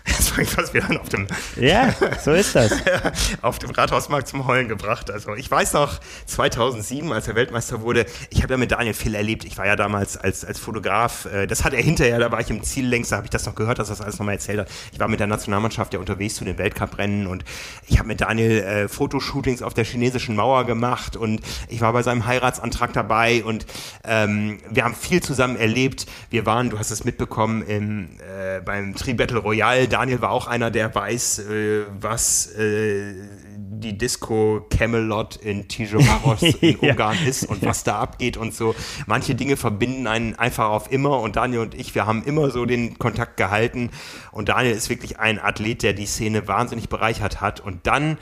Jetzt 0.08 0.30
fange 0.30 0.44
ich 0.44 0.50
fast 0.50 0.74
wieder 0.74 0.88
an 0.88 0.98
auf 0.98 1.10
dem, 1.10 1.28
Ja, 1.56 1.94
so 2.24 2.32
ist 2.32 2.56
das. 2.56 2.72
auf 3.42 3.58
dem 3.58 3.72
Rathausmarkt 3.72 4.28
zum 4.28 4.46
Heulen 4.46 4.68
gebracht. 4.68 5.10
Also 5.10 5.34
ich 5.34 5.50
weiß 5.50 5.74
noch, 5.74 6.00
2007, 6.28 7.12
als 7.12 7.28
er 7.28 7.34
Weltmeister 7.34 7.82
wurde, 7.82 8.06
ich 8.30 8.44
habe 8.44 8.54
ja 8.54 8.58
mit 8.58 8.72
Daniel 8.72 8.94
viel 8.94 9.16
erlebt. 9.16 9.46
Ich 9.46 9.58
war 9.58 9.66
ja 9.66 9.76
damals 9.76 10.16
als, 10.16 10.46
als 10.46 10.60
Fotograf, 10.60 11.26
äh, 11.26 11.48
das 11.48 11.64
hat 11.64 11.74
er 11.74 11.82
hinterher, 11.82 12.20
da 12.20 12.32
war 12.32 12.40
ich 12.40 12.52
im 12.52 12.62
Ziel 12.62 12.88
längst, 12.88 13.12
da 13.12 13.18
habe 13.18 13.26
ich 13.26 13.32
das 13.32 13.48
noch 13.48 13.56
gehört, 13.56 13.80
dass 13.80 13.90
er 13.90 13.96
das 13.96 14.02
alles 14.02 14.20
nochmal 14.20 14.36
erzählt 14.36 14.60
hat. 14.60 14.70
Ich 14.92 15.00
war 15.00 15.08
mit 15.08 15.20
der 15.20 15.28
Nationalmannschaft 15.28 15.94
ja 15.94 16.00
unterwegs 16.00 16.36
zu 16.36 16.46
den 16.46 16.60
Weltcuprennen 16.60 17.26
und 17.26 17.44
ich 17.88 17.98
habe 17.98 18.08
mit 18.08 18.22
Daniel 18.22 18.60
äh, 18.60 18.88
Fotoshootings 18.88 19.64
auf 19.64 19.74
der 19.74 19.86
chinesischen 19.86 20.36
Mauer 20.36 20.66
gemacht 20.66 21.18
und 21.18 21.42
ich 21.68 21.82
war 21.82 21.94
bei 21.94 22.04
seinem 22.04 22.28
Heiratsantrag 22.28 22.94
dabei 22.94 23.44
und 23.44 23.66
ähm, 24.04 24.60
wir 24.70 24.84
haben 24.84 24.94
viel 24.94 25.24
zusammen 25.24 25.56
erlebt. 25.56 26.06
Wir 26.30 26.46
waren, 26.46 26.70
du 26.70 26.78
hast 26.78 26.92
es 26.92 27.06
mitbekommen, 27.06 27.64
im, 27.64 28.10
äh, 28.20 28.62
beim 28.62 28.94
Tri 28.96 29.16
Battle 29.16 29.40
Royale. 29.40 29.88
Daniel 29.96 30.22
war 30.22 30.32
auch 30.32 30.48
einer, 30.48 30.72
der 30.72 30.94
weiß, 30.94 31.40
äh, 31.40 31.86
was 32.02 32.48
äh, 32.48 33.14
die 33.56 33.98
Disco 33.98 34.68
Camelot 34.70 35.38
in 35.38 35.70
Tijomaros 35.70 36.42
in 36.60 36.78
Ja. 36.82 36.92
Ungarn 36.92 37.18
ist 37.26 37.46
und 37.46 37.66
was 37.66 37.86
da 37.86 38.00
abgeht 38.00 38.36
und 38.36 38.54
so. 38.54 38.76
Manche 39.06 39.36
Dinge 39.36 39.56
verbinden 39.56 40.06
einen 40.08 40.36
einfach 40.36 40.68
auf 40.68 40.92
immer 40.92 41.22
und 41.22 41.38
Daniel 41.38 41.62
und 41.62 41.76
ich, 41.76 41.96
wir 41.96 42.06
haben 42.06 42.24
immer 42.26 42.52
so 42.52 42.66
den 42.66 43.00
Kontakt 43.00 43.38
gehalten 43.38 43.90
und 44.34 44.50
Daniel 44.50 44.76
ist 44.76 44.90
wirklich 44.90 45.18
ein 45.18 45.40
Athlet, 45.40 45.82
der 45.82 45.94
die 45.94 46.08
Szene 46.08 46.46
wahnsinnig 46.46 46.90
bereichert 46.90 47.40
hat 47.40 47.62
und 47.62 47.88
dann 47.88 48.18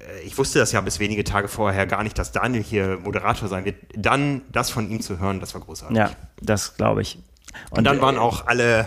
äh, 0.00 0.20
ich 0.24 0.38
wusste 0.38 0.58
das 0.58 0.72
ja 0.72 0.80
bis 0.80 1.00
wenige 1.00 1.24
Tage 1.24 1.48
vorher 1.48 1.86
gar 1.86 2.02
nicht, 2.02 2.18
dass 2.18 2.32
Daniel 2.32 2.62
hier 2.62 2.98
Moderator 3.04 3.50
sein 3.50 3.66
wird. 3.66 3.76
Dann 3.94 4.40
das 4.50 4.70
von 4.70 4.88
ihm 4.88 5.02
zu 5.02 5.18
hören, 5.18 5.38
das 5.38 5.52
war 5.52 5.60
großartig. 5.60 5.98
Ja, 5.98 6.12
das 6.40 6.78
glaube 6.78 7.02
ich. 7.02 7.18
Und 7.68 7.84
dann 7.84 7.98
äh, 7.98 8.00
waren 8.00 8.16
auch 8.16 8.46
alle, 8.46 8.86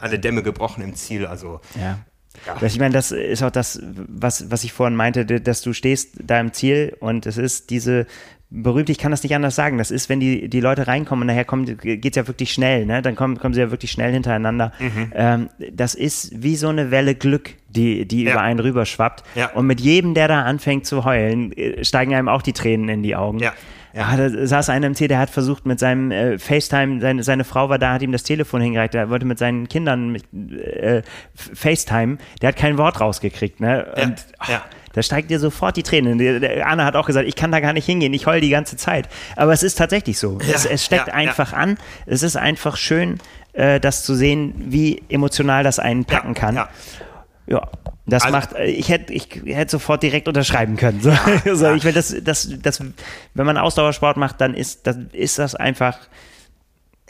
alle 0.00 0.18
Dämme 0.18 0.42
gebrochen 0.42 0.82
im 0.82 0.94
Ziel. 0.94 1.26
Also 1.26 1.60
Ja. 1.78 1.98
Ja. 2.46 2.64
Ich 2.64 2.78
meine, 2.78 2.94
das 2.94 3.10
ist 3.10 3.42
auch 3.42 3.50
das, 3.50 3.80
was, 3.82 4.50
was 4.50 4.62
ich 4.64 4.72
vorhin 4.72 4.94
meinte, 4.96 5.26
dass 5.26 5.62
du 5.62 5.72
stehst 5.72 6.14
da 6.22 6.38
im 6.40 6.52
Ziel 6.52 6.96
und 7.00 7.26
es 7.26 7.36
ist 7.36 7.70
diese 7.70 8.06
berühmt, 8.50 8.88
ich 8.88 8.98
kann 8.98 9.10
das 9.10 9.22
nicht 9.22 9.34
anders 9.34 9.54
sagen, 9.56 9.78
das 9.78 9.90
ist, 9.90 10.08
wenn 10.08 10.20
die, 10.20 10.48
die 10.48 10.60
Leute 10.60 10.86
reinkommen 10.86 11.28
und 11.28 11.34
nachher 11.34 11.44
geht 11.76 12.12
es 12.12 12.16
ja 12.16 12.26
wirklich 12.26 12.52
schnell, 12.52 12.86
ne? 12.86 13.02
dann 13.02 13.14
kommen, 13.14 13.38
kommen 13.38 13.54
sie 13.54 13.60
ja 13.60 13.70
wirklich 13.70 13.90
schnell 13.92 14.12
hintereinander. 14.12 14.72
Mhm. 14.78 15.12
Ähm, 15.14 15.48
das 15.72 15.94
ist 15.94 16.42
wie 16.42 16.56
so 16.56 16.68
eine 16.68 16.90
Welle 16.90 17.14
Glück, 17.14 17.54
die, 17.68 18.06
die 18.06 18.24
Ja. 18.24 18.32
über 18.32 18.40
einen 18.40 18.58
rüberschwappt. 18.60 19.22
Ja. 19.34 19.50
Und 19.52 19.66
mit 19.66 19.80
jedem, 19.80 20.14
der 20.14 20.26
da 20.28 20.42
anfängt 20.42 20.86
zu 20.86 21.04
heulen, 21.04 21.52
äh, 21.52 21.84
steigen 21.84 22.14
einem 22.14 22.28
auch 22.28 22.42
die 22.42 22.52
Tränen 22.52 22.88
in 22.88 23.02
die 23.02 23.14
Augen. 23.16 23.38
Ja. 23.38 23.52
Ja, 23.92 24.16
da 24.16 24.46
saß 24.46 24.68
einer 24.70 24.86
im 24.86 24.94
Ziel, 24.94 25.08
der 25.08 25.18
hat 25.18 25.30
versucht 25.30 25.66
mit 25.66 25.80
seinem 25.80 26.10
äh, 26.12 26.38
FaceTime, 26.38 27.00
seine, 27.00 27.22
seine 27.22 27.44
Frau 27.44 27.68
war 27.68 27.78
da, 27.78 27.94
hat 27.94 28.02
ihm 28.02 28.12
das 28.12 28.22
Telefon 28.22 28.60
hingereicht, 28.60 28.94
der 28.94 29.10
wollte 29.10 29.26
mit 29.26 29.38
seinen 29.38 29.68
Kindern 29.68 30.10
mit, 30.10 30.24
äh, 30.32 31.02
FaceTime, 31.34 32.18
der 32.40 32.48
hat 32.50 32.56
kein 32.56 32.78
Wort 32.78 33.00
rausgekriegt, 33.00 33.60
ne? 33.60 33.92
Ja, 33.96 34.04
Und 34.04 34.24
oh, 34.40 34.52
ja. 34.52 34.62
da 34.92 35.02
steigt 35.02 35.30
dir 35.30 35.40
sofort 35.40 35.76
die 35.76 35.82
Tränen. 35.82 36.18
Der, 36.18 36.38
der 36.38 36.66
Anna 36.68 36.84
hat 36.84 36.94
auch 36.94 37.06
gesagt, 37.06 37.26
ich 37.26 37.34
kann 37.34 37.50
da 37.50 37.58
gar 37.60 37.72
nicht 37.72 37.86
hingehen, 37.86 38.14
ich 38.14 38.26
heul 38.26 38.40
die 38.40 38.50
ganze 38.50 38.76
Zeit. 38.76 39.08
Aber 39.34 39.52
es 39.52 39.62
ist 39.64 39.76
tatsächlich 39.76 40.18
so. 40.18 40.38
Ja, 40.40 40.54
es, 40.54 40.66
es 40.66 40.84
steckt 40.84 41.08
ja, 41.08 41.14
einfach 41.14 41.52
an. 41.52 41.76
Es 42.06 42.22
ist 42.22 42.36
einfach 42.36 42.76
schön, 42.76 43.18
äh, 43.54 43.80
das 43.80 44.04
zu 44.04 44.14
sehen, 44.14 44.54
wie 44.56 45.02
emotional 45.08 45.64
das 45.64 45.80
einen 45.80 46.04
packen 46.04 46.34
kann. 46.34 46.54
Ja. 46.54 46.68
Das 48.10 48.22
Also- 48.24 48.36
macht, 48.36 48.52
äh, 48.54 48.64
ich 48.66 48.88
hätte 48.88 49.12
ich 49.12 49.28
hätte 49.46 49.70
sofort 49.70 50.02
direkt 50.02 50.28
unterschreiben 50.28 50.76
können. 50.76 51.00
So, 51.02 51.10
so, 51.54 51.64
ja. 51.66 51.74
Ich 51.74 51.84
will 51.84 51.92
das, 51.92 52.14
das, 52.22 52.48
das, 52.62 52.80
wenn 53.34 53.46
man 53.46 53.56
Ausdauersport 53.56 54.16
macht, 54.16 54.40
dann 54.40 54.54
ist, 54.54 54.86
dann 54.86 55.10
ist 55.12 55.38
das 55.38 55.54
einfach, 55.54 55.98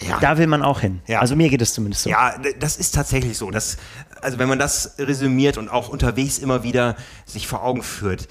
Ja. 0.01 0.19
da 0.21 0.39
will 0.39 0.47
man 0.47 0.63
auch 0.63 0.81
hin. 0.81 1.01
Ja. 1.07 1.21
Also 1.21 1.37
mir 1.37 1.49
geht 1.51 1.61
es 1.63 1.75
zumindest 1.75 2.05
so. 2.05 2.11
Ja, 2.11 2.35
das 2.59 2.77
ist 2.77 2.95
tatsächlich 2.95 3.37
so. 3.37 3.51
Das, 3.51 3.77
also 4.23 4.39
wenn 4.39 4.49
man 4.49 4.59
das 4.59 4.95
resümiert 4.99 5.59
und 5.59 5.69
auch 5.69 5.89
unterwegs 5.89 6.39
immer 6.39 6.63
wieder 6.63 6.97
sich 7.27 7.47
vor 7.47 7.63
Augen 7.63 7.83
führt, 7.83 8.29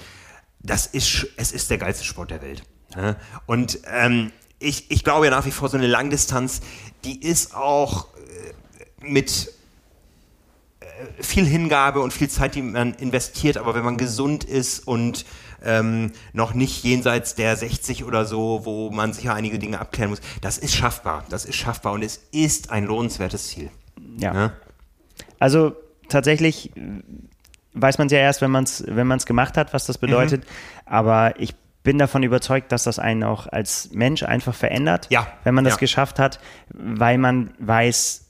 das 0.60 0.86
ist, 0.86 1.26
es 1.36 1.52
ist 1.52 1.70
der 1.70 1.78
geilste 1.78 2.04
Sport 2.04 2.30
der 2.30 2.42
Welt. 2.42 2.62
ne? 2.96 3.16
Und 3.46 3.78
ähm, 3.90 4.32
ich, 4.58 4.90
ich 4.90 5.04
glaube 5.04 5.24
ja 5.26 5.30
nach 5.30 5.46
wie 5.46 5.50
vor, 5.52 5.68
so 5.70 5.76
eine 5.78 5.86
Langdistanz, 5.86 6.60
die 7.04 7.18
ist 7.22 7.54
auch 7.54 8.08
äh, 8.14 9.06
mit 9.06 9.52
viel 11.20 11.44
Hingabe 11.46 12.00
und 12.00 12.12
viel 12.12 12.28
Zeit, 12.28 12.54
die 12.54 12.62
man 12.62 12.94
investiert, 12.94 13.56
aber 13.56 13.74
wenn 13.74 13.84
man 13.84 13.96
gesund 13.96 14.44
ist 14.44 14.80
und 14.86 15.24
ähm, 15.62 16.12
noch 16.32 16.54
nicht 16.54 16.84
jenseits 16.84 17.34
der 17.34 17.54
60 17.56 18.04
oder 18.04 18.24
so, 18.24 18.62
wo 18.64 18.90
man 18.90 19.12
sicher 19.12 19.34
einige 19.34 19.58
Dinge 19.58 19.78
abklären 19.78 20.10
muss, 20.10 20.20
das 20.40 20.56
ist 20.58 20.74
schaffbar. 20.74 21.24
Das 21.28 21.44
ist 21.44 21.56
schaffbar 21.56 21.92
und 21.92 22.02
es 22.02 22.16
ist 22.32 22.70
ein 22.70 22.84
lohnenswertes 22.86 23.48
Ziel. 23.48 23.70
Ja. 24.16 24.32
Ne? 24.32 24.52
Also 25.38 25.74
tatsächlich 26.08 26.72
weiß 27.74 27.98
man 27.98 28.06
es 28.06 28.12
ja 28.12 28.18
erst, 28.18 28.40
wenn 28.40 28.50
man 28.50 28.64
es 28.64 28.82
wenn 28.86 29.06
man's 29.06 29.26
gemacht 29.26 29.56
hat, 29.56 29.72
was 29.74 29.86
das 29.86 30.00
Mhm. 30.00 30.06
bedeutet. 30.06 30.44
Aber 30.86 31.38
ich 31.38 31.54
bin 31.82 31.98
davon 31.98 32.22
überzeugt, 32.22 32.72
dass 32.72 32.82
das 32.84 32.98
einen 32.98 33.22
auch 33.22 33.46
als 33.46 33.90
Mensch 33.92 34.22
einfach 34.22 34.54
verändert, 34.54 35.06
Ja. 35.10 35.26
wenn 35.44 35.54
man 35.54 35.64
das 35.64 35.74
Ja. 35.74 35.78
geschafft 35.78 36.18
hat, 36.18 36.40
weil 36.70 37.16
man 37.18 37.52
weiß, 37.58 38.26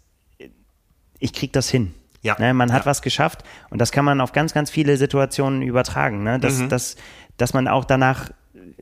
ich 1.19 1.33
krieg 1.33 1.53
das 1.53 1.69
hin. 1.69 1.95
Ja. 2.23 2.37
Ne, 2.39 2.53
man 2.55 2.73
hat 2.73 2.83
Ja. 2.83 2.87
was 2.87 3.03
geschafft 3.03 3.43
und 3.71 3.81
das 3.81 3.93
kann 3.93 4.05
man 4.05 4.21
auf 4.21 4.33
ganz, 4.33 4.53
ganz 4.53 4.71
viele 4.71 4.97
Situationen 4.97 5.63
übertragen. 5.63 6.23
Ne? 6.23 6.37
Mhm. 6.37 6.41
Dass, 6.43 6.69
dass, 6.69 6.97
dass 7.39 7.55
man 7.55 7.67
auch 7.69 7.85
danach 7.87 8.31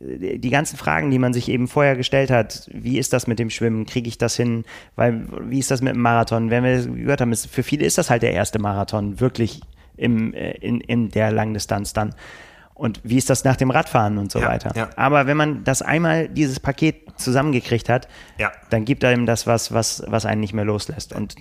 äh, 0.00 0.38
die 0.38 0.50
ganzen 0.50 0.76
Fragen, 0.76 1.10
die 1.10 1.18
man 1.20 1.32
sich 1.32 1.48
eben 1.48 1.68
vorher 1.68 1.94
gestellt 1.96 2.30
hat, 2.30 2.68
wie 2.72 2.98
ist 2.98 3.12
das 3.12 3.26
mit 3.28 3.38
dem 3.38 3.50
Schwimmen, 3.50 3.86
kriege 3.86 4.08
ich 4.08 4.18
das 4.18 4.34
hin, 4.36 4.64
weil 4.96 5.26
wie 5.42 5.58
ist 5.60 5.70
das 5.70 5.82
mit 5.82 5.94
dem 5.94 6.02
Marathon, 6.02 6.50
wenn 6.50 6.64
wir 6.64 6.84
gehört 6.84 7.20
haben, 7.20 7.30
ist, 7.32 7.46
für 7.46 7.62
viele 7.62 7.84
ist 7.84 7.96
das 7.98 8.10
halt 8.10 8.22
der 8.22 8.32
erste 8.32 8.58
Marathon, 8.58 9.20
wirklich 9.20 9.60
im, 9.96 10.34
äh, 10.34 10.50
in, 10.52 10.80
in 10.80 11.10
der 11.10 11.30
Langdistanz 11.30 11.92
dann. 11.92 12.14
Und 12.74 13.00
wie 13.02 13.18
ist 13.18 13.28
das 13.28 13.42
nach 13.42 13.56
dem 13.56 13.70
Radfahren 13.72 14.18
und 14.18 14.30
so 14.30 14.38
Ja, 14.38 14.48
weiter. 14.50 14.72
ja. 14.76 14.88
Aber 14.94 15.26
wenn 15.26 15.36
man 15.36 15.64
das 15.64 15.82
einmal, 15.82 16.28
dieses 16.28 16.60
Paket 16.60 17.06
zusammengekriegt 17.16 17.88
hat, 17.88 18.06
Ja. 18.38 18.52
dann 18.70 18.84
gibt 18.84 19.04
einem 19.04 19.26
das 19.26 19.48
was, 19.48 19.72
was, 19.72 20.04
was 20.06 20.24
einen 20.26 20.40
nicht 20.40 20.54
mehr 20.54 20.64
loslässt. 20.64 21.12
Und 21.12 21.34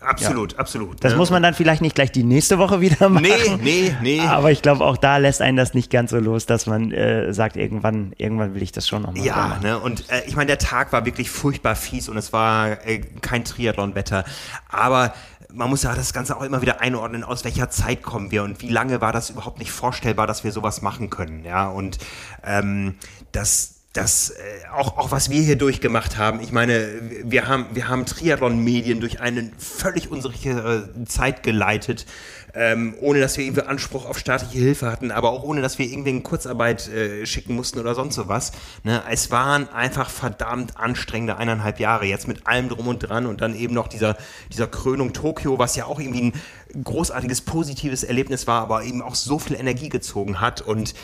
Absolut, 0.00 0.58
absolut. 0.58 1.04
Das 1.04 1.12
ne? 1.12 1.18
muss 1.18 1.30
man 1.30 1.42
dann 1.42 1.54
vielleicht 1.54 1.82
nicht 1.82 1.94
gleich 1.94 2.10
die 2.10 2.22
nächste 2.22 2.58
Woche 2.58 2.80
wieder 2.80 3.08
machen. 3.08 3.22
Nee, 3.22 3.58
nee, 3.62 3.96
nee. 4.02 4.20
Aber 4.20 4.50
ich 4.50 4.62
glaube, 4.62 4.84
auch 4.84 4.96
da 4.96 5.18
lässt 5.18 5.42
einen 5.42 5.56
das 5.56 5.74
nicht 5.74 5.90
ganz 5.90 6.10
so 6.10 6.18
los, 6.18 6.46
dass 6.46 6.66
man 6.66 6.90
äh, 6.92 7.32
sagt, 7.34 7.56
irgendwann, 7.56 8.12
irgendwann 8.16 8.54
will 8.54 8.62
ich 8.62 8.72
das 8.72 8.88
schon 8.88 9.02
nochmal 9.02 9.24
Ja, 9.24 9.36
machen. 9.36 9.62
ne? 9.62 9.78
und 9.78 10.08
äh, 10.10 10.22
ich 10.26 10.36
meine, 10.36 10.46
der 10.46 10.58
Tag 10.58 10.92
war 10.92 11.04
wirklich 11.04 11.30
furchtbar 11.30 11.76
fies 11.76 12.08
und 12.08 12.16
es 12.16 12.32
war 12.32 12.86
äh, 12.86 13.00
kein 13.20 13.44
Triathlon-Wetter. 13.44 14.24
Aber 14.68 15.12
man 15.52 15.68
muss 15.68 15.82
ja 15.82 15.94
das 15.94 16.12
Ganze 16.12 16.36
auch 16.36 16.42
immer 16.42 16.62
wieder 16.62 16.80
einordnen, 16.80 17.24
aus 17.24 17.44
welcher 17.44 17.70
Zeit 17.70 18.02
kommen 18.02 18.30
wir 18.30 18.42
und 18.44 18.62
wie 18.62 18.68
lange 18.68 19.00
war 19.00 19.12
das 19.12 19.30
überhaupt 19.30 19.58
nicht 19.58 19.72
vorstellbar, 19.72 20.26
dass 20.26 20.44
wir 20.44 20.52
sowas 20.52 20.80
machen 20.82 21.10
können. 21.10 21.44
Ja, 21.44 21.68
und 21.68 21.98
ähm, 22.44 22.94
das 23.32 23.79
das 24.00 24.30
äh, 24.30 24.34
auch, 24.72 24.96
auch 24.96 25.10
was 25.10 25.28
wir 25.28 25.42
hier 25.42 25.56
durchgemacht 25.56 26.16
haben, 26.16 26.40
ich 26.40 26.52
meine, 26.52 26.88
wir 27.24 27.46
haben, 27.46 27.66
wir 27.72 27.88
haben 27.88 28.06
Triathlon-Medien 28.06 29.00
durch 29.00 29.20
eine 29.20 29.50
völlig 29.58 30.10
unsichere 30.10 30.88
Zeit 31.06 31.42
geleitet, 31.42 32.06
ähm, 32.54 32.94
ohne 33.00 33.20
dass 33.20 33.36
wir 33.36 33.44
irgendwie 33.44 33.62
Anspruch 33.62 34.06
auf 34.06 34.18
staatliche 34.18 34.58
Hilfe 34.58 34.90
hatten, 34.90 35.10
aber 35.10 35.30
auch 35.30 35.42
ohne 35.42 35.62
dass 35.62 35.78
wir 35.78 35.86
irgendwie 35.86 36.10
in 36.10 36.22
Kurzarbeit 36.22 36.88
äh, 36.88 37.26
schicken 37.26 37.54
mussten 37.54 37.78
oder 37.78 37.94
sonst 37.94 38.14
sowas. 38.14 38.52
Ne? 38.84 39.02
Es 39.10 39.30
waren 39.30 39.68
einfach 39.68 40.10
verdammt 40.10 40.76
anstrengende 40.76 41.36
eineinhalb 41.36 41.80
Jahre, 41.80 42.06
jetzt 42.06 42.28
mit 42.28 42.46
allem 42.46 42.68
drum 42.68 42.88
und 42.88 42.98
dran 43.00 43.26
und 43.26 43.40
dann 43.40 43.54
eben 43.54 43.74
noch 43.74 43.88
dieser, 43.88 44.16
dieser 44.52 44.66
Krönung 44.66 45.12
Tokio, 45.12 45.58
was 45.58 45.76
ja 45.76 45.84
auch 45.86 46.00
irgendwie 46.00 46.32
ein 46.74 46.84
großartiges, 46.84 47.42
positives 47.42 48.04
Erlebnis 48.04 48.46
war, 48.46 48.62
aber 48.62 48.84
eben 48.84 49.02
auch 49.02 49.14
so 49.14 49.38
viel 49.38 49.56
Energie 49.56 49.88
gezogen 49.88 50.40
hat 50.40 50.60
und 50.60 50.94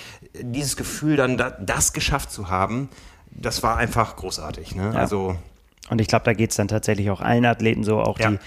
dieses 0.40 0.76
Gefühl 0.76 1.16
dann 1.16 1.36
da, 1.36 1.50
das 1.50 1.92
geschafft 1.92 2.30
zu 2.30 2.48
haben, 2.48 2.88
das 3.30 3.62
war 3.62 3.76
einfach 3.76 4.16
großartig. 4.16 4.74
Ne? 4.74 4.92
Ja. 4.94 4.98
Also 5.00 5.36
Und 5.90 6.00
ich 6.00 6.08
glaube, 6.08 6.24
da 6.24 6.32
geht 6.32 6.50
es 6.50 6.56
dann 6.56 6.68
tatsächlich 6.68 7.10
auch 7.10 7.20
allen 7.20 7.44
Athleten 7.44 7.84
so, 7.84 8.00
auch 8.00 8.18
Ja. 8.18 8.30
die, 8.30 8.38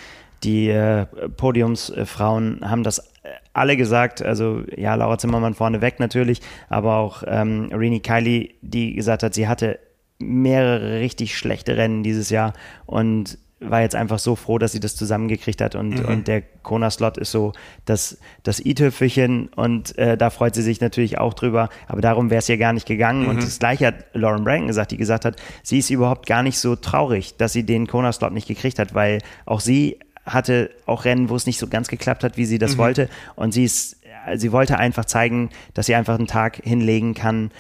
die 0.44 0.70
äh, 0.70 1.06
Podiumsfrauen 1.06 2.62
haben 2.70 2.84
das 2.84 3.00
äh, 3.00 3.30
alle 3.54 3.78
gesagt, 3.78 4.22
also 4.22 4.64
ja, 4.76 4.96
Laura 4.96 5.18
Zimmermann 5.18 5.54
vorneweg 5.54 6.00
natürlich, 6.00 6.42
aber 6.70 6.96
auch 6.96 7.24
ähm, 7.28 7.70
Rini 7.74 8.00
Kiley, 8.00 8.56
die 8.62 8.94
gesagt 8.94 9.24
hat, 9.24 9.34
sie 9.34 9.48
hatte 9.48 9.80
mehrere 10.20 11.00
richtig 11.00 11.38
schlechte 11.38 11.78
Rennen 11.78 12.04
dieses 12.04 12.30
Jahr 12.30 12.54
und 12.86 13.38
war 13.62 13.82
jetzt 13.82 13.96
einfach 13.96 14.20
so 14.20 14.36
froh, 14.36 14.58
dass 14.58 14.72
sie 14.72 14.80
das 14.80 14.96
zusammengekriegt 14.96 15.60
hat 15.60 15.76
und, 15.76 16.04
und 16.06 16.28
der 16.28 16.42
Kona-Slot 16.42 17.18
ist 17.18 17.32
so 17.32 17.52
das, 17.86 18.18
das 18.44 18.64
i-Tüpfelchen 18.64 19.50
und 19.50 19.98
äh, 19.98 20.18
da 20.18 20.30
freut 20.30 20.56
sie 20.56 20.62
sich 20.62 20.80
natürlich 20.80 21.18
auch 21.18 21.34
drüber, 21.34 21.70
aber 21.88 22.00
darum 22.00 22.30
wäre 22.30 22.40
es 22.40 22.48
ihr 22.48 22.58
gar 22.58 22.72
nicht 22.72 22.88
gegangen 22.88 23.28
und 23.28 23.44
das 23.44 23.60
gleiche 23.60 23.88
hat 23.88 24.06
Lauren 24.14 24.44
Branton 24.46 24.68
gesagt, 24.68 24.92
die 24.92 24.98
gesagt 24.98 25.26
hat, 25.26 25.36
sie 25.62 25.80
ist 25.80 25.90
überhaupt 25.90 26.26
gar 26.26 26.42
nicht 26.42 26.58
so 26.58 26.76
traurig, 26.78 27.36
dass 27.38 27.52
sie 27.52 27.66
den 27.66 27.88
Kona-Slot 27.88 28.32
nicht 28.32 28.48
gekriegt 28.48 28.80
hat, 28.80 28.94
weil 28.94 29.20
auch 29.46 29.60
sie 29.60 30.00
hatte 30.30 30.70
auch 30.86 31.06
Rennen, 31.06 31.30
wo 31.30 31.36
es 31.36 31.46
nicht 31.46 31.60
so 31.60 31.68
ganz 31.68 31.88
geklappt 31.88 32.24
hat, 32.24 32.38
wie 32.38 32.46
sie 32.46 32.58
das 32.58 32.78
wollte 32.78 33.10
und 33.36 33.54
sie 33.54 33.66
ist, 33.66 33.98
sie 34.36 34.52
wollte 34.52 34.78
einfach 34.78 35.06
zeigen, 35.06 35.50
dass 35.74 35.86
sie 35.88 35.96
einfach 35.96 36.18
einen 36.18 36.28
Tag 36.28 36.62
hinlegen 36.64 37.14
kann, 37.14 37.52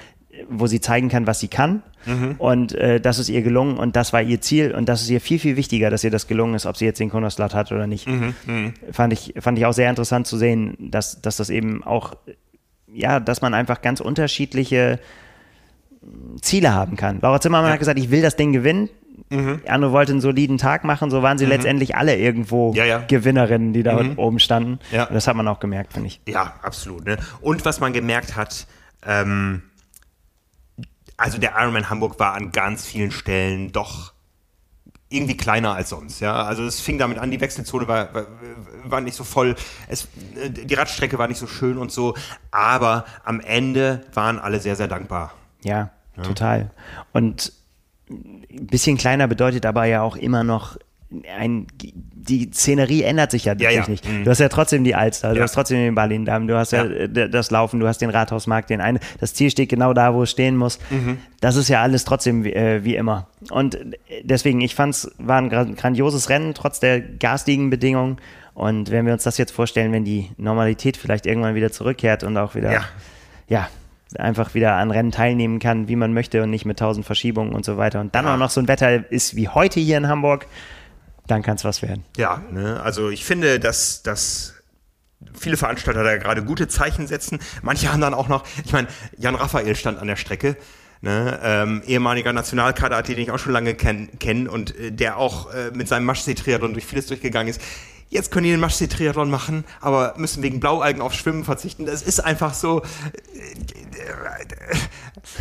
wo 0.49 0.67
sie 0.67 0.79
zeigen 0.79 1.09
kann, 1.09 1.27
was 1.27 1.39
sie 1.39 1.47
kann. 1.49 1.83
Und 2.37 2.73
äh, 2.75 3.01
das 3.01 3.19
ist 3.19 3.27
ihr 3.27 3.41
gelungen 3.41 3.77
und 3.77 3.95
das 3.97 4.13
war 4.13 4.21
ihr 4.21 4.39
Ziel 4.39 4.73
und 4.73 4.87
das 4.87 5.01
ist 5.01 5.09
ihr 5.09 5.19
viel, 5.19 5.37
viel 5.37 5.57
wichtiger, 5.57 5.89
dass 5.89 6.03
ihr 6.05 6.11
das 6.11 6.27
gelungen 6.27 6.55
ist, 6.55 6.65
ob 6.65 6.77
sie 6.77 6.85
jetzt 6.85 6.99
den 6.99 7.09
Konoslat 7.09 7.53
hat 7.53 7.73
oder 7.73 7.87
nicht. 7.87 8.07
Fand, 8.91 9.11
ich, 9.11 9.33
fand 9.37 9.57
ich 9.57 9.65
auch 9.65 9.73
sehr 9.73 9.89
interessant 9.89 10.25
zu 10.25 10.37
sehen, 10.37 10.77
dass, 10.79 11.21
dass 11.21 11.35
das 11.35 11.49
eben 11.49 11.83
auch, 11.83 12.13
ja, 12.93 13.19
dass 13.19 13.41
man 13.41 13.53
einfach 13.53 13.81
ganz 13.81 13.99
unterschiedliche 13.99 14.99
Ziele 16.41 16.73
haben 16.73 16.95
kann. 16.95 17.19
Laura 17.21 17.41
Zimmermann 17.41 17.71
hat 17.73 17.79
gesagt, 17.79 17.99
ich 17.99 18.09
will 18.11 18.21
das 18.21 18.37
Ding 18.37 18.53
gewinnen. 18.53 18.89
Die 19.31 19.69
andere 19.69 19.91
wollte 19.91 20.11
einen 20.11 20.22
soliden 20.22 20.57
Tag 20.57 20.84
machen, 20.84 21.11
so 21.11 21.22
waren 21.22 21.38
sie 21.38 21.45
letztendlich 21.45 21.95
alle 21.95 22.18
irgendwo 22.18 22.73
Ja, 22.73 22.85
ja. 22.85 22.97
Gewinnerinnen, 22.99 23.73
die 23.73 23.84
da 23.84 23.99
oben 24.15 24.39
standen. 24.39 24.80
Ja. 24.91 25.06
Und 25.06 25.14
das 25.14 25.27
hat 25.27 25.35
man 25.35 25.47
auch 25.47 25.60
gemerkt, 25.60 25.93
finde 25.93 26.07
ich. 26.07 26.19
Ja, 26.27 26.56
absolut. 26.64 27.06
Ne? 27.06 27.18
Und 27.41 27.64
was 27.64 27.80
man 27.80 27.93
gemerkt 27.93 28.35
hat, 28.35 28.65
ähm, 29.06 29.61
also 31.15 31.38
der 31.38 31.53
Ironman 31.57 31.89
Hamburg 31.89 32.19
war 32.19 32.34
an 32.34 32.51
ganz 32.51 32.85
vielen 32.85 33.11
Stellen 33.11 33.72
doch 33.72 34.14
irgendwie 35.10 35.38
kleiner 35.38 35.73
als 35.73 35.89
sonst. 35.89 36.19
Ja, 36.22 36.43
also 36.43 36.64
es 36.64 36.80
fing 36.81 36.97
damit 36.97 37.18
an, 37.18 37.31
die 37.31 37.41
Wechselzone 37.41 37.88
war, 37.88 38.14
war, 38.14 38.27
war 38.85 39.01
nicht 39.01 39.15
so 39.15 39.23
voll, 39.23 39.56
es, 39.88 40.07
äh, 40.41 40.49
die 40.49 40.73
Radstrecke 40.73 41.18
war 41.18 41.27
nicht 41.27 41.39
so 41.39 41.47
schön 41.47 41.77
und 41.77 41.91
so, 41.91 42.15
aber 42.51 43.06
am 43.23 43.39
Ende 43.39 44.01
waren 44.14 44.39
alle 44.39 44.60
sehr, 44.60 44.76
sehr 44.76 44.88
dankbar. 44.88 45.34
Ja, 45.64 45.89
total. 46.22 46.72
Und 47.11 47.53
ein 48.10 48.68
bisschen 48.68 48.98
kleiner 48.98 49.27
bedeutet 49.27 49.65
aber 49.65 49.86
ja 49.86 50.02
auch 50.02 50.15
immer 50.15 50.44
noch 50.44 50.77
ein, 51.40 51.65
die 51.81 52.52
Szenerie 52.52 53.02
ändert 53.02 53.31
sich 53.31 53.45
ja, 53.45 53.56
Ja, 53.57 53.72
ja. 53.72 53.88
nicht. 53.88 54.07
Mhm. 54.07 54.26
Du 54.26 54.30
hast 54.30 54.38
ja 54.40 54.48
trotzdem 54.49 54.84
die 54.84 54.94
Alster, 54.94 55.31
du 55.31 55.38
Ja. 55.38 55.44
hast 55.44 55.53
trotzdem 55.53 55.77
den 55.80 55.95
Berlin-Damm, 55.95 56.48
du 56.48 56.56
hast 56.56 56.72
ja. 56.72 56.84
Das 57.07 57.49
Laufen, 57.49 57.80
du 57.80 57.88
hast 57.88 57.98
den 58.02 58.11
Rathausmarkt, 58.11 58.69
den 58.69 58.80
einen. 58.80 58.99
Das 59.19 59.34
Ziel 59.34 59.49
steht 59.49 59.69
genau 59.69 59.94
da, 59.94 60.14
wo 60.14 60.22
es 60.22 60.30
stehen 60.30 60.56
muss. 60.56 60.77
Mhm. 60.91 61.18
Das 61.41 61.56
ist 61.56 61.68
ja 61.68 61.81
alles 61.81 62.06
trotzdem 62.06 62.44
wie, 62.44 62.53
äh, 62.53 62.84
wie 62.84 62.95
immer. 62.95 63.27
Und 63.49 63.80
deswegen, 64.23 64.61
ich 64.61 64.76
fand 64.76 64.94
es 64.94 65.11
war 65.18 65.40
ein 65.41 65.52
gra- 65.52 65.73
grandioses 65.73 66.30
Rennen, 66.30 66.53
trotz 66.53 66.80
der 66.80 66.99
garstigen 67.02 67.72
Bedingungen. 67.72 68.18
Und 68.53 68.91
wenn 68.91 69.07
wir 69.07 69.14
uns 69.14 69.23
das 69.23 69.40
jetzt 69.40 69.52
vorstellen, 69.52 69.91
wenn 69.91 70.06
die 70.06 70.30
Normalität 70.38 70.95
vielleicht 70.95 71.26
irgendwann 71.26 71.56
wieder 71.56 71.72
zurückkehrt 71.72 72.23
und 72.23 72.38
auch 72.38 72.53
wieder, 72.53 72.72
Ja. 73.48 73.68
Einfach 74.18 74.53
wieder 74.53 74.73
an 74.73 74.91
Rennen 74.91 75.11
teilnehmen 75.11 75.60
kann, 75.60 75.88
wie 75.88 75.95
man 75.95 76.14
möchte 76.14 76.41
und 76.41 76.49
nicht 76.49 76.65
mit 76.65 76.80
tausend 76.80 77.06
Verschiebungen 77.06 77.53
und 77.53 77.64
so 77.64 77.77
weiter. 77.77 77.99
Und 78.02 78.15
dann 78.15 78.27
auch 78.27 78.38
noch 78.38 78.49
so 78.49 78.60
ein 78.60 78.68
Wetter 78.68 79.11
ist 79.11 79.36
wie 79.36 79.48
heute 79.48 79.80
hier 79.80 79.98
in 79.98 80.07
Hamburg, 80.07 80.48
dann 81.27 81.44
kann 81.44 81.56
es 81.56 81.64
was 81.64 81.81
werden. 81.81 82.03
Ja, 82.18 82.41
ne? 82.52 82.81
also 82.81 83.10
ich 83.10 83.23
finde, 83.23 83.60
dass, 83.60 84.02
dass 84.02 84.56
viele 85.38 85.57
Veranstalter 85.57 86.03
da 86.03 86.18
gerade 86.18 86.44
gute 86.44 86.68
Zeichen 86.68 87.07
setzen. 87.07 87.40
Manche 87.61 87.91
haben 87.91 88.02
dann 88.02 88.14
auch 88.14 88.27
noch, 88.27 88.44
ich 88.65 88.73
meine, 88.73 88.88
Jan 89.18 89.36
Raphael 89.36 89.76
stand 89.76 89.99
an 89.99 90.07
der 90.07 90.15
Strecke, 90.15 90.57
ne? 91.02 91.40
ähm, 91.44 91.84
ehemaliger 91.86 92.34
Nationalkaderathlet, 92.34 93.18
den 93.18 93.23
ich 93.23 93.31
auch 93.31 93.40
schon 93.40 93.53
lange 93.53 93.76
kenne 93.76 94.07
kenn 94.19 94.48
und 94.48 94.76
äh, 94.77 94.91
der 94.91 95.18
auch 95.18 95.53
äh, 95.53 95.72
mit 95.73 95.88
seinem 95.88 96.06
Maschsee-Triathlon 96.06 96.73
durch 96.73 96.86
vieles 96.86 97.07
durchgegangen 97.07 97.49
ist. 97.49 97.61
Jetzt 98.11 98.31
können 98.31 98.45
die 98.45 98.49
den 98.52 98.60
Maschsee-Triathlon 98.60 99.30
machen, 99.30 99.65
aber 99.81 100.15
müssen 100.18 100.41
wegen 100.41 100.60
Blaualgen 100.60 100.99
auf 100.99 101.14
Schwimmen 101.14 101.44
verzichten. 101.44 101.86
Das 101.86 102.02
ist 102.02 102.19
einfach 102.19 102.56
so. 102.56 102.81
Äh, 102.81 102.86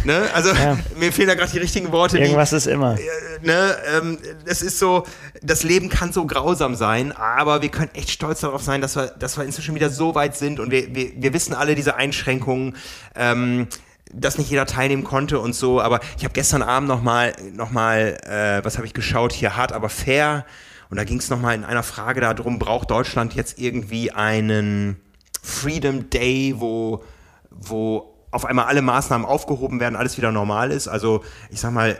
ne? 0.04 0.28
Also 0.34 0.52
Ja. 0.52 0.76
mir 0.96 1.10
fehlen 1.10 1.28
da 1.28 1.34
gerade 1.34 1.50
die 1.50 1.58
richtigen 1.58 1.92
Worte. 1.92 2.18
Irgendwas 2.18 2.52
ist 2.52 2.66
immer. 2.66 2.98
Äh, 2.98 3.06
ne, 3.42 3.76
ähm, 3.96 4.18
es 4.44 4.60
ist 4.60 4.78
so, 4.78 5.04
das 5.42 5.62
Leben 5.62 5.88
kann 5.88 6.12
so 6.12 6.26
grausam 6.26 6.74
sein, 6.74 7.12
aber 7.12 7.62
wir 7.62 7.70
können 7.70 7.90
echt 7.94 8.10
stolz 8.10 8.40
darauf 8.40 8.62
sein, 8.62 8.82
dass 8.82 8.96
wir, 8.96 9.06
dass 9.18 9.38
wir 9.38 9.44
inzwischen 9.44 9.74
wieder 9.74 9.88
so 9.88 10.14
weit 10.14 10.36
sind 10.36 10.60
und 10.60 10.70
wir, 10.70 10.94
wir, 10.94 11.12
wir 11.16 11.32
wissen 11.32 11.54
alle 11.54 11.74
diese 11.74 11.96
Einschränkungen, 11.96 12.76
ähm, 13.14 13.66
dass 14.12 14.36
nicht 14.36 14.50
jeder 14.50 14.66
teilnehmen 14.66 15.04
konnte 15.04 15.38
und 15.38 15.54
so, 15.54 15.80
aber 15.80 16.00
ich 16.16 16.24
habe 16.24 16.32
gestern 16.34 16.62
Abend 16.62 16.88
nochmal, 16.88 17.34
noch 17.54 17.70
mal, 17.70 18.18
äh, 18.26 18.64
was 18.64 18.76
habe 18.76 18.86
ich 18.86 18.94
geschaut, 18.94 19.32
hier 19.32 19.56
hart, 19.56 19.72
aber 19.72 19.88
fair 19.88 20.44
und 20.90 20.96
da 20.96 21.04
ging 21.04 21.18
es 21.18 21.30
nochmal 21.30 21.54
in 21.54 21.64
einer 21.64 21.82
Frage 21.82 22.20
darum, 22.20 22.58
braucht 22.58 22.90
Deutschland 22.90 23.34
jetzt 23.34 23.58
irgendwie 23.58 24.10
einen 24.12 24.96
Freedom 25.42 26.10
Day, 26.10 26.54
wo, 26.58 27.04
wo 27.50 28.14
auf 28.30 28.44
einmal 28.44 28.66
alle 28.66 28.82
Maßnahmen 28.82 29.26
aufgehoben 29.26 29.80
werden, 29.80 29.96
alles 29.96 30.16
wieder 30.18 30.32
normal 30.32 30.70
ist, 30.70 30.88
also 30.88 31.22
ich 31.50 31.60
sag 31.60 31.72
mal, 31.72 31.98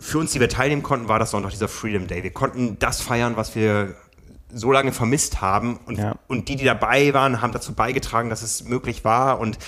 für 0.00 0.18
uns, 0.18 0.32
die 0.32 0.40
wir 0.40 0.48
teilnehmen 0.48 0.82
konnten, 0.82 1.08
war 1.08 1.18
das 1.18 1.30
Sonntag 1.30 1.50
dieser 1.52 1.68
Freedom 1.68 2.06
Day. 2.08 2.22
Wir 2.24 2.32
konnten 2.32 2.76
das 2.78 3.00
feiern, 3.00 3.36
was 3.36 3.54
wir 3.54 3.94
so 4.52 4.72
lange 4.72 4.92
vermisst 4.92 5.40
haben. 5.40 5.78
Und, 5.86 5.98
Ja. 5.98 6.16
und 6.26 6.48
die, 6.48 6.56
die 6.56 6.64
dabei 6.64 7.14
waren, 7.14 7.40
haben 7.40 7.52
dazu 7.52 7.72
beigetragen, 7.72 8.28
dass 8.28 8.42
es 8.42 8.64
möglich 8.64 9.04
war. 9.04 9.38
Und 9.38 9.58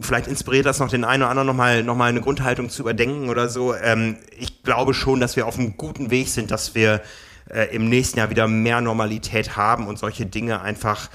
vielleicht 0.00 0.26
inspiriert 0.26 0.66
das 0.66 0.80
noch 0.80 0.90
den 0.90 1.04
einen 1.04 1.22
oder 1.22 1.30
anderen 1.30 1.46
nochmal 1.46 1.82
noch 1.82 1.94
mal 1.94 2.10
eine 2.10 2.20
Grundhaltung 2.20 2.68
zu 2.68 2.82
überdenken 2.82 3.30
oder 3.30 3.48
so. 3.48 3.74
Ähm, 3.74 4.16
ich 4.36 4.62
glaube 4.62 4.92
schon, 4.92 5.20
dass 5.20 5.36
wir 5.36 5.46
auf 5.46 5.58
einem 5.58 5.76
guten 5.76 6.10
Weg 6.10 6.28
sind, 6.28 6.50
dass 6.50 6.74
wir 6.74 7.00
äh, 7.50 7.74
im 7.74 7.88
nächsten 7.88 8.18
Jahr 8.18 8.30
wieder 8.30 8.48
mehr 8.48 8.80
Normalität 8.80 9.56
haben 9.56 9.86
und 9.86 9.98
solche 9.98 10.26
Dinge 10.26 10.60
einfach 10.60 11.08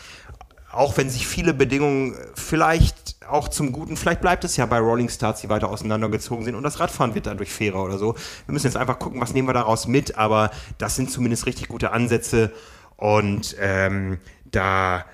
auch 0.73 0.97
wenn 0.97 1.09
sich 1.09 1.27
viele 1.27 1.53
Bedingungen 1.53 2.15
vielleicht 2.33 3.15
auch 3.29 3.47
zum 3.47 3.71
Guten, 3.71 3.95
vielleicht 3.95 4.21
bleibt 4.21 4.43
es 4.43 4.57
ja 4.57 4.65
bei 4.65 4.79
Rolling 4.79 5.07
Stars, 5.07 5.41
die 5.41 5.49
weiter 5.49 5.69
auseinandergezogen 5.69 6.43
sind 6.43 6.55
und 6.55 6.63
das 6.63 6.79
Radfahren 6.79 7.13
wird 7.13 7.27
dadurch 7.27 7.53
fairer 7.53 7.83
oder 7.83 7.97
so. 7.97 8.15
Wir 8.45 8.53
müssen 8.53 8.65
jetzt 8.65 8.75
einfach 8.75 8.99
gucken, 8.99 9.21
was 9.21 9.33
nehmen 9.33 9.47
wir 9.47 9.53
daraus 9.53 9.87
mit, 9.87 10.17
aber 10.17 10.49
das 10.79 10.95
sind 10.95 11.11
zumindest 11.11 11.45
richtig 11.45 11.67
gute 11.67 11.91
Ansätze 11.91 12.51
und 12.97 13.55
ähm, 13.59 14.17
da 14.45 15.05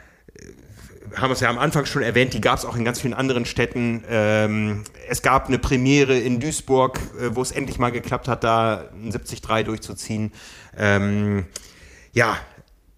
haben 1.22 1.30
wir 1.30 1.34
es 1.34 1.40
ja 1.40 1.50
am 1.50 1.58
Anfang 1.58 1.86
schon 1.86 2.02
erwähnt, 2.02 2.34
die 2.34 2.42
gab 2.42 2.58
es 2.58 2.66
auch 2.66 2.76
in 2.76 2.86
ganz 2.86 3.02
vielen 3.02 3.14
anderen 3.14 3.46
Städten. 3.46 4.04
Ähm, 4.10 4.84
es 5.08 5.22
gab 5.22 5.48
eine 5.48 5.60
Premiere 5.60 6.18
in 6.18 6.40
Duisburg, 6.40 7.00
äh, 7.20 7.36
wo 7.36 7.42
es 7.42 7.52
endlich 7.52 7.80
mal 7.80 7.92
geklappt 7.92 8.28
hat, 8.28 8.44
da 8.44 8.86
ein 8.94 9.12
73 9.12 9.42
durchzuziehen. 9.66 10.32
Ähm, 10.78 11.46
ja, 12.14 12.38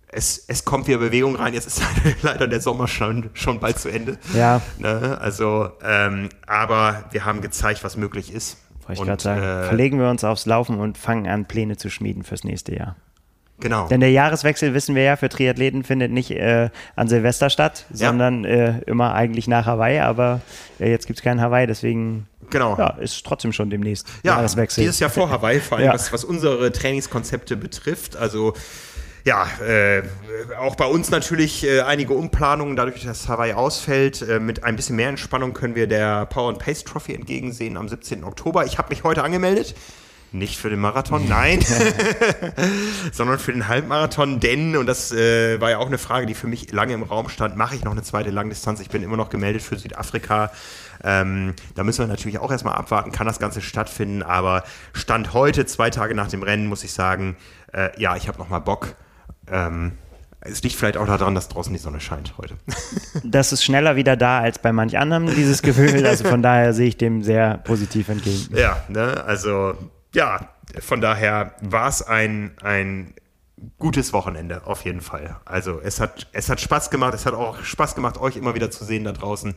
es, 0.08 0.44
es 0.48 0.66
kommt 0.66 0.88
wieder 0.88 0.98
Bewegung 0.98 1.36
rein. 1.36 1.54
Jetzt 1.54 1.68
ist 1.68 1.82
leider 2.22 2.48
der 2.48 2.62
Sommer 2.62 2.88
schon, 2.88 3.30
schon 3.34 3.60
bald 3.60 3.80
zu 3.80 3.90
Ende. 3.90 4.18
Ja. 4.34 4.62
Ne? 4.78 5.18
Also, 5.20 5.72
ähm, 5.84 6.30
aber 6.46 7.06
wir 7.12 7.26
haben 7.26 7.42
gezeigt, 7.42 7.84
was 7.84 7.98
möglich 7.98 8.34
ist. 8.34 8.58
Wollte 8.86 9.02
ich 9.02 9.08
gerade 9.08 9.24
sagen. 9.24 9.42
äh, 9.42 9.64
Verlegen 9.66 10.00
wir 10.00 10.10
uns 10.10 10.24
aufs 10.24 10.46
Laufen 10.46 10.80
und 10.80 10.98
fangen 10.98 11.28
an, 11.28 11.46
Pläne 11.46 11.78
zu 11.78 11.90
schmieden 11.90 12.24
fürs 12.24 12.44
nächste 12.44 12.76
Jahr. 12.76 12.96
Genau. 13.62 13.88
Denn 13.88 14.00
der 14.02 14.12
Jahreswechsel, 14.12 14.74
wissen 14.74 14.96
wir 14.96 15.04
ja, 15.04 15.16
für 15.16 15.30
Triathleten 15.30 15.84
findet 15.84 16.12
nicht 16.12 16.32
äh, 16.32 16.70
an 16.96 17.08
Silvester 17.08 17.50
statt, 17.50 17.86
Ja. 17.94 18.10
sondern 18.10 18.44
äh, 18.44 18.80
immer 18.88 19.14
eigentlich 19.14 19.48
nach 19.48 19.66
Hawaii. 19.66 20.00
Aber 20.00 20.42
äh, 20.80 20.90
jetzt 20.92 21.08
gibt 21.08 21.20
es 21.20 21.24
keinen 21.24 21.40
Hawaii, 21.42 21.68
deswegen 21.68 22.28
Genau. 22.50 22.76
ja, 22.78 22.90
ist 23.00 23.26
trotzdem 23.26 23.54
schon 23.54 23.70
demnächst 23.70 24.08
Ja, 24.24 24.36
Jahreswechsel. 24.36 24.84
dieses 24.84 25.00
Jahr 25.00 25.10
vor 25.10 25.30
Hawaii, 25.30 25.60
vor 25.62 25.78
allem 25.78 25.86
Ja. 25.88 25.94
was, 25.94 26.12
was 26.12 26.24
unsere 26.26 26.72
Trainingskonzepte 26.72 27.56
betrifft. 27.56 28.18
Also 28.18 28.54
ja, 29.24 29.46
äh, 29.64 30.02
auch 30.60 30.76
bei 30.76 30.86
uns 30.86 31.12
natürlich 31.12 31.64
äh, 31.64 31.82
einige 31.82 32.14
Umplanungen, 32.14 32.76
dadurch, 32.76 33.06
dass 33.06 33.30
Hawaii 33.30 33.54
ausfällt. 33.54 34.24
Äh, 34.28 34.40
mit 34.40 34.64
ein 34.64 34.76
bisschen 34.76 34.96
mehr 34.96 35.10
Entspannung 35.10 35.54
können 35.54 35.76
wir 35.76 35.86
der 35.86 36.26
Power 36.26 36.50
and 36.50 36.58
Pace 36.58 36.84
Trophy 36.84 37.14
entgegensehen 37.14 37.78
am 37.78 37.88
17. 37.88 38.24
Oktober. 38.24 38.66
Ich 38.66 38.80
habe 38.80 38.90
mich 38.90 39.04
heute 39.04 39.24
angemeldet. 39.24 39.76
Nicht 40.34 40.58
für 40.58 40.70
den 40.70 40.80
Marathon, 40.80 41.28
nein, 41.28 41.60
sondern 43.12 43.38
für 43.38 43.52
den 43.52 43.68
Halbmarathon, 43.68 44.40
denn, 44.40 44.78
und 44.78 44.86
das 44.86 45.12
äh, 45.12 45.60
war 45.60 45.72
ja 45.72 45.78
auch 45.78 45.88
eine 45.88 45.98
Frage, 45.98 46.26
die 46.26 46.36
für 46.36 46.48
mich 46.48 46.72
lange 46.72 46.94
im 46.94 47.04
Raum 47.04 47.28
stand, 47.28 47.58
mache 47.58 47.76
ich 47.76 47.84
noch 47.84 47.92
eine 47.92 48.04
zweite 48.04 48.30
Langdistanz? 48.30 48.80
Ich 48.80 48.90
bin 48.90 49.04
immer 49.04 49.18
noch 49.18 49.30
gemeldet 49.30 49.62
für 49.62 49.78
Südafrika. 49.78 50.52
Ähm, 51.04 51.54
da 51.76 51.84
müssen 51.84 52.00
wir 52.00 52.08
natürlich 52.08 52.40
auch 52.40 52.50
erstmal 52.50 52.76
abwarten, 52.76 53.12
kann 53.12 53.28
das 53.28 53.40
Ganze 53.40 53.62
stattfinden, 53.62 54.24
aber 54.24 54.64
Stand 54.94 55.34
heute, 55.34 55.66
zwei 55.66 55.90
Tage 55.90 56.16
nach 56.16 56.30
dem 56.30 56.44
Rennen, 56.44 56.68
muss 56.68 56.84
ich 56.84 56.94
sagen, 56.94 57.36
äh, 57.74 57.90
ja, 58.00 58.16
ich 58.16 58.30
habe 58.30 58.38
nochmal 58.38 58.62
Bock. 58.62 58.96
Ähm, 59.50 59.94
es 60.40 60.64
liegt 60.64 60.76
vielleicht 60.76 60.98
auch 60.98 61.06
daran, 61.06 61.36
dass 61.36 61.50
draußen 61.50 61.72
die 61.72 61.80
Sonne 61.80 62.00
scheint 62.00 62.36
heute. 62.38 62.56
das 63.24 63.52
ist 63.52 63.64
schneller 63.64 63.96
wieder 63.96 64.16
da 64.16 64.40
als 64.40 64.60
bei 64.60 64.72
manch 64.72 64.98
anderem, 64.98 65.28
dieses 65.28 65.62
Gefühl. 65.62 66.06
Also 66.06 66.24
von 66.24 66.42
daher 66.42 66.74
sehe 66.74 66.88
ich 66.88 66.98
dem 66.98 67.22
sehr 67.22 67.58
positiv 67.58 68.10
entgegen. 68.10 68.56
Ja, 68.56 68.84
ne, 68.88 69.24
also 69.26 69.76
ja, 70.14 70.50
von 70.80 71.02
daher 71.02 71.56
war 71.62 71.88
es 71.88 72.02
ein, 72.02 72.56
ein 72.62 73.14
gutes 73.78 74.14
Wochenende 74.14 74.66
auf 74.66 74.86
jeden 74.86 75.02
Fall. 75.02 75.38
Also 75.46 75.80
es 75.84 76.00
hat, 76.00 76.28
es 76.32 76.50
hat 76.50 76.60
Spaß 76.60 76.90
gemacht, 76.90 77.14
es 77.14 77.26
hat 77.26 77.34
auch 77.34 77.64
Spaß 77.64 77.96
gemacht, 77.96 78.18
euch 78.18 78.36
immer 78.36 78.56
wieder 78.56 78.72
zu 78.72 78.84
sehen 78.86 79.04
da 79.04 79.12
draußen 79.12 79.54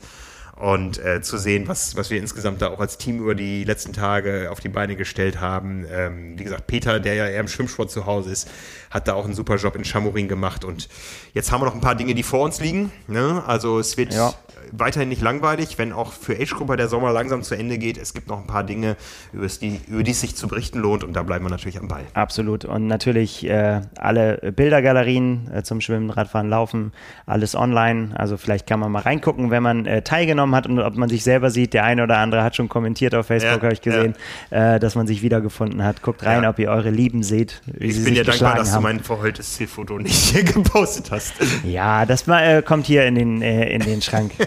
und 0.57 1.05
äh, 1.05 1.21
zu 1.21 1.37
sehen, 1.37 1.67
was, 1.67 1.97
was 1.97 2.11
wir 2.11 2.19
insgesamt 2.19 2.63
da 2.63 2.69
auch 2.69 2.79
als 2.79 2.97
Team 2.97 3.19
über 3.19 3.35
die 3.35 3.65
letzten 3.65 3.93
Tage 3.93 4.51
auf 4.51 4.61
die 4.61 4.69
Beine 4.69 4.95
gestellt 4.95 5.41
haben. 5.41 5.85
Ähm, 5.91 6.39
wie 6.39 6.45
gesagt, 6.45 6.67
Peter, 6.67 7.01
der 7.01 7.15
ja 7.15 7.27
eher 7.27 7.41
im 7.41 7.49
Schwimmsport 7.49 7.91
zu 7.91 8.07
Hause 8.07 8.31
ist, 8.31 8.49
hat 8.95 9.09
da 9.09 9.15
auch 9.15 9.25
einen 9.27 9.35
super 9.35 9.57
Job 9.57 9.77
in 9.77 9.85
Chamorin 9.85 10.29
gemacht 10.29 10.65
und 10.65 10.89
jetzt 11.35 11.53
haben 11.53 11.61
wir 11.61 11.67
noch 11.67 11.75
ein 11.75 11.81
paar 11.83 11.97
Dinge, 11.97 12.15
die 12.15 12.23
vor 12.23 12.41
uns 12.45 12.61
liegen. 12.61 12.91
Ne? 13.09 13.43
Also 13.47 13.79
es 13.81 13.97
wird 13.99 14.15
Ja. 14.15 14.33
weiterhin 14.73 15.09
nicht 15.11 15.21
langweilig, 15.21 15.77
wenn 15.79 15.93
auch 15.93 16.13
für 16.13 16.35
Age-Grupper 16.41 16.77
der 16.77 16.89
Sommer 16.89 17.13
langsam 17.13 17.43
zu 17.43 17.55
Ende 17.57 17.77
geht. 17.77 17.99
Es 17.99 18.15
gibt 18.15 18.29
noch 18.29 18.39
ein 18.41 18.47
paar 18.47 18.65
Dinge, 18.65 18.97
über 19.33 19.47
die, 19.47 19.81
über 19.89 20.03
die 20.05 20.13
es 20.13 20.21
sich 20.21 20.37
zu 20.37 20.49
berichten 20.49 20.79
lohnt 20.79 21.05
und 21.05 21.13
da 21.15 21.23
bleiben 21.23 21.45
wir 21.45 21.51
natürlich 21.51 21.79
am 21.79 21.89
Ball. 21.89 22.05
Absolut. 22.15 22.65
Und 22.65 22.87
natürlich 22.87 23.45
äh, 23.47 23.83
alle 23.99 24.53
Bildergalerien 24.57 25.51
äh, 25.53 25.63
zum 25.63 25.81
Schwimmen, 25.81 26.11
Radfahren, 26.11 26.49
Laufen, 26.49 26.93
alles 27.27 27.55
online. 27.55 28.11
Also 28.15 28.37
vielleicht 28.37 28.67
kann 28.67 28.81
man 28.81 28.91
mal 28.93 29.03
reingucken, 29.03 29.51
wenn 29.51 29.63
man 29.63 29.87
äh, 29.87 30.03
teilgenommen 30.03 30.55
hat 30.55 30.67
und 30.67 30.79
ob 30.79 30.97
man 30.97 31.09
sich 31.09 31.25
selber 31.25 31.51
sieht. 31.51 31.75
Der 31.75 31.85
eine 31.85 32.03
oder 32.05 32.19
andere 32.19 32.43
hat 32.43 32.57
schon 32.57 32.69
kommentiert 32.69 33.15
auf 33.15 33.27
Facebook, 33.27 33.57
Ja, 33.57 33.63
habe 33.63 33.73
ich 33.75 33.83
gesehen, 33.83 34.15
äh, 34.51 34.79
dass 34.81 34.95
man 34.95 35.07
sich 35.07 35.23
wiedergefunden 35.23 35.83
hat. 35.85 36.03
Guckt 36.03 36.25
rein, 36.25 36.43
Ja. 36.45 36.51
ob 36.51 36.59
ihr 36.59 36.71
eure 36.71 36.91
Lieben 36.91 37.23
seht, 37.23 37.61
wie 37.67 37.87
Ich 37.89 37.95
sie 37.97 38.05
bin 38.05 38.15
sich 38.15 38.25
dir 38.25 38.31
dankbar, 38.31 38.57
dass 38.57 38.69
du 38.71 38.75
haben. 38.77 38.84
Mein 38.85 39.01
verheultes 39.01 39.55
Zielfoto 39.55 39.99
nicht 39.99 40.15
hier 40.15 40.45
gepostet 40.45 41.11
hast. 41.11 41.33
Ja, 41.65 42.05
das 42.05 42.27
mal, 42.27 42.59
äh, 42.59 42.63
kommt 42.63 42.87
hier 42.87 43.07
in 43.07 43.15
den, 43.15 43.41
äh, 43.41 43.71
in 43.71 43.81
den 43.81 44.03
Schrank. 44.03 44.33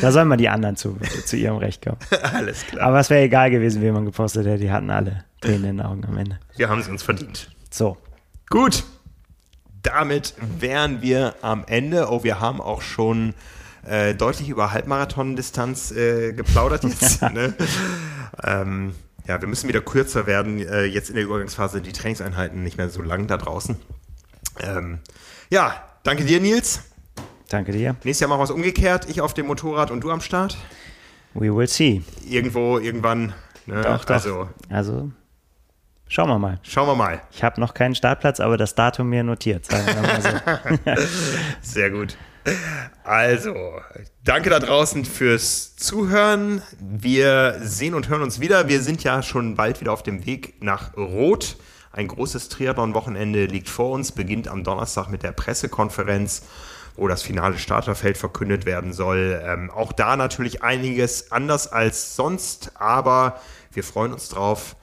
Da 0.00 0.12
sollen 0.12 0.28
mal 0.28 0.36
die 0.36 0.48
anderen 0.48 0.76
zu, 0.76 0.96
zu 1.26 1.36
ihrem 1.36 1.56
Recht 1.56 1.84
kommen. 1.84 1.98
Alles 2.32 2.66
klar. 2.66 2.86
Aber 2.86 3.00
es 3.00 3.10
wäre 3.10 3.22
egal 3.22 3.50
gewesen, 3.50 3.82
wen 3.82 3.92
man 3.92 4.04
gepostet 4.04 4.46
hätte. 4.46 4.58
Die 4.58 4.70
hatten 4.70 4.90
alle 4.90 5.24
Tränen 5.40 5.64
in 5.64 5.76
den 5.76 5.80
Augen 5.82 6.04
am 6.06 6.16
Ende. 6.16 6.38
Wir 6.56 6.68
haben 6.68 6.80
es 6.80 6.88
uns 6.88 7.02
verdient. 7.02 7.50
So. 7.70 7.98
Gut. 8.48 8.84
Damit 9.82 10.34
wären 10.58 11.02
wir 11.02 11.34
am 11.42 11.64
Ende. 11.66 12.10
Oh, 12.10 12.24
wir 12.24 12.40
haben 12.40 12.60
auch 12.60 12.82
schon 12.82 13.34
äh, 13.86 14.14
deutlich 14.14 14.48
über 14.48 14.72
Halbmarathon-Distanz 14.72 15.90
äh, 15.92 16.32
geplaudert 16.32 16.84
jetzt. 16.84 17.22
ne? 17.32 17.54
ähm, 18.44 18.94
ja, 19.30 19.40
wir 19.40 19.46
müssen 19.46 19.68
wieder 19.68 19.80
kürzer 19.80 20.26
werden. 20.26 20.58
Äh, 20.58 20.86
jetzt 20.86 21.08
in 21.08 21.14
der 21.14 21.22
Übergangsphase 21.22 21.80
die 21.80 21.92
Trainingseinheiten 21.92 22.64
nicht 22.64 22.76
mehr 22.76 22.88
so 22.90 23.00
lang 23.00 23.28
da 23.28 23.36
draußen. 23.36 23.76
Ähm, 24.58 24.98
ja, 25.50 25.84
danke 26.02 26.24
dir, 26.24 26.40
Nils. 26.40 26.80
Danke 27.48 27.70
dir. 27.70 27.94
Nächstes 28.02 28.18
Jahr 28.18 28.28
machen 28.28 28.40
wir 28.40 28.44
es 28.44 28.50
umgekehrt. 28.50 29.08
Ich 29.08 29.20
auf 29.20 29.32
dem 29.32 29.46
Motorrad 29.46 29.92
und 29.92 30.00
du 30.00 30.10
am 30.10 30.20
Start. 30.20 30.56
We 31.34 31.54
will 31.54 31.68
see. 31.68 32.02
Irgendwo, 32.28 32.78
irgendwann. 32.80 33.32
Ne? 33.66 33.82
Doch, 33.82 34.04
doch. 34.04 34.14
Also, 34.14 34.48
Also, 34.68 35.12
schauen 36.08 36.28
wir 36.28 36.40
mal. 36.40 36.58
schauen 36.62 36.88
wir 36.88 36.96
mal. 36.96 37.20
Ich 37.30 37.44
habe 37.44 37.60
noch 37.60 37.72
keinen 37.72 37.94
Startplatz, 37.94 38.40
aber 38.40 38.56
das 38.56 38.74
Datum 38.74 39.10
mir 39.10 39.22
notiert. 39.22 39.64
So. 39.66 39.76
Sehr 41.62 41.90
gut. 41.90 42.16
Also, 43.04 43.54
danke 44.24 44.50
da 44.50 44.58
draußen 44.58 45.04
fürs 45.04 45.76
Zuhören. 45.76 46.62
Wir 46.78 47.58
sehen 47.60 47.94
und 47.94 48.08
hören 48.08 48.22
uns 48.22 48.40
wieder. 48.40 48.68
Wir 48.68 48.80
sind 48.82 49.02
ja 49.04 49.22
schon 49.22 49.56
bald 49.56 49.80
wieder 49.80 49.92
auf 49.92 50.02
dem 50.02 50.24
Weg 50.26 50.62
nach 50.62 50.96
Rot. 50.96 51.56
Ein 51.92 52.08
großes 52.08 52.48
Triathlon-Wochenende 52.48 53.46
liegt 53.46 53.68
vor 53.68 53.90
uns, 53.90 54.12
beginnt 54.12 54.48
am 54.48 54.62
Donnerstag 54.62 55.08
mit 55.08 55.22
der 55.22 55.32
Pressekonferenz, 55.32 56.42
wo 56.96 57.08
das 57.08 57.22
finale 57.22 57.58
Starterfeld 57.58 58.16
verkündet 58.16 58.64
werden 58.64 58.92
soll. 58.92 59.42
Ähm, 59.44 59.70
auch 59.70 59.92
da 59.92 60.16
natürlich 60.16 60.62
einiges 60.62 61.32
anders 61.32 61.70
als 61.70 62.14
sonst, 62.14 62.72
aber 62.76 63.40
wir 63.72 63.82
freuen 63.82 64.12
uns 64.12 64.28
drauf. 64.28 64.76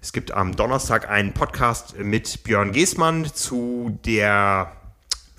Es 0.00 0.12
gibt 0.12 0.30
am 0.30 0.54
Donnerstag 0.54 1.08
einen 1.10 1.32
Podcast 1.32 1.98
mit 1.98 2.44
Björn 2.44 2.70
Geßmann 2.70 3.26
zu 3.34 3.98
der 4.04 4.77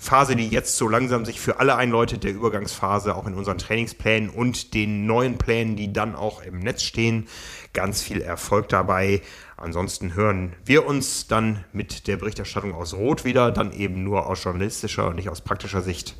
Phase, 0.02 0.34
die 0.34 0.48
jetzt 0.48 0.78
so 0.78 0.88
langsam 0.88 1.26
sich 1.26 1.40
für 1.40 1.60
alle 1.60 1.76
einläutet, 1.76 2.24
der 2.24 2.32
Übergangsphase, 2.32 3.14
auch 3.14 3.26
in 3.26 3.34
unseren 3.34 3.58
Trainingsplänen 3.58 4.30
und 4.30 4.72
den 4.72 5.04
neuen 5.04 5.36
Plänen, 5.36 5.76
die 5.76 5.92
dann 5.92 6.16
auch 6.16 6.42
im 6.42 6.58
Netz 6.58 6.82
stehen. 6.82 7.28
Ganz 7.74 8.00
viel 8.00 8.22
Erfolg 8.22 8.70
dabei. 8.70 9.20
Ansonsten 9.58 10.14
hören 10.14 10.56
wir 10.64 10.86
uns 10.86 11.26
dann 11.26 11.66
mit 11.74 12.06
der 12.06 12.16
Berichterstattung 12.16 12.74
aus 12.74 12.94
Rot 12.94 13.26
wieder, 13.26 13.50
dann 13.50 13.72
eben 13.72 14.02
nur 14.02 14.26
aus 14.26 14.42
journalistischer 14.42 15.06
und 15.06 15.16
nicht 15.16 15.28
aus 15.28 15.42
praktischer 15.42 15.82
Sicht. 15.82 16.16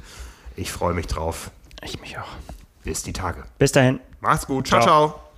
Ich 0.57 0.70
freue 0.70 0.93
mich 0.93 1.07
drauf. 1.07 1.51
Ich 1.82 1.98
mich 2.02 2.19
auch. 2.19 2.28
Bis 2.85 3.02
die 3.02 3.15
Tage. 3.15 3.44
Bis 3.59 3.73
dahin. 3.73 3.98
Macht's 4.20 4.47
gut. 4.47 4.69
ciao. 4.69 4.82
Ciao. 4.82 5.09
ciao. 5.09 5.30